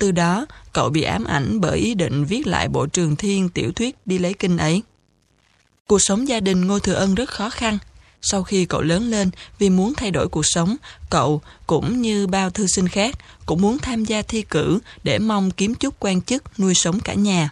Từ 0.00 0.10
đó, 0.10 0.46
cậu 0.72 0.90
bị 0.90 1.02
ám 1.02 1.24
ảnh 1.24 1.60
bởi 1.60 1.78
ý 1.78 1.94
định 1.94 2.24
viết 2.24 2.46
lại 2.46 2.68
bộ 2.68 2.86
trường 2.86 3.16
thiên 3.16 3.48
tiểu 3.48 3.72
thuyết 3.72 3.96
đi 4.06 4.18
lấy 4.18 4.34
kinh 4.34 4.56
ấy. 4.56 4.82
Cuộc 5.86 5.98
sống 5.98 6.28
gia 6.28 6.40
đình 6.40 6.66
Ngô 6.66 6.78
Thừa 6.78 6.94
Ân 6.94 7.14
rất 7.14 7.30
khó 7.30 7.50
khăn. 7.50 7.78
Sau 8.22 8.42
khi 8.42 8.64
cậu 8.64 8.80
lớn 8.80 9.10
lên, 9.10 9.30
vì 9.58 9.70
muốn 9.70 9.94
thay 9.94 10.10
đổi 10.10 10.28
cuộc 10.28 10.46
sống, 10.46 10.76
cậu, 11.10 11.42
cũng 11.66 12.02
như 12.02 12.26
bao 12.26 12.50
thư 12.50 12.66
sinh 12.66 12.88
khác, 12.88 13.14
cũng 13.46 13.62
muốn 13.62 13.78
tham 13.78 14.04
gia 14.04 14.22
thi 14.22 14.42
cử 14.42 14.78
để 15.04 15.18
mong 15.18 15.50
kiếm 15.50 15.74
chút 15.74 15.94
quan 16.00 16.22
chức 16.22 16.60
nuôi 16.60 16.74
sống 16.74 17.00
cả 17.00 17.14
nhà. 17.14 17.50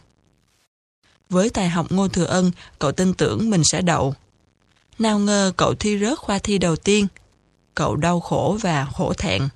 Với 1.30 1.50
tài 1.50 1.68
học 1.68 1.92
Ngô 1.92 2.08
Thừa 2.08 2.24
Ân, 2.24 2.50
cậu 2.78 2.92
tin 2.92 3.14
tưởng 3.14 3.50
mình 3.50 3.62
sẽ 3.64 3.82
đậu. 3.82 4.14
Nào 4.98 5.18
ngờ 5.18 5.52
cậu 5.56 5.74
thi 5.74 5.98
rớt 5.98 6.18
khoa 6.18 6.38
thi 6.38 6.58
đầu 6.58 6.76
tiên. 6.76 7.06
Cậu 7.74 7.96
đau 7.96 8.20
khổ 8.20 8.58
và 8.60 8.84
khổ 8.84 9.12
thẹn. 9.12 9.48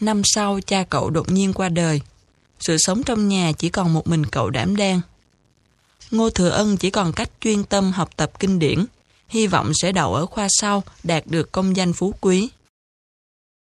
Năm 0.00 0.22
sau, 0.24 0.60
cha 0.66 0.84
cậu 0.90 1.10
đột 1.10 1.30
nhiên 1.30 1.52
qua 1.52 1.68
đời. 1.68 2.00
Sự 2.60 2.76
sống 2.78 3.02
trong 3.02 3.28
nhà 3.28 3.52
chỉ 3.58 3.68
còn 3.68 3.94
một 3.94 4.06
mình 4.06 4.26
cậu 4.26 4.50
đảm 4.50 4.76
đang. 4.76 5.00
Ngô 6.10 6.30
Thừa 6.30 6.48
Ân 6.48 6.76
chỉ 6.76 6.90
còn 6.90 7.12
cách 7.12 7.30
chuyên 7.40 7.64
tâm 7.64 7.92
học 7.92 8.10
tập 8.16 8.30
kinh 8.38 8.58
điển, 8.58 8.84
hy 9.28 9.46
vọng 9.46 9.72
sẽ 9.82 9.92
đậu 9.92 10.14
ở 10.14 10.26
khoa 10.26 10.48
sau, 10.50 10.82
đạt 11.02 11.26
được 11.26 11.52
công 11.52 11.76
danh 11.76 11.92
phú 11.92 12.14
quý. 12.20 12.48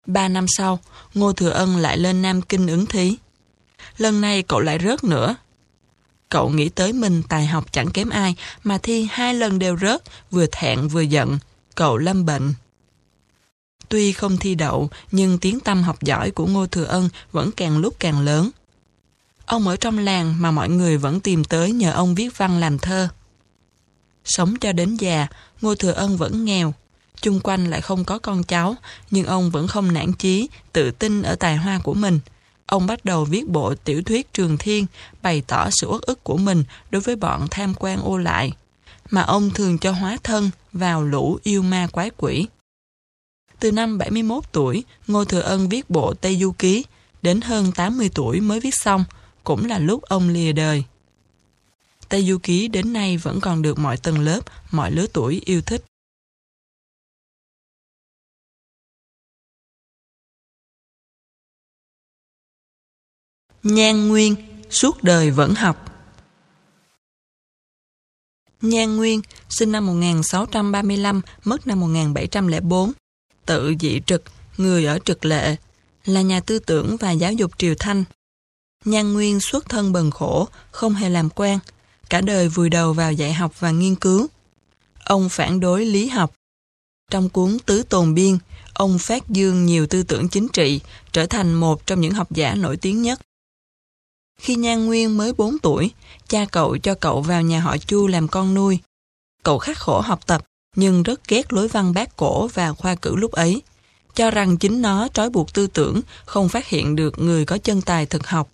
Ba 0.07 0.27
năm 0.27 0.45
sau, 0.47 0.79
Ngô 1.13 1.33
Thừa 1.33 1.49
Ân 1.49 1.77
lại 1.77 1.97
lên 1.97 2.21
Nam 2.21 2.41
Kinh 2.41 2.67
ứng 2.67 2.85
thí. 2.85 3.17
Lần 3.97 4.21
này 4.21 4.43
cậu 4.43 4.59
lại 4.59 4.79
rớt 4.83 5.03
nữa. 5.03 5.35
Cậu 6.29 6.49
nghĩ 6.49 6.69
tới 6.69 6.93
mình 6.93 7.23
tài 7.29 7.45
học 7.45 7.71
chẳng 7.71 7.91
kém 7.91 8.09
ai, 8.09 8.35
mà 8.63 8.77
thi 8.77 9.07
hai 9.11 9.33
lần 9.33 9.59
đều 9.59 9.77
rớt, 9.77 10.03
vừa 10.31 10.45
thẹn 10.51 10.87
vừa 10.87 11.01
giận. 11.01 11.39
Cậu 11.75 11.97
lâm 11.97 12.25
bệnh. 12.25 12.53
Tuy 13.89 14.11
không 14.11 14.37
thi 14.37 14.55
đậu, 14.55 14.89
nhưng 15.11 15.37
tiếng 15.37 15.59
tâm 15.59 15.83
học 15.83 16.03
giỏi 16.03 16.31
của 16.31 16.47
Ngô 16.47 16.67
Thừa 16.67 16.83
Ân 16.83 17.09
vẫn 17.31 17.51
càng 17.51 17.77
lúc 17.77 17.95
càng 17.99 18.21
lớn. 18.21 18.49
Ông 19.45 19.67
ở 19.67 19.75
trong 19.75 19.97
làng 19.97 20.35
mà 20.39 20.51
mọi 20.51 20.69
người 20.69 20.97
vẫn 20.97 21.19
tìm 21.19 21.43
tới 21.43 21.71
nhờ 21.71 21.91
ông 21.91 22.15
viết 22.15 22.37
văn 22.37 22.59
làm 22.59 22.79
thơ. 22.79 23.07
Sống 24.25 24.55
cho 24.61 24.71
đến 24.71 24.95
già, 24.95 25.27
Ngô 25.61 25.75
Thừa 25.75 25.91
Ân 25.91 26.17
vẫn 26.17 26.45
nghèo. 26.45 26.73
Chung 27.21 27.39
quanh 27.39 27.69
lại 27.69 27.81
không 27.81 28.05
có 28.05 28.19
con 28.19 28.43
cháu, 28.43 28.75
nhưng 29.11 29.25
ông 29.25 29.51
vẫn 29.51 29.67
không 29.67 29.93
nản 29.93 30.13
chí, 30.13 30.47
tự 30.73 30.91
tin 30.91 31.21
ở 31.21 31.35
tài 31.35 31.57
hoa 31.57 31.79
của 31.83 31.93
mình. 31.93 32.19
Ông 32.65 32.87
bắt 32.87 33.05
đầu 33.05 33.25
viết 33.25 33.49
bộ 33.49 33.75
tiểu 33.75 34.01
thuyết 34.01 34.33
Trường 34.33 34.57
Thiên, 34.57 34.85
bày 35.21 35.43
tỏ 35.47 35.69
sự 35.71 35.87
uất 35.87 36.01
ức 36.01 36.23
của 36.23 36.37
mình 36.37 36.63
đối 36.91 37.01
với 37.01 37.15
bọn 37.15 37.47
tham 37.51 37.73
quan 37.79 38.01
ô 38.03 38.17
lại, 38.17 38.51
mà 39.09 39.21
ông 39.21 39.49
thường 39.49 39.77
cho 39.77 39.91
hóa 39.91 40.17
thân 40.23 40.49
vào 40.73 41.03
lũ 41.03 41.39
yêu 41.43 41.61
ma 41.61 41.87
quái 41.91 42.11
quỷ. 42.17 42.47
Từ 43.63 43.71
năm 43.71 43.97
71 43.97 44.43
tuổi, 44.51 44.83
Ngô 45.07 45.25
Thừa 45.25 45.39
Ân 45.39 45.69
viết 45.69 45.89
bộ 45.89 46.13
Tây 46.13 46.37
Du 46.37 46.51
Ký, 46.51 46.85
đến 47.21 47.41
hơn 47.41 47.71
80 47.75 48.09
tuổi 48.15 48.39
mới 48.39 48.59
viết 48.59 48.73
xong, 48.73 49.03
cũng 49.43 49.65
là 49.65 49.79
lúc 49.79 50.01
ông 50.01 50.29
lìa 50.29 50.51
đời. 50.51 50.83
Tây 52.09 52.25
Du 52.25 52.37
Ký 52.43 52.67
đến 52.67 52.93
nay 52.93 53.17
vẫn 53.17 53.39
còn 53.41 53.61
được 53.61 53.79
mọi 53.79 53.97
tầng 53.97 54.19
lớp, 54.19 54.39
mọi 54.71 54.91
lứa 54.91 55.05
tuổi 55.13 55.41
yêu 55.45 55.61
thích. 55.61 55.85
Nhan 63.63 64.07
Nguyên, 64.07 64.35
suốt 64.69 65.03
đời 65.03 65.31
vẫn 65.31 65.55
học. 65.55 65.91
Nhan 68.61 68.97
Nguyên, 68.97 69.21
sinh 69.49 69.71
năm 69.71 69.85
1635, 69.85 71.21
mất 71.43 71.67
năm 71.67 71.79
1704, 71.79 72.93
tự 73.45 73.73
dị 73.79 74.01
trực, 74.05 74.23
người 74.57 74.85
ở 74.85 74.99
trực 75.05 75.25
lệ, 75.25 75.55
là 76.05 76.21
nhà 76.21 76.39
tư 76.39 76.59
tưởng 76.59 76.97
và 76.97 77.11
giáo 77.11 77.33
dục 77.33 77.51
triều 77.57 77.75
thanh. 77.79 78.03
Nhan 78.85 79.13
Nguyên 79.13 79.39
xuất 79.39 79.69
thân 79.69 79.91
bần 79.91 80.11
khổ, 80.11 80.47
không 80.71 80.93
hề 80.93 81.09
làm 81.09 81.29
quan, 81.29 81.59
cả 82.09 82.21
đời 82.21 82.49
vùi 82.49 82.69
đầu 82.69 82.93
vào 82.93 83.13
dạy 83.13 83.33
học 83.33 83.59
và 83.59 83.71
nghiên 83.71 83.95
cứu. 83.95 84.27
Ông 85.03 85.29
phản 85.29 85.59
đối 85.59 85.85
lý 85.85 86.07
học. 86.07 86.33
Trong 87.11 87.29
cuốn 87.29 87.57
Tứ 87.65 87.83
Tồn 87.83 88.13
Biên, 88.13 88.37
ông 88.73 88.99
phát 88.99 89.29
dương 89.29 89.65
nhiều 89.65 89.87
tư 89.87 90.03
tưởng 90.03 90.29
chính 90.29 90.47
trị, 90.47 90.79
trở 91.11 91.25
thành 91.25 91.53
một 91.53 91.85
trong 91.85 92.01
những 92.01 92.13
học 92.13 92.31
giả 92.31 92.55
nổi 92.55 92.77
tiếng 92.77 93.01
nhất. 93.01 93.19
Khi 94.39 94.55
Nhan 94.55 94.85
Nguyên 94.85 95.17
mới 95.17 95.33
4 95.33 95.59
tuổi, 95.59 95.91
cha 96.27 96.45
cậu 96.51 96.77
cho 96.77 96.95
cậu 96.95 97.21
vào 97.21 97.41
nhà 97.41 97.59
họ 97.59 97.77
Chu 97.77 98.07
làm 98.07 98.27
con 98.27 98.53
nuôi. 98.53 98.79
Cậu 99.43 99.57
khắc 99.57 99.77
khổ 99.77 100.01
học 100.01 100.27
tập, 100.27 100.45
nhưng 100.75 101.03
rất 101.03 101.27
ghét 101.27 101.53
lối 101.53 101.67
văn 101.67 101.93
bác 101.93 102.17
cổ 102.17 102.47
và 102.47 102.73
khoa 102.73 102.95
cử 102.95 103.15
lúc 103.15 103.31
ấy, 103.31 103.61
cho 104.15 104.31
rằng 104.31 104.57
chính 104.57 104.81
nó 104.81 105.07
trói 105.13 105.29
buộc 105.29 105.53
tư 105.53 105.67
tưởng, 105.67 106.01
không 106.25 106.49
phát 106.49 106.67
hiện 106.67 106.95
được 106.95 107.19
người 107.19 107.45
có 107.45 107.57
chân 107.57 107.81
tài 107.81 108.05
thực 108.05 108.27
học. 108.27 108.49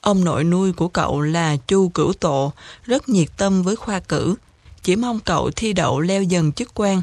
Ông 0.00 0.24
nội 0.24 0.44
nuôi 0.44 0.72
của 0.72 0.88
cậu 0.88 1.20
là 1.20 1.56
Chu 1.56 1.88
Cửu 1.88 2.12
Tộ, 2.12 2.52
rất 2.84 3.08
nhiệt 3.08 3.28
tâm 3.36 3.62
với 3.62 3.76
khoa 3.76 4.00
cử, 4.00 4.34
chỉ 4.82 4.96
mong 4.96 5.20
cậu 5.20 5.50
thi 5.50 5.72
đậu 5.72 6.00
leo 6.00 6.22
dần 6.22 6.52
chức 6.52 6.70
quan. 6.74 7.02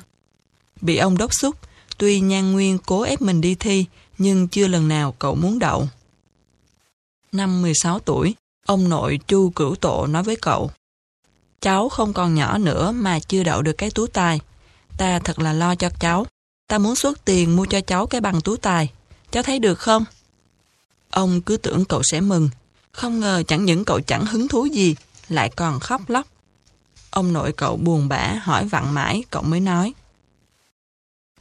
Bị 0.81 0.97
ông 0.97 1.17
đốc 1.17 1.33
xúc, 1.33 1.55
tuy 1.97 2.19
Nhan 2.19 2.51
Nguyên 2.51 2.77
cố 2.85 3.01
ép 3.01 3.21
mình 3.21 3.41
đi 3.41 3.55
thi, 3.55 3.85
nhưng 4.17 4.47
chưa 4.47 4.67
lần 4.67 4.87
nào 4.87 5.15
cậu 5.19 5.35
muốn 5.35 5.59
đậu. 5.59 5.87
Năm 7.31 7.61
16 7.61 7.99
tuổi, 7.99 8.35
Ông 8.65 8.89
nội 8.89 9.19
Chu 9.27 9.49
Cửu 9.49 9.75
tộ 9.75 10.07
nói 10.07 10.23
với 10.23 10.35
cậu. 10.41 10.71
Cháu 11.65 11.89
không 11.89 12.13
còn 12.13 12.35
nhỏ 12.35 12.57
nữa 12.57 12.91
mà 12.91 13.19
chưa 13.19 13.43
đậu 13.43 13.61
được 13.61 13.73
cái 13.77 13.91
tú 13.91 14.07
tài. 14.07 14.39
Ta 14.97 15.19
thật 15.19 15.39
là 15.39 15.53
lo 15.53 15.75
cho 15.75 15.89
cháu. 15.99 16.25
Ta 16.67 16.77
muốn 16.77 16.95
xuất 16.95 17.25
tiền 17.25 17.55
mua 17.55 17.65
cho 17.65 17.81
cháu 17.81 18.07
cái 18.07 18.21
bằng 18.21 18.41
tú 18.41 18.55
tài. 18.55 18.91
Cháu 19.31 19.43
thấy 19.43 19.59
được 19.59 19.79
không? 19.79 20.05
Ông 21.09 21.41
cứ 21.41 21.57
tưởng 21.57 21.85
cậu 21.85 22.03
sẽ 22.03 22.21
mừng. 22.21 22.49
Không 22.91 23.19
ngờ 23.19 23.43
chẳng 23.47 23.65
những 23.65 23.85
cậu 23.85 23.99
chẳng 24.01 24.25
hứng 24.25 24.47
thú 24.47 24.65
gì, 24.65 24.95
lại 25.29 25.49
còn 25.49 25.79
khóc 25.79 26.09
lóc. 26.09 26.27
Ông 27.09 27.33
nội 27.33 27.51
cậu 27.51 27.77
buồn 27.77 28.07
bã 28.07 28.39
hỏi 28.43 28.67
vặn 28.67 28.93
mãi, 28.93 29.23
cậu 29.29 29.43
mới 29.43 29.59
nói. 29.59 29.93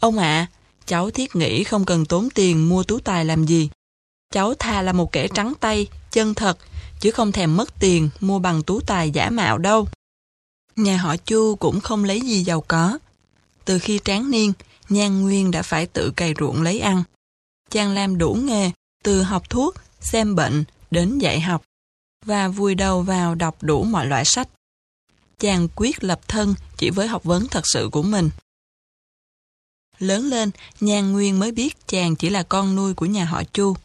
Ông 0.01 0.19
ạ, 0.19 0.47
cháu 0.87 1.11
thiết 1.11 1.37
nghĩ 1.37 1.65
không 1.65 1.85
cần 1.85 2.07
tốn 2.07 2.29
tiền 2.35 2.69
mua 2.69 2.83
tú 2.83 2.99
tài 2.99 3.25
làm 3.25 3.45
gì. 3.45 3.71
Cháu 4.33 4.55
thà 4.55 4.83
là 4.83 4.93
một 4.93 5.13
kẻ 5.13 5.29
trắng 5.29 5.53
tay, 5.61 5.87
chân 6.13 6.35
thật, 6.35 6.59
chứ 7.01 7.11
không 7.11 7.33
thèm 7.33 7.57
mất 7.57 7.81
tiền 7.81 8.11
mua 8.21 8.39
bằng 8.39 8.63
tú 8.63 8.81
tài 8.81 9.11
giả 9.11 9.31
mạo 9.31 9.59
đâu. 9.59 9.89
Nhà 10.77 10.97
họ 10.97 11.17
Chu 11.17 11.57
cũng 11.57 11.81
không 11.81 12.05
lấy 12.05 12.21
gì 12.21 12.45
giàu 12.45 12.61
có. 12.61 12.99
Từ 13.65 13.79
khi 13.79 14.01
tráng 14.05 14.31
niên, 14.31 14.53
Nhan 14.89 15.23
Nguyên 15.23 15.51
đã 15.51 15.63
phải 15.63 15.87
tự 15.87 16.13
cày 16.17 16.35
ruộng 16.41 16.63
lấy 16.63 16.81
ăn. 16.81 17.03
Chàng 17.71 17.95
làm 17.95 18.19
đủ 18.19 18.35
nghề, 18.35 18.71
từ 19.05 19.23
học 19.23 19.51
thuốc, 19.51 19.75
xem 20.01 20.35
bệnh, 20.35 20.65
đến 20.91 21.19
dạy 21.19 21.41
học, 21.41 21.63
và 22.27 22.49
vùi 22.49 22.75
đầu 22.75 23.03
vào 23.03 23.35
đọc 23.35 23.63
đủ 23.63 23.85
mọi 23.85 24.07
loại 24.07 24.25
sách. 24.25 24.49
Chàng 25.39 25.69
quyết 25.75 26.05
lập 26.05 26.21
thân 26.29 26.55
chỉ 26.77 26.91
với 26.91 27.09
học 27.09 27.25
vấn 27.25 27.47
thật 27.49 27.63
sự 27.65 27.89
của 27.93 28.03
mình. 28.03 28.31
Lớn 29.99 30.25
lên, 30.25 30.51
Nhan 30.81 31.13
Nguyên 31.13 31.39
mới 31.39 31.53
biết 31.53 31.87
chàng 31.87 32.17
chỉ 32.17 32.31
là 32.31 32.43
con 32.43 32.77
nuôi 32.77 32.95
của 32.95 33.07
nhà 33.07 33.25
họ 33.25 33.43
Chu. 33.53 33.77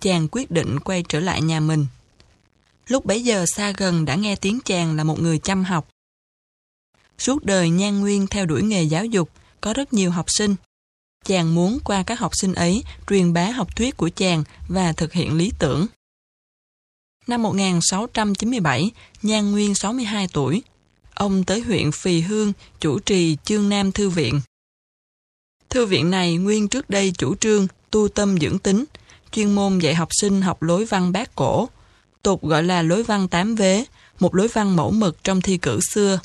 Chàng 0.00 0.28
quyết 0.30 0.50
định 0.50 0.80
quay 0.80 1.04
trở 1.08 1.20
lại 1.20 1.42
nhà 1.42 1.60
mình. 1.60 1.86
Lúc 2.86 3.04
bấy 3.04 3.24
giờ 3.24 3.44
xa 3.56 3.72
gần 3.76 4.04
đã 4.04 4.14
nghe 4.14 4.36
tiếng 4.36 4.58
chàng 4.64 4.96
là 4.96 5.04
một 5.04 5.20
người 5.20 5.38
chăm 5.38 5.64
học. 5.64 5.88
Suốt 7.20 7.44
đời 7.44 7.70
Nhan 7.70 8.00
Nguyên 8.00 8.26
theo 8.26 8.46
đuổi 8.46 8.62
nghề 8.62 8.82
giáo 8.82 9.04
dục, 9.04 9.30
có 9.60 9.72
rất 9.72 9.92
nhiều 9.92 10.10
học 10.10 10.26
sinh. 10.28 10.56
Chàng 11.24 11.54
muốn 11.54 11.78
qua 11.84 12.02
các 12.02 12.18
học 12.18 12.32
sinh 12.34 12.54
ấy 12.54 12.84
truyền 13.08 13.32
bá 13.32 13.50
học 13.50 13.76
thuyết 13.76 13.96
của 13.96 14.10
chàng 14.16 14.44
và 14.68 14.92
thực 14.92 15.12
hiện 15.12 15.36
lý 15.36 15.52
tưởng. 15.58 15.86
Năm 17.26 17.42
1697, 17.42 18.90
Nhan 19.22 19.50
Nguyên 19.50 19.74
62 19.74 20.28
tuổi. 20.32 20.62
Ông 21.14 21.44
tới 21.44 21.60
huyện 21.60 21.92
Phì 21.92 22.20
Hương 22.20 22.52
chủ 22.80 22.98
trì 22.98 23.36
Chương 23.44 23.68
Nam 23.68 23.92
Thư 23.92 24.08
viện. 24.10 24.40
Thư 25.68 25.86
viện 25.86 26.10
này 26.10 26.36
nguyên 26.36 26.68
trước 26.68 26.90
đây 26.90 27.12
chủ 27.18 27.34
trương 27.34 27.66
tu 27.90 28.08
tâm 28.08 28.38
dưỡng 28.38 28.58
tính, 28.58 28.84
chuyên 29.32 29.54
môn 29.54 29.78
dạy 29.78 29.94
học 29.94 30.08
sinh 30.20 30.42
học 30.42 30.62
lối 30.62 30.84
văn 30.84 31.12
bát 31.12 31.34
cổ, 31.34 31.68
tục 32.22 32.44
gọi 32.44 32.62
là 32.62 32.82
lối 32.82 33.02
văn 33.02 33.28
tám 33.28 33.54
vế, 33.54 33.84
một 34.20 34.34
lối 34.34 34.48
văn 34.48 34.76
mẫu 34.76 34.90
mực 34.90 35.24
trong 35.24 35.40
thi 35.40 35.58
cử 35.58 35.80
xưa. 35.92 36.20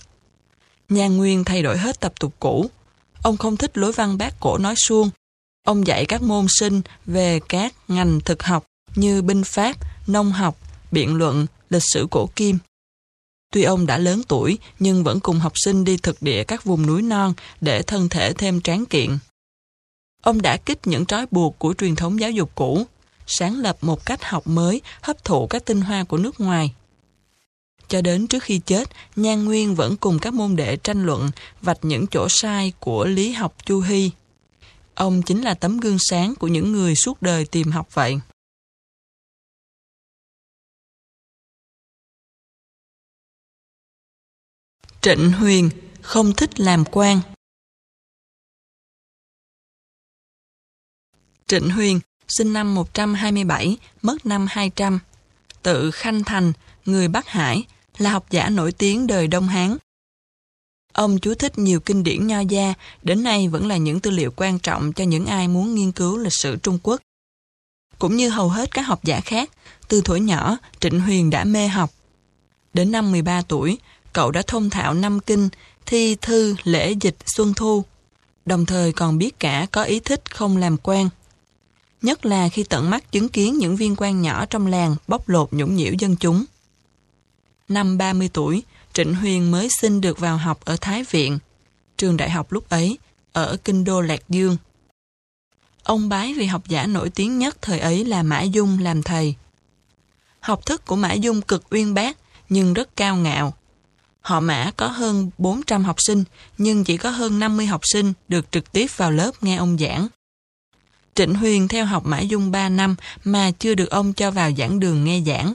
Nhan 0.90 1.18
Nguyên 1.18 1.44
thay 1.44 1.62
đổi 1.62 1.78
hết 1.78 2.00
tập 2.00 2.14
tục 2.20 2.34
cũ. 2.40 2.70
Ông 3.22 3.38
không 3.38 3.58
thích 3.58 3.78
lối 3.78 3.92
văn 3.92 4.18
bát 4.18 4.36
cổ 4.40 4.58
nói 4.58 4.76
suông. 4.88 5.10
Ông 5.64 5.88
dạy 5.88 6.06
các 6.06 6.22
môn 6.22 6.46
sinh 6.60 6.82
về 7.06 7.40
các 7.50 7.74
ngành 7.88 8.20
thực 8.26 8.44
học 8.44 8.66
như 8.96 9.22
binh 9.22 9.44
pháp, 9.44 9.76
nông 10.08 10.32
học, 10.32 10.58
biện 10.92 11.16
luận, 11.16 11.46
lịch 11.70 11.84
sử 11.94 12.08
cổ 12.12 12.30
kim. 12.36 12.58
Tuy 13.54 13.64
ông 13.64 13.86
đã 13.86 13.98
lớn 13.98 14.22
tuổi 14.28 14.58
nhưng 14.80 15.04
vẫn 15.04 15.20
cùng 15.20 15.40
học 15.40 15.54
sinh 15.56 15.84
đi 15.84 15.98
thực 15.98 16.22
địa 16.22 16.44
các 16.44 16.64
vùng 16.64 16.86
núi 16.86 17.02
non 17.02 17.34
để 17.62 17.82
thân 17.82 18.10
thể 18.10 18.34
thêm 18.34 18.62
tráng 18.62 18.86
kiện. 18.86 19.18
Ông 20.24 20.42
đã 20.42 20.58
kích 20.58 20.88
những 20.88 21.06
trói 21.06 21.26
buộc 21.32 21.60
của 21.60 21.74
truyền 21.78 21.96
thống 21.96 22.20
giáo 22.20 22.32
dục 22.32 22.52
cũ, 22.56 22.86
sáng 23.28 23.60
lập 23.60 23.78
một 23.82 24.06
cách 24.06 24.24
học 24.24 24.48
mới 24.48 24.82
hấp 25.02 25.24
thụ 25.24 25.48
các 25.48 25.66
tinh 25.66 25.82
hoa 25.82 26.04
của 26.04 26.18
nước 26.18 26.40
ngoài. 26.40 26.74
Cho 27.88 28.02
đến 28.02 28.28
trước 28.28 28.44
khi 28.44 28.62
chết, 28.66 28.90
Nhan 29.16 29.46
Nguyên 29.46 29.76
vẫn 29.76 29.98
cùng 29.98 30.20
các 30.20 30.34
môn 30.34 30.56
đệ 30.56 30.78
tranh 30.78 31.06
luận 31.06 31.30
vạch 31.62 31.80
những 31.82 32.08
chỗ 32.08 32.28
sai 32.30 32.74
của 32.80 33.06
lý 33.06 33.32
học 33.32 33.56
Chu 33.66 33.82
Hy. 33.82 34.12
Ông 34.96 35.22
chính 35.22 35.42
là 35.42 35.54
tấm 35.54 35.78
gương 35.78 35.98
sáng 36.00 36.36
của 36.36 36.48
những 36.48 36.72
người 36.72 36.96
suốt 36.96 37.22
đời 37.22 37.46
tìm 37.46 37.72
học 37.72 37.88
vậy. 37.94 38.20
Trịnh 45.02 45.32
Huyền 45.32 45.70
không 46.02 46.34
thích 46.34 46.60
làm 46.60 46.84
quan. 46.92 47.22
Trịnh 51.48 51.70
Huyền 51.70 52.00
sinh 52.28 52.54
năm 52.54 52.76
127, 52.76 53.78
mất 54.02 54.26
năm 54.26 54.48
200. 54.50 55.00
Tự 55.64 55.92
Khanh 55.92 56.24
Thành, 56.24 56.54
người 56.86 57.08
Bắc 57.08 57.28
Hải, 57.28 57.66
là 57.98 58.12
học 58.12 58.26
giả 58.30 58.50
nổi 58.50 58.72
tiếng 58.72 59.08
đời 59.08 59.28
Đông 59.28 59.48
Hán. 59.48 59.78
Ông 60.94 61.20
chú 61.20 61.34
thích 61.34 61.58
nhiều 61.58 61.80
kinh 61.80 62.04
điển 62.04 62.28
nho 62.28 62.40
gia, 62.40 62.74
đến 63.04 63.24
nay 63.24 63.48
vẫn 63.48 63.68
là 63.68 63.78
những 63.78 64.00
tư 64.00 64.12
liệu 64.12 64.32
quan 64.36 64.60
trọng 64.60 64.94
cho 64.94 65.04
những 65.04 65.26
ai 65.26 65.48
muốn 65.48 65.76
nghiên 65.76 65.92
cứu 65.92 66.18
lịch 66.18 66.34
sử 66.34 66.56
Trung 66.56 66.80
Quốc. 66.84 67.02
Cũng 68.00 68.16
như 68.16 68.30
hầu 68.30 68.50
hết 68.50 68.72
các 68.74 68.82
học 68.82 69.04
giả 69.04 69.22
khác, 69.22 69.52
từ 69.88 70.02
tuổi 70.06 70.20
nhỏ, 70.20 70.58
Trịnh 70.80 71.00
Huyền 71.00 71.30
đã 71.30 71.44
mê 71.44 71.68
học. 71.68 71.92
Đến 72.74 72.92
năm 72.92 73.12
13 73.12 73.42
tuổi, 73.42 73.78
cậu 74.14 74.32
đã 74.32 74.42
thông 74.48 74.70
thạo 74.70 74.94
năm 74.94 75.20
kinh, 75.20 75.50
thi 75.86 76.16
thư, 76.16 76.56
lễ 76.64 76.92
dịch, 77.02 77.16
xuân 77.26 77.54
thu, 77.54 77.84
đồng 78.46 78.66
thời 78.66 78.92
còn 78.92 79.18
biết 79.18 79.40
cả 79.40 79.68
có 79.72 79.84
ý 79.84 80.00
thích 80.00 80.36
không 80.36 80.58
làm 80.58 80.78
quan. 80.78 81.10
Nhất 82.02 82.26
là 82.26 82.50
khi 82.50 82.64
tận 82.64 82.90
mắt 82.90 83.12
chứng 83.12 83.30
kiến 83.30 83.58
những 83.58 83.76
viên 83.76 83.96
quan 83.98 84.22
nhỏ 84.22 84.46
trong 84.46 84.68
làng 84.68 84.96
bóc 85.08 85.30
lột 85.30 85.54
nhũng 85.54 85.76
nhiễu 85.76 85.94
dân 86.00 86.16
chúng. 86.20 86.46
Năm 87.70 87.98
30 87.98 88.30
tuổi, 88.34 88.64
Trịnh 88.94 89.16
Huyền 89.16 89.52
mới 89.52 89.68
xin 89.82 90.02
được 90.02 90.20
vào 90.20 90.38
học 90.38 90.66
ở 90.66 90.78
Thái 90.82 91.04
Viện, 91.04 91.40
trường 91.98 92.18
đại 92.18 92.30
học 92.30 92.52
lúc 92.52 92.70
ấy, 92.70 92.98
ở 93.34 93.58
Kinh 93.64 93.84
Đô 93.84 94.02
Lạc 94.02 94.22
Dương. 94.30 94.58
Ông 95.84 96.10
bái 96.10 96.34
vị 96.34 96.46
học 96.46 96.62
giả 96.68 96.88
nổi 96.88 97.10
tiếng 97.10 97.40
nhất 97.40 97.58
thời 97.62 97.80
ấy 97.80 98.06
là 98.06 98.24
Mã 98.24 98.42
Dung 98.42 98.80
làm 98.80 99.04
thầy. 99.04 99.36
Học 100.40 100.66
thức 100.66 100.86
của 100.86 100.96
Mã 100.96 101.14
Dung 101.14 101.42
cực 101.42 101.64
uyên 101.70 101.94
bác, 101.94 102.18
nhưng 102.50 102.74
rất 102.74 102.96
cao 102.96 103.16
ngạo. 103.16 103.54
Họ 104.22 104.40
Mã 104.40 104.72
có 104.78 104.88
hơn 104.88 105.30
400 105.38 105.84
học 105.84 105.96
sinh, 106.00 106.24
nhưng 106.58 106.84
chỉ 106.84 106.98
có 106.98 107.10
hơn 107.10 107.40
50 107.40 107.66
học 107.66 107.82
sinh 107.84 108.14
được 108.28 108.52
trực 108.52 108.72
tiếp 108.72 108.88
vào 108.98 109.12
lớp 109.12 109.32
nghe 109.42 109.56
ông 109.56 109.78
giảng. 109.78 110.08
Trịnh 111.16 111.36
Huyền 111.36 111.68
theo 111.68 111.86
học 111.86 112.06
Mã 112.06 112.20
Dung 112.20 112.52
3 112.52 112.70
năm 112.70 112.96
mà 113.24 113.52
chưa 113.60 113.76
được 113.76 113.90
ông 113.90 114.14
cho 114.14 114.32
vào 114.32 114.52
giảng 114.58 114.80
đường 114.80 115.04
nghe 115.04 115.22
giảng. 115.26 115.54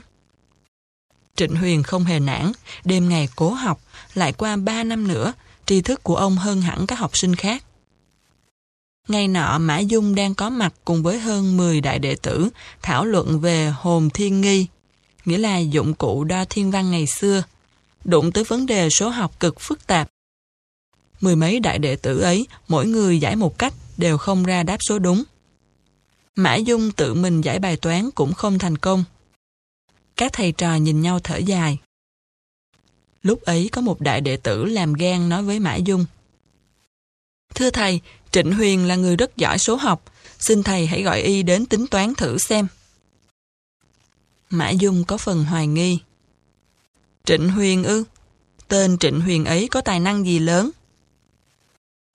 Trịnh 1.41 1.57
Huyền 1.57 1.83
không 1.83 2.05
hề 2.05 2.21
nản, 2.21 2.53
đêm 2.85 3.09
ngày 3.09 3.29
cố 3.37 3.51
học, 3.51 3.81
lại 4.15 4.33
qua 4.33 4.57
3 4.57 4.85
năm 4.85 5.09
nữa, 5.09 5.33
tri 5.67 5.81
thức 5.81 6.03
của 6.03 6.17
ông 6.17 6.37
hơn 6.37 6.63
hẳn 6.63 6.87
các 6.87 6.99
học 6.99 7.11
sinh 7.15 7.35
khác. 7.35 7.65
Ngày 9.09 9.29
nọ 9.29 9.59
Mã 9.59 9.79
Dung 9.79 10.15
đang 10.15 10.35
có 10.35 10.51
mặt 10.51 10.75
cùng 10.85 11.03
với 11.03 11.19
hơn 11.19 11.57
10 11.57 11.81
đại 11.81 11.99
đệ 11.99 12.17
tử 12.23 12.49
thảo 12.83 13.05
luận 13.05 13.41
về 13.41 13.73
hồn 13.77 14.11
thiên 14.11 14.41
nghi, 14.41 14.67
nghĩa 15.25 15.39
là 15.39 15.59
dụng 15.59 15.95
cụ 15.95 16.25
đo 16.25 16.45
thiên 16.45 16.71
văn 16.71 16.91
ngày 16.91 17.07
xưa, 17.07 17.43
đụng 18.05 18.33
tới 18.33 18.45
vấn 18.45 18.67
đề 18.67 18.91
số 18.91 19.09
học 19.09 19.41
cực 19.41 19.61
phức 19.61 19.87
tạp. 19.87 20.09
Mười 21.21 21.37
mấy 21.37 21.61
đại 21.61 21.79
đệ 21.79 21.97
tử 21.97 22.21
ấy, 22.21 22.47
mỗi 22.69 22.87
người 22.87 23.21
giải 23.21 23.37
một 23.37 23.59
cách, 23.59 23.75
đều 23.97 24.19
không 24.19 24.45
ra 24.45 24.63
đáp 24.63 24.79
số 24.89 24.99
đúng. 24.99 25.23
Mã 26.37 26.55
Dung 26.55 26.93
tự 26.93 27.15
mình 27.15 27.41
giải 27.41 27.59
bài 27.59 27.77
toán 27.77 28.11
cũng 28.11 28.33
không 28.33 28.59
thành 28.59 28.79
công. 28.79 29.05
Các 30.21 30.33
thầy 30.33 30.53
trò 30.53 30.75
nhìn 30.75 31.03
nhau 31.03 31.21
thở 31.21 31.37
dài. 31.37 31.79
Lúc 33.23 33.43
ấy 33.43 33.69
có 33.73 33.81
một 33.81 34.01
đại 34.01 34.21
đệ 34.21 34.37
tử 34.37 34.65
làm 34.65 34.93
gan 34.93 35.29
nói 35.29 35.43
với 35.43 35.59
Mã 35.59 35.77
Dung. 35.77 36.07
Thưa 37.55 37.71
thầy, 37.71 38.01
Trịnh 38.31 38.53
Huyền 38.53 38.85
là 38.85 38.97
người 38.97 39.17
rất 39.17 39.37
giỏi 39.37 39.59
số 39.59 39.77
học, 39.77 40.05
xin 40.39 40.63
thầy 40.63 40.87
hãy 40.87 41.03
gọi 41.03 41.21
y 41.23 41.43
đến 41.43 41.67
tính 41.67 41.87
toán 41.87 42.15
thử 42.15 42.39
xem. 42.39 42.67
Mã 44.51 44.71
Dung 44.71 45.05
có 45.05 45.17
phần 45.17 45.45
hoài 45.45 45.67
nghi. 45.67 45.99
Trịnh 47.25 47.49
Huyền 47.49 47.85
ư? 47.85 48.05
Tên 48.69 48.99
Trịnh 48.99 49.21
Huyền 49.21 49.45
ấy 49.45 49.69
có 49.71 49.81
tài 49.81 50.01
năng 50.01 50.27
gì 50.27 50.39
lớn? 50.39 50.71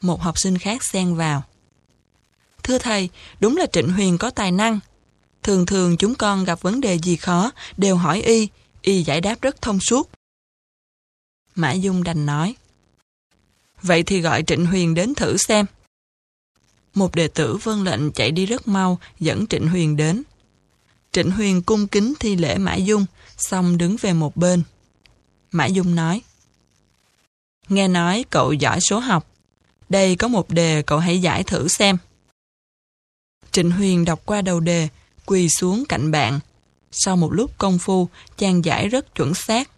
Một 0.02 0.22
học 0.22 0.38
sinh 0.38 0.58
khác 0.58 0.84
xen 0.84 1.16
vào. 1.16 1.44
Thưa 2.64 2.78
thầy, 2.78 3.10
đúng 3.40 3.58
là 3.58 3.66
Trịnh 3.66 3.92
Huyền 3.92 4.18
có 4.18 4.30
tài 4.30 4.52
năng. 4.52 4.80
Thường 5.46 5.66
thường 5.66 5.98
chúng 5.98 6.16
con 6.16 6.44
gặp 6.44 6.62
vấn 6.62 6.82
đề 6.82 7.00
gì 7.00 7.16
khó, 7.16 7.52
đều 7.78 7.96
hỏi 7.96 8.22
y, 8.22 8.50
y 8.82 9.04
giải 9.04 9.22
đáp 9.22 9.42
rất 9.42 9.62
thông 9.62 9.80
suốt. 9.80 10.10
Mã 11.56 11.72
Dung 11.72 12.04
đành 12.04 12.26
nói. 12.26 12.56
Vậy 13.82 14.04
thì 14.04 14.22
gọi 14.22 14.44
Trịnh 14.44 14.66
Huyền 14.66 14.94
đến 14.94 15.16
thử 15.16 15.38
xem. 15.38 15.66
Một 16.94 17.16
đệ 17.16 17.28
tử 17.28 17.58
vâng 17.64 17.84
lệnh 17.84 18.12
chạy 18.12 18.32
đi 18.32 18.46
rất 18.46 18.68
mau, 18.68 19.00
dẫn 19.20 19.48
Trịnh 19.48 19.68
Huyền 19.68 19.98
đến. 19.98 20.24
Trịnh 21.12 21.32
Huyền 21.32 21.62
cung 21.62 21.88
kính 21.88 22.14
thi 22.20 22.36
lễ 22.36 22.58
Mã 22.58 22.76
Dung, 22.76 23.06
xong 23.38 23.78
đứng 23.78 23.96
về 24.02 24.14
một 24.14 24.36
bên. 24.38 24.64
Mã 25.52 25.66
Dung 25.66 25.96
nói. 25.96 26.22
Nghe 27.70 27.88
nói 27.88 28.26
cậu 28.30 28.54
giỏi 28.54 28.82
số 28.82 29.00
học. 29.00 29.28
Đây 29.90 30.16
có 30.16 30.28
một 30.28 30.50
đề 30.50 30.82
cậu 30.82 31.00
hãy 31.00 31.22
giải 31.22 31.44
thử 31.44 31.68
xem. 31.68 31.98
Trịnh 33.52 33.72
Huyền 33.72 34.06
đọc 34.06 34.22
qua 34.26 34.42
đầu 34.42 34.60
đề, 34.60 34.90
quỳ 35.26 35.50
xuống 35.50 35.84
cạnh 35.90 36.12
bạn. 36.12 36.40
Sau 36.92 37.18
một 37.18 37.34
lúc 37.34 37.52
công 37.58 37.80
phu, 37.80 38.10
chàng 38.38 38.66
giải 38.66 38.90
rất 38.90 39.16
chuẩn 39.16 39.34
xác. 39.34 39.70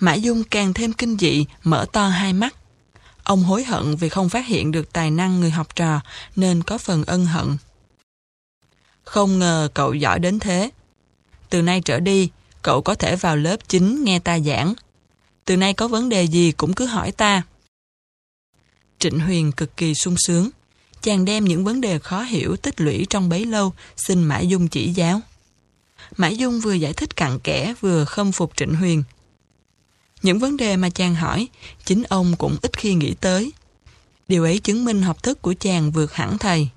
Mã 0.00 0.14
Dung 0.14 0.44
càng 0.44 0.74
thêm 0.74 0.92
kinh 0.92 1.16
dị, 1.16 1.44
mở 1.62 1.86
to 1.92 2.08
hai 2.08 2.32
mắt. 2.32 2.54
Ông 3.22 3.42
hối 3.42 3.64
hận 3.64 3.96
vì 3.96 4.08
không 4.08 4.28
phát 4.28 4.46
hiện 4.46 4.72
được 4.72 4.92
tài 4.92 5.10
năng 5.10 5.40
người 5.40 5.50
học 5.50 5.76
trò, 5.76 6.00
nên 6.36 6.62
có 6.62 6.78
phần 6.78 7.04
ân 7.04 7.26
hận. 7.26 7.56
Không 9.04 9.38
ngờ 9.38 9.68
cậu 9.74 9.94
giỏi 9.94 10.18
đến 10.18 10.38
thế. 10.38 10.70
Từ 11.50 11.62
nay 11.62 11.80
trở 11.84 12.00
đi, 12.00 12.30
cậu 12.62 12.82
có 12.82 12.94
thể 12.94 13.16
vào 13.16 13.36
lớp 13.36 13.56
9 13.68 14.04
nghe 14.04 14.18
ta 14.18 14.38
giảng. 14.38 14.74
Từ 15.44 15.56
nay 15.56 15.74
có 15.74 15.88
vấn 15.88 16.08
đề 16.08 16.24
gì 16.24 16.52
cũng 16.52 16.74
cứ 16.74 16.86
hỏi 16.86 17.12
ta. 17.12 17.42
Trịnh 18.98 19.20
Huyền 19.20 19.52
cực 19.52 19.76
kỳ 19.76 19.94
sung 19.94 20.14
sướng. 20.26 20.50
Chàng 21.04 21.24
đem 21.24 21.44
những 21.44 21.64
vấn 21.64 21.80
đề 21.80 21.98
khó 21.98 22.22
hiểu 22.22 22.56
tích 22.56 22.80
lũy 22.80 23.06
trong 23.10 23.28
bấy 23.28 23.44
lâu 23.44 23.72
xin 23.96 24.22
Mã 24.22 24.40
Dung 24.40 24.68
chỉ 24.68 24.92
giáo. 24.92 25.20
Mã 26.16 26.28
Dung 26.28 26.60
vừa 26.60 26.72
giải 26.72 26.92
thích 26.92 27.16
cặn 27.16 27.38
kẽ 27.38 27.74
vừa 27.80 28.04
khâm 28.04 28.32
phục 28.32 28.56
Trịnh 28.56 28.74
Huyền. 28.74 29.02
Những 30.22 30.38
vấn 30.38 30.56
đề 30.56 30.76
mà 30.76 30.90
chàng 30.90 31.14
hỏi, 31.14 31.48
chính 31.84 32.02
ông 32.02 32.36
cũng 32.36 32.56
ít 32.62 32.78
khi 32.78 32.94
nghĩ 32.94 33.14
tới. 33.20 33.52
Điều 34.28 34.44
ấy 34.44 34.58
chứng 34.58 34.84
minh 34.84 35.02
học 35.02 35.22
thức 35.22 35.42
của 35.42 35.54
chàng 35.60 35.92
vượt 35.92 36.14
hẳn 36.14 36.38
thầy. 36.38 36.68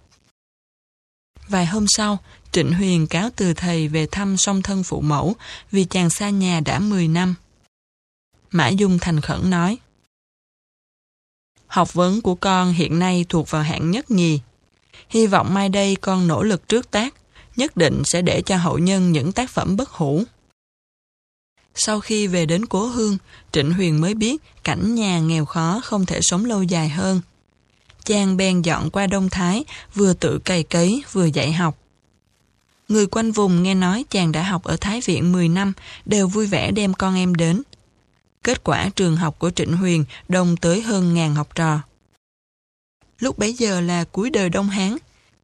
Vài 1.47 1.65
hôm 1.65 1.85
sau, 1.87 2.19
Trịnh 2.51 2.73
Huyền 2.73 3.07
cáo 3.07 3.29
từ 3.35 3.53
thầy 3.53 3.87
về 3.87 4.07
thăm 4.11 4.37
song 4.37 4.61
thân 4.61 4.83
phụ 4.83 5.01
mẫu 5.01 5.35
vì 5.71 5.85
chàng 5.85 6.09
xa 6.09 6.29
nhà 6.29 6.59
đã 6.59 6.79
10 6.79 7.07
năm. 7.07 7.35
Mã 8.51 8.67
Dung 8.67 8.99
thành 8.99 9.21
khẩn 9.21 9.49
nói 9.49 9.77
Học 11.67 11.93
vấn 11.93 12.21
của 12.21 12.35
con 12.35 12.73
hiện 12.73 12.99
nay 12.99 13.25
thuộc 13.29 13.51
vào 13.51 13.61
hạng 13.61 13.91
nhất 13.91 14.11
nhì. 14.11 14.39
Hy 15.09 15.27
vọng 15.27 15.53
mai 15.53 15.69
đây 15.69 15.95
con 15.95 16.27
nỗ 16.27 16.43
lực 16.43 16.69
trước 16.69 16.91
tác, 16.91 17.13
nhất 17.55 17.77
định 17.77 18.01
sẽ 18.05 18.21
để 18.21 18.41
cho 18.41 18.57
hậu 18.57 18.77
nhân 18.77 19.11
những 19.11 19.31
tác 19.31 19.49
phẩm 19.49 19.77
bất 19.77 19.89
hủ. 19.89 20.23
Sau 21.75 21.99
khi 21.99 22.27
về 22.27 22.45
đến 22.45 22.65
cố 22.65 22.85
hương, 22.85 23.17
Trịnh 23.51 23.73
Huyền 23.73 24.01
mới 24.01 24.13
biết 24.13 24.41
cảnh 24.63 24.95
nhà 24.95 25.19
nghèo 25.19 25.45
khó 25.45 25.81
không 25.83 26.05
thể 26.05 26.19
sống 26.21 26.45
lâu 26.45 26.63
dài 26.63 26.89
hơn. 26.89 27.21
Chàng 28.05 28.37
bèn 28.37 28.61
dọn 28.61 28.89
qua 28.89 29.07
Đông 29.07 29.29
Thái, 29.29 29.63
vừa 29.93 30.13
tự 30.13 30.39
cày 30.39 30.63
cấy, 30.63 31.03
vừa 31.11 31.25
dạy 31.25 31.53
học. 31.53 31.77
Người 32.87 33.07
quanh 33.07 33.31
vùng 33.31 33.63
nghe 33.63 33.75
nói 33.75 34.05
chàng 34.09 34.31
đã 34.31 34.43
học 34.43 34.63
ở 34.63 34.77
Thái 34.81 35.01
Viện 35.05 35.31
10 35.31 35.49
năm, 35.49 35.73
đều 36.05 36.27
vui 36.27 36.47
vẻ 36.47 36.71
đem 36.71 36.93
con 36.93 37.15
em 37.15 37.35
đến. 37.35 37.61
Kết 38.43 38.63
quả 38.63 38.89
trường 38.95 39.15
học 39.15 39.39
của 39.39 39.49
Trịnh 39.49 39.77
Huyền 39.77 40.05
đông 40.29 40.57
tới 40.57 40.81
hơn 40.81 41.13
ngàn 41.13 41.35
học 41.35 41.55
trò. 41.55 41.79
Lúc 43.19 43.37
bấy 43.37 43.53
giờ 43.53 43.81
là 43.81 44.03
cuối 44.03 44.29
đời 44.29 44.49
Đông 44.49 44.69
Hán, 44.69 44.97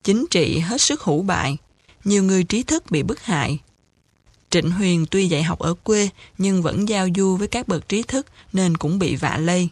chính 0.04 0.26
trị 0.30 0.60
hết 0.60 0.82
sức 0.82 1.02
hủ 1.02 1.22
bại, 1.22 1.58
nhiều 2.04 2.24
người 2.24 2.44
trí 2.44 2.64
thức 2.64 2.92
bị 2.92 3.04
bức 3.04 3.22
hại. 3.22 3.60
Trịnh 4.50 4.72
Huyền 4.72 5.06
tuy 5.12 5.28
dạy 5.28 5.44
học 5.44 5.60
ở 5.60 5.74
quê 5.74 6.10
nhưng 6.38 6.62
vẫn 6.62 6.90
giao 6.90 7.08
du 7.16 7.36
với 7.36 7.48
các 7.48 7.68
bậc 7.68 7.90
trí 7.90 8.04
thức 8.04 8.28
nên 8.54 8.78
cũng 8.78 9.00
bị 9.00 9.16
vạ 9.16 9.38
lây. 9.38 9.70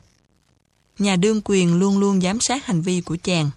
Nhà 1.00 1.16
đương 1.16 1.42
quyền 1.46 1.80
luôn 1.80 2.00
luôn 2.00 2.22
giám 2.22 2.40
sát 2.42 2.66
hành 2.66 2.82
vi 2.82 3.02
của 3.02 3.18
chàng. 3.24 3.50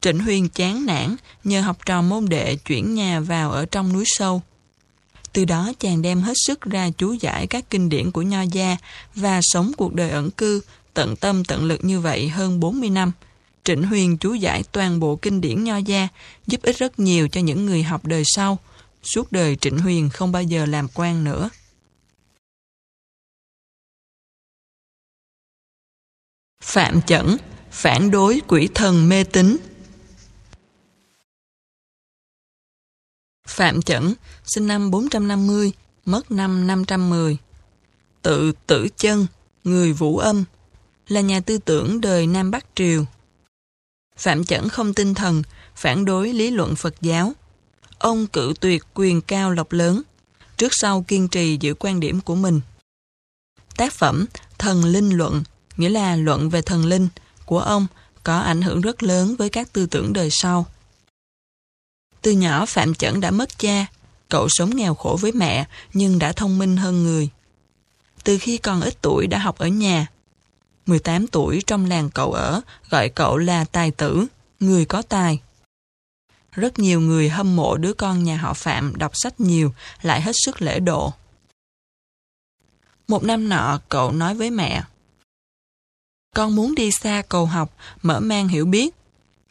Trịnh 0.00 0.18
Huyền 0.18 0.48
chán 0.48 0.86
nản 0.86 1.16
nhờ 1.44 1.60
học 1.60 1.86
trò 1.86 2.02
môn 2.02 2.28
đệ 2.28 2.56
chuyển 2.56 2.94
nhà 2.94 3.20
vào 3.20 3.52
ở 3.52 3.66
trong 3.66 3.92
núi 3.92 4.04
sâu. 4.06 4.42
Từ 5.32 5.44
đó 5.44 5.72
chàng 5.78 6.02
đem 6.02 6.20
hết 6.20 6.34
sức 6.46 6.60
ra 6.60 6.90
chú 6.98 7.12
giải 7.12 7.46
các 7.46 7.70
kinh 7.70 7.88
điển 7.88 8.10
của 8.10 8.22
Nho 8.22 8.42
Gia 8.42 8.76
và 9.14 9.40
sống 9.42 9.72
cuộc 9.76 9.94
đời 9.94 10.10
ẩn 10.10 10.30
cư, 10.30 10.60
tận 10.94 11.16
tâm 11.16 11.44
tận 11.44 11.64
lực 11.64 11.84
như 11.84 12.00
vậy 12.00 12.28
hơn 12.28 12.60
40 12.60 12.90
năm. 12.90 13.12
Trịnh 13.64 13.82
Huyền 13.82 14.18
chú 14.18 14.34
giải 14.34 14.62
toàn 14.72 15.00
bộ 15.00 15.16
kinh 15.16 15.40
điển 15.40 15.64
Nho 15.64 15.76
Gia, 15.76 16.08
giúp 16.46 16.62
ích 16.62 16.78
rất 16.78 16.98
nhiều 16.98 17.28
cho 17.28 17.40
những 17.40 17.66
người 17.66 17.82
học 17.82 18.06
đời 18.06 18.22
sau. 18.24 18.58
Suốt 19.02 19.32
đời 19.32 19.56
Trịnh 19.56 19.78
Huyền 19.78 20.10
không 20.10 20.32
bao 20.32 20.42
giờ 20.42 20.66
làm 20.66 20.88
quan 20.94 21.24
nữa. 21.24 21.50
Phạm 26.62 27.02
Chẩn, 27.02 27.36
phản 27.70 28.10
đối 28.10 28.40
quỷ 28.48 28.68
thần 28.74 29.08
mê 29.08 29.24
tín 29.24 29.56
Phạm 33.48 33.82
Chẩn, 33.82 34.14
sinh 34.44 34.66
năm 34.66 34.90
450, 34.90 35.72
mất 36.04 36.30
năm 36.30 36.66
510. 36.66 37.36
Tự 38.22 38.52
tử 38.66 38.88
chân, 38.96 39.26
người 39.64 39.92
vũ 39.92 40.18
âm, 40.18 40.44
là 41.08 41.20
nhà 41.20 41.40
tư 41.40 41.58
tưởng 41.58 42.00
đời 42.00 42.26
Nam 42.26 42.50
Bắc 42.50 42.66
Triều. 42.74 43.04
Phạm 44.16 44.44
Chẩn 44.44 44.68
không 44.68 44.94
tinh 44.94 45.14
thần, 45.14 45.42
phản 45.74 46.04
đối 46.04 46.32
lý 46.32 46.50
luận 46.50 46.76
Phật 46.76 46.94
giáo. 47.00 47.32
Ông 47.98 48.26
cự 48.26 48.54
tuyệt 48.60 48.84
quyền 48.94 49.20
cao 49.20 49.50
lộc 49.50 49.72
lớn, 49.72 50.02
trước 50.56 50.72
sau 50.72 51.04
kiên 51.08 51.28
trì 51.28 51.58
giữ 51.60 51.74
quan 51.74 52.00
điểm 52.00 52.20
của 52.20 52.34
mình. 52.34 52.60
Tác 53.76 53.92
phẩm 53.92 54.26
Thần 54.58 54.84
Linh 54.84 55.10
Luận, 55.10 55.42
nghĩa 55.76 55.88
là 55.88 56.16
luận 56.16 56.50
về 56.50 56.62
thần 56.62 56.86
linh, 56.86 57.08
của 57.46 57.60
ông 57.60 57.86
có 58.22 58.38
ảnh 58.38 58.62
hưởng 58.62 58.80
rất 58.80 59.02
lớn 59.02 59.36
với 59.38 59.48
các 59.48 59.72
tư 59.72 59.86
tưởng 59.86 60.12
đời 60.12 60.28
sau. 60.30 60.66
Từ 62.22 62.30
nhỏ 62.30 62.66
Phạm 62.66 62.94
Chẩn 62.94 63.20
đã 63.20 63.30
mất 63.30 63.58
cha, 63.58 63.86
cậu 64.28 64.46
sống 64.48 64.76
nghèo 64.76 64.94
khổ 64.94 65.18
với 65.20 65.32
mẹ 65.32 65.66
nhưng 65.92 66.18
đã 66.18 66.32
thông 66.32 66.58
minh 66.58 66.76
hơn 66.76 67.02
người. 67.02 67.28
Từ 68.24 68.38
khi 68.38 68.58
còn 68.58 68.80
ít 68.80 68.94
tuổi 69.02 69.26
đã 69.26 69.38
học 69.38 69.58
ở 69.58 69.66
nhà. 69.66 70.06
18 70.86 71.26
tuổi 71.26 71.62
trong 71.66 71.86
làng 71.86 72.10
cậu 72.10 72.32
ở 72.32 72.60
gọi 72.90 73.08
cậu 73.08 73.36
là 73.36 73.64
tài 73.64 73.90
tử, 73.90 74.26
người 74.60 74.84
có 74.84 75.02
tài. 75.02 75.40
Rất 76.52 76.78
nhiều 76.78 77.00
người 77.00 77.28
hâm 77.28 77.56
mộ 77.56 77.76
đứa 77.76 77.92
con 77.92 78.24
nhà 78.24 78.36
họ 78.36 78.54
Phạm 78.54 78.96
đọc 78.96 79.12
sách 79.14 79.40
nhiều, 79.40 79.72
lại 80.02 80.20
hết 80.20 80.32
sức 80.44 80.62
lễ 80.62 80.80
độ. 80.80 81.12
Một 83.08 83.24
năm 83.24 83.48
nọ, 83.48 83.80
cậu 83.88 84.12
nói 84.12 84.34
với 84.34 84.50
mẹ. 84.50 84.82
Con 86.34 86.56
muốn 86.56 86.74
đi 86.74 86.90
xa 86.90 87.22
cầu 87.28 87.46
học, 87.46 87.76
mở 88.02 88.20
mang 88.20 88.48
hiểu 88.48 88.66
biết, 88.66 88.94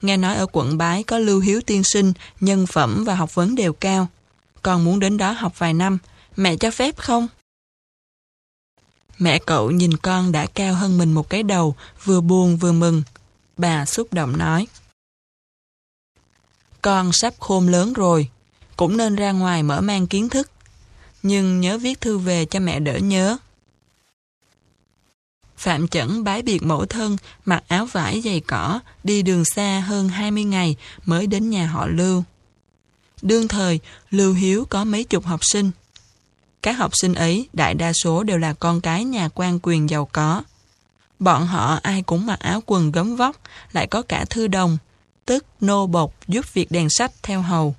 Nghe 0.01 0.17
nói 0.17 0.35
ở 0.35 0.45
quận 0.51 0.77
Bái 0.77 1.03
có 1.03 1.17
lưu 1.17 1.39
hiếu 1.39 1.61
tiên 1.61 1.83
sinh, 1.83 2.13
nhân 2.39 2.67
phẩm 2.67 3.03
và 3.03 3.15
học 3.15 3.35
vấn 3.35 3.55
đều 3.55 3.73
cao. 3.73 4.07
Con 4.61 4.83
muốn 4.83 4.99
đến 4.99 5.17
đó 5.17 5.31
học 5.31 5.59
vài 5.59 5.73
năm, 5.73 5.97
mẹ 6.35 6.57
cho 6.57 6.71
phép 6.71 6.97
không? 6.97 7.27
Mẹ 9.17 9.39
cậu 9.39 9.71
nhìn 9.71 9.97
con 9.97 10.31
đã 10.31 10.45
cao 10.45 10.73
hơn 10.73 10.97
mình 10.97 11.13
một 11.13 11.29
cái 11.29 11.43
đầu, 11.43 11.75
vừa 12.03 12.21
buồn 12.21 12.57
vừa 12.57 12.71
mừng. 12.71 13.03
Bà 13.57 13.85
xúc 13.85 14.13
động 14.13 14.37
nói. 14.37 14.67
Con 16.81 17.11
sắp 17.13 17.33
khôn 17.39 17.67
lớn 17.67 17.93
rồi, 17.93 18.29
cũng 18.75 18.97
nên 18.97 19.15
ra 19.15 19.31
ngoài 19.31 19.63
mở 19.63 19.81
mang 19.81 20.07
kiến 20.07 20.29
thức. 20.29 20.51
Nhưng 21.23 21.61
nhớ 21.61 21.77
viết 21.77 22.01
thư 22.01 22.17
về 22.17 22.45
cho 22.45 22.59
mẹ 22.59 22.79
đỡ 22.79 22.97
nhớ. 22.97 23.37
Phạm 25.57 25.88
Chẩn 25.88 26.23
bái 26.23 26.41
biệt 26.41 26.63
mẫu 26.63 26.85
thân, 26.85 27.17
mặc 27.45 27.63
áo 27.67 27.85
vải 27.85 28.21
dày 28.21 28.39
cỏ, 28.39 28.79
đi 29.03 29.21
đường 29.21 29.45
xa 29.45 29.84
hơn 29.88 30.09
20 30.09 30.43
ngày 30.43 30.75
mới 31.05 31.27
đến 31.27 31.49
nhà 31.49 31.67
họ 31.67 31.88
Lưu. 31.88 32.23
Đương 33.21 33.47
thời, 33.47 33.79
Lưu 34.09 34.34
Hiếu 34.34 34.65
có 34.69 34.84
mấy 34.84 35.03
chục 35.03 35.25
học 35.25 35.39
sinh. 35.43 35.71
Các 36.61 36.71
học 36.71 36.91
sinh 36.93 37.13
ấy 37.13 37.49
đại 37.53 37.73
đa 37.73 37.93
số 38.03 38.23
đều 38.23 38.38
là 38.38 38.53
con 38.53 38.81
cái 38.81 39.03
nhà 39.03 39.29
quan 39.35 39.59
quyền 39.63 39.89
giàu 39.89 40.05
có. 40.11 40.43
Bọn 41.19 41.47
họ 41.47 41.79
ai 41.84 42.01
cũng 42.01 42.25
mặc 42.25 42.39
áo 42.39 42.63
quần 42.65 42.91
gấm 42.91 43.15
vóc, 43.15 43.41
lại 43.71 43.88
có 43.88 44.01
cả 44.01 44.25
thư 44.29 44.47
đồng, 44.47 44.77
tức 45.25 45.45
nô 45.61 45.88
bộc 45.88 46.13
giúp 46.27 46.53
việc 46.53 46.71
đèn 46.71 46.89
sách 46.89 47.11
theo 47.23 47.41
hầu. 47.41 47.75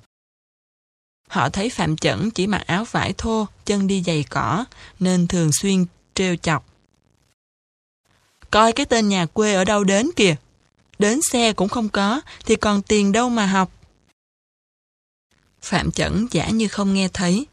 Họ 1.27 1.49
thấy 1.49 1.69
Phạm 1.69 1.97
Chẩn 1.97 2.31
chỉ 2.31 2.47
mặc 2.47 2.63
áo 2.67 2.85
vải 2.91 3.13
thô, 3.17 3.47
chân 3.65 3.87
đi 3.87 4.03
giày 4.03 4.23
cỏ, 4.29 4.65
nên 4.99 5.27
thường 5.27 5.51
xuyên 5.61 5.85
trêu 6.15 6.35
chọc. 6.35 6.68
Coi 8.51 8.73
cái 8.73 8.85
tên 8.85 9.09
nhà 9.09 9.25
quê 9.25 9.53
ở 9.53 9.63
đâu 9.63 9.83
đến 9.83 10.09
kìa. 10.15 10.35
Đến 10.99 11.19
xe 11.31 11.53
cũng 11.53 11.69
không 11.69 11.89
có, 11.89 12.21
thì 12.45 12.55
còn 12.55 12.81
tiền 12.81 13.11
đâu 13.11 13.29
mà 13.29 13.45
học. 13.45 13.71
Phạm 15.61 15.91
Chẩn 15.91 16.27
giả 16.31 16.49
như 16.49 16.67
không 16.67 16.93
nghe 16.93 17.07
thấy. 17.13 17.47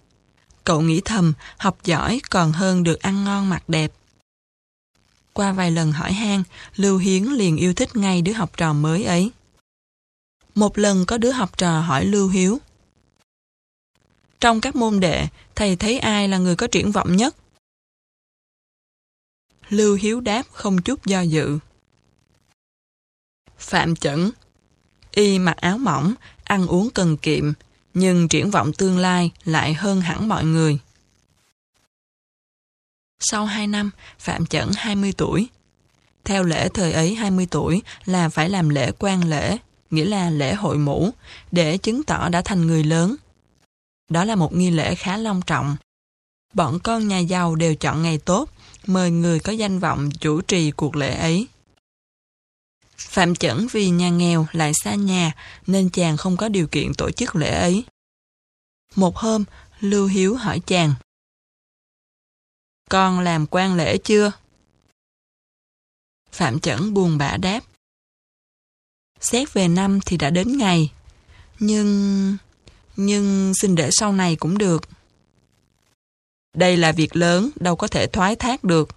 Cậu 0.65 0.81
nghĩ 0.81 1.01
thầm, 1.05 1.33
học 1.59 1.79
giỏi 1.85 2.21
còn 2.31 2.53
hơn 2.53 2.83
được 2.83 3.01
ăn 3.01 3.25
ngon 3.25 3.49
mặc 3.49 3.69
đẹp. 3.69 3.93
Qua 5.33 5.53
vài 5.53 5.71
lần 5.71 5.93
hỏi 5.93 6.13
han, 6.13 6.43
Lưu 6.77 6.99
Hiến 6.99 7.25
liền 7.25 7.57
yêu 7.57 7.75
thích 7.75 7.97
ngay 7.97 8.23
đứa 8.23 8.33
học 8.33 8.57
trò 8.57 8.73
mới 8.73 9.05
ấy. 9.05 9.31
Một 10.55 10.79
lần 10.79 11.07
có 11.07 11.19
đứa 11.19 11.31
học 11.31 11.59
trò 11.59 11.81
hỏi 11.81 12.05
Lưu 12.05 12.29
Hiếu. 12.29 12.59
Trong 14.41 14.61
các 14.61 14.77
môn 14.77 15.01
đệ, 15.01 15.27
thầy 15.55 15.77
thấy 15.77 15.99
ai 15.99 16.29
là 16.29 16.39
người 16.39 16.57
có 16.57 16.67
triển 16.67 16.93
vọng 16.93 17.17
nhất? 17.17 17.37
Lưu 19.69 19.95
Hiếu 19.95 20.21
đáp 20.21 20.43
không 20.53 20.83
chút 20.83 21.07
do 21.07 21.21
dự. 21.21 21.59
Phạm 23.59 23.97
Chẩn 23.97 24.31
Y 25.11 25.39
mặc 25.39 25.57
áo 25.57 25.79
mỏng, 25.79 26.15
ăn 26.45 26.67
uống 26.67 26.91
cần 26.91 27.17
kiệm, 27.17 27.53
nhưng 27.95 28.29
triển 28.29 28.51
vọng 28.51 28.73
tương 28.73 28.99
lai 28.99 29.31
lại 29.45 29.75
hơn 29.75 30.01
hẳn 30.01 30.29
mọi 30.29 30.45
người. 30.45 30.79
Sau 33.21 33.47
2 33.47 33.67
năm, 33.67 33.91
Phạm 34.19 34.47
Chẩn 34.47 34.71
20 34.77 35.13
tuổi. 35.17 35.49
Theo 36.25 36.43
lễ 36.43 36.69
thời 36.69 36.93
ấy 36.93 37.15
20 37.15 37.47
tuổi 37.51 37.83
là 38.05 38.29
phải 38.29 38.49
làm 38.49 38.69
lễ 38.69 38.93
quan 38.99 39.29
lễ, 39.29 39.57
nghĩa 39.91 40.05
là 40.05 40.31
lễ 40.31 40.55
hội 40.55 40.79
mũ, 40.79 41.11
để 41.53 41.79
chứng 41.79 42.03
tỏ 42.03 42.29
đã 42.29 42.43
thành 42.43 42.67
người 42.67 42.85
lớn. 42.85 43.17
Đó 44.11 44.25
là 44.25 44.35
một 44.35 44.55
nghi 44.55 44.71
lễ 44.71 44.95
khá 44.95 45.17
long 45.17 45.43
trọng. 45.43 45.77
Bọn 46.55 46.79
con 46.79 47.09
nhà 47.09 47.19
giàu 47.19 47.55
đều 47.55 47.75
chọn 47.75 48.03
ngày 48.03 48.19
tốt, 48.19 48.51
mời 48.87 49.11
người 49.11 49.41
có 49.41 49.53
danh 49.53 49.79
vọng 49.79 50.11
chủ 50.21 50.41
trì 50.41 50.71
cuộc 50.71 50.97
lễ 50.97 51.17
ấy. 51.17 51.47
Phạm 52.97 53.35
Chẩn 53.35 53.67
vì 53.73 53.91
nhà 53.91 54.09
nghèo 54.09 54.47
lại 54.53 54.73
xa 54.75 54.95
nhà 54.95 55.33
nên 55.67 55.91
chàng 55.91 56.17
không 56.17 56.37
có 56.37 56.49
điều 56.49 56.67
kiện 56.67 56.95
tổ 56.95 57.11
chức 57.11 57.37
lễ 57.37 57.51
ấy. 57.51 57.85
Một 58.95 59.17
hôm, 59.17 59.45
Lưu 59.81 60.07
Hiếu 60.07 60.37
hỏi 60.37 60.61
chàng. 60.67 60.95
Con 62.91 63.21
làm 63.21 63.47
quan 63.51 63.75
lễ 63.75 63.99
chưa? 63.99 64.33
Phạm 66.33 66.61
Chẩn 66.61 66.95
buồn 66.95 67.19
bã 67.19 67.37
đáp. 67.37 67.61
Xét 69.21 69.53
về 69.53 69.69
năm 69.69 70.01
thì 70.07 70.17
đã 70.17 70.31
đến 70.31 70.59
ngày. 70.59 70.93
Nhưng... 71.59 72.37
nhưng 72.97 73.53
xin 73.55 73.75
để 73.75 73.89
sau 73.93 74.13
này 74.13 74.37
cũng 74.37 74.59
được. 74.59 74.83
Đây 76.57 76.77
là 76.77 76.93
việc 76.93 77.17
lớn, 77.17 77.51
đâu 77.61 77.77
có 77.77 77.89
thể 77.89 78.07
thoái 78.07 78.37
thác 78.37 78.65
được. 78.65 78.89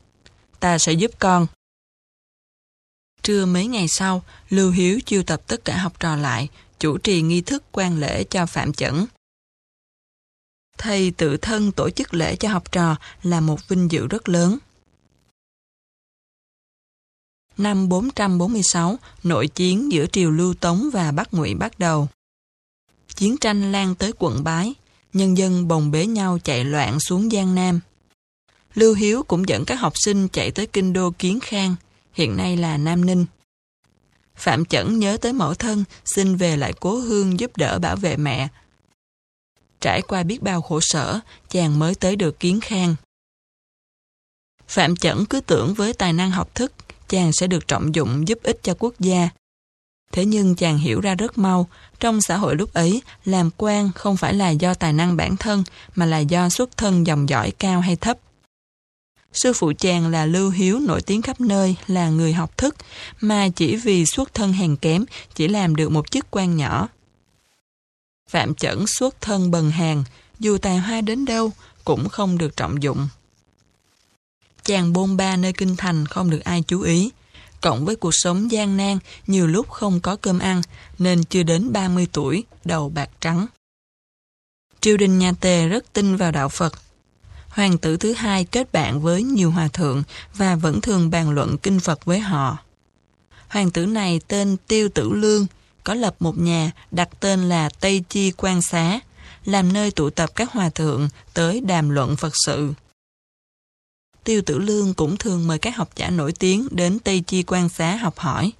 Ta 0.60 0.78
sẽ 0.78 0.94
giúp 0.94 1.12
con. 1.20 1.48
Trưa 3.24 3.46
mấy 3.46 3.68
ngày 3.68 3.86
sau, 3.90 4.24
Lưu 4.50 4.72
Hiếu 4.72 5.00
chiêu 5.06 5.24
tập 5.24 5.42
tất 5.48 5.66
cả 5.66 5.78
học 5.78 6.00
trò 6.00 6.16
lại, 6.16 6.50
chủ 6.80 6.98
trì 6.98 7.22
nghi 7.22 7.42
thức 7.42 7.64
quan 7.72 8.00
lễ 8.00 8.24
cho 8.24 8.46
Phạm 8.46 8.74
Chẩn. 8.74 9.06
Thầy 10.78 11.12
tự 11.12 11.38
thân 11.38 11.72
tổ 11.72 11.90
chức 11.90 12.14
lễ 12.14 12.36
cho 12.36 12.50
học 12.50 12.72
trò 12.72 12.96
là 13.24 13.40
một 13.40 13.68
vinh 13.68 13.92
dự 13.92 14.08
rất 14.08 14.30
lớn. 14.30 14.58
Năm 17.58 17.90
446, 17.90 19.00
nội 19.24 19.48
chiến 19.48 19.92
giữa 19.92 20.06
triều 20.06 20.32
Lưu 20.32 20.54
Tống 20.54 20.90
và 20.94 21.12
Bắc 21.12 21.34
Ngụy 21.34 21.56
bắt 21.56 21.80
đầu. 21.80 22.08
Chiến 23.16 23.38
tranh 23.38 23.72
lan 23.72 23.96
tới 23.96 24.14
quận 24.20 24.44
Bái, 24.44 24.74
nhân 25.14 25.38
dân 25.38 25.68
bồng 25.68 25.92
bế 25.92 26.06
nhau 26.06 26.40
chạy 26.44 26.64
loạn 26.64 27.00
xuống 27.00 27.30
Giang 27.30 27.56
Nam. 27.56 27.80
Lưu 28.74 28.94
Hiếu 28.94 29.24
cũng 29.24 29.50
dẫn 29.50 29.66
các 29.66 29.76
học 29.76 29.94
sinh 29.96 30.28
chạy 30.28 30.52
tới 30.52 30.68
kinh 30.68 30.94
đô 30.94 31.12
Kiến 31.20 31.40
Khang, 31.40 31.76
hiện 32.14 32.38
nay 32.38 32.58
là 32.58 32.78
Nam 32.78 33.06
Ninh. 33.06 33.26
Phạm 34.36 34.66
Chẩn 34.66 35.00
nhớ 35.00 35.18
tới 35.22 35.34
mẫu 35.34 35.54
thân, 35.54 35.84
xin 36.06 36.36
về 36.36 36.58
lại 36.58 36.74
cố 36.80 36.96
hương 36.96 37.40
giúp 37.40 37.58
đỡ 37.58 37.80
bảo 37.80 37.96
vệ 37.96 38.18
mẹ. 38.18 38.48
Trải 39.82 40.02
qua 40.02 40.24
biết 40.24 40.42
bao 40.42 40.62
khổ 40.62 40.80
sở, 40.82 41.20
chàng 41.50 41.80
mới 41.80 41.96
tới 41.96 42.16
được 42.16 42.40
Kiến 42.40 42.60
Khang. 42.62 42.96
Phạm 44.68 44.96
Chẩn 44.96 45.26
cứ 45.26 45.42
tưởng 45.42 45.74
với 45.74 45.94
tài 45.94 46.14
năng 46.14 46.32
học 46.32 46.56
thức, 46.56 46.74
chàng 47.08 47.32
sẽ 47.34 47.48
được 47.48 47.68
trọng 47.68 47.96
dụng 47.96 48.28
giúp 48.28 48.40
ích 48.44 48.60
cho 48.64 48.76
quốc 48.80 48.94
gia. 49.00 49.30
Thế 50.14 50.26
nhưng 50.26 50.56
chàng 50.56 50.78
hiểu 50.78 51.02
ra 51.02 51.16
rất 51.16 51.38
mau, 51.38 51.68
trong 52.00 52.22
xã 52.22 52.38
hội 52.38 52.56
lúc 52.56 52.74
ấy, 52.74 53.02
làm 53.26 53.50
quan 53.58 53.92
không 53.96 54.18
phải 54.18 54.34
là 54.34 54.50
do 54.50 54.74
tài 54.74 54.94
năng 54.94 55.18
bản 55.18 55.38
thân, 55.38 55.64
mà 55.96 56.06
là 56.06 56.20
do 56.20 56.50
xuất 56.50 56.78
thân 56.78 57.08
dòng 57.08 57.30
dõi 57.30 57.52
cao 57.52 57.82
hay 57.82 57.96
thấp. 57.96 58.18
Sư 59.34 59.54
phụ 59.54 59.74
chàng 59.78 60.08
là 60.08 60.26
Lưu 60.26 60.50
Hiếu 60.50 60.80
nổi 60.80 61.02
tiếng 61.02 61.22
khắp 61.22 61.42
nơi 61.42 61.76
là 61.88 62.10
người 62.10 62.34
học 62.34 62.58
thức, 62.58 62.76
mà 63.22 63.50
chỉ 63.56 63.76
vì 63.76 64.06
xuất 64.06 64.34
thân 64.34 64.54
hèn 64.54 64.76
kém 64.76 65.06
chỉ 65.36 65.48
làm 65.48 65.76
được 65.76 65.90
một 65.90 66.12
chức 66.12 66.26
quan 66.32 66.58
nhỏ. 66.58 66.88
Phạm 68.30 68.56
Chẩn 68.56 68.86
xuất 68.88 69.22
thân 69.22 69.52
bần 69.52 69.72
hàng, 69.72 70.04
dù 70.40 70.58
tài 70.58 70.78
hoa 70.78 71.02
đến 71.02 71.26
đâu 71.26 71.52
cũng 71.86 72.10
không 72.10 72.38
được 72.38 72.58
trọng 72.58 72.84
dụng. 72.84 73.08
Chàng 74.64 74.94
bôn 74.94 75.18
ba 75.18 75.36
nơi 75.38 75.54
kinh 75.54 75.76
thành 75.76 76.06
không 76.06 76.30
được 76.30 76.44
ai 76.44 76.64
chú 76.68 76.82
ý, 76.82 77.10
cộng 77.62 77.86
với 77.86 77.96
cuộc 77.96 78.12
sống 78.14 78.52
gian 78.52 78.78
nan, 78.78 78.98
nhiều 79.28 79.48
lúc 79.48 79.70
không 79.70 80.00
có 80.00 80.16
cơm 80.16 80.40
ăn, 80.40 80.62
nên 81.00 81.24
chưa 81.24 81.44
đến 81.44 81.72
30 81.74 82.08
tuổi, 82.12 82.44
đầu 82.66 82.90
bạc 82.90 83.10
trắng. 83.22 83.46
Triều 84.82 84.98
đình 84.98 85.20
nhà 85.20 85.32
Tề 85.42 85.68
rất 85.68 85.94
tin 85.94 86.16
vào 86.16 86.32
đạo 86.32 86.50
Phật. 86.50 86.74
Hoàng 87.50 87.78
tử 87.78 87.98
thứ 87.98 88.14
hai 88.14 88.46
kết 88.46 88.72
bạn 88.72 89.02
với 89.02 89.24
nhiều 89.24 89.52
hòa 89.52 89.68
thượng 89.68 90.04
và 90.36 90.56
vẫn 90.56 90.82
thường 90.82 91.10
bàn 91.10 91.30
luận 91.30 91.58
kinh 91.58 91.80
Phật 91.80 92.06
với 92.06 92.20
họ. 92.20 92.58
Hoàng 93.48 93.72
tử 93.72 93.86
này 93.86 94.22
tên 94.28 94.58
Tiêu 94.68 94.90
Tử 94.90 95.10
Lương, 95.10 95.48
có 95.84 95.94
lập 95.94 96.16
một 96.20 96.38
nhà 96.38 96.72
đặt 96.92 97.10
tên 97.20 97.50
là 97.50 97.70
Tây 97.80 98.04
Chi 98.10 98.32
Quan 98.32 98.62
Xá, 98.62 99.00
làm 99.46 99.74
nơi 99.74 99.92
tụ 99.92 100.10
tập 100.10 100.30
các 100.36 100.52
hòa 100.52 100.70
thượng 100.70 101.10
tới 101.34 101.62
đàm 101.62 101.90
luận 101.90 102.16
Phật 102.16 102.34
sự. 102.46 102.74
Tiêu 104.24 104.42
Tử 104.46 104.60
Lương 104.60 104.94
cũng 104.94 105.18
thường 105.18 105.48
mời 105.48 105.60
các 105.60 105.76
học 105.76 105.90
giả 105.96 106.10
nổi 106.10 106.32
tiếng 106.32 106.68
đến 106.72 107.00
Tây 107.00 107.24
Chi 107.28 107.44
quan 107.44 107.70
xá 107.70 107.96
học 107.96 108.20
hỏi. 108.20 108.52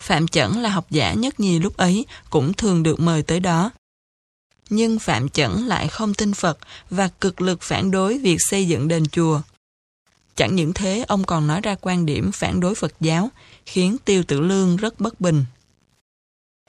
Phạm 0.00 0.28
Chẩn 0.28 0.52
là 0.52 0.68
học 0.70 0.86
giả 0.90 1.12
nhất 1.12 1.40
nhì 1.40 1.58
lúc 1.58 1.76
ấy 1.76 2.06
cũng 2.30 2.52
thường 2.52 2.82
được 2.82 3.00
mời 3.00 3.22
tới 3.22 3.40
đó. 3.40 3.70
Nhưng 4.70 4.98
Phạm 4.98 5.28
Chẩn 5.28 5.52
lại 5.52 5.88
không 5.88 6.14
tin 6.14 6.34
Phật 6.34 6.58
và 6.90 7.08
cực 7.08 7.40
lực 7.40 7.62
phản 7.62 7.90
đối 7.90 8.18
việc 8.18 8.36
xây 8.40 8.68
dựng 8.68 8.88
đền 8.88 9.06
chùa. 9.06 9.40
Chẳng 10.36 10.56
những 10.56 10.72
thế, 10.72 11.04
ông 11.08 11.24
còn 11.24 11.46
nói 11.46 11.60
ra 11.60 11.76
quan 11.80 12.06
điểm 12.06 12.32
phản 12.32 12.60
đối 12.60 12.74
Phật 12.74 12.92
giáo, 13.00 13.30
khiến 13.66 13.96
Tiêu 14.04 14.22
Tử 14.22 14.40
Lương 14.40 14.76
rất 14.76 15.00
bất 15.00 15.20
bình. 15.20 15.44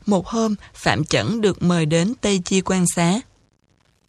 Một 0.05 0.27
hôm, 0.27 0.55
Phạm 0.73 1.03
Chẩn 1.03 1.41
được 1.41 1.63
mời 1.63 1.85
đến 1.85 2.13
Tây 2.21 2.41
Chi 2.45 2.61
quan 2.61 2.85
xá. 2.95 3.19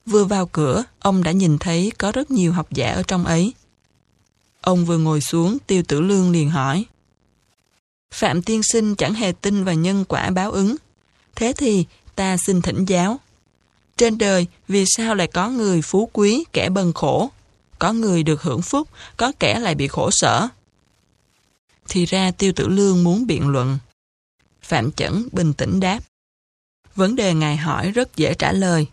Vừa 0.06 0.24
vào 0.24 0.46
cửa, 0.46 0.84
ông 0.98 1.22
đã 1.22 1.32
nhìn 1.32 1.58
thấy 1.58 1.92
có 1.98 2.12
rất 2.12 2.30
nhiều 2.30 2.52
học 2.52 2.72
giả 2.72 2.92
ở 2.92 3.02
trong 3.02 3.24
ấy. 3.24 3.52
Ông 4.64 4.84
vừa 4.84 4.98
ngồi 4.98 5.20
xuống, 5.20 5.58
tiêu 5.66 5.82
tử 5.88 6.00
lương 6.00 6.30
liền 6.30 6.50
hỏi. 6.50 6.84
Phạm 8.14 8.42
tiên 8.42 8.62
sinh 8.62 8.94
chẳng 8.94 9.14
hề 9.14 9.32
tin 9.32 9.64
vào 9.64 9.74
nhân 9.74 10.04
quả 10.04 10.30
báo 10.30 10.50
ứng. 10.50 10.76
Thế 11.34 11.52
thì 11.56 11.84
ta 12.14 12.36
xin 12.36 12.62
thỉnh 12.62 12.84
giáo. 12.84 13.20
Trên 13.96 14.18
đời 14.18 14.46
vì 14.68 14.84
sao 14.96 15.14
lại 15.14 15.26
có 15.26 15.48
người 15.48 15.82
phú 15.82 16.10
quý, 16.12 16.44
kẻ 16.52 16.68
bần 16.68 16.92
khổ? 16.92 17.30
Có 17.78 17.92
người 17.92 18.22
được 18.22 18.42
hưởng 18.42 18.62
phúc, 18.62 18.88
có 19.16 19.32
kẻ 19.38 19.60
lại 19.60 19.74
bị 19.74 19.88
khổ 19.88 20.10
sở. 20.12 20.48
Thì 21.88 22.04
ra 22.04 22.30
tiêu 22.30 22.52
tử 22.56 22.68
lương 22.68 23.04
muốn 23.04 23.26
biện 23.26 23.48
luận. 23.48 23.78
Phạm 24.62 24.92
Chẩn 24.92 25.28
bình 25.32 25.52
tĩnh 25.52 25.80
đáp. 25.80 26.00
Vấn 26.94 27.16
đề 27.16 27.34
ngài 27.34 27.56
hỏi 27.56 27.90
rất 27.90 28.16
dễ 28.16 28.34
trả 28.34 28.52
lời. 28.52 28.86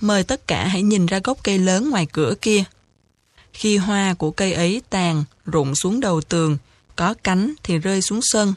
Mời 0.00 0.24
tất 0.24 0.46
cả 0.46 0.66
hãy 0.66 0.82
nhìn 0.82 1.06
ra 1.06 1.18
gốc 1.24 1.38
cây 1.42 1.58
lớn 1.58 1.90
ngoài 1.90 2.06
cửa 2.12 2.34
kia. 2.40 2.64
Khi 3.56 3.76
hoa 3.76 4.14
của 4.14 4.30
cây 4.30 4.52
ấy 4.52 4.82
tàn, 4.90 5.24
rụng 5.44 5.74
xuống 5.74 6.00
đầu 6.00 6.20
tường, 6.20 6.58
có 6.96 7.14
cánh 7.24 7.54
thì 7.62 7.78
rơi 7.78 8.02
xuống 8.02 8.20
sân, 8.22 8.54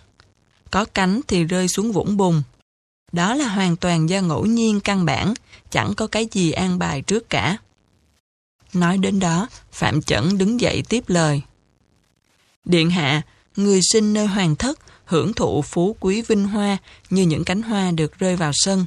có 0.72 0.86
cánh 0.86 1.22
thì 1.28 1.44
rơi 1.44 1.68
xuống 1.68 1.92
vũng 1.92 2.18
bùn. 2.18 2.42
Đó 3.12 3.36
là 3.36 3.48
hoàn 3.48 3.76
toàn 3.76 4.10
do 4.10 4.22
ngẫu 4.22 4.46
nhiên 4.46 4.80
căn 4.80 5.06
bản, 5.06 5.34
chẳng 5.72 5.94
có 5.98 6.08
cái 6.08 6.28
gì 6.32 6.52
an 6.52 6.80
bài 6.80 7.02
trước 7.02 7.30
cả. 7.30 7.58
Nói 8.74 8.98
đến 8.98 9.20
đó, 9.20 9.48
Phạm 9.72 10.02
Chẩn 10.02 10.38
đứng 10.38 10.62
dậy 10.62 10.84
tiếp 10.90 11.04
lời. 11.08 11.42
Điện 12.66 12.90
hạ, 12.90 13.22
người 13.56 13.80
sinh 13.92 14.14
nơi 14.14 14.26
hoàng 14.26 14.56
thất, 14.56 14.80
hưởng 15.06 15.34
thụ 15.34 15.62
phú 15.62 15.96
quý 16.00 16.22
vinh 16.22 16.48
hoa 16.48 16.78
như 17.10 17.22
những 17.24 17.44
cánh 17.44 17.62
hoa 17.62 17.92
được 17.92 18.20
rơi 18.20 18.36
vào 18.36 18.52
sân. 18.54 18.86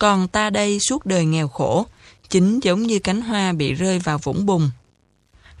Còn 0.00 0.28
ta 0.28 0.50
đây 0.50 0.78
suốt 0.80 1.06
đời 1.06 1.24
nghèo 1.24 1.48
khổ, 1.48 1.86
chính 2.28 2.60
giống 2.60 2.82
như 2.82 2.98
cánh 2.98 3.20
hoa 3.20 3.52
bị 3.52 3.72
rơi 3.72 3.98
vào 3.98 4.18
vũng 4.18 4.46
bùn. 4.46 4.70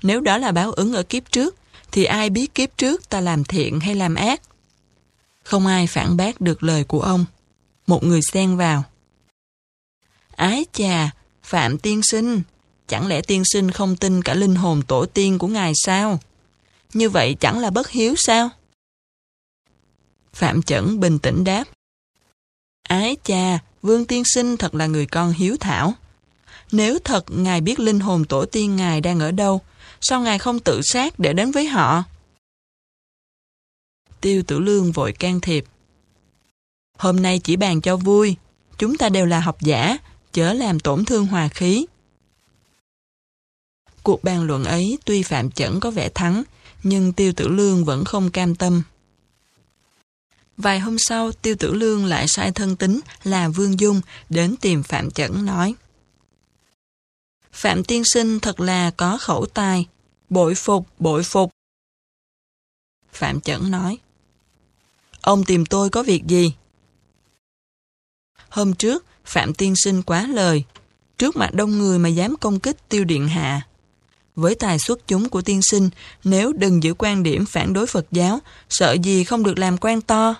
Nếu 0.04 0.20
đó 0.20 0.38
là 0.38 0.52
báo 0.52 0.72
ứng 0.72 0.92
ở 0.92 1.02
kiếp 1.02 1.32
trước, 1.32 1.56
thì 1.92 2.04
ai 2.04 2.30
biết 2.30 2.54
kiếp 2.54 2.76
trước 2.78 3.08
ta 3.08 3.20
làm 3.20 3.44
thiện 3.44 3.80
hay 3.80 3.94
làm 3.94 4.14
ác? 4.14 4.42
Không 5.42 5.66
ai 5.66 5.86
phản 5.86 6.16
bác 6.16 6.40
được 6.40 6.62
lời 6.62 6.84
của 6.84 7.00
ông. 7.00 7.24
Một 7.86 8.04
người 8.04 8.20
xen 8.32 8.56
vào. 8.56 8.84
Ái 10.36 10.64
chà, 10.72 11.10
Phạm 11.42 11.78
Tiên 11.78 12.00
Sinh, 12.02 12.42
chẳng 12.88 13.06
lẽ 13.06 13.20
Tiên 13.20 13.42
Sinh 13.52 13.70
không 13.70 13.96
tin 13.96 14.22
cả 14.22 14.34
linh 14.34 14.54
hồn 14.54 14.82
tổ 14.82 15.06
tiên 15.06 15.38
của 15.38 15.46
Ngài 15.46 15.72
sao? 15.84 16.20
Như 16.92 17.10
vậy 17.10 17.36
chẳng 17.40 17.58
là 17.58 17.70
bất 17.70 17.90
hiếu 17.90 18.14
sao? 18.16 18.50
Phạm 20.32 20.62
Chẩn 20.62 21.00
bình 21.00 21.18
tĩnh 21.18 21.44
đáp. 21.44 21.64
Ái 22.82 23.16
chà, 23.24 23.58
Vương 23.82 24.04
Tiên 24.04 24.22
Sinh 24.34 24.56
thật 24.56 24.74
là 24.74 24.86
người 24.86 25.06
con 25.06 25.32
hiếu 25.32 25.56
thảo. 25.60 25.94
Nếu 26.72 26.98
thật 26.98 27.24
Ngài 27.28 27.60
biết 27.60 27.80
linh 27.80 28.00
hồn 28.00 28.24
tổ 28.24 28.44
tiên 28.44 28.76
Ngài 28.76 29.00
đang 29.00 29.20
ở 29.20 29.30
đâu, 29.30 29.60
sao 30.08 30.20
Ngài 30.20 30.38
không 30.38 30.60
tự 30.60 30.80
sát 30.82 31.18
để 31.18 31.32
đến 31.32 31.50
với 31.50 31.66
họ? 31.66 32.04
Tiêu 34.20 34.42
tử 34.46 34.58
lương 34.58 34.92
vội 34.92 35.12
can 35.12 35.40
thiệp. 35.40 35.64
Hôm 36.98 37.22
nay 37.22 37.38
chỉ 37.44 37.56
bàn 37.56 37.80
cho 37.80 37.96
vui, 37.96 38.36
chúng 38.78 38.96
ta 38.96 39.08
đều 39.08 39.26
là 39.26 39.40
học 39.40 39.56
giả, 39.60 39.96
chớ 40.32 40.52
làm 40.52 40.80
tổn 40.80 41.04
thương 41.04 41.26
hòa 41.26 41.48
khí. 41.48 41.86
Cuộc 44.02 44.24
bàn 44.24 44.42
luận 44.42 44.64
ấy 44.64 44.98
tuy 45.04 45.22
Phạm 45.22 45.50
Chẩn 45.50 45.80
có 45.80 45.90
vẻ 45.90 46.08
thắng, 46.08 46.42
nhưng 46.82 47.12
Tiêu 47.12 47.32
Tử 47.36 47.48
Lương 47.48 47.84
vẫn 47.84 48.04
không 48.04 48.30
cam 48.30 48.54
tâm. 48.54 48.82
Vài 50.56 50.80
hôm 50.80 50.96
sau, 50.98 51.32
Tiêu 51.32 51.56
Tử 51.58 51.74
Lương 51.74 52.06
lại 52.06 52.28
sai 52.28 52.52
thân 52.52 52.76
tính 52.76 53.00
là 53.22 53.48
Vương 53.48 53.80
Dung 53.80 54.00
đến 54.28 54.54
tìm 54.60 54.82
Phạm 54.82 55.10
Chẩn 55.10 55.46
nói. 55.46 55.74
Phạm 57.52 57.84
Tiên 57.84 58.02
Sinh 58.04 58.40
thật 58.40 58.60
là 58.60 58.90
có 58.90 59.18
khẩu 59.18 59.46
tài, 59.46 59.86
Bội 60.30 60.54
phục, 60.54 60.86
bội 60.98 61.22
phục. 61.22 61.50
Phạm 63.12 63.40
Chẩn 63.40 63.70
nói. 63.70 63.98
Ông 65.20 65.44
tìm 65.44 65.66
tôi 65.66 65.90
có 65.90 66.02
việc 66.02 66.24
gì? 66.26 66.54
Hôm 68.48 68.74
trước, 68.74 69.04
Phạm 69.24 69.54
Tiên 69.54 69.74
Sinh 69.76 70.02
quá 70.02 70.26
lời. 70.26 70.64
Trước 71.18 71.36
mặt 71.36 71.54
đông 71.54 71.78
người 71.78 71.98
mà 71.98 72.08
dám 72.08 72.36
công 72.40 72.60
kích 72.60 72.88
tiêu 72.88 73.04
điện 73.04 73.28
hạ. 73.28 73.66
Với 74.36 74.54
tài 74.54 74.78
xuất 74.78 75.08
chúng 75.08 75.28
của 75.28 75.42
tiên 75.42 75.60
sinh, 75.62 75.90
nếu 76.24 76.52
đừng 76.52 76.82
giữ 76.82 76.94
quan 76.98 77.22
điểm 77.22 77.46
phản 77.46 77.72
đối 77.72 77.86
Phật 77.86 78.06
giáo, 78.10 78.38
sợ 78.68 78.96
gì 79.02 79.24
không 79.24 79.42
được 79.42 79.58
làm 79.58 79.76
quan 79.80 80.00
to. 80.00 80.34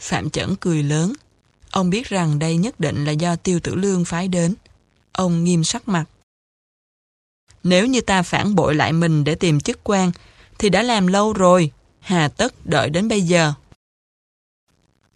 Phạm 0.00 0.30
Chẩn 0.30 0.56
cười 0.60 0.82
lớn. 0.82 1.12
Ông 1.70 1.90
biết 1.90 2.08
rằng 2.08 2.38
đây 2.38 2.56
nhất 2.56 2.80
định 2.80 3.04
là 3.04 3.12
do 3.12 3.36
tiêu 3.36 3.60
tử 3.60 3.74
lương 3.74 4.04
phái 4.04 4.28
đến. 4.28 4.54
Ông 5.12 5.44
nghiêm 5.44 5.64
sắc 5.64 5.88
mặt. 5.88 6.04
Nếu 7.62 7.86
như 7.86 8.00
ta 8.00 8.22
phản 8.22 8.54
bội 8.54 8.74
lại 8.74 8.92
mình 8.92 9.24
để 9.24 9.34
tìm 9.34 9.60
chức 9.60 9.84
quan, 9.84 10.12
thì 10.58 10.68
đã 10.68 10.82
làm 10.82 11.06
lâu 11.06 11.32
rồi, 11.32 11.70
hà 12.00 12.28
tất 12.28 12.66
đợi 12.66 12.90
đến 12.90 13.08
bây 13.08 13.22
giờ. 13.22 13.52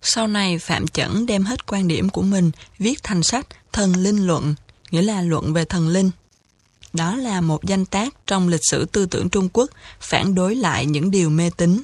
Sau 0.03 0.27
này 0.27 0.59
Phạm 0.59 0.89
Chẩn 0.89 1.27
đem 1.27 1.45
hết 1.45 1.67
quan 1.67 1.89
điểm 1.89 2.09
của 2.09 2.23
mình 2.23 2.51
viết 2.79 3.03
thành 3.03 3.23
sách 3.23 3.47
Thần 3.73 3.97
Linh 3.97 4.27
Luận, 4.27 4.55
nghĩa 4.91 5.03
là 5.03 5.23
luận 5.23 5.53
về 5.53 5.65
thần 5.65 5.89
linh. 5.89 6.11
Đó 6.93 7.17
là 7.17 7.41
một 7.41 7.65
danh 7.65 7.87
tác 7.87 8.15
trong 8.27 8.49
lịch 8.49 8.61
sử 8.71 8.85
tư 8.85 9.07
tưởng 9.07 9.31
Trung 9.31 9.49
Quốc 9.53 9.71
phản 10.01 10.35
đối 10.35 10.55
lại 10.55 10.87
những 10.87 11.11
điều 11.11 11.31
mê 11.31 11.51
tín. 11.57 11.83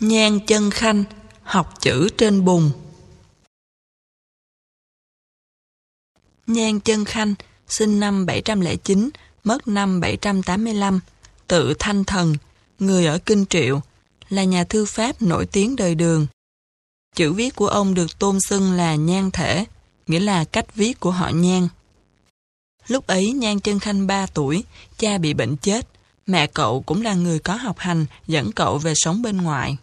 Nhan 0.00 0.38
chân 0.46 0.70
khanh, 0.70 1.04
học 1.42 1.74
chữ 1.80 2.08
trên 2.18 2.44
bùn. 2.44 2.70
Nhan 6.46 6.80
chân 6.80 7.04
khanh, 7.04 7.34
sinh 7.68 8.00
năm 8.00 8.26
709, 8.26 9.10
mất 9.44 9.68
năm 9.68 10.00
785, 10.00 11.00
tự 11.48 11.74
thanh 11.78 12.04
thần, 12.04 12.34
người 12.78 13.06
ở 13.06 13.18
Kinh 13.18 13.46
Triệu, 13.46 13.80
là 14.28 14.44
nhà 14.44 14.64
thư 14.64 14.86
pháp 14.86 15.22
nổi 15.22 15.46
tiếng 15.46 15.76
đời 15.76 15.94
đường. 15.94 16.26
Chữ 17.16 17.32
viết 17.32 17.56
của 17.56 17.68
ông 17.68 17.94
được 17.94 18.18
tôn 18.18 18.38
xưng 18.48 18.72
là 18.72 18.94
nhan 18.94 19.30
thể, 19.30 19.64
nghĩa 20.06 20.20
là 20.20 20.44
cách 20.44 20.74
viết 20.74 21.00
của 21.00 21.10
họ 21.10 21.28
nhan. 21.28 21.68
Lúc 22.86 23.06
ấy 23.06 23.32
Nhan 23.32 23.60
Chân 23.60 23.78
Khanh 23.78 24.06
3 24.06 24.26
tuổi, 24.26 24.64
cha 24.98 25.18
bị 25.18 25.34
bệnh 25.34 25.56
chết. 25.56 25.88
Mẹ 26.26 26.46
cậu 26.46 26.82
cũng 26.86 27.02
là 27.02 27.14
người 27.14 27.38
có 27.38 27.54
học 27.54 27.78
hành, 27.78 28.06
dẫn 28.26 28.52
cậu 28.52 28.78
về 28.78 28.92
sống 28.96 29.22
bên 29.22 29.36
ngoài. 29.36 29.76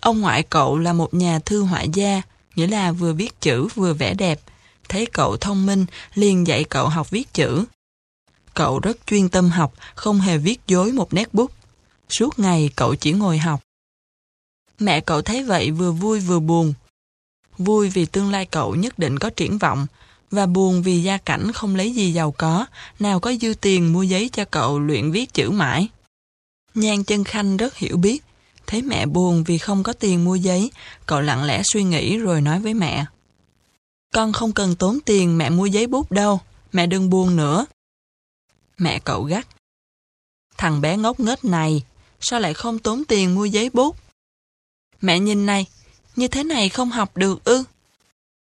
Ông 0.00 0.20
ngoại 0.20 0.42
cậu 0.42 0.78
là 0.78 0.92
một 0.92 1.14
nhà 1.14 1.38
thư 1.38 1.62
họa 1.62 1.82
gia, 1.82 2.22
nghĩa 2.56 2.66
là 2.66 2.92
vừa 2.92 3.12
viết 3.12 3.40
chữ 3.40 3.68
vừa 3.74 3.94
vẽ 3.94 4.14
đẹp. 4.14 4.40
Thấy 4.94 5.06
cậu 5.06 5.36
thông 5.36 5.66
minh, 5.66 5.86
liền 6.14 6.46
dạy 6.46 6.64
cậu 6.64 6.88
học 6.88 7.10
viết 7.10 7.34
chữ. 7.34 7.64
Cậu 8.54 8.78
rất 8.78 9.06
chuyên 9.06 9.28
tâm 9.28 9.50
học, 9.50 9.74
không 9.94 10.20
hề 10.20 10.38
viết 10.38 10.60
dối 10.66 10.92
một 10.92 11.14
nét 11.14 11.34
bút. 11.34 11.50
Suốt 12.08 12.38
ngày 12.38 12.70
cậu 12.76 12.94
chỉ 12.94 13.12
ngồi 13.12 13.38
học. 13.38 13.60
Mẹ 14.78 15.00
cậu 15.00 15.22
thấy 15.22 15.42
vậy 15.42 15.70
vừa 15.70 15.92
vui 15.92 16.20
vừa 16.20 16.40
buồn. 16.40 16.74
Vui 17.58 17.88
vì 17.88 18.06
tương 18.06 18.30
lai 18.30 18.46
cậu 18.46 18.74
nhất 18.74 18.98
định 18.98 19.18
có 19.18 19.30
triển 19.30 19.58
vọng, 19.58 19.86
và 20.30 20.46
buồn 20.46 20.82
vì 20.82 21.02
gia 21.02 21.18
cảnh 21.18 21.52
không 21.52 21.76
lấy 21.76 21.94
gì 21.94 22.12
giàu 22.12 22.32
có, 22.32 22.66
nào 22.98 23.20
có 23.20 23.32
dư 23.40 23.54
tiền 23.60 23.92
mua 23.92 24.02
giấy 24.02 24.30
cho 24.32 24.44
cậu 24.44 24.78
luyện 24.78 25.10
viết 25.10 25.34
chữ 25.34 25.50
mãi. 25.50 25.88
Nhan 26.74 27.04
chân 27.04 27.24
khanh 27.24 27.56
rất 27.56 27.76
hiểu 27.76 27.96
biết, 27.96 28.24
thấy 28.66 28.82
mẹ 28.82 29.06
buồn 29.06 29.44
vì 29.44 29.58
không 29.58 29.82
có 29.82 29.92
tiền 29.92 30.24
mua 30.24 30.34
giấy, 30.34 30.70
cậu 31.06 31.20
lặng 31.20 31.44
lẽ 31.44 31.62
suy 31.64 31.82
nghĩ 31.82 32.18
rồi 32.18 32.40
nói 32.40 32.60
với 32.60 32.74
mẹ. 32.74 33.04
Con 34.14 34.32
không 34.32 34.52
cần 34.52 34.74
tốn 34.76 34.98
tiền 35.04 35.38
mẹ 35.38 35.50
mua 35.50 35.66
giấy 35.66 35.86
bút 35.86 36.12
đâu, 36.12 36.40
mẹ 36.72 36.86
đừng 36.86 37.10
buồn 37.10 37.36
nữa. 37.36 37.66
Mẹ 38.78 38.98
cậu 38.98 39.24
gắt. 39.24 39.46
Thằng 40.56 40.80
bé 40.80 40.96
ngốc 40.96 41.20
nghếch 41.20 41.44
này, 41.44 41.84
sao 42.20 42.40
lại 42.40 42.54
không 42.54 42.78
tốn 42.78 43.04
tiền 43.04 43.34
mua 43.34 43.44
giấy 43.44 43.70
bút? 43.70 43.96
Mẹ 45.00 45.18
nhìn 45.18 45.46
này, 45.46 45.66
như 46.16 46.28
thế 46.28 46.44
này 46.44 46.68
không 46.68 46.90
học 46.90 47.16
được 47.16 47.44
ư? 47.44 47.64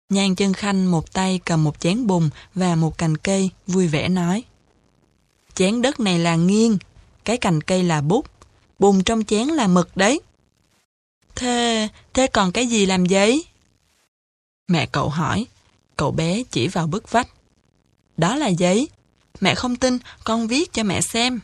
Nhan 0.09 0.35
chân 0.35 0.53
khanh 0.53 0.91
một 0.91 1.13
tay 1.13 1.39
cầm 1.45 1.63
một 1.63 1.79
chén 1.79 2.07
bùn 2.07 2.29
và 2.55 2.75
một 2.75 2.97
cành 2.97 3.17
cây, 3.17 3.49
vui 3.67 3.87
vẻ 3.87 4.09
nói. 4.09 4.43
Chén 5.53 5.81
đất 5.81 5.99
này 5.99 6.19
là 6.19 6.35
nghiêng, 6.35 6.77
cái 7.23 7.37
cành 7.37 7.61
cây 7.61 7.83
là 7.83 8.01
bút, 8.01 8.25
bùn 8.79 9.03
trong 9.03 9.23
chén 9.23 9.47
là 9.47 9.67
mực 9.67 9.97
đấy. 9.97 10.21
Thế, 11.35 11.87
thế 12.13 12.27
còn 12.27 12.51
cái 12.51 12.67
gì 12.67 12.85
làm 12.85 13.05
giấy? 13.05 13.45
Mẹ 14.67 14.85
cậu 14.85 15.09
hỏi, 15.09 15.45
cậu 15.97 16.11
bé 16.11 16.43
chỉ 16.51 16.67
vào 16.67 16.87
bức 16.87 17.11
vách. 17.11 17.27
Đó 18.17 18.35
là 18.35 18.47
giấy, 18.47 18.87
mẹ 19.41 19.55
không 19.55 19.75
tin, 19.75 19.97
con 20.23 20.47
viết 20.47 20.73
cho 20.73 20.83
mẹ 20.83 21.01
xem. 21.01 21.39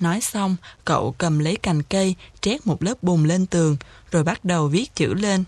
Nói 0.00 0.20
xong, 0.20 0.56
cậu 0.84 1.14
cầm 1.18 1.38
lấy 1.38 1.56
cành 1.56 1.82
cây, 1.82 2.14
trét 2.40 2.66
một 2.66 2.82
lớp 2.82 3.02
bùn 3.02 3.24
lên 3.24 3.46
tường, 3.46 3.76
rồi 4.10 4.24
bắt 4.24 4.44
đầu 4.44 4.68
viết 4.68 4.94
chữ 4.94 5.14
lên. 5.14 5.44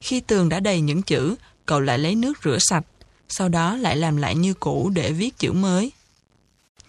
Khi 0.00 0.20
tường 0.20 0.48
đã 0.48 0.60
đầy 0.60 0.80
những 0.80 1.02
chữ, 1.02 1.34
cậu 1.66 1.80
lại 1.80 1.98
lấy 1.98 2.14
nước 2.14 2.38
rửa 2.44 2.58
sạch, 2.60 2.84
sau 3.28 3.48
đó 3.48 3.76
lại 3.76 3.96
làm 3.96 4.16
lại 4.16 4.34
như 4.34 4.54
cũ 4.54 4.90
để 4.94 5.12
viết 5.12 5.38
chữ 5.38 5.52
mới. 5.52 5.92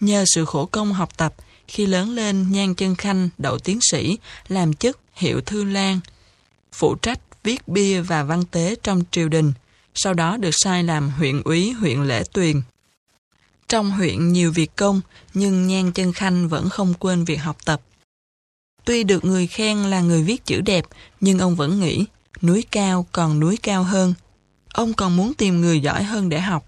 Nhờ 0.00 0.24
sự 0.34 0.44
khổ 0.44 0.66
công 0.66 0.92
học 0.92 1.16
tập, 1.16 1.34
khi 1.68 1.86
lớn 1.86 2.10
lên 2.10 2.52
Nhan 2.52 2.74
Chân 2.74 2.94
Khanh 2.94 3.28
đậu 3.38 3.58
tiến 3.58 3.78
sĩ, 3.90 4.18
làm 4.48 4.74
chức 4.74 4.98
hiệu 5.14 5.40
thư 5.40 5.64
lan, 5.64 6.00
phụ 6.72 6.94
trách 6.94 7.20
viết 7.42 7.68
bia 7.68 8.00
và 8.00 8.22
văn 8.22 8.44
tế 8.44 8.76
trong 8.82 9.02
triều 9.10 9.28
đình, 9.28 9.52
sau 9.96 10.14
đó 10.14 10.36
được 10.36 10.50
sai 10.52 10.84
làm 10.84 11.10
huyện 11.10 11.42
úy 11.42 11.70
huyện 11.70 12.02
Lễ 12.02 12.22
Tuyền. 12.32 12.62
Trong 13.68 13.90
huyện 13.90 14.32
nhiều 14.32 14.52
việc 14.52 14.76
công, 14.76 15.00
nhưng 15.34 15.66
Nhan 15.66 15.92
Chân 15.92 16.12
Khanh 16.12 16.48
vẫn 16.48 16.68
không 16.68 16.94
quên 16.94 17.24
việc 17.24 17.36
học 17.36 17.56
tập. 17.64 17.80
Tuy 18.84 19.04
được 19.04 19.24
người 19.24 19.46
khen 19.46 19.78
là 19.78 20.00
người 20.00 20.22
viết 20.22 20.46
chữ 20.46 20.60
đẹp, 20.60 20.84
nhưng 21.20 21.38
ông 21.38 21.56
vẫn 21.56 21.80
nghĩ 21.80 22.06
núi 22.42 22.64
cao 22.70 23.06
còn 23.12 23.40
núi 23.40 23.56
cao 23.62 23.82
hơn. 23.82 24.14
Ông 24.72 24.94
còn 24.94 25.16
muốn 25.16 25.34
tìm 25.34 25.60
người 25.60 25.80
giỏi 25.80 26.02
hơn 26.02 26.28
để 26.28 26.40
học. 26.40 26.66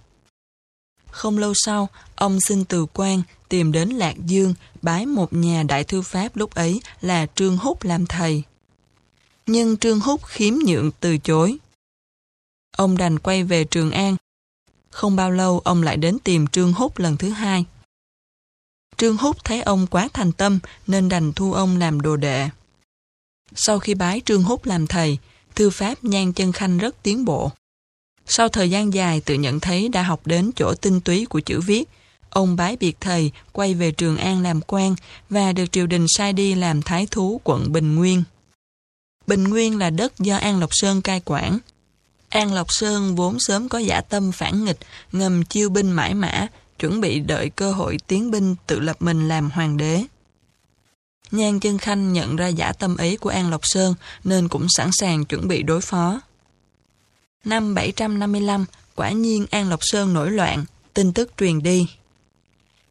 Không 1.11 1.39
lâu 1.39 1.53
sau, 1.55 1.89
ông 2.17 2.41
xin 2.41 2.65
từ 2.65 2.87
quan 2.95 3.23
tìm 3.49 3.73
đến 3.73 3.89
Lạc 3.89 4.15
Dương 4.27 4.55
bái 4.83 5.07
một 5.07 5.33
nhà 5.33 5.63
đại 5.63 5.85
thư 5.85 6.03
pháp 6.03 6.37
lúc 6.37 6.55
ấy 6.55 6.81
là 7.01 7.27
Trương 7.35 7.57
Húc 7.57 7.85
làm 7.85 8.07
thầy. 8.07 8.43
Nhưng 9.47 9.77
Trương 9.77 10.01
Húc 10.01 10.25
khiếm 10.25 10.55
nhượng 10.55 10.91
từ 11.01 11.19
chối. 11.19 11.59
Ông 12.79 12.97
đành 12.97 13.19
quay 13.19 13.45
về 13.45 13.65
Trường 13.65 13.91
An. 13.91 14.17
Không 14.91 15.17
bao 15.17 15.31
lâu 15.31 15.59
ông 15.59 15.83
lại 15.83 15.97
đến 15.97 16.19
tìm 16.25 16.47
Trương 16.47 16.73
Húc 16.73 16.99
lần 16.99 17.17
thứ 17.17 17.29
hai. 17.29 17.65
Trương 18.97 19.17
Húc 19.17 19.45
thấy 19.45 19.63
ông 19.63 19.87
quá 19.87 20.09
thành 20.13 20.33
tâm 20.33 20.59
nên 20.87 21.09
đành 21.09 21.33
thu 21.33 21.53
ông 21.53 21.77
làm 21.77 22.01
đồ 22.01 22.17
đệ. 22.17 22.49
Sau 23.55 23.79
khi 23.79 23.95
bái 23.95 24.21
Trương 24.25 24.43
Húc 24.43 24.67
làm 24.67 24.87
thầy, 24.87 25.19
thư 25.55 25.71
pháp 25.71 26.05
Nhan 26.05 26.33
Chân 26.33 26.53
Khanh 26.53 26.79
rất 26.79 27.03
tiến 27.03 27.25
bộ. 27.25 27.51
Sau 28.27 28.49
thời 28.49 28.71
gian 28.71 28.95
dài 28.95 29.21
tự 29.21 29.35
nhận 29.35 29.61
thấy 29.61 29.89
đã 29.89 30.03
học 30.03 30.21
đến 30.27 30.51
chỗ 30.57 30.75
tinh 30.75 31.01
túy 31.01 31.27
của 31.27 31.41
chữ 31.41 31.61
viết, 31.61 31.89
ông 32.31 32.57
bái 32.57 32.77
biệt 32.77 32.97
thầy 33.01 33.33
quay 33.53 33.75
về 33.75 33.91
Trường 33.91 34.17
An 34.17 34.43
làm 34.43 34.61
quan 34.61 34.95
và 35.31 35.53
được 35.53 35.73
triều 35.73 35.87
đình 35.87 36.07
sai 36.09 36.33
đi 36.33 36.55
làm 36.55 36.83
thái 36.83 37.07
thú 37.11 37.41
quận 37.45 37.73
Bình 37.73 37.95
Nguyên. 37.95 38.23
Bình 39.27 39.45
Nguyên 39.45 39.79
là 39.79 39.91
đất 39.91 40.19
do 40.19 40.37
An 40.37 40.61
Lộc 40.61 40.71
Sơn 40.73 41.03
cai 41.03 41.21
quản. 41.25 41.59
An 42.29 42.55
Lộc 42.55 42.67
Sơn 42.73 43.15
vốn 43.15 43.37
sớm 43.41 43.69
có 43.69 43.79
giả 43.79 44.01
tâm 44.01 44.33
phản 44.33 44.65
nghịch, 44.65 44.79
ngầm 45.13 45.45
chiêu 45.45 45.71
binh 45.71 45.91
mãi 45.91 46.15
mã, 46.15 46.47
chuẩn 46.79 47.01
bị 47.01 47.21
đợi 47.21 47.51
cơ 47.51 47.73
hội 47.73 47.99
tiến 48.07 48.31
binh 48.31 48.57
tự 48.67 48.81
lập 48.81 48.97
mình 49.01 49.29
làm 49.29 49.51
hoàng 49.51 49.77
đế. 49.77 50.05
Nhan 51.31 51.61
Chân 51.61 51.79
Khanh 51.79 52.13
nhận 52.13 52.37
ra 52.37 52.47
giả 52.47 52.73
tâm 52.73 52.97
ý 52.97 53.17
của 53.17 53.31
An 53.31 53.51
Lộc 53.51 53.61
Sơn 53.65 53.95
nên 54.25 54.49
cũng 54.49 54.67
sẵn 54.69 54.91
sàng 54.93 55.25
chuẩn 55.25 55.49
bị 55.49 55.63
đối 55.63 55.81
phó. 55.81 56.21
Năm 57.45 57.75
755, 57.75 58.65
quả 58.95 59.11
nhiên 59.11 59.47
An 59.51 59.69
Lộc 59.69 59.81
Sơn 59.83 60.15
nổi 60.15 60.31
loạn, 60.31 60.65
tin 60.95 61.13
tức 61.13 61.31
truyền 61.39 61.63
đi. 61.63 61.89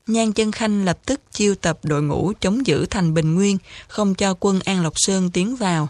Nhan 0.08 0.34
Chân 0.34 0.52
Khanh 0.52 0.86
lập 0.86 1.00
tức 1.06 1.22
chiêu 1.32 1.56
tập 1.56 1.80
đội 1.84 2.02
ngũ 2.02 2.34
chống 2.40 2.68
giữ 2.68 2.86
thành 2.86 3.14
Bình 3.14 3.36
Nguyên, 3.36 3.58
không 3.88 4.16
cho 4.16 4.36
quân 4.40 4.60
An 4.66 4.84
Lộc 4.84 4.94
Sơn 4.96 5.32
tiến 5.32 5.56
vào. 5.56 5.90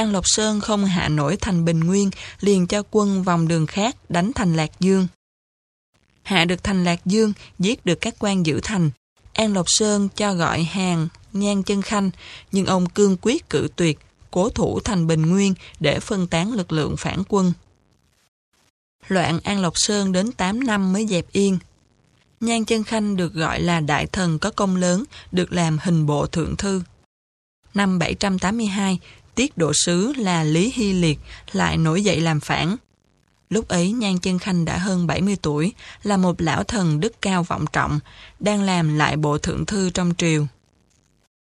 An 0.00 0.12
Lộc 0.12 0.24
Sơn 0.26 0.60
không 0.60 0.84
hạ 0.84 1.08
nổi 1.08 1.36
thành 1.40 1.64
Bình 1.64 1.80
Nguyên, 1.80 2.10
liền 2.40 2.66
cho 2.66 2.82
quân 2.90 3.22
vòng 3.22 3.48
đường 3.48 3.66
khác 3.66 3.96
đánh 4.08 4.32
thành 4.34 4.56
Lạc 4.56 4.70
Dương. 4.80 5.06
Hạ 6.22 6.44
được 6.44 6.64
thành 6.64 6.84
Lạc 6.84 7.06
Dương, 7.06 7.32
giết 7.58 7.86
được 7.86 8.00
các 8.00 8.14
quan 8.18 8.46
giữ 8.46 8.60
thành. 8.62 8.90
An 9.34 9.54
Lộc 9.54 9.66
Sơn 9.68 10.08
cho 10.16 10.34
gọi 10.34 10.62
hàng 10.62 11.08
Nhan 11.32 11.62
Chân 11.62 11.82
Khanh, 11.82 12.10
nhưng 12.52 12.66
ông 12.66 12.88
cương 12.88 13.16
quyết 13.22 13.50
cự 13.50 13.68
tuyệt, 13.76 13.98
cố 14.30 14.48
thủ 14.48 14.80
thành 14.80 15.06
Bình 15.06 15.22
Nguyên 15.22 15.54
để 15.80 16.00
phân 16.00 16.26
tán 16.26 16.52
lực 16.52 16.72
lượng 16.72 16.96
phản 16.96 17.22
quân. 17.28 17.52
Loạn 19.08 19.40
An 19.44 19.60
Lộc 19.60 19.74
Sơn 19.76 20.12
đến 20.12 20.32
8 20.32 20.64
năm 20.64 20.92
mới 20.92 21.06
dẹp 21.06 21.32
yên. 21.32 21.58
Nhan 22.40 22.64
Chân 22.64 22.84
Khanh 22.84 23.16
được 23.16 23.34
gọi 23.34 23.60
là 23.60 23.80
đại 23.80 24.06
thần 24.06 24.38
có 24.38 24.50
công 24.50 24.76
lớn, 24.76 25.04
được 25.32 25.52
làm 25.52 25.78
hình 25.82 26.06
bộ 26.06 26.26
thượng 26.26 26.56
thư. 26.56 26.82
Năm 27.74 27.98
782, 27.98 28.98
tiết 29.40 29.58
độ 29.58 29.72
sứ 29.74 30.12
là 30.16 30.44
Lý 30.44 30.72
Hy 30.74 30.92
Liệt 30.92 31.18
lại 31.52 31.76
nổi 31.76 32.02
dậy 32.02 32.20
làm 32.20 32.40
phản. 32.40 32.76
Lúc 33.50 33.68
ấy 33.68 33.92
Nhan 33.92 34.18
Chân 34.18 34.38
Khanh 34.38 34.64
đã 34.64 34.78
hơn 34.78 35.06
70 35.06 35.36
tuổi, 35.42 35.72
là 36.02 36.16
một 36.16 36.40
lão 36.40 36.64
thần 36.64 37.00
đức 37.00 37.22
cao 37.22 37.42
vọng 37.42 37.64
trọng, 37.72 38.00
đang 38.40 38.62
làm 38.62 38.98
lại 38.98 39.16
bộ 39.16 39.38
thượng 39.38 39.66
thư 39.66 39.90
trong 39.90 40.12
triều. 40.18 40.46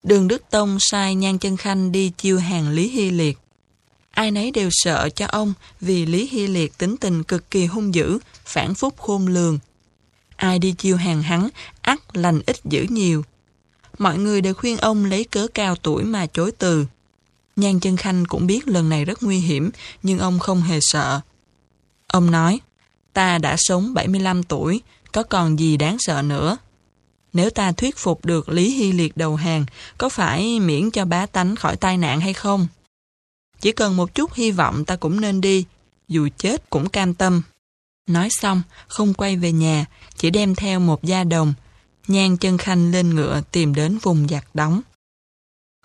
Đường 0.02 0.28
Đức 0.28 0.42
Tông 0.50 0.78
sai 0.80 1.14
Nhan 1.14 1.38
Chân 1.38 1.56
Khanh 1.56 1.92
đi 1.92 2.12
chiêu 2.18 2.38
hàng 2.38 2.68
Lý 2.68 2.88
Hy 2.88 3.10
Liệt. 3.10 3.38
Ai 4.10 4.30
nấy 4.30 4.50
đều 4.50 4.68
sợ 4.72 5.08
cho 5.08 5.26
ông 5.26 5.52
vì 5.80 6.06
Lý 6.06 6.28
Hy 6.32 6.46
Liệt 6.46 6.78
tính 6.78 6.96
tình 6.96 7.22
cực 7.22 7.50
kỳ 7.50 7.66
hung 7.66 7.94
dữ, 7.94 8.18
phản 8.44 8.74
phúc 8.74 8.94
khôn 8.98 9.26
lường. 9.26 9.58
Ai 10.36 10.58
đi 10.58 10.72
chiêu 10.72 10.96
hàng 10.96 11.22
hắn, 11.22 11.48
ắt 11.80 12.16
lành 12.16 12.40
ít 12.46 12.56
dữ 12.64 12.86
nhiều. 12.88 13.24
Mọi 13.98 14.18
người 14.18 14.40
đều 14.40 14.54
khuyên 14.54 14.76
ông 14.76 15.04
lấy 15.04 15.24
cớ 15.24 15.46
cao 15.54 15.76
tuổi 15.76 16.04
mà 16.04 16.26
chối 16.26 16.52
từ. 16.58 16.86
Nhan 17.59 17.80
chân 17.80 17.97
khanh 17.97 18.24
cũng 18.24 18.47
biết 18.47 18.68
lần 18.68 18.89
này 18.89 19.05
rất 19.05 19.22
nguy 19.22 19.39
hiểm, 19.39 19.70
nhưng 20.02 20.18
ông 20.18 20.39
không 20.39 20.62
hề 20.62 20.78
sợ. 20.80 21.20
Ông 22.06 22.30
nói, 22.30 22.60
ta 23.12 23.39
đã 23.39 23.56
sống 23.59 23.94
75 23.94 24.43
tuổi, 24.43 24.80
có 25.12 25.22
còn 25.22 25.59
gì 25.59 25.76
đáng 25.76 25.97
sợ 25.98 26.22
nữa. 26.22 26.56
Nếu 27.32 27.51
ta 27.51 27.72
thuyết 27.72 27.97
phục 27.97 28.24
được 28.24 28.48
Lý 28.48 28.70
Hy 28.70 28.93
Liệt 28.93 29.16
đầu 29.16 29.36
hàng, 29.36 29.64
có 29.98 30.09
phải 30.09 30.60
miễn 30.60 30.90
cho 30.90 31.05
bá 31.05 31.26
tánh 31.26 31.56
khỏi 31.56 31.76
tai 31.76 31.98
nạn 31.98 32.20
hay 32.20 32.32
không? 32.32 32.66
Chỉ 33.60 33.72
cần 33.72 33.97
một 33.97 34.14
chút 34.14 34.35
hy 34.35 34.51
vọng 34.51 34.85
ta 34.85 34.97
cũng 34.97 35.20
nên 35.20 35.40
đi, 35.40 35.64
dù 36.09 36.28
chết 36.39 36.70
cũng 36.70 36.89
cam 36.89 37.14
tâm. 37.14 37.43
Nói 38.06 38.28
xong, 38.30 38.62
không 38.89 39.14
quay 39.14 39.36
về 39.36 39.52
nhà, 39.52 39.86
chỉ 40.16 40.30
đem 40.30 40.55
theo 40.55 40.80
một 40.80 41.05
gia 41.05 41.24
đồng. 41.24 41.55
Nhan 42.09 42.36
chân 42.36 42.59
khanh 42.59 42.93
lên 42.93 43.14
ngựa 43.14 43.43
tìm 43.52 43.74
đến 43.74 43.98
vùng 44.02 44.28
giặc 44.28 44.55
đóng. 44.55 44.80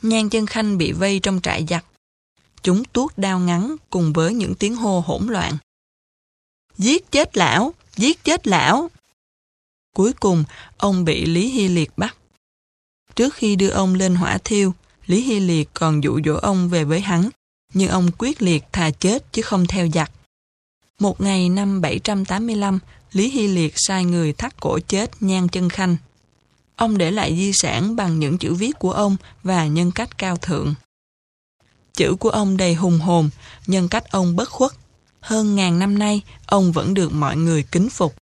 Nhan 0.03 0.29
chân 0.29 0.45
khanh 0.45 0.77
bị 0.77 0.91
vây 0.91 1.19
trong 1.19 1.39
trại 1.43 1.65
giặc. 1.69 1.85
Chúng 2.61 2.83
tuốt 2.83 3.17
đao 3.17 3.39
ngắn 3.39 3.75
cùng 3.89 4.13
với 4.13 4.33
những 4.33 4.55
tiếng 4.55 4.75
hô 4.75 4.99
hỗn 4.99 5.27
loạn. 5.27 5.57
Giết 6.77 7.11
chết 7.11 7.37
lão! 7.37 7.73
Giết 7.95 8.23
chết 8.23 8.47
lão! 8.47 8.89
Cuối 9.95 10.13
cùng, 10.13 10.43
ông 10.77 11.05
bị 11.05 11.25
Lý 11.25 11.49
Hy 11.49 11.67
Liệt 11.67 11.91
bắt. 11.97 12.17
Trước 13.15 13.33
khi 13.33 13.55
đưa 13.55 13.69
ông 13.69 13.95
lên 13.95 14.15
hỏa 14.15 14.37
thiêu, 14.43 14.73
Lý 15.05 15.21
Hy 15.21 15.39
Liệt 15.39 15.69
còn 15.73 16.03
dụ 16.03 16.19
dỗ 16.25 16.35
ông 16.35 16.69
về 16.69 16.83
với 16.83 16.99
hắn, 16.99 17.29
nhưng 17.73 17.89
ông 17.89 18.11
quyết 18.17 18.41
liệt 18.41 18.63
thà 18.71 18.89
chết 18.91 19.33
chứ 19.33 19.41
không 19.41 19.67
theo 19.67 19.87
giặc. 19.93 20.11
Một 20.99 21.21
ngày 21.21 21.49
năm 21.49 21.81
785, 21.81 22.79
Lý 23.11 23.29
Hy 23.29 23.47
Liệt 23.47 23.73
sai 23.75 24.05
người 24.05 24.33
thắt 24.33 24.59
cổ 24.59 24.79
chết 24.87 25.11
Nhan 25.19 25.47
Chân 25.47 25.69
Khanh. 25.69 25.97
Ông 26.75 26.97
để 26.97 27.11
lại 27.11 27.35
di 27.35 27.51
sản 27.53 27.95
bằng 27.95 28.19
những 28.19 28.37
chữ 28.37 28.53
viết 28.53 28.79
của 28.79 28.91
ông 28.91 29.17
và 29.43 29.67
nhân 29.67 29.91
cách 29.91 30.17
cao 30.17 30.37
thượng. 30.37 30.73
Chữ 31.93 32.15
của 32.19 32.29
ông 32.29 32.57
đầy 32.57 32.73
hùng 32.73 32.99
hồn, 32.99 33.29
nhân 33.67 33.87
cách 33.89 34.11
ông 34.11 34.35
bất 34.35 34.49
khuất. 34.49 34.71
Hơn 35.19 35.55
ngàn 35.55 35.79
năm 35.79 35.99
nay, 35.99 36.21
ông 36.45 36.71
vẫn 36.71 36.93
được 36.93 37.11
mọi 37.13 37.37
người 37.37 37.63
kính 37.71 37.89
phục. 37.89 38.15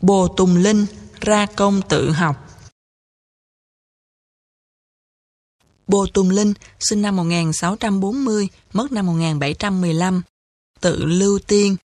Bồ 0.00 0.28
Tùng 0.28 0.56
Linh 0.56 0.86
ra 1.20 1.46
công 1.56 1.82
tự 1.88 2.10
học 2.10 2.44
Bồ 5.86 6.06
Tùng 6.06 6.30
Linh 6.30 6.54
sinh 6.80 7.02
năm 7.02 7.16
1640, 7.16 8.48
mất 8.72 8.92
năm 8.92 9.06
1715, 9.06 10.22
tự 10.80 11.04
lưu 11.04 11.38
tiên. 11.46 11.76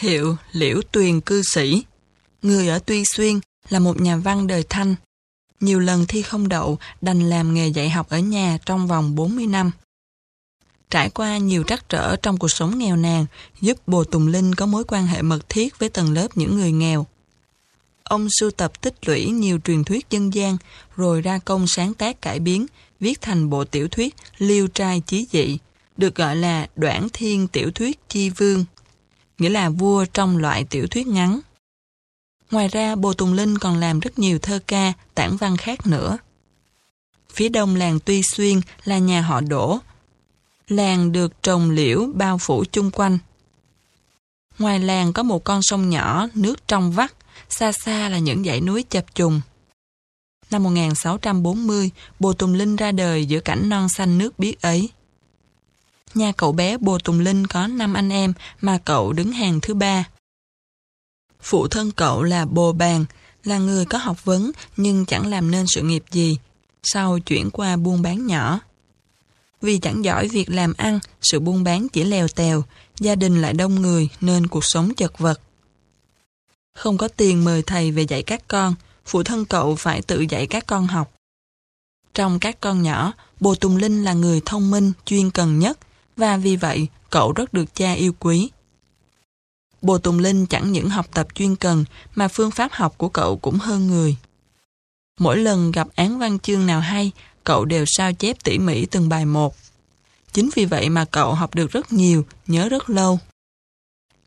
Hiệu 0.00 0.36
Liễu 0.52 0.80
Tuyền 0.92 1.20
Cư 1.20 1.42
Sĩ, 1.42 1.84
người 2.42 2.68
ở 2.68 2.78
Tuy 2.78 3.04
Xuyên, 3.04 3.40
là 3.68 3.78
một 3.78 4.00
nhà 4.00 4.16
văn 4.16 4.46
đời 4.46 4.64
Thanh. 4.68 4.94
Nhiều 5.60 5.80
lần 5.80 6.06
thi 6.06 6.22
không 6.22 6.48
đậu, 6.48 6.78
đành 7.00 7.30
làm 7.30 7.54
nghề 7.54 7.68
dạy 7.68 7.90
học 7.90 8.08
ở 8.08 8.18
nhà 8.18 8.58
trong 8.66 8.86
vòng 8.86 9.14
40 9.14 9.46
năm. 9.46 9.70
Trải 10.90 11.10
qua 11.10 11.38
nhiều 11.38 11.62
trắc 11.62 11.88
trở 11.88 12.16
trong 12.16 12.36
cuộc 12.36 12.48
sống 12.48 12.78
nghèo 12.78 12.96
nàn, 12.96 13.26
giúp 13.60 13.78
Bồ 13.86 14.04
Tùng 14.04 14.28
Linh 14.28 14.54
có 14.54 14.66
mối 14.66 14.84
quan 14.84 15.06
hệ 15.06 15.22
mật 15.22 15.48
thiết 15.48 15.78
với 15.78 15.88
tầng 15.88 16.12
lớp 16.12 16.28
những 16.34 16.56
người 16.56 16.72
nghèo. 16.72 17.06
Ông 18.02 18.28
sưu 18.30 18.50
tập 18.50 18.80
tích 18.80 19.08
lũy 19.08 19.26
nhiều 19.26 19.58
truyền 19.64 19.84
thuyết 19.84 20.10
dân 20.10 20.34
gian, 20.34 20.56
rồi 20.96 21.22
ra 21.22 21.38
công 21.38 21.66
sáng 21.66 21.94
tác 21.94 22.22
cải 22.22 22.38
biến, 22.38 22.66
viết 23.00 23.20
thành 23.20 23.50
bộ 23.50 23.64
tiểu 23.64 23.88
thuyết 23.88 24.14
Liêu 24.38 24.66
trai 24.66 25.02
chí 25.06 25.26
dị, 25.32 25.58
được 25.96 26.14
gọi 26.14 26.36
là 26.36 26.66
Đoạn 26.76 27.08
Thiên 27.12 27.48
Tiểu 27.48 27.70
thuyết 27.70 28.08
Chi 28.08 28.30
Vương, 28.30 28.64
nghĩa 29.40 29.48
là 29.48 29.70
vua 29.70 30.04
trong 30.04 30.36
loại 30.36 30.64
tiểu 30.64 30.86
thuyết 30.86 31.06
ngắn. 31.06 31.40
Ngoài 32.50 32.68
ra, 32.68 32.94
Bồ 32.94 33.14
Tùng 33.14 33.32
Linh 33.32 33.58
còn 33.58 33.76
làm 33.76 34.00
rất 34.00 34.18
nhiều 34.18 34.38
thơ 34.38 34.58
ca, 34.66 34.92
tản 35.14 35.36
văn 35.36 35.56
khác 35.56 35.86
nữa. 35.86 36.18
Phía 37.32 37.48
đông 37.48 37.76
làng 37.76 37.98
Tuy 38.04 38.22
Xuyên 38.22 38.60
là 38.84 38.98
nhà 38.98 39.20
họ 39.20 39.40
Đỗ. 39.40 39.78
Làng 40.68 41.12
được 41.12 41.42
trồng 41.42 41.70
liễu 41.70 42.06
bao 42.14 42.38
phủ 42.38 42.64
chung 42.72 42.90
quanh. 42.90 43.18
Ngoài 44.58 44.78
làng 44.78 45.12
có 45.12 45.22
một 45.22 45.44
con 45.44 45.60
sông 45.62 45.90
nhỏ, 45.90 46.26
nước 46.34 46.68
trong 46.68 46.92
vắt, 46.92 47.12
xa 47.48 47.72
xa 47.72 48.08
là 48.08 48.18
những 48.18 48.44
dãy 48.44 48.60
núi 48.60 48.84
chập 48.90 49.14
trùng. 49.14 49.40
Năm 50.50 50.62
1640, 50.62 51.90
Bồ 52.20 52.32
Tùng 52.32 52.54
Linh 52.54 52.76
ra 52.76 52.92
đời 52.92 53.26
giữa 53.26 53.40
cảnh 53.40 53.68
non 53.68 53.88
xanh 53.88 54.18
nước 54.18 54.38
biếc 54.38 54.62
ấy. 54.62 54.88
Nhà 56.14 56.32
cậu 56.32 56.52
bé 56.52 56.76
Bồ 56.76 56.98
Tùng 56.98 57.20
Linh 57.20 57.46
có 57.46 57.66
5 57.66 57.94
anh 57.94 58.12
em 58.12 58.32
mà 58.60 58.78
cậu 58.84 59.12
đứng 59.12 59.32
hàng 59.32 59.60
thứ 59.60 59.74
ba. 59.74 60.04
Phụ 61.40 61.68
thân 61.68 61.90
cậu 61.92 62.22
là 62.22 62.44
Bồ 62.44 62.72
Bàn, 62.72 63.04
là 63.44 63.58
người 63.58 63.84
có 63.84 63.98
học 63.98 64.24
vấn 64.24 64.50
nhưng 64.76 65.06
chẳng 65.06 65.26
làm 65.26 65.50
nên 65.50 65.66
sự 65.68 65.82
nghiệp 65.82 66.04
gì, 66.10 66.38
sau 66.82 67.18
chuyển 67.18 67.50
qua 67.50 67.76
buôn 67.76 68.02
bán 68.02 68.26
nhỏ. 68.26 68.60
Vì 69.62 69.78
chẳng 69.78 70.04
giỏi 70.04 70.28
việc 70.28 70.50
làm 70.50 70.72
ăn, 70.76 70.98
sự 71.22 71.40
buôn 71.40 71.64
bán 71.64 71.88
chỉ 71.88 72.04
lèo 72.04 72.28
tèo, 72.28 72.64
gia 73.00 73.14
đình 73.14 73.42
lại 73.42 73.52
đông 73.52 73.74
người 73.74 74.08
nên 74.20 74.46
cuộc 74.46 74.64
sống 74.64 74.94
chật 74.94 75.18
vật. 75.18 75.40
Không 76.74 76.98
có 76.98 77.08
tiền 77.08 77.44
mời 77.44 77.62
thầy 77.62 77.90
về 77.90 78.02
dạy 78.02 78.22
các 78.22 78.48
con, 78.48 78.74
phụ 79.06 79.22
thân 79.22 79.44
cậu 79.44 79.76
phải 79.76 80.02
tự 80.02 80.26
dạy 80.28 80.46
các 80.46 80.66
con 80.66 80.86
học. 80.86 81.12
Trong 82.14 82.38
các 82.38 82.60
con 82.60 82.82
nhỏ, 82.82 83.12
Bồ 83.40 83.54
Tùng 83.54 83.76
Linh 83.76 84.04
là 84.04 84.12
người 84.12 84.40
thông 84.46 84.70
minh, 84.70 84.92
chuyên 85.04 85.30
cần 85.30 85.58
nhất, 85.58 85.78
và 86.20 86.36
vì 86.36 86.56
vậy 86.56 86.88
cậu 87.10 87.32
rất 87.32 87.52
được 87.52 87.74
cha 87.74 87.92
yêu 87.92 88.12
quý. 88.18 88.50
Bồ 89.82 89.98
Tùng 89.98 90.18
Linh 90.18 90.46
chẳng 90.46 90.72
những 90.72 90.88
học 90.88 91.06
tập 91.14 91.26
chuyên 91.34 91.56
cần 91.56 91.84
mà 92.14 92.28
phương 92.28 92.50
pháp 92.50 92.72
học 92.72 92.94
của 92.98 93.08
cậu 93.08 93.36
cũng 93.36 93.58
hơn 93.58 93.86
người. 93.86 94.16
Mỗi 95.18 95.38
lần 95.38 95.72
gặp 95.72 95.88
án 95.94 96.18
văn 96.18 96.38
chương 96.38 96.66
nào 96.66 96.80
hay, 96.80 97.12
cậu 97.44 97.64
đều 97.64 97.84
sao 97.86 98.12
chép 98.12 98.44
tỉ 98.44 98.58
mỉ 98.58 98.86
từng 98.86 99.08
bài 99.08 99.24
một. 99.24 99.56
Chính 100.32 100.50
vì 100.54 100.64
vậy 100.64 100.88
mà 100.88 101.04
cậu 101.04 101.34
học 101.34 101.54
được 101.54 101.70
rất 101.70 101.92
nhiều, 101.92 102.24
nhớ 102.46 102.68
rất 102.68 102.90
lâu. 102.90 103.18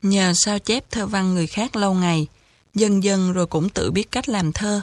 Nhờ 0.02 0.32
sao 0.36 0.58
chép 0.58 0.90
thơ 0.90 1.06
văn 1.06 1.34
người 1.34 1.46
khác 1.46 1.76
lâu 1.76 1.94
ngày, 1.94 2.26
dần 2.74 3.04
dần 3.04 3.32
rồi 3.32 3.46
cũng 3.46 3.68
tự 3.68 3.90
biết 3.90 4.10
cách 4.10 4.28
làm 4.28 4.52
thơ. 4.52 4.80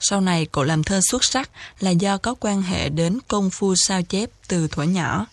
Sau 0.00 0.20
này 0.20 0.46
cậu 0.46 0.64
làm 0.64 0.84
thơ 0.84 1.00
xuất 1.10 1.24
sắc 1.24 1.50
là 1.80 1.90
do 1.90 2.18
có 2.18 2.34
quan 2.40 2.62
hệ 2.62 2.88
đến 2.88 3.18
công 3.28 3.50
phu 3.50 3.74
sao 3.76 4.02
chép 4.02 4.30
từ 4.48 4.68
thuở 4.68 4.82
nhỏ. 4.82 5.26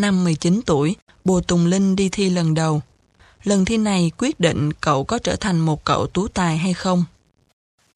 Năm 0.00 0.24
19 0.24 0.60
tuổi, 0.66 0.96
bùa 1.24 1.40
Tùng 1.40 1.66
Linh 1.66 1.96
đi 1.96 2.08
thi 2.08 2.30
lần 2.30 2.54
đầu. 2.54 2.82
Lần 3.44 3.64
thi 3.64 3.76
này 3.76 4.10
quyết 4.18 4.40
định 4.40 4.72
cậu 4.72 5.04
có 5.04 5.18
trở 5.18 5.36
thành 5.36 5.60
một 5.60 5.84
cậu 5.84 6.06
tú 6.06 6.28
tài 6.28 6.58
hay 6.58 6.74
không. 6.74 7.04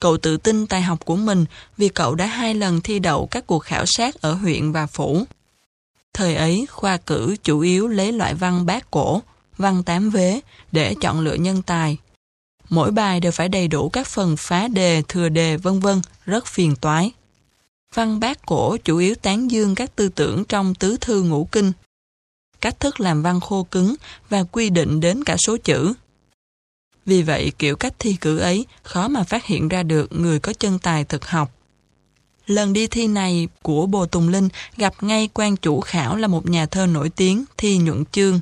Cậu 0.01 0.17
tự 0.17 0.37
tin 0.37 0.67
tài 0.67 0.83
học 0.83 1.05
của 1.05 1.17
mình 1.17 1.45
vì 1.77 1.89
cậu 1.89 2.15
đã 2.15 2.27
hai 2.27 2.55
lần 2.55 2.81
thi 2.81 2.99
đậu 2.99 3.27
các 3.27 3.47
cuộc 3.47 3.59
khảo 3.59 3.85
sát 3.87 4.21
ở 4.21 4.33
huyện 4.33 4.73
và 4.73 4.87
phủ. 4.87 5.25
Thời 6.13 6.35
ấy, 6.35 6.67
khoa 6.71 6.97
cử 6.97 7.37
chủ 7.43 7.61
yếu 7.61 7.89
lấy 7.89 8.13
loại 8.13 8.35
văn 8.35 8.67
bát 8.67 8.91
cổ, 8.91 9.23
văn 9.59 9.83
tám 9.83 10.11
vế 10.11 10.41
để 10.73 10.95
chọn 11.01 11.21
lựa 11.21 11.35
nhân 11.35 11.63
tài. 11.63 11.97
Mỗi 12.69 12.91
bài 12.91 13.21
đều 13.21 13.33
phải 13.33 13.49
đầy 13.49 13.69
đủ 13.69 13.89
các 13.89 14.07
phần 14.07 14.37
phá 14.37 14.69
đề, 14.69 15.03
thừa 15.09 15.29
đề, 15.29 15.57
vân 15.57 15.81
vân, 15.81 16.01
rất 16.27 16.47
phiền 16.47 16.77
toái. 16.77 17.13
Văn 17.95 18.21
bát 18.21 18.47
cổ 18.47 18.77
chủ 18.77 18.99
yếu 18.99 19.15
tán 19.15 19.51
dương 19.51 19.75
các 19.75 19.97
tư 19.97 20.09
tưởng 20.09 20.45
trong 20.45 20.75
tứ 20.75 20.97
thư 21.01 21.23
ngũ 21.23 21.45
kinh, 21.45 21.73
cách 22.65 22.81
thức 22.81 23.01
làm 23.01 23.23
văn 23.23 23.41
khô 23.41 23.63
cứng 23.63 23.95
và 24.29 24.43
quy 24.43 24.71
định 24.71 25.01
đến 25.01 25.25
cả 25.25 25.37
số 25.47 25.57
chữ. 25.57 25.95
Vì 27.07 27.23
vậy, 27.23 27.53
kiểu 27.59 27.77
cách 27.77 27.95
thi 27.99 28.17
cử 28.21 28.39
ấy 28.39 28.67
khó 28.83 29.09
mà 29.09 29.23
phát 29.23 29.45
hiện 29.45 29.69
ra 29.69 29.83
được 29.83 30.13
người 30.13 30.41
có 30.41 30.53
chân 30.53 30.79
tài 30.79 31.05
thực 31.05 31.27
học. 31.27 31.53
Lần 32.47 32.73
đi 32.73 32.87
thi 32.87 33.07
này 33.07 33.49
của 33.63 33.87
Bồ 33.87 34.07
Tùng 34.07 34.29
Linh 34.29 34.49
gặp 34.77 34.95
ngay 35.01 35.29
quan 35.35 35.57
chủ 35.57 35.81
khảo 35.81 36.17
là 36.17 36.29
một 36.29 36.49
nhà 36.49 36.67
thơ 36.67 36.87
nổi 36.87 37.11
tiếng 37.11 37.45
Thi 37.57 37.79
Nhuận 37.79 38.05
Chương. 38.13 38.41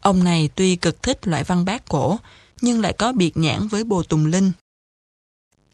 Ông 0.00 0.24
này 0.24 0.50
tuy 0.54 0.76
cực 0.76 1.02
thích 1.02 1.28
loại 1.28 1.44
văn 1.44 1.64
bát 1.64 1.88
cổ, 1.88 2.16
nhưng 2.60 2.80
lại 2.80 2.92
có 2.92 3.12
biệt 3.12 3.36
nhãn 3.36 3.68
với 3.68 3.84
Bồ 3.84 4.02
Tùng 4.02 4.26
Linh. 4.26 4.52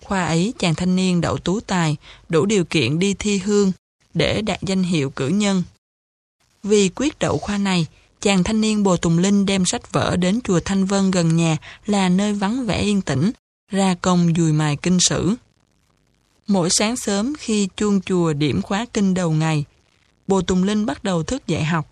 Khoa 0.02 0.26
ấy 0.26 0.54
chàng 0.58 0.74
thanh 0.74 0.96
niên 0.96 1.20
đậu 1.20 1.38
tú 1.38 1.60
tài, 1.60 1.96
đủ 2.28 2.46
điều 2.46 2.64
kiện 2.64 2.98
đi 2.98 3.14
thi 3.14 3.38
hương, 3.38 3.72
để 4.14 4.42
đạt 4.42 4.62
danh 4.62 4.82
hiệu 4.82 5.10
cử 5.10 5.28
nhân. 5.28 5.62
Vì 6.64 6.88
quyết 6.88 7.18
đậu 7.18 7.38
khoa 7.38 7.58
này, 7.58 7.86
chàng 8.20 8.44
thanh 8.44 8.60
niên 8.60 8.82
Bồ 8.82 8.96
Tùng 8.96 9.18
Linh 9.18 9.46
đem 9.46 9.64
sách 9.66 9.92
vở 9.92 10.16
đến 10.16 10.40
chùa 10.44 10.60
Thanh 10.64 10.84
Vân 10.84 11.10
gần 11.10 11.36
nhà 11.36 11.56
là 11.86 12.08
nơi 12.08 12.32
vắng 12.32 12.66
vẻ 12.66 12.80
yên 12.80 13.00
tĩnh, 13.00 13.30
ra 13.70 13.94
công 14.02 14.34
dùi 14.36 14.52
mài 14.52 14.76
kinh 14.76 14.98
sử. 15.00 15.34
Mỗi 16.46 16.68
sáng 16.70 16.96
sớm 16.96 17.34
khi 17.38 17.68
chuông 17.76 18.00
chùa 18.00 18.32
điểm 18.32 18.62
khóa 18.62 18.86
kinh 18.92 19.14
đầu 19.14 19.30
ngày, 19.30 19.64
Bồ 20.26 20.42
Tùng 20.42 20.64
Linh 20.64 20.86
bắt 20.86 21.04
đầu 21.04 21.22
thức 21.22 21.46
dậy 21.46 21.64
học, 21.64 21.90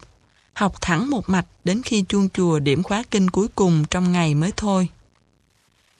học 0.52 0.74
thẳng 0.80 1.10
một 1.10 1.28
mạch 1.28 1.46
đến 1.64 1.82
khi 1.82 2.04
chuông 2.08 2.28
chùa 2.28 2.58
điểm 2.58 2.82
khóa 2.82 3.02
kinh 3.10 3.30
cuối 3.30 3.48
cùng 3.54 3.84
trong 3.90 4.12
ngày 4.12 4.34
mới 4.34 4.52
thôi. 4.56 4.88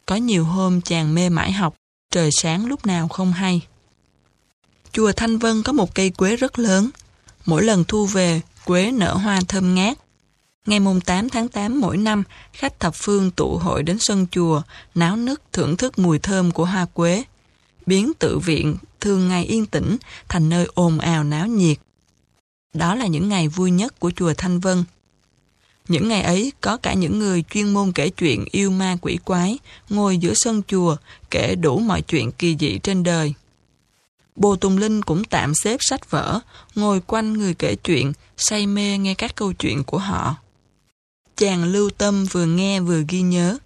Có 0.07 0.17
nhiều 0.17 0.45
hôm 0.45 0.81
chàng 0.81 1.15
mê 1.15 1.29
mãi 1.29 1.53
học, 1.53 1.75
trời 2.11 2.31
sáng 2.33 2.67
lúc 2.67 2.87
nào 2.87 3.09
không 3.09 3.33
hay. 3.33 3.61
Chùa 4.93 5.13
Thanh 5.13 5.39
Vân 5.39 5.63
có 5.63 5.73
một 5.73 5.95
cây 5.95 6.11
quế 6.11 6.37
rất 6.37 6.59
lớn. 6.59 6.91
Mỗi 7.47 7.63
lần 7.63 7.85
thu 7.89 8.07
về, 8.07 8.41
quế 8.65 8.91
nở 8.91 9.15
hoa 9.15 9.41
thơm 9.49 9.75
ngát. 9.75 9.99
Ngày 10.67 10.81
mùng 10.81 11.01
8 11.01 11.29
tháng 11.29 11.49
8 11.49 11.81
mỗi 11.81 11.97
năm, 11.97 12.23
khách 12.53 12.81
thập 12.81 12.95
phương 12.95 13.31
tụ 13.31 13.57
hội 13.57 13.83
đến 13.83 13.97
sân 14.01 14.27
chùa, 14.31 14.63
náo 14.95 15.17
nức 15.17 15.43
thưởng 15.53 15.77
thức 15.77 15.99
mùi 15.99 16.19
thơm 16.19 16.51
của 16.51 16.65
hoa 16.65 16.87
quế. 16.95 17.23
Biến 17.87 18.13
tự 18.19 18.39
viện 18.39 18.77
thường 19.01 19.29
ngày 19.29 19.45
yên 19.45 19.67
tĩnh 19.67 19.97
thành 20.29 20.49
nơi 20.49 20.67
ồn 20.75 20.99
ào 20.99 21.25
náo 21.25 21.47
nhiệt. 21.47 21.79
Đó 22.75 22.95
là 22.95 23.07
những 23.07 23.29
ngày 23.29 23.49
vui 23.49 23.71
nhất 23.71 24.01
của 24.01 24.11
chùa 24.17 24.33
Thanh 24.39 24.61
Vân. 24.61 24.85
Những 25.89 26.09
ngày 26.09 26.23
ấy 26.23 26.53
có 26.61 26.77
cả 26.77 26.95
những 26.95 27.19
người 27.19 27.45
chuyên 27.51 27.75
môn 27.75 27.93
kể 27.93 28.09
chuyện 28.09 28.45
yêu 28.51 28.71
ma 28.71 28.97
quỷ 29.03 29.19
quái, 29.25 29.59
ngồi 29.89 30.19
giữa 30.19 30.33
sân 30.35 30.63
chùa, 30.69 30.97
kể 31.31 31.55
đủ 31.55 31.79
mọi 31.79 32.03
chuyện 32.03 32.33
kỳ 32.33 32.57
dị 32.61 32.79
trên 32.79 33.03
đời. 33.03 33.35
Bồ 34.37 34.57
Tùng 34.57 34.79
Linh 34.79 35.03
cũng 35.03 35.25
tạm 35.25 35.53
xếp 35.55 35.77
sách 35.81 36.11
vở, 36.11 36.41
ngồi 36.75 37.01
quanh 37.01 37.33
người 37.33 37.55
kể 37.55 37.75
chuyện, 37.75 38.13
say 38.37 38.67
mê 38.67 38.99
nghe 38.99 39.15
các 39.15 39.35
câu 39.35 39.53
chuyện 39.53 39.85
của 39.85 39.99
họ. 39.99 40.37
Chàng 41.37 41.65
lưu 41.65 41.91
tâm 41.91 42.25
vừa 42.25 42.47
nghe 42.47 42.81
vừa 42.81 43.03
ghi 43.09 43.21
nhớ. 43.21 43.59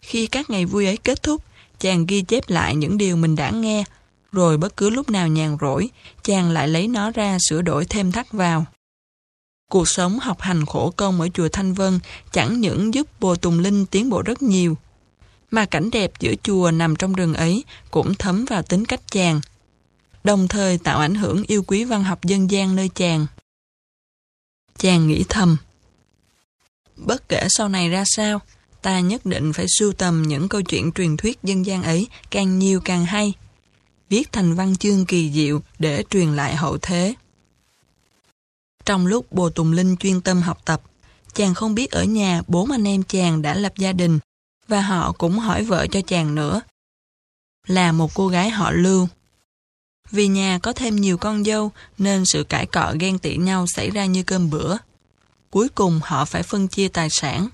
Khi 0.00 0.26
các 0.26 0.50
ngày 0.50 0.64
vui 0.64 0.86
ấy 0.86 0.96
kết 0.96 1.22
thúc, 1.22 1.42
chàng 1.78 2.06
ghi 2.06 2.22
chép 2.22 2.48
lại 2.48 2.76
những 2.76 2.98
điều 2.98 3.16
mình 3.16 3.36
đã 3.36 3.50
nghe, 3.50 3.84
rồi 4.32 4.56
bất 4.56 4.76
cứ 4.76 4.90
lúc 4.90 5.10
nào 5.10 5.28
nhàn 5.28 5.56
rỗi, 5.60 5.88
chàng 6.22 6.50
lại 6.50 6.68
lấy 6.68 6.88
nó 6.88 7.10
ra 7.10 7.38
sửa 7.48 7.62
đổi 7.62 7.84
thêm 7.84 8.12
thắt 8.12 8.32
vào. 8.32 8.66
Cuộc 9.70 9.88
sống 9.88 10.18
học 10.18 10.40
hành 10.40 10.66
khổ 10.66 10.92
công 10.96 11.20
ở 11.20 11.28
chùa 11.34 11.48
Thanh 11.48 11.74
Vân 11.74 12.00
chẳng 12.32 12.60
những 12.60 12.94
giúp 12.94 13.06
Bồ 13.20 13.36
Tùng 13.36 13.58
Linh 13.58 13.86
tiến 13.86 14.10
bộ 14.10 14.22
rất 14.22 14.42
nhiều, 14.42 14.76
mà 15.50 15.64
cảnh 15.64 15.90
đẹp 15.90 16.12
giữa 16.20 16.34
chùa 16.42 16.70
nằm 16.70 16.96
trong 16.96 17.12
rừng 17.12 17.34
ấy 17.34 17.64
cũng 17.90 18.14
thấm 18.14 18.44
vào 18.44 18.62
tính 18.62 18.84
cách 18.84 19.00
chàng, 19.10 19.40
đồng 20.28 20.48
thời 20.48 20.78
tạo 20.78 20.98
ảnh 20.98 21.14
hưởng 21.14 21.42
yêu 21.46 21.62
quý 21.62 21.84
văn 21.84 22.04
học 22.04 22.24
dân 22.24 22.50
gian 22.50 22.76
nơi 22.76 22.88
chàng. 22.94 23.26
Chàng 24.78 25.08
nghĩ 25.08 25.24
thầm, 25.28 25.56
bất 26.96 27.28
kể 27.28 27.46
sau 27.50 27.68
này 27.68 27.88
ra 27.88 28.04
sao, 28.06 28.40
ta 28.82 29.00
nhất 29.00 29.26
định 29.26 29.52
phải 29.52 29.66
sưu 29.78 29.92
tầm 29.92 30.22
những 30.22 30.48
câu 30.48 30.62
chuyện 30.62 30.92
truyền 30.92 31.16
thuyết 31.16 31.38
dân 31.42 31.66
gian 31.66 31.82
ấy 31.82 32.06
càng 32.30 32.58
nhiều 32.58 32.80
càng 32.84 33.04
hay, 33.04 33.32
viết 34.08 34.32
thành 34.32 34.54
văn 34.54 34.76
chương 34.76 35.06
kỳ 35.06 35.32
diệu 35.32 35.62
để 35.78 36.04
truyền 36.10 36.36
lại 36.36 36.56
hậu 36.56 36.78
thế. 36.78 37.14
Trong 38.84 39.06
lúc 39.06 39.32
Bồ 39.32 39.50
Tùng 39.50 39.72
Linh 39.72 39.96
chuyên 39.96 40.20
tâm 40.20 40.42
học 40.42 40.58
tập, 40.64 40.82
chàng 41.34 41.54
không 41.54 41.74
biết 41.74 41.90
ở 41.90 42.04
nhà 42.04 42.42
bốn 42.46 42.70
anh 42.70 42.88
em 42.88 43.02
chàng 43.02 43.42
đã 43.42 43.54
lập 43.54 43.72
gia 43.76 43.92
đình 43.92 44.18
và 44.66 44.80
họ 44.80 45.12
cũng 45.12 45.38
hỏi 45.38 45.64
vợ 45.64 45.86
cho 45.86 46.00
chàng 46.06 46.34
nữa. 46.34 46.60
Là 47.66 47.92
một 47.92 48.14
cô 48.14 48.28
gái 48.28 48.50
họ 48.50 48.70
Lưu. 48.70 49.08
Vì 50.10 50.26
nhà 50.26 50.58
có 50.62 50.72
thêm 50.72 50.96
nhiều 50.96 51.18
con 51.18 51.44
dâu 51.44 51.72
nên 51.98 52.24
sự 52.26 52.44
cãi 52.44 52.66
cọ 52.66 52.94
ghen 53.00 53.18
tị 53.18 53.36
nhau 53.36 53.66
xảy 53.66 53.90
ra 53.90 54.06
như 54.06 54.22
cơm 54.22 54.50
bữa. 54.50 54.76
Cuối 55.50 55.68
cùng 55.68 56.00
họ 56.04 56.24
phải 56.24 56.42
phân 56.42 56.68
chia 56.68 56.88
tài 56.88 57.08
sản. 57.10 57.48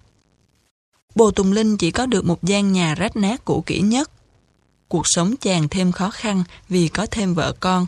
Bồ 1.14 1.30
Tùng 1.30 1.52
Linh 1.52 1.76
chỉ 1.76 1.90
có 1.90 2.06
được 2.06 2.24
một 2.24 2.42
gian 2.42 2.72
nhà 2.72 2.94
rách 2.94 3.16
nát 3.16 3.44
cũ 3.44 3.62
kỹ 3.66 3.80
nhất. 3.80 4.10
Cuộc 4.88 5.02
sống 5.04 5.36
chàng 5.36 5.68
thêm 5.68 5.92
khó 5.92 6.10
khăn 6.10 6.44
vì 6.68 6.88
có 6.88 7.06
thêm 7.10 7.34
vợ 7.34 7.54
con. 7.60 7.86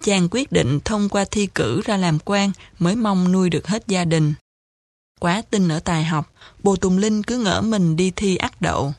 Chàng 0.00 0.28
quyết 0.30 0.52
định 0.52 0.80
thông 0.84 1.08
qua 1.08 1.24
thi 1.30 1.48
cử 1.54 1.80
ra 1.84 1.96
làm 1.96 2.18
quan 2.24 2.52
mới 2.78 2.96
mong 2.96 3.32
nuôi 3.32 3.50
được 3.50 3.66
hết 3.66 3.84
gia 3.88 4.04
đình. 4.04 4.34
Quá 5.20 5.42
tin 5.50 5.68
ở 5.68 5.80
tài 5.80 6.04
học, 6.04 6.32
Bồ 6.62 6.76
Tùng 6.76 6.98
Linh 6.98 7.22
cứ 7.22 7.38
ngỡ 7.38 7.60
mình 7.60 7.96
đi 7.96 8.12
thi 8.16 8.36
ác 8.36 8.60
đậu. 8.60 8.94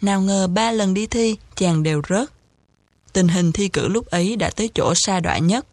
Nào 0.00 0.20
ngờ 0.20 0.46
ba 0.46 0.72
lần 0.72 0.94
đi 0.94 1.06
thi, 1.06 1.36
chàng 1.56 1.82
đều 1.82 2.02
rớt. 2.08 2.37
Tình 3.12 3.28
hình 3.28 3.52
thi 3.52 3.68
cử 3.68 3.88
lúc 3.88 4.06
ấy 4.06 4.36
đã 4.36 4.50
tới 4.50 4.70
chỗ 4.74 4.92
sa 4.96 5.20
đọa 5.20 5.38
nhất. 5.38 5.66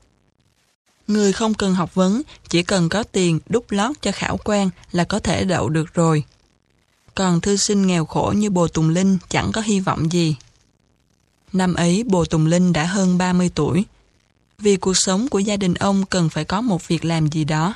Người 1.07 1.33
không 1.33 1.53
cần 1.53 1.73
học 1.73 1.95
vấn, 1.95 2.21
chỉ 2.49 2.63
cần 2.63 2.89
có 2.89 3.03
tiền 3.03 3.39
đúc 3.49 3.71
lót 3.71 3.95
cho 4.01 4.11
khảo 4.11 4.37
quan 4.37 4.69
là 4.91 5.03
có 5.03 5.19
thể 5.19 5.43
đậu 5.43 5.69
được 5.69 5.93
rồi. 5.93 6.23
Còn 7.15 7.41
thư 7.41 7.55
sinh 7.55 7.87
nghèo 7.87 8.05
khổ 8.05 8.33
như 8.35 8.49
Bồ 8.49 8.67
Tùng 8.67 8.89
Linh 8.89 9.17
chẳng 9.29 9.51
có 9.51 9.61
hy 9.61 9.79
vọng 9.79 10.11
gì. 10.11 10.35
Năm 11.53 11.73
ấy 11.73 12.03
Bồ 12.03 12.25
Tùng 12.25 12.45
Linh 12.45 12.73
đã 12.73 12.85
hơn 12.85 13.17
30 13.17 13.51
tuổi. 13.55 13.85
Vì 14.59 14.77
cuộc 14.77 14.93
sống 14.97 15.27
của 15.27 15.39
gia 15.39 15.57
đình 15.57 15.73
ông 15.73 16.05
cần 16.05 16.29
phải 16.29 16.45
có 16.45 16.61
một 16.61 16.87
việc 16.87 17.05
làm 17.05 17.27
gì 17.27 17.43
đó. 17.43 17.75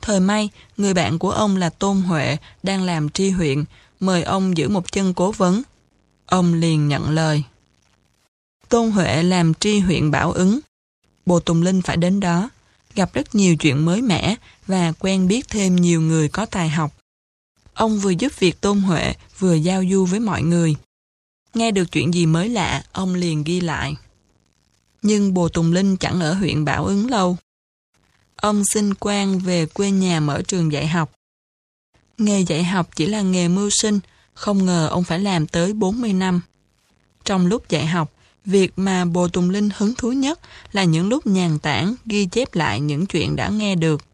Thời 0.00 0.20
may, 0.20 0.48
người 0.76 0.94
bạn 0.94 1.18
của 1.18 1.30
ông 1.30 1.56
là 1.56 1.70
Tôn 1.70 1.96
Huệ 1.96 2.36
đang 2.62 2.82
làm 2.82 3.08
tri 3.08 3.30
huyện, 3.30 3.64
mời 4.00 4.22
ông 4.22 4.56
giữ 4.56 4.68
một 4.68 4.92
chân 4.92 5.14
cố 5.14 5.32
vấn. 5.32 5.62
Ông 6.26 6.54
liền 6.54 6.88
nhận 6.88 7.10
lời. 7.10 7.44
Tôn 8.72 8.90
Huệ 8.90 9.22
làm 9.22 9.54
tri 9.54 9.78
huyện 9.78 10.10
Bảo 10.10 10.32
ứng. 10.32 10.60
Bồ 11.26 11.40
Tùng 11.40 11.62
Linh 11.62 11.82
phải 11.82 11.96
đến 11.96 12.20
đó, 12.20 12.50
gặp 12.94 13.12
rất 13.12 13.34
nhiều 13.34 13.56
chuyện 13.56 13.84
mới 13.84 14.02
mẻ 14.02 14.36
và 14.66 14.92
quen 14.92 15.28
biết 15.28 15.48
thêm 15.48 15.76
nhiều 15.76 16.00
người 16.00 16.28
có 16.28 16.46
tài 16.46 16.68
học. 16.68 16.92
Ông 17.74 17.98
vừa 17.98 18.10
giúp 18.10 18.32
việc 18.38 18.60
Tôn 18.60 18.80
Huệ 18.80 19.14
vừa 19.38 19.54
giao 19.54 19.84
du 19.90 20.04
với 20.04 20.20
mọi 20.20 20.42
người. 20.42 20.76
Nghe 21.54 21.70
được 21.70 21.92
chuyện 21.92 22.14
gì 22.14 22.26
mới 22.26 22.48
lạ, 22.48 22.84
ông 22.92 23.14
liền 23.14 23.44
ghi 23.44 23.60
lại. 23.60 23.96
Nhưng 25.02 25.34
Bồ 25.34 25.48
Tùng 25.48 25.72
Linh 25.72 25.96
chẳng 25.96 26.20
ở 26.20 26.34
huyện 26.34 26.64
Bảo 26.64 26.84
ứng 26.84 27.10
lâu. 27.10 27.36
Ông 28.36 28.62
xin 28.74 28.94
quan 28.94 29.38
về 29.38 29.66
quê 29.66 29.90
nhà 29.90 30.20
mở 30.20 30.42
trường 30.48 30.72
dạy 30.72 30.86
học. 30.86 31.12
Nghề 32.18 32.40
dạy 32.40 32.64
học 32.64 32.88
chỉ 32.96 33.06
là 33.06 33.22
nghề 33.22 33.48
mưu 33.48 33.70
sinh, 33.70 34.00
không 34.34 34.66
ngờ 34.66 34.88
ông 34.90 35.04
phải 35.04 35.20
làm 35.20 35.46
tới 35.46 35.72
40 35.72 36.12
năm. 36.12 36.40
Trong 37.24 37.46
lúc 37.46 37.68
dạy 37.68 37.86
học, 37.86 38.12
việc 38.44 38.72
mà 38.76 39.04
Bồ 39.04 39.28
Tùng 39.28 39.50
Linh 39.50 39.68
hứng 39.76 39.94
thú 39.94 40.12
nhất 40.12 40.40
là 40.72 40.84
những 40.84 41.08
lúc 41.08 41.26
nhàn 41.26 41.58
tản 41.58 41.94
ghi 42.06 42.26
chép 42.26 42.54
lại 42.54 42.80
những 42.80 43.06
chuyện 43.06 43.36
đã 43.36 43.48
nghe 43.48 43.74
được. 43.74 44.04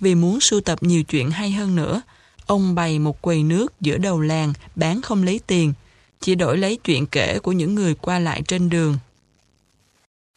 Vì 0.00 0.14
muốn 0.14 0.38
sưu 0.40 0.60
tập 0.60 0.82
nhiều 0.82 1.02
chuyện 1.02 1.30
hay 1.30 1.50
hơn 1.50 1.76
nữa, 1.76 2.02
ông 2.46 2.74
bày 2.74 2.98
một 2.98 3.22
quầy 3.22 3.42
nước 3.42 3.80
giữa 3.80 3.96
đầu 3.96 4.20
làng 4.20 4.52
bán 4.76 5.02
không 5.02 5.22
lấy 5.22 5.40
tiền, 5.46 5.72
chỉ 6.20 6.34
đổi 6.34 6.58
lấy 6.58 6.76
chuyện 6.76 7.06
kể 7.06 7.38
của 7.38 7.52
những 7.52 7.74
người 7.74 7.94
qua 7.94 8.18
lại 8.18 8.42
trên 8.48 8.68
đường. 8.68 8.98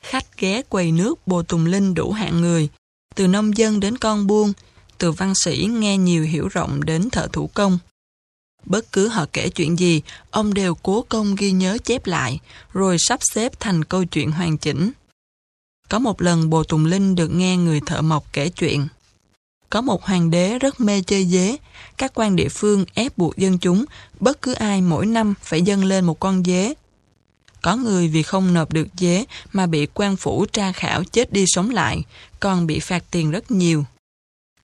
Khách 0.04 0.38
ghé 0.38 0.62
quầy 0.70 0.92
nước 0.92 1.28
Bồ 1.28 1.44
Tùng 1.44 1.66
Linh 1.66 1.94
đủ 1.94 2.12
hạng 2.12 2.42
người, 2.42 2.70
từ 3.16 3.28
nông 3.28 3.58
dân 3.58 3.80
đến 3.80 3.98
con 3.98 4.28
buôn, 4.28 4.54
từ 4.98 5.12
văn 5.12 5.34
sĩ 5.36 5.68
nghe 5.70 5.98
nhiều 5.98 6.24
hiểu 6.24 6.48
rộng 6.48 6.86
đến 6.86 7.10
thợ 7.10 7.28
thủ 7.28 7.50
công. 7.54 7.80
Bất 8.66 8.92
cứ 8.92 9.08
họ 9.08 9.26
kể 9.34 9.50
chuyện 9.50 9.80
gì, 9.80 10.02
ông 10.32 10.54
đều 10.54 10.76
cố 10.76 11.06
công 11.10 11.36
ghi 11.36 11.52
nhớ 11.52 11.78
chép 11.84 12.06
lại, 12.06 12.40
rồi 12.74 12.98
sắp 13.00 13.20
xếp 13.34 13.60
thành 13.60 13.84
câu 13.84 14.06
chuyện 14.06 14.32
hoàn 14.32 14.58
chỉnh. 14.58 14.92
Có 15.90 16.00
một 16.00 16.22
lần 16.22 16.50
Bồ 16.50 16.64
Tùng 16.64 16.86
Linh 16.86 17.16
được 17.16 17.28
nghe 17.28 17.58
người 17.58 17.82
thợ 17.86 18.02
mộc 18.02 18.34
kể 18.34 18.50
chuyện. 18.50 18.88
Có 19.70 19.82
một 19.82 20.04
hoàng 20.04 20.32
đế 20.32 20.60
rất 20.60 20.82
mê 20.82 21.02
chơi 21.02 21.26
dế, 21.26 21.58
các 21.98 22.12
quan 22.16 22.36
địa 22.36 22.50
phương 22.50 22.86
ép 22.94 23.18
buộc 23.18 23.38
dân 23.38 23.58
chúng, 23.58 23.86
bất 24.20 24.42
cứ 24.42 24.54
ai 24.54 24.82
mỗi 24.82 25.06
năm 25.06 25.34
phải 25.42 25.62
dâng 25.62 25.84
lên 25.84 26.06
một 26.06 26.20
con 26.20 26.44
dế. 26.44 26.74
Có 27.62 27.76
người 27.76 28.08
vì 28.08 28.24
không 28.24 28.54
nộp 28.54 28.74
được 28.74 28.88
dế 28.98 29.26
mà 29.54 29.66
bị 29.66 29.88
quan 29.94 30.16
phủ 30.16 30.46
tra 30.46 30.72
khảo 30.72 31.04
chết 31.04 31.34
đi 31.34 31.46
sống 31.48 31.70
lại, 31.70 32.04
còn 32.40 32.68
bị 32.68 32.80
phạt 32.80 33.04
tiền 33.12 33.32
rất 33.32 33.52
nhiều. 33.52 33.86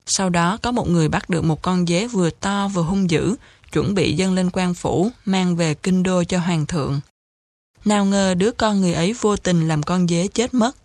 Sau 0.05 0.29
đó 0.29 0.57
có 0.61 0.71
một 0.71 0.89
người 0.89 1.09
bắt 1.09 1.29
được 1.29 1.43
một 1.43 1.61
con 1.61 1.87
dế 1.87 2.07
vừa 2.07 2.29
to 2.29 2.67
vừa 2.67 2.81
hung 2.81 3.09
dữ, 3.09 3.35
chuẩn 3.71 3.93
bị 3.93 4.13
dâng 4.13 4.33
lên 4.33 4.49
quan 4.53 4.73
phủ, 4.73 5.11
mang 5.25 5.55
về 5.55 5.73
kinh 5.73 6.03
đô 6.03 6.23
cho 6.23 6.39
hoàng 6.39 6.65
thượng. 6.65 6.99
Nào 7.85 8.05
ngờ 8.05 8.33
đứa 8.33 8.51
con 8.51 8.81
người 8.81 8.93
ấy 8.93 9.13
vô 9.13 9.37
tình 9.37 9.67
làm 9.67 9.83
con 9.83 10.07
dế 10.07 10.27
chết 10.27 10.53
mất. 10.53 10.75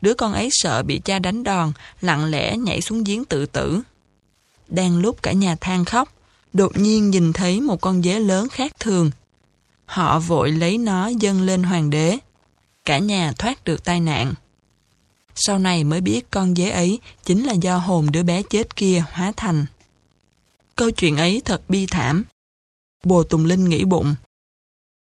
Đứa 0.00 0.14
con 0.14 0.32
ấy 0.32 0.48
sợ 0.52 0.82
bị 0.82 1.00
cha 1.04 1.18
đánh 1.18 1.44
đòn, 1.44 1.72
lặng 2.00 2.24
lẽ 2.24 2.56
nhảy 2.56 2.80
xuống 2.80 3.04
giếng 3.04 3.24
tự 3.24 3.46
tử. 3.46 3.80
Đang 4.68 4.98
lúc 4.98 5.22
cả 5.22 5.32
nhà 5.32 5.56
than 5.60 5.84
khóc, 5.84 6.08
đột 6.52 6.78
nhiên 6.78 7.10
nhìn 7.10 7.32
thấy 7.32 7.60
một 7.60 7.80
con 7.80 8.02
dế 8.02 8.20
lớn 8.20 8.48
khác 8.48 8.72
thường. 8.78 9.10
Họ 9.84 10.18
vội 10.18 10.52
lấy 10.52 10.78
nó 10.78 11.08
dâng 11.08 11.42
lên 11.42 11.62
hoàng 11.62 11.90
đế. 11.90 12.18
Cả 12.84 12.98
nhà 12.98 13.32
thoát 13.38 13.64
được 13.64 13.84
tai 13.84 14.00
nạn. 14.00 14.34
Sau 15.34 15.58
này 15.58 15.84
mới 15.84 16.00
biết 16.00 16.30
con 16.30 16.54
dế 16.54 16.70
ấy 16.70 16.98
chính 17.24 17.44
là 17.44 17.52
do 17.52 17.78
hồn 17.78 18.06
đứa 18.12 18.22
bé 18.22 18.42
chết 18.42 18.76
kia 18.76 19.04
hóa 19.12 19.32
thành. 19.36 19.66
Câu 20.80 20.90
chuyện 20.90 21.16
ấy 21.16 21.42
thật 21.44 21.62
bi 21.68 21.86
thảm. 21.86 22.24
Bồ 23.04 23.22
Tùng 23.22 23.44
Linh 23.44 23.68
nghĩ 23.68 23.84
bụng. 23.84 24.14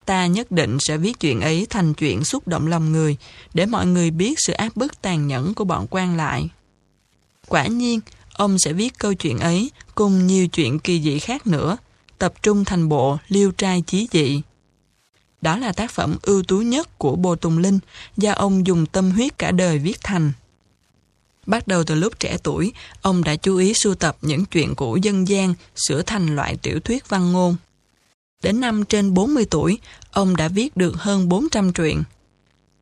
Ta 0.06 0.26
nhất 0.26 0.50
định 0.50 0.78
sẽ 0.80 0.96
viết 0.96 1.20
chuyện 1.20 1.40
ấy 1.40 1.66
thành 1.70 1.94
chuyện 1.94 2.24
xúc 2.24 2.48
động 2.48 2.66
lòng 2.66 2.92
người 2.92 3.16
để 3.54 3.66
mọi 3.66 3.86
người 3.86 4.10
biết 4.10 4.34
sự 4.38 4.52
áp 4.52 4.76
bức 4.76 5.02
tàn 5.02 5.26
nhẫn 5.26 5.54
của 5.54 5.64
bọn 5.64 5.86
quan 5.90 6.16
lại. 6.16 6.48
Quả 7.48 7.66
nhiên, 7.66 8.00
ông 8.32 8.58
sẽ 8.58 8.72
viết 8.72 8.98
câu 8.98 9.14
chuyện 9.14 9.38
ấy 9.38 9.70
cùng 9.94 10.26
nhiều 10.26 10.48
chuyện 10.48 10.78
kỳ 10.78 11.00
dị 11.02 11.18
khác 11.18 11.46
nữa, 11.46 11.76
tập 12.18 12.34
trung 12.42 12.64
thành 12.64 12.88
bộ 12.88 13.18
Liêu 13.28 13.50
trai 13.50 13.82
chí 13.86 14.08
dị. 14.12 14.42
Đó 15.40 15.56
là 15.56 15.72
tác 15.72 15.90
phẩm 15.90 16.16
ưu 16.22 16.42
tú 16.42 16.58
nhất 16.58 16.98
của 16.98 17.16
Bồ 17.16 17.36
Tùng 17.36 17.58
Linh 17.58 17.78
do 18.16 18.32
ông 18.32 18.66
dùng 18.66 18.86
tâm 18.86 19.10
huyết 19.10 19.38
cả 19.38 19.50
đời 19.50 19.78
viết 19.78 19.98
thành. 20.02 20.32
Bắt 21.46 21.68
đầu 21.68 21.84
từ 21.84 21.94
lúc 21.94 22.20
trẻ 22.20 22.38
tuổi, 22.42 22.72
ông 23.02 23.24
đã 23.24 23.36
chú 23.36 23.56
ý 23.56 23.72
sưu 23.74 23.94
tập 23.94 24.16
những 24.22 24.44
chuyện 24.44 24.74
cũ 24.74 24.96
dân 25.02 25.28
gian 25.28 25.54
sửa 25.76 26.02
thành 26.02 26.36
loại 26.36 26.56
tiểu 26.56 26.80
thuyết 26.80 27.08
văn 27.08 27.32
ngôn. 27.32 27.56
Đến 28.42 28.60
năm 28.60 28.84
trên 28.84 29.14
40 29.14 29.46
tuổi, 29.50 29.78
ông 30.12 30.36
đã 30.36 30.48
viết 30.48 30.76
được 30.76 30.94
hơn 30.96 31.28
400 31.28 31.72
truyện. 31.72 32.02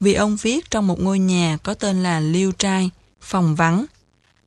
Vì 0.01 0.15
ông 0.15 0.37
viết 0.37 0.71
trong 0.71 0.87
một 0.87 1.01
ngôi 1.01 1.19
nhà 1.19 1.59
có 1.63 1.75
tên 1.75 2.03
là 2.03 2.21
Liêu 2.21 2.53
Trai, 2.53 2.91
phòng 3.21 3.55
vắng, 3.55 3.87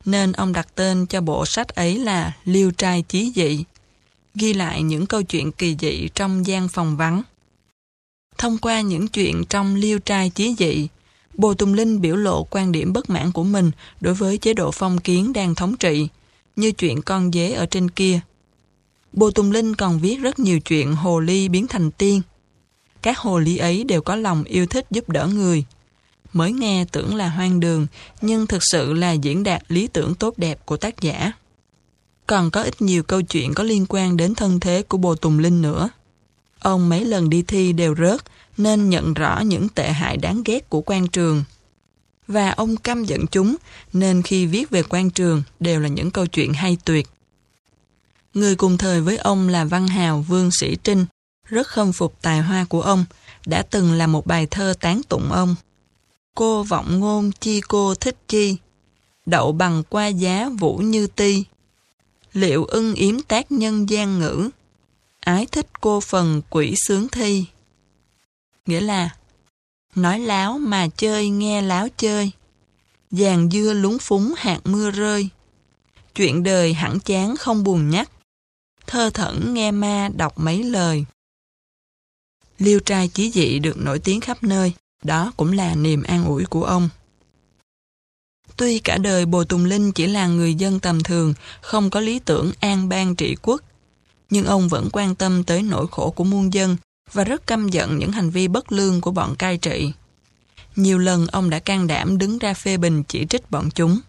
nên 0.04 0.32
ông 0.32 0.52
đặt 0.52 0.68
tên 0.74 1.06
cho 1.06 1.20
bộ 1.20 1.46
sách 1.46 1.68
ấy 1.68 1.98
là 1.98 2.32
Liêu 2.44 2.70
Trai 2.70 3.02
Chí 3.02 3.32
Dị, 3.34 3.64
ghi 4.34 4.52
lại 4.52 4.82
những 4.82 5.06
câu 5.06 5.22
chuyện 5.22 5.52
kỳ 5.52 5.76
dị 5.80 6.08
trong 6.14 6.46
gian 6.46 6.68
phòng 6.68 6.96
vắng. 6.96 7.22
Thông 8.38 8.58
qua 8.58 8.80
những 8.80 9.08
chuyện 9.08 9.44
trong 9.48 9.74
Liêu 9.74 9.98
Trai 9.98 10.30
Chí 10.30 10.54
Dị, 10.58 10.88
Bồ 11.36 11.54
Tùng 11.54 11.74
Linh 11.74 12.00
biểu 12.00 12.16
lộ 12.16 12.44
quan 12.50 12.72
điểm 12.72 12.92
bất 12.92 13.10
mãn 13.10 13.32
của 13.32 13.44
mình 13.44 13.70
đối 14.00 14.14
với 14.14 14.38
chế 14.38 14.54
độ 14.54 14.70
phong 14.70 14.98
kiến 14.98 15.32
đang 15.32 15.54
thống 15.54 15.76
trị, 15.76 16.08
như 16.56 16.72
chuyện 16.72 17.02
con 17.02 17.32
dế 17.32 17.52
ở 17.52 17.66
trên 17.66 17.90
kia. 17.90 18.20
Bồ 19.12 19.30
Tùng 19.30 19.50
Linh 19.50 19.74
còn 19.74 19.98
viết 19.98 20.16
rất 20.16 20.38
nhiều 20.38 20.60
chuyện 20.60 20.94
hồ 20.94 21.20
ly 21.20 21.48
biến 21.48 21.66
thành 21.66 21.90
tiên. 21.90 22.22
Các 23.02 23.18
hồ 23.18 23.38
ly 23.38 23.56
ấy 23.56 23.84
đều 23.84 24.02
có 24.02 24.16
lòng 24.16 24.44
yêu 24.44 24.66
thích 24.66 24.86
giúp 24.90 25.08
đỡ 25.08 25.26
người. 25.26 25.64
Mới 26.32 26.52
nghe 26.52 26.84
tưởng 26.92 27.14
là 27.14 27.28
hoang 27.28 27.60
đường, 27.60 27.86
nhưng 28.20 28.46
thực 28.46 28.62
sự 28.70 28.92
là 28.92 29.12
diễn 29.12 29.42
đạt 29.42 29.62
lý 29.68 29.86
tưởng 29.86 30.14
tốt 30.14 30.34
đẹp 30.36 30.66
của 30.66 30.76
tác 30.76 31.00
giả. 31.00 31.32
Còn 32.26 32.50
có 32.50 32.62
ít 32.62 32.82
nhiều 32.82 33.02
câu 33.02 33.22
chuyện 33.22 33.54
có 33.54 33.64
liên 33.64 33.86
quan 33.88 34.16
đến 34.16 34.34
thân 34.34 34.60
thế 34.60 34.82
của 34.82 34.98
Bồ 34.98 35.14
Tùng 35.14 35.38
Linh 35.38 35.62
nữa. 35.62 35.90
Ông 36.58 36.88
mấy 36.88 37.04
lần 37.04 37.30
đi 37.30 37.42
thi 37.42 37.72
đều 37.72 37.94
rớt, 37.94 38.20
nên 38.56 38.90
nhận 38.90 39.14
rõ 39.14 39.40
những 39.40 39.68
tệ 39.68 39.92
hại 39.92 40.16
đáng 40.16 40.42
ghét 40.44 40.70
của 40.70 40.80
quan 40.80 41.08
trường. 41.08 41.44
Và 42.28 42.50
ông 42.50 42.76
căm 42.76 43.04
giận 43.04 43.26
chúng, 43.26 43.56
nên 43.92 44.22
khi 44.22 44.46
viết 44.46 44.70
về 44.70 44.82
quan 44.82 45.10
trường 45.10 45.42
đều 45.60 45.80
là 45.80 45.88
những 45.88 46.10
câu 46.10 46.26
chuyện 46.26 46.54
hay 46.54 46.78
tuyệt. 46.84 47.08
Người 48.34 48.56
cùng 48.56 48.78
thời 48.78 49.00
với 49.00 49.16
ông 49.16 49.48
là 49.48 49.64
văn 49.64 49.88
hào 49.88 50.20
Vương 50.20 50.50
Sĩ 50.50 50.76
Trinh, 50.84 51.06
rất 51.44 51.66
khâm 51.66 51.92
phục 51.92 52.22
tài 52.22 52.40
hoa 52.40 52.64
của 52.68 52.82
ông, 52.82 53.04
đã 53.46 53.62
từng 53.62 53.92
là 53.92 54.06
một 54.06 54.26
bài 54.26 54.46
thơ 54.46 54.74
tán 54.80 55.00
tụng 55.08 55.32
ông. 55.32 55.54
Cô 56.34 56.62
vọng 56.62 57.00
ngôn 57.00 57.30
chi 57.40 57.60
cô 57.60 57.94
thích 57.94 58.16
chi, 58.28 58.56
đậu 59.26 59.52
bằng 59.52 59.82
qua 59.88 60.06
giá 60.06 60.48
vũ 60.58 60.76
như 60.76 61.06
ti. 61.06 61.44
Liệu 62.32 62.64
ưng 62.64 62.94
yếm 62.94 63.22
tác 63.22 63.52
nhân 63.52 63.90
gian 63.90 64.18
ngữ, 64.18 64.50
ái 65.20 65.46
thích 65.52 65.66
cô 65.80 66.00
phần 66.00 66.42
quỷ 66.50 66.74
sướng 66.86 67.08
thi. 67.08 67.44
Nghĩa 68.68 68.80
là 68.80 69.10
Nói 69.94 70.18
láo 70.18 70.58
mà 70.58 70.88
chơi 70.88 71.28
nghe 71.28 71.62
láo 71.62 71.88
chơi. 71.96 72.30
Vàng 73.10 73.50
dưa 73.50 73.72
lúng 73.72 73.98
phúng 73.98 74.34
hạt 74.36 74.60
mưa 74.64 74.90
rơi. 74.90 75.28
Chuyện 76.14 76.42
đời 76.42 76.74
hẳn 76.74 77.00
chán 77.00 77.36
không 77.36 77.64
buồn 77.64 77.90
nhắc. 77.90 78.10
Thơ 78.86 79.10
thẩn 79.10 79.54
nghe 79.54 79.70
ma 79.70 80.08
đọc 80.16 80.32
mấy 80.36 80.62
lời. 80.62 81.04
Liêu 82.58 82.80
trai 82.80 83.08
chí 83.08 83.30
dị 83.30 83.58
được 83.58 83.76
nổi 83.76 83.98
tiếng 83.98 84.20
khắp 84.20 84.42
nơi. 84.42 84.72
Đó 85.02 85.32
cũng 85.36 85.52
là 85.52 85.74
niềm 85.74 86.02
an 86.02 86.24
ủi 86.24 86.44
của 86.44 86.64
ông. 86.64 86.88
Tuy 88.56 88.78
cả 88.78 88.98
đời 88.98 89.26
Bồ 89.26 89.44
Tùng 89.44 89.64
Linh 89.64 89.92
chỉ 89.92 90.06
là 90.06 90.26
người 90.26 90.54
dân 90.54 90.80
tầm 90.80 91.02
thường, 91.02 91.34
không 91.60 91.90
có 91.90 92.00
lý 92.00 92.18
tưởng 92.18 92.52
an 92.60 92.88
bang 92.88 93.16
trị 93.16 93.36
quốc, 93.42 93.62
nhưng 94.30 94.44
ông 94.44 94.68
vẫn 94.68 94.88
quan 94.92 95.14
tâm 95.14 95.44
tới 95.44 95.62
nỗi 95.62 95.86
khổ 95.90 96.10
của 96.10 96.24
muôn 96.24 96.52
dân 96.52 96.76
và 97.12 97.24
rất 97.24 97.46
căm 97.46 97.68
giận 97.68 97.98
những 97.98 98.12
hành 98.12 98.30
vi 98.30 98.48
bất 98.48 98.72
lương 98.72 99.00
của 99.00 99.10
bọn 99.10 99.36
cai 99.36 99.58
trị. 99.58 99.92
Nhiều 100.76 100.98
lần 100.98 101.26
ông 101.26 101.50
đã 101.50 101.58
can 101.58 101.86
đảm 101.86 102.18
đứng 102.18 102.38
ra 102.38 102.54
phê 102.54 102.76
bình 102.76 103.02
chỉ 103.08 103.26
trích 103.26 103.50
bọn 103.50 103.70
chúng. 103.74 104.00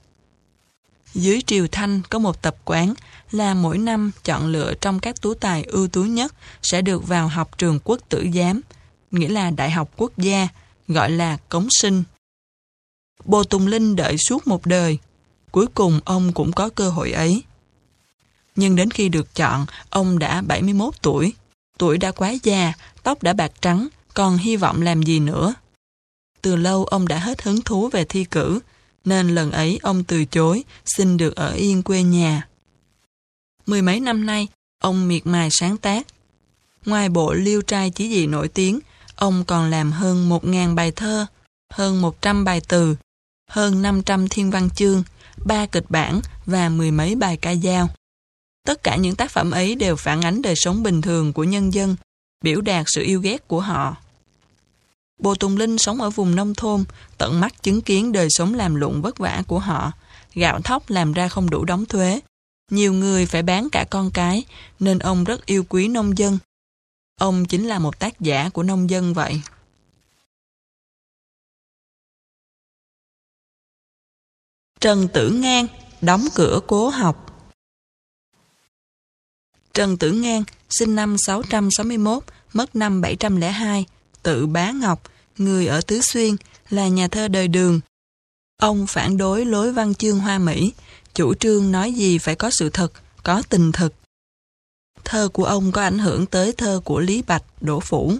Dưới 1.13 1.41
triều 1.41 1.67
Thanh 1.71 2.01
có 2.09 2.19
một 2.19 2.41
tập 2.41 2.55
quán 2.65 2.93
là 3.31 3.53
mỗi 3.53 3.77
năm 3.77 4.11
chọn 4.23 4.47
lựa 4.47 4.73
trong 4.81 4.99
các 4.99 5.21
tú 5.21 5.33
tài 5.33 5.63
ưu 5.63 5.87
tú 5.87 6.03
nhất 6.03 6.33
sẽ 6.61 6.81
được 6.81 7.07
vào 7.07 7.27
học 7.27 7.57
trường 7.57 7.79
quốc 7.83 7.99
tử 8.09 8.27
giám, 8.33 8.61
nghĩa 9.11 9.29
là 9.29 9.49
đại 9.49 9.71
học 9.71 9.91
quốc 9.97 10.17
gia, 10.17 10.47
gọi 10.87 11.11
là 11.11 11.37
cống 11.49 11.67
sinh. 11.81 12.03
Bồ 13.25 13.43
Tùng 13.43 13.67
Linh 13.67 13.95
đợi 13.95 14.15
suốt 14.17 14.47
một 14.47 14.65
đời, 14.65 14.97
cuối 15.51 15.67
cùng 15.73 15.99
ông 16.05 16.33
cũng 16.33 16.51
có 16.51 16.69
cơ 16.69 16.89
hội 16.89 17.11
ấy. 17.11 17.43
Nhưng 18.55 18.75
đến 18.75 18.91
khi 18.91 19.09
được 19.09 19.35
chọn, 19.35 19.65
ông 19.89 20.19
đã 20.19 20.41
71 20.41 21.01
tuổi. 21.01 21.33
Tuổi 21.77 21.97
đã 21.97 22.11
quá 22.11 22.33
già, 22.43 22.73
tóc 23.03 23.23
đã 23.23 23.33
bạc 23.33 23.51
trắng, 23.61 23.87
còn 24.13 24.37
hy 24.37 24.55
vọng 24.55 24.81
làm 24.81 25.03
gì 25.03 25.19
nữa. 25.19 25.53
Từ 26.41 26.55
lâu 26.55 26.85
ông 26.85 27.07
đã 27.07 27.19
hết 27.19 27.41
hứng 27.41 27.61
thú 27.61 27.89
về 27.89 28.05
thi 28.05 28.23
cử, 28.23 28.59
nên 29.05 29.35
lần 29.35 29.51
ấy 29.51 29.79
ông 29.83 30.03
từ 30.03 30.25
chối, 30.25 30.63
xin 30.85 31.17
được 31.17 31.35
ở 31.35 31.51
yên 31.53 31.83
quê 31.83 32.03
nhà. 32.03 32.47
Mười 33.65 33.81
mấy 33.81 33.99
năm 33.99 34.25
nay, 34.25 34.47
ông 34.79 35.07
miệt 35.07 35.25
mài 35.25 35.49
sáng 35.51 35.77
tác. 35.77 36.07
Ngoài 36.85 37.09
bộ 37.09 37.33
liêu 37.33 37.61
trai 37.61 37.89
chỉ 37.89 38.09
dị 38.09 38.27
nổi 38.27 38.47
tiếng, 38.47 38.79
ông 39.15 39.43
còn 39.47 39.69
làm 39.69 39.91
hơn 39.91 40.29
một 40.29 40.45
ngàn 40.45 40.75
bài 40.75 40.91
thơ, 40.91 41.25
hơn 41.73 42.01
một 42.01 42.21
trăm 42.21 42.43
bài 42.43 42.61
từ, 42.67 42.95
hơn 43.49 43.81
năm 43.81 44.03
trăm 44.03 44.27
thiên 44.27 44.51
văn 44.51 44.69
chương, 44.69 45.03
ba 45.45 45.65
kịch 45.65 45.85
bản 45.89 46.21
và 46.45 46.69
mười 46.69 46.91
mấy 46.91 47.15
bài 47.15 47.37
ca 47.37 47.55
dao. 47.55 47.89
Tất 48.65 48.83
cả 48.83 48.95
những 48.95 49.15
tác 49.15 49.31
phẩm 49.31 49.51
ấy 49.51 49.75
đều 49.75 49.95
phản 49.95 50.21
ánh 50.21 50.41
đời 50.41 50.53
sống 50.55 50.83
bình 50.83 51.01
thường 51.01 51.33
của 51.33 51.43
nhân 51.43 51.73
dân, 51.73 51.95
biểu 52.43 52.61
đạt 52.61 52.85
sự 52.87 53.03
yêu 53.03 53.21
ghét 53.21 53.47
của 53.47 53.61
họ. 53.61 53.95
Bồ 55.19 55.35
Tùng 55.35 55.57
Linh 55.57 55.77
sống 55.77 56.01
ở 56.01 56.09
vùng 56.09 56.35
nông 56.35 56.53
thôn, 56.53 56.83
tận 57.17 57.39
mắt 57.39 57.63
chứng 57.63 57.81
kiến 57.81 58.11
đời 58.11 58.27
sống 58.29 58.53
làm 58.53 58.75
lụng 58.75 59.01
vất 59.01 59.17
vả 59.17 59.43
của 59.47 59.59
họ. 59.59 59.91
Gạo 60.33 60.61
thóc 60.61 60.89
làm 60.89 61.13
ra 61.13 61.27
không 61.27 61.49
đủ 61.49 61.65
đóng 61.65 61.85
thuế. 61.85 62.19
Nhiều 62.71 62.93
người 62.93 63.25
phải 63.25 63.43
bán 63.43 63.69
cả 63.71 63.85
con 63.89 64.11
cái, 64.13 64.43
nên 64.79 64.99
ông 64.99 65.23
rất 65.23 65.45
yêu 65.45 65.63
quý 65.69 65.87
nông 65.87 66.17
dân. 66.17 66.37
Ông 67.19 67.45
chính 67.45 67.67
là 67.67 67.79
một 67.79 67.99
tác 67.99 68.19
giả 68.19 68.49
của 68.49 68.63
nông 68.63 68.89
dân 68.89 69.13
vậy. 69.13 69.41
Trần 74.79 75.07
Tử 75.13 75.29
Ngang 75.29 75.67
đóng 76.01 76.27
cửa 76.35 76.59
cố 76.67 76.89
học 76.89 77.24
Trần 79.75 79.97
Tử 79.97 80.11
Ngang, 80.11 80.43
sinh 80.69 80.95
năm 80.95 81.15
661, 81.25 82.23
mất 82.53 82.75
năm 82.75 83.01
702, 83.01 83.85
tự 84.23 84.47
bá 84.47 84.71
Ngọc, 84.71 85.01
người 85.37 85.67
ở 85.67 85.81
Tứ 85.81 86.01
Xuyên, 86.01 86.35
là 86.69 86.87
nhà 86.87 87.07
thơ 87.07 87.27
đời 87.27 87.47
đường. 87.47 87.79
Ông 88.61 88.87
phản 88.87 89.17
đối 89.17 89.45
lối 89.45 89.73
văn 89.73 89.95
chương 89.95 90.19
hoa 90.19 90.37
Mỹ, 90.37 90.73
chủ 91.13 91.33
trương 91.33 91.71
nói 91.71 91.93
gì 91.93 92.17
phải 92.17 92.35
có 92.35 92.49
sự 92.51 92.69
thật, 92.69 92.91
có 93.23 93.43
tình 93.49 93.71
thực. 93.71 93.93
Thơ 95.03 95.27
của 95.33 95.45
ông 95.45 95.71
có 95.71 95.81
ảnh 95.81 95.99
hưởng 95.99 96.25
tới 96.25 96.51
thơ 96.51 96.81
của 96.83 96.99
Lý 96.99 97.21
Bạch, 97.21 97.43
Đỗ 97.61 97.79
Phủ. 97.79 98.13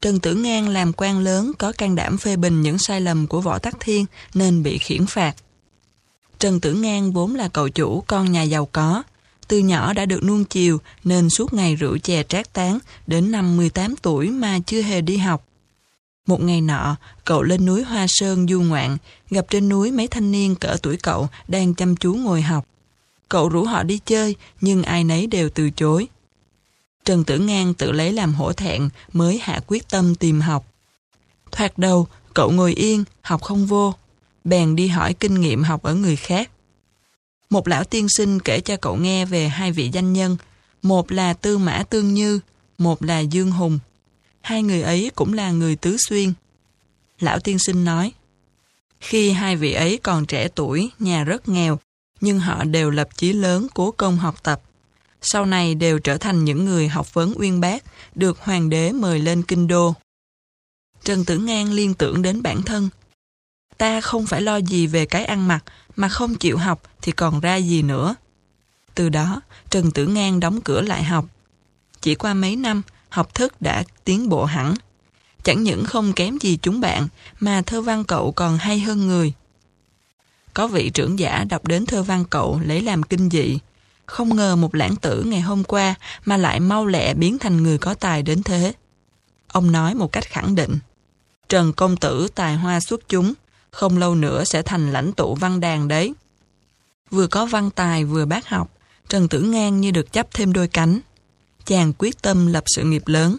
Trần 0.00 0.20
Tử 0.20 0.34
Ngang 0.34 0.68
làm 0.68 0.92
quan 0.92 1.18
lớn 1.18 1.52
có 1.58 1.72
can 1.72 1.94
đảm 1.94 2.18
phê 2.18 2.36
bình 2.36 2.62
những 2.62 2.78
sai 2.78 3.00
lầm 3.00 3.26
của 3.26 3.40
Võ 3.40 3.58
Tắc 3.58 3.76
Thiên 3.80 4.06
nên 4.34 4.62
bị 4.62 4.78
khiển 4.78 5.06
phạt. 5.06 5.34
Trần 6.38 6.60
Tử 6.60 6.72
Ngang 6.74 7.12
vốn 7.12 7.34
là 7.34 7.48
cậu 7.48 7.68
chủ 7.68 8.04
con 8.06 8.32
nhà 8.32 8.42
giàu 8.42 8.68
có, 8.72 9.02
từ 9.48 9.58
nhỏ 9.58 9.92
đã 9.92 10.06
được 10.06 10.22
nuông 10.24 10.44
chiều 10.44 10.78
nên 11.04 11.30
suốt 11.30 11.52
ngày 11.52 11.76
rượu 11.76 11.98
chè 11.98 12.22
trác 12.22 12.52
tán 12.52 12.78
đến 13.06 13.32
năm 13.32 13.56
18 13.56 13.94
tuổi 13.96 14.30
mà 14.30 14.58
chưa 14.66 14.82
hề 14.82 15.00
đi 15.00 15.16
học. 15.16 15.44
Một 16.26 16.42
ngày 16.42 16.60
nọ, 16.60 16.96
cậu 17.24 17.42
lên 17.42 17.66
núi 17.66 17.82
Hoa 17.82 18.06
Sơn 18.08 18.46
du 18.48 18.60
ngoạn, 18.60 18.96
gặp 19.30 19.46
trên 19.50 19.68
núi 19.68 19.92
mấy 19.92 20.08
thanh 20.08 20.32
niên 20.32 20.54
cỡ 20.54 20.76
tuổi 20.82 20.96
cậu 20.96 21.28
đang 21.48 21.74
chăm 21.74 21.96
chú 21.96 22.14
ngồi 22.14 22.42
học. 22.42 22.66
Cậu 23.28 23.48
rủ 23.48 23.64
họ 23.64 23.82
đi 23.82 24.00
chơi, 24.06 24.36
nhưng 24.60 24.82
ai 24.82 25.04
nấy 25.04 25.26
đều 25.26 25.50
từ 25.54 25.70
chối. 25.70 26.08
Trần 27.04 27.24
Tử 27.24 27.38
Ngang 27.38 27.74
tự 27.74 27.92
lấy 27.92 28.12
làm 28.12 28.34
hổ 28.34 28.52
thẹn 28.52 28.88
mới 29.12 29.38
hạ 29.42 29.60
quyết 29.66 29.88
tâm 29.90 30.14
tìm 30.14 30.40
học. 30.40 30.64
Thoạt 31.52 31.78
đầu, 31.78 32.06
cậu 32.34 32.50
ngồi 32.50 32.74
yên, 32.74 33.04
học 33.22 33.42
không 33.42 33.66
vô. 33.66 33.94
Bèn 34.44 34.76
đi 34.76 34.88
hỏi 34.88 35.14
kinh 35.14 35.40
nghiệm 35.40 35.62
học 35.62 35.82
ở 35.82 35.94
người 35.94 36.16
khác. 36.16 36.50
Một 37.50 37.68
lão 37.68 37.84
tiên 37.84 38.06
sinh 38.08 38.40
kể 38.40 38.60
cho 38.60 38.76
cậu 38.76 38.96
nghe 38.96 39.24
về 39.24 39.48
hai 39.48 39.72
vị 39.72 39.90
danh 39.92 40.12
nhân, 40.12 40.36
một 40.82 41.12
là 41.12 41.32
Tư 41.32 41.58
Mã 41.58 41.82
Tương 41.90 42.14
Như, 42.14 42.40
một 42.78 43.02
là 43.02 43.18
Dương 43.18 43.50
Hùng. 43.50 43.78
Hai 44.40 44.62
người 44.62 44.82
ấy 44.82 45.10
cũng 45.14 45.32
là 45.32 45.50
người 45.50 45.76
tứ 45.76 45.96
xuyên. 46.08 46.32
Lão 47.20 47.40
tiên 47.40 47.58
sinh 47.58 47.84
nói, 47.84 48.12
khi 49.00 49.30
hai 49.30 49.56
vị 49.56 49.72
ấy 49.72 49.98
còn 50.02 50.26
trẻ 50.26 50.48
tuổi, 50.48 50.90
nhà 50.98 51.24
rất 51.24 51.48
nghèo, 51.48 51.78
nhưng 52.20 52.40
họ 52.40 52.64
đều 52.64 52.90
lập 52.90 53.08
chí 53.16 53.32
lớn 53.32 53.66
cố 53.74 53.90
công 53.90 54.16
học 54.16 54.42
tập. 54.42 54.62
Sau 55.22 55.46
này 55.46 55.74
đều 55.74 55.98
trở 55.98 56.18
thành 56.18 56.44
những 56.44 56.64
người 56.64 56.88
học 56.88 57.14
vấn 57.14 57.34
uyên 57.36 57.60
bác, 57.60 57.84
được 58.14 58.38
hoàng 58.40 58.70
đế 58.70 58.92
mời 58.92 59.18
lên 59.18 59.42
kinh 59.42 59.66
đô. 59.66 59.94
Trần 61.04 61.24
Tử 61.24 61.38
Ngang 61.38 61.72
liên 61.72 61.94
tưởng 61.94 62.22
đến 62.22 62.42
bản 62.42 62.62
thân. 62.62 62.88
Ta 63.78 64.00
không 64.00 64.26
phải 64.26 64.42
lo 64.42 64.56
gì 64.56 64.86
về 64.86 65.06
cái 65.06 65.24
ăn 65.24 65.48
mặc, 65.48 65.64
mà 65.96 66.08
không 66.08 66.34
chịu 66.34 66.56
học 66.56 66.82
thì 67.02 67.12
còn 67.12 67.40
ra 67.40 67.56
gì 67.56 67.82
nữa. 67.82 68.14
Từ 68.94 69.08
đó, 69.08 69.40
Trần 69.70 69.90
Tử 69.90 70.06
Ngang 70.06 70.40
đóng 70.40 70.60
cửa 70.60 70.80
lại 70.80 71.04
học. 71.04 71.24
Chỉ 72.00 72.14
qua 72.14 72.34
mấy 72.34 72.56
năm, 72.56 72.82
học 73.08 73.34
thức 73.34 73.62
đã 73.62 73.84
tiến 74.04 74.28
bộ 74.28 74.44
hẳn. 74.44 74.74
Chẳng 75.42 75.62
những 75.62 75.84
không 75.84 76.12
kém 76.12 76.38
gì 76.38 76.58
chúng 76.62 76.80
bạn, 76.80 77.08
mà 77.40 77.62
thơ 77.66 77.82
văn 77.82 78.04
cậu 78.04 78.32
còn 78.32 78.58
hay 78.58 78.80
hơn 78.80 79.06
người. 79.06 79.32
Có 80.54 80.66
vị 80.66 80.90
trưởng 80.90 81.18
giả 81.18 81.44
đọc 81.48 81.66
đến 81.66 81.86
thơ 81.86 82.02
văn 82.02 82.24
cậu 82.30 82.60
lấy 82.64 82.80
làm 82.80 83.02
kinh 83.02 83.30
dị. 83.30 83.58
Không 84.06 84.36
ngờ 84.36 84.56
một 84.56 84.74
lãng 84.74 84.96
tử 84.96 85.22
ngày 85.22 85.40
hôm 85.40 85.64
qua 85.64 85.94
mà 86.24 86.36
lại 86.36 86.60
mau 86.60 86.86
lẹ 86.86 87.14
biến 87.14 87.38
thành 87.38 87.62
người 87.62 87.78
có 87.78 87.94
tài 87.94 88.22
đến 88.22 88.42
thế. 88.42 88.72
Ông 89.48 89.72
nói 89.72 89.94
một 89.94 90.12
cách 90.12 90.24
khẳng 90.24 90.54
định. 90.54 90.78
Trần 91.48 91.72
Công 91.72 91.96
Tử 91.96 92.28
tài 92.34 92.56
hoa 92.56 92.80
xuất 92.80 93.08
chúng, 93.08 93.34
không 93.76 93.98
lâu 93.98 94.14
nữa 94.14 94.44
sẽ 94.44 94.62
thành 94.62 94.92
lãnh 94.92 95.12
tụ 95.12 95.34
văn 95.34 95.60
đàn 95.60 95.88
đấy. 95.88 96.14
Vừa 97.10 97.26
có 97.26 97.46
văn 97.46 97.70
tài 97.70 98.04
vừa 98.04 98.24
bác 98.24 98.48
học, 98.48 98.70
Trần 99.08 99.28
Tử 99.28 99.40
Ngang 99.40 99.80
như 99.80 99.90
được 99.90 100.12
chấp 100.12 100.26
thêm 100.34 100.52
đôi 100.52 100.68
cánh. 100.68 101.00
Chàng 101.64 101.92
quyết 101.98 102.22
tâm 102.22 102.46
lập 102.46 102.64
sự 102.66 102.82
nghiệp 102.82 103.02
lớn. 103.06 103.36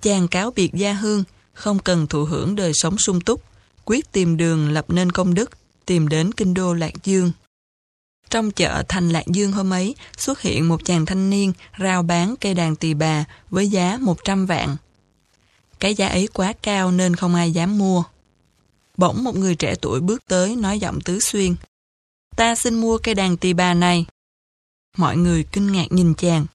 Chàng 0.00 0.28
cáo 0.28 0.50
biệt 0.50 0.74
gia 0.74 0.92
hương, 0.92 1.24
không 1.54 1.78
cần 1.78 2.06
thụ 2.06 2.24
hưởng 2.24 2.56
đời 2.56 2.72
sống 2.74 2.96
sung 2.98 3.20
túc, 3.20 3.42
quyết 3.84 4.12
tìm 4.12 4.36
đường 4.36 4.72
lập 4.72 4.84
nên 4.88 5.12
công 5.12 5.34
đức, 5.34 5.50
tìm 5.86 6.08
đến 6.08 6.32
kinh 6.32 6.54
đô 6.54 6.74
Lạc 6.74 6.92
Dương. 7.04 7.32
Trong 8.30 8.50
chợ 8.50 8.82
thành 8.88 9.10
Lạc 9.10 9.26
Dương 9.26 9.52
hôm 9.52 9.72
ấy 9.72 9.94
xuất 10.16 10.40
hiện 10.40 10.68
một 10.68 10.84
chàng 10.84 11.06
thanh 11.06 11.30
niên 11.30 11.52
rao 11.78 12.02
bán 12.02 12.34
cây 12.40 12.54
đàn 12.54 12.76
tỳ 12.76 12.94
bà 12.94 13.24
với 13.50 13.68
giá 13.68 13.98
100 14.00 14.46
vạn. 14.46 14.76
Cái 15.78 15.94
giá 15.94 16.08
ấy 16.08 16.28
quá 16.32 16.52
cao 16.62 16.90
nên 16.90 17.16
không 17.16 17.34
ai 17.34 17.52
dám 17.52 17.78
mua. 17.78 18.04
Bỗng 19.02 19.24
một 19.24 19.36
người 19.36 19.54
trẻ 19.54 19.74
tuổi 19.80 20.00
bước 20.00 20.26
tới 20.26 20.56
nói 20.56 20.78
giọng 20.78 21.00
tứ 21.00 21.20
xuyên. 21.20 21.54
Ta 22.36 22.54
xin 22.54 22.74
mua 22.74 22.98
cây 22.98 23.14
đàn 23.14 23.36
tỳ 23.36 23.52
bà 23.52 23.74
này. 23.74 24.06
Mọi 24.96 25.16
người 25.16 25.44
kinh 25.52 25.72
ngạc 25.72 25.86
nhìn 25.90 26.14
chàng. 26.14 26.46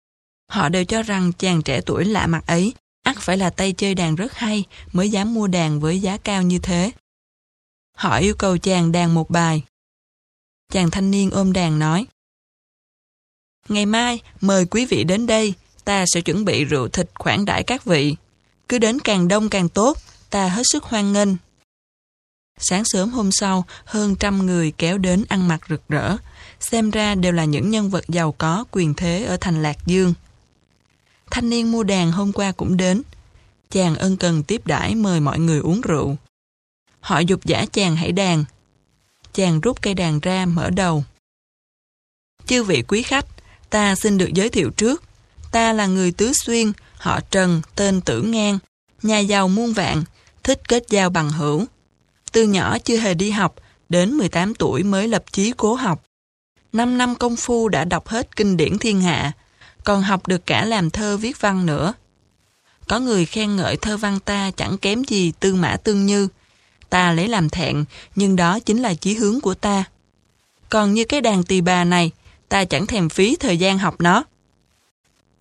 Họ 0.50 0.70
đều 0.70 0.86
cho 0.86 1.04
rằng 1.04 1.32
chàng 1.34 1.62
trẻ 1.62 1.82
tuổi 1.86 2.06
lạ 2.06 2.28
mặt 2.28 2.48
ấy 2.48 2.74
ắt 3.04 3.18
phải 3.20 3.38
là 3.38 3.50
tay 3.50 3.74
chơi 3.74 3.96
đàn 3.96 4.16
rất 4.16 4.34
hay 4.34 4.66
mới 4.92 5.10
dám 5.10 5.34
mua 5.34 5.48
đàn 5.48 5.80
với 5.80 6.00
giá 6.00 6.18
cao 6.18 6.42
như 6.42 6.60
thế. 6.60 6.92
Họ 7.96 8.18
yêu 8.18 8.36
cầu 8.36 8.58
chàng 8.58 8.92
đàn 8.92 9.14
một 9.14 9.30
bài. 9.30 9.64
Chàng 10.74 10.92
thanh 10.92 11.12
niên 11.12 11.32
ôm 11.32 11.54
đàn 11.54 11.80
nói 11.80 12.06
Ngày 13.70 13.86
mai, 13.86 14.20
mời 14.42 14.66
quý 14.66 14.86
vị 14.86 15.04
đến 15.04 15.26
đây, 15.26 15.54
ta 15.86 16.06
sẽ 16.08 16.22
chuẩn 16.22 16.46
bị 16.46 16.64
rượu 16.64 16.88
thịt 16.88 17.10
khoản 17.16 17.46
đãi 17.46 17.64
các 17.64 17.86
vị. 17.86 18.16
Cứ 18.70 18.80
đến 18.80 19.00
càng 19.00 19.28
đông 19.28 19.50
càng 19.50 19.70
tốt, 19.70 19.98
ta 20.30 20.48
hết 20.48 20.64
sức 20.66 20.84
hoan 20.84 21.14
nghênh. 21.14 21.30
Sáng 22.58 22.84
sớm 22.86 23.10
hôm 23.10 23.32
sau, 23.32 23.66
hơn 23.86 24.16
trăm 24.16 24.46
người 24.46 24.72
kéo 24.78 24.98
đến 24.98 25.26
ăn 25.30 25.48
mặc 25.48 25.62
rực 25.70 25.82
rỡ. 25.90 26.18
Xem 26.60 26.92
ra 26.92 27.16
đều 27.16 27.32
là 27.32 27.46
những 27.46 27.70
nhân 27.70 27.90
vật 27.90 28.04
giàu 28.08 28.32
có 28.32 28.66
quyền 28.72 28.94
thế 28.94 29.24
ở 29.24 29.38
thành 29.42 29.64
Lạc 29.64 29.78
Dương. 29.86 30.14
Thanh 31.32 31.50
niên 31.50 31.72
mua 31.72 31.84
đàn 31.84 32.12
hôm 32.12 32.32
qua 32.32 32.52
cũng 32.52 32.78
đến. 32.78 33.02
Chàng 33.72 33.96
ân 33.96 34.18
cần 34.18 34.44
tiếp 34.44 34.68
đãi 34.68 34.96
mời 34.96 35.20
mọi 35.20 35.40
người 35.40 35.60
uống 35.60 35.82
rượu. 35.82 36.18
Họ 37.00 37.20
dục 37.20 37.46
giả 37.46 37.66
chàng 37.72 37.96
hãy 37.96 38.12
đàn. 38.12 38.46
Chàng 39.34 39.62
rút 39.62 39.82
cây 39.82 39.94
đàn 39.94 40.20
ra 40.20 40.46
mở 40.46 40.70
đầu. 40.70 41.04
Chư 42.46 42.64
vị 42.64 42.84
quý 42.88 43.04
khách, 43.04 43.26
ta 43.70 43.96
xin 43.96 44.18
được 44.18 44.34
giới 44.34 44.50
thiệu 44.50 44.70
trước. 44.70 45.04
Ta 45.52 45.74
là 45.74 45.86
người 45.86 46.12
Tứ 46.12 46.32
Xuyên, 46.34 46.72
họ 46.98 47.20
Trần, 47.32 47.62
tên 47.76 48.02
Tử 48.02 48.22
Ngang, 48.22 48.60
nhà 49.04 49.20
giàu 49.20 49.48
muôn 49.48 49.74
vạn, 49.74 50.04
thích 50.44 50.62
kết 50.68 50.84
giao 50.90 51.10
bằng 51.10 51.30
hữu. 51.30 51.66
Từ 52.38 52.44
nhỏ 52.44 52.78
chưa 52.80 52.98
hề 52.98 53.14
đi 53.14 53.32
học, 53.32 53.56
đến 53.90 54.14
18 54.14 54.56
tuổi 54.56 54.84
mới 54.84 55.08
lập 55.08 55.24
chí 55.32 55.54
cố 55.58 55.76
học. 55.76 56.04
5 56.74 56.98
năm 56.98 57.16
công 57.16 57.36
phu 57.36 57.70
đã 57.70 57.86
đọc 57.86 58.08
hết 58.08 58.36
kinh 58.36 58.58
điển 58.58 58.78
thiên 58.78 59.02
hạ, 59.02 59.32
còn 59.84 60.02
học 60.02 60.28
được 60.28 60.46
cả 60.46 60.66
làm 60.66 60.90
thơ 60.90 61.18
viết 61.18 61.42
văn 61.42 61.66
nữa. 61.66 61.94
Có 62.88 63.00
người 63.00 63.26
khen 63.26 63.56
ngợi 63.56 63.78
thơ 63.78 63.98
văn 63.98 64.20
ta 64.20 64.52
chẳng 64.52 64.78
kém 64.78 65.04
gì 65.04 65.32
tư 65.40 65.56
mã 65.56 65.78
tương 65.84 66.06
như. 66.06 66.28
Ta 66.90 67.12
lấy 67.12 67.28
làm 67.28 67.50
thẹn, 67.50 67.86
nhưng 68.16 68.36
đó 68.36 68.60
chính 68.60 68.82
là 68.82 68.94
chí 68.94 69.14
hướng 69.14 69.42
của 69.42 69.54
ta. 69.54 69.84
Còn 70.70 70.94
như 70.94 71.04
cái 71.04 71.22
đàn 71.22 71.44
tỳ 71.44 71.62
bà 71.62 71.84
này, 71.84 72.12
ta 72.50 72.66
chẳng 72.66 72.88
thèm 72.88 73.10
phí 73.10 73.36
thời 73.40 73.58
gian 73.58 73.78
học 73.78 73.96
nó. 74.00 74.24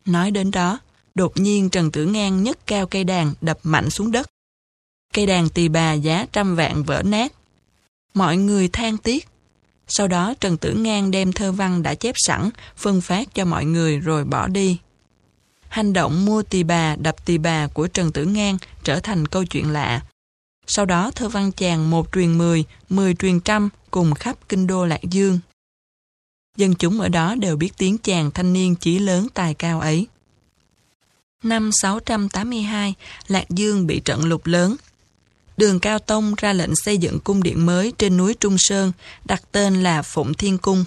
Nói 0.04 0.30
đến 0.30 0.50
đó, 0.50 0.78
đột 1.14 1.32
nhiên 1.36 1.70
Trần 1.70 1.90
Tử 1.90 2.06
Ngang 2.06 2.42
nhấc 2.42 2.66
cao 2.66 2.86
cây 2.86 3.04
đàn 3.04 3.34
đập 3.40 3.58
mạnh 3.62 3.90
xuống 3.90 4.12
đất. 4.12 4.26
Cây 5.16 5.26
đàn 5.26 5.48
tỳ 5.48 5.68
bà 5.68 5.92
giá 5.92 6.26
trăm 6.32 6.56
vạn 6.56 6.82
vỡ 6.82 7.02
nát. 7.02 7.32
Mọi 8.14 8.36
người 8.36 8.68
than 8.68 8.98
tiếc. 8.98 9.28
Sau 9.88 10.08
đó 10.08 10.34
Trần 10.40 10.56
Tử 10.56 10.74
Ngang 10.74 11.10
đem 11.10 11.32
thơ 11.32 11.52
văn 11.52 11.82
đã 11.82 11.94
chép 11.94 12.14
sẵn, 12.18 12.50
phân 12.76 13.00
phát 13.00 13.34
cho 13.34 13.44
mọi 13.44 13.64
người 13.64 13.98
rồi 13.98 14.24
bỏ 14.24 14.48
đi. 14.48 14.78
Hành 15.68 15.92
động 15.92 16.24
mua 16.24 16.42
tỳ 16.42 16.62
bà, 16.62 16.96
đập 16.96 17.26
tỳ 17.26 17.38
bà 17.38 17.66
của 17.66 17.86
Trần 17.86 18.12
Tử 18.12 18.24
Ngang 18.24 18.58
trở 18.84 19.00
thành 19.00 19.26
câu 19.26 19.44
chuyện 19.44 19.70
lạ. 19.70 20.02
Sau 20.66 20.84
đó 20.84 21.10
thơ 21.10 21.28
văn 21.28 21.52
chàng 21.52 21.90
một 21.90 22.12
truyền 22.12 22.38
mười, 22.38 22.64
mười 22.88 23.14
truyền 23.14 23.40
trăm 23.40 23.68
cùng 23.90 24.14
khắp 24.14 24.36
kinh 24.48 24.66
đô 24.66 24.86
Lạc 24.86 25.02
Dương. 25.02 25.38
Dân 26.56 26.74
chúng 26.74 27.00
ở 27.00 27.08
đó 27.08 27.34
đều 27.34 27.56
biết 27.56 27.70
tiếng 27.76 27.98
chàng 27.98 28.30
thanh 28.30 28.52
niên 28.52 28.74
chỉ 28.74 28.98
lớn 28.98 29.26
tài 29.34 29.54
cao 29.54 29.80
ấy. 29.80 30.06
Năm 31.42 31.70
682, 31.72 32.94
Lạc 33.28 33.50
Dương 33.50 33.86
bị 33.86 34.00
trận 34.00 34.24
lụt 34.24 34.48
lớn, 34.48 34.76
Đường 35.56 35.80
Cao 35.80 35.98
Tông 35.98 36.34
ra 36.36 36.52
lệnh 36.52 36.76
xây 36.76 36.98
dựng 36.98 37.20
cung 37.20 37.42
điện 37.42 37.66
mới 37.66 37.92
trên 37.98 38.16
núi 38.16 38.34
Trung 38.34 38.56
Sơn, 38.58 38.92
đặt 39.24 39.42
tên 39.52 39.82
là 39.82 40.02
Phụng 40.02 40.34
Thiên 40.34 40.58
Cung. 40.58 40.84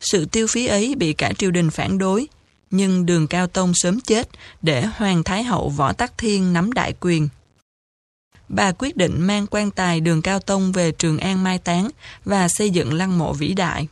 Sự 0.00 0.24
tiêu 0.24 0.46
phí 0.46 0.66
ấy 0.66 0.94
bị 0.94 1.12
cả 1.12 1.32
triều 1.38 1.50
đình 1.50 1.70
phản 1.70 1.98
đối, 1.98 2.28
nhưng 2.70 3.06
đường 3.06 3.26
Cao 3.26 3.46
Tông 3.46 3.72
sớm 3.74 4.00
chết 4.00 4.28
để 4.62 4.86
Hoàng 4.86 5.22
Thái 5.22 5.42
Hậu 5.44 5.68
Võ 5.68 5.92
Tắc 5.92 6.18
Thiên 6.18 6.52
nắm 6.52 6.72
đại 6.72 6.94
quyền. 7.00 7.28
Bà 8.48 8.72
quyết 8.72 8.96
định 8.96 9.20
mang 9.20 9.46
quan 9.50 9.70
tài 9.70 10.00
đường 10.00 10.22
Cao 10.22 10.40
Tông 10.40 10.72
về 10.72 10.92
Trường 10.92 11.18
An 11.18 11.44
mai 11.44 11.58
táng 11.58 11.88
và 12.24 12.48
xây 12.48 12.70
dựng 12.70 12.92
lăng 12.94 13.18
mộ 13.18 13.32
vĩ 13.32 13.54
đại. 13.54 13.88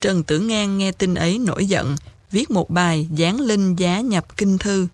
Trần 0.00 0.22
Tử 0.22 0.40
Ngang 0.40 0.78
nghe 0.78 0.92
tin 0.92 1.14
ấy 1.14 1.38
nổi 1.38 1.66
giận, 1.66 1.96
viết 2.30 2.50
một 2.50 2.70
bài 2.70 3.08
dán 3.14 3.40
linh 3.40 3.76
giá 3.76 4.00
nhập 4.00 4.36
kinh 4.36 4.58
thư, 4.58 4.88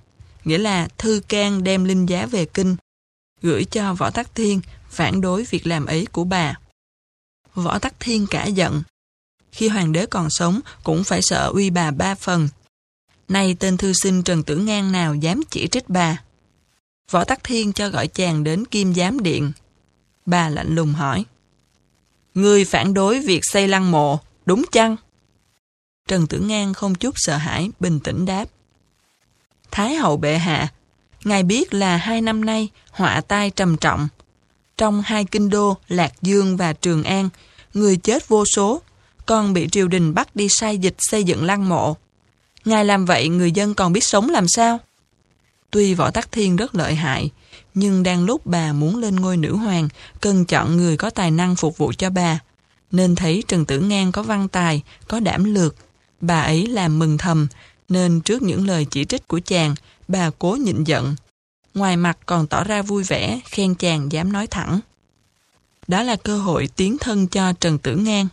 nghĩa 0.45 0.59
là 0.59 0.89
thư 0.99 1.21
can 1.29 1.65
đem 1.65 1.85
linh 1.85 2.07
giá 2.07 2.27
về 2.27 2.45
kinh, 2.45 2.77
gửi 3.45 3.65
cho 3.65 3.95
Võ 3.95 4.11
Tắc 4.11 4.35
Thiên 4.35 4.61
phản 4.89 5.21
đối 5.21 5.45
việc 5.45 5.67
làm 5.67 5.87
ấy 5.87 6.07
của 6.13 6.25
bà. 6.25 6.55
Võ 7.55 7.79
Tắc 7.79 7.95
Thiên 8.01 8.27
cả 8.27 8.47
giận. 8.47 8.83
Khi 9.53 9.69
hoàng 9.69 9.93
đế 9.93 10.07
còn 10.07 10.29
sống 10.31 10.61
cũng 10.85 11.05
phải 11.05 11.21
sợ 11.23 11.51
uy 11.55 11.71
bà 11.71 11.91
ba 11.91 12.15
phần. 12.15 12.49
Nay 13.29 13.57
tên 13.61 13.77
thư 13.77 13.93
sinh 14.03 14.23
Trần 14.23 14.43
Tử 14.43 14.57
Ngang 14.57 14.93
nào 14.93 15.15
dám 15.15 15.43
chỉ 15.51 15.69
trích 15.69 15.89
bà. 15.89 16.23
Võ 17.11 17.25
Tắc 17.25 17.45
Thiên 17.45 17.73
cho 17.73 17.89
gọi 17.89 18.09
chàng 18.09 18.45
đến 18.45 18.65
Kim 18.65 18.95
Giám 18.95 19.21
Điện. 19.21 19.53
Bà 20.27 20.49
lạnh 20.49 20.75
lùng 20.75 20.93
hỏi. 20.93 21.25
Người 22.35 22.65
phản 22.65 22.95
đối 22.95 23.21
việc 23.21 23.41
xây 23.43 23.69
lăng 23.69 23.91
mộ, 23.91 24.21
đúng 24.47 24.65
chăng? 24.73 24.97
Trần 26.09 26.27
Tử 26.27 26.41
Ngang 26.41 26.75
không 26.75 26.95
chút 26.95 27.15
sợ 27.17 27.37
hãi, 27.37 27.71
bình 27.81 28.01
tĩnh 28.01 28.27
đáp. 28.27 28.45
Thái 29.71 29.95
hậu 29.95 30.17
bệ 30.17 30.39
hạ, 30.39 30.73
Ngài 31.25 31.43
biết 31.43 31.75
là 31.75 31.97
hai 31.97 32.21
năm 32.21 32.45
nay 32.45 32.69
họa 32.91 33.21
tai 33.29 33.51
trầm 33.51 33.77
trọng. 33.77 34.09
Trong 34.77 35.03
hai 35.03 35.25
kinh 35.25 35.51
đô 35.51 35.77
Lạc 35.89 36.13
Dương 36.23 36.57
và 36.57 36.73
Trường 36.73 37.05
An, 37.05 37.29
người 37.75 37.97
chết 37.97 38.29
vô 38.29 38.45
số, 38.45 38.83
còn 39.27 39.53
bị 39.53 39.69
triều 39.69 39.89
đình 39.89 40.15
bắt 40.15 40.37
đi 40.37 40.49
sai 40.51 40.79
dịch 40.79 40.95
xây 40.99 41.25
dựng 41.25 41.45
lăng 41.45 41.69
mộ. 41.69 41.97
Ngài 42.65 42.85
làm 42.85 43.05
vậy 43.05 43.29
người 43.29 43.53
dân 43.53 43.75
còn 43.75 43.93
biết 43.93 44.05
sống 44.05 44.31
làm 44.31 44.49
sao? 44.49 44.79
Tuy 45.71 45.95
Võ 45.95 46.11
Tắc 46.11 46.33
Thiên 46.33 46.57
rất 46.57 46.75
lợi 46.75 46.95
hại, 46.95 47.31
nhưng 47.75 48.03
đang 48.03 48.25
lúc 48.25 48.47
bà 48.47 48.73
muốn 48.73 48.97
lên 48.97 49.17
ngôi 49.17 49.37
nữ 49.37 49.57
hoàng, 49.57 49.89
cần 50.21 50.45
chọn 50.45 50.77
người 50.77 50.97
có 50.97 51.11
tài 51.11 51.31
năng 51.31 51.57
phục 51.57 51.79
vụ 51.79 51.93
cho 51.99 52.11
bà. 52.11 52.39
Nên 52.91 53.15
thấy 53.15 53.43
Trần 53.49 53.65
Tử 53.65 53.81
Ngang 53.81 54.13
có 54.13 54.23
văn 54.23 54.49
tài, 54.49 54.83
có 55.09 55.21
đảm 55.21 55.45
lược. 55.45 55.77
Bà 56.21 56.41
ấy 56.41 56.67
làm 56.67 56.99
mừng 56.99 57.19
thầm, 57.19 57.47
nên 57.89 58.21
trước 58.21 58.43
những 58.43 58.67
lời 58.67 58.87
chỉ 58.91 59.05
trích 59.05 59.29
của 59.29 59.41
chàng, 59.45 59.75
bà 60.09 60.31
cố 60.39 60.57
nhịn 60.61 60.85
giận. 60.85 61.17
Ngoài 61.75 61.97
mặt 61.97 62.19
còn 62.27 62.47
tỏ 62.47 62.65
ra 62.65 62.83
vui 62.83 63.05
vẻ, 63.05 63.41
khen 63.45 63.75
chàng 63.75 64.13
dám 64.13 64.33
nói 64.33 64.47
thẳng. 64.47 64.81
Đó 65.87 66.03
là 66.03 66.17
cơ 66.17 66.39
hội 66.39 66.69
tiến 66.77 66.97
thân 67.01 67.27
cho 67.29 67.53
Trần 67.53 67.79
Tử 67.79 67.97
Ngang. 67.97 68.29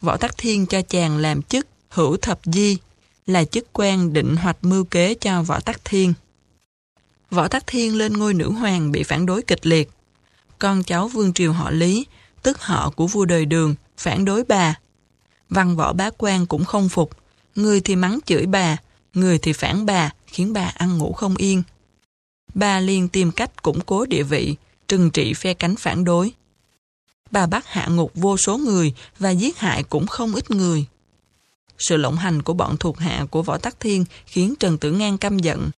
Võ 0.00 0.16
Tắc 0.16 0.36
Thiên 0.38 0.66
cho 0.66 0.82
chàng 0.82 1.18
làm 1.18 1.42
chức 1.42 1.66
hữu 1.88 2.16
thập 2.16 2.40
di, 2.44 2.78
là 3.26 3.44
chức 3.44 3.72
quan 3.72 4.12
định 4.12 4.36
hoạch 4.36 4.64
mưu 4.64 4.84
kế 4.84 5.14
cho 5.14 5.42
Võ 5.42 5.60
Tắc 5.60 5.84
Thiên. 5.84 6.14
Võ 7.30 7.48
Tắc 7.48 7.66
Thiên 7.66 7.96
lên 7.96 8.12
ngôi 8.12 8.34
nữ 8.34 8.50
hoàng 8.50 8.92
bị 8.92 9.02
phản 9.02 9.26
đối 9.26 9.42
kịch 9.42 9.66
liệt. 9.66 9.90
Con 10.58 10.82
cháu 10.82 11.08
vương 11.08 11.32
triều 11.32 11.52
họ 11.52 11.70
Lý, 11.70 12.06
tức 12.42 12.62
họ 12.62 12.90
của 12.90 13.06
vua 13.06 13.24
đời 13.24 13.44
đường, 13.44 13.74
phản 13.98 14.24
đối 14.24 14.44
bà. 14.44 14.74
Văn 15.50 15.76
võ 15.76 15.92
bá 15.92 16.10
quan 16.18 16.46
cũng 16.46 16.64
không 16.64 16.88
phục, 16.88 17.10
người 17.54 17.80
thì 17.80 17.96
mắng 17.96 18.18
chửi 18.26 18.46
bà, 18.46 18.76
người 19.14 19.38
thì 19.38 19.52
phản 19.52 19.86
bà, 19.86 20.10
khiến 20.26 20.52
bà 20.52 20.72
ăn 20.74 20.98
ngủ 20.98 21.12
không 21.12 21.36
yên. 21.36 21.62
Bà 22.54 22.80
liền 22.80 23.08
tìm 23.08 23.32
cách 23.32 23.62
củng 23.62 23.80
cố 23.80 24.06
địa 24.06 24.22
vị, 24.22 24.56
trừng 24.88 25.10
trị 25.10 25.34
phe 25.34 25.54
cánh 25.54 25.76
phản 25.76 26.04
đối. 26.04 26.32
Bà 27.30 27.46
bắt 27.46 27.66
hạ 27.66 27.86
ngục 27.86 28.12
vô 28.14 28.36
số 28.36 28.58
người 28.58 28.94
và 29.18 29.30
giết 29.30 29.58
hại 29.58 29.82
cũng 29.82 30.06
không 30.06 30.34
ít 30.34 30.50
người. 30.50 30.86
Sự 31.78 31.96
lộng 31.96 32.16
hành 32.16 32.42
của 32.42 32.54
bọn 32.54 32.76
thuộc 32.76 32.98
hạ 32.98 33.26
của 33.30 33.42
Võ 33.42 33.58
Tắc 33.58 33.80
Thiên 33.80 34.04
khiến 34.26 34.54
Trần 34.60 34.78
Tử 34.78 34.92
Ngang 34.92 35.18
căm 35.18 35.38
giận. 35.38 35.70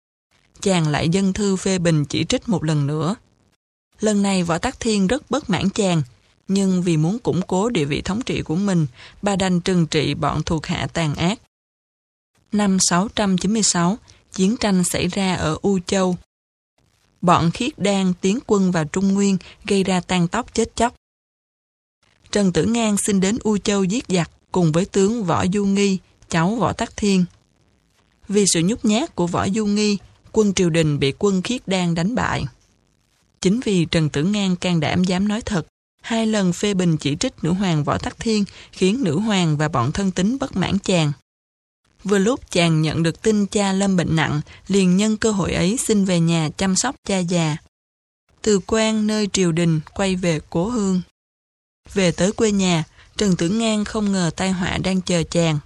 Chàng 0.61 0.89
lại 0.89 1.09
dân 1.09 1.33
thư 1.33 1.57
phê 1.57 1.79
bình 1.79 2.05
chỉ 2.05 2.25
trích 2.25 2.49
một 2.49 2.65
lần 2.65 2.87
nữa. 2.87 3.15
Lần 4.01 4.23
này 4.23 4.43
Võ 4.43 4.59
Tắc 4.59 4.81
Thiên 4.81 5.07
rất 5.07 5.31
bất 5.31 5.51
mãn 5.51 5.71
chàng, 5.71 6.03
nhưng 6.49 6.83
vì 6.83 6.97
muốn 6.97 7.19
củng 7.19 7.43
cố 7.43 7.69
địa 7.69 7.85
vị 7.85 8.03
thống 8.03 8.23
trị 8.23 8.43
của 8.43 8.57
mình, 8.57 8.87
bà 9.23 9.37
đành 9.37 9.61
trừng 9.61 9.87
trị 9.87 10.15
bọn 10.15 10.43
thuộc 10.43 10.67
hạ 10.67 10.87
tàn 10.93 11.15
ác. 11.15 11.41
Năm 12.53 12.79
696, 12.81 13.99
chiến 14.33 14.57
tranh 14.61 14.83
xảy 14.85 15.09
ra 15.09 15.35
ở 15.35 15.59
U 15.62 15.79
Châu. 15.87 16.16
Bọn 17.20 17.51
khiết 17.51 17.79
đan 17.79 18.12
tiến 18.20 18.39
quân 18.47 18.70
vào 18.70 18.85
Trung 18.85 19.15
Nguyên 19.15 19.39
gây 19.65 19.85
ra 19.85 20.01
tan 20.01 20.29
tóc 20.29 20.55
chết 20.55 20.77
chóc. 20.77 20.95
Trần 22.31 22.53
Tử 22.53 22.65
Ngang 22.65 22.97
xin 23.07 23.20
đến 23.20 23.39
U 23.43 23.59
Châu 23.59 23.85
giết 23.85 24.05
giặc 24.09 24.31
cùng 24.53 24.73
với 24.73 24.85
tướng 24.85 25.24
Võ 25.24 25.47
Du 25.53 25.65
Nghi, 25.65 25.99
cháu 26.29 26.55
Võ 26.55 26.73
Tắc 26.73 26.97
Thiên. 26.97 27.24
Vì 28.29 28.45
sự 28.55 28.61
nhút 28.65 28.85
nhát 28.85 29.15
của 29.15 29.27
Võ 29.27 29.49
Du 29.49 29.66
Nghi, 29.66 29.99
quân 30.33 30.55
triều 30.55 30.70
đình 30.70 30.99
bị 30.99 31.12
quân 31.19 31.43
khiết 31.43 31.69
đan 31.69 31.95
đánh 31.95 32.15
bại. 32.15 32.45
Chính 33.41 33.61
vì 33.61 33.85
Trần 33.85 34.09
Tử 34.09 34.24
Ngang 34.24 34.57
can 34.57 34.81
đảm 34.81 35.05
dám 35.05 35.29
nói 35.29 35.41
thật, 35.41 35.66
hai 36.03 36.27
lần 36.27 36.53
phê 36.53 36.74
bình 36.74 36.97
chỉ 36.97 37.16
trích 37.20 37.45
nữ 37.45 37.53
hoàng 37.53 37.85
Võ 37.85 37.99
Tắc 37.99 38.19
Thiên 38.19 38.45
khiến 38.73 39.03
nữ 39.05 39.19
hoàng 39.19 39.57
và 39.57 39.69
bọn 39.69 39.93
thân 39.93 40.11
tín 40.11 40.39
bất 40.39 40.57
mãn 40.57 40.79
chàng. 40.79 41.12
Vừa 42.05 42.19
lúc 42.19 42.51
chàng 42.51 42.83
nhận 42.83 43.03
được 43.03 43.23
tin 43.23 43.47
cha 43.47 43.73
lâm 43.73 43.97
bệnh 43.97 44.16
nặng, 44.16 44.41
liền 44.69 44.97
nhân 44.97 45.16
cơ 45.16 45.31
hội 45.31 45.53
ấy 45.53 45.77
xin 45.87 46.05
về 46.05 46.20
nhà 46.20 46.49
chăm 46.57 46.77
sóc 46.77 46.97
cha 47.09 47.19
già. 47.19 47.57
Từ 48.43 48.61
quan 48.66 49.07
nơi 49.07 49.29
triều 49.33 49.53
đình 49.53 49.81
quay 49.95 50.16
về 50.16 50.41
cố 50.51 50.69
hương. 50.69 51.03
Về 51.95 52.12
tới 52.12 52.33
quê 52.33 52.53
nhà, 52.53 52.85
Trần 53.16 53.37
Tử 53.37 53.49
Ngang 53.49 53.85
không 53.85 54.12
ngờ 54.12 54.31
tai 54.37 54.51
họa 54.53 54.79
đang 54.79 55.01
chờ 55.01 55.23
chàng. 55.23 55.59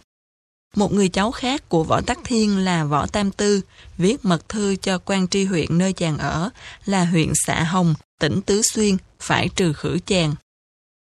Một 0.75 0.93
người 0.93 1.09
cháu 1.09 1.33
khác 1.33 1.69
của 1.69 1.85
Võ 1.85 2.01
Tắc 2.01 2.19
Thiên 2.25 2.59
là 2.59 2.85
Võ 2.85 3.07
Tam 3.07 3.31
Tư, 3.31 3.61
viết 3.99 4.25
mật 4.25 4.49
thư 4.49 4.77
cho 4.77 4.99
quan 4.99 5.29
tri 5.29 5.45
huyện 5.45 5.79
nơi 5.79 5.93
chàng 5.93 6.19
ở 6.19 6.51
là 6.85 7.05
huyện 7.05 7.33
xã 7.47 7.65
Hồng, 7.65 7.95
tỉnh 8.21 8.43
Tứ 8.43 8.63
Xuyên, 8.63 8.97
phải 9.21 9.49
trừ 9.57 9.73
khử 9.73 9.99
chàng. 10.07 10.35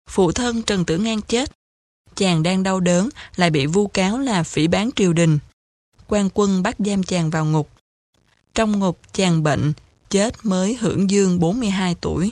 Phụ 0.09 0.31
thân 0.31 0.61
Trần 0.61 0.85
Tử 0.85 0.97
Ngang 0.97 1.21
chết. 1.21 1.51
Chàng 2.19 2.43
đang 2.43 2.63
đau 2.63 2.79
đớn, 2.79 3.09
lại 3.35 3.49
bị 3.49 3.65
vu 3.65 3.87
cáo 3.87 4.19
là 4.19 4.43
phỉ 4.43 4.67
bán 4.67 4.89
triều 4.95 5.13
đình. 5.13 5.39
quan 6.07 6.29
quân 6.33 6.63
bắt 6.63 6.75
giam 6.79 7.03
chàng 7.03 7.29
vào 7.29 7.45
ngục. 7.45 7.69
Trong 8.53 8.79
ngục 8.79 8.99
chàng 9.13 9.43
bệnh, 9.43 9.73
chết 10.09 10.33
mới 10.43 10.75
hưởng 10.75 11.09
dương 11.09 11.39
42 11.39 11.95
tuổi. 12.01 12.31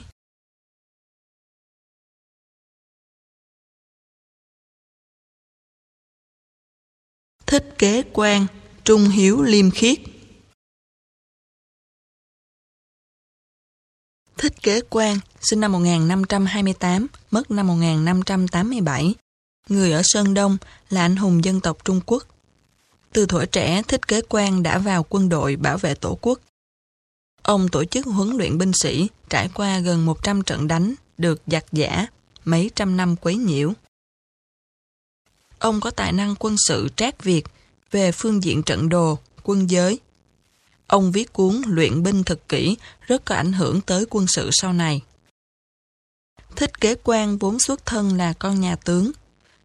Thích 7.46 7.74
kế 7.78 8.02
quan, 8.12 8.46
trung 8.84 9.08
hiếu 9.08 9.42
liêm 9.42 9.70
khiết. 9.70 9.98
Thích 14.36 14.54
kế 14.62 14.80
quan, 14.90 15.18
sinh 15.40 15.60
năm 15.60 15.72
1528, 15.72 17.06
mất 17.30 17.50
năm 17.50 17.66
1587. 17.66 19.14
Người 19.68 19.92
ở 19.92 20.02
Sơn 20.04 20.34
Đông 20.34 20.56
là 20.90 21.00
anh 21.00 21.16
hùng 21.16 21.44
dân 21.44 21.60
tộc 21.60 21.84
Trung 21.84 22.00
Quốc. 22.06 22.24
Từ 23.12 23.26
tuổi 23.28 23.46
trẻ, 23.46 23.82
Thích 23.88 24.08
kế 24.08 24.20
quan 24.28 24.62
đã 24.62 24.78
vào 24.78 25.06
quân 25.08 25.28
đội 25.28 25.56
bảo 25.56 25.78
vệ 25.78 25.94
tổ 25.94 26.18
quốc. 26.20 26.38
Ông 27.42 27.68
tổ 27.68 27.84
chức 27.84 28.06
huấn 28.06 28.36
luyện 28.36 28.58
binh 28.58 28.72
sĩ, 28.72 29.08
trải 29.28 29.48
qua 29.54 29.78
gần 29.78 30.06
100 30.06 30.42
trận 30.42 30.68
đánh, 30.68 30.94
được 31.18 31.42
giặc 31.46 31.64
giả, 31.72 32.06
mấy 32.44 32.70
trăm 32.74 32.96
năm 32.96 33.16
quấy 33.16 33.36
nhiễu. 33.36 33.72
Ông 35.58 35.80
có 35.80 35.90
tài 35.90 36.12
năng 36.12 36.34
quân 36.38 36.56
sự 36.68 36.88
trác 36.96 37.24
việt 37.24 37.44
về 37.90 38.12
phương 38.12 38.42
diện 38.44 38.62
trận 38.62 38.88
đồ, 38.88 39.18
quân 39.42 39.70
giới. 39.70 40.00
Ông 40.86 41.12
viết 41.12 41.32
cuốn 41.32 41.62
luyện 41.66 42.02
binh 42.02 42.24
thực 42.24 42.48
kỹ 42.48 42.76
rất 43.00 43.24
có 43.24 43.34
ảnh 43.34 43.52
hưởng 43.52 43.80
tới 43.80 44.04
quân 44.10 44.26
sự 44.28 44.50
sau 44.52 44.72
này. 44.72 45.02
Thích 46.56 46.80
kế 46.80 46.94
quan 47.04 47.38
vốn 47.38 47.58
xuất 47.58 47.86
thân 47.86 48.16
là 48.16 48.32
con 48.32 48.60
nhà 48.60 48.76
tướng. 48.76 49.12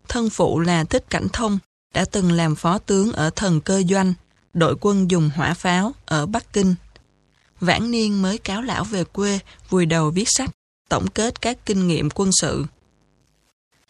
Thân 0.08 0.30
phụ 0.30 0.60
là 0.60 0.84
Thích 0.84 1.06
Cảnh 1.10 1.28
Thông, 1.34 1.60
đã 1.94 2.06
từng 2.06 2.32
làm 2.32 2.56
phó 2.56 2.78
tướng 2.78 3.12
ở 3.12 3.30
thần 3.30 3.62
cơ 3.62 3.84
doanh, 3.90 4.14
đội 4.54 4.76
quân 4.82 5.12
dùng 5.12 5.30
hỏa 5.36 5.54
pháo 5.54 5.94
ở 6.06 6.26
Bắc 6.26 6.54
Kinh. 6.54 6.76
Vãn 7.60 7.92
niên 7.92 8.22
mới 8.22 8.38
cáo 8.38 8.62
lão 8.62 8.84
về 8.84 9.04
quê, 9.04 9.40
vùi 9.70 9.86
đầu 9.86 10.10
viết 10.10 10.28
sách, 10.28 10.50
tổng 10.90 11.08
kết 11.08 11.42
các 11.42 11.66
kinh 11.66 11.88
nghiệm 11.88 12.10
quân 12.10 12.30
sự. 12.42 12.66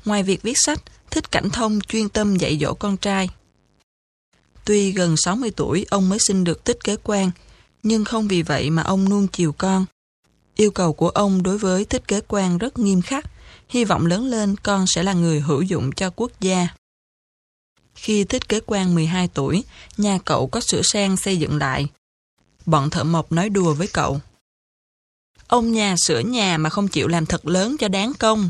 Ngoài 0.06 0.24
việc 0.24 0.42
viết 0.42 0.56
sách, 0.66 0.80
Thích 1.11 1.32
Cảnh 1.32 1.50
Thông 1.50 1.82
chuyên 1.82 2.09
tâm 2.09 2.35
dạy 2.35 2.58
dỗ 2.61 2.74
con 2.74 2.98
trai. 2.98 3.30
Tuy 4.66 4.92
gần 4.92 5.16
60 5.17 5.51
tuổi 5.56 5.85
ông 5.90 6.09
mới 6.09 6.19
sinh 6.27 6.43
được 6.43 6.64
tích 6.64 6.77
kế 6.83 6.95
quan, 7.03 7.32
nhưng 7.83 8.06
không 8.06 8.27
vì 8.27 8.42
vậy 8.42 8.69
mà 8.69 8.82
ông 8.83 9.09
nuông 9.09 9.27
chiều 9.27 9.51
con. 9.51 9.85
Yêu 10.56 10.72
cầu 10.72 10.93
của 10.93 11.09
ông 11.09 11.43
đối 11.43 11.58
với 11.58 11.85
thích 11.85 12.08
kế 12.08 12.22
quan 12.27 12.58
rất 12.58 12.80
nghiêm 12.80 13.01
khắc, 13.01 13.25
hy 13.69 13.85
vọng 13.85 14.06
lớn 14.06 14.25
lên 14.25 14.56
con 14.64 14.85
sẽ 14.88 15.03
là 15.03 15.14
người 15.14 15.40
hữu 15.40 15.61
dụng 15.61 15.92
cho 15.92 16.09
quốc 16.16 16.32
gia. 16.40 16.67
Khi 17.95 18.24
thích 18.24 18.50
kế 18.50 18.59
quan 18.66 18.95
12 18.95 19.27
tuổi, 19.27 19.64
nhà 19.98 20.19
cậu 20.25 20.48
có 20.48 20.59
sửa 20.59 20.82
sang 20.83 21.17
xây 21.17 21.38
dựng 21.38 21.58
lại. 21.58 21.88
Bọn 22.66 22.90
thợ 22.90 23.03
mộc 23.03 23.32
nói 23.32 23.50
đùa 23.50 23.74
với 23.74 23.88
cậu. 23.88 24.22
Ông 25.48 25.72
nhà 25.72 25.95
sửa 26.08 26.19
nhà 26.19 26.58
mà 26.58 26.69
không 26.69 26.88
chịu 26.88 27.08
làm 27.08 27.25
thật 27.25 27.45
lớn 27.45 27.75
cho 27.80 27.88
đáng 27.88 28.14
công. 28.19 28.50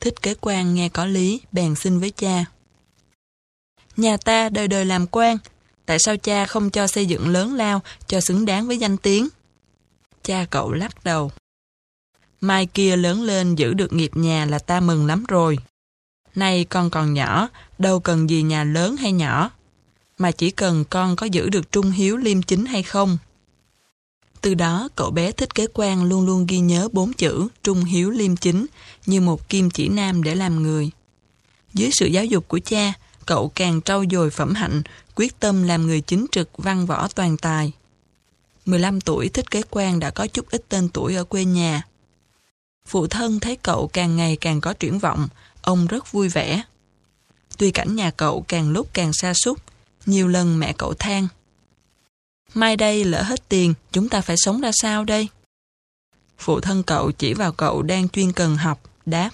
Thích 0.00 0.22
kế 0.22 0.34
quan 0.40 0.74
nghe 0.74 0.88
có 0.88 1.06
lý, 1.06 1.40
bèn 1.52 1.74
xin 1.74 2.00
với 2.00 2.10
cha. 2.10 2.44
Nhà 3.96 4.16
ta 4.16 4.48
đời 4.48 4.68
đời 4.68 4.84
làm 4.84 5.06
quan, 5.06 5.36
tại 5.86 5.98
sao 6.00 6.16
cha 6.16 6.46
không 6.46 6.70
cho 6.70 6.86
xây 6.86 7.06
dựng 7.06 7.28
lớn 7.28 7.54
lao 7.54 7.82
cho 8.06 8.20
xứng 8.20 8.46
đáng 8.46 8.66
với 8.66 8.78
danh 8.78 8.96
tiếng? 8.96 9.28
Cha 10.22 10.46
cậu 10.50 10.72
lắc 10.72 11.04
đầu. 11.04 11.30
Mai 12.40 12.66
kia 12.66 12.96
lớn 12.96 13.22
lên 13.22 13.54
giữ 13.54 13.74
được 13.74 13.92
nghiệp 13.92 14.10
nhà 14.14 14.44
là 14.44 14.58
ta 14.58 14.80
mừng 14.80 15.06
lắm 15.06 15.24
rồi. 15.28 15.58
Nay 16.34 16.64
con 16.64 16.90
còn 16.90 17.14
nhỏ, 17.14 17.48
đâu 17.78 18.00
cần 18.00 18.30
gì 18.30 18.42
nhà 18.42 18.64
lớn 18.64 18.96
hay 18.96 19.12
nhỏ, 19.12 19.50
mà 20.18 20.30
chỉ 20.30 20.50
cần 20.50 20.84
con 20.90 21.16
có 21.16 21.26
giữ 21.26 21.48
được 21.48 21.72
trung 21.72 21.90
hiếu 21.90 22.16
liêm 22.16 22.42
chính 22.42 22.66
hay 22.66 22.82
không. 22.82 23.18
Từ 24.40 24.54
đó, 24.54 24.88
cậu 24.96 25.10
bé 25.10 25.32
thích 25.32 25.54
kế 25.54 25.66
quan 25.74 26.04
luôn 26.04 26.26
luôn 26.26 26.46
ghi 26.46 26.58
nhớ 26.58 26.88
bốn 26.92 27.12
chữ 27.12 27.48
trung 27.62 27.84
hiếu 27.84 28.10
liêm 28.10 28.36
chính 28.36 28.66
như 29.06 29.20
một 29.20 29.48
kim 29.48 29.70
chỉ 29.70 29.88
nam 29.88 30.22
để 30.22 30.34
làm 30.34 30.62
người. 30.62 30.90
Dưới 31.74 31.90
sự 31.92 32.06
giáo 32.06 32.24
dục 32.24 32.48
của 32.48 32.58
cha, 32.58 32.92
cậu 33.26 33.48
càng 33.54 33.82
trau 33.82 34.04
dồi 34.10 34.30
phẩm 34.30 34.54
hạnh, 34.54 34.82
quyết 35.14 35.40
tâm 35.40 35.62
làm 35.62 35.86
người 35.86 36.00
chính 36.00 36.26
trực 36.32 36.50
văn 36.56 36.86
võ 36.86 37.08
toàn 37.08 37.36
tài. 37.36 37.72
15 38.66 39.00
tuổi 39.00 39.28
thích 39.28 39.50
kế 39.50 39.62
quan 39.70 40.00
đã 40.00 40.10
có 40.10 40.26
chút 40.26 40.50
ít 40.50 40.64
tên 40.68 40.88
tuổi 40.88 41.14
ở 41.14 41.24
quê 41.24 41.44
nhà. 41.44 41.82
Phụ 42.90 43.06
thân 43.06 43.40
thấy 43.40 43.56
cậu 43.56 43.90
càng 43.92 44.16
ngày 44.16 44.36
càng 44.40 44.60
có 44.60 44.72
triển 44.72 44.98
vọng, 44.98 45.28
ông 45.62 45.86
rất 45.86 46.12
vui 46.12 46.28
vẻ. 46.28 46.62
Tuy 47.58 47.70
cảnh 47.70 47.96
nhà 47.96 48.10
cậu 48.10 48.44
càng 48.48 48.70
lúc 48.70 48.88
càng 48.92 49.12
xa 49.12 49.34
xúc, 49.34 49.58
nhiều 50.06 50.28
lần 50.28 50.58
mẹ 50.58 50.72
cậu 50.78 50.94
than. 50.94 51.28
Mai 52.54 52.76
đây 52.76 53.04
lỡ 53.04 53.22
hết 53.22 53.48
tiền, 53.48 53.74
chúng 53.92 54.08
ta 54.08 54.20
phải 54.20 54.36
sống 54.38 54.60
ra 54.60 54.70
sao 54.82 55.04
đây? 55.04 55.28
Phụ 56.38 56.60
thân 56.60 56.82
cậu 56.82 57.12
chỉ 57.12 57.34
vào 57.34 57.52
cậu 57.52 57.82
đang 57.82 58.08
chuyên 58.08 58.32
cần 58.32 58.56
học, 58.56 58.82
đáp. 59.06 59.30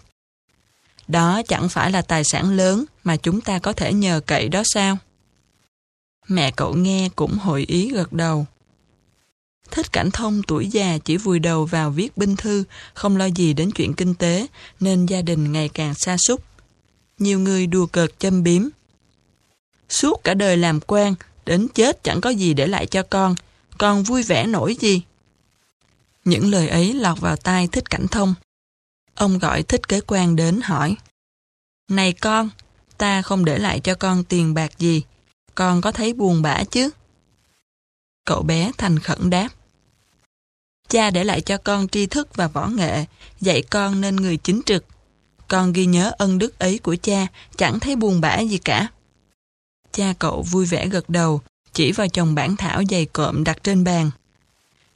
Đó 1.09 1.43
chẳng 1.49 1.69
phải 1.69 1.91
là 1.91 2.03
tài 2.03 2.25
sản 2.25 2.57
lớn 2.57 2.85
mà 3.05 3.17
chúng 3.17 3.41
ta 3.41 3.59
có 3.59 3.73
thể 3.73 3.93
nhờ 3.93 4.21
cậy 4.27 4.49
đó 4.49 4.63
sao? 4.65 4.99
Mẹ 6.29 6.51
cậu 6.51 6.75
nghe 6.75 7.09
cũng 7.17 7.39
hội 7.39 7.65
ý 7.69 7.91
gật 7.91 8.13
đầu. 8.13 8.47
Thích 9.71 9.93
cảnh 9.93 10.11
thông 10.11 10.43
tuổi 10.43 10.67
già 10.67 10.99
chỉ 10.99 11.17
vùi 11.17 11.39
đầu 11.39 11.65
vào 11.65 11.91
viết 11.91 12.17
binh 12.17 12.37
thư, 12.37 12.65
không 12.95 13.17
lo 13.17 13.25
gì 13.25 13.53
đến 13.53 13.71
chuyện 13.71 13.95
kinh 13.95 14.15
tế, 14.15 14.47
nên 14.81 15.07
gia 15.07 15.23
đình 15.23 15.53
ngày 15.53 15.69
càng 15.69 15.95
xa 15.95 16.17
xúc. 16.19 16.43
Nhiều 17.19 17.39
người 17.39 17.67
đùa 17.67 17.87
cợt 17.87 18.19
châm 18.19 18.43
biếm. 18.43 18.69
Suốt 19.89 20.25
cả 20.25 20.35
đời 20.35 20.57
làm 20.57 20.81
quan, 20.81 21.15
đến 21.47 21.69
chết 21.75 22.05
chẳng 22.05 22.21
có 22.21 22.31
gì 22.31 22.55
để 22.55 22.67
lại 22.67 22.87
cho 22.87 23.03
con, 23.03 23.35
con 23.79 24.03
vui 24.03 24.23
vẻ 24.23 24.47
nổi 24.47 24.77
gì. 24.81 25.03
Những 26.25 26.51
lời 26.51 26.69
ấy 26.69 26.93
lọt 26.93 27.21
vào 27.21 27.37
tai 27.37 27.69
thích 27.69 27.91
cảnh 27.91 28.07
thông. 28.09 28.35
Ông 29.15 29.39
gọi 29.39 29.63
thích 29.63 29.89
kế 29.89 30.01
quan 30.01 30.37
đến 30.37 30.61
hỏi. 30.65 30.97
Này 31.91 32.13
con, 32.13 32.51
ta 32.99 33.23
không 33.23 33.45
để 33.45 33.59
lại 33.59 33.81
cho 33.81 33.95
con 33.95 34.25
tiền 34.25 34.55
bạc 34.55 34.79
gì, 34.79 35.03
con 35.55 35.81
có 35.81 35.93
thấy 35.93 36.13
buồn 36.13 36.43
bã 36.43 36.65
chứ? 36.65 36.91
Cậu 38.25 38.43
bé 38.43 38.73
thành 38.79 38.99
khẩn 38.99 39.31
đáp. 39.31 39.49
Cha 40.89 41.11
để 41.11 41.25
lại 41.25 41.41
cho 41.41 41.59
con 41.59 41.89
tri 41.89 42.07
thức 42.07 42.29
và 42.35 42.49
võ 42.49 42.67
nghệ, 42.67 43.05
dạy 43.41 43.63
con 43.63 44.01
nên 44.01 44.17
người 44.17 44.37
chính 44.37 44.61
trực. 44.67 44.85
Con 45.49 45.73
ghi 45.73 45.87
nhớ 45.87 46.13
ân 46.19 46.39
đức 46.39 46.59
ấy 46.59 46.79
của 46.79 46.97
cha, 47.03 47.27
chẳng 47.57 47.81
thấy 47.81 47.97
buồn 47.97 48.21
bã 48.21 48.41
gì 48.41 48.59
cả. 48.59 48.89
Cha 49.93 50.15
cậu 50.19 50.43
vui 50.43 50.67
vẻ 50.67 50.89
gật 50.89 51.09
đầu, 51.09 51.41
chỉ 51.73 51.93
vào 51.93 52.09
chồng 52.09 52.35
bản 52.35 52.57
thảo 52.57 52.83
dày 52.91 53.07
cộm 53.07 53.45
đặt 53.45 53.63
trên 53.63 53.85
bàn. 53.85 54.11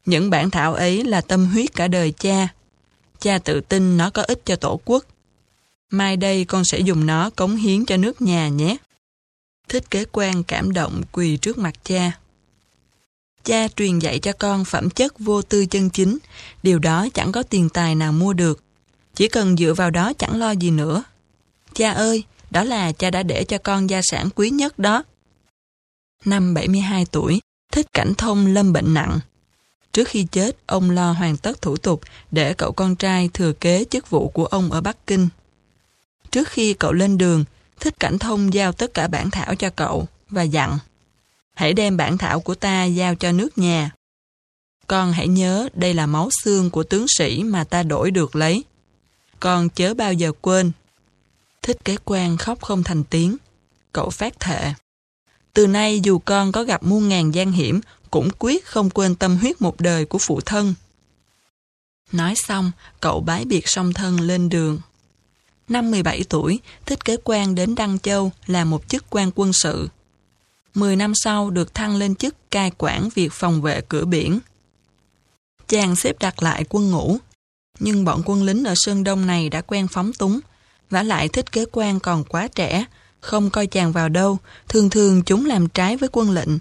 Những 0.06 0.30
bản 0.30 0.50
thảo 0.50 0.74
ấy 0.74 1.04
là 1.04 1.20
tâm 1.20 1.46
huyết 1.46 1.74
cả 1.74 1.88
đời 1.88 2.12
cha. 2.12 2.48
Cha 3.20 3.38
tự 3.38 3.60
tin 3.60 3.96
nó 3.96 4.10
có 4.10 4.22
ích 4.22 4.42
cho 4.44 4.56
tổ 4.56 4.80
quốc. 4.84 5.04
Mai 5.90 6.16
đây 6.16 6.44
con 6.44 6.64
sẽ 6.64 6.78
dùng 6.78 7.06
nó 7.06 7.30
cống 7.30 7.56
hiến 7.56 7.84
cho 7.84 7.96
nước 7.96 8.22
nhà 8.22 8.48
nhé. 8.48 8.76
Thích 9.68 9.90
kế 9.90 10.04
quan 10.12 10.42
cảm 10.42 10.72
động 10.72 11.02
quỳ 11.12 11.36
trước 11.36 11.58
mặt 11.58 11.74
cha. 11.84 12.12
Cha 13.44 13.68
truyền 13.76 13.98
dạy 13.98 14.18
cho 14.18 14.32
con 14.32 14.64
phẩm 14.64 14.90
chất 14.90 15.18
vô 15.18 15.42
tư 15.42 15.66
chân 15.66 15.90
chính, 15.90 16.18
điều 16.62 16.78
đó 16.78 17.08
chẳng 17.14 17.32
có 17.32 17.42
tiền 17.42 17.68
tài 17.68 17.94
nào 17.94 18.12
mua 18.12 18.32
được. 18.32 18.62
Chỉ 19.14 19.28
cần 19.28 19.56
dựa 19.56 19.74
vào 19.74 19.90
đó 19.90 20.12
chẳng 20.18 20.38
lo 20.38 20.50
gì 20.50 20.70
nữa. 20.70 21.02
Cha 21.74 21.92
ơi, 21.92 22.24
đó 22.50 22.64
là 22.64 22.92
cha 22.92 23.10
đã 23.10 23.22
để 23.22 23.44
cho 23.44 23.58
con 23.58 23.90
gia 23.90 24.00
sản 24.02 24.28
quý 24.34 24.50
nhất 24.50 24.78
đó. 24.78 25.04
Năm 26.24 26.54
72 26.54 27.06
tuổi, 27.10 27.40
Thích 27.72 27.86
Cảnh 27.92 28.14
Thông 28.14 28.46
lâm 28.46 28.72
bệnh 28.72 28.94
nặng. 28.94 29.20
Trước 29.92 30.08
khi 30.08 30.26
chết, 30.32 30.56
ông 30.66 30.90
lo 30.90 31.12
hoàn 31.12 31.36
tất 31.36 31.62
thủ 31.62 31.76
tục 31.76 32.00
để 32.30 32.54
cậu 32.54 32.72
con 32.72 32.96
trai 32.96 33.30
thừa 33.34 33.52
kế 33.52 33.84
chức 33.90 34.10
vụ 34.10 34.28
của 34.28 34.46
ông 34.46 34.72
ở 34.72 34.80
Bắc 34.80 35.06
Kinh. 35.06 35.28
Trước 36.30 36.48
khi 36.48 36.74
cậu 36.74 36.92
lên 36.92 37.18
đường, 37.18 37.44
Thích 37.80 38.00
Cảnh 38.00 38.18
Thông 38.18 38.54
giao 38.54 38.72
tất 38.72 38.94
cả 38.94 39.08
bản 39.08 39.30
thảo 39.30 39.54
cho 39.54 39.70
cậu 39.70 40.06
và 40.30 40.42
dặn 40.42 40.78
Hãy 41.54 41.72
đem 41.72 41.96
bản 41.96 42.18
thảo 42.18 42.40
của 42.40 42.54
ta 42.54 42.84
giao 42.84 43.14
cho 43.14 43.32
nước 43.32 43.58
nhà. 43.58 43.90
Con 44.86 45.12
hãy 45.12 45.28
nhớ 45.28 45.68
đây 45.74 45.94
là 45.94 46.06
máu 46.06 46.28
xương 46.42 46.70
của 46.70 46.82
tướng 46.82 47.06
sĩ 47.18 47.42
mà 47.44 47.64
ta 47.64 47.82
đổi 47.82 48.10
được 48.10 48.36
lấy. 48.36 48.64
Con 49.40 49.68
chớ 49.68 49.94
bao 49.94 50.12
giờ 50.12 50.32
quên. 50.40 50.72
Thích 51.62 51.84
kế 51.84 51.96
quan 52.04 52.36
khóc 52.36 52.62
không 52.62 52.82
thành 52.82 53.04
tiếng. 53.04 53.36
Cậu 53.92 54.10
phát 54.10 54.40
thệ. 54.40 54.72
Từ 55.54 55.66
nay 55.66 56.00
dù 56.00 56.18
con 56.18 56.52
có 56.52 56.64
gặp 56.64 56.82
muôn 56.82 57.08
ngàn 57.08 57.34
gian 57.34 57.52
hiểm, 57.52 57.80
cũng 58.10 58.28
quyết 58.38 58.66
không 58.66 58.90
quên 58.90 59.14
tâm 59.14 59.36
huyết 59.36 59.62
một 59.62 59.80
đời 59.80 60.04
của 60.04 60.18
phụ 60.18 60.40
thân. 60.40 60.74
Nói 62.12 62.34
xong, 62.36 62.70
cậu 63.00 63.20
bái 63.20 63.44
biệt 63.44 63.68
song 63.68 63.92
thân 63.92 64.20
lên 64.20 64.48
đường. 64.48 64.80
Năm 65.68 65.90
17 65.90 66.24
tuổi, 66.28 66.60
Thích 66.86 67.04
Kế 67.04 67.16
Quan 67.24 67.54
đến 67.54 67.74
Đăng 67.74 67.98
Châu 67.98 68.32
làm 68.46 68.70
một 68.70 68.88
chức 68.88 69.04
quan 69.10 69.30
quân 69.34 69.52
sự. 69.52 69.88
10 70.74 70.96
năm 70.96 71.12
sau 71.14 71.50
được 71.50 71.74
thăng 71.74 71.96
lên 71.96 72.14
chức 72.14 72.50
cai 72.50 72.70
quản 72.78 73.08
việc 73.14 73.32
phòng 73.32 73.62
vệ 73.62 73.80
cửa 73.88 74.04
biển. 74.04 74.38
Chàng 75.68 75.96
xếp 75.96 76.18
đặt 76.20 76.42
lại 76.42 76.64
quân 76.68 76.90
ngũ, 76.90 77.18
nhưng 77.78 78.04
bọn 78.04 78.22
quân 78.24 78.42
lính 78.42 78.64
ở 78.64 78.74
Sơn 78.76 79.04
Đông 79.04 79.26
này 79.26 79.48
đã 79.48 79.60
quen 79.60 79.88
phóng 79.88 80.12
túng, 80.12 80.40
vả 80.90 81.02
lại 81.02 81.28
Thích 81.28 81.52
Kế 81.52 81.64
Quan 81.72 82.00
còn 82.00 82.24
quá 82.24 82.48
trẻ, 82.48 82.84
không 83.20 83.50
coi 83.50 83.66
chàng 83.66 83.92
vào 83.92 84.08
đâu, 84.08 84.38
thường 84.68 84.90
thường 84.90 85.22
chúng 85.22 85.46
làm 85.46 85.68
trái 85.68 85.96
với 85.96 86.08
quân 86.12 86.30
lệnh. 86.30 86.58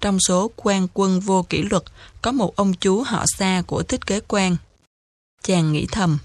Trong 0.00 0.18
số 0.20 0.50
quan 0.56 0.88
quân 0.94 1.20
vô 1.20 1.42
kỷ 1.48 1.62
luật, 1.62 1.82
có 2.22 2.32
một 2.32 2.56
ông 2.56 2.74
chú 2.74 3.02
họ 3.02 3.24
xa 3.38 3.62
của 3.66 3.82
thích 3.82 4.06
kế 4.06 4.20
quan. 4.28 4.56
Chàng 5.42 5.72
nghĩ 5.72 5.86
thầm. 5.92 6.18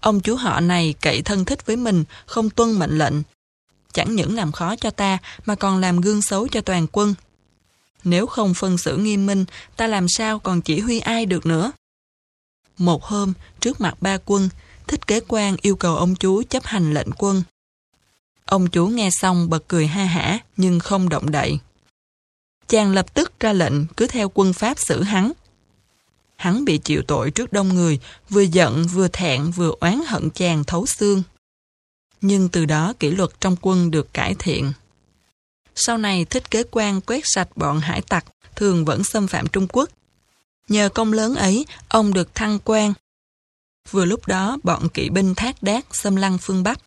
Ông 0.00 0.20
chú 0.20 0.36
họ 0.36 0.60
này 0.60 0.94
cậy 1.00 1.22
thân 1.22 1.44
thích 1.44 1.66
với 1.66 1.76
mình, 1.76 2.04
không 2.26 2.50
tuân 2.50 2.78
mệnh 2.78 2.98
lệnh. 2.98 3.14
Chẳng 3.92 4.16
những 4.16 4.34
làm 4.34 4.52
khó 4.52 4.76
cho 4.76 4.90
ta, 4.90 5.18
mà 5.46 5.54
còn 5.54 5.78
làm 5.78 6.00
gương 6.00 6.22
xấu 6.22 6.48
cho 6.48 6.60
toàn 6.60 6.86
quân. 6.92 7.14
Nếu 8.04 8.26
không 8.26 8.54
phân 8.54 8.78
xử 8.78 8.96
nghiêm 8.96 9.26
minh, 9.26 9.44
ta 9.76 9.86
làm 9.86 10.06
sao 10.08 10.38
còn 10.38 10.62
chỉ 10.62 10.80
huy 10.80 11.00
ai 11.00 11.26
được 11.26 11.46
nữa? 11.46 11.72
Một 12.78 13.04
hôm, 13.04 13.32
trước 13.60 13.80
mặt 13.80 13.94
ba 14.00 14.18
quân, 14.24 14.48
thích 14.86 15.06
kế 15.06 15.20
quan 15.28 15.56
yêu 15.62 15.76
cầu 15.76 15.96
ông 15.96 16.14
chú 16.14 16.42
chấp 16.42 16.64
hành 16.64 16.94
lệnh 16.94 17.08
quân. 17.18 17.42
Ông 18.44 18.68
chú 18.68 18.86
nghe 18.86 19.10
xong 19.12 19.50
bật 19.50 19.64
cười 19.68 19.86
ha 19.86 20.04
hả 20.04 20.38
nhưng 20.56 20.80
không 20.80 21.08
động 21.08 21.30
đậy. 21.30 21.58
Chàng 22.68 22.92
lập 22.92 23.14
tức 23.14 23.32
ra 23.40 23.52
lệnh 23.52 23.86
cứ 23.86 24.06
theo 24.06 24.30
quân 24.34 24.52
Pháp 24.52 24.78
xử 24.78 25.02
hắn. 25.02 25.32
Hắn 26.36 26.64
bị 26.64 26.78
chịu 26.78 27.02
tội 27.08 27.30
trước 27.30 27.52
đông 27.52 27.68
người, 27.68 27.98
vừa 28.30 28.40
giận, 28.40 28.86
vừa 28.86 29.08
thẹn, 29.08 29.50
vừa 29.50 29.74
oán 29.80 30.00
hận 30.06 30.30
chàng 30.30 30.64
thấu 30.64 30.86
xương. 30.86 31.22
Nhưng 32.22 32.48
từ 32.48 32.64
đó 32.64 32.92
kỷ 33.00 33.10
luật 33.10 33.30
trong 33.40 33.56
quân 33.60 33.90
được 33.90 34.14
cải 34.14 34.34
thiện. 34.38 34.72
Sau 35.74 35.98
này 35.98 36.24
thích 36.24 36.50
kế 36.50 36.62
quan 36.70 37.00
quét 37.00 37.20
sạch 37.24 37.48
bọn 37.56 37.80
hải 37.80 38.02
tặc, 38.02 38.24
thường 38.56 38.84
vẫn 38.84 39.04
xâm 39.04 39.26
phạm 39.26 39.46
Trung 39.46 39.66
Quốc. 39.68 39.88
Nhờ 40.68 40.88
công 40.88 41.12
lớn 41.12 41.34
ấy, 41.34 41.66
ông 41.88 42.12
được 42.12 42.34
thăng 42.34 42.58
quan. 42.64 42.92
Vừa 43.90 44.04
lúc 44.04 44.26
đó, 44.26 44.58
bọn 44.62 44.88
kỵ 44.88 45.08
binh 45.10 45.34
thác 45.34 45.62
đát 45.62 45.84
xâm 45.90 46.16
lăng 46.16 46.38
phương 46.38 46.62
Bắc. 46.62 46.78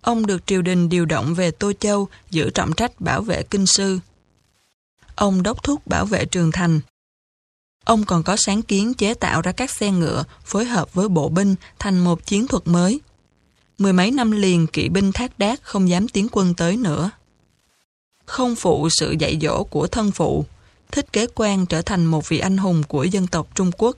Ông 0.00 0.26
được 0.26 0.46
triều 0.46 0.62
đình 0.62 0.88
điều 0.88 1.04
động 1.04 1.34
về 1.34 1.50
Tô 1.50 1.72
Châu 1.80 2.08
giữ 2.30 2.50
trọng 2.50 2.72
trách 2.72 3.00
bảo 3.00 3.22
vệ 3.22 3.42
kinh 3.42 3.66
sư. 3.66 3.98
Ông 5.14 5.42
đốc 5.42 5.62
thúc 5.62 5.86
bảo 5.86 6.06
vệ 6.06 6.24
trường 6.24 6.52
thành. 6.52 6.80
Ông 7.84 8.04
còn 8.04 8.22
có 8.22 8.36
sáng 8.38 8.62
kiến 8.62 8.94
chế 8.94 9.14
tạo 9.14 9.42
ra 9.42 9.52
các 9.52 9.70
xe 9.70 9.90
ngựa 9.90 10.24
phối 10.44 10.64
hợp 10.64 10.94
với 10.94 11.08
bộ 11.08 11.28
binh 11.28 11.54
thành 11.78 11.98
một 11.98 12.26
chiến 12.26 12.46
thuật 12.46 12.66
mới. 12.66 13.00
Mười 13.78 13.92
mấy 13.92 14.10
năm 14.10 14.30
liền 14.30 14.66
kỵ 14.66 14.88
binh 14.88 15.12
thác 15.12 15.38
đát 15.38 15.62
không 15.62 15.88
dám 15.88 16.08
tiến 16.08 16.28
quân 16.32 16.54
tới 16.56 16.76
nữa. 16.76 17.10
Không 18.26 18.54
phụ 18.56 18.88
sự 18.90 19.14
dạy 19.18 19.38
dỗ 19.42 19.64
của 19.64 19.86
thân 19.86 20.10
phụ, 20.10 20.44
thích 20.90 21.12
kế 21.12 21.26
quan 21.34 21.66
trở 21.66 21.82
thành 21.82 22.04
một 22.04 22.28
vị 22.28 22.38
anh 22.38 22.56
hùng 22.56 22.82
của 22.88 23.04
dân 23.04 23.26
tộc 23.26 23.48
Trung 23.54 23.70
Quốc. 23.78 23.96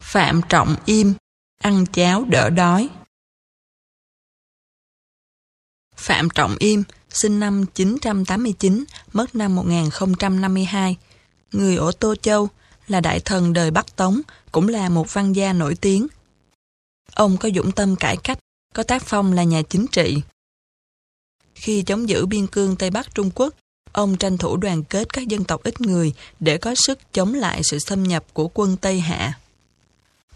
Phạm 0.00 0.40
Trọng 0.48 0.76
Im 0.84 1.14
Ăn 1.58 1.86
cháo 1.92 2.24
đỡ 2.24 2.50
đói 2.50 2.88
Phạm 5.96 6.30
Trọng 6.30 6.56
Im, 6.58 6.82
sinh 7.08 7.40
năm 7.40 7.64
989, 7.74 8.84
mất 9.12 9.34
năm 9.34 9.54
1052. 9.54 10.96
Người 11.52 11.76
ở 11.76 11.92
Tô 12.00 12.14
Châu, 12.14 12.48
là 12.88 13.00
đại 13.00 13.20
thần 13.20 13.52
đời 13.52 13.70
Bắc 13.70 13.96
Tống, 13.96 14.20
cũng 14.56 14.68
là 14.68 14.88
một 14.88 15.14
văn 15.14 15.32
gia 15.32 15.52
nổi 15.52 15.74
tiếng. 15.74 16.06
Ông 17.14 17.36
có 17.36 17.48
dũng 17.54 17.72
tâm 17.72 17.96
cải 17.96 18.16
cách, 18.16 18.38
có 18.74 18.82
tác 18.82 19.02
phong 19.02 19.32
là 19.32 19.42
nhà 19.42 19.62
chính 19.62 19.86
trị. 19.92 20.20
Khi 21.54 21.82
chống 21.82 22.08
giữ 22.08 22.26
biên 22.26 22.46
cương 22.46 22.76
Tây 22.76 22.90
Bắc 22.90 23.14
Trung 23.14 23.30
Quốc, 23.34 23.54
ông 23.92 24.16
tranh 24.16 24.38
thủ 24.38 24.56
đoàn 24.56 24.84
kết 24.84 25.12
các 25.12 25.28
dân 25.28 25.44
tộc 25.44 25.62
ít 25.62 25.80
người 25.80 26.12
để 26.40 26.58
có 26.58 26.74
sức 26.74 26.98
chống 27.12 27.34
lại 27.34 27.60
sự 27.64 27.78
xâm 27.78 28.02
nhập 28.02 28.24
của 28.32 28.50
quân 28.54 28.76
Tây 28.76 29.00
Hạ. 29.00 29.38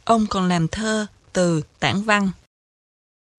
Ông 0.04 0.26
còn 0.26 0.48
làm 0.48 0.68
thơ, 0.68 1.06
từ, 1.32 1.62
tản 1.78 2.02
văn. 2.02 2.30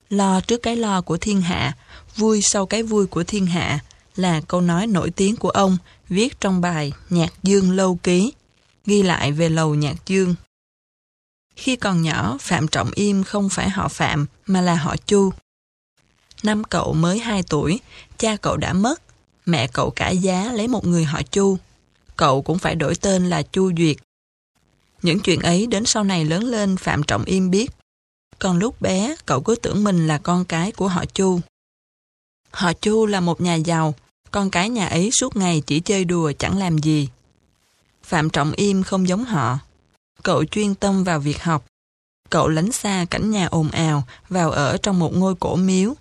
Lo 0.10 0.42
trước 0.42 0.58
cái 0.58 0.76
lo 0.76 1.02
của 1.02 1.18
thiên 1.18 1.42
hạ, 1.42 1.78
vui 2.16 2.42
sau 2.42 2.66
cái 2.66 2.84
vui 2.84 3.08
của 3.08 3.24
thiên 3.24 3.46
hạ 3.46 3.80
là 4.16 4.42
câu 4.48 4.62
nói 4.62 4.88
nổi 4.88 5.12
tiếng 5.12 5.36
của 5.36 5.50
ông 5.50 5.78
viết 6.10 6.40
trong 6.40 6.62
bài 6.62 6.94
Nhạc 7.10 7.34
Dương 7.44 7.72
Lâu 7.72 8.00
Ký, 8.04 8.34
ghi 8.86 9.04
lại 9.04 9.32
về 9.32 9.50
lầu 9.50 9.76
Nhạc 9.76 9.96
Dương. 10.06 10.36
Khi 11.56 11.76
còn 11.76 12.02
nhỏ, 12.02 12.38
Phạm 12.40 12.68
Trọng 12.68 12.92
Im 12.96 13.24
không 13.24 13.50
phải 13.50 13.70
họ 13.70 13.88
Phạm 13.88 14.26
mà 14.46 14.62
là 14.62 14.76
họ 14.76 14.96
Chu. 15.06 15.34
Năm 16.44 16.64
cậu 16.64 16.94
mới 16.94 17.20
2 17.20 17.44
tuổi, 17.44 17.80
cha 18.18 18.36
cậu 18.36 18.58
đã 18.58 18.74
mất, 18.74 19.02
mẹ 19.46 19.68
cậu 19.68 19.92
cả 19.92 20.10
giá 20.10 20.52
lấy 20.52 20.68
một 20.68 20.86
người 20.88 21.04
họ 21.04 21.22
Chu. 21.22 21.58
Cậu 22.18 22.42
cũng 22.42 22.60
phải 22.60 22.76
đổi 22.76 22.96
tên 22.96 23.30
là 23.30 23.42
Chu 23.42 23.72
Duyệt. 23.78 23.98
Những 25.02 25.20
chuyện 25.20 25.40
ấy 25.40 25.68
đến 25.68 25.86
sau 25.86 26.04
này 26.04 26.26
lớn 26.26 26.44
lên 26.44 26.78
Phạm 26.78 27.04
Trọng 27.04 27.24
Im 27.24 27.52
biết. 27.52 27.72
Còn 28.40 28.58
lúc 28.58 28.82
bé, 28.82 29.16
cậu 29.26 29.42
cứ 29.42 29.56
tưởng 29.56 29.84
mình 29.84 30.08
là 30.08 30.18
con 30.18 30.46
cái 30.46 30.72
của 30.72 30.88
họ 30.88 31.06
Chu. 31.06 31.40
Họ 32.52 32.74
Chu 32.74 33.06
là 33.06 33.20
một 33.20 33.42
nhà 33.42 33.56
giàu, 33.56 33.96
con 34.32 34.50
cái 34.50 34.70
nhà 34.70 34.88
ấy 34.88 35.10
suốt 35.12 35.36
ngày 35.36 35.64
chỉ 35.68 35.80
chơi 35.80 36.06
đùa 36.06 36.32
chẳng 36.40 36.58
làm 36.58 36.78
gì. 36.78 37.10
Phạm 38.04 38.30
Trọng 38.30 38.52
Im 38.52 38.84
không 38.84 39.08
giống 39.08 39.24
họ. 39.26 39.60
Cậu 40.24 40.46
chuyên 40.46 40.76
tâm 40.76 41.04
vào 41.04 41.20
việc 41.20 41.44
học. 41.44 41.66
Cậu 42.30 42.48
lánh 42.48 42.72
xa 42.72 43.06
cảnh 43.10 43.32
nhà 43.32 43.46
ồn 43.46 43.72
ào, 43.72 44.04
vào 44.30 44.52
ở 44.52 44.78
trong 44.78 45.00
một 45.00 45.16
ngôi 45.16 45.36
cổ 45.36 45.56
miếu. 45.56 45.94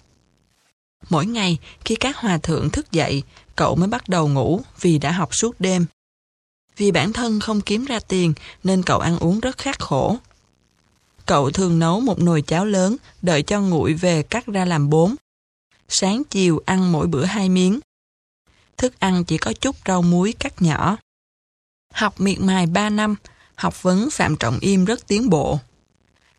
Mỗi 1.09 1.27
ngày, 1.27 1.59
khi 1.85 1.95
các 1.95 2.17
hòa 2.17 2.39
thượng 2.39 2.71
thức 2.71 2.93
dậy, 2.93 3.23
cậu 3.57 3.77
mới 3.77 3.89
bắt 3.89 4.09
đầu 4.09 4.29
ngủ 4.29 4.61
vì 4.81 4.99
đã 4.99 5.13
học 5.13 5.35
suốt 5.35 5.61
đêm. 5.61 5.87
Vì 6.77 6.91
bản 6.91 7.13
thân 7.13 7.41
không 7.41 7.61
kiếm 7.61 7.85
ra 7.85 8.01
tiền 8.01 8.35
nên 8.65 8.83
cậu 8.83 8.99
ăn 8.99 9.19
uống 9.19 9.41
rất 9.41 9.59
khắc 9.59 9.79
khổ. 9.79 10.17
Cậu 11.27 11.51
thường 11.51 11.79
nấu 11.79 12.01
một 12.01 12.19
nồi 12.19 12.43
cháo 12.43 12.65
lớn, 12.65 12.97
đợi 13.23 13.43
cho 13.43 13.61
nguội 13.61 13.95
về 13.95 14.23
cắt 14.23 14.47
ra 14.47 14.65
làm 14.65 14.91
bốn. 14.91 15.15
Sáng 15.89 16.23
chiều 16.31 16.63
ăn 16.67 16.93
mỗi 16.93 17.07
bữa 17.07 17.25
hai 17.25 17.49
miếng. 17.49 17.81
Thức 18.77 19.01
ăn 19.01 19.25
chỉ 19.25 19.39
có 19.39 19.53
chút 19.53 19.77
rau 19.87 20.03
muối 20.03 20.35
cắt 20.39 20.63
nhỏ. 20.63 20.97
Học 21.95 22.21
miệt 22.21 22.41
mài 22.41 22.67
ba 22.67 22.91
năm, 22.91 23.15
học 23.61 23.83
vấn 23.83 24.11
Phạm 24.11 24.37
Trọng 24.37 24.59
Im 24.61 24.85
rất 24.85 25.07
tiến 25.07 25.31
bộ. 25.31 25.59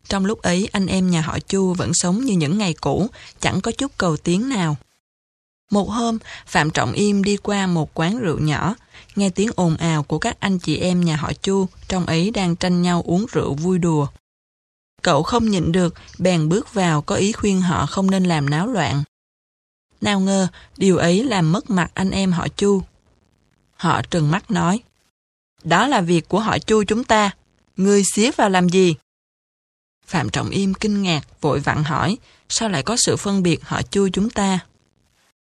Trong 0.08 0.24
lúc 0.24 0.42
ấy 0.42 0.68
anh 0.72 0.86
em 0.86 1.10
nhà 1.10 1.20
họ 1.20 1.38
Chu 1.38 1.74
vẫn 1.74 1.94
sống 1.94 2.24
như 2.24 2.34
những 2.34 2.58
ngày 2.58 2.74
cũ, 2.80 3.06
chẳng 3.40 3.60
có 3.60 3.72
chút 3.72 3.92
cầu 3.98 4.16
tiến 4.16 4.48
nào. 4.48 4.76
Một 5.70 5.90
hôm, 5.90 6.18
Phạm 6.46 6.70
Trọng 6.70 6.92
Im 6.92 7.24
đi 7.24 7.36
qua 7.36 7.66
một 7.66 7.90
quán 7.94 8.18
rượu 8.18 8.38
nhỏ, 8.38 8.74
nghe 9.16 9.30
tiếng 9.30 9.50
ồn 9.56 9.76
ào 9.76 10.02
của 10.02 10.18
các 10.18 10.36
anh 10.40 10.58
chị 10.58 10.76
em 10.76 11.04
nhà 11.04 11.16
họ 11.16 11.32
Chu, 11.42 11.66
trong 11.88 12.06
ấy 12.06 12.30
đang 12.30 12.56
tranh 12.56 12.82
nhau 12.82 13.02
uống 13.06 13.26
rượu 13.32 13.54
vui 13.54 13.78
đùa. 13.78 14.06
Cậu 15.02 15.22
không 15.22 15.48
nhịn 15.48 15.72
được, 15.72 15.94
bèn 16.18 16.48
bước 16.48 16.74
vào 16.74 17.02
có 17.02 17.14
ý 17.14 17.32
khuyên 17.32 17.60
họ 17.60 17.86
không 17.86 18.10
nên 18.10 18.24
làm 18.24 18.50
náo 18.50 18.66
loạn. 18.66 19.02
Nào 20.00 20.20
ngờ, 20.20 20.48
điều 20.76 20.96
ấy 20.96 21.24
làm 21.24 21.52
mất 21.52 21.70
mặt 21.70 21.90
anh 21.94 22.10
em 22.10 22.32
họ 22.32 22.48
Chu. 22.48 22.82
Họ 23.74 24.02
trừng 24.02 24.30
mắt 24.30 24.50
nói, 24.50 24.80
đó 25.64 25.86
là 25.86 26.00
việc 26.00 26.28
của 26.28 26.40
họ 26.40 26.58
Chu 26.58 26.84
chúng 26.84 27.04
ta, 27.04 27.30
ngươi 27.76 28.02
xía 28.14 28.30
vào 28.30 28.50
làm 28.50 28.68
gì? 28.68 28.94
Phạm 30.06 30.30
Trọng 30.30 30.50
Im 30.50 30.74
kinh 30.74 31.02
ngạc, 31.02 31.40
vội 31.40 31.60
vặn 31.60 31.84
hỏi, 31.84 32.16
sao 32.48 32.68
lại 32.68 32.82
có 32.82 32.96
sự 32.98 33.16
phân 33.16 33.42
biệt 33.42 33.62
họ 33.62 33.82
Chu 33.82 34.08
chúng 34.12 34.30
ta? 34.30 34.58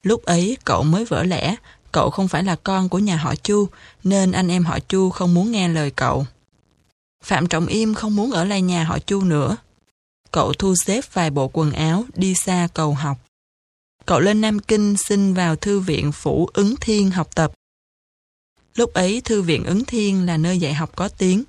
Lúc 0.04 0.24
ấy 0.24 0.58
cậu 0.66 0.84
mới 0.84 1.06
vỡ 1.06 1.24
lẽ, 1.24 1.56
cậu 1.92 2.10
không 2.10 2.28
phải 2.28 2.44
là 2.44 2.56
con 2.56 2.90
của 2.90 3.00
nhà 3.00 3.18
họ 3.18 3.36
Chu, 3.36 3.68
nên 4.04 4.32
anh 4.32 4.48
em 4.48 4.64
họ 4.64 4.80
Chu 4.80 5.10
không 5.10 5.34
muốn 5.34 5.52
nghe 5.52 5.68
lời 5.68 5.92
cậu. 5.92 6.26
Phạm 7.24 7.48
Trọng 7.48 7.66
Im 7.66 7.94
không 7.94 8.16
muốn 8.16 8.32
ở 8.32 8.44
lại 8.44 8.62
nhà 8.62 8.84
họ 8.84 9.00
Chu 9.00 9.22
nữa. 9.22 9.58
Cậu 10.32 10.54
thu 10.54 10.74
xếp 10.86 11.14
vài 11.14 11.30
bộ 11.30 11.50
quần 11.54 11.72
áo, 11.72 12.06
đi 12.16 12.34
xa 12.36 12.68
cầu 12.74 12.94
học. 12.94 13.18
Cậu 14.06 14.20
lên 14.20 14.42
Nam 14.42 14.60
Kinh 14.60 14.96
xin 14.98 15.34
vào 15.34 15.56
Thư 15.56 15.80
viện 15.80 16.12
Phủ 16.12 16.50
Ứng 16.54 16.76
Thiên 16.82 17.12
học 17.12 17.36
tập. 17.36 17.52
Lúc 18.78 18.94
ấy 18.94 19.22
Thư 19.26 19.42
viện 19.42 19.64
Ứng 19.64 19.86
Thiên 19.86 20.26
là 20.26 20.38
nơi 20.38 20.58
dạy 20.58 20.74
học 20.74 20.92
có 20.96 21.10
tiếng. 21.10 21.44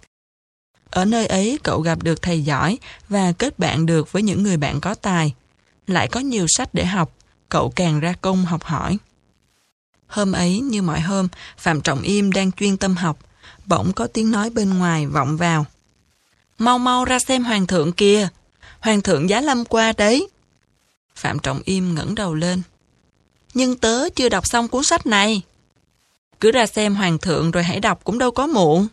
Ở 0.91 1.05
nơi 1.05 1.27
ấy 1.27 1.59
cậu 1.63 1.81
gặp 1.81 2.03
được 2.03 2.23
thầy 2.23 2.43
giỏi 2.43 2.79
và 3.09 3.33
kết 3.33 3.59
bạn 3.59 3.87
được 3.87 4.13
với 4.13 4.23
những 4.23 4.43
người 4.43 4.57
bạn 4.57 4.81
có 4.81 4.95
tài. 4.95 5.35
Lại 5.87 6.09
có 6.09 6.21
nhiều 6.21 6.47
sách 6.49 6.75
để 6.75 6.85
học, 6.85 7.13
cậu 7.49 7.73
càng 7.77 8.01
ra 8.01 8.15
công 8.21 8.45
học 8.45 8.65
hỏi. 8.65 8.99
Hôm 10.07 10.33
ấy 10.33 10.61
như 10.61 10.83
mọi 10.83 11.01
hôm, 11.01 11.29
Phạm 11.59 11.81
Trọng 11.81 12.03
Im 12.03 12.33
đang 12.33 12.53
chuyên 12.53 12.77
tâm 12.77 12.97
học, 12.97 13.19
bỗng 13.67 13.93
có 13.93 14.07
tiếng 14.07 14.31
nói 14.31 14.51
bên 14.51 14.79
ngoài 14.79 15.07
vọng 15.07 15.37
vào. 15.37 15.67
Mau 16.59 16.79
mau 16.79 17.05
ra 17.05 17.19
xem 17.19 17.45
hoàng 17.45 17.67
thượng 17.67 17.93
kìa, 17.93 18.29
hoàng 18.81 19.01
thượng 19.01 19.31
giá 19.31 19.41
lâm 19.41 19.65
qua 19.65 19.93
đấy. 19.93 20.29
Phạm 21.15 21.39
Trọng 21.39 21.61
Im 21.65 21.95
ngẩng 21.95 22.15
đầu 22.15 22.35
lên. 22.35 22.63
Nhưng 23.55 23.77
tớ 23.77 24.09
chưa 24.09 24.29
đọc 24.29 24.47
xong 24.47 24.69
cuốn 24.69 24.85
sách 24.85 25.07
này. 25.07 25.43
Cứ 26.41 26.51
ra 26.51 26.67
xem 26.67 26.95
hoàng 26.95 27.19
thượng 27.19 27.51
rồi 27.51 27.63
hãy 27.63 27.81
đọc 27.81 28.01
cũng 28.05 28.19
đâu 28.19 28.31
có 28.31 28.47
muộn. 28.47 28.87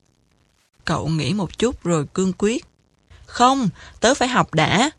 Cậu 0.86 1.08
nghĩ 1.08 1.34
một 1.34 1.58
chút 1.58 1.84
rồi 1.84 2.06
cương 2.14 2.34
quyết. 2.38 2.66
Không, 3.26 3.70
tớ 4.00 4.14
phải 4.14 4.28
học 4.28 4.54
đã. 4.54 4.90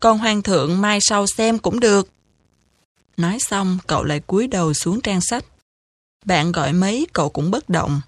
Còn 0.00 0.18
hoàng 0.18 0.42
thượng 0.42 0.80
mai 0.80 0.98
sau 1.00 1.26
xem 1.26 1.58
cũng 1.58 1.80
được. 1.80 2.08
Nói 3.16 3.38
xong, 3.40 3.78
cậu 3.86 4.04
lại 4.04 4.20
cúi 4.20 4.46
đầu 4.46 4.74
xuống 4.74 5.00
trang 5.00 5.20
sách. 5.20 5.44
Bạn 6.24 6.52
gọi 6.52 6.72
mấy, 6.72 7.06
cậu 7.12 7.28
cũng 7.28 7.50
bất 7.50 7.68
động. 7.68 8.00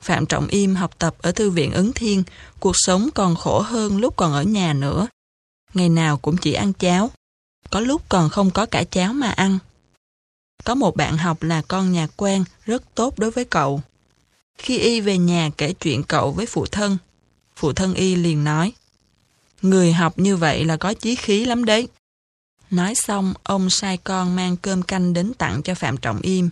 Phạm 0.00 0.26
Trọng 0.26 0.46
Im 0.46 0.74
học 0.74 0.98
tập 0.98 1.14
ở 1.18 1.32
Thư 1.32 1.50
viện 1.50 1.72
Ứng 1.72 1.92
Thiên, 1.92 2.22
cuộc 2.60 2.74
sống 2.76 3.08
còn 3.14 3.36
khổ 3.36 3.60
hơn 3.60 3.98
lúc 3.98 4.16
còn 4.16 4.32
ở 4.32 4.42
nhà 4.42 4.72
nữa. 4.72 5.08
Ngày 5.74 5.88
nào 5.88 6.16
cũng 6.16 6.36
chỉ 6.36 6.52
ăn 6.52 6.72
cháo. 6.72 7.10
Có 7.70 7.80
lúc 7.80 8.02
còn 8.08 8.28
không 8.28 8.50
có 8.50 8.66
cả 8.66 8.84
cháo 8.84 9.12
mà 9.12 9.30
ăn. 9.30 9.58
Có 10.64 10.74
một 10.74 10.96
bạn 10.96 11.16
học 11.18 11.42
là 11.42 11.62
con 11.68 11.92
nhà 11.92 12.06
quan, 12.16 12.44
rất 12.66 12.94
tốt 12.94 13.18
đối 13.18 13.30
với 13.30 13.44
cậu. 13.44 13.82
Khi 14.58 14.78
Y 14.78 15.00
về 15.00 15.18
nhà 15.18 15.50
kể 15.58 15.72
chuyện 15.72 16.02
cậu 16.02 16.32
với 16.32 16.46
phụ 16.46 16.66
thân, 16.66 16.98
phụ 17.56 17.72
thân 17.72 17.94
Y 17.94 18.16
liền 18.16 18.44
nói, 18.44 18.72
Người 19.62 19.92
học 19.92 20.18
như 20.18 20.36
vậy 20.36 20.64
là 20.64 20.76
có 20.76 20.94
chí 20.94 21.14
khí 21.14 21.44
lắm 21.44 21.64
đấy. 21.64 21.88
Nói 22.70 22.94
xong, 22.94 23.34
ông 23.42 23.70
sai 23.70 23.96
con 23.96 24.36
mang 24.36 24.56
cơm 24.56 24.82
canh 24.82 25.12
đến 25.12 25.34
tặng 25.34 25.62
cho 25.62 25.74
Phạm 25.74 25.96
Trọng 25.96 26.20
Im. 26.20 26.50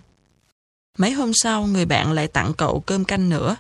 Mấy 0.99 1.13
hôm 1.13 1.33
sau, 1.35 1.67
người 1.67 1.85
bạn 1.85 2.13
lại 2.13 2.29
tặng 2.29 2.53
cậu 2.55 2.81
cơm 2.81 3.05
canh 3.05 3.29
nữa. 3.29 3.57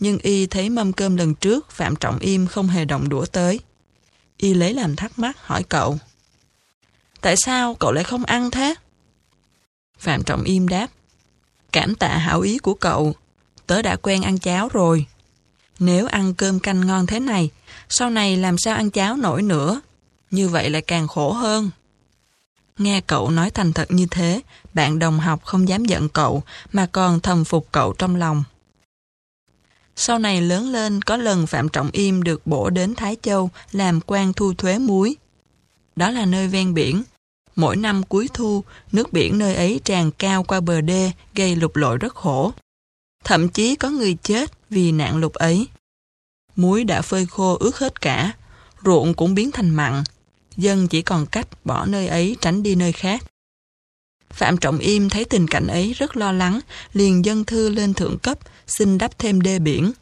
Nhưng 0.00 0.18
Y 0.18 0.46
thấy 0.46 0.70
mâm 0.70 0.92
cơm 0.92 1.16
lần 1.16 1.34
trước, 1.34 1.70
Phạm 1.70 1.96
Trọng 1.96 2.18
Im 2.18 2.46
không 2.46 2.68
hề 2.68 2.84
động 2.84 3.08
đũa 3.08 3.26
tới. 3.26 3.60
Y 4.36 4.54
lấy 4.54 4.74
làm 4.74 4.96
thắc 4.96 5.18
mắc 5.18 5.46
hỏi 5.46 5.62
cậu. 5.62 5.98
Tại 7.20 7.34
sao 7.36 7.74
cậu 7.74 7.92
lại 7.92 8.04
không 8.04 8.24
ăn 8.24 8.50
thế? 8.50 8.74
Phạm 10.02 10.22
Trọng 10.22 10.42
Im 10.42 10.68
đáp. 10.68 10.86
Cảm 11.72 11.94
tạ 11.94 12.16
hảo 12.16 12.40
ý 12.40 12.58
của 12.58 12.74
cậu, 12.74 13.14
tớ 13.66 13.82
đã 13.82 13.96
quen 13.96 14.22
ăn 14.22 14.38
cháo 14.38 14.68
rồi. 14.68 15.06
Nếu 15.78 16.06
ăn 16.06 16.34
cơm 16.34 16.60
canh 16.60 16.86
ngon 16.86 17.06
thế 17.06 17.20
này, 17.20 17.50
sau 17.88 18.10
này 18.10 18.36
làm 18.36 18.58
sao 18.58 18.76
ăn 18.76 18.90
cháo 18.90 19.16
nổi 19.16 19.42
nữa? 19.42 19.80
Như 20.30 20.48
vậy 20.48 20.70
lại 20.70 20.82
càng 20.82 21.08
khổ 21.08 21.32
hơn. 21.32 21.70
Nghe 22.78 23.00
cậu 23.00 23.30
nói 23.30 23.50
thành 23.50 23.72
thật 23.72 23.90
như 23.90 24.06
thế, 24.10 24.40
bạn 24.74 24.98
đồng 24.98 25.20
học 25.20 25.44
không 25.44 25.68
dám 25.68 25.84
giận 25.84 26.08
cậu, 26.08 26.42
mà 26.72 26.86
còn 26.92 27.20
thầm 27.20 27.44
phục 27.44 27.68
cậu 27.72 27.92
trong 27.92 28.16
lòng. 28.16 28.44
Sau 29.96 30.18
này 30.18 30.40
lớn 30.40 30.72
lên, 30.72 31.02
có 31.02 31.16
lần 31.16 31.46
Phạm 31.46 31.68
Trọng 31.68 31.90
Im 31.92 32.22
được 32.22 32.46
bổ 32.46 32.70
đến 32.70 32.94
Thái 32.94 33.16
Châu 33.22 33.50
làm 33.72 34.00
quan 34.06 34.32
thu 34.32 34.54
thuế 34.54 34.78
muối. 34.78 35.16
Đó 35.96 36.10
là 36.10 36.24
nơi 36.24 36.48
ven 36.48 36.74
biển. 36.74 37.02
Mỗi 37.56 37.76
năm 37.76 38.02
cuối 38.02 38.28
thu, 38.34 38.64
nước 38.92 39.12
biển 39.12 39.38
nơi 39.38 39.54
ấy 39.54 39.80
tràn 39.84 40.10
cao 40.10 40.42
qua 40.42 40.60
bờ 40.60 40.80
đê, 40.80 41.12
gây 41.34 41.56
lục 41.56 41.76
lội 41.76 41.98
rất 41.98 42.14
khổ. 42.14 42.52
Thậm 43.24 43.48
chí 43.48 43.76
có 43.76 43.90
người 43.90 44.16
chết 44.22 44.52
vì 44.70 44.92
nạn 44.92 45.16
lục 45.16 45.32
ấy. 45.32 45.66
Muối 46.56 46.84
đã 46.84 47.02
phơi 47.02 47.26
khô 47.26 47.56
ướt 47.60 47.76
hết 47.76 48.00
cả, 48.00 48.32
ruộng 48.84 49.14
cũng 49.14 49.34
biến 49.34 49.50
thành 49.50 49.70
mặn, 49.70 50.02
dân 50.56 50.88
chỉ 50.88 51.02
còn 51.02 51.26
cách 51.26 51.48
bỏ 51.64 51.86
nơi 51.86 52.08
ấy 52.08 52.36
tránh 52.40 52.62
đi 52.62 52.74
nơi 52.74 52.92
khác. 52.92 53.22
Phạm 54.30 54.56
Trọng 54.56 54.78
Im 54.78 55.08
thấy 55.08 55.24
tình 55.24 55.48
cảnh 55.48 55.66
ấy 55.66 55.92
rất 55.92 56.16
lo 56.16 56.32
lắng, 56.32 56.60
liền 56.92 57.24
dân 57.24 57.44
thư 57.44 57.68
lên 57.68 57.94
thượng 57.94 58.18
cấp, 58.18 58.38
xin 58.66 58.98
đắp 58.98 59.18
thêm 59.18 59.40
đê 59.40 59.58
biển. 59.58 59.92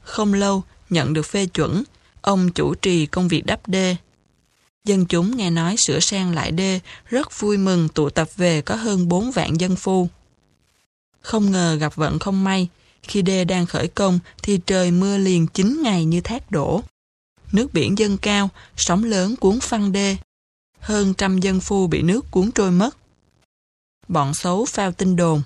Không 0.00 0.34
lâu, 0.34 0.62
nhận 0.90 1.12
được 1.12 1.26
phê 1.26 1.46
chuẩn, 1.46 1.84
ông 2.20 2.50
chủ 2.52 2.74
trì 2.74 3.06
công 3.06 3.28
việc 3.28 3.46
đắp 3.46 3.68
đê. 3.68 3.96
Dân 4.84 5.06
chúng 5.06 5.36
nghe 5.36 5.50
nói 5.50 5.76
sửa 5.86 6.00
sang 6.00 6.34
lại 6.34 6.50
đê, 6.50 6.80
rất 7.10 7.40
vui 7.40 7.58
mừng 7.58 7.88
tụ 7.88 8.10
tập 8.10 8.28
về 8.36 8.62
có 8.62 8.74
hơn 8.74 9.08
4 9.08 9.30
vạn 9.30 9.60
dân 9.60 9.76
phu. 9.76 10.08
Không 11.20 11.50
ngờ 11.50 11.74
gặp 11.80 11.96
vận 11.96 12.18
không 12.18 12.44
may, 12.44 12.68
khi 13.02 13.22
đê 13.22 13.44
đang 13.44 13.66
khởi 13.66 13.88
công 13.88 14.18
thì 14.42 14.60
trời 14.66 14.90
mưa 14.90 15.18
liền 15.18 15.46
9 15.46 15.82
ngày 15.82 16.04
như 16.04 16.20
thác 16.20 16.50
đổ. 16.50 16.82
Nước 17.52 17.74
biển 17.74 17.98
dâng 17.98 18.18
cao, 18.18 18.48
sóng 18.76 19.04
lớn 19.04 19.36
cuốn 19.36 19.60
phăng 19.60 19.92
đê. 19.92 20.16
Hơn 20.80 21.14
trăm 21.14 21.40
dân 21.40 21.60
phu 21.60 21.86
bị 21.86 22.02
nước 22.02 22.30
cuốn 22.30 22.50
trôi 22.50 22.70
mất. 22.70 22.96
Bọn 24.08 24.34
xấu 24.34 24.64
phao 24.64 24.92
tin 24.92 25.16
đồn. 25.16 25.42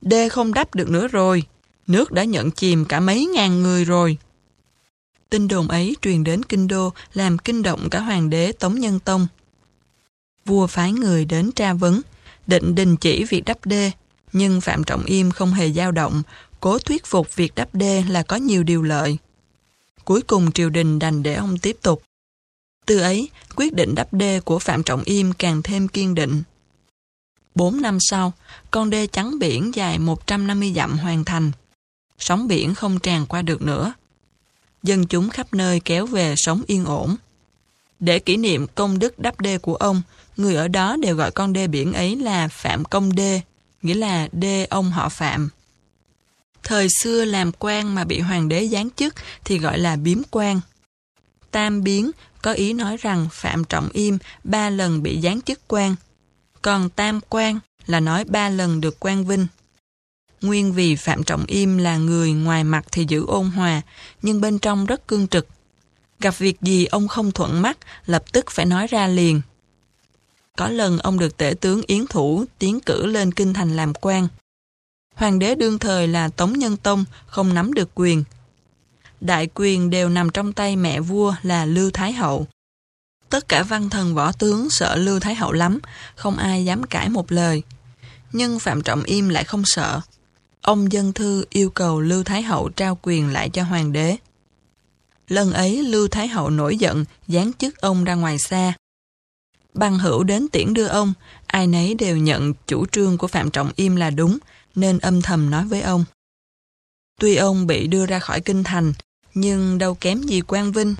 Đê 0.00 0.28
không 0.28 0.54
đắp 0.54 0.74
được 0.74 0.90
nữa 0.90 1.08
rồi, 1.08 1.42
nước 1.86 2.12
đã 2.12 2.24
nhận 2.24 2.50
chìm 2.50 2.84
cả 2.84 3.00
mấy 3.00 3.26
ngàn 3.26 3.62
người 3.62 3.84
rồi. 3.84 4.18
Tin 5.30 5.48
đồn 5.48 5.68
ấy 5.68 5.96
truyền 6.02 6.24
đến 6.24 6.42
kinh 6.42 6.68
đô 6.68 6.92
làm 7.14 7.38
kinh 7.38 7.62
động 7.62 7.90
cả 7.90 8.00
hoàng 8.00 8.30
đế 8.30 8.52
Tống 8.52 8.74
Nhân 8.74 9.00
Tông. 9.00 9.26
Vua 10.44 10.66
phái 10.66 10.92
người 10.92 11.24
đến 11.24 11.52
tra 11.52 11.72
vấn, 11.72 12.00
định 12.46 12.74
đình 12.74 12.96
chỉ 12.96 13.24
việc 13.24 13.44
đắp 13.44 13.66
đê, 13.66 13.90
nhưng 14.32 14.60
Phạm 14.60 14.84
Trọng 14.84 15.04
Im 15.04 15.30
không 15.30 15.52
hề 15.52 15.72
dao 15.72 15.92
động, 15.92 16.22
cố 16.60 16.78
thuyết 16.78 17.06
phục 17.06 17.36
việc 17.36 17.54
đắp 17.54 17.74
đê 17.74 18.04
là 18.08 18.22
có 18.22 18.36
nhiều 18.36 18.62
điều 18.62 18.82
lợi. 18.82 19.18
Cuối 20.04 20.22
cùng 20.22 20.52
triều 20.52 20.70
đình 20.70 20.98
đành 20.98 21.22
để 21.22 21.34
ông 21.34 21.58
tiếp 21.58 21.76
tục. 21.82 22.02
Từ 22.86 22.98
ấy, 22.98 23.30
quyết 23.56 23.74
định 23.74 23.94
đắp 23.94 24.12
đê 24.12 24.40
của 24.40 24.58
Phạm 24.58 24.82
Trọng 24.82 25.02
Im 25.02 25.32
càng 25.32 25.62
thêm 25.62 25.88
kiên 25.88 26.14
định. 26.14 26.42
Bốn 27.54 27.82
năm 27.82 27.98
sau, 28.00 28.32
con 28.70 28.90
đê 28.90 29.06
trắng 29.06 29.38
biển 29.38 29.74
dài 29.74 29.98
150 29.98 30.72
dặm 30.76 30.98
hoàn 30.98 31.24
thành. 31.24 31.52
Sóng 32.18 32.48
biển 32.48 32.74
không 32.74 32.98
tràn 32.98 33.26
qua 33.26 33.42
được 33.42 33.62
nữa. 33.62 33.92
Dân 34.86 35.06
chúng 35.06 35.30
khắp 35.30 35.54
nơi 35.54 35.80
kéo 35.80 36.06
về 36.06 36.34
sống 36.36 36.62
yên 36.66 36.84
ổn. 36.84 37.16
Để 38.00 38.18
kỷ 38.18 38.36
niệm 38.36 38.66
công 38.74 38.98
đức 38.98 39.18
đắp 39.18 39.40
đê 39.40 39.58
của 39.58 39.74
ông, 39.74 40.02
người 40.36 40.54
ở 40.54 40.68
đó 40.68 40.96
đều 40.96 41.16
gọi 41.16 41.30
con 41.30 41.52
đê 41.52 41.66
biển 41.66 41.92
ấy 41.92 42.16
là 42.16 42.48
Phạm 42.48 42.84
Công 42.84 43.14
Đê, 43.14 43.40
nghĩa 43.82 43.94
là 43.94 44.28
đê 44.32 44.64
ông 44.64 44.90
họ 44.90 45.08
Phạm. 45.08 45.50
Thời 46.62 46.88
xưa 47.00 47.24
làm 47.24 47.52
quan 47.58 47.94
mà 47.94 48.04
bị 48.04 48.20
hoàng 48.20 48.48
đế 48.48 48.68
giáng 48.68 48.88
chức 48.96 49.14
thì 49.44 49.58
gọi 49.58 49.78
là 49.78 49.96
biếm 49.96 50.22
quan. 50.30 50.60
Tam 51.50 51.82
biến 51.82 52.10
có 52.42 52.52
ý 52.52 52.72
nói 52.72 52.96
rằng 52.96 53.28
Phạm 53.32 53.64
Trọng 53.64 53.88
Im 53.92 54.18
ba 54.44 54.70
lần 54.70 55.02
bị 55.02 55.20
giáng 55.20 55.40
chức 55.40 55.68
quan, 55.68 55.96
còn 56.62 56.90
tam 56.90 57.20
quan 57.28 57.58
là 57.86 58.00
nói 58.00 58.24
ba 58.24 58.48
lần 58.48 58.80
được 58.80 58.96
quan 59.00 59.26
vinh. 59.26 59.46
Nguyên 60.42 60.72
vì 60.72 60.96
Phạm 60.96 61.22
Trọng 61.22 61.44
Im 61.46 61.78
là 61.78 61.96
người 61.96 62.32
ngoài 62.32 62.64
mặt 62.64 62.84
thì 62.92 63.04
giữ 63.08 63.26
ôn 63.26 63.46
hòa, 63.46 63.82
nhưng 64.22 64.40
bên 64.40 64.58
trong 64.58 64.86
rất 64.86 65.08
cương 65.08 65.28
trực. 65.28 65.46
Gặp 66.20 66.38
việc 66.38 66.60
gì 66.60 66.84
ông 66.84 67.08
không 67.08 67.32
thuận 67.32 67.62
mắt, 67.62 67.78
lập 68.06 68.32
tức 68.32 68.50
phải 68.50 68.66
nói 68.66 68.86
ra 68.86 69.06
liền. 69.06 69.40
Có 70.56 70.68
lần 70.68 70.98
ông 70.98 71.18
được 71.18 71.36
tể 71.36 71.54
tướng 71.60 71.82
Yến 71.86 72.06
Thủ 72.06 72.44
tiến 72.58 72.80
cử 72.80 73.06
lên 73.06 73.32
kinh 73.32 73.54
thành 73.54 73.76
làm 73.76 73.92
quan. 73.94 74.28
Hoàng 75.14 75.38
đế 75.38 75.54
đương 75.54 75.78
thời 75.78 76.08
là 76.08 76.28
Tống 76.28 76.52
Nhân 76.52 76.76
Tông, 76.76 77.04
không 77.26 77.54
nắm 77.54 77.74
được 77.74 77.90
quyền. 77.94 78.24
Đại 79.20 79.48
quyền 79.54 79.90
đều 79.90 80.08
nằm 80.08 80.30
trong 80.30 80.52
tay 80.52 80.76
mẹ 80.76 81.00
vua 81.00 81.34
là 81.42 81.64
Lưu 81.64 81.90
Thái 81.90 82.12
Hậu. 82.12 82.46
Tất 83.28 83.48
cả 83.48 83.62
văn 83.62 83.90
thần 83.90 84.14
võ 84.14 84.32
tướng 84.32 84.70
sợ 84.70 84.96
Lưu 84.96 85.20
Thái 85.20 85.34
Hậu 85.34 85.52
lắm, 85.52 85.78
không 86.16 86.36
ai 86.36 86.64
dám 86.64 86.82
cãi 86.82 87.08
một 87.08 87.32
lời. 87.32 87.62
Nhưng 88.32 88.58
Phạm 88.58 88.82
Trọng 88.82 89.02
Im 89.02 89.28
lại 89.28 89.44
không 89.44 89.62
sợ. 89.64 90.00
Ông 90.66 90.92
dân 90.92 91.12
thư 91.12 91.44
yêu 91.50 91.70
cầu 91.70 92.00
Lưu 92.00 92.24
Thái 92.24 92.42
Hậu 92.42 92.68
trao 92.68 92.98
quyền 93.02 93.32
lại 93.32 93.48
cho 93.48 93.62
hoàng 93.62 93.92
đế. 93.92 94.16
Lần 95.28 95.52
ấy 95.52 95.82
Lưu 95.82 96.08
Thái 96.08 96.28
Hậu 96.28 96.50
nổi 96.50 96.76
giận, 96.76 97.04
giáng 97.28 97.52
chức 97.52 97.80
ông 97.80 98.04
ra 98.04 98.14
ngoài 98.14 98.38
xa. 98.38 98.72
Băng 99.74 99.98
hữu 99.98 100.24
đến 100.24 100.48
tiễn 100.48 100.74
đưa 100.74 100.86
ông, 100.86 101.12
ai 101.46 101.66
nấy 101.66 101.94
đều 101.94 102.16
nhận 102.16 102.52
chủ 102.66 102.86
trương 102.86 103.18
của 103.18 103.26
Phạm 103.26 103.50
Trọng 103.50 103.70
Im 103.76 103.96
là 103.96 104.10
đúng, 104.10 104.38
nên 104.74 104.98
âm 104.98 105.22
thầm 105.22 105.50
nói 105.50 105.64
với 105.64 105.82
ông. 105.82 106.04
Tuy 107.20 107.36
ông 107.36 107.66
bị 107.66 107.86
đưa 107.86 108.06
ra 108.06 108.18
khỏi 108.18 108.40
kinh 108.40 108.64
thành, 108.64 108.92
nhưng 109.34 109.78
đâu 109.78 109.94
kém 109.94 110.22
gì 110.22 110.40
quan 110.40 110.72
vinh. 110.72 110.94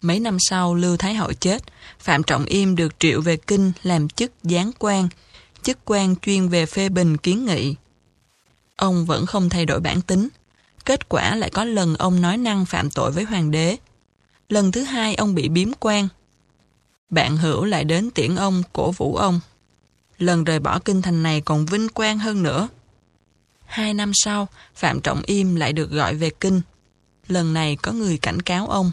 Mấy 0.00 0.20
năm 0.20 0.36
sau 0.40 0.74
Lưu 0.74 0.96
Thái 0.96 1.14
Hậu 1.14 1.32
chết, 1.32 1.62
Phạm 1.98 2.22
Trọng 2.22 2.44
Im 2.44 2.76
được 2.76 2.94
triệu 2.98 3.20
về 3.20 3.36
kinh 3.36 3.72
làm 3.82 4.08
chức 4.08 4.32
giáng 4.42 4.70
quan, 4.78 5.08
chức 5.62 5.78
quan 5.84 6.16
chuyên 6.16 6.48
về 6.48 6.66
phê 6.66 6.88
bình 6.88 7.16
kiến 7.16 7.44
nghị. 7.44 7.74
Ông 8.76 9.06
vẫn 9.06 9.26
không 9.26 9.48
thay 9.48 9.66
đổi 9.66 9.80
bản 9.80 10.00
tính. 10.00 10.28
Kết 10.84 11.08
quả 11.08 11.34
lại 11.34 11.50
có 11.50 11.64
lần 11.64 11.96
ông 11.96 12.20
nói 12.20 12.36
năng 12.36 12.66
phạm 12.66 12.90
tội 12.90 13.12
với 13.12 13.24
hoàng 13.24 13.50
đế. 13.50 13.76
Lần 14.48 14.72
thứ 14.72 14.82
hai 14.82 15.14
ông 15.14 15.34
bị 15.34 15.48
biếm 15.48 15.68
quan. 15.80 16.08
Bạn 17.10 17.36
hữu 17.36 17.64
lại 17.64 17.84
đến 17.84 18.10
tiễn 18.10 18.36
ông, 18.36 18.62
cổ 18.72 18.90
vũ 18.90 19.16
ông. 19.16 19.40
Lần 20.18 20.44
rời 20.44 20.58
bỏ 20.58 20.78
kinh 20.78 21.02
thành 21.02 21.22
này 21.22 21.40
còn 21.40 21.66
vinh 21.66 21.88
quang 21.88 22.18
hơn 22.18 22.42
nữa. 22.42 22.68
Hai 23.66 23.94
năm 23.94 24.12
sau, 24.14 24.48
Phạm 24.74 25.00
Trọng 25.00 25.22
Im 25.26 25.56
lại 25.56 25.72
được 25.72 25.90
gọi 25.90 26.14
về 26.14 26.30
kinh. 26.30 26.60
Lần 27.28 27.54
này 27.54 27.76
có 27.76 27.92
người 27.92 28.18
cảnh 28.18 28.42
cáo 28.42 28.66
ông. 28.66 28.92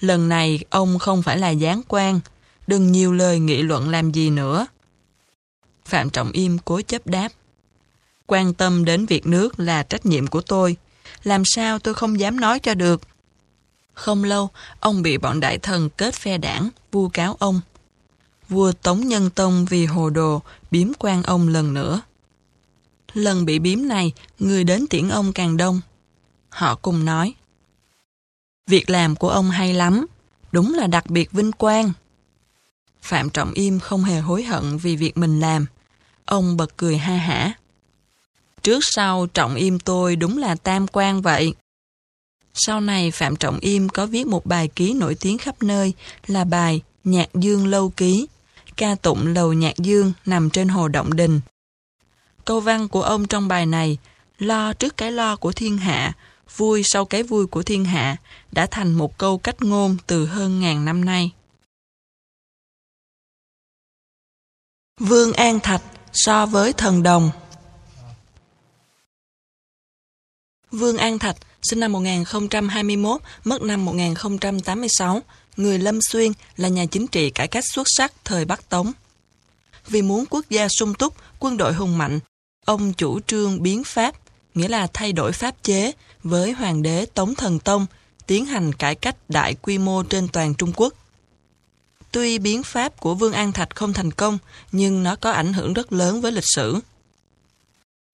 Lần 0.00 0.28
này 0.28 0.64
ông 0.70 0.98
không 0.98 1.22
phải 1.22 1.38
là 1.38 1.50
gián 1.50 1.82
quan, 1.88 2.20
đừng 2.66 2.92
nhiều 2.92 3.12
lời 3.12 3.38
nghị 3.38 3.62
luận 3.62 3.88
làm 3.88 4.12
gì 4.12 4.30
nữa. 4.30 4.66
Phạm 5.84 6.10
Trọng 6.10 6.32
Im 6.32 6.58
cố 6.58 6.80
chấp 6.80 7.06
đáp. 7.06 7.28
Quan 8.26 8.54
tâm 8.54 8.84
đến 8.84 9.06
việc 9.06 9.26
nước 9.26 9.60
là 9.60 9.82
trách 9.82 10.06
nhiệm 10.06 10.26
của 10.26 10.40
tôi. 10.40 10.76
Làm 11.22 11.42
sao 11.44 11.78
tôi 11.78 11.94
không 11.94 12.20
dám 12.20 12.40
nói 12.40 12.58
cho 12.58 12.74
được. 12.74 13.00
Không 13.94 14.24
lâu, 14.24 14.50
ông 14.80 15.02
bị 15.02 15.18
bọn 15.18 15.40
đại 15.40 15.58
thần 15.58 15.90
kết 15.90 16.14
phe 16.14 16.38
đảng, 16.38 16.68
vu 16.92 17.08
cáo 17.08 17.36
ông. 17.38 17.60
Vua 18.48 18.72
Tống 18.72 19.00
Nhân 19.00 19.30
Tông 19.30 19.64
vì 19.64 19.86
hồ 19.86 20.10
đồ, 20.10 20.42
biếm 20.70 20.88
quan 20.98 21.22
ông 21.22 21.48
lần 21.48 21.74
nữa. 21.74 22.00
Lần 23.12 23.44
bị 23.44 23.58
biếm 23.58 23.88
này, 23.88 24.12
người 24.38 24.64
đến 24.64 24.86
tiễn 24.86 25.08
ông 25.08 25.32
càng 25.32 25.56
đông. 25.56 25.80
Họ 26.48 26.74
cùng 26.74 27.04
nói. 27.04 27.34
Việc 28.66 28.90
làm 28.90 29.16
của 29.16 29.30
ông 29.30 29.50
hay 29.50 29.74
lắm, 29.74 30.06
đúng 30.52 30.74
là 30.74 30.86
đặc 30.86 31.10
biệt 31.10 31.32
vinh 31.32 31.52
quang. 31.52 31.92
Phạm 33.02 33.30
Trọng 33.30 33.52
Im 33.52 33.80
không 33.80 34.04
hề 34.04 34.20
hối 34.20 34.44
hận 34.44 34.78
vì 34.78 34.96
việc 34.96 35.16
mình 35.16 35.40
làm. 35.40 35.66
Ông 36.24 36.56
bật 36.56 36.76
cười 36.76 36.96
ha 36.96 37.16
hả. 37.16 37.54
Trước 38.66 38.80
sau 38.82 39.26
Trọng 39.26 39.54
Im 39.54 39.78
tôi 39.78 40.16
đúng 40.16 40.38
là 40.38 40.54
tam 40.54 40.86
quan 40.92 41.22
vậy. 41.22 41.54
Sau 42.54 42.80
này 42.80 43.10
Phạm 43.10 43.36
Trọng 43.36 43.58
Im 43.58 43.88
có 43.88 44.06
viết 44.06 44.26
một 44.26 44.46
bài 44.46 44.68
ký 44.68 44.94
nổi 44.94 45.16
tiếng 45.20 45.38
khắp 45.38 45.62
nơi 45.62 45.94
là 46.26 46.44
bài 46.44 46.80
Nhạc 47.04 47.34
Dương 47.34 47.66
Lâu 47.66 47.90
Ký, 47.90 48.26
ca 48.76 48.94
tụng 48.94 49.26
lầu 49.26 49.52
Nhạc 49.52 49.76
Dương 49.78 50.12
nằm 50.24 50.50
trên 50.50 50.68
hồ 50.68 50.88
Động 50.88 51.16
Đình. 51.16 51.40
Câu 52.44 52.60
văn 52.60 52.88
của 52.88 53.02
ông 53.02 53.26
trong 53.26 53.48
bài 53.48 53.66
này, 53.66 53.98
lo 54.38 54.72
trước 54.72 54.96
cái 54.96 55.12
lo 55.12 55.36
của 55.36 55.52
thiên 55.52 55.78
hạ, 55.78 56.12
vui 56.56 56.82
sau 56.84 57.04
cái 57.04 57.22
vui 57.22 57.46
của 57.46 57.62
thiên 57.62 57.84
hạ, 57.84 58.16
đã 58.52 58.66
thành 58.70 58.92
một 58.92 59.18
câu 59.18 59.38
cách 59.38 59.62
ngôn 59.62 59.96
từ 60.06 60.26
hơn 60.26 60.60
ngàn 60.60 60.84
năm 60.84 61.04
nay. 61.04 61.30
Vương 65.00 65.32
An 65.32 65.60
Thạch 65.60 65.82
so 66.12 66.46
với 66.46 66.72
thần 66.72 67.02
đồng 67.02 67.30
Vương 70.70 70.98
An 70.98 71.18
Thạch, 71.18 71.36
sinh 71.62 71.80
năm 71.80 71.92
1021, 71.92 73.20
mất 73.44 73.62
năm 73.62 73.84
1086, 73.84 75.22
người 75.56 75.78
Lâm 75.78 75.98
Xuyên 76.02 76.32
là 76.56 76.68
nhà 76.68 76.86
chính 76.86 77.06
trị 77.06 77.30
cải 77.30 77.48
cách 77.48 77.64
xuất 77.74 77.86
sắc 77.96 78.12
thời 78.24 78.44
Bắc 78.44 78.68
Tống. 78.68 78.92
Vì 79.86 80.02
muốn 80.02 80.24
quốc 80.30 80.44
gia 80.50 80.68
sung 80.68 80.94
túc, 80.94 81.14
quân 81.38 81.56
đội 81.56 81.72
hùng 81.72 81.98
mạnh, 81.98 82.20
ông 82.64 82.92
chủ 82.92 83.20
trương 83.20 83.62
biến 83.62 83.84
pháp, 83.84 84.14
nghĩa 84.54 84.68
là 84.68 84.86
thay 84.92 85.12
đổi 85.12 85.32
pháp 85.32 85.54
chế 85.62 85.92
với 86.22 86.52
hoàng 86.52 86.82
đế 86.82 87.06
Tống 87.06 87.34
Thần 87.34 87.58
Tông, 87.58 87.86
tiến 88.26 88.46
hành 88.46 88.72
cải 88.72 88.94
cách 88.94 89.16
đại 89.28 89.54
quy 89.54 89.78
mô 89.78 90.02
trên 90.02 90.28
toàn 90.28 90.54
Trung 90.54 90.72
Quốc. 90.76 90.94
Tuy 92.12 92.38
biến 92.38 92.62
pháp 92.62 93.00
của 93.00 93.14
Vương 93.14 93.32
An 93.32 93.52
Thạch 93.52 93.76
không 93.76 93.92
thành 93.92 94.10
công, 94.10 94.38
nhưng 94.72 95.02
nó 95.02 95.16
có 95.16 95.30
ảnh 95.30 95.52
hưởng 95.52 95.74
rất 95.74 95.92
lớn 95.92 96.20
với 96.20 96.32
lịch 96.32 96.44
sử. 96.54 96.80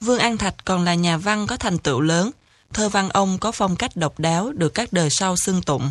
Vương 0.00 0.18
An 0.18 0.38
Thạch 0.38 0.64
còn 0.64 0.84
là 0.84 0.94
nhà 0.94 1.16
văn 1.16 1.46
có 1.46 1.56
thành 1.56 1.78
tựu 1.78 2.00
lớn, 2.00 2.30
thơ 2.72 2.88
văn 2.88 3.08
ông 3.08 3.38
có 3.38 3.52
phong 3.52 3.76
cách 3.76 3.96
độc 3.96 4.18
đáo 4.18 4.52
được 4.52 4.74
các 4.74 4.92
đời 4.92 5.08
sau 5.10 5.36
xưng 5.36 5.62
tụng. 5.62 5.90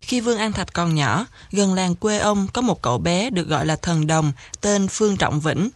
Khi 0.00 0.20
Vương 0.20 0.38
An 0.38 0.52
Thạch 0.52 0.72
còn 0.72 0.94
nhỏ, 0.94 1.26
gần 1.50 1.74
làng 1.74 1.94
quê 1.94 2.18
ông 2.18 2.46
có 2.52 2.62
một 2.62 2.82
cậu 2.82 2.98
bé 2.98 3.30
được 3.30 3.48
gọi 3.48 3.66
là 3.66 3.76
thần 3.76 4.06
đồng, 4.06 4.32
tên 4.60 4.88
Phương 4.90 5.16
Trọng 5.16 5.40
Vĩnh. 5.40 5.70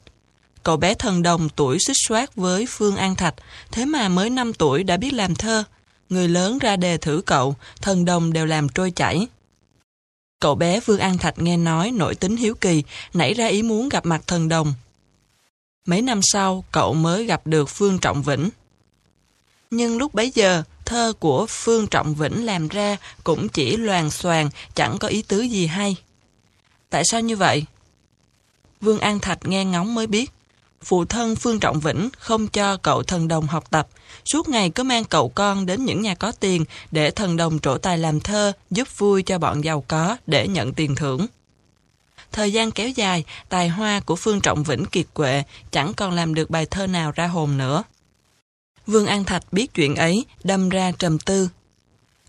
Cậu 0.63 0.77
bé 0.77 0.95
thần 0.95 1.23
đồng 1.23 1.49
tuổi 1.49 1.79
xích 1.87 1.97
xoát 2.09 2.35
với 2.35 2.67
Phương 2.69 2.97
An 2.97 3.17
Thạch, 3.17 3.35
thế 3.73 3.85
mà 3.85 4.09
mới 4.09 4.31
5 4.31 4.53
tuổi 4.53 4.85
đã 4.85 4.97
biết 4.97 5.13
làm 5.13 5.35
thơ. 5.35 5.65
Người 6.09 6.29
lớn 6.29 6.59
ra 6.59 6.77
đề 6.77 6.97
thử 6.97 7.23
cậu, 7.27 7.55
thần 7.83 8.05
đồng 8.05 8.33
đều 8.33 8.47
làm 8.47 8.69
trôi 8.69 8.91
chảy. 8.91 9.27
Cậu 10.41 10.55
bé 10.55 10.81
Vương 10.81 10.99
An 10.99 11.19
Thạch 11.19 11.39
nghe 11.39 11.57
nói 11.57 11.91
nổi 11.91 12.15
tính 12.15 12.37
hiếu 12.37 12.55
kỳ, 12.55 12.83
nảy 13.15 13.35
ra 13.35 13.47
ý 13.47 13.63
muốn 13.63 13.89
gặp 13.89 14.07
mặt 14.07 14.23
thần 14.27 14.49
đồng. 14.49 14.75
Mấy 15.87 16.03
năm 16.03 16.21
sau, 16.23 16.65
cậu 16.73 16.95
mới 16.95 17.25
gặp 17.27 17.47
được 17.47 17.69
Phương 17.69 17.99
Trọng 17.99 18.23
Vĩnh. 18.23 18.51
Nhưng 19.77 19.99
lúc 19.99 20.15
bấy 20.15 20.31
giờ, 20.35 20.63
thơ 20.85 21.13
của 21.21 21.47
Phương 21.49 21.87
Trọng 21.87 22.15
Vĩnh 22.15 22.45
làm 22.45 22.69
ra 22.69 22.97
cũng 23.25 23.49
chỉ 23.49 23.77
loàn 23.77 24.11
xoàn, 24.11 24.49
chẳng 24.75 24.99
có 24.99 25.09
ý 25.09 25.23
tứ 25.23 25.41
gì 25.41 25.67
hay. 25.67 25.97
Tại 26.91 27.03
sao 27.05 27.21
như 27.21 27.37
vậy? 27.37 27.65
Vương 28.81 28.99
An 28.99 29.21
Thạch 29.21 29.39
nghe 29.47 29.65
ngóng 29.65 29.95
mới 29.95 30.07
biết. 30.07 30.31
Phụ 30.83 31.05
thân 31.05 31.37
Phương 31.37 31.61
Trọng 31.61 31.81
Vĩnh 31.81 32.09
không 32.19 32.49
cho 32.49 32.77
cậu 32.77 33.03
thần 33.03 33.29
đồng 33.29 33.47
học 33.47 33.71
tập, 33.71 33.89
suốt 34.25 34.49
ngày 34.49 34.71
cứ 34.71 34.83
mang 34.83 35.05
cậu 35.05 35.29
con 35.29 35.67
đến 35.67 35.85
những 35.85 36.03
nhà 36.03 36.15
có 36.15 36.33
tiền 36.33 36.65
để 36.91 37.11
thần 37.11 37.37
đồng 37.37 37.59
trổ 37.59 37.79
tài 37.79 37.99
làm 37.99 38.21
thơ, 38.21 38.53
giúp 38.71 38.99
vui 38.99 39.23
cho 39.23 39.39
bọn 39.39 39.61
giàu 39.65 39.85
có 39.89 40.17
để 40.27 40.49
nhận 40.49 40.73
tiền 40.73 40.95
thưởng. 40.95 41.27
Thời 42.33 42.53
gian 42.53 42.71
kéo 42.71 42.89
dài, 42.89 43.25
tài 43.49 43.69
hoa 43.69 44.01
của 44.01 44.17
Phương 44.17 44.41
Trọng 44.41 44.63
Vĩnh 44.63 44.85
kiệt 44.85 45.07
quệ, 45.15 45.43
chẳng 45.71 45.95
còn 45.95 46.13
làm 46.13 46.35
được 46.35 46.51
bài 46.51 46.67
thơ 46.67 46.87
nào 46.87 47.13
ra 47.13 47.27
hồn 47.27 47.59
nữa. 47.59 47.83
Vương 48.87 49.07
An 49.07 49.25
Thạch 49.25 49.53
biết 49.53 49.75
chuyện 49.75 49.97
ấy, 49.97 50.25
đâm 50.45 50.69
ra 50.69 50.93
trầm 50.99 51.19
tư. 51.19 51.49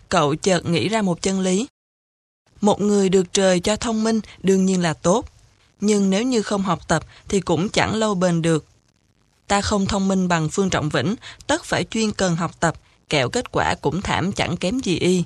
Cậu 0.08 0.34
chợt 0.34 0.66
nghĩ 0.66 0.88
ra 0.88 1.02
một 1.02 1.22
chân 1.22 1.40
lý. 1.40 1.66
Một 2.60 2.80
người 2.80 3.08
được 3.08 3.32
trời 3.32 3.60
cho 3.60 3.76
thông 3.76 4.04
minh 4.04 4.20
đương 4.42 4.66
nhiên 4.66 4.82
là 4.82 4.94
tốt, 4.94 5.24
nhưng 5.80 6.10
nếu 6.10 6.22
như 6.22 6.42
không 6.42 6.62
học 6.62 6.88
tập 6.88 7.04
thì 7.28 7.40
cũng 7.40 7.68
chẳng 7.68 7.94
lâu 7.94 8.14
bền 8.14 8.42
được. 8.42 8.64
Ta 9.46 9.60
không 9.60 9.86
thông 9.86 10.08
minh 10.08 10.28
bằng 10.28 10.48
Phương 10.48 10.70
Trọng 10.70 10.88
Vĩnh, 10.88 11.14
tất 11.46 11.64
phải 11.64 11.84
chuyên 11.84 12.12
cần 12.12 12.36
học 12.36 12.60
tập, 12.60 12.74
kẹo 13.08 13.28
kết 13.28 13.52
quả 13.52 13.74
cũng 13.74 14.02
thảm 14.02 14.32
chẳng 14.32 14.56
kém 14.56 14.78
gì 14.78 14.98
y. 14.98 15.24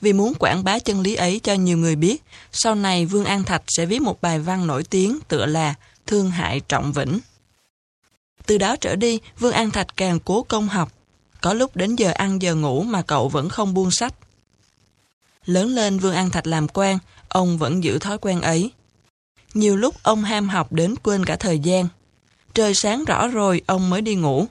Vì 0.00 0.12
muốn 0.12 0.34
quảng 0.38 0.64
bá 0.64 0.78
chân 0.78 1.00
lý 1.00 1.14
ấy 1.14 1.40
cho 1.42 1.54
nhiều 1.54 1.78
người 1.78 1.96
biết, 1.96 2.22
sau 2.52 2.74
này 2.74 3.06
Vương 3.06 3.24
An 3.24 3.44
Thạch 3.44 3.62
sẽ 3.68 3.86
viết 3.86 4.02
một 4.02 4.20
bài 4.20 4.38
văn 4.38 4.66
nổi 4.66 4.84
tiếng 4.84 5.18
tựa 5.28 5.46
là 5.46 5.74
Thương 6.06 6.30
hại 6.30 6.60
Trọng 6.60 6.92
Vĩnh. 6.92 7.18
Từ 8.46 8.58
đó 8.58 8.76
trở 8.76 8.96
đi, 8.96 9.18
Vương 9.38 9.52
An 9.52 9.70
Thạch 9.70 9.96
càng 9.96 10.20
cố 10.20 10.42
công 10.42 10.68
học. 10.68 10.92
Có 11.40 11.52
lúc 11.52 11.76
đến 11.76 11.96
giờ 11.96 12.10
ăn 12.10 12.42
giờ 12.42 12.54
ngủ 12.54 12.82
mà 12.82 13.02
cậu 13.02 13.28
vẫn 13.28 13.48
không 13.48 13.74
buông 13.74 13.90
sách. 13.90 14.14
Lớn 15.44 15.74
lên 15.74 15.98
Vương 15.98 16.14
An 16.14 16.30
Thạch 16.30 16.46
làm 16.46 16.68
quan, 16.68 16.98
ông 17.28 17.58
vẫn 17.58 17.84
giữ 17.84 17.98
thói 17.98 18.18
quen 18.18 18.40
ấy. 18.40 18.70
Nhiều 19.54 19.76
lúc 19.76 19.94
ông 20.02 20.24
ham 20.24 20.48
học 20.48 20.72
đến 20.72 20.94
quên 21.02 21.24
cả 21.24 21.36
thời 21.36 21.58
gian. 21.58 21.88
Trời 22.54 22.74
sáng 22.74 23.04
rõ 23.04 23.28
rồi 23.28 23.62
ông 23.66 23.90
mới 23.90 24.00
đi 24.00 24.14
ngủ. 24.14 24.46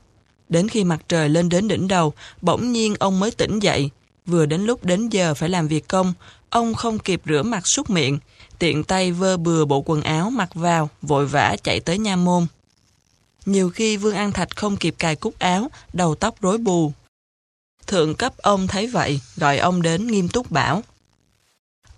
Đến 0.50 0.68
khi 0.68 0.84
mặt 0.84 1.02
trời 1.08 1.30
lên 1.30 1.50
đến 1.50 1.68
đỉnh 1.68 1.88
đầu, 1.88 2.14
bỗng 2.42 2.72
nhiên 2.72 2.96
ông 3.00 3.20
mới 3.20 3.32
tỉnh 3.32 3.60
dậy. 3.60 3.90
Vừa 4.26 4.46
đến 4.46 4.66
lúc 4.66 4.86
đến 4.86 5.10
giờ 5.10 5.34
phải 5.34 5.50
làm 5.50 5.68
việc 5.68 5.88
công, 5.88 6.14
ông 6.50 6.74
không 6.74 7.00
kịp 7.00 7.22
rửa 7.26 7.44
mặt 7.44 7.64
súc 7.66 7.90
miệng, 7.90 8.20
tiện 8.60 8.84
tay 8.84 9.12
vơ 9.12 9.38
bừa 9.38 9.66
bộ 9.66 9.84
quần 9.86 10.02
áo 10.02 10.30
mặc 10.30 10.50
vào, 10.54 10.90
vội 11.02 11.28
vã 11.28 11.56
chạy 11.64 11.80
tới 11.80 11.98
nha 11.98 12.16
môn. 12.16 12.46
Nhiều 13.46 13.70
khi 13.70 13.98
Vương 13.98 14.16
An 14.16 14.32
Thạch 14.32 14.56
không 14.56 14.78
kịp 14.78 14.96
cài 15.00 15.16
cúc 15.16 15.40
áo, 15.40 15.72
đầu 15.94 16.16
tóc 16.16 16.42
rối 16.42 16.58
bù. 16.58 16.92
Thượng 17.88 18.16
cấp 18.16 18.38
ông 18.38 18.68
thấy 18.68 18.88
vậy, 18.88 19.20
gọi 19.36 19.58
ông 19.58 19.82
đến 19.82 20.08
nghiêm 20.08 20.30
túc 20.30 20.52
bảo. 20.52 20.84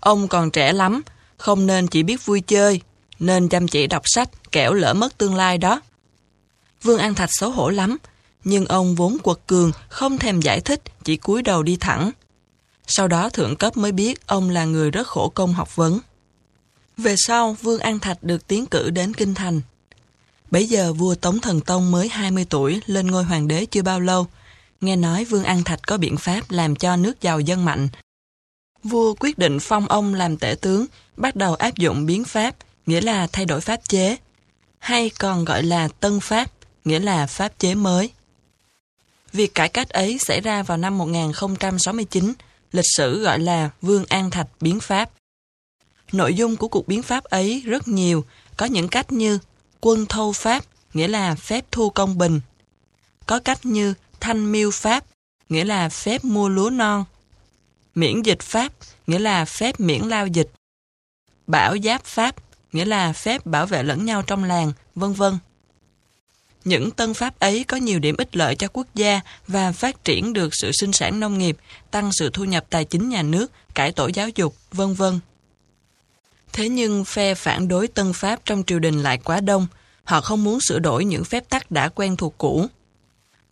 Ông 0.00 0.28
còn 0.28 0.50
trẻ 0.50 0.72
lắm, 0.72 1.02
không 1.36 1.66
nên 1.66 1.86
chỉ 1.86 2.02
biết 2.02 2.26
vui 2.26 2.40
chơi, 2.40 2.80
nên 3.18 3.48
chăm 3.48 3.68
chỉ 3.68 3.86
đọc 3.86 4.02
sách, 4.04 4.52
kẻo 4.52 4.72
lỡ 4.72 4.94
mất 4.94 5.18
tương 5.18 5.34
lai 5.34 5.58
đó. 5.58 5.80
Vương 6.82 6.98
An 6.98 7.14
Thạch 7.14 7.30
xấu 7.32 7.50
hổ 7.50 7.70
lắm, 7.70 7.96
nhưng 8.44 8.66
ông 8.66 8.94
vốn 8.94 9.16
quật 9.22 9.38
cường, 9.46 9.72
không 9.88 10.18
thèm 10.18 10.40
giải 10.40 10.60
thích, 10.60 10.82
chỉ 11.04 11.16
cúi 11.16 11.42
đầu 11.42 11.62
đi 11.62 11.76
thẳng. 11.76 12.10
Sau 12.86 13.08
đó 13.08 13.28
thượng 13.28 13.56
cấp 13.56 13.76
mới 13.76 13.92
biết 13.92 14.26
ông 14.26 14.50
là 14.50 14.64
người 14.64 14.90
rất 14.90 15.06
khổ 15.06 15.28
công 15.28 15.54
học 15.54 15.76
vấn. 15.76 16.00
Về 16.96 17.14
sau, 17.18 17.56
Vương 17.62 17.80
An 17.80 17.98
Thạch 17.98 18.22
được 18.22 18.46
tiến 18.46 18.66
cử 18.66 18.90
đến 18.90 19.14
Kinh 19.14 19.34
Thành. 19.34 19.60
Bấy 20.50 20.66
giờ 20.66 20.92
vua 20.92 21.14
Tống 21.14 21.40
Thần 21.40 21.60
Tông 21.60 21.90
mới 21.90 22.08
20 22.08 22.46
tuổi, 22.50 22.80
lên 22.86 23.06
ngôi 23.06 23.24
hoàng 23.24 23.48
đế 23.48 23.66
chưa 23.66 23.82
bao 23.82 24.00
lâu. 24.00 24.26
Nghe 24.80 24.96
nói 24.96 25.24
Vương 25.24 25.44
An 25.44 25.64
Thạch 25.64 25.80
có 25.86 25.98
biện 25.98 26.16
pháp 26.16 26.50
làm 26.50 26.76
cho 26.76 26.96
nước 26.96 27.20
giàu 27.20 27.40
dân 27.40 27.64
mạnh. 27.64 27.88
Vua 28.82 29.14
quyết 29.14 29.38
định 29.38 29.58
phong 29.60 29.86
ông 29.86 30.14
làm 30.14 30.36
tể 30.36 30.54
tướng, 30.60 30.86
bắt 31.16 31.36
đầu 31.36 31.54
áp 31.54 31.76
dụng 31.76 32.06
biến 32.06 32.24
pháp, 32.24 32.56
nghĩa 32.86 33.00
là 33.00 33.26
thay 33.26 33.44
đổi 33.44 33.60
pháp 33.60 33.80
chế, 33.88 34.16
hay 34.78 35.10
còn 35.18 35.44
gọi 35.44 35.62
là 35.62 35.88
tân 35.88 36.20
pháp, 36.20 36.50
nghĩa 36.84 36.98
là 36.98 37.26
pháp 37.26 37.58
chế 37.58 37.74
mới. 37.74 38.10
Việc 39.32 39.54
cải 39.54 39.68
cách 39.68 39.88
ấy 39.88 40.18
xảy 40.18 40.40
ra 40.40 40.62
vào 40.62 40.78
năm 40.78 40.98
1069, 40.98 42.32
lịch 42.72 42.84
sử 42.96 43.22
gọi 43.22 43.38
là 43.38 43.70
Vương 43.82 44.04
An 44.08 44.30
Thạch 44.30 44.48
biến 44.60 44.80
pháp. 44.80 45.10
Nội 46.12 46.34
dung 46.34 46.56
của 46.56 46.68
cuộc 46.68 46.88
biến 46.88 47.02
pháp 47.02 47.24
ấy 47.24 47.62
rất 47.66 47.88
nhiều, 47.88 48.24
có 48.56 48.66
những 48.66 48.88
cách 48.88 49.12
như 49.12 49.38
quân 49.80 50.06
thâu 50.06 50.32
pháp, 50.32 50.64
nghĩa 50.94 51.08
là 51.08 51.34
phép 51.34 51.64
thu 51.70 51.90
công 51.90 52.18
bình. 52.18 52.40
Có 53.26 53.38
cách 53.38 53.66
như 53.66 53.94
thanh 54.20 54.52
miêu 54.52 54.70
pháp, 54.70 55.04
nghĩa 55.48 55.64
là 55.64 55.88
phép 55.88 56.24
mua 56.24 56.48
lúa 56.48 56.70
non. 56.70 57.04
Miễn 57.94 58.22
dịch 58.22 58.40
pháp, 58.40 58.72
nghĩa 59.06 59.18
là 59.18 59.44
phép 59.44 59.80
miễn 59.80 60.02
lao 60.02 60.26
dịch. 60.26 60.50
Bảo 61.46 61.76
giáp 61.84 62.04
pháp, 62.04 62.36
nghĩa 62.72 62.84
là 62.84 63.12
phép 63.12 63.46
bảo 63.46 63.66
vệ 63.66 63.82
lẫn 63.82 64.04
nhau 64.04 64.22
trong 64.22 64.44
làng, 64.44 64.72
vân 64.94 65.12
vân. 65.12 65.38
Những 66.64 66.90
tân 66.90 67.14
pháp 67.14 67.38
ấy 67.38 67.64
có 67.64 67.76
nhiều 67.76 67.98
điểm 67.98 68.16
ích 68.16 68.36
lợi 68.36 68.56
cho 68.56 68.68
quốc 68.72 68.86
gia 68.94 69.20
và 69.48 69.72
phát 69.72 70.04
triển 70.04 70.32
được 70.32 70.54
sự 70.54 70.70
sinh 70.72 70.92
sản 70.92 71.20
nông 71.20 71.38
nghiệp, 71.38 71.56
tăng 71.90 72.12
sự 72.12 72.30
thu 72.32 72.44
nhập 72.44 72.66
tài 72.70 72.84
chính 72.84 73.08
nhà 73.08 73.22
nước, 73.22 73.52
cải 73.74 73.92
tổ 73.92 74.06
giáo 74.06 74.28
dục, 74.28 74.56
vân 74.70 74.94
vân. 74.94 75.20
Thế 76.52 76.68
nhưng 76.68 77.04
phe 77.04 77.34
phản 77.34 77.68
đối 77.68 77.88
tân 77.88 78.12
pháp 78.12 78.40
trong 78.44 78.62
triều 78.66 78.78
đình 78.78 79.02
lại 79.02 79.18
quá 79.18 79.40
đông, 79.40 79.66
họ 80.04 80.20
không 80.20 80.44
muốn 80.44 80.58
sửa 80.60 80.78
đổi 80.78 81.04
những 81.04 81.24
phép 81.24 81.48
tắc 81.48 81.70
đã 81.70 81.88
quen 81.88 82.16
thuộc 82.16 82.34
cũ. 82.38 82.66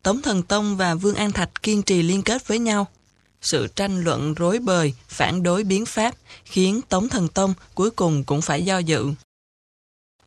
Tống 0.02 0.22
Thần 0.22 0.42
Tông 0.42 0.76
và 0.76 0.94
Vương 0.94 1.14
An 1.14 1.32
Thạch 1.32 1.62
kiên 1.62 1.82
trì 1.82 2.02
liên 2.02 2.22
kết 2.22 2.48
với 2.48 2.58
nhau. 2.58 2.86
Sự 3.42 3.68
tranh 3.76 4.04
luận 4.04 4.34
rối 4.34 4.58
bời, 4.58 4.94
phản 5.08 5.42
đối 5.42 5.64
biến 5.64 5.86
pháp 5.86 6.14
khiến 6.44 6.80
Tống 6.88 7.08
Thần 7.08 7.28
Tông 7.28 7.54
cuối 7.74 7.90
cùng 7.90 8.24
cũng 8.24 8.42
phải 8.42 8.64
do 8.64 8.78
dự. 8.78 9.06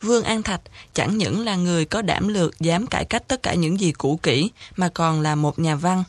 Vương 0.01 0.23
An 0.23 0.43
Thạch 0.43 0.61
chẳng 0.93 1.17
những 1.17 1.45
là 1.45 1.55
người 1.55 1.85
có 1.85 2.01
đảm 2.01 2.27
lược 2.27 2.59
dám 2.59 2.87
cải 2.87 3.05
cách 3.05 3.27
tất 3.27 3.43
cả 3.43 3.53
những 3.53 3.79
gì 3.79 3.91
cũ 3.91 4.19
kỹ 4.23 4.51
mà 4.75 4.89
còn 4.89 5.21
là 5.21 5.35
một 5.35 5.59
nhà 5.59 5.75
văn. 5.75 6.03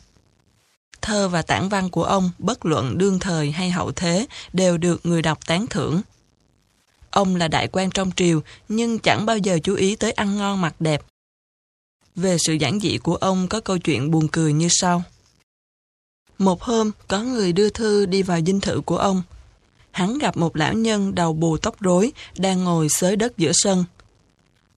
Thơ 1.01 1.29
và 1.29 1.41
tản 1.41 1.69
văn 1.69 1.89
của 1.89 2.03
ông, 2.03 2.31
bất 2.37 2.65
luận 2.65 2.97
đương 2.97 3.19
thời 3.19 3.51
hay 3.51 3.71
hậu 3.71 3.91
thế, 3.91 4.25
đều 4.53 4.77
được 4.77 5.05
người 5.05 5.21
đọc 5.21 5.39
tán 5.47 5.67
thưởng. 5.67 6.01
Ông 7.11 7.35
là 7.35 7.47
đại 7.47 7.67
quan 7.71 7.89
trong 7.89 8.11
triều 8.15 8.41
nhưng 8.69 8.99
chẳng 8.99 9.25
bao 9.25 9.37
giờ 9.37 9.59
chú 9.63 9.75
ý 9.75 9.95
tới 9.95 10.11
ăn 10.11 10.37
ngon 10.37 10.61
mặc 10.61 10.75
đẹp. 10.79 11.01
Về 12.15 12.37
sự 12.39 12.53
giản 12.53 12.79
dị 12.79 12.97
của 12.97 13.15
ông 13.15 13.47
có 13.47 13.59
câu 13.59 13.77
chuyện 13.77 14.11
buồn 14.11 14.27
cười 14.27 14.53
như 14.53 14.67
sau. 14.71 15.03
Một 16.37 16.61
hôm, 16.61 16.91
có 17.07 17.23
người 17.23 17.53
đưa 17.53 17.69
thư 17.69 18.05
đi 18.05 18.23
vào 18.23 18.39
dinh 18.45 18.61
thự 18.61 18.81
của 18.81 18.97
ông 18.97 19.21
hắn 19.91 20.17
gặp 20.17 20.37
một 20.37 20.55
lão 20.55 20.73
nhân 20.73 21.15
đầu 21.15 21.33
bù 21.33 21.57
tóc 21.57 21.81
rối 21.81 22.11
đang 22.37 22.63
ngồi 22.63 22.87
xới 22.89 23.15
đất 23.15 23.37
giữa 23.37 23.51
sân. 23.53 23.85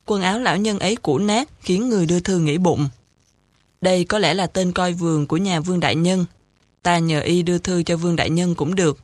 Quần 0.06 0.22
áo 0.22 0.38
lão 0.38 0.56
nhân 0.56 0.78
ấy 0.78 0.96
cũ 0.96 1.18
nát 1.18 1.48
khiến 1.60 1.88
người 1.88 2.06
đưa 2.06 2.20
thư 2.20 2.38
nghĩ 2.38 2.58
bụng. 2.58 2.88
Đây 3.80 4.04
có 4.04 4.18
lẽ 4.18 4.34
là 4.34 4.46
tên 4.46 4.72
coi 4.72 4.92
vườn 4.92 5.26
của 5.26 5.36
nhà 5.36 5.60
Vương 5.60 5.80
Đại 5.80 5.96
Nhân. 5.96 6.24
Ta 6.82 6.98
nhờ 6.98 7.20
y 7.20 7.42
đưa 7.42 7.58
thư 7.58 7.82
cho 7.82 7.96
Vương 7.96 8.16
Đại 8.16 8.30
Nhân 8.30 8.54
cũng 8.54 8.74
được. 8.74 8.98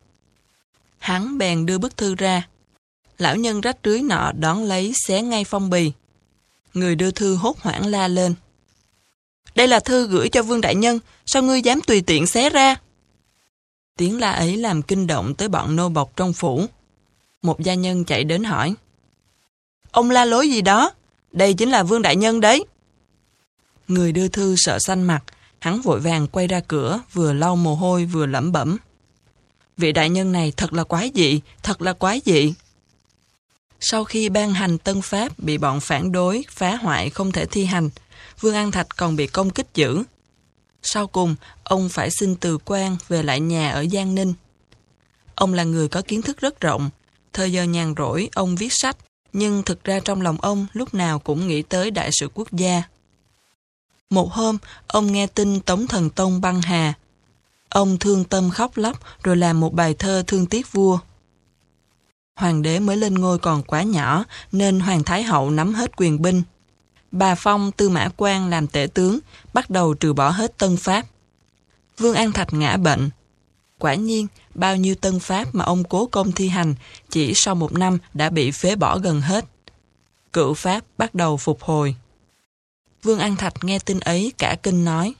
Hắn 0.98 1.38
bèn 1.38 1.66
đưa 1.66 1.78
bức 1.78 1.96
thư 1.96 2.14
ra. 2.14 2.48
Lão 3.18 3.36
nhân 3.36 3.60
rách 3.60 3.76
rưới 3.84 4.02
nọ 4.02 4.32
đón 4.32 4.64
lấy 4.64 4.92
xé 5.06 5.22
ngay 5.22 5.44
phong 5.44 5.70
bì. 5.70 5.92
Người 6.74 6.94
đưa 6.94 7.10
thư 7.10 7.34
hốt 7.34 7.58
hoảng 7.58 7.86
la 7.86 8.08
lên. 8.08 8.34
Đây 9.54 9.68
là 9.68 9.80
thư 9.80 10.06
gửi 10.06 10.28
cho 10.28 10.42
Vương 10.42 10.60
Đại 10.60 10.74
Nhân, 10.74 10.98
sao 11.26 11.42
ngươi 11.42 11.62
dám 11.62 11.80
tùy 11.80 12.00
tiện 12.00 12.26
xé 12.26 12.50
ra? 12.50 12.76
Tiếng 13.96 14.20
la 14.20 14.32
ấy 14.32 14.56
làm 14.56 14.82
kinh 14.82 15.06
động 15.06 15.34
tới 15.34 15.48
bọn 15.48 15.76
nô 15.76 15.88
bộc 15.88 16.16
trong 16.16 16.32
phủ. 16.32 16.66
Một 17.42 17.60
gia 17.60 17.74
nhân 17.74 18.04
chạy 18.04 18.24
đến 18.24 18.44
hỏi. 18.44 18.74
Ông 19.90 20.10
la 20.10 20.24
lối 20.24 20.50
gì 20.50 20.62
đó? 20.62 20.92
Đây 21.32 21.54
chính 21.54 21.70
là 21.70 21.82
Vương 21.82 22.02
Đại 22.02 22.16
Nhân 22.16 22.40
đấy. 22.40 22.64
Người 23.88 24.12
đưa 24.12 24.28
thư 24.28 24.54
sợ 24.56 24.78
xanh 24.78 25.02
mặt, 25.02 25.24
hắn 25.58 25.80
vội 25.80 26.00
vàng 26.00 26.26
quay 26.26 26.46
ra 26.46 26.60
cửa, 26.68 27.00
vừa 27.12 27.32
lau 27.32 27.56
mồ 27.56 27.74
hôi 27.74 28.04
vừa 28.04 28.26
lẩm 28.26 28.52
bẩm. 28.52 28.76
Vị 29.76 29.92
đại 29.92 30.10
nhân 30.10 30.32
này 30.32 30.52
thật 30.56 30.72
là 30.72 30.84
quái 30.84 31.10
dị, 31.14 31.40
thật 31.62 31.82
là 31.82 31.92
quái 31.92 32.22
dị. 32.24 32.54
Sau 33.80 34.04
khi 34.04 34.28
ban 34.28 34.52
hành 34.52 34.78
tân 34.78 35.02
pháp 35.02 35.38
bị 35.38 35.58
bọn 35.58 35.80
phản 35.80 36.12
đối, 36.12 36.44
phá 36.50 36.76
hoại 36.76 37.10
không 37.10 37.32
thể 37.32 37.46
thi 37.46 37.64
hành, 37.64 37.90
Vương 38.40 38.54
An 38.54 38.70
Thạch 38.70 38.86
còn 38.96 39.16
bị 39.16 39.26
công 39.26 39.50
kích 39.50 39.66
dữ, 39.74 40.02
sau 40.82 41.06
cùng, 41.06 41.34
ông 41.64 41.88
phải 41.88 42.10
xin 42.10 42.36
từ 42.36 42.58
quan 42.64 42.96
về 43.08 43.22
lại 43.22 43.40
nhà 43.40 43.70
ở 43.70 43.86
Giang 43.92 44.14
Ninh. 44.14 44.34
Ông 45.34 45.54
là 45.54 45.64
người 45.64 45.88
có 45.88 46.02
kiến 46.02 46.22
thức 46.22 46.40
rất 46.40 46.60
rộng. 46.60 46.90
Thời 47.32 47.52
giờ 47.52 47.62
nhàn 47.62 47.94
rỗi, 47.96 48.28
ông 48.34 48.56
viết 48.56 48.72
sách, 48.72 48.96
nhưng 49.32 49.62
thực 49.62 49.84
ra 49.84 50.00
trong 50.00 50.22
lòng 50.22 50.40
ông 50.40 50.66
lúc 50.72 50.94
nào 50.94 51.18
cũng 51.18 51.48
nghĩ 51.48 51.62
tới 51.62 51.90
đại 51.90 52.10
sự 52.12 52.28
quốc 52.34 52.52
gia. 52.52 52.82
Một 54.10 54.32
hôm, 54.32 54.58
ông 54.86 55.12
nghe 55.12 55.26
tin 55.26 55.60
Tống 55.60 55.86
Thần 55.86 56.10
Tông 56.10 56.40
băng 56.40 56.62
hà. 56.62 56.94
Ông 57.68 57.98
thương 57.98 58.24
tâm 58.24 58.50
khóc 58.50 58.76
lóc 58.76 59.00
rồi 59.22 59.36
làm 59.36 59.60
một 59.60 59.74
bài 59.74 59.94
thơ 59.94 60.22
thương 60.26 60.46
tiếc 60.46 60.72
vua. 60.72 60.98
Hoàng 62.38 62.62
đế 62.62 62.78
mới 62.78 62.96
lên 62.96 63.14
ngôi 63.14 63.38
còn 63.38 63.62
quá 63.62 63.82
nhỏ 63.82 64.24
nên 64.52 64.80
Hoàng 64.80 65.04
Thái 65.04 65.22
Hậu 65.22 65.50
nắm 65.50 65.74
hết 65.74 65.96
quyền 65.96 66.22
binh. 66.22 66.42
Bà 67.12 67.34
Phong 67.34 67.72
tư 67.72 67.88
mã 67.88 68.08
quan 68.16 68.48
làm 68.48 68.66
tể 68.66 68.86
tướng, 68.94 69.18
bắt 69.54 69.70
đầu 69.70 69.94
trừ 69.94 70.12
bỏ 70.12 70.30
hết 70.30 70.58
tân 70.58 70.76
pháp. 70.76 71.06
Vương 71.98 72.14
An 72.14 72.32
Thạch 72.32 72.52
ngã 72.52 72.76
bệnh. 72.76 73.10
Quả 73.78 73.94
nhiên, 73.94 74.26
bao 74.54 74.76
nhiêu 74.76 74.94
tân 74.94 75.20
pháp 75.20 75.54
mà 75.54 75.64
ông 75.64 75.84
cố 75.84 76.06
công 76.06 76.32
thi 76.32 76.48
hành 76.48 76.74
chỉ 77.10 77.32
sau 77.34 77.54
một 77.54 77.72
năm 77.72 77.98
đã 78.14 78.30
bị 78.30 78.50
phế 78.50 78.76
bỏ 78.76 78.98
gần 78.98 79.20
hết. 79.20 79.44
Cựu 80.32 80.54
pháp 80.54 80.84
bắt 80.98 81.14
đầu 81.14 81.36
phục 81.36 81.62
hồi. 81.62 81.94
Vương 83.02 83.18
An 83.18 83.36
Thạch 83.36 83.64
nghe 83.64 83.78
tin 83.78 84.00
ấy 84.00 84.32
cả 84.38 84.56
kinh 84.62 84.84
nói. 84.84 85.14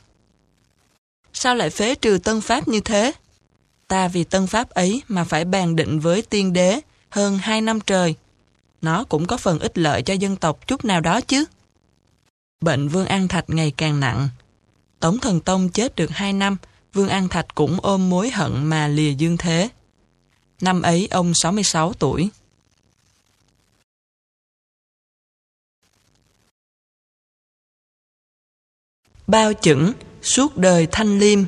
Sao 1.33 1.55
lại 1.55 1.71
phế 1.71 1.95
trừ 1.95 2.19
tân 2.25 2.41
pháp 2.41 2.69
như 2.69 2.81
thế? 2.81 3.13
Ta 3.89 4.09
vì 4.09 4.25
tân 4.25 4.47
pháp 4.47 4.71
ấy 4.71 5.03
mà 5.09 5.25
phải 5.25 5.45
bàn 5.45 5.77
định 5.77 6.01
với 6.01 6.23
tiên 6.23 6.53
đế 6.53 6.81
hơn 7.11 7.39
hai 7.39 7.61
năm 7.61 7.81
trời. 7.81 8.15
Nó 8.83 9.05
cũng 9.05 9.27
có 9.27 9.37
phần 9.37 9.59
ích 9.59 9.79
lợi 9.79 10.03
cho 10.03 10.15
dân 10.15 10.37
tộc 10.37 10.67
chút 10.67 10.85
nào 10.85 11.01
đó 11.01 11.21
chứ. 11.21 11.45
Bệnh 12.61 12.89
Vương 12.89 13.07
An 13.07 13.29
Thạch 13.29 13.51
ngày 13.51 13.73
càng 13.77 14.01
nặng. 14.01 14.29
Tống 15.01 15.19
Thần 15.19 15.41
Tông 15.41 15.69
chết 15.69 15.97
được 15.97 16.11
2 16.11 16.33
năm, 16.33 16.57
Vương 16.93 17.09
An 17.09 17.29
Thạch 17.29 17.55
cũng 17.55 17.79
ôm 17.83 18.11
mối 18.11 18.31
hận 18.31 18.67
mà 18.67 18.89
lìa 18.89 19.11
dương 19.11 19.37
thế. 19.37 19.69
Năm 20.61 20.83
ấy 20.83 21.09
ông 21.11 21.33
66 21.35 21.93
tuổi. 21.93 22.31
Bao 29.27 29.53
chững, 29.53 29.93
suốt 30.23 30.57
đời 30.57 30.87
thanh 30.93 31.19
liêm. 31.19 31.45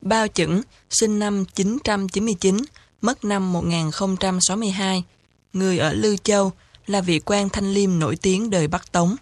Bao 0.00 0.28
chững, 0.28 0.62
sinh 0.90 1.18
năm 1.18 1.44
999, 1.44 2.56
mất 3.00 3.24
năm 3.24 3.52
1062, 3.52 5.04
người 5.52 5.78
ở 5.78 5.92
Lư 5.92 6.16
Châu, 6.16 6.52
là 6.86 7.00
vị 7.00 7.20
quan 7.24 7.48
thanh 7.48 7.74
liêm 7.74 7.98
nổi 7.98 8.16
tiếng 8.16 8.50
đời 8.50 8.68
Bắc 8.68 8.92
Tống. 8.92 9.16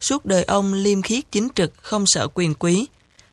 Suốt 0.00 0.26
đời 0.26 0.44
ông 0.44 0.74
liêm 0.74 1.02
khiết 1.02 1.24
chính 1.32 1.48
trực, 1.54 1.72
không 1.82 2.04
sợ 2.06 2.28
quyền 2.34 2.54
quý, 2.54 2.86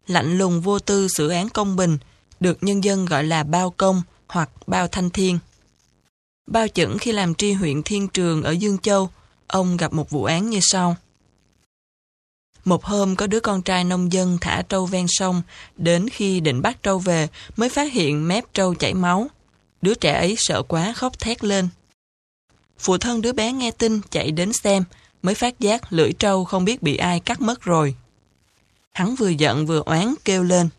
lạnh 0.08 0.38
lùng 0.38 0.62
vô 0.62 0.80
tư 0.80 1.08
xử 1.08 1.30
án 1.30 1.50
công 1.50 1.76
bình, 1.76 1.98
được 2.40 2.58
nhân 2.62 2.84
dân 2.84 3.06
gọi 3.06 3.24
là 3.24 3.44
bao 3.44 3.74
công 3.78 4.02
hoặc 4.28 4.50
bao 4.68 4.88
thanh 4.88 5.10
thiên. 5.10 5.40
Bao 6.48 6.68
chẩn 6.68 6.98
khi 6.98 7.12
làm 7.12 7.36
tri 7.36 7.54
huyện 7.54 7.84
Thiên 7.84 8.08
Trường 8.08 8.44
ở 8.44 8.52
Dương 8.52 8.78
Châu, 8.78 9.10
ông 9.48 9.78
gặp 9.78 9.94
một 9.94 10.10
vụ 10.10 10.24
án 10.24 10.50
như 10.50 10.60
sau. 10.62 10.96
Một 12.66 12.84
hôm 12.84 13.16
có 13.16 13.28
đứa 13.28 13.40
con 13.40 13.62
trai 13.62 13.84
nông 13.84 14.14
dân 14.14 14.38
thả 14.42 14.62
trâu 14.70 14.86
ven 14.86 15.06
sông, 15.10 15.42
đến 15.76 16.10
khi 16.10 16.40
định 16.40 16.62
bắt 16.62 16.84
trâu 16.84 17.00
về 17.00 17.28
mới 17.58 17.70
phát 17.70 17.94
hiện 17.94 18.28
mép 18.28 18.54
trâu 18.54 18.76
chảy 18.76 18.94
máu. 18.94 19.28
Đứa 19.82 19.94
trẻ 19.94 20.14
ấy 20.14 20.36
sợ 20.38 20.64
quá 20.64 20.94
khóc 20.96 21.20
thét 21.20 21.44
lên. 21.44 21.70
Phụ 22.80 22.98
thân 22.98 23.22
đứa 23.22 23.34
bé 23.34 23.52
nghe 23.52 23.72
tin 23.72 24.02
chạy 24.10 24.32
đến 24.32 24.54
xem, 24.54 24.84
mới 25.22 25.36
phát 25.36 25.60
giác 25.60 25.94
lưỡi 25.94 26.14
trâu 26.14 26.46
không 26.46 26.66
biết 26.66 26.84
bị 26.84 26.98
ai 26.98 27.20
cắt 27.20 27.42
mất 27.42 27.62
rồi. 27.62 27.96
Hắn 28.92 29.16
vừa 29.16 29.30
giận 29.30 29.66
vừa 29.66 29.84
oán 29.86 30.14
kêu 30.26 30.44
lên. 30.44 30.70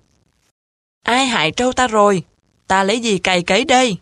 Ai 1.02 1.26
hại 1.26 1.50
trâu 1.50 1.72
ta 1.72 1.88
rồi? 1.88 2.22
Ta 2.66 2.84
lấy 2.84 3.00
gì 3.00 3.18
cày 3.18 3.42
cấy 3.42 3.64
đây? 3.64 3.96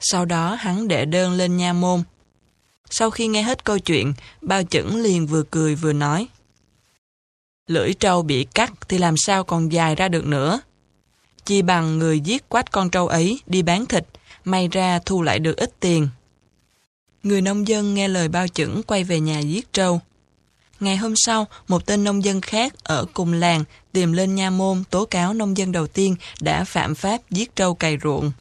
Sau 0.00 0.24
đó 0.24 0.54
hắn 0.54 0.88
đệ 0.88 1.04
đơn 1.04 1.32
lên 1.32 1.56
nha 1.56 1.72
môn. 1.72 2.02
Sau 2.90 3.10
khi 3.10 3.26
nghe 3.26 3.42
hết 3.42 3.64
câu 3.64 3.78
chuyện, 3.78 4.14
bao 4.40 4.62
chẩn 4.62 5.02
liền 5.02 5.26
vừa 5.26 5.42
cười 5.50 5.74
vừa 5.74 5.92
nói. 5.92 6.28
Lưỡi 7.66 7.94
trâu 7.94 8.22
bị 8.22 8.44
cắt 8.44 8.72
thì 8.88 8.98
làm 8.98 9.14
sao 9.16 9.44
còn 9.44 9.72
dài 9.72 9.94
ra 9.94 10.08
được 10.08 10.26
nữa. 10.26 10.60
Chỉ 11.44 11.62
bằng 11.62 11.98
người 11.98 12.20
giết 12.20 12.48
quách 12.48 12.70
con 12.70 12.90
trâu 12.90 13.08
ấy 13.08 13.40
đi 13.46 13.62
bán 13.62 13.86
thịt, 13.86 14.06
may 14.44 14.68
ra 14.68 14.98
thu 15.06 15.22
lại 15.22 15.38
được 15.38 15.56
ít 15.56 15.72
tiền. 15.80 16.08
Người 17.22 17.42
nông 17.42 17.68
dân 17.68 17.94
nghe 17.94 18.08
lời 18.08 18.28
bao 18.28 18.48
chẩn 18.48 18.82
quay 18.82 19.04
về 19.04 19.20
nhà 19.20 19.38
giết 19.38 19.72
trâu. 19.72 20.00
Ngày 20.80 20.96
hôm 20.96 21.14
sau, 21.16 21.46
một 21.68 21.86
tên 21.86 22.04
nông 22.04 22.24
dân 22.24 22.40
khác 22.40 22.74
ở 22.84 23.06
cùng 23.14 23.32
làng 23.32 23.64
tìm 23.92 24.12
lên 24.12 24.34
nha 24.34 24.50
môn 24.50 24.84
tố 24.90 25.04
cáo 25.04 25.34
nông 25.34 25.56
dân 25.56 25.72
đầu 25.72 25.86
tiên 25.86 26.16
đã 26.40 26.64
phạm 26.64 26.94
pháp 26.94 27.30
giết 27.30 27.56
trâu 27.56 27.74
cày 27.74 27.98
ruộng. 28.02 28.32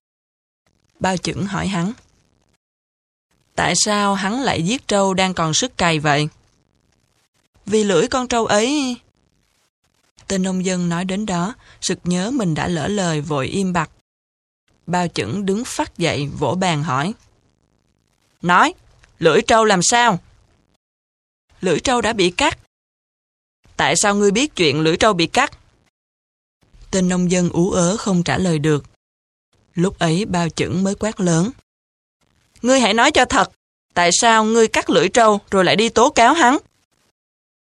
Bao 0.99 1.17
chẩn 1.17 1.45
hỏi 1.45 1.67
hắn. 1.67 1.93
Tại 3.55 3.73
sao 3.75 4.15
hắn 4.15 4.41
lại 4.41 4.63
giết 4.63 4.87
trâu 4.87 5.13
đang 5.13 5.33
còn 5.33 5.53
sức 5.53 5.77
cày 5.77 5.99
vậy? 5.99 6.27
Vì 7.65 7.83
lưỡi 7.83 8.07
con 8.07 8.27
trâu 8.27 8.45
ấy... 8.45 8.97
Tên 10.31 10.43
nông 10.43 10.65
dân 10.65 10.89
nói 10.89 11.05
đến 11.05 11.25
đó, 11.25 11.53
sực 11.81 11.99
nhớ 12.03 12.31
mình 12.31 12.55
đã 12.55 12.67
lỡ 12.67 12.87
lời 12.87 13.21
vội 13.21 13.47
im 13.47 13.73
bặt. 13.73 13.89
Bao 14.87 15.07
chững 15.07 15.45
đứng 15.45 15.65
phát 15.65 15.97
dậy 15.97 16.29
vỗ 16.39 16.55
bàn 16.55 16.83
hỏi. 16.83 17.13
Nói, 18.41 18.73
lưỡi 19.19 19.41
trâu 19.41 19.65
làm 19.65 19.79
sao? 19.83 20.19
lưỡi 21.61 21.79
trâu 21.79 22.01
đã 22.01 22.13
bị 22.13 22.31
cắt. 22.31 22.59
Tại 23.77 23.93
sao 23.97 24.15
ngươi 24.15 24.31
biết 24.31 24.55
chuyện 24.55 24.81
lưỡi 24.81 24.97
trâu 24.97 25.13
bị 25.13 25.27
cắt? 25.27 25.57
Tên 26.91 27.09
nông 27.09 27.31
dân 27.31 27.49
ú 27.49 27.71
ớ 27.71 27.97
không 27.97 28.23
trả 28.23 28.37
lời 28.37 28.59
được. 28.59 28.83
Lúc 29.73 29.99
ấy 29.99 30.25
bao 30.25 30.49
chững 30.49 30.83
mới 30.83 30.95
quát 30.95 31.19
lớn. 31.19 31.51
Ngươi 32.61 32.79
hãy 32.79 32.93
nói 32.93 33.11
cho 33.11 33.25
thật, 33.25 33.51
tại 33.93 34.09
sao 34.13 34.45
ngươi 34.45 34.67
cắt 34.67 34.89
lưỡi 34.89 35.09
trâu 35.09 35.39
rồi 35.51 35.65
lại 35.65 35.75
đi 35.75 35.89
tố 35.89 36.09
cáo 36.09 36.33
hắn? 36.33 36.57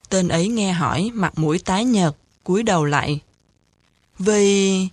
Tên 0.10 0.28
ấy 0.28 0.48
nghe 0.48 0.72
hỏi, 0.72 1.12
mặt 1.14 1.34
mũi 1.38 1.60
tái 1.60 1.86
nhợt, 1.86 2.16
cúi 2.48 2.64
đầu 2.64 2.86
lại. 2.86 3.20
Vì... 4.20 4.88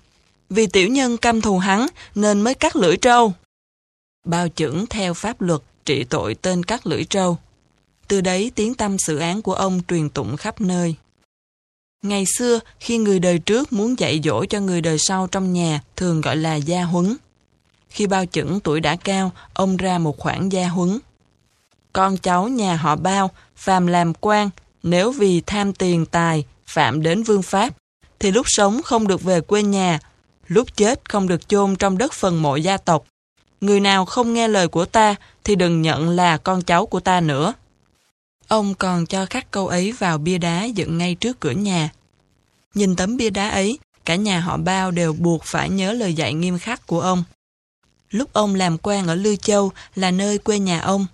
vì 0.50 0.66
tiểu 0.66 0.88
nhân 0.88 1.16
căm 1.16 1.40
thù 1.40 1.58
hắn 1.58 1.86
nên 2.14 2.40
mới 2.40 2.54
cắt 2.54 2.76
lưỡi 2.76 2.96
trâu. 2.96 3.32
Bao 4.24 4.48
chưởng 4.48 4.86
theo 4.86 5.14
pháp 5.14 5.40
luật 5.40 5.60
trị 5.84 6.04
tội 6.04 6.34
tên 6.34 6.62
cắt 6.62 6.86
lưỡi 6.86 7.04
trâu. 7.04 7.38
Từ 8.08 8.20
đấy 8.20 8.52
tiếng 8.54 8.74
tâm 8.74 8.96
sự 8.98 9.18
án 9.18 9.42
của 9.42 9.54
ông 9.54 9.80
truyền 9.88 10.08
tụng 10.08 10.36
khắp 10.36 10.60
nơi. 10.60 10.94
Ngày 12.02 12.24
xưa, 12.38 12.60
khi 12.80 12.98
người 12.98 13.18
đời 13.18 13.38
trước 13.38 13.72
muốn 13.72 13.98
dạy 13.98 14.20
dỗ 14.24 14.44
cho 14.44 14.60
người 14.60 14.80
đời 14.80 14.98
sau 14.98 15.26
trong 15.26 15.52
nhà 15.52 15.80
thường 15.96 16.20
gọi 16.20 16.36
là 16.36 16.54
gia 16.54 16.82
huấn. 16.82 17.16
Khi 17.88 18.06
bao 18.06 18.24
chững 18.26 18.60
tuổi 18.60 18.80
đã 18.80 18.96
cao, 18.96 19.32
ông 19.52 19.76
ra 19.76 19.98
một 19.98 20.18
khoản 20.18 20.48
gia 20.48 20.68
huấn. 20.68 20.98
Con 21.92 22.16
cháu 22.16 22.48
nhà 22.48 22.76
họ 22.76 22.96
bao, 22.96 23.30
phàm 23.56 23.86
làm 23.86 24.12
quan, 24.20 24.50
nếu 24.82 25.12
vì 25.12 25.40
tham 25.40 25.72
tiền 25.72 26.06
tài, 26.06 26.44
phạm 26.66 27.02
đến 27.02 27.22
vương 27.22 27.42
pháp, 27.42 27.74
thì 28.18 28.30
lúc 28.30 28.46
sống 28.48 28.82
không 28.82 29.08
được 29.08 29.22
về 29.22 29.40
quê 29.40 29.62
nhà, 29.62 29.98
lúc 30.46 30.76
chết 30.76 31.10
không 31.10 31.28
được 31.28 31.48
chôn 31.48 31.76
trong 31.76 31.98
đất 31.98 32.12
phần 32.12 32.42
mộ 32.42 32.56
gia 32.56 32.76
tộc. 32.76 33.04
Người 33.60 33.80
nào 33.80 34.04
không 34.04 34.34
nghe 34.34 34.48
lời 34.48 34.68
của 34.68 34.84
ta 34.84 35.14
thì 35.44 35.54
đừng 35.54 35.82
nhận 35.82 36.08
là 36.08 36.36
con 36.36 36.62
cháu 36.62 36.86
của 36.86 37.00
ta 37.00 37.20
nữa. 37.20 37.54
Ông 38.48 38.74
còn 38.74 39.06
cho 39.06 39.26
khắc 39.26 39.50
câu 39.50 39.68
ấy 39.68 39.92
vào 39.92 40.18
bia 40.18 40.38
đá 40.38 40.64
dựng 40.64 40.98
ngay 40.98 41.14
trước 41.14 41.40
cửa 41.40 41.50
nhà. 41.50 41.90
Nhìn 42.74 42.96
tấm 42.96 43.16
bia 43.16 43.30
đá 43.30 43.48
ấy, 43.48 43.78
cả 44.04 44.14
nhà 44.14 44.40
họ 44.40 44.56
bao 44.56 44.90
đều 44.90 45.12
buộc 45.12 45.44
phải 45.44 45.70
nhớ 45.70 45.92
lời 45.92 46.14
dạy 46.14 46.34
nghiêm 46.34 46.58
khắc 46.58 46.86
của 46.86 47.00
ông. 47.00 47.24
Lúc 48.10 48.32
ông 48.32 48.54
làm 48.54 48.78
quan 48.78 49.06
ở 49.06 49.14
Lư 49.14 49.36
Châu 49.36 49.72
là 49.94 50.10
nơi 50.10 50.38
quê 50.38 50.58
nhà 50.58 50.80
ông. 50.80 51.06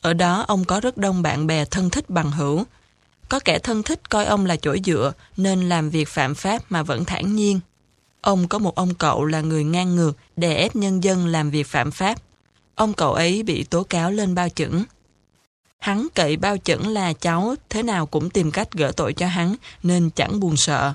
Ở 0.00 0.12
đó 0.14 0.44
ông 0.48 0.64
có 0.64 0.80
rất 0.80 0.96
đông 0.96 1.22
bạn 1.22 1.46
bè 1.46 1.64
thân 1.64 1.90
thích 1.90 2.10
bằng 2.10 2.30
hữu. 2.30 2.64
Có 3.28 3.40
kẻ 3.44 3.58
thân 3.58 3.82
thích 3.82 4.10
coi 4.10 4.24
ông 4.24 4.46
là 4.46 4.56
chỗ 4.56 4.76
dựa 4.84 5.12
nên 5.36 5.68
làm 5.68 5.90
việc 5.90 6.08
phạm 6.08 6.34
pháp 6.34 6.62
mà 6.68 6.82
vẫn 6.82 7.04
thản 7.04 7.36
nhiên. 7.36 7.60
Ông 8.20 8.48
có 8.48 8.58
một 8.58 8.74
ông 8.74 8.94
cậu 8.94 9.24
là 9.24 9.40
người 9.40 9.64
ngang 9.64 9.96
ngược 9.96 10.12
đè 10.36 10.54
ép 10.54 10.76
nhân 10.76 11.04
dân 11.04 11.26
làm 11.26 11.50
việc 11.50 11.66
phạm 11.66 11.90
pháp. 11.90 12.18
Ông 12.74 12.92
cậu 12.92 13.14
ấy 13.14 13.42
bị 13.42 13.64
tố 13.64 13.82
cáo 13.82 14.10
lên 14.10 14.34
bao 14.34 14.48
chẩn. 14.48 14.84
Hắn 15.78 16.08
cậy 16.14 16.36
bao 16.36 16.56
chẩn 16.56 16.80
là 16.82 17.12
cháu 17.12 17.54
thế 17.68 17.82
nào 17.82 18.06
cũng 18.06 18.30
tìm 18.30 18.50
cách 18.50 18.72
gỡ 18.72 18.92
tội 18.96 19.12
cho 19.12 19.26
hắn 19.26 19.54
nên 19.82 20.10
chẳng 20.10 20.40
buồn 20.40 20.56
sợ. 20.56 20.92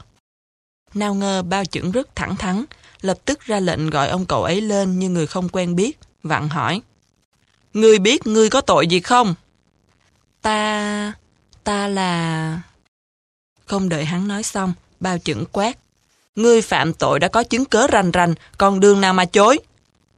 Nào 0.94 1.14
ngờ 1.14 1.44
bao 1.44 1.66
chẩn 1.66 1.92
rất 1.92 2.16
thẳng 2.16 2.36
thắn, 2.36 2.66
lập 3.02 3.18
tức 3.26 3.40
ra 3.42 3.60
lệnh 3.60 3.90
gọi 3.90 4.10
ông 4.10 4.26
cậu 4.26 4.44
ấy 4.44 4.62
lên 4.62 5.00
như 5.00 5.10
người 5.10 5.28
không 5.28 5.50
quen 5.50 5.76
biết, 5.76 6.00
vặn 6.24 6.50
hỏi. 6.50 6.82
Ngươi 7.74 8.00
biết 8.00 8.28
ngươi 8.28 8.50
có 8.50 8.62
tội 8.62 8.88
gì 8.88 9.00
không? 9.00 9.36
Ta 10.42 11.14
ta 11.64 11.88
là... 11.88 12.61
Không 13.66 13.90
đợi 13.90 14.06
hắn 14.06 14.27
nói 14.27 14.43
xong, 14.43 14.74
bao 15.00 15.19
chuẩn 15.19 15.45
quát. 15.51 15.77
Ngươi 16.35 16.61
phạm 16.61 16.93
tội 16.93 17.19
đã 17.19 17.27
có 17.27 17.43
chứng 17.43 17.66
cớ 17.66 17.88
rành 17.88 18.11
rành, 18.11 18.33
còn 18.58 18.80
đường 18.80 19.01
nào 19.01 19.14
mà 19.14 19.25
chối? 19.25 19.59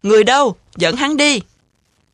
Người 0.04 0.24
đâu? 0.24 0.56
Dẫn 0.76 0.96
hắn 0.96 1.18
đi. 1.18 1.42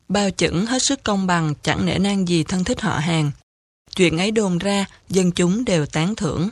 Bao 0.08 0.30
chuẩn 0.30 0.66
hết 0.66 0.78
sức 0.82 1.02
công 1.04 1.26
bằng, 1.26 1.54
chẳng 1.62 1.86
nể 1.86 1.98
nang 1.98 2.28
gì 2.28 2.44
thân 2.44 2.64
thích 2.64 2.80
họ 2.80 2.98
hàng. 2.98 3.30
Chuyện 3.96 4.18
ấy 4.18 4.30
đồn 4.30 4.58
ra, 4.58 4.86
dân 5.08 5.32
chúng 5.32 5.64
đều 5.64 5.86
tán 5.86 6.14
thưởng. 6.14 6.48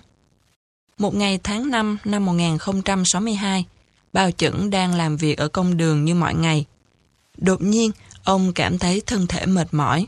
Một 0.98 1.14
ngày 1.14 1.38
tháng 1.42 1.70
5 1.70 1.98
năm 2.04 2.24
1062, 2.26 3.64
Bao 4.12 4.30
chẩn 4.30 4.70
đang 4.70 4.94
làm 4.94 5.16
việc 5.16 5.38
ở 5.38 5.48
công 5.48 5.76
đường 5.76 6.04
như 6.04 6.14
mọi 6.14 6.34
ngày. 6.34 6.64
Đột 7.36 7.62
nhiên, 7.62 7.90
ông 8.24 8.52
cảm 8.52 8.78
thấy 8.78 9.02
thân 9.06 9.26
thể 9.26 9.46
mệt 9.46 9.74
mỏi. 9.74 10.06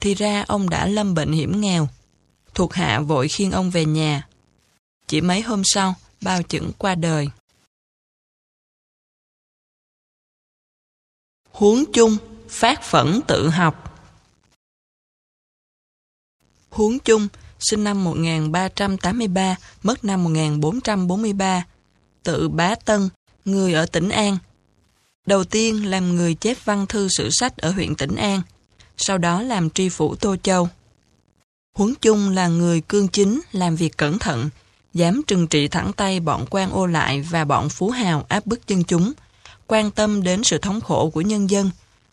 Thì 0.00 0.14
ra 0.14 0.44
ông 0.48 0.70
đã 0.70 0.86
lâm 0.86 1.14
bệnh 1.14 1.32
hiểm 1.32 1.60
nghèo. 1.60 1.88
Thuộc 2.54 2.74
hạ 2.74 3.00
vội 3.00 3.28
khiêng 3.28 3.50
ông 3.50 3.70
về 3.70 3.84
nhà. 3.84 4.28
Chỉ 5.06 5.20
mấy 5.20 5.40
hôm 5.40 5.62
sau, 5.64 5.94
bao 6.20 6.42
chững 6.42 6.72
qua 6.78 6.94
đời. 6.94 7.28
Huống 11.50 11.84
chung 11.92 12.16
phát 12.48 12.82
phẫn 12.82 13.20
tự 13.28 13.48
học. 13.48 13.84
Huống 16.70 16.98
chung, 16.98 17.28
sinh 17.58 17.84
năm 17.84 18.04
1383, 18.04 19.56
mất 19.82 20.04
năm 20.04 20.24
1443, 20.24 21.66
tự 22.22 22.48
bá 22.48 22.74
Tân, 22.74 23.08
người 23.44 23.72
ở 23.72 23.86
tỉnh 23.86 24.08
An. 24.08 24.38
Đầu 25.26 25.44
tiên 25.44 25.90
làm 25.90 26.16
người 26.16 26.34
chép 26.34 26.56
văn 26.64 26.86
thư 26.86 27.08
sử 27.08 27.30
sách 27.30 27.56
ở 27.56 27.70
huyện 27.70 27.94
tỉnh 27.94 28.16
An, 28.16 28.42
sau 28.96 29.18
đó 29.18 29.42
làm 29.42 29.70
tri 29.70 29.88
phủ 29.88 30.14
Tô 30.14 30.36
Châu. 30.42 30.68
Huấn 31.76 31.94
chung 32.00 32.30
là 32.30 32.48
người 32.48 32.80
cương 32.80 33.08
chính, 33.08 33.40
làm 33.52 33.76
việc 33.76 33.96
cẩn 33.96 34.18
thận, 34.18 34.48
dám 34.94 35.22
trừng 35.26 35.46
trị 35.46 35.68
thẳng 35.68 35.92
tay 35.92 36.20
bọn 36.20 36.46
quan 36.50 36.70
ô 36.70 36.86
lại 36.86 37.20
và 37.30 37.44
bọn 37.44 37.68
phú 37.68 37.90
hào 37.90 38.26
áp 38.28 38.46
bức 38.46 38.68
dân 38.68 38.84
chúng, 38.84 39.12
quan 39.66 39.90
tâm 39.90 40.22
đến 40.22 40.44
sự 40.44 40.58
thống 40.58 40.80
khổ 40.80 41.10
của 41.10 41.20
nhân 41.20 41.50
dân, 41.50 41.70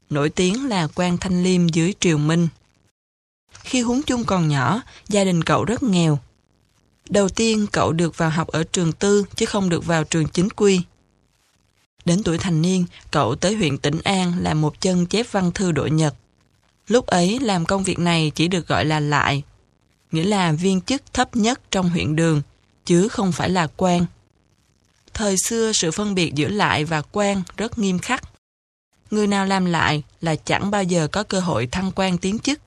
nổi 0.09 0.29
tiếng 0.29 0.69
là 0.69 0.87
quan 0.95 1.17
thanh 1.17 1.43
liêm 1.43 1.67
dưới 1.67 1.93
triều 1.99 2.17
Minh. 2.17 2.47
Khi 3.63 3.81
Huấn 3.81 4.01
chung 4.03 4.23
còn 4.23 4.47
nhỏ, 4.47 4.81
gia 5.07 5.23
đình 5.23 5.43
cậu 5.43 5.65
rất 5.65 5.83
nghèo. 5.83 6.19
Đầu 7.09 7.29
tiên 7.29 7.67
cậu 7.71 7.93
được 7.93 8.17
vào 8.17 8.29
học 8.29 8.47
ở 8.47 8.63
trường 8.63 8.93
tư 8.93 9.25
chứ 9.35 9.45
không 9.45 9.69
được 9.69 9.85
vào 9.85 10.03
trường 10.03 10.27
chính 10.27 10.49
quy. 10.49 10.81
Đến 12.05 12.23
tuổi 12.23 12.37
thành 12.37 12.61
niên, 12.61 12.85
cậu 13.11 13.35
tới 13.35 13.55
huyện 13.55 13.77
Tĩnh 13.77 13.99
An 14.03 14.33
làm 14.39 14.61
một 14.61 14.81
chân 14.81 15.05
chép 15.05 15.25
văn 15.31 15.51
thư 15.51 15.71
đội 15.71 15.91
Nhật. 15.91 16.15
Lúc 16.87 17.05
ấy 17.05 17.39
làm 17.39 17.65
công 17.65 17.83
việc 17.83 17.99
này 17.99 18.31
chỉ 18.35 18.47
được 18.47 18.67
gọi 18.67 18.85
là 18.85 18.99
lại, 18.99 19.43
nghĩa 20.11 20.23
là 20.23 20.51
viên 20.51 20.81
chức 20.81 21.13
thấp 21.13 21.35
nhất 21.35 21.61
trong 21.71 21.89
huyện 21.89 22.15
đường, 22.15 22.41
chứ 22.85 23.07
không 23.07 23.31
phải 23.31 23.49
là 23.49 23.67
quan. 23.77 24.05
Thời 25.13 25.35
xưa 25.45 25.71
sự 25.73 25.91
phân 25.91 26.15
biệt 26.15 26.33
giữa 26.35 26.47
lại 26.47 26.85
và 26.85 27.01
quan 27.11 27.41
rất 27.57 27.77
nghiêm 27.77 27.99
khắc. 27.99 28.23
Người 29.11 29.27
nào 29.27 29.45
làm 29.45 29.65
lại 29.65 30.03
là 30.21 30.35
chẳng 30.35 30.71
bao 30.71 30.83
giờ 30.83 31.07
có 31.11 31.23
cơ 31.23 31.39
hội 31.39 31.67
thăng 31.67 31.91
quan 31.95 32.17
tiến 32.17 32.39
chức. 32.39 32.59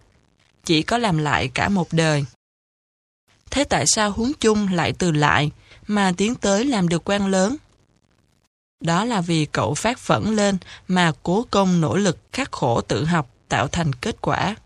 Chỉ 0.65 0.83
có 0.83 0.99
làm 0.99 1.19
lại 1.19 1.51
cả 1.55 1.69
một 1.69 1.89
đời. 1.93 2.25
Thế 3.51 3.65
tại 3.65 3.85
sao 3.87 4.11
huống 4.11 4.33
chung 4.41 4.69
lại 4.73 4.93
từ 4.99 5.13
lại 5.13 5.51
mà 5.87 6.13
tiến 6.17 6.35
tới 6.35 6.65
làm 6.65 6.89
được 6.89 7.11
quan 7.11 7.27
lớn? 7.27 7.57
Đó 8.81 9.05
là 9.05 9.21
vì 9.21 9.47
cậu 9.47 9.75
phát 9.75 9.99
phẫn 9.99 10.37
lên 10.37 10.59
mà 10.89 11.13
cố 11.23 11.47
công 11.51 11.81
nỗ 11.81 11.97
lực 11.97 12.19
khắc 12.33 12.53
khổ 12.53 12.81
tự 12.81 13.05
học 13.05 13.34
tạo 13.55 13.69
thành 13.69 13.93
kết 13.93 14.21
quả. 14.21 14.57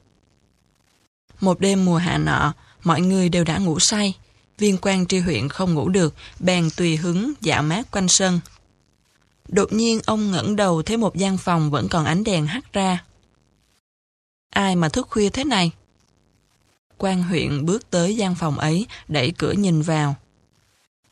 Một 1.41 1.60
đêm 1.60 1.84
mùa 1.84 1.97
hạ 1.97 2.18
nọ, 2.18 2.55
mọi 2.84 3.00
người 3.00 3.28
đều 3.28 3.44
đã 3.44 3.58
ngủ 3.58 3.78
say. 3.81 4.15
Viên 4.58 4.78
quan 4.83 5.07
tri 5.07 5.18
huyện 5.18 5.49
không 5.49 5.75
ngủ 5.75 5.89
được, 5.89 6.15
bèn 6.41 6.68
tùy 6.76 6.97
hứng 6.97 7.33
dạo 7.41 7.62
mát 7.62 7.91
quanh 7.91 8.07
sân, 8.08 8.41
Đột 9.49 9.73
nhiên 9.73 10.00
ông 10.07 10.31
ngẩng 10.31 10.57
đầu 10.57 10.83
thấy 10.83 10.97
một 10.97 11.17
gian 11.17 11.39
phòng 11.39 11.70
vẫn 11.70 11.89
còn 11.89 12.05
ánh 12.05 12.25
đèn 12.25 12.47
hắt 12.47 12.73
ra. 12.73 13.05
Ai 14.50 14.76
mà 14.76 14.89
thức 14.89 15.07
khuya 15.10 15.31
thế 15.31 15.44
này? 15.44 15.70
quan 16.99 17.23
huyện 17.23 17.67
bước 17.67 17.91
tới 17.91 18.17
gian 18.17 18.34
phòng 18.34 18.58
ấy, 18.58 18.86
đẩy 19.08 19.33
cửa 19.39 19.52
nhìn 19.52 19.83
vào. 19.83 20.15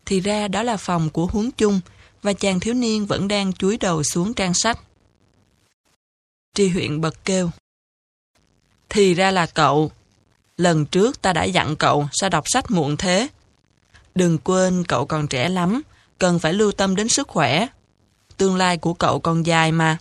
Thì 0.07 0.21
ra 0.21 0.49
đó 0.49 0.63
là 0.63 0.77
phòng 0.77 1.11
của 1.11 1.27
huống 1.27 1.51
chung, 1.51 1.81
và 2.23 2.33
chàng 2.33 2.61
thiếu 2.61 2.75
niên 2.75 3.07
vẫn 3.07 3.29
đang 3.29 3.53
chúi 3.53 3.77
đầu 3.77 4.03
xuống 4.03 4.35
trang 4.35 4.55
sách. 4.55 4.79
Tri 6.55 6.69
huyện 6.69 7.01
bật 7.01 7.25
kêu. 7.25 7.51
Thì 8.97 9.15
ra 9.15 9.31
là 9.31 9.47
cậu. 9.47 9.91
Lần 10.57 10.87
trước 10.87 11.23
ta 11.23 11.33
đã 11.33 11.45
dặn 11.45 11.77
cậu 11.77 12.09
sao 12.13 12.31
đọc 12.31 12.45
sách 12.47 12.71
muộn 12.71 12.97
thế. 12.97 13.29
Đừng 14.15 14.39
quên 14.39 14.85
cậu 14.89 15.07
còn 15.07 15.29
trẻ 15.29 15.49
lắm, 15.49 15.83
cần 16.19 16.39
phải 16.39 16.53
lưu 16.53 16.73
tâm 16.73 16.97
đến 16.97 17.09
sức 17.09 17.29
khỏe 17.29 17.67
tương 18.37 18.57
lai 18.57 18.77
của 18.79 18.95
cậu 18.95 19.21
còn 19.21 19.47
dài 19.47 19.73
mà. 19.73 19.99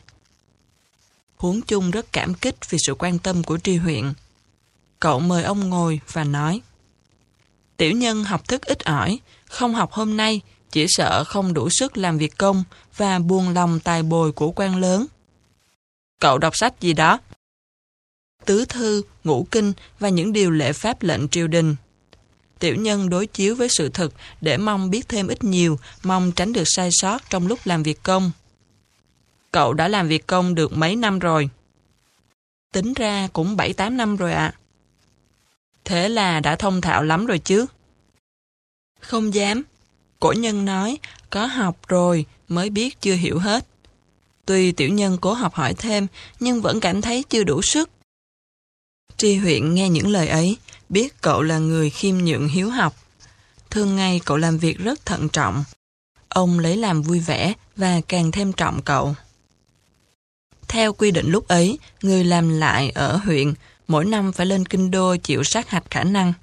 Huống 1.35 1.61
chung 1.61 1.91
rất 1.91 2.05
cảm 2.11 2.33
kích 2.33 2.55
vì 2.69 2.77
sự 2.81 2.95
quan 2.99 3.19
tâm 3.19 3.43
của 3.43 3.57
tri 3.57 3.75
huyện. 3.75 4.13
Cậu 4.99 5.19
mời 5.19 5.43
ông 5.43 5.69
ngồi 5.69 5.99
và 6.11 6.23
nói 6.23 6.61
Tiểu 7.77 7.91
nhân 7.91 8.23
học 8.23 8.47
thức 8.47 8.61
ít 8.61 8.85
ỏi, 8.85 9.19
không 9.45 9.75
học 9.75 9.91
hôm 9.91 10.17
nay, 10.17 10.41
chỉ 10.71 10.85
sợ 10.89 11.23
không 11.23 11.53
đủ 11.53 11.69
sức 11.69 11.97
làm 11.97 12.17
việc 12.17 12.37
công 12.37 12.63
và 12.97 13.19
buồn 13.19 13.49
lòng 13.49 13.79
tài 13.79 14.03
bồi 14.03 14.31
của 14.31 14.51
quan 14.51 14.75
lớn. 14.75 15.05
Cậu 16.19 16.37
đọc 16.37 16.55
sách 16.55 16.81
gì 16.81 16.93
đó? 16.93 17.19
Tứ 18.45 18.65
thư, 18.65 19.01
ngũ 19.23 19.47
kinh 19.51 19.73
và 19.99 20.09
những 20.09 20.33
điều 20.33 20.51
lệ 20.51 20.73
pháp 20.73 21.03
lệnh 21.03 21.27
triều 21.27 21.47
đình. 21.47 21.75
Tiểu 22.59 22.75
nhân 22.75 23.09
đối 23.09 23.27
chiếu 23.27 23.55
với 23.55 23.67
sự 23.71 23.89
thực 23.89 24.13
để 24.41 24.57
mong 24.57 24.89
biết 24.89 25.09
thêm 25.09 25.27
ít 25.27 25.43
nhiều, 25.43 25.79
mong 26.03 26.31
tránh 26.31 26.53
được 26.53 26.63
sai 26.65 26.89
sót 26.91 27.29
trong 27.29 27.47
lúc 27.47 27.59
làm 27.63 27.83
việc 27.83 28.03
công. 28.03 28.31
Cậu 29.51 29.73
đã 29.73 29.87
làm 29.87 30.07
việc 30.07 30.27
công 30.27 30.55
được 30.55 30.77
mấy 30.77 30.95
năm 30.95 31.19
rồi? 31.19 31.49
Tính 32.73 32.93
ra 32.93 33.27
cũng 33.33 33.57
7-8 33.57 33.95
năm 33.95 34.15
rồi 34.15 34.33
ạ. 34.33 34.53
Thế 35.85 36.09
là 36.09 36.39
đã 36.39 36.55
thông 36.55 36.81
thạo 36.81 37.03
lắm 37.03 37.25
rồi 37.25 37.39
chứ? 37.39 37.65
Không 38.99 39.33
dám. 39.33 39.63
Cổ 40.19 40.33
nhân 40.37 40.65
nói, 40.65 40.97
có 41.29 41.45
học 41.45 41.87
rồi 41.87 42.25
mới 42.47 42.69
biết 42.69 43.01
chưa 43.01 43.15
hiểu 43.15 43.39
hết. 43.39 43.65
Tuy 44.45 44.71
tiểu 44.71 44.89
nhân 44.89 45.17
cố 45.21 45.33
học 45.33 45.53
hỏi 45.53 45.73
thêm, 45.73 46.07
nhưng 46.39 46.61
vẫn 46.61 46.79
cảm 46.79 47.01
thấy 47.01 47.23
chưa 47.29 47.43
đủ 47.43 47.61
sức. 47.61 47.89
Tri 49.17 49.35
huyện 49.35 49.73
nghe 49.73 49.89
những 49.89 50.07
lời 50.07 50.27
ấy, 50.27 50.57
biết 50.89 51.21
cậu 51.21 51.41
là 51.41 51.57
người 51.57 51.89
khiêm 51.89 52.17
nhượng 52.17 52.47
hiếu 52.47 52.69
học. 52.69 52.95
Thường 53.69 53.95
ngày 53.95 54.21
cậu 54.25 54.37
làm 54.37 54.57
việc 54.57 54.77
rất 54.77 55.05
thận 55.05 55.29
trọng. 55.29 55.63
Ông 56.29 56.59
lấy 56.59 56.77
làm 56.77 57.01
vui 57.01 57.19
vẻ 57.19 57.53
và 57.75 58.01
càng 58.07 58.31
thêm 58.31 58.53
trọng 58.53 58.81
cậu. 58.81 59.15
Theo 60.67 60.93
quy 60.93 61.11
định 61.11 61.29
lúc 61.29 61.47
ấy, 61.47 61.79
người 62.01 62.23
làm 62.23 62.49
lại 62.49 62.89
ở 62.89 63.17
huyện 63.17 63.53
mỗi 63.87 64.05
năm 64.05 64.31
phải 64.31 64.45
lên 64.45 64.65
kinh 64.65 64.91
đô 64.91 65.15
chịu 65.15 65.43
sát 65.43 65.69
hạch 65.69 65.83
khả 65.89 66.03
năng. 66.03 66.33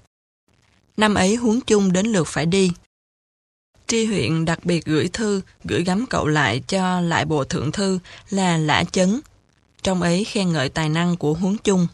Năm 0.96 1.14
ấy 1.14 1.36
huống 1.36 1.60
chung 1.60 1.92
đến 1.92 2.06
lượt 2.06 2.26
phải 2.26 2.46
đi. 2.46 2.72
Tri 3.86 4.04
huyện 4.06 4.44
đặc 4.44 4.64
biệt 4.64 4.84
gửi 4.84 5.08
thư, 5.12 5.40
gửi 5.64 5.84
gắm 5.84 6.06
cậu 6.10 6.26
lại 6.26 6.62
cho 6.68 7.00
lại 7.00 7.24
bộ 7.24 7.44
thượng 7.44 7.72
thư 7.72 7.98
là 8.30 8.56
Lã 8.56 8.84
Chấn. 8.84 9.20
Trong 9.82 10.02
ấy 10.02 10.24
khen 10.24 10.52
ngợi 10.52 10.68
tài 10.68 10.88
năng 10.88 11.16
của 11.16 11.34
huống 11.34 11.58
chung. 11.58 11.86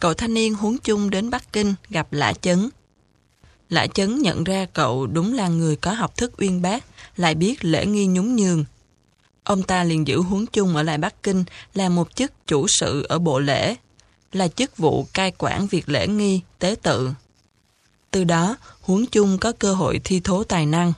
Cậu 0.00 0.14
thanh 0.14 0.34
niên 0.34 0.54
huống 0.54 0.78
chung 0.78 1.10
đến 1.10 1.30
Bắc 1.30 1.52
Kinh 1.52 1.74
gặp 1.90 2.12
Lã 2.12 2.32
Chấn. 2.32 2.68
Lã 3.68 3.86
Chấn 3.86 4.22
nhận 4.22 4.44
ra 4.44 4.66
cậu 4.72 5.06
đúng 5.06 5.34
là 5.34 5.48
người 5.48 5.76
có 5.76 5.92
học 5.92 6.16
thức 6.16 6.32
uyên 6.38 6.62
bác, 6.62 6.84
lại 7.16 7.34
biết 7.34 7.64
lễ 7.64 7.86
nghi 7.86 8.06
nhún 8.06 8.36
nhường. 8.36 8.64
Ông 9.44 9.62
ta 9.62 9.84
liền 9.84 10.06
giữ 10.06 10.20
huống 10.20 10.46
chung 10.46 10.76
ở 10.76 10.82
lại 10.82 10.98
Bắc 10.98 11.22
Kinh 11.22 11.44
là 11.74 11.88
một 11.88 12.16
chức 12.16 12.32
chủ 12.46 12.66
sự 12.68 13.06
ở 13.08 13.18
bộ 13.18 13.38
lễ, 13.38 13.76
là 14.32 14.48
chức 14.48 14.76
vụ 14.76 15.06
cai 15.12 15.32
quản 15.38 15.66
việc 15.66 15.88
lễ 15.88 16.06
nghi, 16.06 16.40
tế 16.58 16.76
tự. 16.82 17.10
Từ 18.10 18.24
đó, 18.24 18.56
Huống 18.80 19.06
Chung 19.06 19.38
có 19.38 19.52
cơ 19.52 19.74
hội 19.74 20.00
thi 20.04 20.20
thố 20.20 20.44
tài 20.44 20.66
năng. 20.66 20.92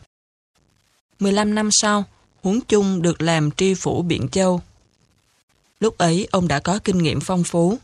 15 1.20 1.54
năm 1.54 1.68
sau, 1.72 2.04
Huống 2.42 2.60
Chung 2.60 3.02
được 3.02 3.22
làm 3.22 3.50
tri 3.50 3.74
phủ 3.74 4.02
Biện 4.02 4.28
Châu. 4.28 4.62
Lúc 5.80 5.98
ấy, 5.98 6.28
ông 6.30 6.48
đã 6.48 6.60
có 6.60 6.78
kinh 6.84 6.98
nghiệm 6.98 7.20
phong 7.20 7.44
phú. 7.44 7.78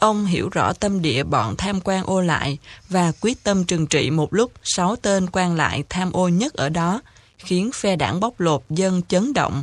Ông 0.00 0.26
hiểu 0.26 0.48
rõ 0.48 0.72
tâm 0.72 1.02
địa 1.02 1.22
bọn 1.24 1.54
tham 1.58 1.80
quan 1.84 2.04
ô 2.04 2.20
lại 2.20 2.58
và 2.88 3.12
quyết 3.20 3.44
tâm 3.44 3.64
trừng 3.64 3.86
trị 3.86 4.10
một 4.10 4.34
lúc 4.34 4.52
sáu 4.62 4.96
tên 4.96 5.26
quan 5.32 5.54
lại 5.54 5.84
tham 5.88 6.12
ô 6.12 6.28
nhất 6.28 6.54
ở 6.54 6.68
đó, 6.68 7.00
khiến 7.38 7.70
phe 7.74 7.96
đảng 7.96 8.20
bóc 8.20 8.40
lột 8.40 8.62
dân 8.70 9.02
chấn 9.08 9.32
động. 9.32 9.62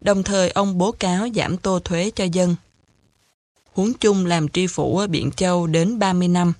Đồng 0.00 0.22
thời 0.22 0.50
ông 0.50 0.78
bố 0.78 0.92
cáo 0.92 1.28
giảm 1.34 1.56
tô 1.56 1.78
thuế 1.84 2.10
cho 2.14 2.24
dân. 2.24 2.56
Huống 3.72 3.94
chung 3.94 4.26
làm 4.26 4.48
tri 4.48 4.66
phủ 4.66 4.98
ở 4.98 5.06
Biện 5.06 5.30
Châu 5.30 5.66
đến 5.66 5.98
30 5.98 6.28
năm. 6.28 6.52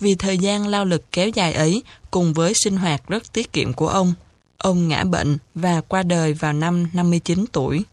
Vì 0.00 0.14
thời 0.14 0.38
gian 0.38 0.66
lao 0.66 0.84
lực 0.84 1.04
kéo 1.12 1.28
dài 1.28 1.52
ấy, 1.52 1.82
cùng 2.10 2.32
với 2.32 2.52
sinh 2.64 2.76
hoạt 2.76 3.08
rất 3.08 3.32
tiết 3.32 3.52
kiệm 3.52 3.72
của 3.72 3.88
ông, 3.88 4.14
ông 4.58 4.88
ngã 4.88 5.04
bệnh 5.04 5.38
và 5.54 5.80
qua 5.80 6.02
đời 6.02 6.32
vào 6.32 6.52
năm 6.52 6.88
59 6.92 7.44
tuổi. 7.52 7.84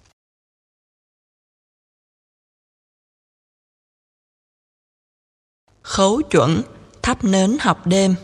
Khấu 5.85 6.21
chuẩn, 6.21 6.61
thắp 7.01 7.23
nến 7.23 7.57
học 7.59 7.87
đêm 7.87 8.15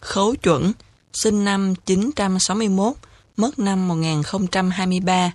Khấu 0.00 0.34
chuẩn, 0.34 0.72
sinh 1.12 1.44
năm 1.44 1.74
961, 1.86 2.94
mất 3.36 3.58
năm 3.58 3.88
1023, 3.88 5.32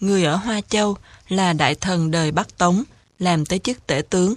người 0.00 0.24
ở 0.24 0.36
Hoa 0.36 0.60
Châu, 0.60 0.96
là 1.28 1.52
đại 1.52 1.74
thần 1.74 2.10
đời 2.10 2.32
Bắc 2.32 2.58
Tống, 2.58 2.82
làm 3.18 3.46
tới 3.46 3.58
chức 3.58 3.86
tể 3.86 4.02
tướng. 4.10 4.34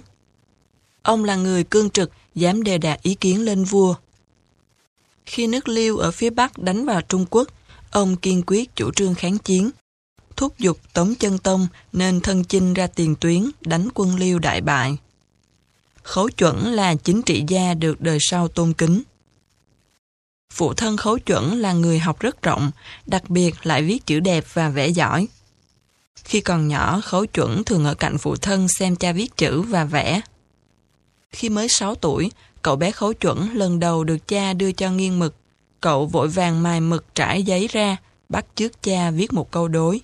Ông 1.02 1.24
là 1.24 1.36
người 1.36 1.64
cương 1.64 1.90
trực, 1.90 2.10
dám 2.34 2.62
đề 2.62 2.78
đạt 2.78 3.02
ý 3.02 3.14
kiến 3.14 3.44
lên 3.44 3.64
vua. 3.64 3.94
Khi 5.26 5.46
nước 5.46 5.68
Liêu 5.68 5.98
ở 5.98 6.10
phía 6.10 6.30
Bắc 6.30 6.58
đánh 6.58 6.86
vào 6.86 7.00
Trung 7.00 7.26
Quốc, 7.30 7.48
ông 7.90 8.16
kiên 8.16 8.42
quyết 8.46 8.76
chủ 8.76 8.92
trương 8.92 9.14
kháng 9.14 9.38
chiến. 9.38 9.70
Thúc 10.36 10.58
giục 10.58 10.78
Tống 10.92 11.14
Chân 11.14 11.38
Tông 11.38 11.66
nên 11.92 12.20
thân 12.20 12.44
chinh 12.44 12.74
ra 12.74 12.86
tiền 12.86 13.14
tuyến 13.20 13.50
đánh 13.60 13.88
quân 13.94 14.16
Liêu 14.16 14.38
đại 14.38 14.60
bại. 14.60 14.96
Khấu 16.02 16.30
chuẩn 16.30 16.72
là 16.72 16.94
chính 16.94 17.22
trị 17.22 17.44
gia 17.48 17.74
được 17.74 18.00
đời 18.00 18.18
sau 18.20 18.48
tôn 18.48 18.72
kính. 18.72 19.02
Phụ 20.52 20.74
thân 20.74 20.96
khấu 20.96 21.18
chuẩn 21.18 21.58
là 21.58 21.72
người 21.72 21.98
học 21.98 22.20
rất 22.20 22.42
rộng, 22.42 22.70
đặc 23.06 23.30
biệt 23.30 23.66
lại 23.66 23.82
viết 23.82 24.06
chữ 24.06 24.20
đẹp 24.20 24.44
và 24.52 24.68
vẽ 24.68 24.88
giỏi. 24.88 25.28
Khi 26.24 26.40
còn 26.40 26.68
nhỏ, 26.68 27.00
khấu 27.00 27.26
chuẩn 27.26 27.64
thường 27.64 27.84
ở 27.84 27.94
cạnh 27.94 28.18
phụ 28.18 28.36
thân 28.36 28.68
xem 28.68 28.96
cha 28.96 29.12
viết 29.12 29.36
chữ 29.36 29.60
và 29.60 29.84
vẽ. 29.84 30.20
Khi 31.30 31.48
mới 31.48 31.68
6 31.68 31.94
tuổi, 31.94 32.30
cậu 32.62 32.76
bé 32.76 32.90
khấu 32.90 33.12
chuẩn 33.12 33.56
lần 33.56 33.80
đầu 33.80 34.04
được 34.04 34.28
cha 34.28 34.52
đưa 34.52 34.72
cho 34.72 34.90
nghiêng 34.90 35.18
mực. 35.18 35.34
Cậu 35.80 36.06
vội 36.06 36.28
vàng 36.28 36.62
mài 36.62 36.80
mực 36.80 37.14
trải 37.14 37.42
giấy 37.42 37.68
ra, 37.72 37.96
bắt 38.28 38.46
trước 38.56 38.82
cha 38.82 39.10
viết 39.10 39.32
một 39.32 39.50
câu 39.50 39.68
đối. 39.68 40.00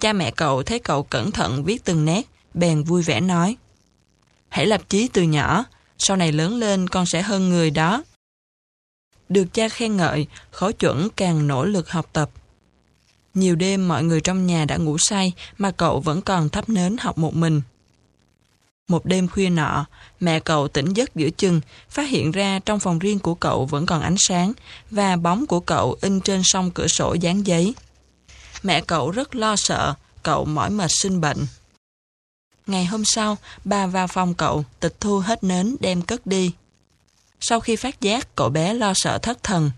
Cha 0.00 0.12
mẹ 0.12 0.30
cậu 0.30 0.62
thấy 0.62 0.78
cậu 0.78 1.02
cẩn 1.02 1.30
thận 1.30 1.64
viết 1.64 1.84
từng 1.84 2.04
nét, 2.04 2.22
bèn 2.54 2.82
vui 2.82 3.02
vẻ 3.02 3.20
nói. 3.20 3.56
Hãy 4.48 4.66
lập 4.66 4.80
chí 4.88 5.08
từ 5.08 5.22
nhỏ, 5.22 5.64
sau 5.98 6.16
này 6.16 6.32
lớn 6.32 6.56
lên 6.56 6.88
con 6.88 7.06
sẽ 7.06 7.22
hơn 7.22 7.48
người 7.48 7.70
đó. 7.70 8.02
Được 9.28 9.44
cha 9.52 9.68
khen 9.68 9.96
ngợi, 9.96 10.26
khó 10.50 10.72
chuẩn 10.72 11.08
càng 11.16 11.46
nỗ 11.46 11.64
lực 11.64 11.90
học 11.90 12.08
tập. 12.12 12.30
Nhiều 13.34 13.56
đêm 13.56 13.88
mọi 13.88 14.04
người 14.04 14.20
trong 14.20 14.46
nhà 14.46 14.64
đã 14.64 14.76
ngủ 14.76 14.96
say 14.98 15.32
mà 15.58 15.70
cậu 15.70 16.00
vẫn 16.00 16.22
còn 16.22 16.48
thắp 16.48 16.68
nến 16.68 16.96
học 16.96 17.18
một 17.18 17.34
mình. 17.34 17.62
Một 18.88 19.06
đêm 19.06 19.28
khuya 19.28 19.50
nọ, 19.50 19.86
mẹ 20.20 20.40
cậu 20.40 20.68
tỉnh 20.68 20.92
giấc 20.92 21.14
giữa 21.14 21.30
chừng, 21.30 21.60
phát 21.88 22.08
hiện 22.08 22.30
ra 22.30 22.58
trong 22.58 22.80
phòng 22.80 22.98
riêng 22.98 23.18
của 23.18 23.34
cậu 23.34 23.66
vẫn 23.66 23.86
còn 23.86 24.02
ánh 24.02 24.16
sáng 24.18 24.52
và 24.90 25.16
bóng 25.16 25.46
của 25.46 25.60
cậu 25.60 25.96
in 26.00 26.20
trên 26.20 26.40
song 26.44 26.70
cửa 26.70 26.86
sổ 26.86 27.14
dán 27.14 27.46
giấy. 27.46 27.74
Mẹ 28.62 28.80
cậu 28.80 29.10
rất 29.10 29.34
lo 29.34 29.56
sợ, 29.56 29.94
cậu 30.22 30.44
mỏi 30.44 30.70
mệt 30.70 30.90
sinh 31.02 31.20
bệnh. 31.20 31.46
Ngày 32.66 32.84
hôm 32.84 33.02
sau, 33.04 33.36
bà 33.64 33.86
vào 33.86 34.06
phòng 34.06 34.34
cậu, 34.34 34.64
tịch 34.80 35.00
thu 35.00 35.18
hết 35.18 35.44
nến 35.44 35.76
đem 35.80 36.02
cất 36.02 36.26
đi. 36.26 36.52
Sau 37.40 37.60
khi 37.60 37.76
phát 37.76 38.00
giác, 38.00 38.36
cậu 38.36 38.48
bé 38.48 38.74
lo 38.74 38.92
sợ 38.96 39.18
thất 39.18 39.42
thần. 39.42 39.70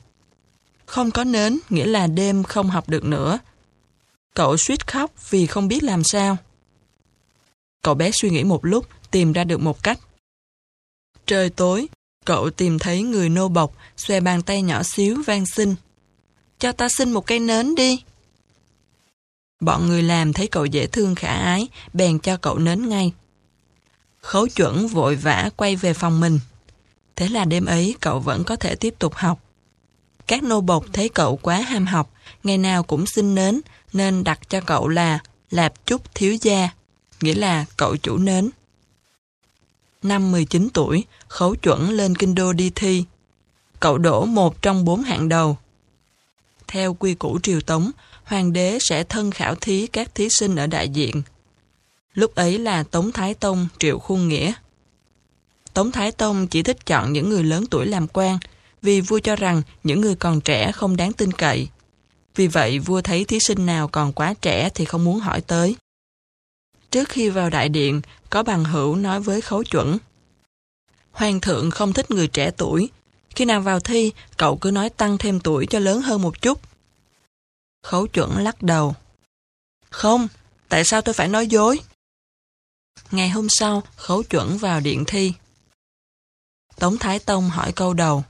Không 0.86 1.11
có 1.11 1.25
nến 1.25 1.59
nghĩa 1.70 1.86
là 1.86 2.07
đêm 2.07 2.43
không 2.43 2.70
học 2.70 2.89
được 2.89 3.05
nữa. 3.05 3.39
Cậu 4.35 4.57
suýt 4.57 4.86
khóc 4.86 5.31
vì 5.31 5.47
không 5.47 5.69
biết 5.69 5.83
làm 5.83 6.05
sao. 6.05 6.36
Cậu 7.83 7.94
bé 7.94 8.11
suy 8.20 8.31
nghĩ 8.31 8.44
một 8.44 8.65
lúc, 8.65 8.86
tìm 9.11 9.33
ra 9.33 9.44
được 9.44 9.61
một 9.61 9.83
cách. 9.83 9.99
Trời 11.27 11.51
tối, 11.51 11.89
cậu 12.25 12.51
tìm 12.51 12.78
thấy 12.78 13.02
người 13.02 13.28
nô 13.28 13.49
bộc, 13.49 13.75
xòe 13.97 14.20
bàn 14.20 14.43
tay 14.43 14.62
nhỏ 14.62 14.83
xíu 14.83 15.23
van 15.27 15.44
xin. 15.47 15.75
Cho 16.59 16.73
ta 16.73 16.89
xin 16.89 17.12
một 17.12 17.27
cây 17.27 17.39
nến 17.39 17.75
đi. 17.75 18.02
Bọn 19.62 19.86
người 19.86 20.02
làm 20.02 20.32
thấy 20.32 20.47
cậu 20.47 20.65
dễ 20.65 20.86
thương 20.86 21.15
khả 21.15 21.34
ái, 21.34 21.68
bèn 21.92 22.18
cho 22.18 22.36
cậu 22.36 22.58
nến 22.58 22.89
ngay. 22.89 23.12
Khấu 24.20 24.49
chuẩn 24.49 24.86
vội 24.86 25.16
vã 25.16 25.50
quay 25.57 25.76
về 25.76 25.94
phòng 25.94 26.20
mình. 26.20 26.41
Thế 27.16 27.28
là 27.28 27.44
đêm 27.44 27.66
ấy 27.66 27.94
cậu 28.00 28.20
vẫn 28.20 28.44
có 28.44 28.57
thể 28.57 28.74
tiếp 28.74 28.94
tục 28.99 29.15
học. 29.15 29.41
Các 30.26 30.42
nô 30.42 30.60
bộc 30.60 30.84
thấy 30.92 31.08
cậu 31.08 31.36
quá 31.36 31.57
ham 31.57 31.86
học, 31.86 32.10
ngày 32.44 32.58
nào 32.58 32.82
cũng 32.82 33.07
xin 33.07 33.34
nến, 33.34 33.60
nên 33.92 34.24
đặt 34.24 34.49
cho 34.49 34.60
cậu 34.60 34.89
là 34.89 35.18
Lạp 35.50 35.86
Chúc 35.86 36.15
Thiếu 36.15 36.36
Gia, 36.41 36.68
nghĩa 37.20 37.34
là 37.34 37.65
cậu 37.76 37.97
chủ 37.97 38.18
nến. 38.18 38.50
Năm 40.02 40.32
19 40.32 40.68
tuổi, 40.74 41.05
khấu 41.28 41.55
chuẩn 41.55 41.91
lên 41.91 42.15
kinh 42.15 42.34
đô 42.34 42.52
đi 42.52 42.70
thi. 42.74 43.05
Cậu 43.81 43.99
đổ 43.99 44.24
một 44.24 44.62
trong 44.62 44.84
bốn 44.84 45.02
hạng 45.02 45.28
đầu. 45.28 45.57
Theo 46.68 46.94
quy 46.94 47.15
củ 47.15 47.39
triều 47.42 47.60
tống, 47.60 47.91
hoàng 48.33 48.52
đế 48.52 48.78
sẽ 48.81 49.05
thân 49.05 49.31
khảo 49.31 49.55
thí 49.55 49.86
các 49.86 50.15
thí 50.15 50.28
sinh 50.31 50.57
ở 50.57 50.67
đại 50.67 50.89
diện. 50.89 51.23
Lúc 52.15 52.35
ấy 52.35 52.59
là 52.59 52.83
Tống 52.83 53.12
Thái 53.12 53.35
Tông 53.35 53.69
Triệu 53.78 53.99
Khuôn 53.99 54.28
Nghĩa. 54.28 54.52
Tống 55.75 55.93
Thái 55.93 56.12
Tông 56.12 56.47
chỉ 56.47 56.62
thích 56.62 56.86
chọn 56.86 57.12
những 57.12 57.31
người 57.31 57.44
lớn 57.44 57.65
tuổi 57.70 57.86
làm 57.86 58.07
quan, 58.09 58.39
vì 58.83 59.01
vua 59.01 59.19
cho 59.19 59.36
rằng 59.36 59.62
những 59.85 60.01
người 60.01 60.15
còn 60.15 60.41
trẻ 60.41 60.73
không 60.73 60.97
đáng 60.97 61.12
tin 61.12 61.33
cậy. 61.33 61.69
Vì 62.35 62.47
vậy 62.47 62.78
vua 62.78 63.01
thấy 63.01 63.25
thí 63.25 63.39
sinh 63.41 63.67
nào 63.67 63.89
còn 63.89 64.12
quá 64.12 64.35
trẻ 64.41 64.69
thì 64.75 64.85
không 64.85 65.05
muốn 65.05 65.20
hỏi 65.20 65.41
tới. 65.41 65.77
Trước 66.91 67.09
khi 67.09 67.28
vào 67.28 67.51
đại 67.51 67.69
điện, 67.69 68.01
có 68.31 68.43
bằng 68.43 68.65
hữu 68.65 68.97
nói 68.97 69.20
với 69.20 69.41
khấu 69.41 69.65
chuẩn. 69.65 69.99
Hoàng 71.12 71.41
thượng 71.41 71.70
không 71.70 71.93
thích 71.93 72.11
người 72.11 72.28
trẻ 72.28 72.51
tuổi. 72.57 72.89
Khi 73.36 73.44
nào 73.44 73.61
vào 73.61 73.81
thi, 73.81 74.12
cậu 74.36 74.57
cứ 74.57 74.70
nói 74.70 74.91
tăng 74.91 75.19
thêm 75.19 75.41
tuổi 75.41 75.67
cho 75.67 75.78
lớn 75.78 76.02
hơn 76.02 76.23
một 76.23 76.43
chút. 76.43 76.72
Khấu 77.83 78.07
chuẩn 78.07 78.39
lắc 78.39 78.62
đầu. 78.62 78.94
Không, 79.91 80.28
tại 80.69 80.85
sao 80.85 81.02
tôi 81.02 81.15
phải 81.15 81.28
nói 81.28 81.47
dối? 81.47 81.81
Ngày 83.11 83.28
hôm 83.28 83.47
sau, 83.51 83.83
khấu 83.97 84.23
chuẩn 84.23 84.59
vào 84.59 84.81
điện 84.81 85.05
thi. 85.07 85.33
Tống 86.77 86.99
Thái 86.99 87.19
Tông 87.19 87.51
hỏi 87.51 87.73
câu 87.77 87.94
đầu. 87.94 88.25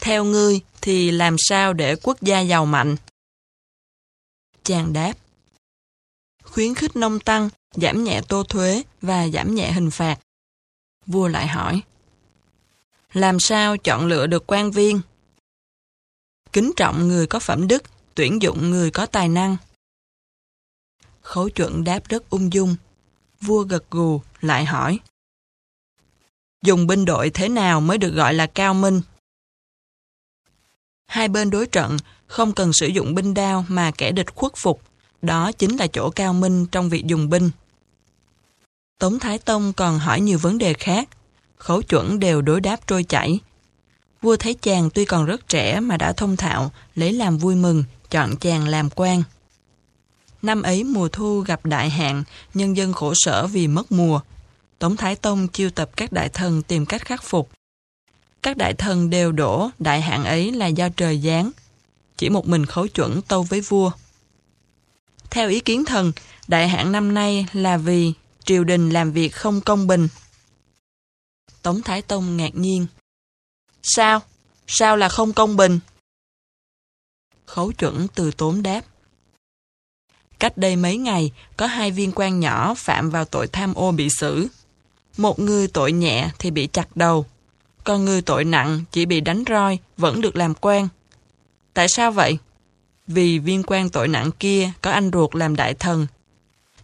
Theo 0.00 0.24
ngươi 0.24 0.60
thì 0.80 1.10
làm 1.10 1.36
sao 1.38 1.72
để 1.72 1.96
quốc 2.02 2.22
gia 2.22 2.40
giàu 2.40 2.66
mạnh? 2.66 2.96
Chàng 4.62 4.92
đáp. 4.92 5.12
Khuyến 6.42 6.74
khích 6.74 6.96
nông 6.96 7.20
tăng 7.20 7.48
giảm 7.70 8.04
nhẹ 8.04 8.22
tô 8.28 8.42
thuế 8.42 8.82
và 9.02 9.28
giảm 9.28 9.54
nhẹ 9.54 9.72
hình 9.72 9.90
phạt. 9.90 10.18
Vua 11.06 11.28
lại 11.28 11.46
hỏi, 11.46 11.82
làm 13.12 13.40
sao 13.40 13.76
chọn 13.76 14.06
lựa 14.06 14.26
được 14.26 14.44
quan 14.46 14.70
viên? 14.70 15.00
Kính 16.52 16.72
trọng 16.76 17.08
người 17.08 17.26
có 17.26 17.38
phẩm 17.38 17.68
đức, 17.68 17.82
tuyển 18.20 18.42
dụng 18.42 18.70
người 18.70 18.90
có 18.90 19.06
tài 19.06 19.28
năng. 19.28 19.56
Khấu 21.22 21.48
chuẩn 21.48 21.84
đáp 21.84 22.08
rất 22.08 22.30
ung 22.30 22.52
dung. 22.52 22.76
Vua 23.40 23.62
gật 23.62 23.90
gù, 23.90 24.20
lại 24.40 24.64
hỏi. 24.64 24.98
Dùng 26.62 26.86
binh 26.86 27.04
đội 27.04 27.30
thế 27.30 27.48
nào 27.48 27.80
mới 27.80 27.98
được 27.98 28.10
gọi 28.10 28.34
là 28.34 28.46
cao 28.46 28.74
minh? 28.74 29.00
Hai 31.06 31.28
bên 31.28 31.50
đối 31.50 31.66
trận 31.66 31.96
không 32.26 32.52
cần 32.52 32.72
sử 32.72 32.86
dụng 32.86 33.14
binh 33.14 33.34
đao 33.34 33.64
mà 33.68 33.90
kẻ 33.90 34.12
địch 34.12 34.34
khuất 34.34 34.52
phục. 34.56 34.82
Đó 35.22 35.52
chính 35.52 35.76
là 35.76 35.86
chỗ 35.92 36.10
cao 36.10 36.32
minh 36.32 36.66
trong 36.66 36.88
việc 36.88 37.04
dùng 37.06 37.30
binh. 37.30 37.50
Tống 38.98 39.18
Thái 39.18 39.38
Tông 39.38 39.72
còn 39.72 39.98
hỏi 39.98 40.20
nhiều 40.20 40.38
vấn 40.38 40.58
đề 40.58 40.74
khác. 40.74 41.08
Khẩu 41.56 41.82
chuẩn 41.82 42.18
đều 42.18 42.42
đối 42.42 42.60
đáp 42.60 42.86
trôi 42.86 43.04
chảy. 43.04 43.38
Vua 44.22 44.36
thấy 44.36 44.54
chàng 44.54 44.90
tuy 44.90 45.04
còn 45.04 45.24
rất 45.24 45.48
trẻ 45.48 45.80
mà 45.80 45.96
đã 45.96 46.12
thông 46.12 46.36
thạo, 46.36 46.72
lấy 46.94 47.12
làm 47.12 47.38
vui 47.38 47.54
mừng, 47.54 47.84
chọn 48.10 48.36
chàng 48.36 48.68
làm 48.68 48.88
quan. 48.94 49.22
Năm 50.42 50.62
ấy 50.62 50.84
mùa 50.84 51.08
thu 51.08 51.40
gặp 51.40 51.66
đại 51.66 51.90
hạn, 51.90 52.24
nhân 52.54 52.76
dân 52.76 52.92
khổ 52.92 53.12
sở 53.16 53.46
vì 53.46 53.66
mất 53.66 53.92
mùa. 53.92 54.20
Tống 54.78 54.96
Thái 54.96 55.16
Tông 55.16 55.48
chiêu 55.48 55.70
tập 55.70 55.90
các 55.96 56.12
đại 56.12 56.28
thần 56.28 56.62
tìm 56.62 56.86
cách 56.86 57.04
khắc 57.04 57.22
phục. 57.22 57.50
Các 58.42 58.56
đại 58.56 58.74
thần 58.74 59.10
đều 59.10 59.32
đổ 59.32 59.70
đại 59.78 60.00
hạn 60.00 60.24
ấy 60.24 60.52
là 60.52 60.66
do 60.66 60.88
trời 60.96 61.20
giáng. 61.20 61.50
Chỉ 62.16 62.28
một 62.28 62.48
mình 62.48 62.66
khấu 62.66 62.88
chuẩn 62.88 63.22
tâu 63.22 63.42
với 63.42 63.60
vua. 63.60 63.90
Theo 65.30 65.48
ý 65.48 65.60
kiến 65.60 65.84
thần, 65.84 66.12
đại 66.48 66.68
hạn 66.68 66.92
năm 66.92 67.14
nay 67.14 67.46
là 67.52 67.76
vì 67.76 68.12
triều 68.44 68.64
đình 68.64 68.90
làm 68.90 69.12
việc 69.12 69.28
không 69.28 69.60
công 69.60 69.86
bình. 69.86 70.08
Tống 71.62 71.82
Thái 71.82 72.02
Tông 72.02 72.36
ngạc 72.36 72.54
nhiên. 72.54 72.86
Sao? 73.82 74.20
Sao 74.66 74.96
là 74.96 75.08
không 75.08 75.32
công 75.32 75.56
bình? 75.56 75.80
Khấu 77.50 77.72
chuẩn 77.72 78.06
từ 78.14 78.30
tốn 78.30 78.62
đáp. 78.62 78.80
Cách 80.38 80.56
đây 80.56 80.76
mấy 80.76 80.96
ngày, 80.96 81.32
có 81.56 81.66
hai 81.66 81.90
viên 81.90 82.12
quan 82.14 82.40
nhỏ 82.40 82.74
phạm 82.74 83.10
vào 83.10 83.24
tội 83.24 83.46
tham 83.46 83.74
ô 83.74 83.92
bị 83.92 84.08
xử. 84.18 84.48
Một 85.16 85.38
người 85.38 85.68
tội 85.68 85.92
nhẹ 85.92 86.30
thì 86.38 86.50
bị 86.50 86.66
chặt 86.66 86.96
đầu, 86.96 87.26
còn 87.84 88.04
người 88.04 88.22
tội 88.22 88.44
nặng 88.44 88.84
chỉ 88.92 89.06
bị 89.06 89.20
đánh 89.20 89.44
roi, 89.48 89.78
vẫn 89.96 90.20
được 90.20 90.36
làm 90.36 90.54
quan. 90.54 90.88
Tại 91.74 91.88
sao 91.88 92.12
vậy? 92.12 92.38
Vì 93.06 93.38
viên 93.38 93.62
quan 93.66 93.90
tội 93.90 94.08
nặng 94.08 94.30
kia 94.38 94.70
có 94.82 94.90
anh 94.90 95.10
ruột 95.12 95.34
làm 95.34 95.56
đại 95.56 95.74
thần. 95.74 96.06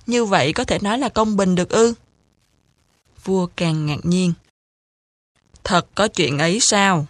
Như 0.06 0.24
vậy 0.24 0.52
có 0.52 0.64
thể 0.64 0.78
nói 0.82 0.98
là 0.98 1.08
công 1.08 1.36
bình 1.36 1.54
được 1.54 1.68
ư? 1.68 1.94
Vua 3.24 3.46
càng 3.56 3.86
ngạc 3.86 4.00
nhiên. 4.02 4.32
Thật 5.64 5.86
có 5.94 6.08
chuyện 6.08 6.38
ấy 6.38 6.58
sao? 6.60 7.06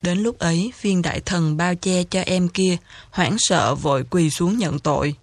Đến 0.00 0.18
lúc 0.22 0.38
ấy, 0.38 0.72
viên 0.80 1.02
đại 1.02 1.20
thần 1.20 1.56
bao 1.56 1.74
che 1.74 2.04
cho 2.04 2.20
em 2.20 2.48
kia, 2.48 2.76
hoảng 3.10 3.36
sợ 3.38 3.74
vội 3.74 4.04
quỳ 4.10 4.30
xuống 4.30 4.58
nhận 4.58 4.78
tội. 4.78 5.14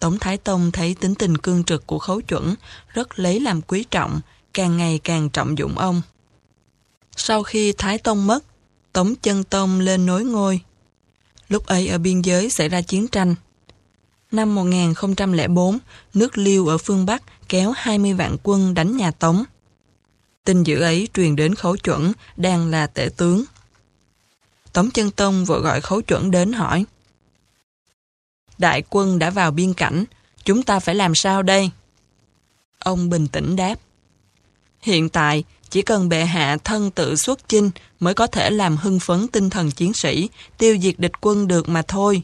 Tống 0.00 0.18
Thái 0.18 0.36
Tông 0.36 0.72
thấy 0.72 0.94
tính 0.94 1.14
tình 1.14 1.36
cương 1.38 1.64
trực 1.64 1.86
của 1.86 1.98
khấu 1.98 2.20
chuẩn, 2.20 2.54
rất 2.88 3.18
lấy 3.18 3.40
làm 3.40 3.62
quý 3.62 3.84
trọng, 3.90 4.20
càng 4.54 4.76
ngày 4.76 5.00
càng 5.04 5.30
trọng 5.30 5.58
dụng 5.58 5.78
ông. 5.78 6.02
Sau 7.16 7.42
khi 7.42 7.72
Thái 7.72 7.98
Tông 7.98 8.26
mất, 8.26 8.44
Tống 8.92 9.14
Chân 9.22 9.44
Tông 9.44 9.80
lên 9.80 10.06
nối 10.06 10.24
ngôi. 10.24 10.60
Lúc 11.48 11.66
ấy 11.66 11.88
ở 11.88 11.98
biên 11.98 12.20
giới 12.20 12.50
xảy 12.50 12.68
ra 12.68 12.80
chiến 12.80 13.08
tranh. 13.08 13.34
Năm 14.32 14.54
1004, 14.54 15.78
nước 16.14 16.38
Liêu 16.38 16.66
ở 16.66 16.78
phương 16.78 17.06
Bắc 17.06 17.22
kéo 17.48 17.72
20 17.76 18.14
vạn 18.14 18.36
quân 18.42 18.74
đánh 18.74 18.96
nhà 18.96 19.10
Tống. 19.10 19.44
Tin 20.44 20.62
dữ 20.62 20.80
ấy 20.80 21.08
truyền 21.14 21.36
đến 21.36 21.54
khấu 21.54 21.76
chuẩn, 21.76 22.12
đang 22.36 22.70
là 22.70 22.86
tể 22.86 23.08
tướng. 23.16 23.44
Tống 24.78 24.90
Chân 24.90 25.10
Tông 25.10 25.44
vội 25.44 25.60
gọi 25.60 25.80
khấu 25.80 26.02
chuẩn 26.02 26.30
đến 26.30 26.52
hỏi. 26.52 26.84
Đại 28.58 28.82
quân 28.90 29.18
đã 29.18 29.30
vào 29.30 29.50
biên 29.50 29.74
cảnh, 29.74 30.04
chúng 30.44 30.62
ta 30.62 30.80
phải 30.80 30.94
làm 30.94 31.12
sao 31.14 31.42
đây? 31.42 31.70
Ông 32.78 33.10
bình 33.10 33.28
tĩnh 33.28 33.56
đáp. 33.56 33.74
Hiện 34.80 35.08
tại, 35.08 35.44
chỉ 35.70 35.82
cần 35.82 36.08
bệ 36.08 36.24
hạ 36.24 36.56
thân 36.64 36.90
tự 36.90 37.16
xuất 37.16 37.48
chinh 37.48 37.70
mới 38.00 38.14
có 38.14 38.26
thể 38.26 38.50
làm 38.50 38.76
hưng 38.76 39.00
phấn 39.00 39.28
tinh 39.28 39.50
thần 39.50 39.70
chiến 39.70 39.92
sĩ, 39.94 40.28
tiêu 40.58 40.78
diệt 40.82 40.94
địch 40.98 41.12
quân 41.20 41.48
được 41.48 41.68
mà 41.68 41.82
thôi. 41.82 42.22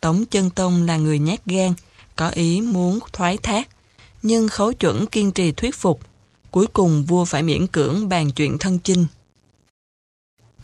Tống 0.00 0.24
Chân 0.26 0.50
Tông 0.50 0.86
là 0.86 0.96
người 0.96 1.18
nhát 1.18 1.44
gan, 1.46 1.74
có 2.16 2.28
ý 2.28 2.60
muốn 2.60 2.98
thoái 3.12 3.38
thác, 3.38 3.68
nhưng 4.22 4.48
khấu 4.48 4.72
chuẩn 4.72 5.06
kiên 5.06 5.32
trì 5.32 5.52
thuyết 5.52 5.74
phục. 5.74 6.00
Cuối 6.50 6.66
cùng 6.66 7.04
vua 7.04 7.24
phải 7.24 7.42
miễn 7.42 7.66
cưỡng 7.66 8.08
bàn 8.08 8.30
chuyện 8.30 8.58
thân 8.58 8.78
chinh. 8.78 9.06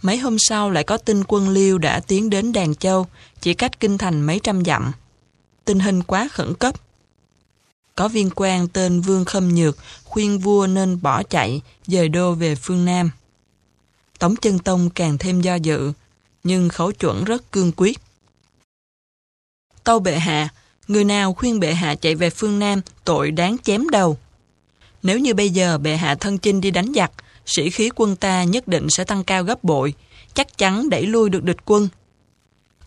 Mấy 0.07 0.19
hôm 0.19 0.37
sau 0.39 0.71
lại 0.71 0.85
có 0.85 0.99
tin 0.99 1.23
quân 1.29 1.49
Liêu 1.49 1.79
đã 1.79 2.01
tiến 2.01 2.31
đến 2.31 2.53
Đàn 2.53 2.75
Châu, 2.75 3.07
chỉ 3.41 3.55
cách 3.55 3.81
kinh 3.81 3.99
thành 3.99 4.23
mấy 4.23 4.41
trăm 4.43 4.65
dặm. 4.65 4.93
Tình 5.65 5.81
hình 5.81 6.03
quá 6.03 6.29
khẩn 6.33 6.55
cấp. 6.55 6.75
Có 7.95 8.09
viên 8.09 8.31
quan 8.37 8.69
tên 8.69 9.01
Vương 9.01 9.25
Khâm 9.25 9.55
Nhược 9.55 9.79
khuyên 10.05 10.39
vua 10.39 10.67
nên 10.67 11.03
bỏ 11.03 11.23
chạy, 11.23 11.61
dời 11.87 12.09
đô 12.09 12.33
về 12.33 12.55
phương 12.55 12.85
Nam. 12.85 13.11
Tống 14.19 14.37
Chân 14.37 14.59
Tông 14.59 14.91
càng 14.91 15.19
thêm 15.19 15.41
do 15.41 15.55
dự, 15.55 15.93
nhưng 16.45 16.69
khẩu 16.69 16.93
chuẩn 16.93 17.25
rất 17.25 17.53
cương 17.53 17.73
quyết. 17.77 17.99
Tâu 19.85 19.99
bệ 19.99 20.19
hạ, 20.19 20.49
người 20.89 21.05
nào 21.05 21.35
khuyên 21.35 21.61
bệ 21.61 21.75
hạ 21.75 21.95
chạy 21.95 22.15
về 22.15 22.31
phương 22.31 22.59
Nam 22.59 22.81
tội 23.05 23.31
đáng 23.31 23.57
chém 23.63 23.91
đầu. 23.91 24.19
Nếu 25.03 25.19
như 25.19 25.35
bây 25.35 25.51
giờ 25.51 25.79
bệ 25.79 25.97
hạ 25.97 26.15
thân 26.15 26.39
chinh 26.39 26.61
đi 26.61 26.71
đánh 26.71 26.93
giặc, 26.95 27.13
sĩ 27.47 27.71
khí 27.71 27.91
quân 27.95 28.17
ta 28.17 28.45
nhất 28.45 28.69
định 28.69 28.87
sẽ 28.91 29.05
tăng 29.05 29.25
cao 29.25 29.45
gấp 29.45 29.65
bội, 29.65 29.95
chắc 30.35 30.59
chắn 30.59 30.91
đẩy 30.91 31.07
lui 31.07 31.31
được 31.31 31.45
địch 31.45 31.65
quân. 31.65 31.89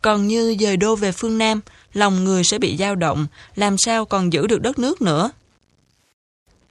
Còn 0.01 0.27
như 0.27 0.55
dời 0.59 0.77
đô 0.77 0.95
về 0.95 1.11
phương 1.11 1.37
Nam, 1.37 1.61
lòng 1.93 2.23
người 2.23 2.43
sẽ 2.43 2.59
bị 2.59 2.77
dao 2.77 2.95
động, 2.95 3.27
làm 3.55 3.77
sao 3.77 4.05
còn 4.05 4.33
giữ 4.33 4.47
được 4.47 4.61
đất 4.61 4.79
nước 4.79 5.01
nữa. 5.01 5.31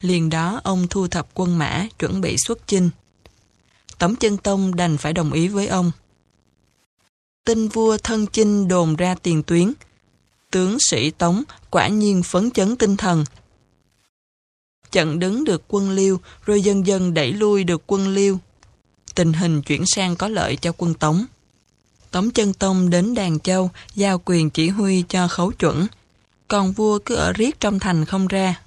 Liền 0.00 0.30
đó 0.30 0.60
ông 0.64 0.86
thu 0.90 1.08
thập 1.08 1.28
quân 1.34 1.58
mã, 1.58 1.86
chuẩn 1.98 2.20
bị 2.20 2.36
xuất 2.46 2.66
chinh. 2.66 2.90
Tống 3.98 4.16
chân 4.16 4.36
Tông 4.36 4.76
đành 4.76 4.96
phải 4.96 5.12
đồng 5.12 5.32
ý 5.32 5.48
với 5.48 5.66
ông. 5.66 5.92
Tin 7.44 7.68
vua 7.68 7.98
thân 7.98 8.26
chinh 8.26 8.68
đồn 8.68 8.96
ra 8.96 9.14
tiền 9.22 9.42
tuyến. 9.42 9.72
Tướng 10.50 10.76
sĩ 10.90 11.10
Tống 11.10 11.42
quả 11.70 11.88
nhiên 11.88 12.22
phấn 12.22 12.50
chấn 12.50 12.76
tinh 12.76 12.96
thần, 12.96 13.24
chặn 14.92 15.18
đứng 15.18 15.44
được 15.44 15.62
quân 15.68 15.90
Liêu, 15.90 16.20
rồi 16.46 16.62
dần 16.62 16.86
dần 16.86 17.14
đẩy 17.14 17.32
lui 17.32 17.64
được 17.64 17.82
quân 17.86 18.08
Liêu. 18.08 18.38
Tình 19.14 19.32
hình 19.32 19.62
chuyển 19.62 19.86
sang 19.86 20.16
có 20.16 20.28
lợi 20.28 20.56
cho 20.56 20.72
quân 20.76 20.94
Tống. 20.94 21.26
Tống 22.10 22.30
Chân 22.30 22.52
Tông 22.52 22.90
đến 22.90 23.14
Đàn 23.14 23.40
Châu, 23.40 23.70
giao 23.94 24.22
quyền 24.24 24.50
chỉ 24.50 24.68
huy 24.68 25.04
cho 25.08 25.28
khấu 25.28 25.52
chuẩn, 25.52 25.86
còn 26.48 26.72
vua 26.72 26.98
cứ 26.98 27.14
ở 27.14 27.32
riết 27.32 27.60
trong 27.60 27.78
thành 27.78 28.04
không 28.04 28.26
ra. 28.26 28.60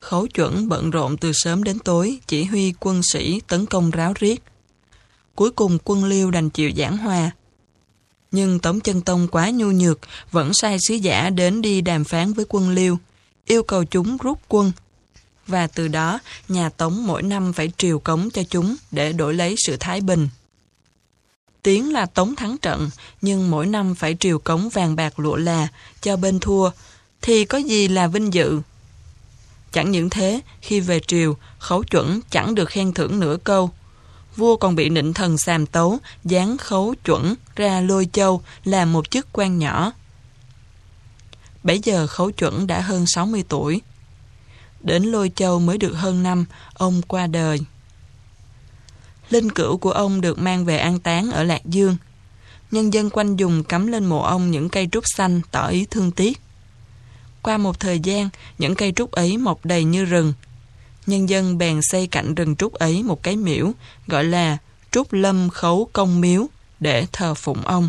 Khấu 0.00 0.26
chuẩn 0.26 0.68
bận 0.68 0.90
rộn 0.90 1.16
từ 1.16 1.32
sớm 1.34 1.64
đến 1.64 1.78
tối, 1.78 2.18
chỉ 2.26 2.44
huy 2.44 2.74
quân 2.80 3.00
sĩ 3.02 3.40
tấn 3.46 3.66
công 3.66 3.90
ráo 3.90 4.12
riết. 4.18 4.42
Cuối 5.34 5.50
cùng 5.50 5.78
quân 5.84 6.04
Liêu 6.04 6.30
đành 6.30 6.50
chịu 6.50 6.70
giảng 6.76 6.96
hòa. 6.96 7.30
Nhưng 8.30 8.58
Tống 8.58 8.80
Chân 8.80 9.00
Tông 9.00 9.28
quá 9.28 9.50
nhu 9.50 9.70
nhược, 9.70 9.98
vẫn 10.30 10.50
sai 10.54 10.78
sứ 10.88 10.94
giả 10.94 11.30
đến 11.30 11.62
đi 11.62 11.80
đàm 11.80 12.04
phán 12.04 12.32
với 12.32 12.44
quân 12.48 12.70
Liêu, 12.70 12.98
yêu 13.46 13.62
cầu 13.62 13.84
chúng 13.84 14.16
rút 14.16 14.38
quân. 14.48 14.72
Và 15.46 15.66
từ 15.66 15.88
đó, 15.88 16.18
nhà 16.48 16.68
Tống 16.68 17.06
mỗi 17.06 17.22
năm 17.22 17.52
phải 17.52 17.72
triều 17.76 17.98
cống 17.98 18.30
cho 18.30 18.42
chúng 18.50 18.76
để 18.90 19.12
đổi 19.12 19.34
lấy 19.34 19.54
sự 19.66 19.76
thái 19.80 20.00
bình. 20.00 20.28
Tiếng 21.62 21.92
là 21.92 22.06
Tống 22.06 22.36
thắng 22.36 22.58
trận, 22.58 22.90
nhưng 23.22 23.50
mỗi 23.50 23.66
năm 23.66 23.94
phải 23.94 24.16
triều 24.20 24.38
cống 24.38 24.68
vàng 24.68 24.96
bạc 24.96 25.18
lụa 25.18 25.36
là 25.36 25.68
cho 26.02 26.16
bên 26.16 26.40
thua, 26.40 26.70
thì 27.22 27.44
có 27.44 27.58
gì 27.58 27.88
là 27.88 28.06
vinh 28.06 28.34
dự. 28.34 28.60
Chẳng 29.72 29.90
những 29.90 30.10
thế, 30.10 30.40
khi 30.60 30.80
về 30.80 31.00
triều, 31.06 31.36
khấu 31.58 31.82
chuẩn 31.82 32.20
chẳng 32.30 32.54
được 32.54 32.68
khen 32.68 32.92
thưởng 32.92 33.20
nửa 33.20 33.36
câu. 33.44 33.70
Vua 34.36 34.56
còn 34.56 34.74
bị 34.74 34.88
nịnh 34.88 35.14
thần 35.14 35.38
xàm 35.38 35.66
tấu, 35.66 35.98
dán 36.24 36.56
khấu 36.56 36.94
chuẩn 37.04 37.34
ra 37.56 37.80
lôi 37.80 38.08
châu 38.12 38.42
làm 38.64 38.92
một 38.92 39.10
chức 39.10 39.26
quan 39.32 39.58
nhỏ. 39.58 39.92
Bấy 41.66 41.80
giờ 41.84 42.06
khấu 42.06 42.30
chuẩn 42.30 42.66
đã 42.66 42.80
hơn 42.80 43.04
60 43.06 43.44
tuổi. 43.48 43.80
Đến 44.80 45.02
Lôi 45.02 45.30
Châu 45.34 45.60
mới 45.60 45.78
được 45.78 45.92
hơn 45.92 46.22
năm, 46.22 46.44
ông 46.74 47.02
qua 47.02 47.26
đời. 47.26 47.60
Linh 49.30 49.50
cữu 49.50 49.76
của 49.76 49.90
ông 49.90 50.20
được 50.20 50.38
mang 50.38 50.64
về 50.64 50.78
an 50.78 50.98
táng 50.98 51.30
ở 51.30 51.42
Lạc 51.42 51.64
Dương. 51.64 51.96
Nhân 52.70 52.92
dân 52.92 53.10
quanh 53.10 53.36
dùng 53.36 53.64
cắm 53.64 53.86
lên 53.86 54.04
mộ 54.04 54.22
ông 54.22 54.50
những 54.50 54.68
cây 54.68 54.88
trúc 54.92 55.04
xanh 55.06 55.40
tỏ 55.50 55.68
ý 55.68 55.86
thương 55.90 56.10
tiếc. 56.10 56.40
Qua 57.42 57.58
một 57.58 57.80
thời 57.80 57.98
gian, 57.98 58.28
những 58.58 58.74
cây 58.74 58.92
trúc 58.96 59.10
ấy 59.10 59.36
mọc 59.36 59.64
đầy 59.64 59.84
như 59.84 60.04
rừng. 60.04 60.32
Nhân 61.06 61.28
dân 61.28 61.58
bèn 61.58 61.80
xây 61.82 62.06
cạnh 62.06 62.34
rừng 62.34 62.56
trúc 62.56 62.72
ấy 62.72 63.02
một 63.02 63.22
cái 63.22 63.36
miễu, 63.36 63.72
gọi 64.06 64.24
là 64.24 64.58
Trúc 64.90 65.12
Lâm 65.12 65.50
Khấu 65.50 65.88
Công 65.92 66.20
Miếu, 66.20 66.46
để 66.80 67.06
thờ 67.12 67.34
phụng 67.34 67.62
ông. 67.62 67.88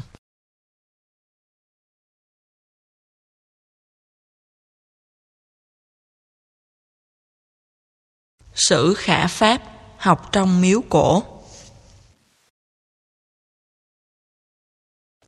Sử 8.58 8.94
khả 8.94 9.28
pháp, 9.28 9.62
học 9.98 10.30
trong 10.32 10.62
miếu 10.62 10.82
cổ. 10.90 11.24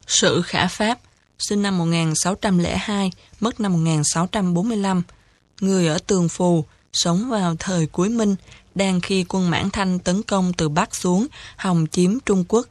Sử 0.07 0.41
khả 0.41 0.67
pháp, 0.67 0.99
sinh 1.39 1.61
năm 1.61 1.77
1602, 1.77 3.11
mất 3.39 3.59
năm 3.59 3.73
1645, 3.73 5.01
người 5.61 5.87
ở 5.87 5.99
Tường 6.07 6.29
Phù, 6.29 6.65
sống 6.93 7.29
vào 7.29 7.55
thời 7.59 7.85
cuối 7.85 8.09
Minh, 8.09 8.35
đang 8.75 9.01
khi 9.01 9.25
quân 9.29 9.49
Mãn 9.49 9.69
Thanh 9.69 9.99
tấn 9.99 10.23
công 10.23 10.53
từ 10.53 10.69
Bắc 10.69 10.95
xuống, 10.95 11.27
hòng 11.57 11.85
chiếm 11.91 12.19
Trung 12.19 12.45
Quốc. 12.47 12.67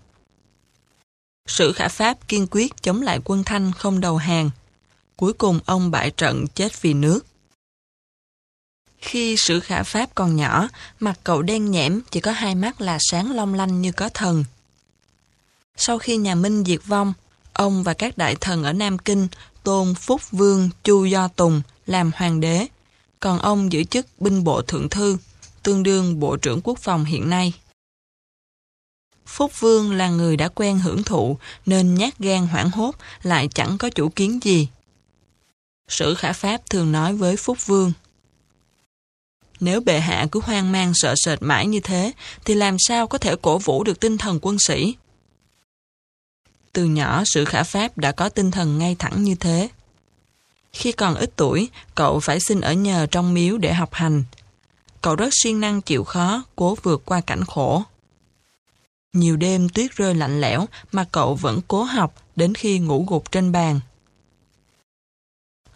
Sử 1.46 1.72
khả 1.72 1.88
pháp 1.88 2.28
kiên 2.28 2.46
quyết 2.50 2.82
chống 2.82 3.02
lại 3.02 3.20
quân 3.24 3.44
Thanh 3.44 3.72
không 3.72 4.00
đầu 4.00 4.16
hàng. 4.16 4.50
Cuối 5.16 5.32
cùng 5.32 5.60
ông 5.66 5.90
bại 5.90 6.10
trận 6.10 6.46
chết 6.54 6.82
vì 6.82 6.94
nước. 6.94 7.27
Khi 9.00 9.36
sử 9.36 9.60
khả 9.60 9.82
pháp 9.82 10.14
còn 10.14 10.36
nhỏ, 10.36 10.68
mặt 11.00 11.20
cậu 11.24 11.42
đen 11.42 11.70
nhẽm, 11.70 12.00
chỉ 12.10 12.20
có 12.20 12.32
hai 12.32 12.54
mắt 12.54 12.80
là 12.80 12.98
sáng 13.10 13.30
long 13.30 13.54
lanh 13.54 13.82
như 13.82 13.92
có 13.92 14.08
thần. 14.08 14.44
Sau 15.76 15.98
khi 15.98 16.16
nhà 16.16 16.34
Minh 16.34 16.64
diệt 16.64 16.80
vong, 16.86 17.14
ông 17.52 17.82
và 17.82 17.94
các 17.94 18.18
đại 18.18 18.36
thần 18.40 18.64
ở 18.64 18.72
Nam 18.72 18.98
Kinh 18.98 19.28
tôn 19.62 19.94
Phúc 19.94 20.30
Vương 20.30 20.70
Chu 20.84 21.04
Do 21.04 21.28
Tùng 21.28 21.62
làm 21.86 22.10
hoàng 22.14 22.40
đế, 22.40 22.66
còn 23.20 23.38
ông 23.38 23.72
giữ 23.72 23.84
chức 23.84 24.06
binh 24.18 24.44
bộ 24.44 24.62
thượng 24.62 24.88
thư, 24.88 25.16
tương 25.62 25.82
đương 25.82 26.20
bộ 26.20 26.36
trưởng 26.36 26.60
quốc 26.64 26.78
phòng 26.78 27.04
hiện 27.04 27.30
nay. 27.30 27.52
Phúc 29.26 29.52
Vương 29.60 29.92
là 29.92 30.08
người 30.08 30.36
đã 30.36 30.48
quen 30.48 30.78
hưởng 30.78 31.02
thụ 31.02 31.38
nên 31.66 31.94
nhát 31.94 32.18
gan 32.18 32.46
hoảng 32.46 32.70
hốt 32.70 32.92
lại 33.22 33.48
chẳng 33.54 33.78
có 33.78 33.90
chủ 33.90 34.08
kiến 34.08 34.40
gì. 34.42 34.68
Sử 35.88 36.14
khả 36.14 36.32
pháp 36.32 36.70
thường 36.70 36.92
nói 36.92 37.14
với 37.14 37.36
Phúc 37.36 37.66
Vương 37.66 37.92
nếu 39.60 39.80
bệ 39.80 40.00
hạ 40.00 40.26
cứ 40.32 40.40
hoang 40.40 40.72
mang 40.72 40.92
sợ 40.94 41.14
sệt 41.24 41.42
mãi 41.42 41.66
như 41.66 41.80
thế, 41.80 42.12
thì 42.44 42.54
làm 42.54 42.76
sao 42.78 43.06
có 43.06 43.18
thể 43.18 43.34
cổ 43.42 43.58
vũ 43.58 43.84
được 43.84 44.00
tinh 44.00 44.18
thần 44.18 44.38
quân 44.42 44.56
sĩ? 44.58 44.96
Từ 46.72 46.84
nhỏ, 46.84 47.22
sự 47.26 47.44
khả 47.44 47.62
pháp 47.62 47.98
đã 47.98 48.12
có 48.12 48.28
tinh 48.28 48.50
thần 48.50 48.78
ngay 48.78 48.96
thẳng 48.98 49.24
như 49.24 49.34
thế. 49.34 49.68
Khi 50.72 50.92
còn 50.92 51.14
ít 51.14 51.30
tuổi, 51.36 51.68
cậu 51.94 52.20
phải 52.20 52.40
xin 52.40 52.60
ở 52.60 52.72
nhờ 52.72 53.06
trong 53.10 53.34
miếu 53.34 53.58
để 53.58 53.74
học 53.74 53.94
hành. 53.94 54.24
Cậu 55.02 55.16
rất 55.16 55.28
siêng 55.42 55.60
năng 55.60 55.80
chịu 55.80 56.04
khó, 56.04 56.44
cố 56.56 56.76
vượt 56.82 57.02
qua 57.04 57.20
cảnh 57.20 57.44
khổ. 57.44 57.82
Nhiều 59.12 59.36
đêm 59.36 59.68
tuyết 59.68 59.96
rơi 59.96 60.14
lạnh 60.14 60.40
lẽo 60.40 60.66
mà 60.92 61.04
cậu 61.12 61.34
vẫn 61.34 61.60
cố 61.68 61.82
học 61.82 62.14
đến 62.36 62.54
khi 62.54 62.78
ngủ 62.78 63.04
gục 63.08 63.32
trên 63.32 63.52
bàn. 63.52 63.80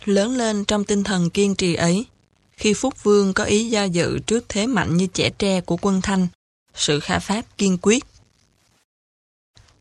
Lớn 0.05 0.36
lên 0.36 0.65
trong 0.65 0.85
tinh 0.85 1.05
thần 1.05 1.31
kiên 1.31 1.55
trì 1.55 1.75
ấy, 1.75 2.07
khi 2.56 2.74
Phúc 2.74 2.94
Vương 3.02 3.34
có 3.34 3.44
ý 3.44 3.70
do 3.70 3.84
dự 3.84 4.18
trước 4.18 4.44
thế 4.48 4.66
mạnh 4.66 4.97
như 4.97 5.06
trẻ 5.06 5.31
tre 5.39 5.60
của 5.60 5.76
quân 5.81 6.00
Thanh, 6.02 6.28
sự 6.74 7.00
khả 7.00 7.18
pháp 7.18 7.42
kiên 7.58 7.78
quyết. 7.82 8.05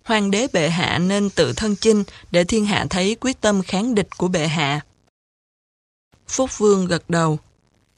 Hoàng 0.03 0.31
đế 0.31 0.47
bệ 0.53 0.69
hạ 0.69 0.97
nên 0.97 1.29
tự 1.29 1.53
thân 1.53 1.75
chinh 1.75 2.03
để 2.31 2.43
thiên 2.43 2.65
hạ 2.65 2.85
thấy 2.89 3.17
quyết 3.21 3.41
tâm 3.41 3.61
kháng 3.61 3.95
địch 3.95 4.17
của 4.17 4.27
bệ 4.27 4.47
hạ. 4.47 4.81
Phúc 6.27 6.57
Vương 6.57 6.87
gật 6.87 7.09
đầu. 7.09 7.39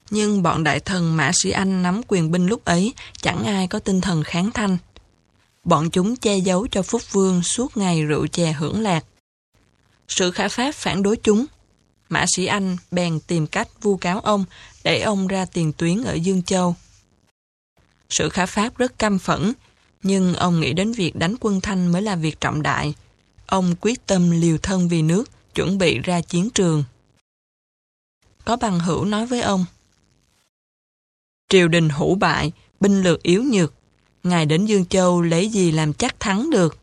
Nhưng 0.09 0.43
bọn 0.43 0.63
đại 0.63 0.79
thần 0.79 1.17
Mã 1.17 1.31
Sĩ 1.33 1.51
Anh 1.51 1.83
nắm 1.83 2.01
quyền 2.07 2.31
binh 2.31 2.47
lúc 2.47 2.65
ấy 2.65 2.93
chẳng 3.21 3.43
ai 3.43 3.67
có 3.67 3.79
tinh 3.79 4.01
thần 4.01 4.23
kháng 4.23 4.51
thanh. 4.51 4.77
Bọn 5.63 5.89
chúng 5.89 6.15
che 6.15 6.37
giấu 6.37 6.67
cho 6.71 6.81
Phúc 6.81 7.01
Vương 7.11 7.43
suốt 7.43 7.77
ngày 7.77 8.03
rượu 8.03 8.27
chè 8.27 8.51
hưởng 8.51 8.81
lạc. 8.81 9.05
Sự 10.07 10.31
khả 10.31 10.47
pháp 10.47 10.75
phản 10.75 11.03
đối 11.03 11.17
chúng. 11.17 11.45
Mã 12.13 12.25
Sĩ 12.35 12.45
Anh 12.45 12.77
bèn 12.91 13.19
tìm 13.27 13.47
cách 13.47 13.67
vu 13.81 13.97
cáo 13.97 14.19
ông 14.19 14.45
để 14.83 15.01
ông 15.01 15.27
ra 15.27 15.45
tiền 15.45 15.73
tuyến 15.73 16.03
ở 16.03 16.13
Dương 16.13 16.43
Châu. 16.43 16.75
Sự 18.09 18.29
khả 18.29 18.45
pháp 18.45 18.77
rất 18.77 18.99
căm 18.99 19.19
phẫn, 19.19 19.53
nhưng 20.03 20.33
ông 20.33 20.59
nghĩ 20.59 20.73
đến 20.73 20.91
việc 20.91 21.15
đánh 21.15 21.35
quân 21.39 21.61
Thanh 21.61 21.91
mới 21.91 22.01
là 22.01 22.15
việc 22.15 22.41
trọng 22.41 22.61
đại. 22.61 22.93
Ông 23.45 23.75
quyết 23.81 24.05
tâm 24.05 24.31
liều 24.31 24.57
thân 24.57 24.89
vì 24.89 25.01
nước, 25.01 25.29
chuẩn 25.55 25.77
bị 25.77 25.99
ra 25.99 26.21
chiến 26.21 26.49
trường. 26.49 26.83
Có 28.45 28.55
bằng 28.55 28.79
hữu 28.79 29.05
nói 29.05 29.25
với 29.25 29.41
ông, 29.41 29.65
Triều 31.49 31.67
đình 31.67 31.89
hủ 31.89 32.15
bại, 32.15 32.51
binh 32.79 33.01
lược 33.01 33.23
yếu 33.23 33.43
nhược, 33.43 33.73
ngài 34.23 34.45
đến 34.45 34.65
Dương 34.65 34.85
Châu 34.85 35.21
lấy 35.21 35.49
gì 35.49 35.71
làm 35.71 35.93
chắc 35.93 36.19
thắng 36.19 36.49
được. 36.49 36.79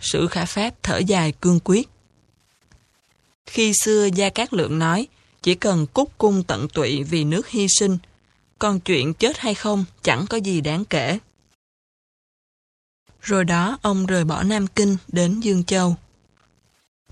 Sử 0.00 0.26
khả 0.26 0.44
pháp 0.44 0.74
thở 0.82 0.98
dài 0.98 1.32
cương 1.32 1.60
quyết. 1.64 1.88
Khi 3.46 3.72
xưa 3.84 4.08
Gia 4.14 4.30
Cát 4.30 4.52
Lượng 4.52 4.78
nói, 4.78 5.06
chỉ 5.42 5.54
cần 5.54 5.86
cúc 5.86 6.18
cung 6.18 6.42
tận 6.42 6.68
tụy 6.68 7.02
vì 7.02 7.24
nước 7.24 7.48
hy 7.48 7.66
sinh, 7.78 7.98
còn 8.58 8.80
chuyện 8.80 9.14
chết 9.14 9.38
hay 9.38 9.54
không 9.54 9.84
chẳng 10.02 10.26
có 10.30 10.36
gì 10.36 10.60
đáng 10.60 10.84
kể. 10.84 11.18
Rồi 13.20 13.44
đó 13.44 13.78
ông 13.82 14.06
rời 14.06 14.24
bỏ 14.24 14.42
Nam 14.42 14.66
Kinh 14.66 14.96
đến 15.08 15.40
Dương 15.40 15.64
Châu. 15.64 15.96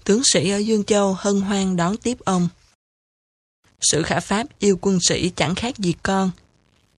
Tướng 0.04 0.22
sĩ 0.24 0.50
ở 0.50 0.58
Dương 0.58 0.84
Châu 0.84 1.14
hân 1.18 1.40
hoan 1.40 1.76
đón 1.76 1.96
tiếp 1.96 2.18
ông. 2.24 2.48
Sử 3.80 4.02
khả 4.02 4.20
pháp 4.20 4.46
yêu 4.58 4.78
quân 4.80 4.98
sĩ 5.00 5.32
chẳng 5.36 5.54
khác 5.54 5.78
gì 5.78 5.94
con. 6.02 6.30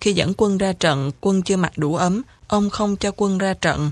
Khi 0.00 0.12
dẫn 0.12 0.32
quân 0.36 0.58
ra 0.58 0.72
trận, 0.72 1.10
quân 1.20 1.42
chưa 1.42 1.56
mặc 1.56 1.72
đủ 1.76 1.96
ấm, 1.96 2.22
ông 2.48 2.70
không 2.70 2.96
cho 2.96 3.12
quân 3.16 3.38
ra 3.38 3.54
trận. 3.54 3.90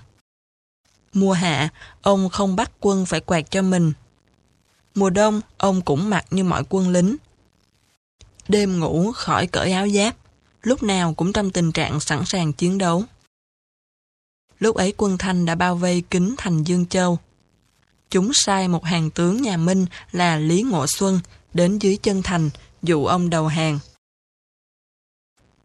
Mùa 1.13 1.33
hạ, 1.33 1.69
ông 2.03 2.29
không 2.29 2.57
bắt 2.57 2.71
quân 2.81 3.07
phải 3.07 3.21
quạt 3.21 3.51
cho 3.51 3.63
mình. 3.63 3.93
Mùa 4.95 5.11
đông, 5.11 5.41
ông 5.59 5.83
cũng 5.83 6.11
mặc 6.11 6.27
như 6.31 6.45
mọi 6.45 6.65
quân 6.69 6.89
lính. 6.89 7.17
Đêm 8.49 8.81
ngủ 8.81 9.13
khỏi 9.13 9.47
cởi 9.47 9.73
áo 9.73 9.89
giáp, 9.89 10.17
lúc 10.63 10.83
nào 10.83 11.15
cũng 11.15 11.33
trong 11.33 11.51
tình 11.51 11.73
trạng 11.73 12.01
sẵn 12.01 12.25
sàng 12.27 12.53
chiến 12.53 12.79
đấu. 12.79 13.05
Lúc 14.59 14.77
ấy 14.77 14.95
quân 14.97 15.19
Thanh 15.19 15.47
đã 15.47 15.55
bao 15.55 15.77
vây 15.77 16.03
kính 16.11 16.35
thành 16.39 16.65
Dương 16.65 16.87
Châu. 16.87 17.19
Chúng 18.11 18.31
sai 18.35 18.69
một 18.69 18.85
hàng 18.85 19.11
tướng 19.11 19.43
nhà 19.43 19.57
Minh 19.57 19.87
là 20.13 20.37
Lý 20.37 20.63
Ngộ 20.63 20.87
Xuân 20.87 21.21
đến 21.55 21.79
dưới 21.79 21.97
chân 21.97 22.23
thành 22.23 22.51
dụ 22.83 23.07
ông 23.07 23.31
đầu 23.31 23.47
hàng. 23.47 23.79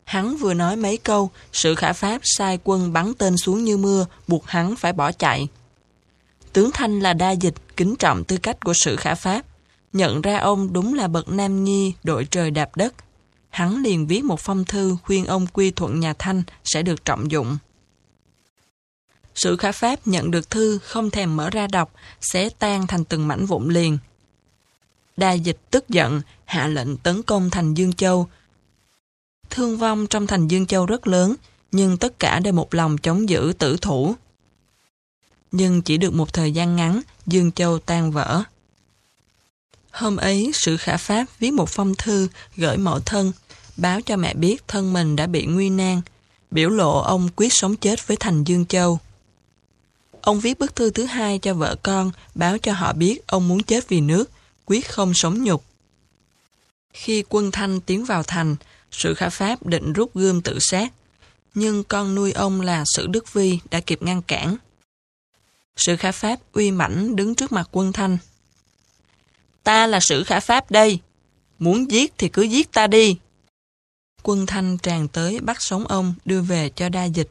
Hắn 0.03 0.37
vừa 0.37 0.53
nói 0.53 0.75
mấy 0.75 0.97
câu, 0.97 1.29
sự 1.53 1.75
khả 1.75 1.93
pháp 1.93 2.21
sai 2.23 2.59
quân 2.63 2.93
bắn 2.93 3.13
tên 3.13 3.37
xuống 3.37 3.63
như 3.63 3.77
mưa, 3.77 4.05
buộc 4.27 4.47
hắn 4.47 4.75
phải 4.75 4.93
bỏ 4.93 5.11
chạy. 5.11 5.47
Tướng 6.53 6.71
Thanh 6.73 6.99
là 6.99 7.13
đa 7.13 7.31
dịch, 7.31 7.53
kính 7.77 7.95
trọng 7.95 8.23
tư 8.23 8.37
cách 8.37 8.59
của 8.59 8.73
sự 8.73 8.95
khả 8.95 9.15
pháp. 9.15 9.45
Nhận 9.93 10.21
ra 10.21 10.37
ông 10.37 10.73
đúng 10.73 10.93
là 10.93 11.07
bậc 11.07 11.29
nam 11.29 11.63
nhi, 11.63 11.93
đội 12.03 12.27
trời 12.31 12.51
đạp 12.51 12.69
đất. 12.75 12.93
Hắn 13.49 13.83
liền 13.83 14.07
viết 14.07 14.23
một 14.23 14.39
phong 14.39 14.65
thư 14.65 14.97
khuyên 15.03 15.25
ông 15.25 15.47
quy 15.47 15.71
thuận 15.71 15.99
nhà 15.99 16.13
Thanh 16.19 16.43
sẽ 16.63 16.81
được 16.81 17.05
trọng 17.05 17.31
dụng. 17.31 17.57
Sự 19.35 19.57
khả 19.57 19.71
pháp 19.71 20.07
nhận 20.07 20.31
được 20.31 20.49
thư 20.49 20.77
không 20.77 21.09
thèm 21.09 21.37
mở 21.37 21.49
ra 21.49 21.67
đọc, 21.67 21.93
sẽ 22.21 22.49
tan 22.49 22.87
thành 22.87 23.05
từng 23.05 23.27
mảnh 23.27 23.45
vụn 23.45 23.69
liền. 23.69 23.97
Đa 25.17 25.31
dịch 25.31 25.57
tức 25.71 25.89
giận, 25.89 26.21
hạ 26.45 26.67
lệnh 26.67 26.97
tấn 26.97 27.23
công 27.23 27.49
thành 27.49 27.73
Dương 27.73 27.93
Châu. 27.93 28.27
Thương 29.49 29.77
vong 29.77 30.07
trong 30.07 30.27
thành 30.27 30.47
Dương 30.47 30.65
Châu 30.65 30.85
rất 30.85 31.07
lớn, 31.07 31.35
nhưng 31.71 31.97
tất 31.97 32.19
cả 32.19 32.39
đều 32.39 32.53
một 32.53 32.73
lòng 32.73 32.97
chống 32.97 33.29
giữ 33.29 33.53
tử 33.57 33.77
thủ. 33.81 34.15
Nhưng 35.51 35.81
chỉ 35.81 35.97
được 35.97 36.13
một 36.13 36.33
thời 36.33 36.51
gian 36.51 36.75
ngắn, 36.75 37.01
Dương 37.25 37.51
Châu 37.51 37.79
tan 37.79 38.11
vỡ. 38.11 38.43
Hôm 39.91 40.17
ấy, 40.17 40.51
sự 40.53 40.77
khả 40.77 40.97
pháp 40.97 41.25
viết 41.39 41.53
một 41.53 41.69
phong 41.69 41.95
thư 41.95 42.27
gửi 42.55 42.77
mẫu 42.77 42.99
thân, 42.99 43.31
báo 43.77 44.01
cho 44.01 44.17
mẹ 44.17 44.33
biết 44.33 44.67
thân 44.67 44.93
mình 44.93 45.15
đã 45.15 45.27
bị 45.27 45.45
nguy 45.45 45.69
nan, 45.69 46.01
biểu 46.51 46.69
lộ 46.69 46.99
ông 46.99 47.29
quyết 47.35 47.49
sống 47.51 47.75
chết 47.75 48.07
với 48.07 48.17
thành 48.19 48.43
Dương 48.43 48.65
Châu. 48.65 48.99
Ông 50.21 50.39
viết 50.39 50.59
bức 50.59 50.75
thư 50.75 50.89
thứ 50.89 51.05
hai 51.05 51.39
cho 51.39 51.53
vợ 51.53 51.75
con, 51.83 52.11
báo 52.35 52.57
cho 52.57 52.73
họ 52.73 52.93
biết 52.93 53.27
ông 53.27 53.47
muốn 53.47 53.63
chết 53.63 53.89
vì 53.89 54.01
nước, 54.01 54.29
quyết 54.65 54.89
không 54.89 55.13
sống 55.13 55.43
nhục. 55.43 55.63
Khi 56.93 57.23
quân 57.29 57.51
Thanh 57.51 57.81
tiến 57.81 58.05
vào 58.05 58.23
thành, 58.23 58.55
sự 58.91 59.13
khả 59.13 59.29
pháp 59.29 59.65
định 59.65 59.93
rút 59.93 60.13
gươm 60.13 60.41
tự 60.41 60.57
sát, 60.59 60.93
nhưng 61.53 61.83
con 61.83 62.15
nuôi 62.15 62.31
ông 62.31 62.61
là 62.61 62.83
sự 62.95 63.07
Đức 63.07 63.33
Vi 63.33 63.59
đã 63.71 63.79
kịp 63.79 64.01
ngăn 64.01 64.21
cản. 64.21 64.57
Sự 65.79 65.95
khả 65.95 66.11
pháp 66.11 66.39
uy 66.53 66.71
mãnh 66.71 67.15
đứng 67.15 67.35
trước 67.35 67.51
mặt 67.51 67.69
quân 67.71 67.93
Thanh. 67.93 68.17
Ta 69.63 69.87
là 69.87 69.99
sự 70.01 70.23
khả 70.23 70.39
pháp 70.39 70.71
đây. 70.71 70.99
Muốn 71.59 71.91
giết 71.91 72.13
thì 72.17 72.29
cứ 72.29 72.41
giết 72.41 72.71
ta 72.71 72.87
đi. 72.87 73.17
Quân 74.23 74.45
Thanh 74.45 74.77
tràn 74.77 75.07
tới 75.07 75.39
bắt 75.39 75.57
sống 75.59 75.87
ông 75.87 76.13
đưa 76.25 76.41
về 76.41 76.69
cho 76.75 76.89
đa 76.89 77.03
dịch. 77.03 77.29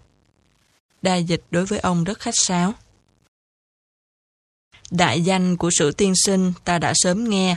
Đa 1.03 1.17
dịch 1.17 1.43
đối 1.51 1.67
với 1.67 1.79
ông 1.79 2.05
rất 2.05 2.19
khách 2.19 2.35
sáo. 2.37 2.75
Đại 4.91 5.21
danh 5.21 5.57
của 5.57 5.71
sự 5.79 5.93
tiên 5.93 6.13
sinh 6.25 6.53
ta 6.65 6.79
đã 6.79 6.93
sớm 6.97 7.31
nghe. 7.31 7.57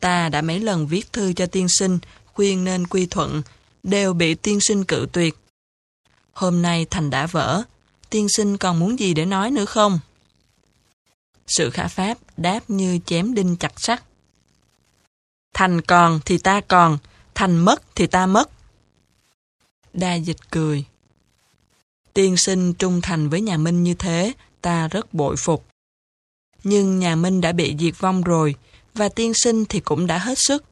Ta 0.00 0.28
đã 0.28 0.42
mấy 0.42 0.60
lần 0.60 0.86
viết 0.86 1.12
thư 1.12 1.32
cho 1.32 1.46
tiên 1.46 1.66
sinh, 1.68 1.98
khuyên 2.26 2.64
nên 2.64 2.86
quy 2.86 3.06
thuận, 3.06 3.42
đều 3.82 4.12
bị 4.12 4.34
tiên 4.34 4.58
sinh 4.60 4.84
cự 4.84 5.06
tuyệt. 5.12 5.36
Hôm 6.32 6.62
nay 6.62 6.86
thành 6.90 7.10
đã 7.10 7.26
vỡ, 7.26 7.62
tiên 8.10 8.26
sinh 8.28 8.56
còn 8.56 8.78
muốn 8.78 8.98
gì 8.98 9.14
để 9.14 9.24
nói 9.24 9.50
nữa 9.50 9.64
không? 9.64 9.98
Sự 11.46 11.70
khả 11.70 11.88
pháp 11.88 12.18
đáp 12.36 12.60
như 12.68 12.98
chém 13.06 13.34
đinh 13.34 13.56
chặt 13.56 13.80
sắt. 13.80 14.02
Thành 15.54 15.80
còn 15.80 16.20
thì 16.24 16.38
ta 16.38 16.60
còn, 16.60 16.98
thành 17.34 17.56
mất 17.56 17.82
thì 17.94 18.06
ta 18.06 18.26
mất. 18.26 18.50
Đa 19.92 20.14
dịch 20.14 20.50
cười. 20.50 20.84
Tiên 22.14 22.36
sinh 22.36 22.74
trung 22.74 23.00
thành 23.00 23.28
với 23.28 23.40
nhà 23.40 23.56
Minh 23.56 23.84
như 23.84 23.94
thế, 23.94 24.32
ta 24.62 24.88
rất 24.88 25.14
bội 25.14 25.36
phục. 25.36 25.66
Nhưng 26.64 26.98
nhà 26.98 27.16
Minh 27.16 27.40
đã 27.40 27.52
bị 27.52 27.76
diệt 27.78 27.94
vong 28.00 28.22
rồi, 28.22 28.54
và 28.94 29.08
tiên 29.08 29.32
sinh 29.34 29.64
thì 29.64 29.80
cũng 29.80 30.06
đã 30.06 30.18
hết 30.18 30.38
sức. 30.38 30.64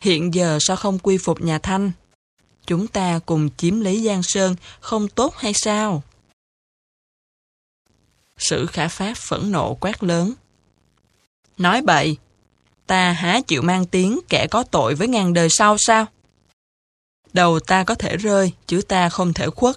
Hiện 0.00 0.34
giờ 0.34 0.58
sao 0.60 0.76
không 0.76 0.98
quy 0.98 1.18
phục 1.18 1.40
nhà 1.40 1.58
Thanh? 1.58 1.92
Chúng 2.66 2.86
ta 2.86 3.20
cùng 3.26 3.48
chiếm 3.56 3.80
lấy 3.80 4.04
Giang 4.04 4.22
Sơn, 4.22 4.56
không 4.80 5.08
tốt 5.08 5.34
hay 5.36 5.52
sao? 5.54 6.02
Sử 8.38 8.66
khả 8.66 8.88
pháp 8.88 9.14
phẫn 9.16 9.52
nộ 9.52 9.74
quát 9.74 10.02
lớn. 10.02 10.34
Nói 11.58 11.82
bậy, 11.82 12.16
ta 12.86 13.12
há 13.12 13.40
chịu 13.46 13.62
mang 13.62 13.86
tiếng 13.86 14.20
kẻ 14.28 14.46
có 14.50 14.62
tội 14.62 14.94
với 14.94 15.08
ngàn 15.08 15.32
đời 15.32 15.48
sau 15.50 15.76
sao? 15.78 16.06
Đầu 17.32 17.60
ta 17.60 17.84
có 17.84 17.94
thể 17.94 18.16
rơi, 18.16 18.52
chứ 18.66 18.82
ta 18.88 19.08
không 19.08 19.32
thể 19.32 19.46
khuất. 19.50 19.76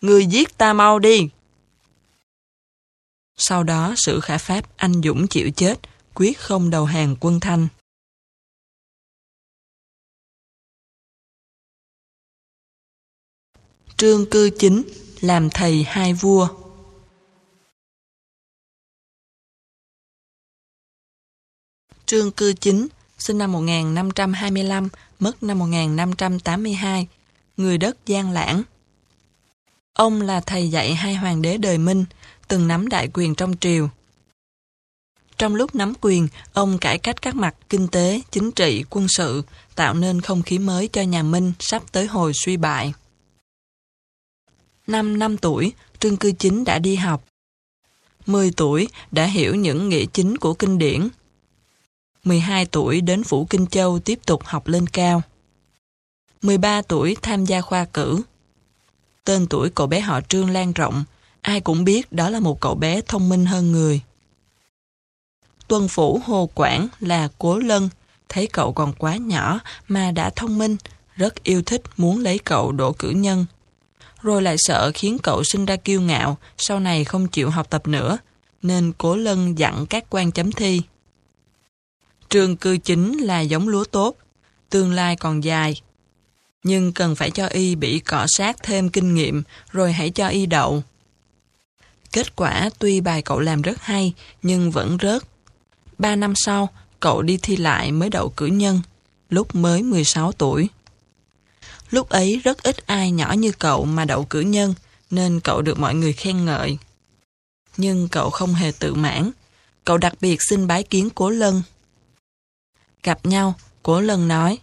Người 0.00 0.26
giết 0.26 0.58
ta 0.58 0.72
mau 0.72 0.98
đi. 0.98 1.28
Sau 3.36 3.62
đó 3.62 3.94
sự 3.96 4.20
khả 4.20 4.38
pháp 4.38 4.76
anh 4.76 5.02
dũng 5.04 5.26
chịu 5.28 5.50
chết, 5.56 5.80
quyết 6.14 6.38
không 6.38 6.70
đầu 6.70 6.84
hàng 6.84 7.16
quân 7.20 7.40
thanh. 7.40 7.68
Trương 13.96 14.30
cư 14.30 14.50
chính 14.58 14.82
làm 15.20 15.50
thầy 15.50 15.84
hai 15.84 16.12
vua. 16.12 16.65
Trương 22.06 22.30
cư 22.30 22.52
chính 22.52 22.88
sinh 23.18 23.38
năm 23.38 23.52
1525, 23.52 24.88
mất 25.18 25.42
năm 25.42 25.58
1582, 25.58 27.06
người 27.56 27.78
đất 27.78 27.96
Giang 28.06 28.30
Lãng. 28.30 28.62
Ông 29.92 30.22
là 30.22 30.40
thầy 30.40 30.70
dạy 30.70 30.94
hai 30.94 31.14
hoàng 31.14 31.42
đế 31.42 31.56
đời 31.56 31.78
Minh, 31.78 32.04
từng 32.48 32.68
nắm 32.68 32.88
đại 32.88 33.08
quyền 33.14 33.34
trong 33.34 33.56
triều. 33.60 33.88
Trong 35.38 35.54
lúc 35.54 35.74
nắm 35.74 35.92
quyền, 36.00 36.28
ông 36.52 36.78
cải 36.78 36.98
cách 36.98 37.22
các 37.22 37.34
mặt 37.34 37.54
kinh 37.68 37.88
tế, 37.88 38.20
chính 38.30 38.52
trị, 38.52 38.84
quân 38.90 39.06
sự, 39.08 39.42
tạo 39.74 39.94
nên 39.94 40.20
không 40.20 40.42
khí 40.42 40.58
mới 40.58 40.88
cho 40.88 41.02
nhà 41.02 41.22
Minh 41.22 41.52
sắp 41.58 41.82
tới 41.92 42.06
hồi 42.06 42.32
suy 42.44 42.56
bại. 42.56 42.94
Năm 44.86 45.18
năm 45.18 45.36
tuổi, 45.36 45.72
Trương 45.98 46.16
Cư 46.16 46.32
Chính 46.32 46.64
đã 46.64 46.78
đi 46.78 46.96
học. 46.96 47.24
10 48.26 48.50
tuổi 48.56 48.88
đã 49.10 49.24
hiểu 49.24 49.54
những 49.54 49.88
nghĩa 49.88 50.04
chính 50.12 50.36
của 50.36 50.54
kinh 50.54 50.78
điển. 50.78 51.08
12 52.26 52.66
tuổi 52.66 53.00
đến 53.00 53.24
Phủ 53.24 53.46
Kinh 53.50 53.66
Châu 53.66 53.98
tiếp 53.98 54.18
tục 54.26 54.42
học 54.44 54.68
lên 54.68 54.86
cao. 54.86 55.22
13 56.42 56.82
tuổi 56.82 57.16
tham 57.22 57.44
gia 57.44 57.60
khoa 57.60 57.84
cử. 57.84 58.22
Tên 59.24 59.46
tuổi 59.46 59.70
cậu 59.70 59.86
bé 59.86 60.00
họ 60.00 60.20
Trương 60.20 60.50
lan 60.50 60.72
rộng, 60.72 61.04
ai 61.40 61.60
cũng 61.60 61.84
biết 61.84 62.12
đó 62.12 62.30
là 62.30 62.40
một 62.40 62.60
cậu 62.60 62.74
bé 62.74 63.00
thông 63.00 63.28
minh 63.28 63.46
hơn 63.46 63.72
người. 63.72 64.00
Tuân 65.68 65.88
Phủ 65.88 66.20
Hồ 66.24 66.50
Quảng 66.54 66.88
là 67.00 67.28
cố 67.38 67.58
lân, 67.58 67.88
thấy 68.28 68.46
cậu 68.46 68.72
còn 68.72 68.92
quá 68.92 69.16
nhỏ 69.16 69.60
mà 69.88 70.10
đã 70.10 70.30
thông 70.30 70.58
minh, 70.58 70.76
rất 71.16 71.42
yêu 71.42 71.62
thích 71.62 71.82
muốn 71.96 72.18
lấy 72.18 72.38
cậu 72.38 72.72
đổ 72.72 72.92
cử 72.92 73.10
nhân. 73.10 73.46
Rồi 74.22 74.42
lại 74.42 74.56
sợ 74.58 74.90
khiến 74.94 75.18
cậu 75.22 75.44
sinh 75.44 75.66
ra 75.66 75.76
kiêu 75.76 76.00
ngạo, 76.00 76.36
sau 76.58 76.80
này 76.80 77.04
không 77.04 77.28
chịu 77.28 77.50
học 77.50 77.70
tập 77.70 77.88
nữa, 77.88 78.18
nên 78.62 78.92
cố 78.98 79.16
lân 79.16 79.58
dặn 79.58 79.86
các 79.86 80.04
quan 80.10 80.32
chấm 80.32 80.52
thi. 80.52 80.82
Trường 82.30 82.56
cư 82.56 82.78
chính 82.78 83.18
là 83.18 83.40
giống 83.40 83.68
lúa 83.68 83.84
tốt, 83.84 84.16
tương 84.70 84.92
lai 84.92 85.16
còn 85.16 85.44
dài. 85.44 85.80
Nhưng 86.62 86.92
cần 86.92 87.16
phải 87.16 87.30
cho 87.30 87.46
y 87.46 87.74
bị 87.74 87.98
cọ 87.98 88.26
sát 88.28 88.56
thêm 88.62 88.88
kinh 88.88 89.14
nghiệm 89.14 89.42
rồi 89.72 89.92
hãy 89.92 90.10
cho 90.10 90.28
y 90.28 90.46
đậu. 90.46 90.82
Kết 92.12 92.36
quả 92.36 92.70
tuy 92.78 93.00
bài 93.00 93.22
cậu 93.22 93.40
làm 93.40 93.62
rất 93.62 93.82
hay 93.82 94.12
nhưng 94.42 94.70
vẫn 94.70 94.98
rớt. 95.02 95.22
Ba 95.98 96.16
năm 96.16 96.32
sau, 96.36 96.68
cậu 97.00 97.22
đi 97.22 97.38
thi 97.42 97.56
lại 97.56 97.92
mới 97.92 98.10
đậu 98.10 98.28
cử 98.28 98.46
nhân, 98.46 98.80
lúc 99.30 99.54
mới 99.54 99.82
16 99.82 100.32
tuổi. 100.32 100.68
Lúc 101.90 102.08
ấy 102.08 102.40
rất 102.44 102.62
ít 102.62 102.86
ai 102.86 103.10
nhỏ 103.10 103.32
như 103.32 103.52
cậu 103.52 103.84
mà 103.84 104.04
đậu 104.04 104.24
cử 104.24 104.40
nhân, 104.40 104.74
nên 105.10 105.40
cậu 105.40 105.62
được 105.62 105.78
mọi 105.78 105.94
người 105.94 106.12
khen 106.12 106.44
ngợi. 106.44 106.78
Nhưng 107.76 108.08
cậu 108.08 108.30
không 108.30 108.54
hề 108.54 108.72
tự 108.78 108.94
mãn. 108.94 109.30
Cậu 109.84 109.98
đặc 109.98 110.14
biệt 110.20 110.38
xin 110.48 110.66
bái 110.66 110.82
kiến 110.82 111.08
Cố 111.14 111.30
Lân. 111.30 111.62
Gặp 113.06 113.26
nhau, 113.26 113.54
Cố 113.82 114.00
Lân 114.00 114.28
nói 114.28 114.58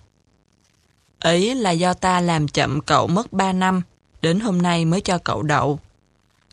Ấy 1.20 1.56
là 1.56 1.72
do 1.72 1.94
ta 1.94 2.22
làm 2.22 2.48
chậm 2.48 2.82
cậu 2.82 3.08
mất 3.08 3.34
3 3.34 3.54
năm, 3.54 3.82
đến 4.22 4.40
hôm 4.40 4.62
nay 4.62 4.86
mới 4.86 5.02
cho 5.02 5.18
cậu 5.18 5.44
đậu. 5.44 5.80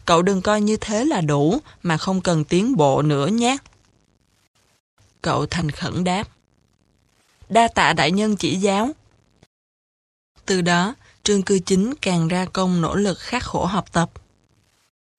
Cậu 0.05 0.23
đừng 0.23 0.43
coi 0.43 0.61
như 0.61 0.77
thế 0.77 1.05
là 1.05 1.21
đủ, 1.21 1.59
mà 1.83 1.97
không 1.97 2.21
cần 2.21 2.45
tiến 2.45 2.77
bộ 2.77 3.03
nữa 3.03 3.27
nhé. 3.27 3.57
Cậu 5.23 5.47
thành 5.47 5.71
khẩn 5.71 6.05
đáp. 6.05 6.29
Đa 7.49 7.69
tạ 7.69 7.93
đại 7.93 8.11
nhân 8.11 8.37
chỉ 8.37 8.57
giáo. 8.57 8.91
Từ 10.47 10.61
đó, 10.61 10.95
Trương 11.23 11.43
Cư 11.43 11.59
Chính 11.59 11.95
càng 12.01 12.29
ra 12.29 12.45
công 12.53 12.81
nỗ 12.81 12.95
lực 12.95 13.19
khắc 13.19 13.45
khổ 13.45 13.65
học 13.65 13.93
tập. 13.93 14.11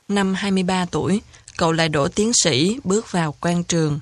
Năm 0.07 0.33
23 0.33 0.85
tuổi, 0.85 1.21
cậu 1.57 1.71
lại 1.71 1.89
đổ 1.89 2.07
tiến 2.07 2.31
sĩ 2.43 2.79
bước 2.83 3.11
vào 3.11 3.35
quan 3.41 3.63
trường. 3.63 3.99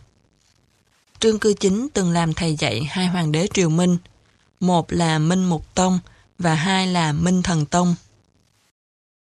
Trương 1.19 1.39
Cư 1.39 1.53
Chính 1.53 1.87
từng 1.93 2.11
làm 2.11 2.33
thầy 2.33 2.55
dạy 2.55 2.83
hai 2.83 3.07
hoàng 3.07 3.31
đế 3.31 3.47
triều 3.53 3.69
Minh, 3.69 3.97
một 4.59 4.93
là 4.93 5.19
Minh 5.19 5.43
Mục 5.43 5.75
Tông 5.75 5.99
và 6.37 6.55
hai 6.55 6.87
là 6.87 7.11
Minh 7.11 7.43
Thần 7.43 7.65
Tông. 7.65 7.95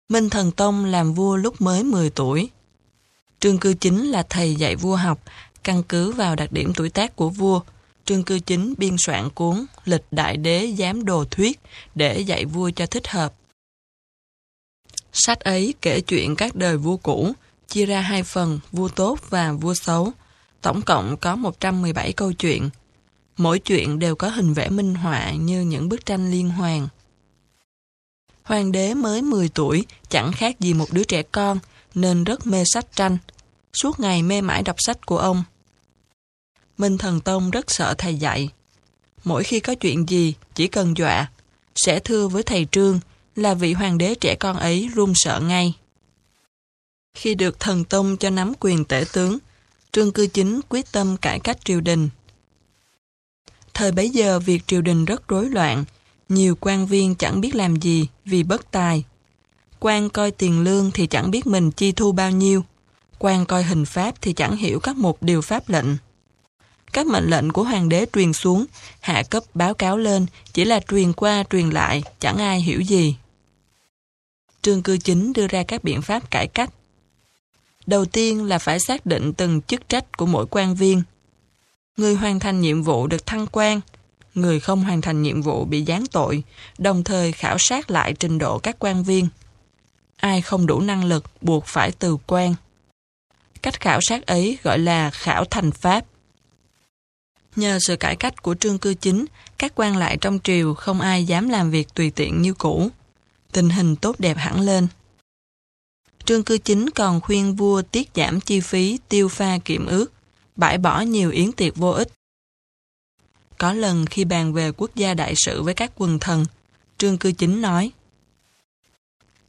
Minh 0.08 0.30
Thần 0.30 0.52
Tông 0.52 0.84
làm 0.84 1.14
vua 1.14 1.36
lúc 1.36 1.60
mới 1.60 1.84
10 1.84 2.10
tuổi. 2.10 2.50
Trương 3.40 3.58
Cư 3.58 3.74
Chính 3.74 4.10
là 4.10 4.22
thầy 4.22 4.54
dạy 4.54 4.76
vua 4.76 4.96
học, 4.96 5.22
căn 5.64 5.82
cứ 5.82 6.12
vào 6.12 6.36
đặc 6.36 6.52
điểm 6.52 6.72
tuổi 6.74 6.88
tác 6.88 7.16
của 7.16 7.28
vua. 7.28 7.60
Trương 8.04 8.24
Cư 8.24 8.38
Chính 8.38 8.74
biên 8.78 8.96
soạn 8.98 9.30
cuốn 9.30 9.66
Lịch 9.84 10.04
Đại 10.10 10.36
Đế 10.36 10.74
Giám 10.78 11.04
Đồ 11.04 11.24
Thuyết 11.24 11.60
để 11.94 12.20
dạy 12.20 12.44
vua 12.44 12.70
cho 12.70 12.86
thích 12.86 13.08
hợp. 13.08 13.34
Sách 15.12 15.40
ấy 15.40 15.74
kể 15.82 16.00
chuyện 16.00 16.36
các 16.36 16.54
đời 16.54 16.76
vua 16.76 16.96
cũ, 16.96 17.32
chia 17.68 17.86
ra 17.86 18.00
hai 18.00 18.22
phần, 18.22 18.60
vua 18.72 18.88
tốt 18.88 19.18
và 19.30 19.52
vua 19.52 19.74
xấu. 19.74 20.12
Tổng 20.62 20.82
cộng 20.82 21.16
có 21.16 21.36
117 21.36 22.12
câu 22.12 22.32
chuyện. 22.32 22.70
Mỗi 23.36 23.58
chuyện 23.58 23.98
đều 23.98 24.16
có 24.16 24.28
hình 24.28 24.54
vẽ 24.54 24.68
minh 24.68 24.94
họa 24.94 25.32
như 25.32 25.60
những 25.60 25.88
bức 25.88 26.06
tranh 26.06 26.30
liên 26.30 26.50
hoàn. 26.50 26.88
Hoàng 28.42 28.72
đế 28.72 28.94
mới 28.94 29.22
10 29.22 29.48
tuổi, 29.48 29.86
chẳng 30.08 30.32
khác 30.32 30.60
gì 30.60 30.74
một 30.74 30.86
đứa 30.92 31.04
trẻ 31.04 31.22
con, 31.22 31.58
nên 31.94 32.24
rất 32.24 32.46
mê 32.46 32.64
sách 32.74 32.86
tranh. 32.96 33.18
Suốt 33.72 34.00
ngày 34.00 34.22
mê 34.22 34.40
mãi 34.40 34.62
đọc 34.62 34.76
sách 34.78 35.06
của 35.06 35.18
ông. 35.18 35.44
Minh 36.78 36.98
Thần 36.98 37.20
Tông 37.20 37.50
rất 37.50 37.70
sợ 37.70 37.94
thầy 37.98 38.14
dạy. 38.14 38.48
Mỗi 39.24 39.44
khi 39.44 39.60
có 39.60 39.74
chuyện 39.74 40.08
gì, 40.08 40.34
chỉ 40.54 40.66
cần 40.66 40.96
dọa, 40.96 41.30
sẽ 41.74 41.98
thưa 41.98 42.28
với 42.28 42.42
thầy 42.42 42.66
Trương 42.72 43.00
là 43.36 43.54
vị 43.54 43.72
hoàng 43.72 43.98
đế 43.98 44.14
trẻ 44.14 44.34
con 44.34 44.56
ấy 44.56 44.90
run 44.94 45.12
sợ 45.14 45.40
ngay. 45.40 45.74
Khi 47.14 47.34
được 47.34 47.60
thần 47.60 47.84
tông 47.84 48.16
cho 48.16 48.30
nắm 48.30 48.52
quyền 48.60 48.84
tể 48.84 49.04
tướng, 49.12 49.38
Trương 49.92 50.12
Cư 50.12 50.26
Chính 50.26 50.60
quyết 50.68 50.92
tâm 50.92 51.16
cải 51.16 51.40
cách 51.40 51.64
triều 51.64 51.80
đình. 51.80 52.08
Thời 53.74 53.92
bấy 53.92 54.10
giờ 54.10 54.38
việc 54.38 54.66
triều 54.66 54.82
đình 54.82 55.04
rất 55.04 55.28
rối 55.28 55.48
loạn, 55.48 55.84
nhiều 56.28 56.56
quan 56.60 56.86
viên 56.86 57.14
chẳng 57.14 57.40
biết 57.40 57.54
làm 57.54 57.76
gì 57.76 58.06
vì 58.24 58.42
bất 58.42 58.70
tài. 58.70 59.04
quan 59.80 60.10
coi 60.10 60.30
tiền 60.30 60.64
lương 60.64 60.90
thì 60.90 61.06
chẳng 61.06 61.30
biết 61.30 61.46
mình 61.46 61.70
chi 61.70 61.92
thu 61.92 62.12
bao 62.12 62.30
nhiêu. 62.30 62.64
quan 63.18 63.46
coi 63.46 63.62
hình 63.62 63.84
pháp 63.84 64.14
thì 64.20 64.32
chẳng 64.32 64.56
hiểu 64.56 64.80
các 64.80 64.96
một 64.96 65.22
điều 65.22 65.40
pháp 65.40 65.68
lệnh. 65.68 65.86
Các 66.92 67.06
mệnh 67.06 67.30
lệnh 67.30 67.52
của 67.52 67.62
hoàng 67.62 67.88
đế 67.88 68.06
truyền 68.12 68.32
xuống, 68.32 68.66
hạ 69.00 69.22
cấp 69.30 69.42
báo 69.54 69.74
cáo 69.74 69.98
lên, 69.98 70.26
chỉ 70.52 70.64
là 70.64 70.80
truyền 70.90 71.12
qua 71.12 71.44
truyền 71.50 71.70
lại, 71.70 72.02
chẳng 72.20 72.38
ai 72.38 72.60
hiểu 72.60 72.80
gì. 72.80 73.16
Trương 74.62 74.82
cư 74.82 74.98
chính 74.98 75.32
đưa 75.32 75.46
ra 75.46 75.62
các 75.62 75.84
biện 75.84 76.02
pháp 76.02 76.30
cải 76.30 76.46
cách. 76.46 76.70
Đầu 77.86 78.04
tiên 78.04 78.44
là 78.44 78.58
phải 78.58 78.80
xác 78.80 79.06
định 79.06 79.32
từng 79.32 79.62
chức 79.62 79.88
trách 79.88 80.16
của 80.16 80.26
mỗi 80.26 80.46
quan 80.50 80.74
viên. 80.74 81.02
Người 81.96 82.14
hoàn 82.14 82.40
thành 82.40 82.60
nhiệm 82.60 82.82
vụ 82.82 83.06
được 83.06 83.26
thăng 83.26 83.46
quan, 83.52 83.80
người 84.34 84.60
không 84.60 84.84
hoàn 84.84 85.00
thành 85.00 85.22
nhiệm 85.22 85.42
vụ 85.42 85.64
bị 85.64 85.84
giáng 85.84 86.06
tội, 86.06 86.42
đồng 86.78 87.04
thời 87.04 87.32
khảo 87.32 87.58
sát 87.58 87.90
lại 87.90 88.14
trình 88.18 88.38
độ 88.38 88.58
các 88.58 88.76
quan 88.78 89.04
viên. 89.04 89.28
Ai 90.16 90.42
không 90.42 90.66
đủ 90.66 90.80
năng 90.80 91.04
lực 91.04 91.24
buộc 91.40 91.66
phải 91.66 91.92
từ 91.92 92.16
quan. 92.26 92.54
Cách 93.62 93.80
khảo 93.80 94.00
sát 94.02 94.26
ấy 94.26 94.58
gọi 94.62 94.78
là 94.78 95.10
khảo 95.10 95.44
thành 95.44 95.72
pháp. 95.72 96.04
Nhờ 97.56 97.78
sự 97.80 97.96
cải 97.96 98.16
cách 98.16 98.42
của 98.42 98.54
trương 98.54 98.78
cư 98.78 98.94
chính, 98.94 99.24
các 99.58 99.72
quan 99.74 99.96
lại 99.96 100.16
trong 100.20 100.38
triều 100.44 100.74
không 100.74 101.00
ai 101.00 101.24
dám 101.24 101.48
làm 101.48 101.70
việc 101.70 101.94
tùy 101.94 102.10
tiện 102.10 102.42
như 102.42 102.54
cũ. 102.54 102.88
Tình 103.52 103.70
hình 103.70 103.96
tốt 103.96 104.16
đẹp 104.18 104.36
hẳn 104.36 104.60
lên. 104.60 104.88
Trương 106.24 106.44
cư 106.44 106.58
chính 106.58 106.90
còn 106.90 107.20
khuyên 107.20 107.54
vua 107.54 107.82
tiết 107.82 108.10
giảm 108.14 108.40
chi 108.40 108.60
phí 108.60 108.98
tiêu 109.08 109.28
pha 109.28 109.58
kiểm 109.64 109.86
ước, 109.86 110.12
bãi 110.56 110.78
bỏ 110.78 111.00
nhiều 111.00 111.30
yến 111.30 111.52
tiệc 111.52 111.76
vô 111.76 111.90
ích. 111.90 112.08
Có 113.58 113.72
lần 113.72 114.06
khi 114.06 114.24
bàn 114.24 114.52
về 114.52 114.72
quốc 114.76 114.90
gia 114.94 115.14
đại 115.14 115.34
sự 115.36 115.62
với 115.62 115.74
các 115.74 115.92
quần 115.96 116.18
thần, 116.18 116.44
Trương 116.98 117.18
Cư 117.18 117.32
Chính 117.32 117.62
nói. 117.62 117.90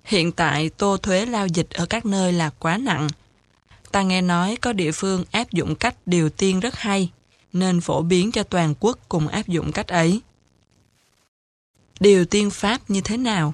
Hiện 0.04 0.32
tại 0.32 0.70
tô 0.70 0.98
thuế 0.98 1.26
lao 1.26 1.48
dịch 1.48 1.70
ở 1.70 1.86
các 1.86 2.06
nơi 2.06 2.34
là 2.34 2.50
quá 2.50 2.78
nặng. 2.78 3.08
Ta 3.92 4.02
nghe 4.02 4.22
nói 4.22 4.58
có 4.62 4.74
địa 4.74 4.92
phương 4.92 5.26
áp 5.32 5.52
dụng 5.52 5.76
cách 5.76 5.96
điều 6.06 6.30
tiên 6.30 6.60
rất 6.60 6.76
hay, 6.76 7.12
nên 7.54 7.82
phổ 7.82 8.02
biến 8.02 8.32
cho 8.32 8.44
toàn 8.44 8.74
quốc 8.80 9.00
cùng 9.10 9.28
áp 9.28 9.48
dụng 9.48 9.72
cách 9.72 9.88
ấy. 9.88 10.22
Điều 12.00 12.26
tiên 12.26 12.50
pháp 12.50 12.90
như 12.90 13.02
thế 13.02 13.18
nào? 13.18 13.54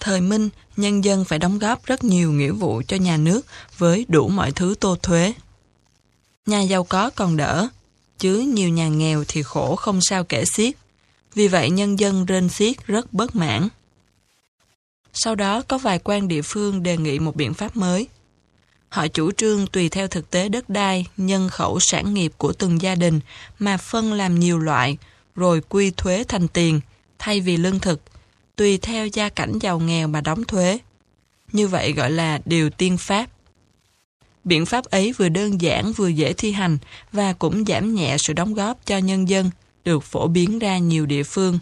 Thời 0.00 0.20
Minh, 0.20 0.48
nhân 0.76 1.04
dân 1.04 1.24
phải 1.24 1.38
đóng 1.38 1.58
góp 1.58 1.84
rất 1.84 2.04
nhiều 2.04 2.32
nghĩa 2.32 2.50
vụ 2.50 2.82
cho 2.88 2.96
nhà 2.96 3.16
nước 3.16 3.46
với 3.78 4.06
đủ 4.08 4.28
mọi 4.28 4.52
thứ 4.52 4.74
tô 4.80 4.96
thuế. 5.02 5.32
Nhà 6.46 6.60
giàu 6.60 6.84
có 6.84 7.10
còn 7.10 7.36
đỡ, 7.36 7.68
chứ 8.18 8.38
nhiều 8.54 8.68
nhà 8.68 8.88
nghèo 8.88 9.24
thì 9.28 9.42
khổ 9.42 9.76
không 9.76 10.00
sao 10.02 10.24
kể 10.24 10.44
xiết. 10.56 10.74
Vì 11.34 11.48
vậy 11.48 11.70
nhân 11.70 11.98
dân 11.98 12.26
rên 12.26 12.48
xiết 12.48 12.86
rất 12.86 13.12
bất 13.12 13.36
mãn. 13.36 13.68
Sau 15.12 15.34
đó 15.34 15.62
có 15.68 15.78
vài 15.78 15.98
quan 16.04 16.28
địa 16.28 16.42
phương 16.42 16.82
đề 16.82 16.96
nghị 16.96 17.18
một 17.18 17.36
biện 17.36 17.54
pháp 17.54 17.76
mới. 17.76 18.08
Họ 18.88 19.08
chủ 19.08 19.32
trương 19.32 19.66
tùy 19.66 19.88
theo 19.88 20.08
thực 20.08 20.30
tế 20.30 20.48
đất 20.48 20.68
đai, 20.68 21.06
nhân 21.16 21.48
khẩu 21.48 21.78
sản 21.80 22.14
nghiệp 22.14 22.32
của 22.36 22.52
từng 22.52 22.82
gia 22.82 22.94
đình 22.94 23.20
mà 23.58 23.76
phân 23.76 24.12
làm 24.12 24.40
nhiều 24.40 24.58
loại, 24.58 24.98
rồi 25.34 25.60
quy 25.68 25.90
thuế 25.90 26.24
thành 26.28 26.48
tiền, 26.48 26.80
thay 27.18 27.40
vì 27.40 27.56
lương 27.56 27.80
thực, 27.80 28.00
tùy 28.60 28.78
theo 28.78 29.06
gia 29.06 29.28
cảnh 29.28 29.58
giàu 29.58 29.78
nghèo 29.78 30.08
mà 30.08 30.20
đóng 30.20 30.44
thuế. 30.44 30.78
Như 31.52 31.68
vậy 31.68 31.92
gọi 31.92 32.10
là 32.10 32.40
điều 32.44 32.70
tiên 32.70 32.96
pháp. 32.98 33.26
Biện 34.44 34.66
pháp 34.66 34.84
ấy 34.84 35.12
vừa 35.12 35.28
đơn 35.28 35.60
giản 35.60 35.92
vừa 35.92 36.08
dễ 36.08 36.32
thi 36.32 36.52
hành 36.52 36.78
và 37.12 37.32
cũng 37.32 37.64
giảm 37.64 37.94
nhẹ 37.94 38.16
sự 38.18 38.32
đóng 38.32 38.54
góp 38.54 38.86
cho 38.86 38.98
nhân 38.98 39.28
dân, 39.28 39.50
được 39.84 40.04
phổ 40.04 40.28
biến 40.28 40.58
ra 40.58 40.78
nhiều 40.78 41.06
địa 41.06 41.22
phương. 41.22 41.58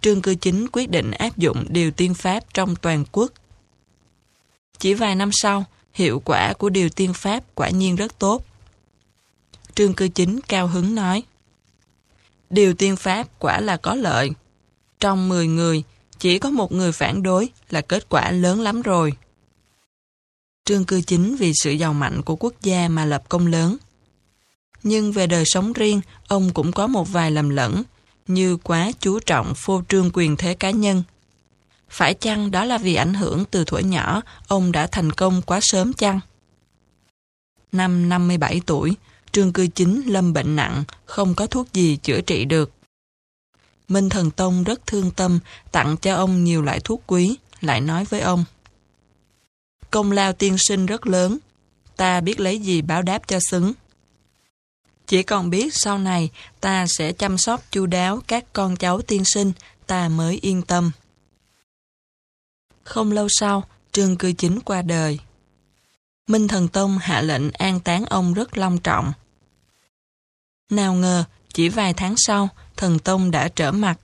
Trương 0.00 0.22
Cư 0.22 0.34
Chính 0.34 0.66
quyết 0.72 0.90
định 0.90 1.10
áp 1.10 1.36
dụng 1.36 1.66
điều 1.68 1.90
tiên 1.90 2.14
pháp 2.14 2.54
trong 2.54 2.76
toàn 2.76 3.04
quốc. 3.12 3.32
Chỉ 4.78 4.94
vài 4.94 5.14
năm 5.14 5.30
sau, 5.32 5.64
hiệu 5.92 6.22
quả 6.24 6.52
của 6.52 6.68
điều 6.68 6.88
tiên 6.88 7.14
pháp 7.14 7.44
quả 7.54 7.70
nhiên 7.70 7.96
rất 7.96 8.18
tốt. 8.18 8.44
Trương 9.74 9.94
Cư 9.94 10.08
Chính 10.08 10.40
cao 10.48 10.66
hứng 10.66 10.94
nói, 10.94 11.22
Điều 12.50 12.74
tiên 12.74 12.96
pháp 12.96 13.26
quả 13.38 13.60
là 13.60 13.76
có 13.76 13.94
lợi. 13.94 14.30
Trong 15.04 15.28
10 15.28 15.46
người, 15.46 15.82
chỉ 16.18 16.38
có 16.38 16.50
một 16.50 16.72
người 16.72 16.92
phản 16.92 17.22
đối 17.22 17.48
là 17.70 17.80
kết 17.80 18.08
quả 18.08 18.30
lớn 18.30 18.60
lắm 18.60 18.82
rồi. 18.82 19.12
Trương 20.64 20.84
Cư 20.84 21.00
Chính 21.00 21.36
vì 21.36 21.52
sự 21.54 21.70
giàu 21.70 21.92
mạnh 21.92 22.22
của 22.22 22.36
quốc 22.36 22.54
gia 22.62 22.88
mà 22.88 23.04
lập 23.04 23.22
công 23.28 23.46
lớn. 23.46 23.76
Nhưng 24.82 25.12
về 25.12 25.26
đời 25.26 25.44
sống 25.46 25.72
riêng, 25.72 26.00
ông 26.28 26.50
cũng 26.54 26.72
có 26.72 26.86
một 26.86 27.12
vài 27.12 27.30
lầm 27.30 27.48
lẫn, 27.48 27.82
như 28.26 28.56
quá 28.56 28.90
chú 29.00 29.20
trọng 29.20 29.52
phô 29.56 29.82
trương 29.88 30.10
quyền 30.14 30.36
thế 30.36 30.54
cá 30.54 30.70
nhân. 30.70 31.02
Phải 31.88 32.14
chăng 32.14 32.50
đó 32.50 32.64
là 32.64 32.78
vì 32.78 32.94
ảnh 32.94 33.14
hưởng 33.14 33.44
từ 33.50 33.64
tuổi 33.66 33.82
nhỏ, 33.82 34.22
ông 34.48 34.72
đã 34.72 34.86
thành 34.86 35.12
công 35.12 35.42
quá 35.42 35.58
sớm 35.62 35.92
chăng? 35.92 36.20
Năm 37.72 38.08
57 38.08 38.60
tuổi, 38.66 38.94
Trương 39.32 39.52
Cư 39.52 39.66
Chính 39.66 40.02
lâm 40.06 40.32
bệnh 40.32 40.56
nặng, 40.56 40.84
không 41.04 41.34
có 41.34 41.46
thuốc 41.46 41.72
gì 41.72 41.96
chữa 41.96 42.20
trị 42.20 42.44
được. 42.44 42.70
Minh 43.88 44.08
Thần 44.08 44.30
Tông 44.30 44.64
rất 44.64 44.86
thương 44.86 45.10
tâm, 45.10 45.40
tặng 45.72 45.96
cho 45.96 46.14
ông 46.14 46.44
nhiều 46.44 46.62
loại 46.62 46.80
thuốc 46.80 47.02
quý, 47.06 47.36
lại 47.60 47.80
nói 47.80 48.04
với 48.04 48.20
ông. 48.20 48.44
Công 49.90 50.12
lao 50.12 50.32
tiên 50.32 50.56
sinh 50.58 50.86
rất 50.86 51.06
lớn, 51.06 51.38
ta 51.96 52.20
biết 52.20 52.40
lấy 52.40 52.58
gì 52.58 52.82
báo 52.82 53.02
đáp 53.02 53.28
cho 53.28 53.38
xứng. 53.50 53.72
Chỉ 55.06 55.22
còn 55.22 55.50
biết 55.50 55.74
sau 55.74 55.98
này 55.98 56.30
ta 56.60 56.86
sẽ 56.88 57.12
chăm 57.12 57.38
sóc 57.38 57.62
chu 57.70 57.86
đáo 57.86 58.20
các 58.26 58.52
con 58.52 58.76
cháu 58.76 59.02
tiên 59.02 59.22
sinh, 59.24 59.52
ta 59.86 60.08
mới 60.08 60.38
yên 60.42 60.62
tâm. 60.62 60.90
Không 62.84 63.12
lâu 63.12 63.28
sau, 63.30 63.64
Trương 63.92 64.16
Cư 64.16 64.32
Chính 64.32 64.60
qua 64.60 64.82
đời. 64.82 65.18
Minh 66.26 66.48
Thần 66.48 66.68
Tông 66.68 66.98
hạ 66.98 67.22
lệnh 67.22 67.50
an 67.50 67.80
táng 67.80 68.04
ông 68.04 68.34
rất 68.34 68.58
long 68.58 68.78
trọng. 68.78 69.12
Nào 70.70 70.94
ngờ, 70.94 71.24
chỉ 71.52 71.68
vài 71.68 71.94
tháng 71.94 72.14
sau, 72.16 72.48
Thần 72.76 72.98
Tông 72.98 73.30
đã 73.30 73.48
trở 73.48 73.72
mặt. 73.72 73.98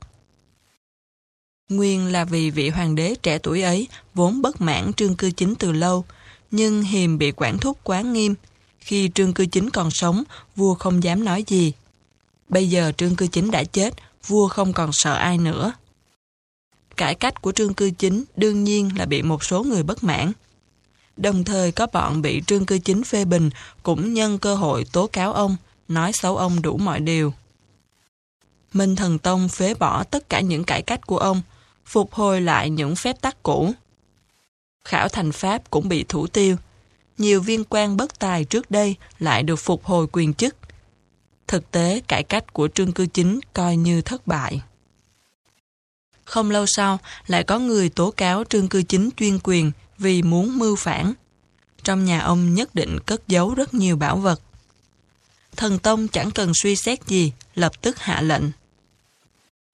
Nguyên 1.68 2.12
là 2.12 2.24
vì 2.24 2.50
vị 2.50 2.68
hoàng 2.68 2.94
đế 2.94 3.14
trẻ 3.22 3.38
tuổi 3.38 3.62
ấy 3.62 3.88
vốn 4.14 4.42
bất 4.42 4.60
mãn 4.60 4.92
Trương 4.92 5.16
Cư 5.16 5.30
Chính 5.30 5.54
từ 5.54 5.72
lâu, 5.72 6.04
nhưng 6.50 6.82
hiềm 6.82 7.18
bị 7.18 7.32
quản 7.36 7.58
thúc 7.58 7.78
quá 7.84 8.00
nghiêm, 8.00 8.34
khi 8.80 9.10
Trương 9.14 9.32
Cư 9.32 9.46
Chính 9.46 9.70
còn 9.70 9.90
sống, 9.90 10.22
vua 10.56 10.74
không 10.74 11.04
dám 11.04 11.24
nói 11.24 11.44
gì. 11.46 11.72
Bây 12.48 12.70
giờ 12.70 12.92
Trương 12.96 13.16
Cư 13.16 13.26
Chính 13.26 13.50
đã 13.50 13.64
chết, 13.64 13.94
vua 14.26 14.48
không 14.48 14.72
còn 14.72 14.90
sợ 14.92 15.14
ai 15.14 15.38
nữa. 15.38 15.72
Cải 16.96 17.14
cách 17.14 17.42
của 17.42 17.52
Trương 17.52 17.74
Cư 17.74 17.90
Chính 17.90 18.24
đương 18.36 18.64
nhiên 18.64 18.90
là 18.98 19.06
bị 19.06 19.22
một 19.22 19.44
số 19.44 19.62
người 19.62 19.82
bất 19.82 20.04
mãn. 20.04 20.32
Đồng 21.16 21.44
thời 21.44 21.72
có 21.72 21.86
bọn 21.92 22.22
bị 22.22 22.42
Trương 22.46 22.66
Cư 22.66 22.78
Chính 22.78 23.04
phê 23.04 23.24
bình 23.24 23.50
cũng 23.82 24.14
nhân 24.14 24.38
cơ 24.38 24.54
hội 24.54 24.84
tố 24.92 25.06
cáo 25.06 25.32
ông, 25.32 25.56
nói 25.88 26.12
xấu 26.12 26.36
ông 26.36 26.62
đủ 26.62 26.76
mọi 26.76 27.00
điều. 27.00 27.34
Minh 28.72 28.96
Thần 28.96 29.18
Tông 29.18 29.48
phế 29.48 29.74
bỏ 29.74 30.04
tất 30.04 30.28
cả 30.28 30.40
những 30.40 30.64
cải 30.64 30.82
cách 30.82 31.06
của 31.06 31.18
ông, 31.18 31.42
phục 31.86 32.14
hồi 32.14 32.40
lại 32.40 32.70
những 32.70 32.96
phép 32.96 33.20
tắc 33.20 33.42
cũ. 33.42 33.72
Khảo 34.84 35.08
thành 35.08 35.32
Pháp 35.32 35.70
cũng 35.70 35.88
bị 35.88 36.04
thủ 36.08 36.26
tiêu, 36.26 36.56
nhiều 37.18 37.40
viên 37.40 37.64
quan 37.64 37.96
bất 37.96 38.18
tài 38.18 38.44
trước 38.44 38.70
đây 38.70 38.96
lại 39.18 39.42
được 39.42 39.56
phục 39.56 39.84
hồi 39.84 40.06
quyền 40.12 40.34
chức. 40.34 40.56
Thực 41.46 41.70
tế, 41.70 42.00
cải 42.08 42.22
cách 42.22 42.52
của 42.52 42.68
Trương 42.68 42.92
Cư 42.92 43.06
Chính 43.06 43.40
coi 43.54 43.76
như 43.76 44.02
thất 44.02 44.26
bại. 44.26 44.62
Không 46.24 46.50
lâu 46.50 46.66
sau, 46.66 46.98
lại 47.26 47.44
có 47.44 47.58
người 47.58 47.88
tố 47.88 48.10
cáo 48.10 48.44
Trương 48.44 48.68
Cư 48.68 48.82
Chính 48.82 49.10
chuyên 49.16 49.38
quyền 49.44 49.72
vì 49.98 50.22
muốn 50.22 50.58
mưu 50.58 50.76
phản. 50.76 51.12
Trong 51.82 52.04
nhà 52.04 52.20
ông 52.20 52.54
nhất 52.54 52.74
định 52.74 52.98
cất 53.06 53.28
giấu 53.28 53.54
rất 53.54 53.74
nhiều 53.74 53.96
bảo 53.96 54.16
vật. 54.16 54.40
Thần 55.56 55.78
Tông 55.78 56.08
chẳng 56.08 56.30
cần 56.30 56.52
suy 56.62 56.76
xét 56.76 57.06
gì, 57.06 57.32
lập 57.54 57.82
tức 57.82 57.98
hạ 57.98 58.20
lệnh. 58.20 58.42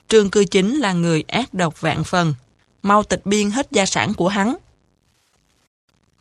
Trương 0.09 0.31
Cư 0.31 0.45
Chính 0.45 0.77
là 0.77 0.93
người 0.93 1.25
ác 1.29 1.55
độc 1.55 1.81
vạn 1.81 2.05
phần, 2.05 2.35
mau 2.83 3.03
tịch 3.03 3.27
biên 3.27 3.51
hết 3.51 3.69
gia 3.71 3.87
sản 3.87 4.15
của 4.15 4.29
hắn. 4.29 4.57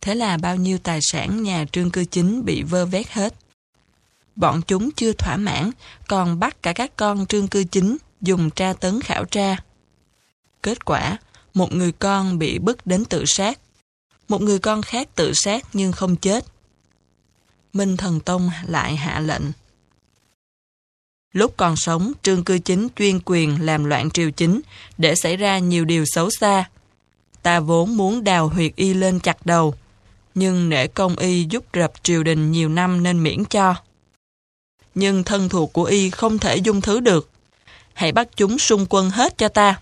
Thế 0.00 0.14
là 0.14 0.36
bao 0.36 0.56
nhiêu 0.56 0.78
tài 0.78 0.98
sản 1.02 1.42
nhà 1.42 1.64
trương 1.72 1.90
cư 1.90 2.04
chính 2.04 2.44
bị 2.44 2.62
vơ 2.62 2.86
vét 2.86 3.08
hết. 3.08 3.34
Bọn 4.36 4.60
chúng 4.66 4.90
chưa 4.90 5.12
thỏa 5.12 5.36
mãn, 5.36 5.70
còn 6.08 6.38
bắt 6.38 6.62
cả 6.62 6.72
các 6.72 6.96
con 6.96 7.26
trương 7.26 7.48
cư 7.48 7.64
chính 7.64 7.96
dùng 8.20 8.50
tra 8.50 8.72
tấn 8.72 9.00
khảo 9.00 9.24
tra. 9.24 9.56
Kết 10.62 10.84
quả, 10.84 11.18
một 11.54 11.72
người 11.72 11.92
con 11.92 12.38
bị 12.38 12.58
bức 12.58 12.86
đến 12.86 13.04
tự 13.04 13.24
sát. 13.26 13.58
Một 14.28 14.42
người 14.42 14.58
con 14.58 14.82
khác 14.82 15.08
tự 15.14 15.32
sát 15.34 15.66
nhưng 15.72 15.92
không 15.92 16.16
chết. 16.16 16.44
Minh 17.72 17.96
Thần 17.96 18.20
Tông 18.20 18.50
lại 18.66 18.96
hạ 18.96 19.20
lệnh. 19.20 19.42
Lúc 21.36 21.54
còn 21.56 21.76
sống, 21.76 22.12
Trương 22.22 22.44
Cư 22.44 22.58
Chính 22.58 22.88
chuyên 22.96 23.20
quyền 23.24 23.66
làm 23.66 23.84
loạn 23.84 24.10
triều 24.10 24.30
chính 24.30 24.60
để 24.98 25.14
xảy 25.14 25.36
ra 25.36 25.58
nhiều 25.58 25.84
điều 25.84 26.04
xấu 26.06 26.30
xa. 26.30 26.64
Ta 27.42 27.60
vốn 27.60 27.96
muốn 27.96 28.24
đào 28.24 28.48
huyệt 28.48 28.76
y 28.76 28.94
lên 28.94 29.20
chặt 29.20 29.46
đầu, 29.46 29.74
nhưng 30.34 30.68
nể 30.68 30.86
công 30.86 31.16
y 31.16 31.46
giúp 31.50 31.64
rập 31.74 31.92
triều 32.02 32.22
đình 32.22 32.52
nhiều 32.52 32.68
năm 32.68 33.02
nên 33.02 33.22
miễn 33.22 33.44
cho. 33.44 33.74
Nhưng 34.94 35.24
thân 35.24 35.48
thuộc 35.48 35.72
của 35.72 35.84
y 35.84 36.10
không 36.10 36.38
thể 36.38 36.56
dung 36.56 36.80
thứ 36.80 37.00
được. 37.00 37.30
Hãy 37.92 38.12
bắt 38.12 38.28
chúng 38.36 38.58
xung 38.58 38.86
quân 38.88 39.10
hết 39.10 39.38
cho 39.38 39.48
ta. 39.48 39.80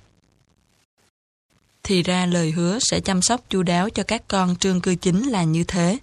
Thì 1.83 2.03
ra 2.03 2.27
lời 2.27 2.51
hứa 2.51 2.79
sẽ 2.81 3.01
chăm 3.01 3.23
sóc 3.23 3.41
chu 3.49 3.63
đáo 3.63 3.91
cho 3.91 4.03
các 4.03 4.29
con 4.29 4.57
trương 4.57 4.81
cư 4.81 4.95
chính 4.95 5.29
là 5.29 5.45
như 5.45 5.65
thế. 5.65 5.99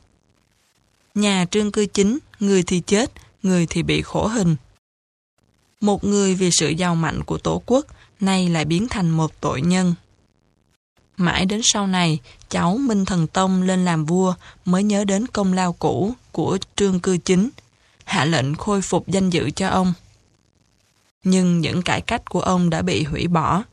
Nhà 1.16 1.46
trương 1.52 1.72
cư 1.72 1.86
chính, 1.86 2.18
người 2.40 2.64
thì 2.64 2.82
chết, 2.86 3.12
người 3.44 3.66
thì 3.70 3.84
bị 3.84 4.02
khổ 4.02 4.28
hình. 4.28 4.56
Một 5.82 6.04
người 6.04 6.36
vì 6.36 6.50
sự 6.52 6.70
giàu 6.70 6.96
mạnh 6.96 7.24
của 7.24 7.38
tổ 7.38 7.62
quốc, 7.66 7.86
nay 8.20 8.50
lại 8.50 8.66
biến 8.66 8.88
thành 8.90 9.10
một 9.10 9.42
tội 9.42 9.62
nhân. 9.62 9.94
Mãi 11.18 11.46
đến 11.46 11.62
sau 11.64 11.88
này, 11.88 12.20
cháu 12.50 12.78
Minh 12.78 13.06
Thần 13.06 13.28
Tông 13.28 13.62
lên 13.62 13.86
làm 13.86 14.06
vua 14.06 14.34
mới 14.66 14.84
nhớ 14.84 15.06
đến 15.06 15.28
công 15.28 15.54
lao 15.54 15.74
cũ 15.74 16.14
của 16.32 16.58
Trương 16.76 17.00
Cư 17.00 17.18
Chính, 17.18 17.50
hạ 18.04 18.26
lệnh 18.26 18.56
khôi 18.56 18.82
phục 18.82 19.08
danh 19.08 19.30
dự 19.30 19.50
cho 19.50 19.68
ông. 19.68 19.94
Nhưng 21.24 21.60
những 21.60 21.82
cải 21.82 22.02
cách 22.02 22.30
của 22.30 22.42
ông 22.42 22.70
đã 22.70 22.82
bị 22.82 23.04
hủy 23.04 23.28
bỏ. 23.28 23.64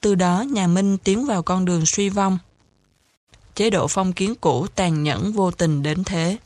Từ 0.00 0.14
đó 0.14 0.44
nhà 0.50 0.66
Minh 0.66 0.98
tiến 0.98 1.26
vào 1.26 1.42
con 1.42 1.64
đường 1.64 1.86
suy 1.86 2.08
vong. 2.08 2.38
Chế 3.54 3.70
độ 3.70 3.86
phong 3.88 4.12
kiến 4.12 4.34
cũ 4.40 4.66
tàn 4.74 5.02
nhẫn 5.02 5.32
vô 5.32 5.50
tình 5.50 5.82
đến 5.82 6.04
thế. 6.04 6.36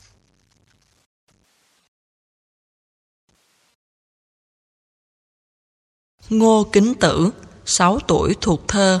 Ngô 6.29 6.67
Kính 6.71 6.93
Tử, 6.99 7.31
6 7.65 7.99
tuổi 8.07 8.35
thuộc 8.41 8.67
thơ 8.67 8.99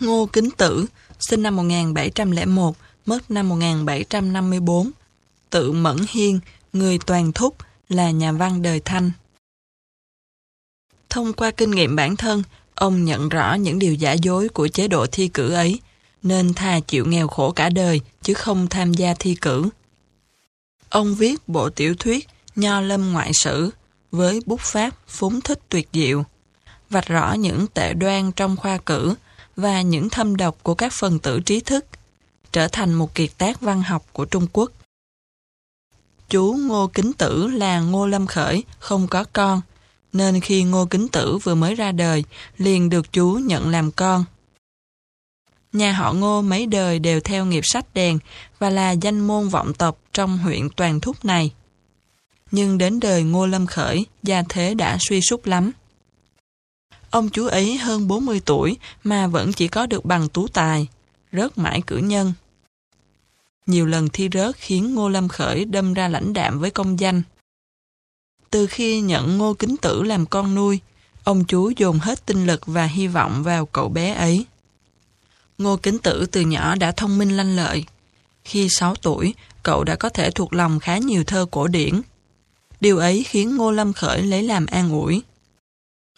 Ngô 0.00 0.28
Kính 0.32 0.50
Tử, 0.56 0.86
sinh 1.18 1.42
năm 1.42 1.56
1701, 1.56 2.76
mất 3.06 3.30
năm 3.30 3.48
1754. 3.48 4.90
Tự 5.50 5.72
Mẫn 5.72 5.96
Hiên, 6.08 6.40
người 6.72 6.98
toàn 7.06 7.32
thúc, 7.32 7.56
là 7.88 8.10
nhà 8.10 8.32
văn 8.32 8.62
đời 8.62 8.80
Thanh. 8.80 9.10
Thông 11.10 11.32
qua 11.32 11.50
kinh 11.50 11.70
nghiệm 11.70 11.96
bản 11.96 12.16
thân, 12.16 12.42
ông 12.74 13.04
nhận 13.04 13.28
rõ 13.28 13.54
những 13.54 13.78
điều 13.78 13.94
giả 13.94 14.12
dối 14.12 14.48
của 14.48 14.68
chế 14.68 14.88
độ 14.88 15.06
thi 15.12 15.28
cử 15.28 15.52
ấy, 15.52 15.80
nên 16.22 16.54
thà 16.54 16.80
chịu 16.80 17.06
nghèo 17.06 17.28
khổ 17.28 17.50
cả 17.50 17.68
đời 17.68 18.00
chứ 18.22 18.34
không 18.34 18.66
tham 18.68 18.94
gia 18.94 19.14
thi 19.14 19.36
cử. 19.40 19.68
Ông 20.88 21.14
viết 21.14 21.48
bộ 21.48 21.70
tiểu 21.70 21.94
thuyết 21.98 22.28
Nho 22.56 22.80
Lâm 22.80 23.12
Ngoại 23.12 23.30
Sử 23.34 23.70
với 24.10 24.40
bút 24.46 24.60
pháp 24.60 24.90
phúng 25.06 25.40
thích 25.40 25.60
tuyệt 25.68 25.88
diệu, 25.92 26.24
vạch 26.90 27.06
rõ 27.06 27.32
những 27.32 27.66
tệ 27.66 27.94
đoan 27.94 28.32
trong 28.32 28.56
khoa 28.56 28.78
cử 28.78 29.14
và 29.56 29.82
những 29.82 30.08
thâm 30.08 30.36
độc 30.36 30.56
của 30.62 30.74
các 30.74 30.92
phần 30.92 31.18
tử 31.18 31.40
trí 31.40 31.60
thức, 31.60 31.84
trở 32.52 32.68
thành 32.68 32.94
một 32.94 33.14
kiệt 33.14 33.30
tác 33.38 33.60
văn 33.60 33.82
học 33.82 34.06
của 34.12 34.24
Trung 34.24 34.46
Quốc. 34.52 34.70
Chú 36.28 36.56
Ngô 36.60 36.86
Kính 36.86 37.12
Tử 37.12 37.46
là 37.46 37.80
Ngô 37.80 38.06
Lâm 38.06 38.26
Khởi, 38.26 38.64
không 38.78 39.08
có 39.08 39.24
con, 39.32 39.60
nên 40.12 40.40
khi 40.40 40.62
Ngô 40.64 40.86
Kính 40.86 41.08
Tử 41.08 41.38
vừa 41.38 41.54
mới 41.54 41.74
ra 41.74 41.92
đời, 41.92 42.24
liền 42.58 42.90
được 42.90 43.12
chú 43.12 43.32
nhận 43.32 43.68
làm 43.68 43.90
con. 43.90 44.24
Nhà 45.72 45.92
họ 45.92 46.12
Ngô 46.12 46.42
mấy 46.42 46.66
đời 46.66 46.98
đều 46.98 47.20
theo 47.20 47.44
nghiệp 47.44 47.62
sách 47.64 47.94
đèn 47.94 48.18
và 48.58 48.70
là 48.70 48.90
danh 48.90 49.20
môn 49.20 49.48
vọng 49.48 49.74
tộc 49.74 49.98
trong 50.12 50.38
huyện 50.38 50.70
Toàn 50.70 51.00
Thúc 51.00 51.24
này. 51.24 51.52
Nhưng 52.56 52.78
đến 52.78 53.00
đời 53.00 53.22
Ngô 53.22 53.46
Lâm 53.46 53.66
Khởi, 53.66 54.06
gia 54.22 54.42
thế 54.48 54.74
đã 54.74 54.98
suy 55.00 55.20
sút 55.20 55.46
lắm. 55.46 55.72
Ông 57.10 57.28
chú 57.28 57.46
ấy 57.46 57.76
hơn 57.76 58.08
40 58.08 58.40
tuổi 58.44 58.76
mà 59.04 59.26
vẫn 59.26 59.52
chỉ 59.52 59.68
có 59.68 59.86
được 59.86 60.04
bằng 60.04 60.28
tú 60.28 60.48
tài, 60.48 60.88
rớt 61.32 61.58
mãi 61.58 61.82
cử 61.86 61.96
nhân. 61.96 62.32
Nhiều 63.66 63.86
lần 63.86 64.08
thi 64.08 64.28
rớt 64.32 64.56
khiến 64.56 64.94
Ngô 64.94 65.08
Lâm 65.08 65.28
Khởi 65.28 65.64
đâm 65.64 65.94
ra 65.94 66.08
lãnh 66.08 66.32
đạm 66.32 66.60
với 66.60 66.70
công 66.70 67.00
danh. 67.00 67.22
Từ 68.50 68.66
khi 68.66 69.00
nhận 69.00 69.38
Ngô 69.38 69.54
Kính 69.54 69.76
Tử 69.76 70.02
làm 70.02 70.26
con 70.26 70.54
nuôi, 70.54 70.80
ông 71.24 71.44
chú 71.44 71.70
dồn 71.76 71.98
hết 71.98 72.26
tinh 72.26 72.46
lực 72.46 72.66
và 72.66 72.86
hy 72.86 73.06
vọng 73.06 73.42
vào 73.42 73.66
cậu 73.66 73.88
bé 73.88 74.14
ấy. 74.14 74.46
Ngô 75.58 75.76
Kính 75.76 75.98
Tử 75.98 76.26
từ 76.26 76.40
nhỏ 76.40 76.74
đã 76.74 76.92
thông 76.92 77.18
minh 77.18 77.36
lanh 77.36 77.56
lợi. 77.56 77.84
Khi 78.44 78.68
6 78.70 78.94
tuổi, 78.94 79.34
cậu 79.62 79.84
đã 79.84 79.96
có 79.96 80.08
thể 80.08 80.30
thuộc 80.30 80.54
lòng 80.54 80.80
khá 80.80 80.98
nhiều 80.98 81.24
thơ 81.24 81.46
cổ 81.50 81.66
điển. 81.66 82.02
Điều 82.80 82.98
ấy 82.98 83.24
khiến 83.24 83.56
Ngô 83.56 83.70
Lâm 83.70 83.92
Khởi 83.92 84.22
lấy 84.22 84.42
làm 84.42 84.66
an 84.66 84.90
ủi. 84.90 85.22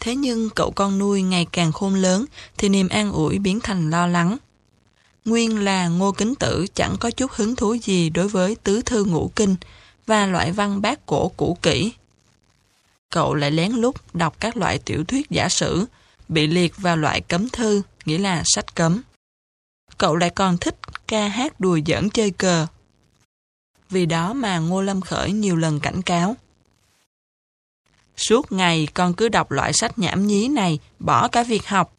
Thế 0.00 0.16
nhưng 0.16 0.50
cậu 0.50 0.70
con 0.70 0.98
nuôi 0.98 1.22
ngày 1.22 1.46
càng 1.52 1.72
khôn 1.72 1.94
lớn 1.94 2.24
thì 2.56 2.68
niềm 2.68 2.88
an 2.88 3.12
ủi 3.12 3.38
biến 3.38 3.60
thành 3.60 3.90
lo 3.90 4.06
lắng. 4.06 4.36
Nguyên 5.24 5.64
là 5.64 5.88
Ngô 5.88 6.12
Kính 6.12 6.34
Tử 6.34 6.66
chẳng 6.74 6.96
có 7.00 7.10
chút 7.10 7.32
hứng 7.32 7.56
thú 7.56 7.74
gì 7.74 8.10
đối 8.10 8.28
với 8.28 8.56
tứ 8.56 8.82
thư 8.82 9.04
ngũ 9.04 9.30
kinh 9.36 9.56
và 10.06 10.26
loại 10.26 10.52
văn 10.52 10.82
bát 10.82 11.06
cổ 11.06 11.28
cũ 11.36 11.58
kỹ. 11.62 11.92
Cậu 13.10 13.34
lại 13.34 13.50
lén 13.50 13.72
lút 13.72 13.96
đọc 14.14 14.36
các 14.40 14.56
loại 14.56 14.78
tiểu 14.78 15.04
thuyết 15.04 15.30
giả 15.30 15.48
sử, 15.48 15.84
bị 16.28 16.46
liệt 16.46 16.76
vào 16.76 16.96
loại 16.96 17.20
cấm 17.20 17.48
thư, 17.48 17.82
nghĩa 18.04 18.18
là 18.18 18.42
sách 18.44 18.74
cấm. 18.74 19.02
Cậu 19.98 20.16
lại 20.16 20.30
còn 20.30 20.58
thích 20.58 20.76
ca 21.06 21.28
hát 21.28 21.60
đùa 21.60 21.78
giỡn 21.86 22.10
chơi 22.10 22.30
cờ. 22.30 22.66
Vì 23.90 24.06
đó 24.06 24.32
mà 24.32 24.58
Ngô 24.58 24.82
Lâm 24.82 25.00
Khởi 25.00 25.32
nhiều 25.32 25.56
lần 25.56 25.80
cảnh 25.80 26.02
cáo. 26.02 26.36
Suốt 28.18 28.52
ngày 28.52 28.88
con 28.94 29.14
cứ 29.14 29.28
đọc 29.28 29.50
loại 29.50 29.72
sách 29.72 29.98
nhảm 29.98 30.26
nhí 30.26 30.48
này, 30.48 30.78
bỏ 30.98 31.28
cả 31.28 31.42
việc 31.42 31.68
học. 31.68 31.92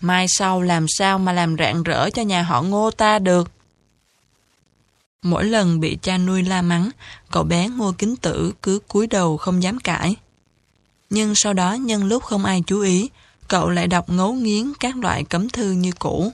Mai 0.00 0.26
sau 0.28 0.62
làm 0.62 0.86
sao 0.88 1.18
mà 1.18 1.32
làm 1.32 1.56
rạng 1.58 1.82
rỡ 1.82 2.10
cho 2.10 2.22
nhà 2.22 2.42
họ 2.42 2.62
ngô 2.62 2.90
ta 2.90 3.18
được. 3.18 3.50
Mỗi 5.22 5.44
lần 5.44 5.80
bị 5.80 5.98
cha 6.02 6.18
nuôi 6.18 6.42
la 6.42 6.62
mắng, 6.62 6.90
cậu 7.30 7.44
bé 7.44 7.68
ngô 7.68 7.92
kính 7.98 8.16
tử 8.16 8.52
cứ 8.62 8.78
cúi 8.88 9.06
đầu 9.06 9.36
không 9.36 9.62
dám 9.62 9.78
cãi. 9.78 10.16
Nhưng 11.10 11.34
sau 11.34 11.52
đó 11.52 11.72
nhân 11.72 12.04
lúc 12.04 12.22
không 12.22 12.44
ai 12.44 12.62
chú 12.66 12.80
ý, 12.80 13.10
cậu 13.48 13.70
lại 13.70 13.86
đọc 13.86 14.10
ngấu 14.10 14.32
nghiến 14.32 14.72
các 14.80 14.96
loại 14.96 15.24
cấm 15.24 15.48
thư 15.48 15.70
như 15.70 15.92
cũ. 15.98 16.32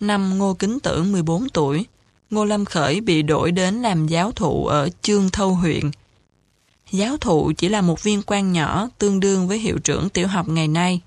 Năm 0.00 0.38
Ngô 0.38 0.54
Kính 0.54 0.80
Tử 0.80 1.02
14 1.02 1.48
tuổi, 1.48 1.86
Ngô 2.30 2.44
Lâm 2.44 2.64
Khởi 2.64 3.00
bị 3.00 3.22
đổi 3.22 3.52
đến 3.52 3.82
làm 3.82 4.06
giáo 4.06 4.32
thụ 4.32 4.66
ở 4.66 4.88
Chương 5.02 5.30
Thâu 5.30 5.54
huyện. 5.54 5.90
Giáo 6.94 7.16
thụ 7.16 7.52
chỉ 7.56 7.68
là 7.68 7.80
một 7.80 8.02
viên 8.02 8.22
quan 8.26 8.52
nhỏ 8.52 8.88
tương 8.98 9.20
đương 9.20 9.48
với 9.48 9.58
hiệu 9.58 9.78
trưởng 9.78 10.08
tiểu 10.08 10.28
học 10.28 10.48
ngày 10.48 10.68
nay. 10.68 11.00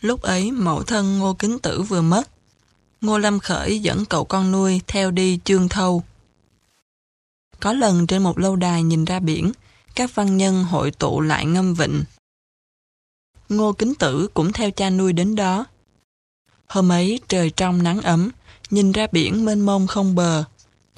Lúc 0.00 0.22
ấy 0.22 0.50
mẫu 0.50 0.82
thân 0.82 1.18
Ngô 1.18 1.34
Kính 1.34 1.58
Tử 1.58 1.82
vừa 1.82 2.02
mất. 2.02 2.28
Ngô 3.00 3.18
Lâm 3.18 3.38
Khởi 3.38 3.78
dẫn 3.78 4.04
cậu 4.04 4.24
con 4.24 4.50
nuôi 4.50 4.80
theo 4.86 5.10
đi 5.10 5.38
Chương 5.44 5.68
Thâu. 5.68 6.02
Có 7.60 7.72
lần 7.72 8.06
trên 8.06 8.22
một 8.22 8.38
lâu 8.38 8.56
đài 8.56 8.82
nhìn 8.82 9.04
ra 9.04 9.20
biển, 9.20 9.52
các 9.94 10.14
văn 10.14 10.36
nhân 10.36 10.64
hội 10.64 10.90
tụ 10.90 11.20
lại 11.20 11.46
ngâm 11.46 11.74
vịnh. 11.74 12.04
Ngô 13.48 13.72
Kính 13.72 13.94
Tử 13.94 14.28
cũng 14.34 14.52
theo 14.52 14.70
cha 14.70 14.90
nuôi 14.90 15.12
đến 15.12 15.36
đó. 15.36 15.66
Hôm 16.66 16.92
ấy 16.92 17.20
trời 17.28 17.50
trong 17.50 17.82
nắng 17.82 18.00
ấm, 18.00 18.30
nhìn 18.70 18.92
ra 18.92 19.06
biển 19.12 19.44
mênh 19.44 19.60
mông 19.60 19.86
không 19.86 20.14
bờ. 20.14 20.44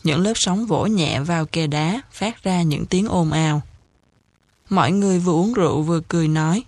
Những 0.07 0.21
lớp 0.21 0.33
sóng 0.35 0.67
vỗ 0.67 0.87
nhẹ 0.87 1.21
vào 1.21 1.47
kè 1.47 1.67
đá, 1.67 2.01
phát 2.13 2.43
ra 2.43 2.63
những 2.63 2.87
tiếng 2.87 3.09
ồn 3.09 3.33
ào. 3.33 3.63
Mọi 4.69 4.93
người 4.93 5.19
vừa 5.19 5.33
uống 5.33 5.53
rượu 5.53 5.83
vừa 5.83 6.01
cười 6.09 6.29
nói. 6.29 6.65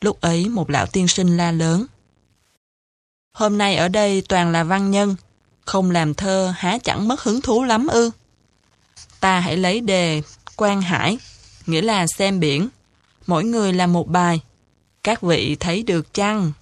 Lúc 0.00 0.20
ấy 0.20 0.48
một 0.48 0.70
lão 0.70 0.86
tiên 0.86 1.08
sinh 1.08 1.36
la 1.36 1.52
lớn. 1.52 1.86
Hôm 3.32 3.58
nay 3.58 3.76
ở 3.76 3.88
đây 3.88 4.22
toàn 4.28 4.52
là 4.52 4.64
văn 4.64 4.90
nhân, 4.90 5.16
không 5.64 5.90
làm 5.90 6.14
thơ 6.14 6.54
há 6.56 6.78
chẳng 6.78 7.08
mất 7.08 7.22
hứng 7.22 7.40
thú 7.40 7.64
lắm 7.64 7.86
ư. 7.86 8.10
Ta 9.20 9.40
hãy 9.40 9.56
lấy 9.56 9.80
đề 9.80 10.22
quan 10.56 10.82
hải, 10.82 11.18
nghĩa 11.66 11.82
là 11.82 12.06
xem 12.06 12.40
biển. 12.40 12.68
Mỗi 13.26 13.44
người 13.44 13.72
làm 13.72 13.92
một 13.92 14.08
bài. 14.08 14.40
Các 15.02 15.22
vị 15.22 15.56
thấy 15.60 15.82
được 15.82 16.14
chăng? 16.14 16.52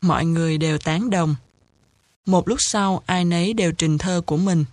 Mọi 0.00 0.24
người 0.24 0.58
đều 0.58 0.78
tán 0.78 1.10
đồng. 1.10 1.34
Một 2.26 2.48
lúc 2.48 2.58
sau 2.60 3.02
ai 3.06 3.24
nấy 3.24 3.52
đều 3.52 3.72
trình 3.72 3.98
thơ 3.98 4.22
của 4.26 4.36
mình. 4.36 4.64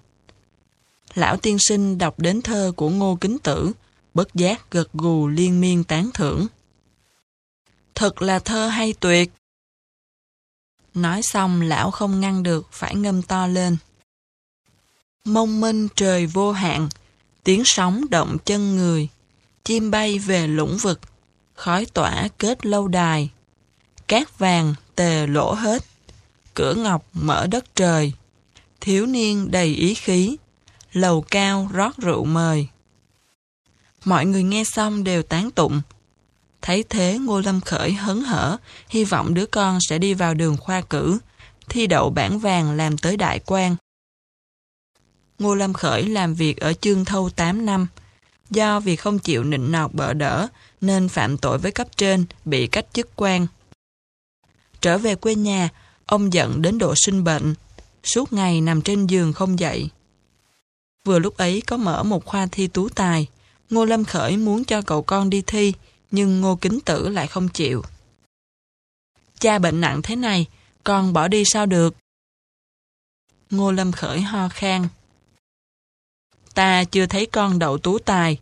Lão 1.14 1.38
tiên 1.38 1.58
sinh 1.60 1.98
đọc 1.98 2.20
đến 2.20 2.42
thơ 2.42 2.72
của 2.76 2.90
Ngô 2.90 3.18
Kính 3.22 3.38
Tử, 3.40 3.72
bất 4.14 4.36
giác 4.36 4.72
gật 4.72 4.94
gù 4.94 5.28
liên 5.28 5.62
miên 5.62 5.84
tán 5.84 6.10
thưởng. 6.14 6.48
Thật 7.96 8.22
là 8.22 8.40
thơ 8.40 8.68
hay 8.68 8.94
tuyệt. 9.00 9.32
Nói 10.94 11.22
xong 11.24 11.62
lão 11.62 11.92
không 11.92 12.20
ngăn 12.20 12.44
được, 12.44 12.68
phải 12.72 12.96
ngâm 12.96 13.22
to 13.22 13.48
lên. 13.48 13.78
Mông 15.26 15.62
minh 15.62 15.88
trời 15.96 16.26
vô 16.26 16.52
hạn, 16.52 16.90
tiếng 17.44 17.64
sóng 17.66 18.10
động 18.10 18.38
chân 18.46 18.76
người, 18.76 19.10
chim 19.64 19.92
bay 19.92 20.20
về 20.20 20.48
lũng 20.48 20.78
vực, 20.82 21.00
khói 21.54 21.86
tỏa 21.86 22.28
kết 22.38 22.66
lâu 22.66 22.88
đài. 22.88 23.30
Cát 24.08 24.40
vàng 24.40 24.74
tề 24.96 25.28
lỗ 25.28 25.54
hết, 25.54 25.84
cửa 26.58 26.74
ngọc 26.74 27.06
mở 27.14 27.48
đất 27.48 27.76
trời, 27.76 28.14
thiếu 28.82 29.06
niên 29.06 29.52
đầy 29.52 29.68
ý 29.68 29.94
khí, 29.94 30.38
lầu 30.92 31.22
cao 31.22 31.70
rót 31.74 31.98
rượu 31.98 32.26
mời. 32.26 32.68
Mọi 34.06 34.26
người 34.26 34.44
nghe 34.44 34.64
xong 34.64 35.04
đều 35.04 35.24
tán 35.24 35.52
tụng. 35.52 35.82
Thấy 36.62 36.84
thế 36.90 37.18
Ngô 37.22 37.40
Lâm 37.40 37.62
Khởi 37.62 37.94
hấn 37.94 38.24
hở, 38.24 38.58
hy 38.90 39.04
vọng 39.04 39.34
đứa 39.34 39.46
con 39.46 39.80
sẽ 39.90 39.98
đi 39.98 40.14
vào 40.14 40.34
đường 40.34 40.58
khoa 40.58 40.82
cử, 40.82 41.20
thi 41.70 41.88
đậu 41.88 42.10
bản 42.10 42.40
vàng 42.40 42.72
làm 42.72 42.98
tới 42.98 43.18
đại 43.18 43.40
quan. 43.46 43.76
Ngô 45.40 45.56
Lâm 45.56 45.74
Khởi 45.74 46.04
làm 46.04 46.34
việc 46.34 46.58
ở 46.58 46.74
Chương 46.74 47.06
Thâu 47.06 47.30
8 47.30 47.66
năm. 47.66 47.88
Do 48.50 48.80
vì 48.80 48.96
không 48.96 49.20
chịu 49.20 49.44
nịnh 49.44 49.72
nọt 49.72 49.94
bợ 49.94 50.14
đỡ, 50.14 50.48
nên 50.82 51.10
phạm 51.10 51.38
tội 51.38 51.58
với 51.58 51.72
cấp 51.72 51.88
trên, 51.98 52.26
bị 52.46 52.68
cách 52.68 52.86
chức 52.94 53.10
quan. 53.16 53.48
Trở 54.82 54.98
về 54.98 55.16
quê 55.16 55.36
nhà, 55.36 55.70
ông 56.08 56.34
giận 56.34 56.62
đến 56.62 56.78
độ 56.78 56.94
sinh 56.98 57.24
bệnh, 57.24 57.56
suốt 58.04 58.34
ngày 58.34 58.62
nằm 58.62 58.82
trên 58.82 59.08
giường 59.08 59.34
không 59.34 59.60
dậy. 59.60 59.90
Vừa 61.06 61.20
lúc 61.20 61.38
ấy 61.38 61.62
có 61.68 61.78
mở 61.78 62.04
một 62.04 62.26
khoa 62.26 62.48
thi 62.52 62.68
tú 62.68 62.90
tài, 62.90 63.28
Ngô 63.70 63.86
Lâm 63.86 64.06
Khởi 64.06 64.38
muốn 64.38 64.66
cho 64.66 64.82
cậu 64.82 65.04
con 65.04 65.30
đi 65.30 65.42
thi, 65.48 65.74
nhưng 66.12 66.42
Ngô 66.42 66.56
Kính 66.56 66.80
Tử 66.86 67.10
lại 67.10 67.28
không 67.28 67.50
chịu. 67.50 67.84
Cha 69.40 69.60
bệnh 69.60 69.82
nặng 69.82 70.02
thế 70.02 70.16
này, 70.16 70.46
con 70.84 71.14
bỏ 71.14 71.28
đi 71.28 71.44
sao 71.46 71.66
được? 71.66 71.96
Ngô 73.50 73.72
Lâm 73.72 73.92
Khởi 73.92 74.22
ho 74.22 74.50
khan. 74.50 74.88
Ta 76.54 76.84
chưa 76.84 77.06
thấy 77.06 77.26
con 77.26 77.60
đậu 77.60 77.78
tú 77.78 78.00
tài, 78.00 78.40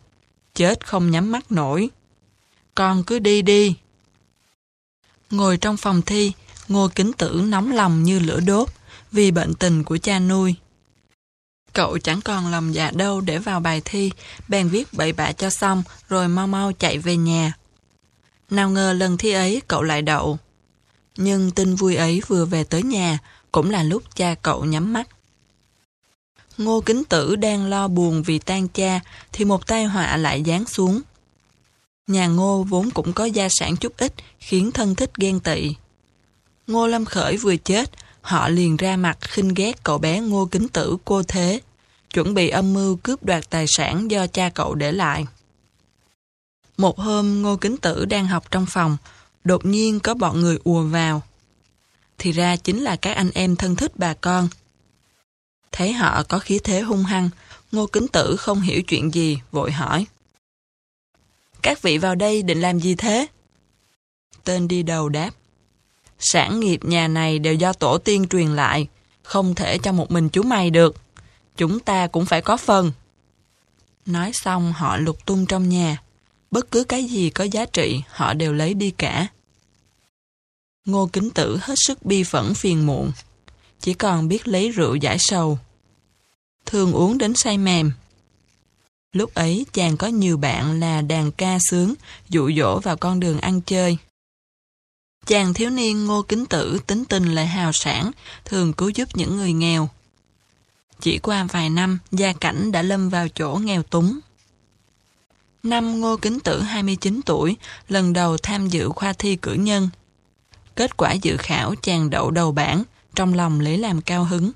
chết 0.54 0.86
không 0.86 1.10
nhắm 1.10 1.32
mắt 1.32 1.52
nổi. 1.52 1.90
Con 2.74 3.04
cứ 3.04 3.18
đi 3.18 3.42
đi. 3.42 3.76
Ngồi 5.30 5.56
trong 5.56 5.76
phòng 5.76 6.02
thi, 6.02 6.32
Ngô 6.68 6.88
Kính 6.94 7.12
Tử 7.12 7.42
nóng 7.46 7.72
lòng 7.72 8.02
như 8.02 8.18
lửa 8.18 8.40
đốt 8.40 8.68
vì 9.12 9.30
bệnh 9.30 9.54
tình 9.54 9.84
của 9.84 9.98
cha 9.98 10.18
nuôi. 10.18 10.54
Cậu 11.72 11.98
chẳng 11.98 12.20
còn 12.20 12.50
lòng 12.50 12.74
dạ 12.74 12.90
đâu 12.90 13.20
để 13.20 13.38
vào 13.38 13.60
bài 13.60 13.82
thi, 13.84 14.10
bèn 14.48 14.68
viết 14.68 14.92
bậy 14.92 15.12
bạ 15.12 15.32
cho 15.32 15.50
xong 15.50 15.82
rồi 16.08 16.28
mau 16.28 16.46
mau 16.46 16.72
chạy 16.72 16.98
về 16.98 17.16
nhà. 17.16 17.52
Nào 18.50 18.70
ngờ 18.70 18.92
lần 18.92 19.16
thi 19.16 19.30
ấy 19.30 19.62
cậu 19.68 19.82
lại 19.82 20.02
đậu. 20.02 20.38
Nhưng 21.16 21.50
tin 21.50 21.74
vui 21.74 21.96
ấy 21.96 22.22
vừa 22.26 22.44
về 22.44 22.64
tới 22.64 22.82
nhà, 22.82 23.18
cũng 23.52 23.70
là 23.70 23.82
lúc 23.82 24.02
cha 24.14 24.34
cậu 24.42 24.64
nhắm 24.64 24.92
mắt. 24.92 25.08
Ngô 26.58 26.80
Kính 26.80 27.04
Tử 27.04 27.36
đang 27.36 27.66
lo 27.66 27.88
buồn 27.88 28.22
vì 28.22 28.38
tan 28.38 28.68
cha, 28.68 29.00
thì 29.32 29.44
một 29.44 29.66
tai 29.66 29.84
họa 29.84 30.16
lại 30.16 30.42
giáng 30.46 30.66
xuống. 30.66 31.00
Nhà 32.06 32.26
Ngô 32.26 32.62
vốn 32.68 32.90
cũng 32.90 33.12
có 33.12 33.24
gia 33.24 33.48
sản 33.50 33.76
chút 33.76 33.96
ít, 33.96 34.12
khiến 34.38 34.72
thân 34.72 34.94
thích 34.94 35.10
ghen 35.16 35.40
tị. 35.40 35.74
Ngô 36.66 36.86
Lâm 36.86 37.04
Khởi 37.04 37.36
vừa 37.36 37.56
chết, 37.56 37.90
họ 38.20 38.48
liền 38.48 38.76
ra 38.76 38.96
mặt 38.96 39.18
khinh 39.20 39.54
ghét 39.54 39.82
cậu 39.82 39.98
bé 39.98 40.20
Ngô 40.20 40.46
Kính 40.46 40.68
Tử 40.68 40.96
cô 41.04 41.22
thế, 41.22 41.60
chuẩn 42.12 42.34
bị 42.34 42.48
âm 42.48 42.72
mưu 42.72 42.96
cướp 42.96 43.24
đoạt 43.24 43.50
tài 43.50 43.66
sản 43.68 44.10
do 44.10 44.26
cha 44.26 44.50
cậu 44.54 44.74
để 44.74 44.92
lại. 44.92 45.26
Một 46.76 46.98
hôm 46.98 47.42
Ngô 47.42 47.56
Kính 47.56 47.76
Tử 47.76 48.04
đang 48.04 48.26
học 48.26 48.50
trong 48.50 48.66
phòng, 48.66 48.96
đột 49.44 49.66
nhiên 49.66 50.00
có 50.00 50.14
bọn 50.14 50.40
người 50.40 50.58
ùa 50.64 50.82
vào. 50.82 51.22
Thì 52.18 52.32
ra 52.32 52.56
chính 52.56 52.82
là 52.84 52.96
các 52.96 53.12
anh 53.12 53.30
em 53.34 53.56
thân 53.56 53.76
thích 53.76 53.92
bà 53.94 54.14
con. 54.14 54.48
Thấy 55.72 55.92
họ 55.92 56.22
có 56.22 56.38
khí 56.38 56.58
thế 56.64 56.80
hung 56.80 57.04
hăng, 57.04 57.30
Ngô 57.72 57.86
Kính 57.86 58.08
Tử 58.08 58.36
không 58.36 58.60
hiểu 58.60 58.82
chuyện 58.82 59.14
gì, 59.14 59.38
vội 59.50 59.72
hỏi. 59.72 60.06
Các 61.62 61.82
vị 61.82 61.98
vào 61.98 62.14
đây 62.14 62.42
định 62.42 62.60
làm 62.60 62.80
gì 62.80 62.94
thế? 62.94 63.26
Tên 64.44 64.68
đi 64.68 64.82
đầu 64.82 65.08
đáp. 65.08 65.30
Sản 66.18 66.60
nghiệp 66.60 66.84
nhà 66.84 67.08
này 67.08 67.38
đều 67.38 67.54
do 67.54 67.72
tổ 67.72 67.98
tiên 67.98 68.28
truyền 68.28 68.48
lại, 68.48 68.88
không 69.22 69.54
thể 69.54 69.78
cho 69.78 69.92
một 69.92 70.10
mình 70.10 70.28
chú 70.28 70.42
mày 70.42 70.70
được. 70.70 70.96
Chúng 71.56 71.80
ta 71.80 72.06
cũng 72.06 72.26
phải 72.26 72.40
có 72.40 72.56
phần. 72.56 72.92
Nói 74.06 74.32
xong 74.34 74.72
họ 74.72 74.96
lục 74.96 75.26
tung 75.26 75.46
trong 75.46 75.68
nhà. 75.68 76.02
Bất 76.50 76.70
cứ 76.70 76.84
cái 76.84 77.04
gì 77.04 77.30
có 77.30 77.44
giá 77.44 77.64
trị 77.64 78.02
họ 78.10 78.34
đều 78.34 78.52
lấy 78.52 78.74
đi 78.74 78.90
cả. 78.90 79.26
Ngô 80.84 81.08
Kính 81.12 81.30
Tử 81.30 81.58
hết 81.62 81.74
sức 81.76 82.02
bi 82.02 82.22
phẫn 82.22 82.54
phiền 82.54 82.86
muộn. 82.86 83.12
Chỉ 83.80 83.94
còn 83.94 84.28
biết 84.28 84.48
lấy 84.48 84.70
rượu 84.70 84.94
giải 84.94 85.16
sầu. 85.20 85.58
Thường 86.66 86.92
uống 86.92 87.18
đến 87.18 87.32
say 87.36 87.58
mềm. 87.58 87.92
Lúc 89.12 89.34
ấy 89.34 89.66
chàng 89.72 89.96
có 89.96 90.06
nhiều 90.06 90.36
bạn 90.36 90.80
là 90.80 91.02
đàn 91.02 91.32
ca 91.32 91.58
sướng, 91.70 91.94
dụ 92.28 92.50
dỗ 92.52 92.78
vào 92.78 92.96
con 92.96 93.20
đường 93.20 93.38
ăn 93.38 93.60
chơi. 93.60 93.98
Chàng 95.26 95.54
thiếu 95.54 95.70
niên 95.70 96.04
ngô 96.06 96.22
kính 96.22 96.46
tử 96.46 96.78
tính 96.86 97.04
tình 97.04 97.34
lại 97.34 97.46
hào 97.46 97.72
sản, 97.72 98.10
thường 98.44 98.72
cứu 98.72 98.88
giúp 98.88 99.08
những 99.14 99.36
người 99.36 99.52
nghèo. 99.52 99.88
Chỉ 101.00 101.18
qua 101.18 101.44
vài 101.44 101.70
năm, 101.70 101.98
gia 102.12 102.32
cảnh 102.32 102.72
đã 102.72 102.82
lâm 102.82 103.08
vào 103.08 103.28
chỗ 103.28 103.54
nghèo 103.54 103.82
túng. 103.82 104.18
Năm 105.62 106.00
Ngô 106.00 106.16
Kính 106.16 106.40
Tử 106.40 106.60
29 106.60 107.20
tuổi, 107.26 107.56
lần 107.88 108.12
đầu 108.12 108.36
tham 108.42 108.68
dự 108.68 108.88
khoa 108.88 109.12
thi 109.12 109.36
cử 109.36 109.52
nhân. 109.52 109.88
Kết 110.74 110.96
quả 110.96 111.12
dự 111.12 111.36
khảo 111.36 111.74
chàng 111.82 112.10
đậu 112.10 112.30
đầu 112.30 112.52
bảng, 112.52 112.82
trong 113.14 113.34
lòng 113.34 113.60
lấy 113.60 113.78
làm 113.78 114.00
cao 114.00 114.24
hứng. 114.24 114.50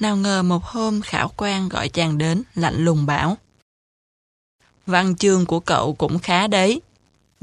Nào 0.00 0.16
ngờ 0.16 0.42
một 0.42 0.64
hôm 0.64 1.00
khảo 1.00 1.30
quan 1.36 1.68
gọi 1.68 1.88
chàng 1.88 2.18
đến, 2.18 2.42
lạnh 2.54 2.84
lùng 2.84 3.06
bảo. 3.06 3.36
Văn 4.86 5.16
chương 5.16 5.46
của 5.46 5.60
cậu 5.60 5.94
cũng 5.94 6.18
khá 6.18 6.46
đấy, 6.46 6.80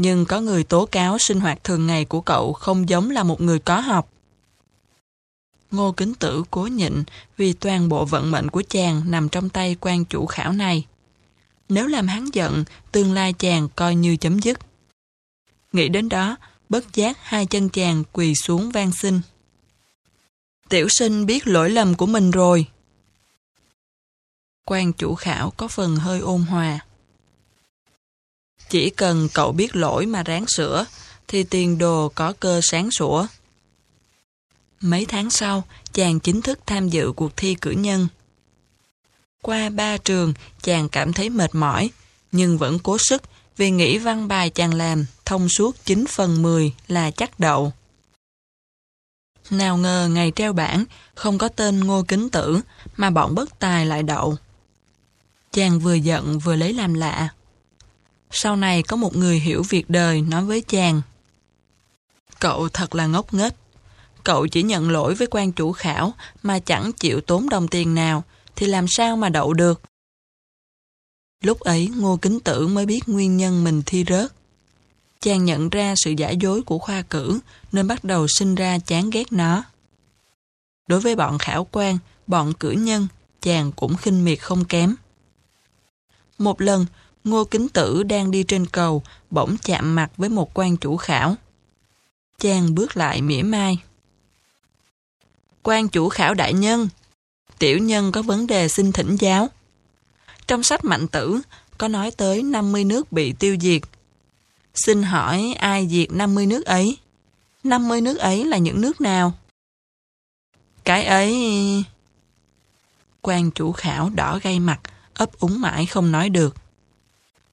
nhưng 0.02 0.26
có 0.26 0.42
người 0.42 0.64
tố 0.64 0.86
cáo 0.86 1.18
sinh 1.20 1.40
hoạt 1.40 1.64
thường 1.64 1.88
ngày 1.88 2.06
của 2.06 2.22
cậu 2.22 2.54
không 2.54 2.90
giống 2.90 3.10
là 3.12 3.24
một 3.24 3.42
người 3.42 3.60
có 3.60 3.80
học. 3.80 4.10
Ngô 5.72 5.92
Kính 5.92 6.14
Tử 6.14 6.44
cố 6.52 6.68
nhịn 6.68 7.04
vì 7.38 7.54
toàn 7.54 7.90
bộ 7.90 8.06
vận 8.06 8.32
mệnh 8.32 8.50
của 8.50 8.64
chàng 8.70 9.02
nằm 9.12 9.30
trong 9.30 9.50
tay 9.50 9.78
quan 9.82 10.06
chủ 10.06 10.26
khảo 10.26 10.52
này. 10.52 10.86
Nếu 11.70 11.88
làm 11.88 12.08
hắn 12.08 12.30
giận, 12.34 12.64
tương 12.92 13.14
lai 13.14 13.34
chàng 13.34 13.70
coi 13.76 13.96
như 13.96 14.18
chấm 14.18 14.40
dứt. 14.40 14.60
Nghĩ 15.72 15.90
đến 15.90 16.10
đó, 16.10 16.38
bất 16.70 16.94
giác 16.94 17.18
hai 17.22 17.46
chân 17.46 17.70
chàng 17.70 18.04
quỳ 18.12 18.34
xuống 18.36 18.72
van 18.72 18.92
xin. 18.92 19.22
Tiểu 20.70 20.88
sinh 20.90 21.26
biết 21.26 21.48
lỗi 21.48 21.70
lầm 21.70 21.96
của 21.96 22.06
mình 22.06 22.32
rồi. 22.32 22.66
Quan 24.66 24.94
chủ 24.94 25.16
khảo 25.16 25.52
có 25.52 25.68
phần 25.68 25.96
hơi 25.96 26.20
ôn 26.20 26.42
hòa. 26.42 26.80
Chỉ 28.72 28.90
cần 28.90 29.30
cậu 29.34 29.52
biết 29.52 29.76
lỗi 29.76 30.06
mà 30.06 30.24
ráng 30.24 30.46
sửa, 30.48 30.86
thì 31.28 31.44
tiền 31.44 31.78
đồ 31.78 32.12
có 32.16 32.34
cơ 32.40 32.60
sáng 32.64 32.92
sủa. 32.92 33.28
Mấy 34.82 35.06
tháng 35.06 35.30
sau, 35.30 35.64
chàng 35.94 36.20
chính 36.20 36.42
thức 36.42 36.60
tham 36.66 36.90
dự 36.90 37.12
cuộc 37.12 37.38
thi 37.38 37.56
cử 37.62 37.72
nhân. 37.72 38.08
Qua 39.42 39.70
ba 39.70 39.98
trường, 39.98 40.34
chàng 40.62 40.90
cảm 40.90 41.14
thấy 41.14 41.30
mệt 41.30 41.56
mỏi, 41.56 41.90
nhưng 42.32 42.58
vẫn 42.58 42.80
cố 42.80 42.98
sức 42.98 43.22
vì 43.58 43.72
nghĩ 43.72 43.98
văn 43.98 44.28
bài 44.28 44.50
chàng 44.50 44.74
làm 44.74 45.06
thông 45.26 45.50
suốt 45.50 45.76
9 45.86 46.06
phần 46.08 46.42
10 46.42 46.74
là 46.88 47.12
chắc 47.12 47.40
đậu. 47.40 47.74
Nào 49.50 49.78
ngờ 49.78 50.10
ngày 50.12 50.32
treo 50.36 50.54
bảng 50.54 50.86
không 51.16 51.38
có 51.38 51.48
tên 51.48 51.80
Ngô 51.80 52.04
Kính 52.08 52.30
Tử 52.30 52.62
mà 52.98 53.10
bọn 53.10 53.36
bất 53.36 53.60
tài 53.60 53.86
lại 53.86 54.04
đậu. 54.04 54.38
Chàng 55.52 55.80
vừa 55.80 55.94
giận 55.94 56.40
vừa 56.40 56.56
lấy 56.56 56.74
làm 56.74 56.94
lạ. 56.94 57.30
Sau 58.32 58.56
này 58.56 58.84
có 58.84 58.96
một 58.98 59.16
người 59.16 59.40
hiểu 59.40 59.64
việc 59.70 59.90
đời 59.90 60.22
nói 60.22 60.46
với 60.46 60.62
chàng. 60.62 61.02
Cậu 62.40 62.70
thật 62.70 62.96
là 62.96 63.06
ngốc 63.06 63.34
nghếch. 63.34 63.54
Cậu 64.24 64.48
chỉ 64.48 64.64
nhận 64.64 64.90
lỗi 64.90 65.16
với 65.16 65.28
quan 65.32 65.52
chủ 65.52 65.72
khảo 65.72 66.14
mà 66.44 66.60
chẳng 66.60 66.92
chịu 66.92 67.22
tốn 67.22 67.50
đồng 67.50 67.68
tiền 67.68 67.96
nào 67.96 68.24
thì 68.56 68.68
làm 68.68 68.86
sao 68.88 69.18
mà 69.18 69.30
đậu 69.30 69.54
được. 69.54 69.82
Lúc 71.44 71.60
ấy 71.60 71.92
Ngô 71.96 72.18
Kính 72.22 72.40
Tử 72.40 72.68
mới 72.68 72.86
biết 72.86 73.10
nguyên 73.10 73.38
nhân 73.38 73.64
mình 73.64 73.82
thi 73.86 74.06
rớt. 74.08 74.32
Chàng 75.20 75.46
nhận 75.46 75.70
ra 75.70 75.94
sự 75.98 76.12
giả 76.12 76.30
dối 76.30 76.62
của 76.62 76.80
khoa 76.80 77.02
cử 77.02 77.40
nên 77.72 77.88
bắt 77.88 78.04
đầu 78.04 78.28
sinh 78.28 78.56
ra 78.56 78.80
chán 78.80 79.10
ghét 79.10 79.32
nó. 79.32 79.64
Đối 80.88 81.00
với 81.00 81.16
bọn 81.16 81.38
khảo 81.38 81.68
quan, 81.72 81.98
bọn 82.28 82.54
cử 82.54 82.72
nhân, 82.72 83.08
chàng 83.42 83.72
cũng 83.72 83.98
khinh 83.98 84.26
miệt 84.26 84.42
không 84.42 84.66
kém. 84.66 84.96
Một 86.38 86.62
lần, 86.62 86.86
Ngô 87.24 87.44
Kính 87.44 87.70
Tử 87.70 88.04
đang 88.04 88.32
đi 88.32 88.44
trên 88.44 88.66
cầu, 88.66 89.04
bỗng 89.30 89.58
chạm 89.58 89.96
mặt 89.96 90.12
với 90.18 90.30
một 90.30 90.52
quan 90.54 90.78
chủ 90.78 90.98
khảo. 90.98 91.36
Chàng 92.40 92.76
bước 92.76 92.98
lại 92.98 93.22
mỉa 93.22 93.42
mai. 93.42 93.78
Quan 95.64 95.88
chủ 95.88 96.10
khảo 96.10 96.34
đại 96.34 96.54
nhân, 96.54 96.90
tiểu 97.60 97.78
nhân 97.78 98.12
có 98.12 98.22
vấn 98.22 98.48
đề 98.48 98.68
xin 98.68 98.92
thỉnh 98.92 99.16
giáo. 99.16 99.50
Trong 100.48 100.64
sách 100.64 100.86
Mạnh 100.86 101.08
Tử 101.08 101.42
có 101.78 101.88
nói 101.88 102.12
tới 102.12 102.44
50 102.44 102.84
nước 102.84 103.12
bị 103.12 103.34
tiêu 103.34 103.58
diệt. 103.62 103.82
Xin 104.74 105.04
hỏi 105.04 105.56
ai 105.60 105.88
diệt 105.88 106.12
50 106.12 106.46
nước 106.46 106.66
ấy? 106.66 106.98
50 107.64 108.02
nước 108.02 108.18
ấy 108.18 108.46
là 108.46 108.58
những 108.58 108.82
nước 108.82 109.02
nào? 109.02 109.34
Cái 110.84 111.06
ấy... 111.06 111.36
quan 113.22 113.52
chủ 113.52 113.72
khảo 113.72 114.10
đỏ 114.10 114.40
gay 114.44 114.60
mặt, 114.60 114.80
ấp 115.14 115.40
úng 115.40 115.62
mãi 115.62 115.86
không 115.86 116.12
nói 116.12 116.30
được. 116.30 116.56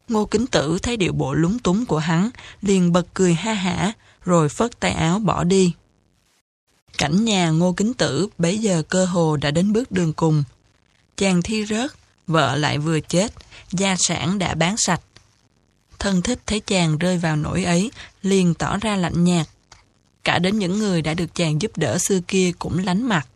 Ngô 0.09 0.27
Kính 0.27 0.47
Tử 0.47 0.78
thấy 0.83 0.97
điệu 0.97 1.12
bộ 1.12 1.35
lúng 1.35 1.59
túng 1.59 1.87
của 1.87 1.99
hắn, 1.99 2.31
liền 2.62 2.93
bật 2.93 3.07
cười 3.15 3.35
ha 3.35 3.53
hả, 3.53 3.93
rồi 4.25 4.49
phất 4.49 4.81
tay 4.81 4.93
áo 4.93 5.19
bỏ 5.19 5.45
đi. 5.45 5.73
Cảnh 6.99 7.25
nhà 7.25 7.51
Ngô 7.51 7.73
Kính 7.73 7.95
Tử 7.95 8.28
bấy 8.39 8.59
giờ 8.59 8.83
cơ 8.89 9.05
hồ 9.05 9.37
đã 9.37 9.51
đến 9.51 9.73
bước 9.73 9.93
đường 9.93 10.12
cùng. 10.12 10.45
Chàng 11.17 11.43
thi 11.43 11.67
rớt, 11.67 11.93
vợ 12.27 12.57
lại 12.57 12.78
vừa 12.78 13.01
chết, 13.01 13.33
gia 13.70 13.97
sản 13.99 14.39
đã 14.39 14.55
bán 14.55 14.77
sạch. 14.77 15.01
Thân 15.99 16.23
thích 16.23 16.39
thấy 16.47 16.61
chàng 16.61 16.99
rơi 16.99 17.19
vào 17.19 17.37
nỗi 17.37 17.65
ấy, 17.65 17.91
liền 18.23 18.55
tỏ 18.55 18.77
ra 18.77 18.97
lạnh 18.97 19.25
nhạt. 19.25 19.47
Cả 20.25 20.39
đến 20.39 20.59
những 20.59 20.78
người 20.78 21.03
đã 21.03 21.15
được 21.15 21.35
chàng 21.35 21.62
giúp 21.62 21.77
đỡ 21.77 21.99
xưa 21.99 22.20
kia 22.28 22.53
cũng 22.59 22.78
lánh 22.78 23.09
mặt. 23.09 23.27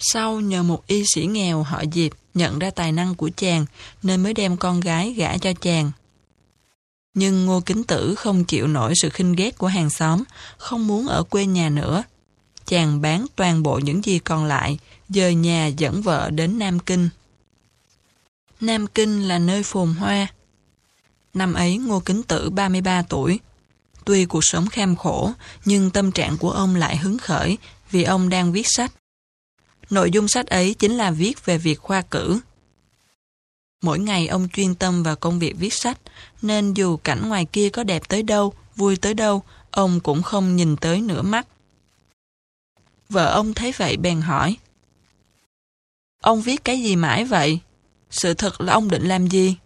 Sau 0.00 0.40
nhờ 0.40 0.62
một 0.62 0.86
y 0.86 1.04
sĩ 1.14 1.26
nghèo 1.26 1.62
họ 1.62 1.82
Diệp 1.92 2.12
nhận 2.34 2.58
ra 2.58 2.70
tài 2.70 2.92
năng 2.92 3.14
của 3.14 3.30
chàng 3.36 3.66
nên 4.02 4.22
mới 4.22 4.34
đem 4.34 4.56
con 4.56 4.80
gái 4.80 5.12
gả 5.12 5.38
cho 5.38 5.52
chàng. 5.52 5.90
Nhưng 7.14 7.46
Ngô 7.46 7.60
Kính 7.60 7.84
Tử 7.84 8.14
không 8.14 8.44
chịu 8.44 8.66
nổi 8.66 8.92
sự 9.02 9.08
khinh 9.10 9.32
ghét 9.32 9.58
của 9.58 9.66
hàng 9.66 9.90
xóm, 9.90 10.24
không 10.56 10.86
muốn 10.86 11.06
ở 11.06 11.22
quê 11.22 11.46
nhà 11.46 11.68
nữa. 11.68 12.02
Chàng 12.66 13.00
bán 13.00 13.26
toàn 13.36 13.62
bộ 13.62 13.78
những 13.78 14.04
gì 14.04 14.18
còn 14.18 14.44
lại, 14.44 14.78
dời 15.08 15.34
nhà 15.34 15.66
dẫn 15.66 16.02
vợ 16.02 16.30
đến 16.30 16.58
Nam 16.58 16.78
Kinh. 16.78 17.08
Nam 18.60 18.86
Kinh 18.86 19.28
là 19.28 19.38
nơi 19.38 19.62
phồn 19.62 19.94
hoa. 19.94 20.26
Năm 21.34 21.54
ấy 21.54 21.76
Ngô 21.76 22.00
Kính 22.00 22.22
Tử 22.22 22.50
33 22.50 23.02
tuổi. 23.02 23.40
Tuy 24.04 24.24
cuộc 24.24 24.40
sống 24.42 24.68
kham 24.68 24.96
khổ, 24.96 25.32
nhưng 25.64 25.90
tâm 25.90 26.12
trạng 26.12 26.36
của 26.38 26.50
ông 26.50 26.76
lại 26.76 26.96
hứng 26.96 27.18
khởi 27.18 27.58
vì 27.90 28.02
ông 28.02 28.28
đang 28.28 28.52
viết 28.52 28.66
sách. 28.66 28.92
Nội 29.90 30.10
dung 30.10 30.28
sách 30.28 30.46
ấy 30.46 30.74
chính 30.74 30.96
là 30.96 31.10
viết 31.10 31.46
về 31.46 31.58
việc 31.58 31.80
khoa 31.80 32.02
cử. 32.02 32.40
Mỗi 33.82 33.98
ngày 33.98 34.28
ông 34.28 34.48
chuyên 34.52 34.74
tâm 34.74 35.02
vào 35.02 35.16
công 35.16 35.38
việc 35.38 35.54
viết 35.58 35.72
sách, 35.72 35.98
nên 36.42 36.74
dù 36.74 36.96
cảnh 36.96 37.28
ngoài 37.28 37.44
kia 37.44 37.68
có 37.68 37.84
đẹp 37.84 38.08
tới 38.08 38.22
đâu, 38.22 38.54
vui 38.76 38.96
tới 38.96 39.14
đâu, 39.14 39.42
ông 39.70 40.00
cũng 40.00 40.22
không 40.22 40.56
nhìn 40.56 40.76
tới 40.76 41.00
nửa 41.00 41.22
mắt. 41.22 41.46
Vợ 43.08 43.32
ông 43.32 43.54
thấy 43.54 43.72
vậy 43.72 43.96
bèn 43.96 44.20
hỏi. 44.20 44.56
Ông 46.22 46.42
viết 46.42 46.64
cái 46.64 46.82
gì 46.82 46.96
mãi 46.96 47.24
vậy? 47.24 47.60
Sự 48.10 48.34
thật 48.34 48.60
là 48.60 48.72
ông 48.72 48.90
định 48.90 49.08
làm 49.08 49.26
gì? 49.26 49.56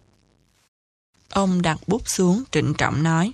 Ông 1.29 1.61
đặt 1.61 1.77
bút 1.87 2.09
xuống 2.09 2.43
trịnh 2.51 2.73
trọng 2.77 3.03
nói. 3.03 3.31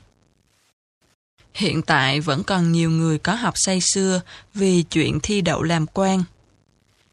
Hiện 1.53 1.81
tại 1.81 2.19
vẫn 2.19 2.43
còn 2.43 2.71
nhiều 2.71 2.89
người 2.89 3.17
có 3.17 3.35
học 3.35 3.53
say 3.57 3.79
xưa 3.81 4.21
vì 4.53 4.83
chuyện 4.83 5.19
thi 5.23 5.41
đậu 5.41 5.63
làm 5.63 5.85
quan. 5.87 6.23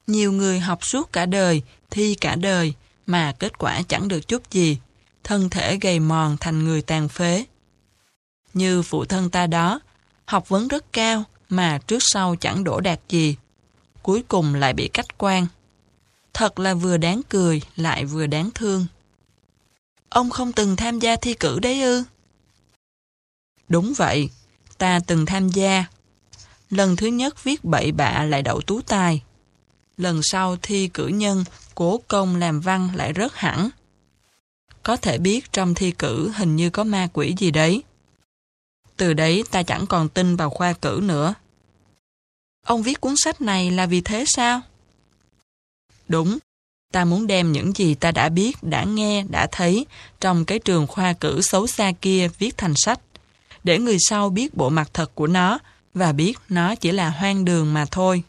Nhiều 0.09 0.33
người 0.33 0.61
học 0.61 0.79
suốt 0.83 1.13
cả 1.13 1.27
đời, 1.27 1.63
thi 1.91 2.15
cả 2.15 2.35
đời, 2.35 2.75
mà 3.07 3.33
kết 3.39 3.59
quả 3.59 3.83
chẳng 3.89 4.09
được 4.09 4.29
chút 4.29 4.51
gì, 4.51 4.79
thân 5.25 5.51
thể 5.51 5.79
gầy 5.81 6.01
mòn 6.01 6.37
thành 6.41 6.65
người 6.65 6.83
tàn 6.83 7.09
phế. 7.09 7.45
Như 8.55 8.83
phụ 8.83 9.05
thân 9.05 9.31
ta 9.31 9.47
đó, 9.47 9.81
học 10.25 10.49
vấn 10.49 10.69
rất 10.69 10.93
cao 10.93 11.25
mà 11.49 11.79
trước 11.87 11.99
sau 12.01 12.37
chẳng 12.37 12.65
đổ 12.65 12.81
đạt 12.81 13.01
gì. 13.09 13.37
Cuối 14.03 14.23
cùng 14.29 14.55
lại 14.55 14.73
bị 14.73 14.89
cách 14.89 15.19
quan. 15.19 15.47
Thật 16.35 16.59
là 16.59 16.75
vừa 16.75 16.97
đáng 16.97 17.21
cười 17.29 17.63
lại 17.77 18.05
vừa 18.05 18.27
đáng 18.27 18.51
thương. 18.55 18.87
Ông 20.09 20.31
không 20.31 20.53
từng 20.53 20.77
tham 20.77 20.99
gia 20.99 21.17
thi 21.17 21.35
cử 21.35 21.59
đấy 21.61 21.83
ư? 21.83 22.05
Đúng 23.69 23.93
vậy, 23.97 24.31
ta 24.79 25.01
từng 25.07 25.27
tham 25.27 25.49
gia. 25.49 25.85
Lần 26.71 26.97
thứ 26.97 27.07
nhất 27.07 27.45
viết 27.45 27.65
bậy 27.65 27.93
bạ 27.93 28.25
lại 28.25 28.43
đậu 28.43 28.61
tú 28.61 28.81
tài. 28.81 29.23
Lần 29.99 30.21
sau 30.23 30.57
thi 30.63 30.91
cử 30.95 31.07
nhân, 31.07 31.45
cố 31.75 32.01
công 32.09 32.37
làm 32.37 32.61
văn 32.61 32.91
lại 32.95 33.13
rớt 33.17 33.33
hẳn. 33.35 33.71
Có 34.83 34.97
thể 34.97 35.19
biết 35.19 35.53
trong 35.53 35.75
thi 35.75 35.91
cử 35.91 36.33
hình 36.37 36.57
như 36.57 36.71
có 36.71 36.85
ma 36.85 37.09
quỷ 37.13 37.35
gì 37.39 37.51
đấy. 37.51 37.83
Từ 38.97 39.13
đấy 39.13 39.45
ta 39.51 39.63
chẳng 39.63 39.87
còn 39.87 40.09
tin 40.09 40.37
vào 40.37 40.51
khoa 40.51 40.73
cử 40.73 41.01
nữa. 41.03 41.35
Ông 42.67 42.83
viết 42.83 43.01
cuốn 43.01 43.15
sách 43.17 43.41
này 43.41 43.71
là 43.71 43.87
vì 43.87 44.01
thế 44.01 44.25
sao? 44.27 44.61
Đúng, 46.09 46.39
ta 46.93 47.05
muốn 47.05 47.27
đem 47.27 47.53
những 47.53 47.73
gì 47.73 47.95
ta 47.95 48.11
đã 48.11 48.29
biết, 48.29 48.63
đã 48.63 48.85
nghe, 48.85 49.25
đã 49.31 49.47
thấy 49.53 49.87
trong 50.21 50.45
cái 50.45 50.59
trường 50.59 50.87
khoa 50.87 51.13
cử 51.13 51.41
xấu 51.43 51.67
xa 51.67 51.93
kia 52.01 52.29
viết 52.39 52.57
thành 52.57 52.75
sách, 52.77 53.01
để 53.65 53.79
người 53.79 53.97
sau 54.09 54.31
biết 54.31 54.55
bộ 54.55 54.69
mặt 54.69 54.91
thật 54.95 55.15
của 55.15 55.27
nó 55.27 55.59
và 55.95 56.13
biết 56.13 56.39
nó 56.49 56.75
chỉ 56.75 56.93
là 56.93 57.11
hoang 57.11 57.45
đường 57.45 57.75
mà 57.75 57.85
thôi. 57.91 58.23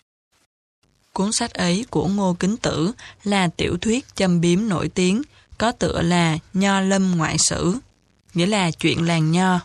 Cuốn 1.13 1.31
sách 1.31 1.53
ấy 1.53 1.85
của 1.89 2.07
Ngô 2.07 2.35
Kính 2.39 2.57
Tử 2.57 2.91
là 3.23 3.47
tiểu 3.47 3.77
thuyết 3.81 4.15
châm 4.15 4.41
biếm 4.41 4.69
nổi 4.69 4.89
tiếng, 4.89 5.21
có 5.57 5.71
tựa 5.71 6.01
là 6.01 6.38
Nho 6.53 6.81
Lâm 6.81 7.17
Ngoại 7.17 7.38
Sử, 7.39 7.75
nghĩa 8.33 8.45
là 8.45 8.71
chuyện 8.71 9.07
làng 9.07 9.31
nho. 9.31 9.59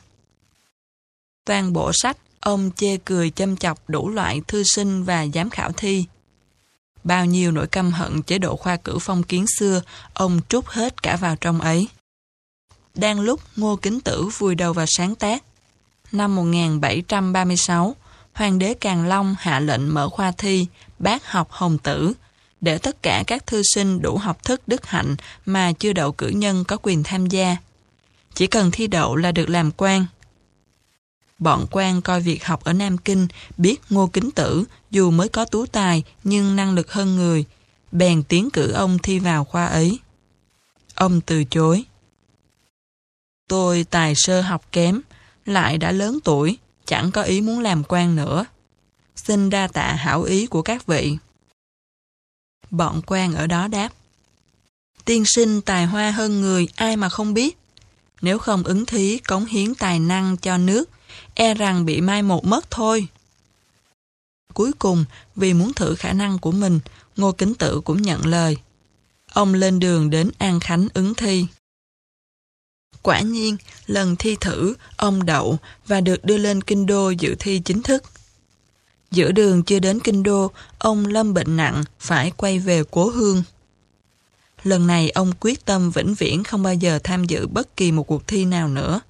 Toàn 1.44 1.72
bộ 1.72 1.90
sách, 1.94 2.16
ông 2.40 2.70
chê 2.76 2.96
cười 3.04 3.30
châm 3.30 3.56
chọc 3.56 3.88
đủ 3.88 4.08
loại 4.08 4.40
thư 4.48 4.62
sinh 4.74 5.04
và 5.04 5.26
giám 5.34 5.50
khảo 5.50 5.72
thi. 5.72 6.04
Bao 7.04 7.26
nhiêu 7.26 7.52
nỗi 7.52 7.66
căm 7.66 7.92
hận 7.92 8.22
chế 8.22 8.38
độ 8.38 8.56
khoa 8.56 8.76
cử 8.76 8.98
phong 9.00 9.22
kiến 9.22 9.46
xưa, 9.58 9.82
ông 10.14 10.40
trút 10.48 10.66
hết 10.66 11.02
cả 11.02 11.16
vào 11.16 11.36
trong 11.36 11.60
ấy. 11.60 11.88
Đang 12.94 13.20
lúc 13.20 13.40
Ngô 13.56 13.76
Kính 13.76 14.00
Tử 14.00 14.28
vùi 14.38 14.54
đầu 14.54 14.72
vào 14.72 14.86
sáng 14.88 15.14
tác. 15.14 15.42
Năm 16.12 16.36
1736, 16.36 17.96
Hoàng 18.32 18.58
đế 18.58 18.74
Càn 18.74 19.08
Long 19.08 19.36
hạ 19.38 19.60
lệnh 19.60 19.94
mở 19.94 20.08
khoa 20.08 20.32
thi, 20.32 20.66
bác 20.98 21.30
học 21.30 21.50
hồng 21.50 21.78
tử, 21.78 22.12
để 22.60 22.78
tất 22.78 23.02
cả 23.02 23.24
các 23.26 23.46
thư 23.46 23.62
sinh 23.74 24.02
đủ 24.02 24.16
học 24.16 24.44
thức 24.44 24.60
đức 24.66 24.86
hạnh 24.86 25.16
mà 25.46 25.72
chưa 25.72 25.92
đậu 25.92 26.12
cử 26.12 26.28
nhân 26.28 26.64
có 26.64 26.76
quyền 26.82 27.02
tham 27.02 27.26
gia. 27.26 27.56
Chỉ 28.34 28.46
cần 28.46 28.70
thi 28.70 28.86
đậu 28.86 29.16
là 29.16 29.32
được 29.32 29.48
làm 29.48 29.70
quan. 29.76 30.06
Bọn 31.38 31.66
quan 31.70 32.02
coi 32.02 32.20
việc 32.20 32.44
học 32.44 32.64
ở 32.64 32.72
Nam 32.72 32.98
Kinh 32.98 33.28
biết 33.56 33.80
Ngô 33.90 34.06
Kính 34.06 34.30
Tử 34.30 34.64
dù 34.90 35.10
mới 35.10 35.28
có 35.28 35.44
tú 35.44 35.66
tài 35.66 36.02
nhưng 36.24 36.56
năng 36.56 36.74
lực 36.74 36.92
hơn 36.92 37.16
người, 37.16 37.44
bèn 37.92 38.22
tiến 38.22 38.50
cử 38.50 38.70
ông 38.70 38.98
thi 38.98 39.18
vào 39.18 39.44
khoa 39.44 39.66
ấy. 39.66 39.98
Ông 40.94 41.20
từ 41.20 41.44
chối. 41.44 41.84
Tôi 43.48 43.86
tài 43.90 44.12
sơ 44.16 44.40
học 44.40 44.64
kém, 44.72 45.00
lại 45.46 45.78
đã 45.78 45.92
lớn 45.92 46.18
tuổi, 46.24 46.58
chẳng 46.86 47.10
có 47.10 47.22
ý 47.22 47.40
muốn 47.40 47.60
làm 47.60 47.82
quan 47.88 48.16
nữa. 48.16 48.44
Xin 49.16 49.50
đa 49.50 49.66
tạ 49.66 49.92
hảo 49.92 50.22
ý 50.22 50.46
của 50.46 50.62
các 50.62 50.86
vị. 50.86 51.16
Bọn 52.70 53.02
quan 53.06 53.34
ở 53.34 53.46
đó 53.46 53.68
đáp. 53.68 53.92
Tiên 55.04 55.24
sinh 55.26 55.60
tài 55.60 55.86
hoa 55.86 56.10
hơn 56.10 56.40
người 56.40 56.68
ai 56.76 56.96
mà 56.96 57.08
không 57.08 57.34
biết. 57.34 57.58
Nếu 58.22 58.38
không 58.38 58.62
ứng 58.62 58.86
thí 58.86 59.18
cống 59.18 59.44
hiến 59.44 59.74
tài 59.74 59.98
năng 59.98 60.36
cho 60.36 60.58
nước, 60.58 60.90
e 61.34 61.54
rằng 61.54 61.84
bị 61.84 62.00
mai 62.00 62.22
một 62.22 62.44
mất 62.44 62.70
thôi. 62.70 63.08
Cuối 64.54 64.72
cùng, 64.78 65.04
vì 65.36 65.54
muốn 65.54 65.72
thử 65.72 65.94
khả 65.94 66.12
năng 66.12 66.38
của 66.38 66.52
mình, 66.52 66.80
Ngô 67.16 67.32
Kính 67.32 67.54
Tự 67.54 67.80
cũng 67.80 68.02
nhận 68.02 68.26
lời. 68.26 68.56
Ông 69.32 69.54
lên 69.54 69.78
đường 69.78 70.10
đến 70.10 70.30
An 70.38 70.60
Khánh 70.60 70.88
ứng 70.94 71.14
thi. 71.14 71.46
Quả 73.02 73.20
nhiên, 73.20 73.56
lần 73.86 74.16
thi 74.16 74.36
thử, 74.40 74.74
ông 74.96 75.26
đậu 75.26 75.58
và 75.86 76.00
được 76.00 76.24
đưa 76.24 76.36
lên 76.36 76.62
kinh 76.62 76.86
đô 76.86 77.10
dự 77.10 77.34
thi 77.38 77.62
chính 77.64 77.82
thức. 77.82 78.02
Giữa 79.14 79.32
đường 79.32 79.62
chưa 79.62 79.78
đến 79.78 80.00
kinh 80.00 80.22
đô, 80.22 80.50
ông 80.78 81.06
lâm 81.06 81.34
bệnh 81.34 81.56
nặng, 81.56 81.84
phải 81.98 82.32
quay 82.36 82.58
về 82.58 82.82
cố 82.90 83.08
hương. 83.08 83.42
Lần 84.62 84.86
này 84.86 85.10
ông 85.10 85.32
quyết 85.40 85.64
tâm 85.64 85.90
vĩnh 85.90 86.14
viễn 86.14 86.44
không 86.44 86.62
bao 86.62 86.74
giờ 86.74 86.98
tham 87.04 87.24
dự 87.24 87.46
bất 87.46 87.76
kỳ 87.76 87.92
một 87.92 88.02
cuộc 88.02 88.26
thi 88.26 88.44
nào 88.44 88.68
nữa. 88.68 89.00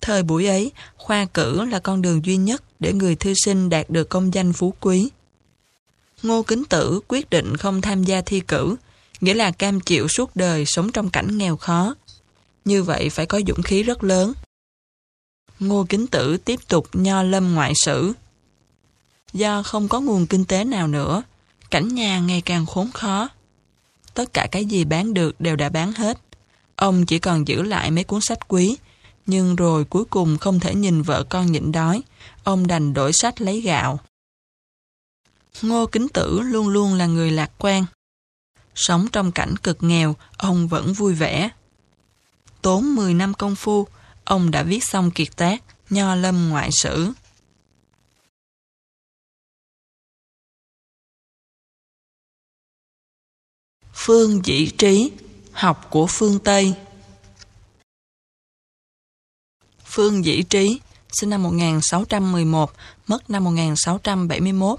Thời 0.00 0.22
buổi 0.22 0.46
ấy, 0.46 0.72
khoa 0.96 1.24
cử 1.24 1.64
là 1.64 1.78
con 1.78 2.02
đường 2.02 2.24
duy 2.24 2.36
nhất 2.36 2.62
để 2.80 2.92
người 2.92 3.16
thư 3.16 3.32
sinh 3.44 3.68
đạt 3.70 3.90
được 3.90 4.08
công 4.08 4.34
danh 4.34 4.52
phú 4.52 4.74
quý. 4.80 5.10
Ngô 6.22 6.42
Kính 6.42 6.64
Tử 6.64 7.00
quyết 7.08 7.30
định 7.30 7.56
không 7.56 7.80
tham 7.80 8.04
gia 8.04 8.20
thi 8.20 8.40
cử, 8.40 8.76
nghĩa 9.20 9.34
là 9.34 9.50
cam 9.50 9.80
chịu 9.80 10.08
suốt 10.08 10.36
đời 10.36 10.64
sống 10.66 10.92
trong 10.92 11.10
cảnh 11.10 11.38
nghèo 11.38 11.56
khó. 11.56 11.94
Như 12.64 12.82
vậy 12.82 13.10
phải 13.10 13.26
có 13.26 13.40
dũng 13.46 13.62
khí 13.62 13.82
rất 13.82 14.04
lớn. 14.04 14.32
Ngô 15.60 15.86
Kính 15.88 16.06
Tử 16.06 16.36
tiếp 16.36 16.60
tục 16.68 16.88
nho 16.92 17.22
lâm 17.22 17.54
ngoại 17.54 17.72
sử. 17.84 18.12
Do 19.36 19.62
không 19.62 19.88
có 19.88 20.00
nguồn 20.00 20.26
kinh 20.26 20.44
tế 20.44 20.64
nào 20.64 20.88
nữa, 20.88 21.22
cảnh 21.70 21.88
nhà 21.88 22.20
ngày 22.20 22.40
càng 22.40 22.66
khốn 22.66 22.90
khó. 22.92 23.28
Tất 24.14 24.32
cả 24.32 24.46
cái 24.52 24.64
gì 24.64 24.84
bán 24.84 25.14
được 25.14 25.40
đều 25.40 25.56
đã 25.56 25.68
bán 25.68 25.92
hết. 25.92 26.18
Ông 26.76 27.06
chỉ 27.06 27.18
còn 27.18 27.48
giữ 27.48 27.62
lại 27.62 27.90
mấy 27.90 28.04
cuốn 28.04 28.20
sách 28.20 28.48
quý, 28.48 28.76
nhưng 29.26 29.56
rồi 29.56 29.84
cuối 29.84 30.04
cùng 30.04 30.38
không 30.38 30.60
thể 30.60 30.74
nhìn 30.74 31.02
vợ 31.02 31.24
con 31.28 31.52
nhịn 31.52 31.72
đói, 31.72 32.02
ông 32.44 32.66
đành 32.66 32.94
đổi 32.94 33.12
sách 33.12 33.40
lấy 33.40 33.60
gạo. 33.60 34.00
Ngô 35.62 35.86
Kính 35.86 36.08
Tử 36.08 36.40
luôn 36.40 36.68
luôn 36.68 36.94
là 36.94 37.06
người 37.06 37.30
lạc 37.30 37.50
quan. 37.58 37.84
Sống 38.74 39.06
trong 39.12 39.32
cảnh 39.32 39.56
cực 39.56 39.82
nghèo, 39.82 40.16
ông 40.36 40.68
vẫn 40.68 40.92
vui 40.92 41.14
vẻ. 41.14 41.50
Tốn 42.62 42.94
10 42.94 43.14
năm 43.14 43.34
công 43.34 43.54
phu, 43.54 43.86
ông 44.24 44.50
đã 44.50 44.62
viết 44.62 44.84
xong 44.84 45.10
kiệt 45.10 45.36
tác 45.36 45.62
Nho 45.90 46.14
Lâm 46.14 46.48
Ngoại 46.48 46.70
Sử. 46.72 47.12
Phương 54.06 54.40
Dĩ 54.44 54.70
Trí, 54.78 55.10
học 55.52 55.86
của 55.90 56.06
phương 56.06 56.38
Tây 56.38 56.74
Phương 59.84 60.24
Dĩ 60.24 60.42
Trí, 60.42 60.80
sinh 61.12 61.30
năm 61.30 61.42
1611, 61.42 62.72
mất 63.06 63.30
năm 63.30 63.44
1671, 63.44 64.78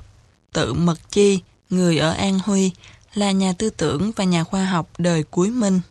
tự 0.54 0.74
Mật 0.74 1.12
Chi, 1.12 1.40
người 1.70 1.98
ở 1.98 2.12
An 2.12 2.40
Huy, 2.40 2.72
là 3.14 3.32
nhà 3.32 3.54
tư 3.54 3.70
tưởng 3.70 4.12
và 4.16 4.24
nhà 4.24 4.44
khoa 4.44 4.66
học 4.66 4.90
đời 4.98 5.24
cuối 5.24 5.50
Minh. 5.50 5.82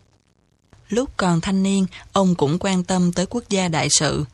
Lúc 0.89 1.10
còn 1.16 1.40
thanh 1.40 1.62
niên, 1.62 1.86
ông 2.12 2.34
cũng 2.34 2.58
quan 2.60 2.84
tâm 2.84 3.12
tới 3.12 3.26
quốc 3.26 3.44
gia 3.48 3.68
đại 3.68 3.89
sự. 3.90 4.24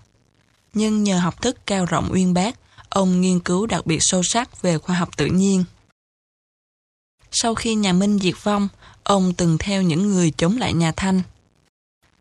Nhưng 0.74 1.04
nhờ 1.04 1.18
học 1.18 1.42
thức 1.42 1.66
cao 1.66 1.84
rộng 1.84 2.12
uyên 2.12 2.34
bác, 2.34 2.58
ông 2.88 3.20
nghiên 3.20 3.40
cứu 3.40 3.66
đặc 3.66 3.86
biệt 3.86 3.98
sâu 4.00 4.22
sắc 4.22 4.62
về 4.62 4.78
khoa 4.78 4.96
học 4.96 5.16
tự 5.16 5.26
nhiên. 5.26 5.64
Sau 7.34 7.54
khi 7.54 7.74
nhà 7.74 7.92
Minh 7.92 8.18
diệt 8.18 8.34
vong, 8.42 8.68
ông 9.04 9.32
từng 9.32 9.58
theo 9.58 9.82
những 9.82 10.08
người 10.08 10.32
chống 10.36 10.58
lại 10.58 10.72
nhà 10.72 10.92
Thanh. 10.96 11.22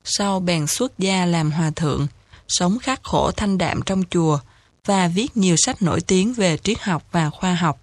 Sau 0.04 0.40
bèn 0.40 0.68
xuất 0.68 1.00
gia 1.00 1.26
làm 1.26 1.52
hòa 1.52 1.72
thượng, 1.76 2.08
sống 2.48 2.80
khắc 2.80 3.04
khổ 3.04 3.32
thanh 3.32 3.58
đạm 3.58 3.82
trong 3.86 4.04
chùa 4.10 4.40
và 4.86 5.08
viết 5.08 5.38
nhiều 5.38 5.56
sách 5.58 5.82
nổi 5.82 6.02
tiếng 6.02 6.34
về 6.34 6.58
triết 6.58 6.80
học 6.80 7.08
và 7.12 7.30
khoa 7.30 7.54
học. 7.54 7.80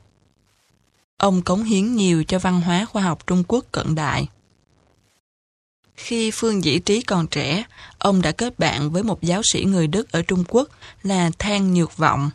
Ông 1.17 1.43
cống 1.43 1.65
hiến 1.65 1.97
nhiều 1.97 2.25
cho 2.25 2.39
văn 2.39 2.61
hóa 2.61 2.85
khoa 2.85 3.03
học 3.03 3.27
Trung 3.27 3.45
Quốc 3.49 3.65
cận 3.73 3.95
đại. 3.95 4.29
Khi 5.97 6.31
Phương 6.31 6.65
Dĩ 6.65 6.79
Trí 6.79 7.03
còn 7.03 7.27
trẻ, 7.27 7.65
ông 7.99 8.23
đã 8.23 8.33
kết 8.33 8.59
bạn 8.59 8.91
với 8.91 9.03
một 9.03 9.23
giáo 9.23 9.43
sĩ 9.53 9.65
người 9.65 9.87
Đức 9.87 10.13
ở 10.13 10.23
Trung 10.23 10.45
Quốc 10.49 10.69
là 11.03 11.31
Thang 11.39 11.75
Nhược 11.75 11.97
Vọng. 11.97 12.31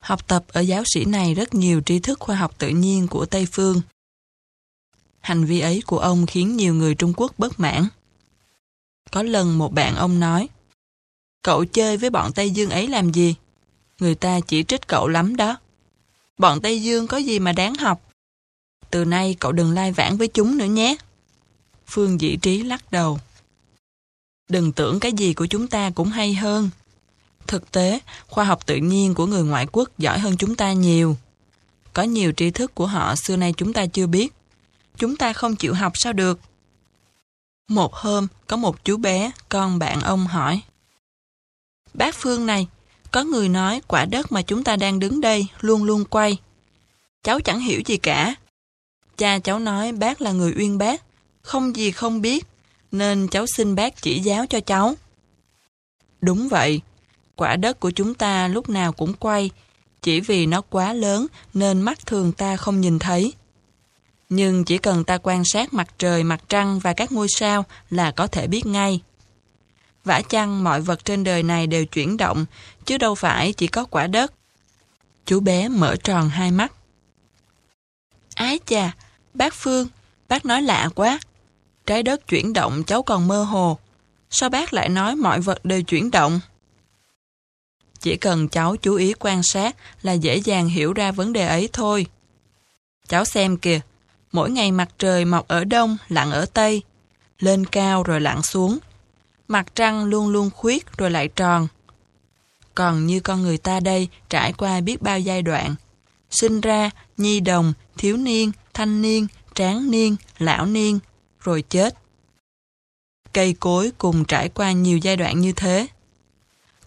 Học 0.00 0.28
tập 0.28 0.44
ở 0.48 0.60
giáo 0.60 0.82
sĩ 0.94 1.04
này 1.04 1.34
rất 1.34 1.54
nhiều 1.54 1.82
tri 1.86 1.98
thức 1.98 2.20
khoa 2.20 2.36
học 2.36 2.54
tự 2.58 2.68
nhiên 2.68 3.08
của 3.08 3.26
Tây 3.26 3.46
Phương. 3.52 3.80
Hành 5.22 5.44
vi 5.44 5.60
ấy 5.60 5.82
của 5.86 5.98
ông 5.98 6.26
khiến 6.26 6.56
nhiều 6.56 6.74
người 6.74 6.94
Trung 6.94 7.12
Quốc 7.16 7.32
bất 7.38 7.60
mãn. 7.60 7.86
Có 9.10 9.22
lần 9.22 9.58
một 9.58 9.72
bạn 9.72 9.96
ông 9.96 10.20
nói, 10.20 10.48
Cậu 11.42 11.64
chơi 11.64 11.96
với 11.96 12.10
bọn 12.10 12.32
Tây 12.32 12.50
Dương 12.50 12.70
ấy 12.70 12.88
làm 12.88 13.12
gì? 13.12 13.34
Người 13.98 14.14
ta 14.14 14.40
chỉ 14.40 14.62
trích 14.62 14.86
cậu 14.86 15.08
lắm 15.08 15.36
đó. 15.36 15.56
Bọn 16.38 16.60
Tây 16.60 16.82
Dương 16.82 17.06
có 17.06 17.16
gì 17.16 17.38
mà 17.38 17.52
đáng 17.52 17.74
học? 17.74 18.00
Từ 18.90 19.04
nay 19.04 19.36
cậu 19.40 19.52
đừng 19.52 19.72
lai 19.72 19.92
vãng 19.92 20.16
với 20.16 20.28
chúng 20.28 20.58
nữa 20.58 20.64
nhé. 20.64 20.96
Phương 21.86 22.20
Dĩ 22.20 22.36
Trí 22.36 22.62
lắc 22.62 22.92
đầu. 22.92 23.18
Đừng 24.48 24.72
tưởng 24.72 25.00
cái 25.00 25.12
gì 25.12 25.34
của 25.34 25.46
chúng 25.46 25.68
ta 25.68 25.90
cũng 25.90 26.08
hay 26.08 26.34
hơn. 26.34 26.70
Thực 27.46 27.72
tế, 27.72 28.00
khoa 28.26 28.44
học 28.44 28.66
tự 28.66 28.76
nhiên 28.76 29.14
của 29.14 29.26
người 29.26 29.44
ngoại 29.44 29.66
quốc 29.72 29.98
giỏi 29.98 30.18
hơn 30.18 30.36
chúng 30.36 30.56
ta 30.56 30.72
nhiều. 30.72 31.16
Có 31.92 32.02
nhiều 32.02 32.32
tri 32.36 32.50
thức 32.50 32.74
của 32.74 32.86
họ 32.86 33.16
xưa 33.16 33.36
nay 33.36 33.54
chúng 33.56 33.72
ta 33.72 33.86
chưa 33.86 34.06
biết. 34.06 34.32
Chúng 35.02 35.16
ta 35.16 35.32
không 35.32 35.56
chịu 35.56 35.74
học 35.74 35.92
sao 35.94 36.12
được. 36.12 36.40
Một 37.68 37.94
hôm, 37.94 38.26
có 38.46 38.56
một 38.56 38.84
chú 38.84 38.96
bé, 38.96 39.30
con 39.48 39.78
bạn 39.78 40.00
ông 40.00 40.26
hỏi. 40.26 40.60
Bác 41.94 42.14
Phương 42.14 42.46
này, 42.46 42.66
có 43.10 43.24
người 43.24 43.48
nói 43.48 43.80
quả 43.86 44.04
đất 44.04 44.32
mà 44.32 44.42
chúng 44.42 44.64
ta 44.64 44.76
đang 44.76 44.98
đứng 44.98 45.20
đây 45.20 45.46
luôn 45.60 45.84
luôn 45.84 46.04
quay. 46.04 46.36
Cháu 47.22 47.40
chẳng 47.40 47.60
hiểu 47.60 47.80
gì 47.86 47.96
cả. 47.96 48.34
Cha 49.16 49.38
cháu 49.38 49.58
nói 49.58 49.92
bác 49.92 50.20
là 50.20 50.32
người 50.32 50.54
uyên 50.58 50.78
bác, 50.78 51.02
không 51.42 51.76
gì 51.76 51.90
không 51.90 52.20
biết, 52.22 52.46
nên 52.92 53.28
cháu 53.28 53.46
xin 53.46 53.74
bác 53.74 54.02
chỉ 54.02 54.20
giáo 54.20 54.46
cho 54.46 54.60
cháu. 54.60 54.94
Đúng 56.20 56.48
vậy, 56.48 56.80
quả 57.36 57.56
đất 57.56 57.80
của 57.80 57.90
chúng 57.90 58.14
ta 58.14 58.48
lúc 58.48 58.68
nào 58.68 58.92
cũng 58.92 59.14
quay, 59.14 59.50
chỉ 60.02 60.20
vì 60.20 60.46
nó 60.46 60.60
quá 60.60 60.92
lớn 60.92 61.26
nên 61.54 61.82
mắt 61.82 62.06
thường 62.06 62.32
ta 62.32 62.56
không 62.56 62.80
nhìn 62.80 62.98
thấy. 62.98 63.32
Nhưng 64.34 64.64
chỉ 64.64 64.78
cần 64.78 65.04
ta 65.04 65.18
quan 65.22 65.42
sát 65.44 65.74
mặt 65.74 65.88
trời, 65.98 66.24
mặt 66.24 66.40
trăng 66.48 66.78
và 66.78 66.92
các 66.92 67.12
ngôi 67.12 67.26
sao 67.28 67.64
là 67.90 68.10
có 68.10 68.26
thể 68.26 68.46
biết 68.46 68.66
ngay. 68.66 69.00
Vả 70.04 70.22
chăng 70.28 70.64
mọi 70.64 70.80
vật 70.80 71.04
trên 71.04 71.24
đời 71.24 71.42
này 71.42 71.66
đều 71.66 71.84
chuyển 71.84 72.16
động, 72.16 72.46
chứ 72.84 72.98
đâu 72.98 73.14
phải 73.14 73.52
chỉ 73.52 73.66
có 73.66 73.84
quả 73.84 74.06
đất. 74.06 74.32
Chú 75.26 75.40
bé 75.40 75.68
mở 75.68 75.96
tròn 75.96 76.28
hai 76.28 76.50
mắt. 76.50 76.72
Ái 78.34 78.58
chà, 78.66 78.92
bác 79.34 79.54
Phương, 79.54 79.88
bác 80.28 80.44
nói 80.44 80.62
lạ 80.62 80.88
quá. 80.94 81.18
Trái 81.86 82.02
đất 82.02 82.28
chuyển 82.28 82.52
động 82.52 82.82
cháu 82.86 83.02
còn 83.02 83.28
mơ 83.28 83.42
hồ. 83.42 83.78
Sao 84.30 84.48
bác 84.48 84.72
lại 84.72 84.88
nói 84.88 85.16
mọi 85.16 85.40
vật 85.40 85.64
đều 85.64 85.82
chuyển 85.82 86.10
động? 86.10 86.40
Chỉ 88.00 88.16
cần 88.16 88.48
cháu 88.48 88.76
chú 88.76 88.94
ý 88.94 89.14
quan 89.18 89.42
sát 89.42 89.76
là 90.02 90.12
dễ 90.12 90.36
dàng 90.36 90.68
hiểu 90.68 90.92
ra 90.92 91.12
vấn 91.12 91.32
đề 91.32 91.46
ấy 91.46 91.68
thôi. 91.72 92.06
Cháu 93.08 93.24
xem 93.24 93.56
kìa, 93.56 93.80
mỗi 94.32 94.50
ngày 94.50 94.72
mặt 94.72 94.88
trời 94.98 95.24
mọc 95.24 95.48
ở 95.48 95.64
đông, 95.64 95.96
lặn 96.08 96.30
ở 96.30 96.46
tây, 96.46 96.82
lên 97.38 97.66
cao 97.66 98.02
rồi 98.02 98.20
lặn 98.20 98.42
xuống. 98.42 98.78
Mặt 99.48 99.66
trăng 99.74 100.04
luôn 100.04 100.28
luôn 100.28 100.50
khuyết 100.50 100.96
rồi 100.96 101.10
lại 101.10 101.28
tròn. 101.28 101.68
Còn 102.74 103.06
như 103.06 103.20
con 103.20 103.42
người 103.42 103.58
ta 103.58 103.80
đây 103.80 104.08
trải 104.28 104.52
qua 104.52 104.80
biết 104.80 105.02
bao 105.02 105.18
giai 105.18 105.42
đoạn. 105.42 105.74
Sinh 106.30 106.60
ra, 106.60 106.90
nhi 107.16 107.40
đồng, 107.40 107.72
thiếu 107.98 108.16
niên, 108.16 108.52
thanh 108.74 109.02
niên, 109.02 109.26
tráng 109.54 109.90
niên, 109.90 110.16
lão 110.38 110.66
niên, 110.66 110.98
rồi 111.40 111.64
chết. 111.68 111.94
Cây 113.32 113.56
cối 113.60 113.92
cùng 113.98 114.24
trải 114.24 114.48
qua 114.48 114.72
nhiều 114.72 114.98
giai 114.98 115.16
đoạn 115.16 115.40
như 115.40 115.52
thế. 115.52 115.86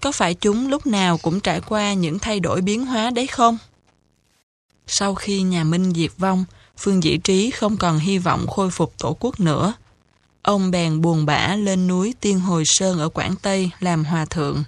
Có 0.02 0.12
phải 0.12 0.34
chúng 0.34 0.68
lúc 0.70 0.88
nào 0.88 1.18
cũng 1.18 1.40
trải 1.40 1.62
qua 1.62 1.94
những 1.94 2.20
thay 2.20 2.40
đổi 2.40 2.62
biến 2.62 2.86
hóa 2.86 3.10
đấy 3.10 3.28
không? 3.28 3.58
Sau 4.88 5.16
khi 5.16 5.42
nhà 5.42 5.64
Minh 5.64 5.94
diệt 5.94 6.12
vong, 6.18 6.46
Phương 6.78 7.04
Dĩ 7.04 7.18
Trí 7.18 7.52
không 7.52 7.78
còn 7.78 8.00
hy 8.00 8.18
vọng 8.18 8.48
khôi 8.48 8.70
phục 8.70 8.94
tổ 8.98 9.18
quốc 9.20 9.40
nữa. 9.40 9.74
Ông 10.42 10.72
bèn 10.72 11.02
buồn 11.02 11.26
bã 11.26 11.56
lên 11.56 11.88
núi 11.88 12.14
Tiên 12.20 12.40
Hồi 12.40 12.64
Sơn 12.66 13.00
ở 13.00 13.10
Quảng 13.10 13.36
Tây 13.42 13.72
làm 13.80 14.06
hòa 14.06 14.26
thượng. 14.26 14.64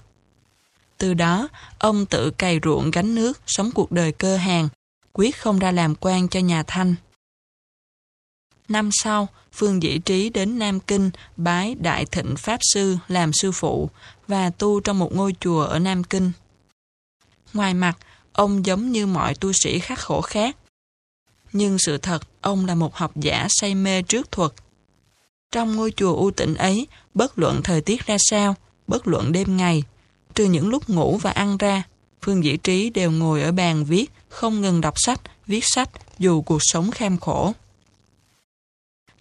Từ 0.97 1.13
đó, 1.13 1.47
ông 1.79 2.05
tự 2.05 2.31
cày 2.31 2.59
ruộng 2.63 2.91
gánh 2.91 3.15
nước, 3.15 3.39
sống 3.47 3.71
cuộc 3.71 3.91
đời 3.91 4.11
cơ 4.11 4.37
hàng, 4.37 4.69
quyết 5.13 5.37
không 5.37 5.59
ra 5.59 5.71
làm 5.71 5.95
quan 5.95 6.27
cho 6.27 6.39
nhà 6.39 6.63
Thanh. 6.63 6.95
Năm 8.69 8.89
sau, 8.91 9.27
Phương 9.53 9.83
Dĩ 9.83 9.99
Trí 9.99 10.29
đến 10.29 10.59
Nam 10.59 10.79
Kinh 10.79 11.09
bái 11.37 11.75
Đại 11.75 12.05
Thịnh 12.05 12.35
Pháp 12.37 12.59
Sư 12.73 12.97
làm 13.07 13.31
sư 13.33 13.51
phụ 13.51 13.89
và 14.27 14.49
tu 14.49 14.79
trong 14.79 14.99
một 14.99 15.15
ngôi 15.15 15.35
chùa 15.39 15.63
ở 15.63 15.79
Nam 15.79 16.03
Kinh. 16.03 16.31
Ngoài 17.53 17.73
mặt, 17.73 17.97
ông 18.33 18.65
giống 18.65 18.91
như 18.91 19.07
mọi 19.07 19.35
tu 19.35 19.51
sĩ 19.63 19.79
khắc 19.79 19.99
khổ 19.99 20.21
khác. 20.21 20.57
Nhưng 21.53 21.79
sự 21.79 21.97
thật, 21.97 22.27
ông 22.41 22.65
là 22.65 22.75
một 22.75 22.95
học 22.95 23.11
giả 23.15 23.47
say 23.49 23.75
mê 23.75 24.01
trước 24.01 24.31
thuật. 24.31 24.51
Trong 25.51 25.75
ngôi 25.75 25.91
chùa 25.91 26.15
u 26.15 26.31
tịnh 26.31 26.55
ấy, 26.55 26.87
bất 27.13 27.39
luận 27.39 27.61
thời 27.63 27.81
tiết 27.81 28.05
ra 28.05 28.17
sao, 28.29 28.55
bất 28.87 29.07
luận 29.07 29.31
đêm 29.31 29.57
ngày, 29.57 29.83
trừ 30.35 30.45
những 30.45 30.69
lúc 30.69 30.89
ngủ 30.89 31.17
và 31.17 31.31
ăn 31.31 31.57
ra, 31.57 31.83
Phương 32.21 32.43
Dĩ 32.43 32.57
Trí 32.57 32.89
đều 32.89 33.11
ngồi 33.11 33.41
ở 33.41 33.51
bàn 33.51 33.85
viết, 33.85 34.11
không 34.29 34.61
ngừng 34.61 34.81
đọc 34.81 34.93
sách, 34.97 35.21
viết 35.47 35.63
sách, 35.63 35.89
dù 36.19 36.41
cuộc 36.41 36.59
sống 36.61 36.91
kham 36.91 37.17
khổ. 37.17 37.53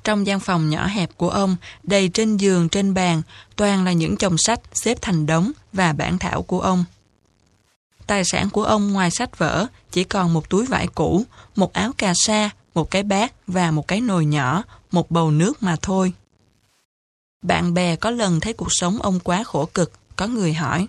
Trong 0.05 0.27
gian 0.27 0.41
phòng 0.41 0.71
nhỏ 0.71 0.87
hẹp 0.87 1.17
của 1.17 1.31
ông, 1.31 1.57
đầy 1.83 2.09
trên 2.09 2.37
giường, 2.37 2.69
trên 2.69 2.95
bàn, 2.95 3.23
toàn 3.57 3.85
là 3.85 3.93
những 3.93 4.17
chồng 4.17 4.39
sách 4.39 4.61
xếp 4.73 4.99
thành 5.03 5.27
đống 5.27 5.53
và 5.73 5.93
bản 5.93 6.19
thảo 6.19 6.43
của 6.43 6.61
ông. 6.61 6.85
Tài 8.07 8.25
sản 8.25 8.51
của 8.51 8.65
ông 8.65 8.93
ngoài 8.93 9.11
sách 9.11 9.39
vở 9.39 9.67
chỉ 9.91 10.05
còn 10.05 10.33
một 10.33 10.51
túi 10.51 10.67
vải 10.67 10.87
cũ, 10.87 11.25
một 11.57 11.73
áo 11.73 11.93
cà 11.99 12.13
sa, 12.17 12.51
một 12.75 12.91
cái 12.91 13.03
bát 13.03 13.33
và 13.47 13.71
một 13.71 13.89
cái 13.89 14.01
nồi 14.01 14.27
nhỏ, 14.27 14.63
một 14.93 15.11
bầu 15.11 15.31
nước 15.31 15.63
mà 15.63 15.77
thôi. 15.83 16.13
Bạn 17.43 17.75
bè 17.75 17.97
có 17.97 18.11
lần 18.11 18.41
thấy 18.41 18.53
cuộc 18.53 18.69
sống 18.71 19.03
ông 19.03 19.21
quá 19.21 19.45
khổ 19.45 19.69
cực, 19.75 19.93
có 20.17 20.27
người 20.27 20.55
hỏi. 20.55 20.87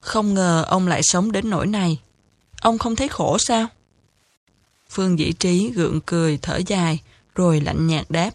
Không 0.00 0.34
ngờ 0.34 0.64
ông 0.68 0.88
lại 0.88 1.00
sống 1.02 1.32
đến 1.32 1.50
nỗi 1.50 1.66
này. 1.66 2.00
Ông 2.60 2.78
không 2.78 2.96
thấy 2.96 3.08
khổ 3.08 3.38
sao? 3.38 3.66
Phương 4.90 5.18
Dĩ 5.18 5.32
Trí 5.32 5.70
gượng 5.70 6.00
cười, 6.00 6.38
thở 6.42 6.60
dài, 6.66 7.00
rồi 7.34 7.60
lạnh 7.60 7.86
nhạt 7.86 8.06
đáp. 8.08 8.30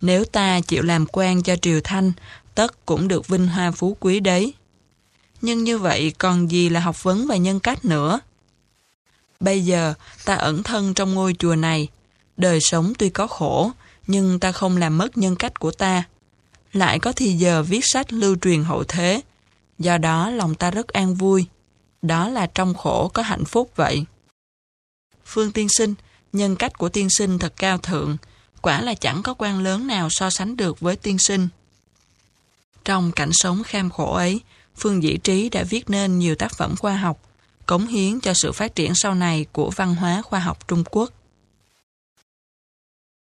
Nếu 0.00 0.24
ta 0.24 0.60
chịu 0.60 0.82
làm 0.82 1.06
quan 1.12 1.42
cho 1.42 1.56
Triều 1.56 1.80
Thanh, 1.84 2.12
tất 2.54 2.86
cũng 2.86 3.08
được 3.08 3.28
vinh 3.28 3.48
hoa 3.48 3.70
phú 3.70 3.96
quý 4.00 4.20
đấy. 4.20 4.54
Nhưng 5.46 5.64
như 5.64 5.78
vậy 5.78 6.12
còn 6.18 6.50
gì 6.50 6.68
là 6.68 6.80
học 6.80 7.02
vấn 7.02 7.26
và 7.26 7.36
nhân 7.36 7.60
cách 7.60 7.84
nữa? 7.84 8.20
Bây 9.40 9.64
giờ 9.64 9.94
ta 10.24 10.34
ẩn 10.34 10.62
thân 10.62 10.94
trong 10.94 11.14
ngôi 11.14 11.34
chùa 11.38 11.54
này, 11.54 11.88
đời 12.36 12.58
sống 12.60 12.92
tuy 12.98 13.08
có 13.08 13.26
khổ, 13.26 13.70
nhưng 14.06 14.40
ta 14.40 14.52
không 14.52 14.76
làm 14.76 14.98
mất 14.98 15.18
nhân 15.18 15.36
cách 15.36 15.60
của 15.60 15.70
ta. 15.70 16.04
Lại 16.72 16.98
có 16.98 17.12
thì 17.12 17.32
giờ 17.32 17.62
viết 17.62 17.80
sách 17.82 18.12
lưu 18.12 18.36
truyền 18.42 18.64
hậu 18.64 18.84
thế, 18.84 19.20
do 19.78 19.98
đó 19.98 20.30
lòng 20.30 20.54
ta 20.54 20.70
rất 20.70 20.88
an 20.88 21.14
vui. 21.14 21.46
Đó 22.02 22.28
là 22.28 22.46
trong 22.46 22.74
khổ 22.74 23.10
có 23.14 23.22
hạnh 23.22 23.44
phúc 23.44 23.70
vậy. 23.76 24.04
Phương 25.24 25.52
Tiên 25.52 25.68
Sinh, 25.78 25.94
nhân 26.32 26.56
cách 26.56 26.78
của 26.78 26.88
tiên 26.88 27.08
sinh 27.10 27.38
thật 27.38 27.52
cao 27.56 27.78
thượng, 27.78 28.16
quả 28.62 28.80
là 28.80 28.94
chẳng 28.94 29.22
có 29.22 29.34
quan 29.38 29.60
lớn 29.60 29.86
nào 29.86 30.08
so 30.10 30.30
sánh 30.30 30.56
được 30.56 30.80
với 30.80 30.96
tiên 30.96 31.16
sinh. 31.18 31.48
Trong 32.84 33.12
cảnh 33.12 33.30
sống 33.32 33.62
kham 33.62 33.90
khổ 33.90 34.14
ấy, 34.14 34.40
Phương 34.78 35.02
Dĩ 35.02 35.16
Trí 35.16 35.48
đã 35.48 35.62
viết 35.62 35.90
nên 35.90 36.18
nhiều 36.18 36.34
tác 36.34 36.56
phẩm 36.56 36.74
khoa 36.76 36.96
học, 36.96 37.20
cống 37.66 37.86
hiến 37.86 38.20
cho 38.20 38.32
sự 38.34 38.52
phát 38.52 38.74
triển 38.74 38.92
sau 38.94 39.14
này 39.14 39.46
của 39.52 39.70
văn 39.70 39.94
hóa 39.94 40.22
khoa 40.22 40.40
học 40.40 40.68
Trung 40.68 40.84
Quốc. 40.90 41.12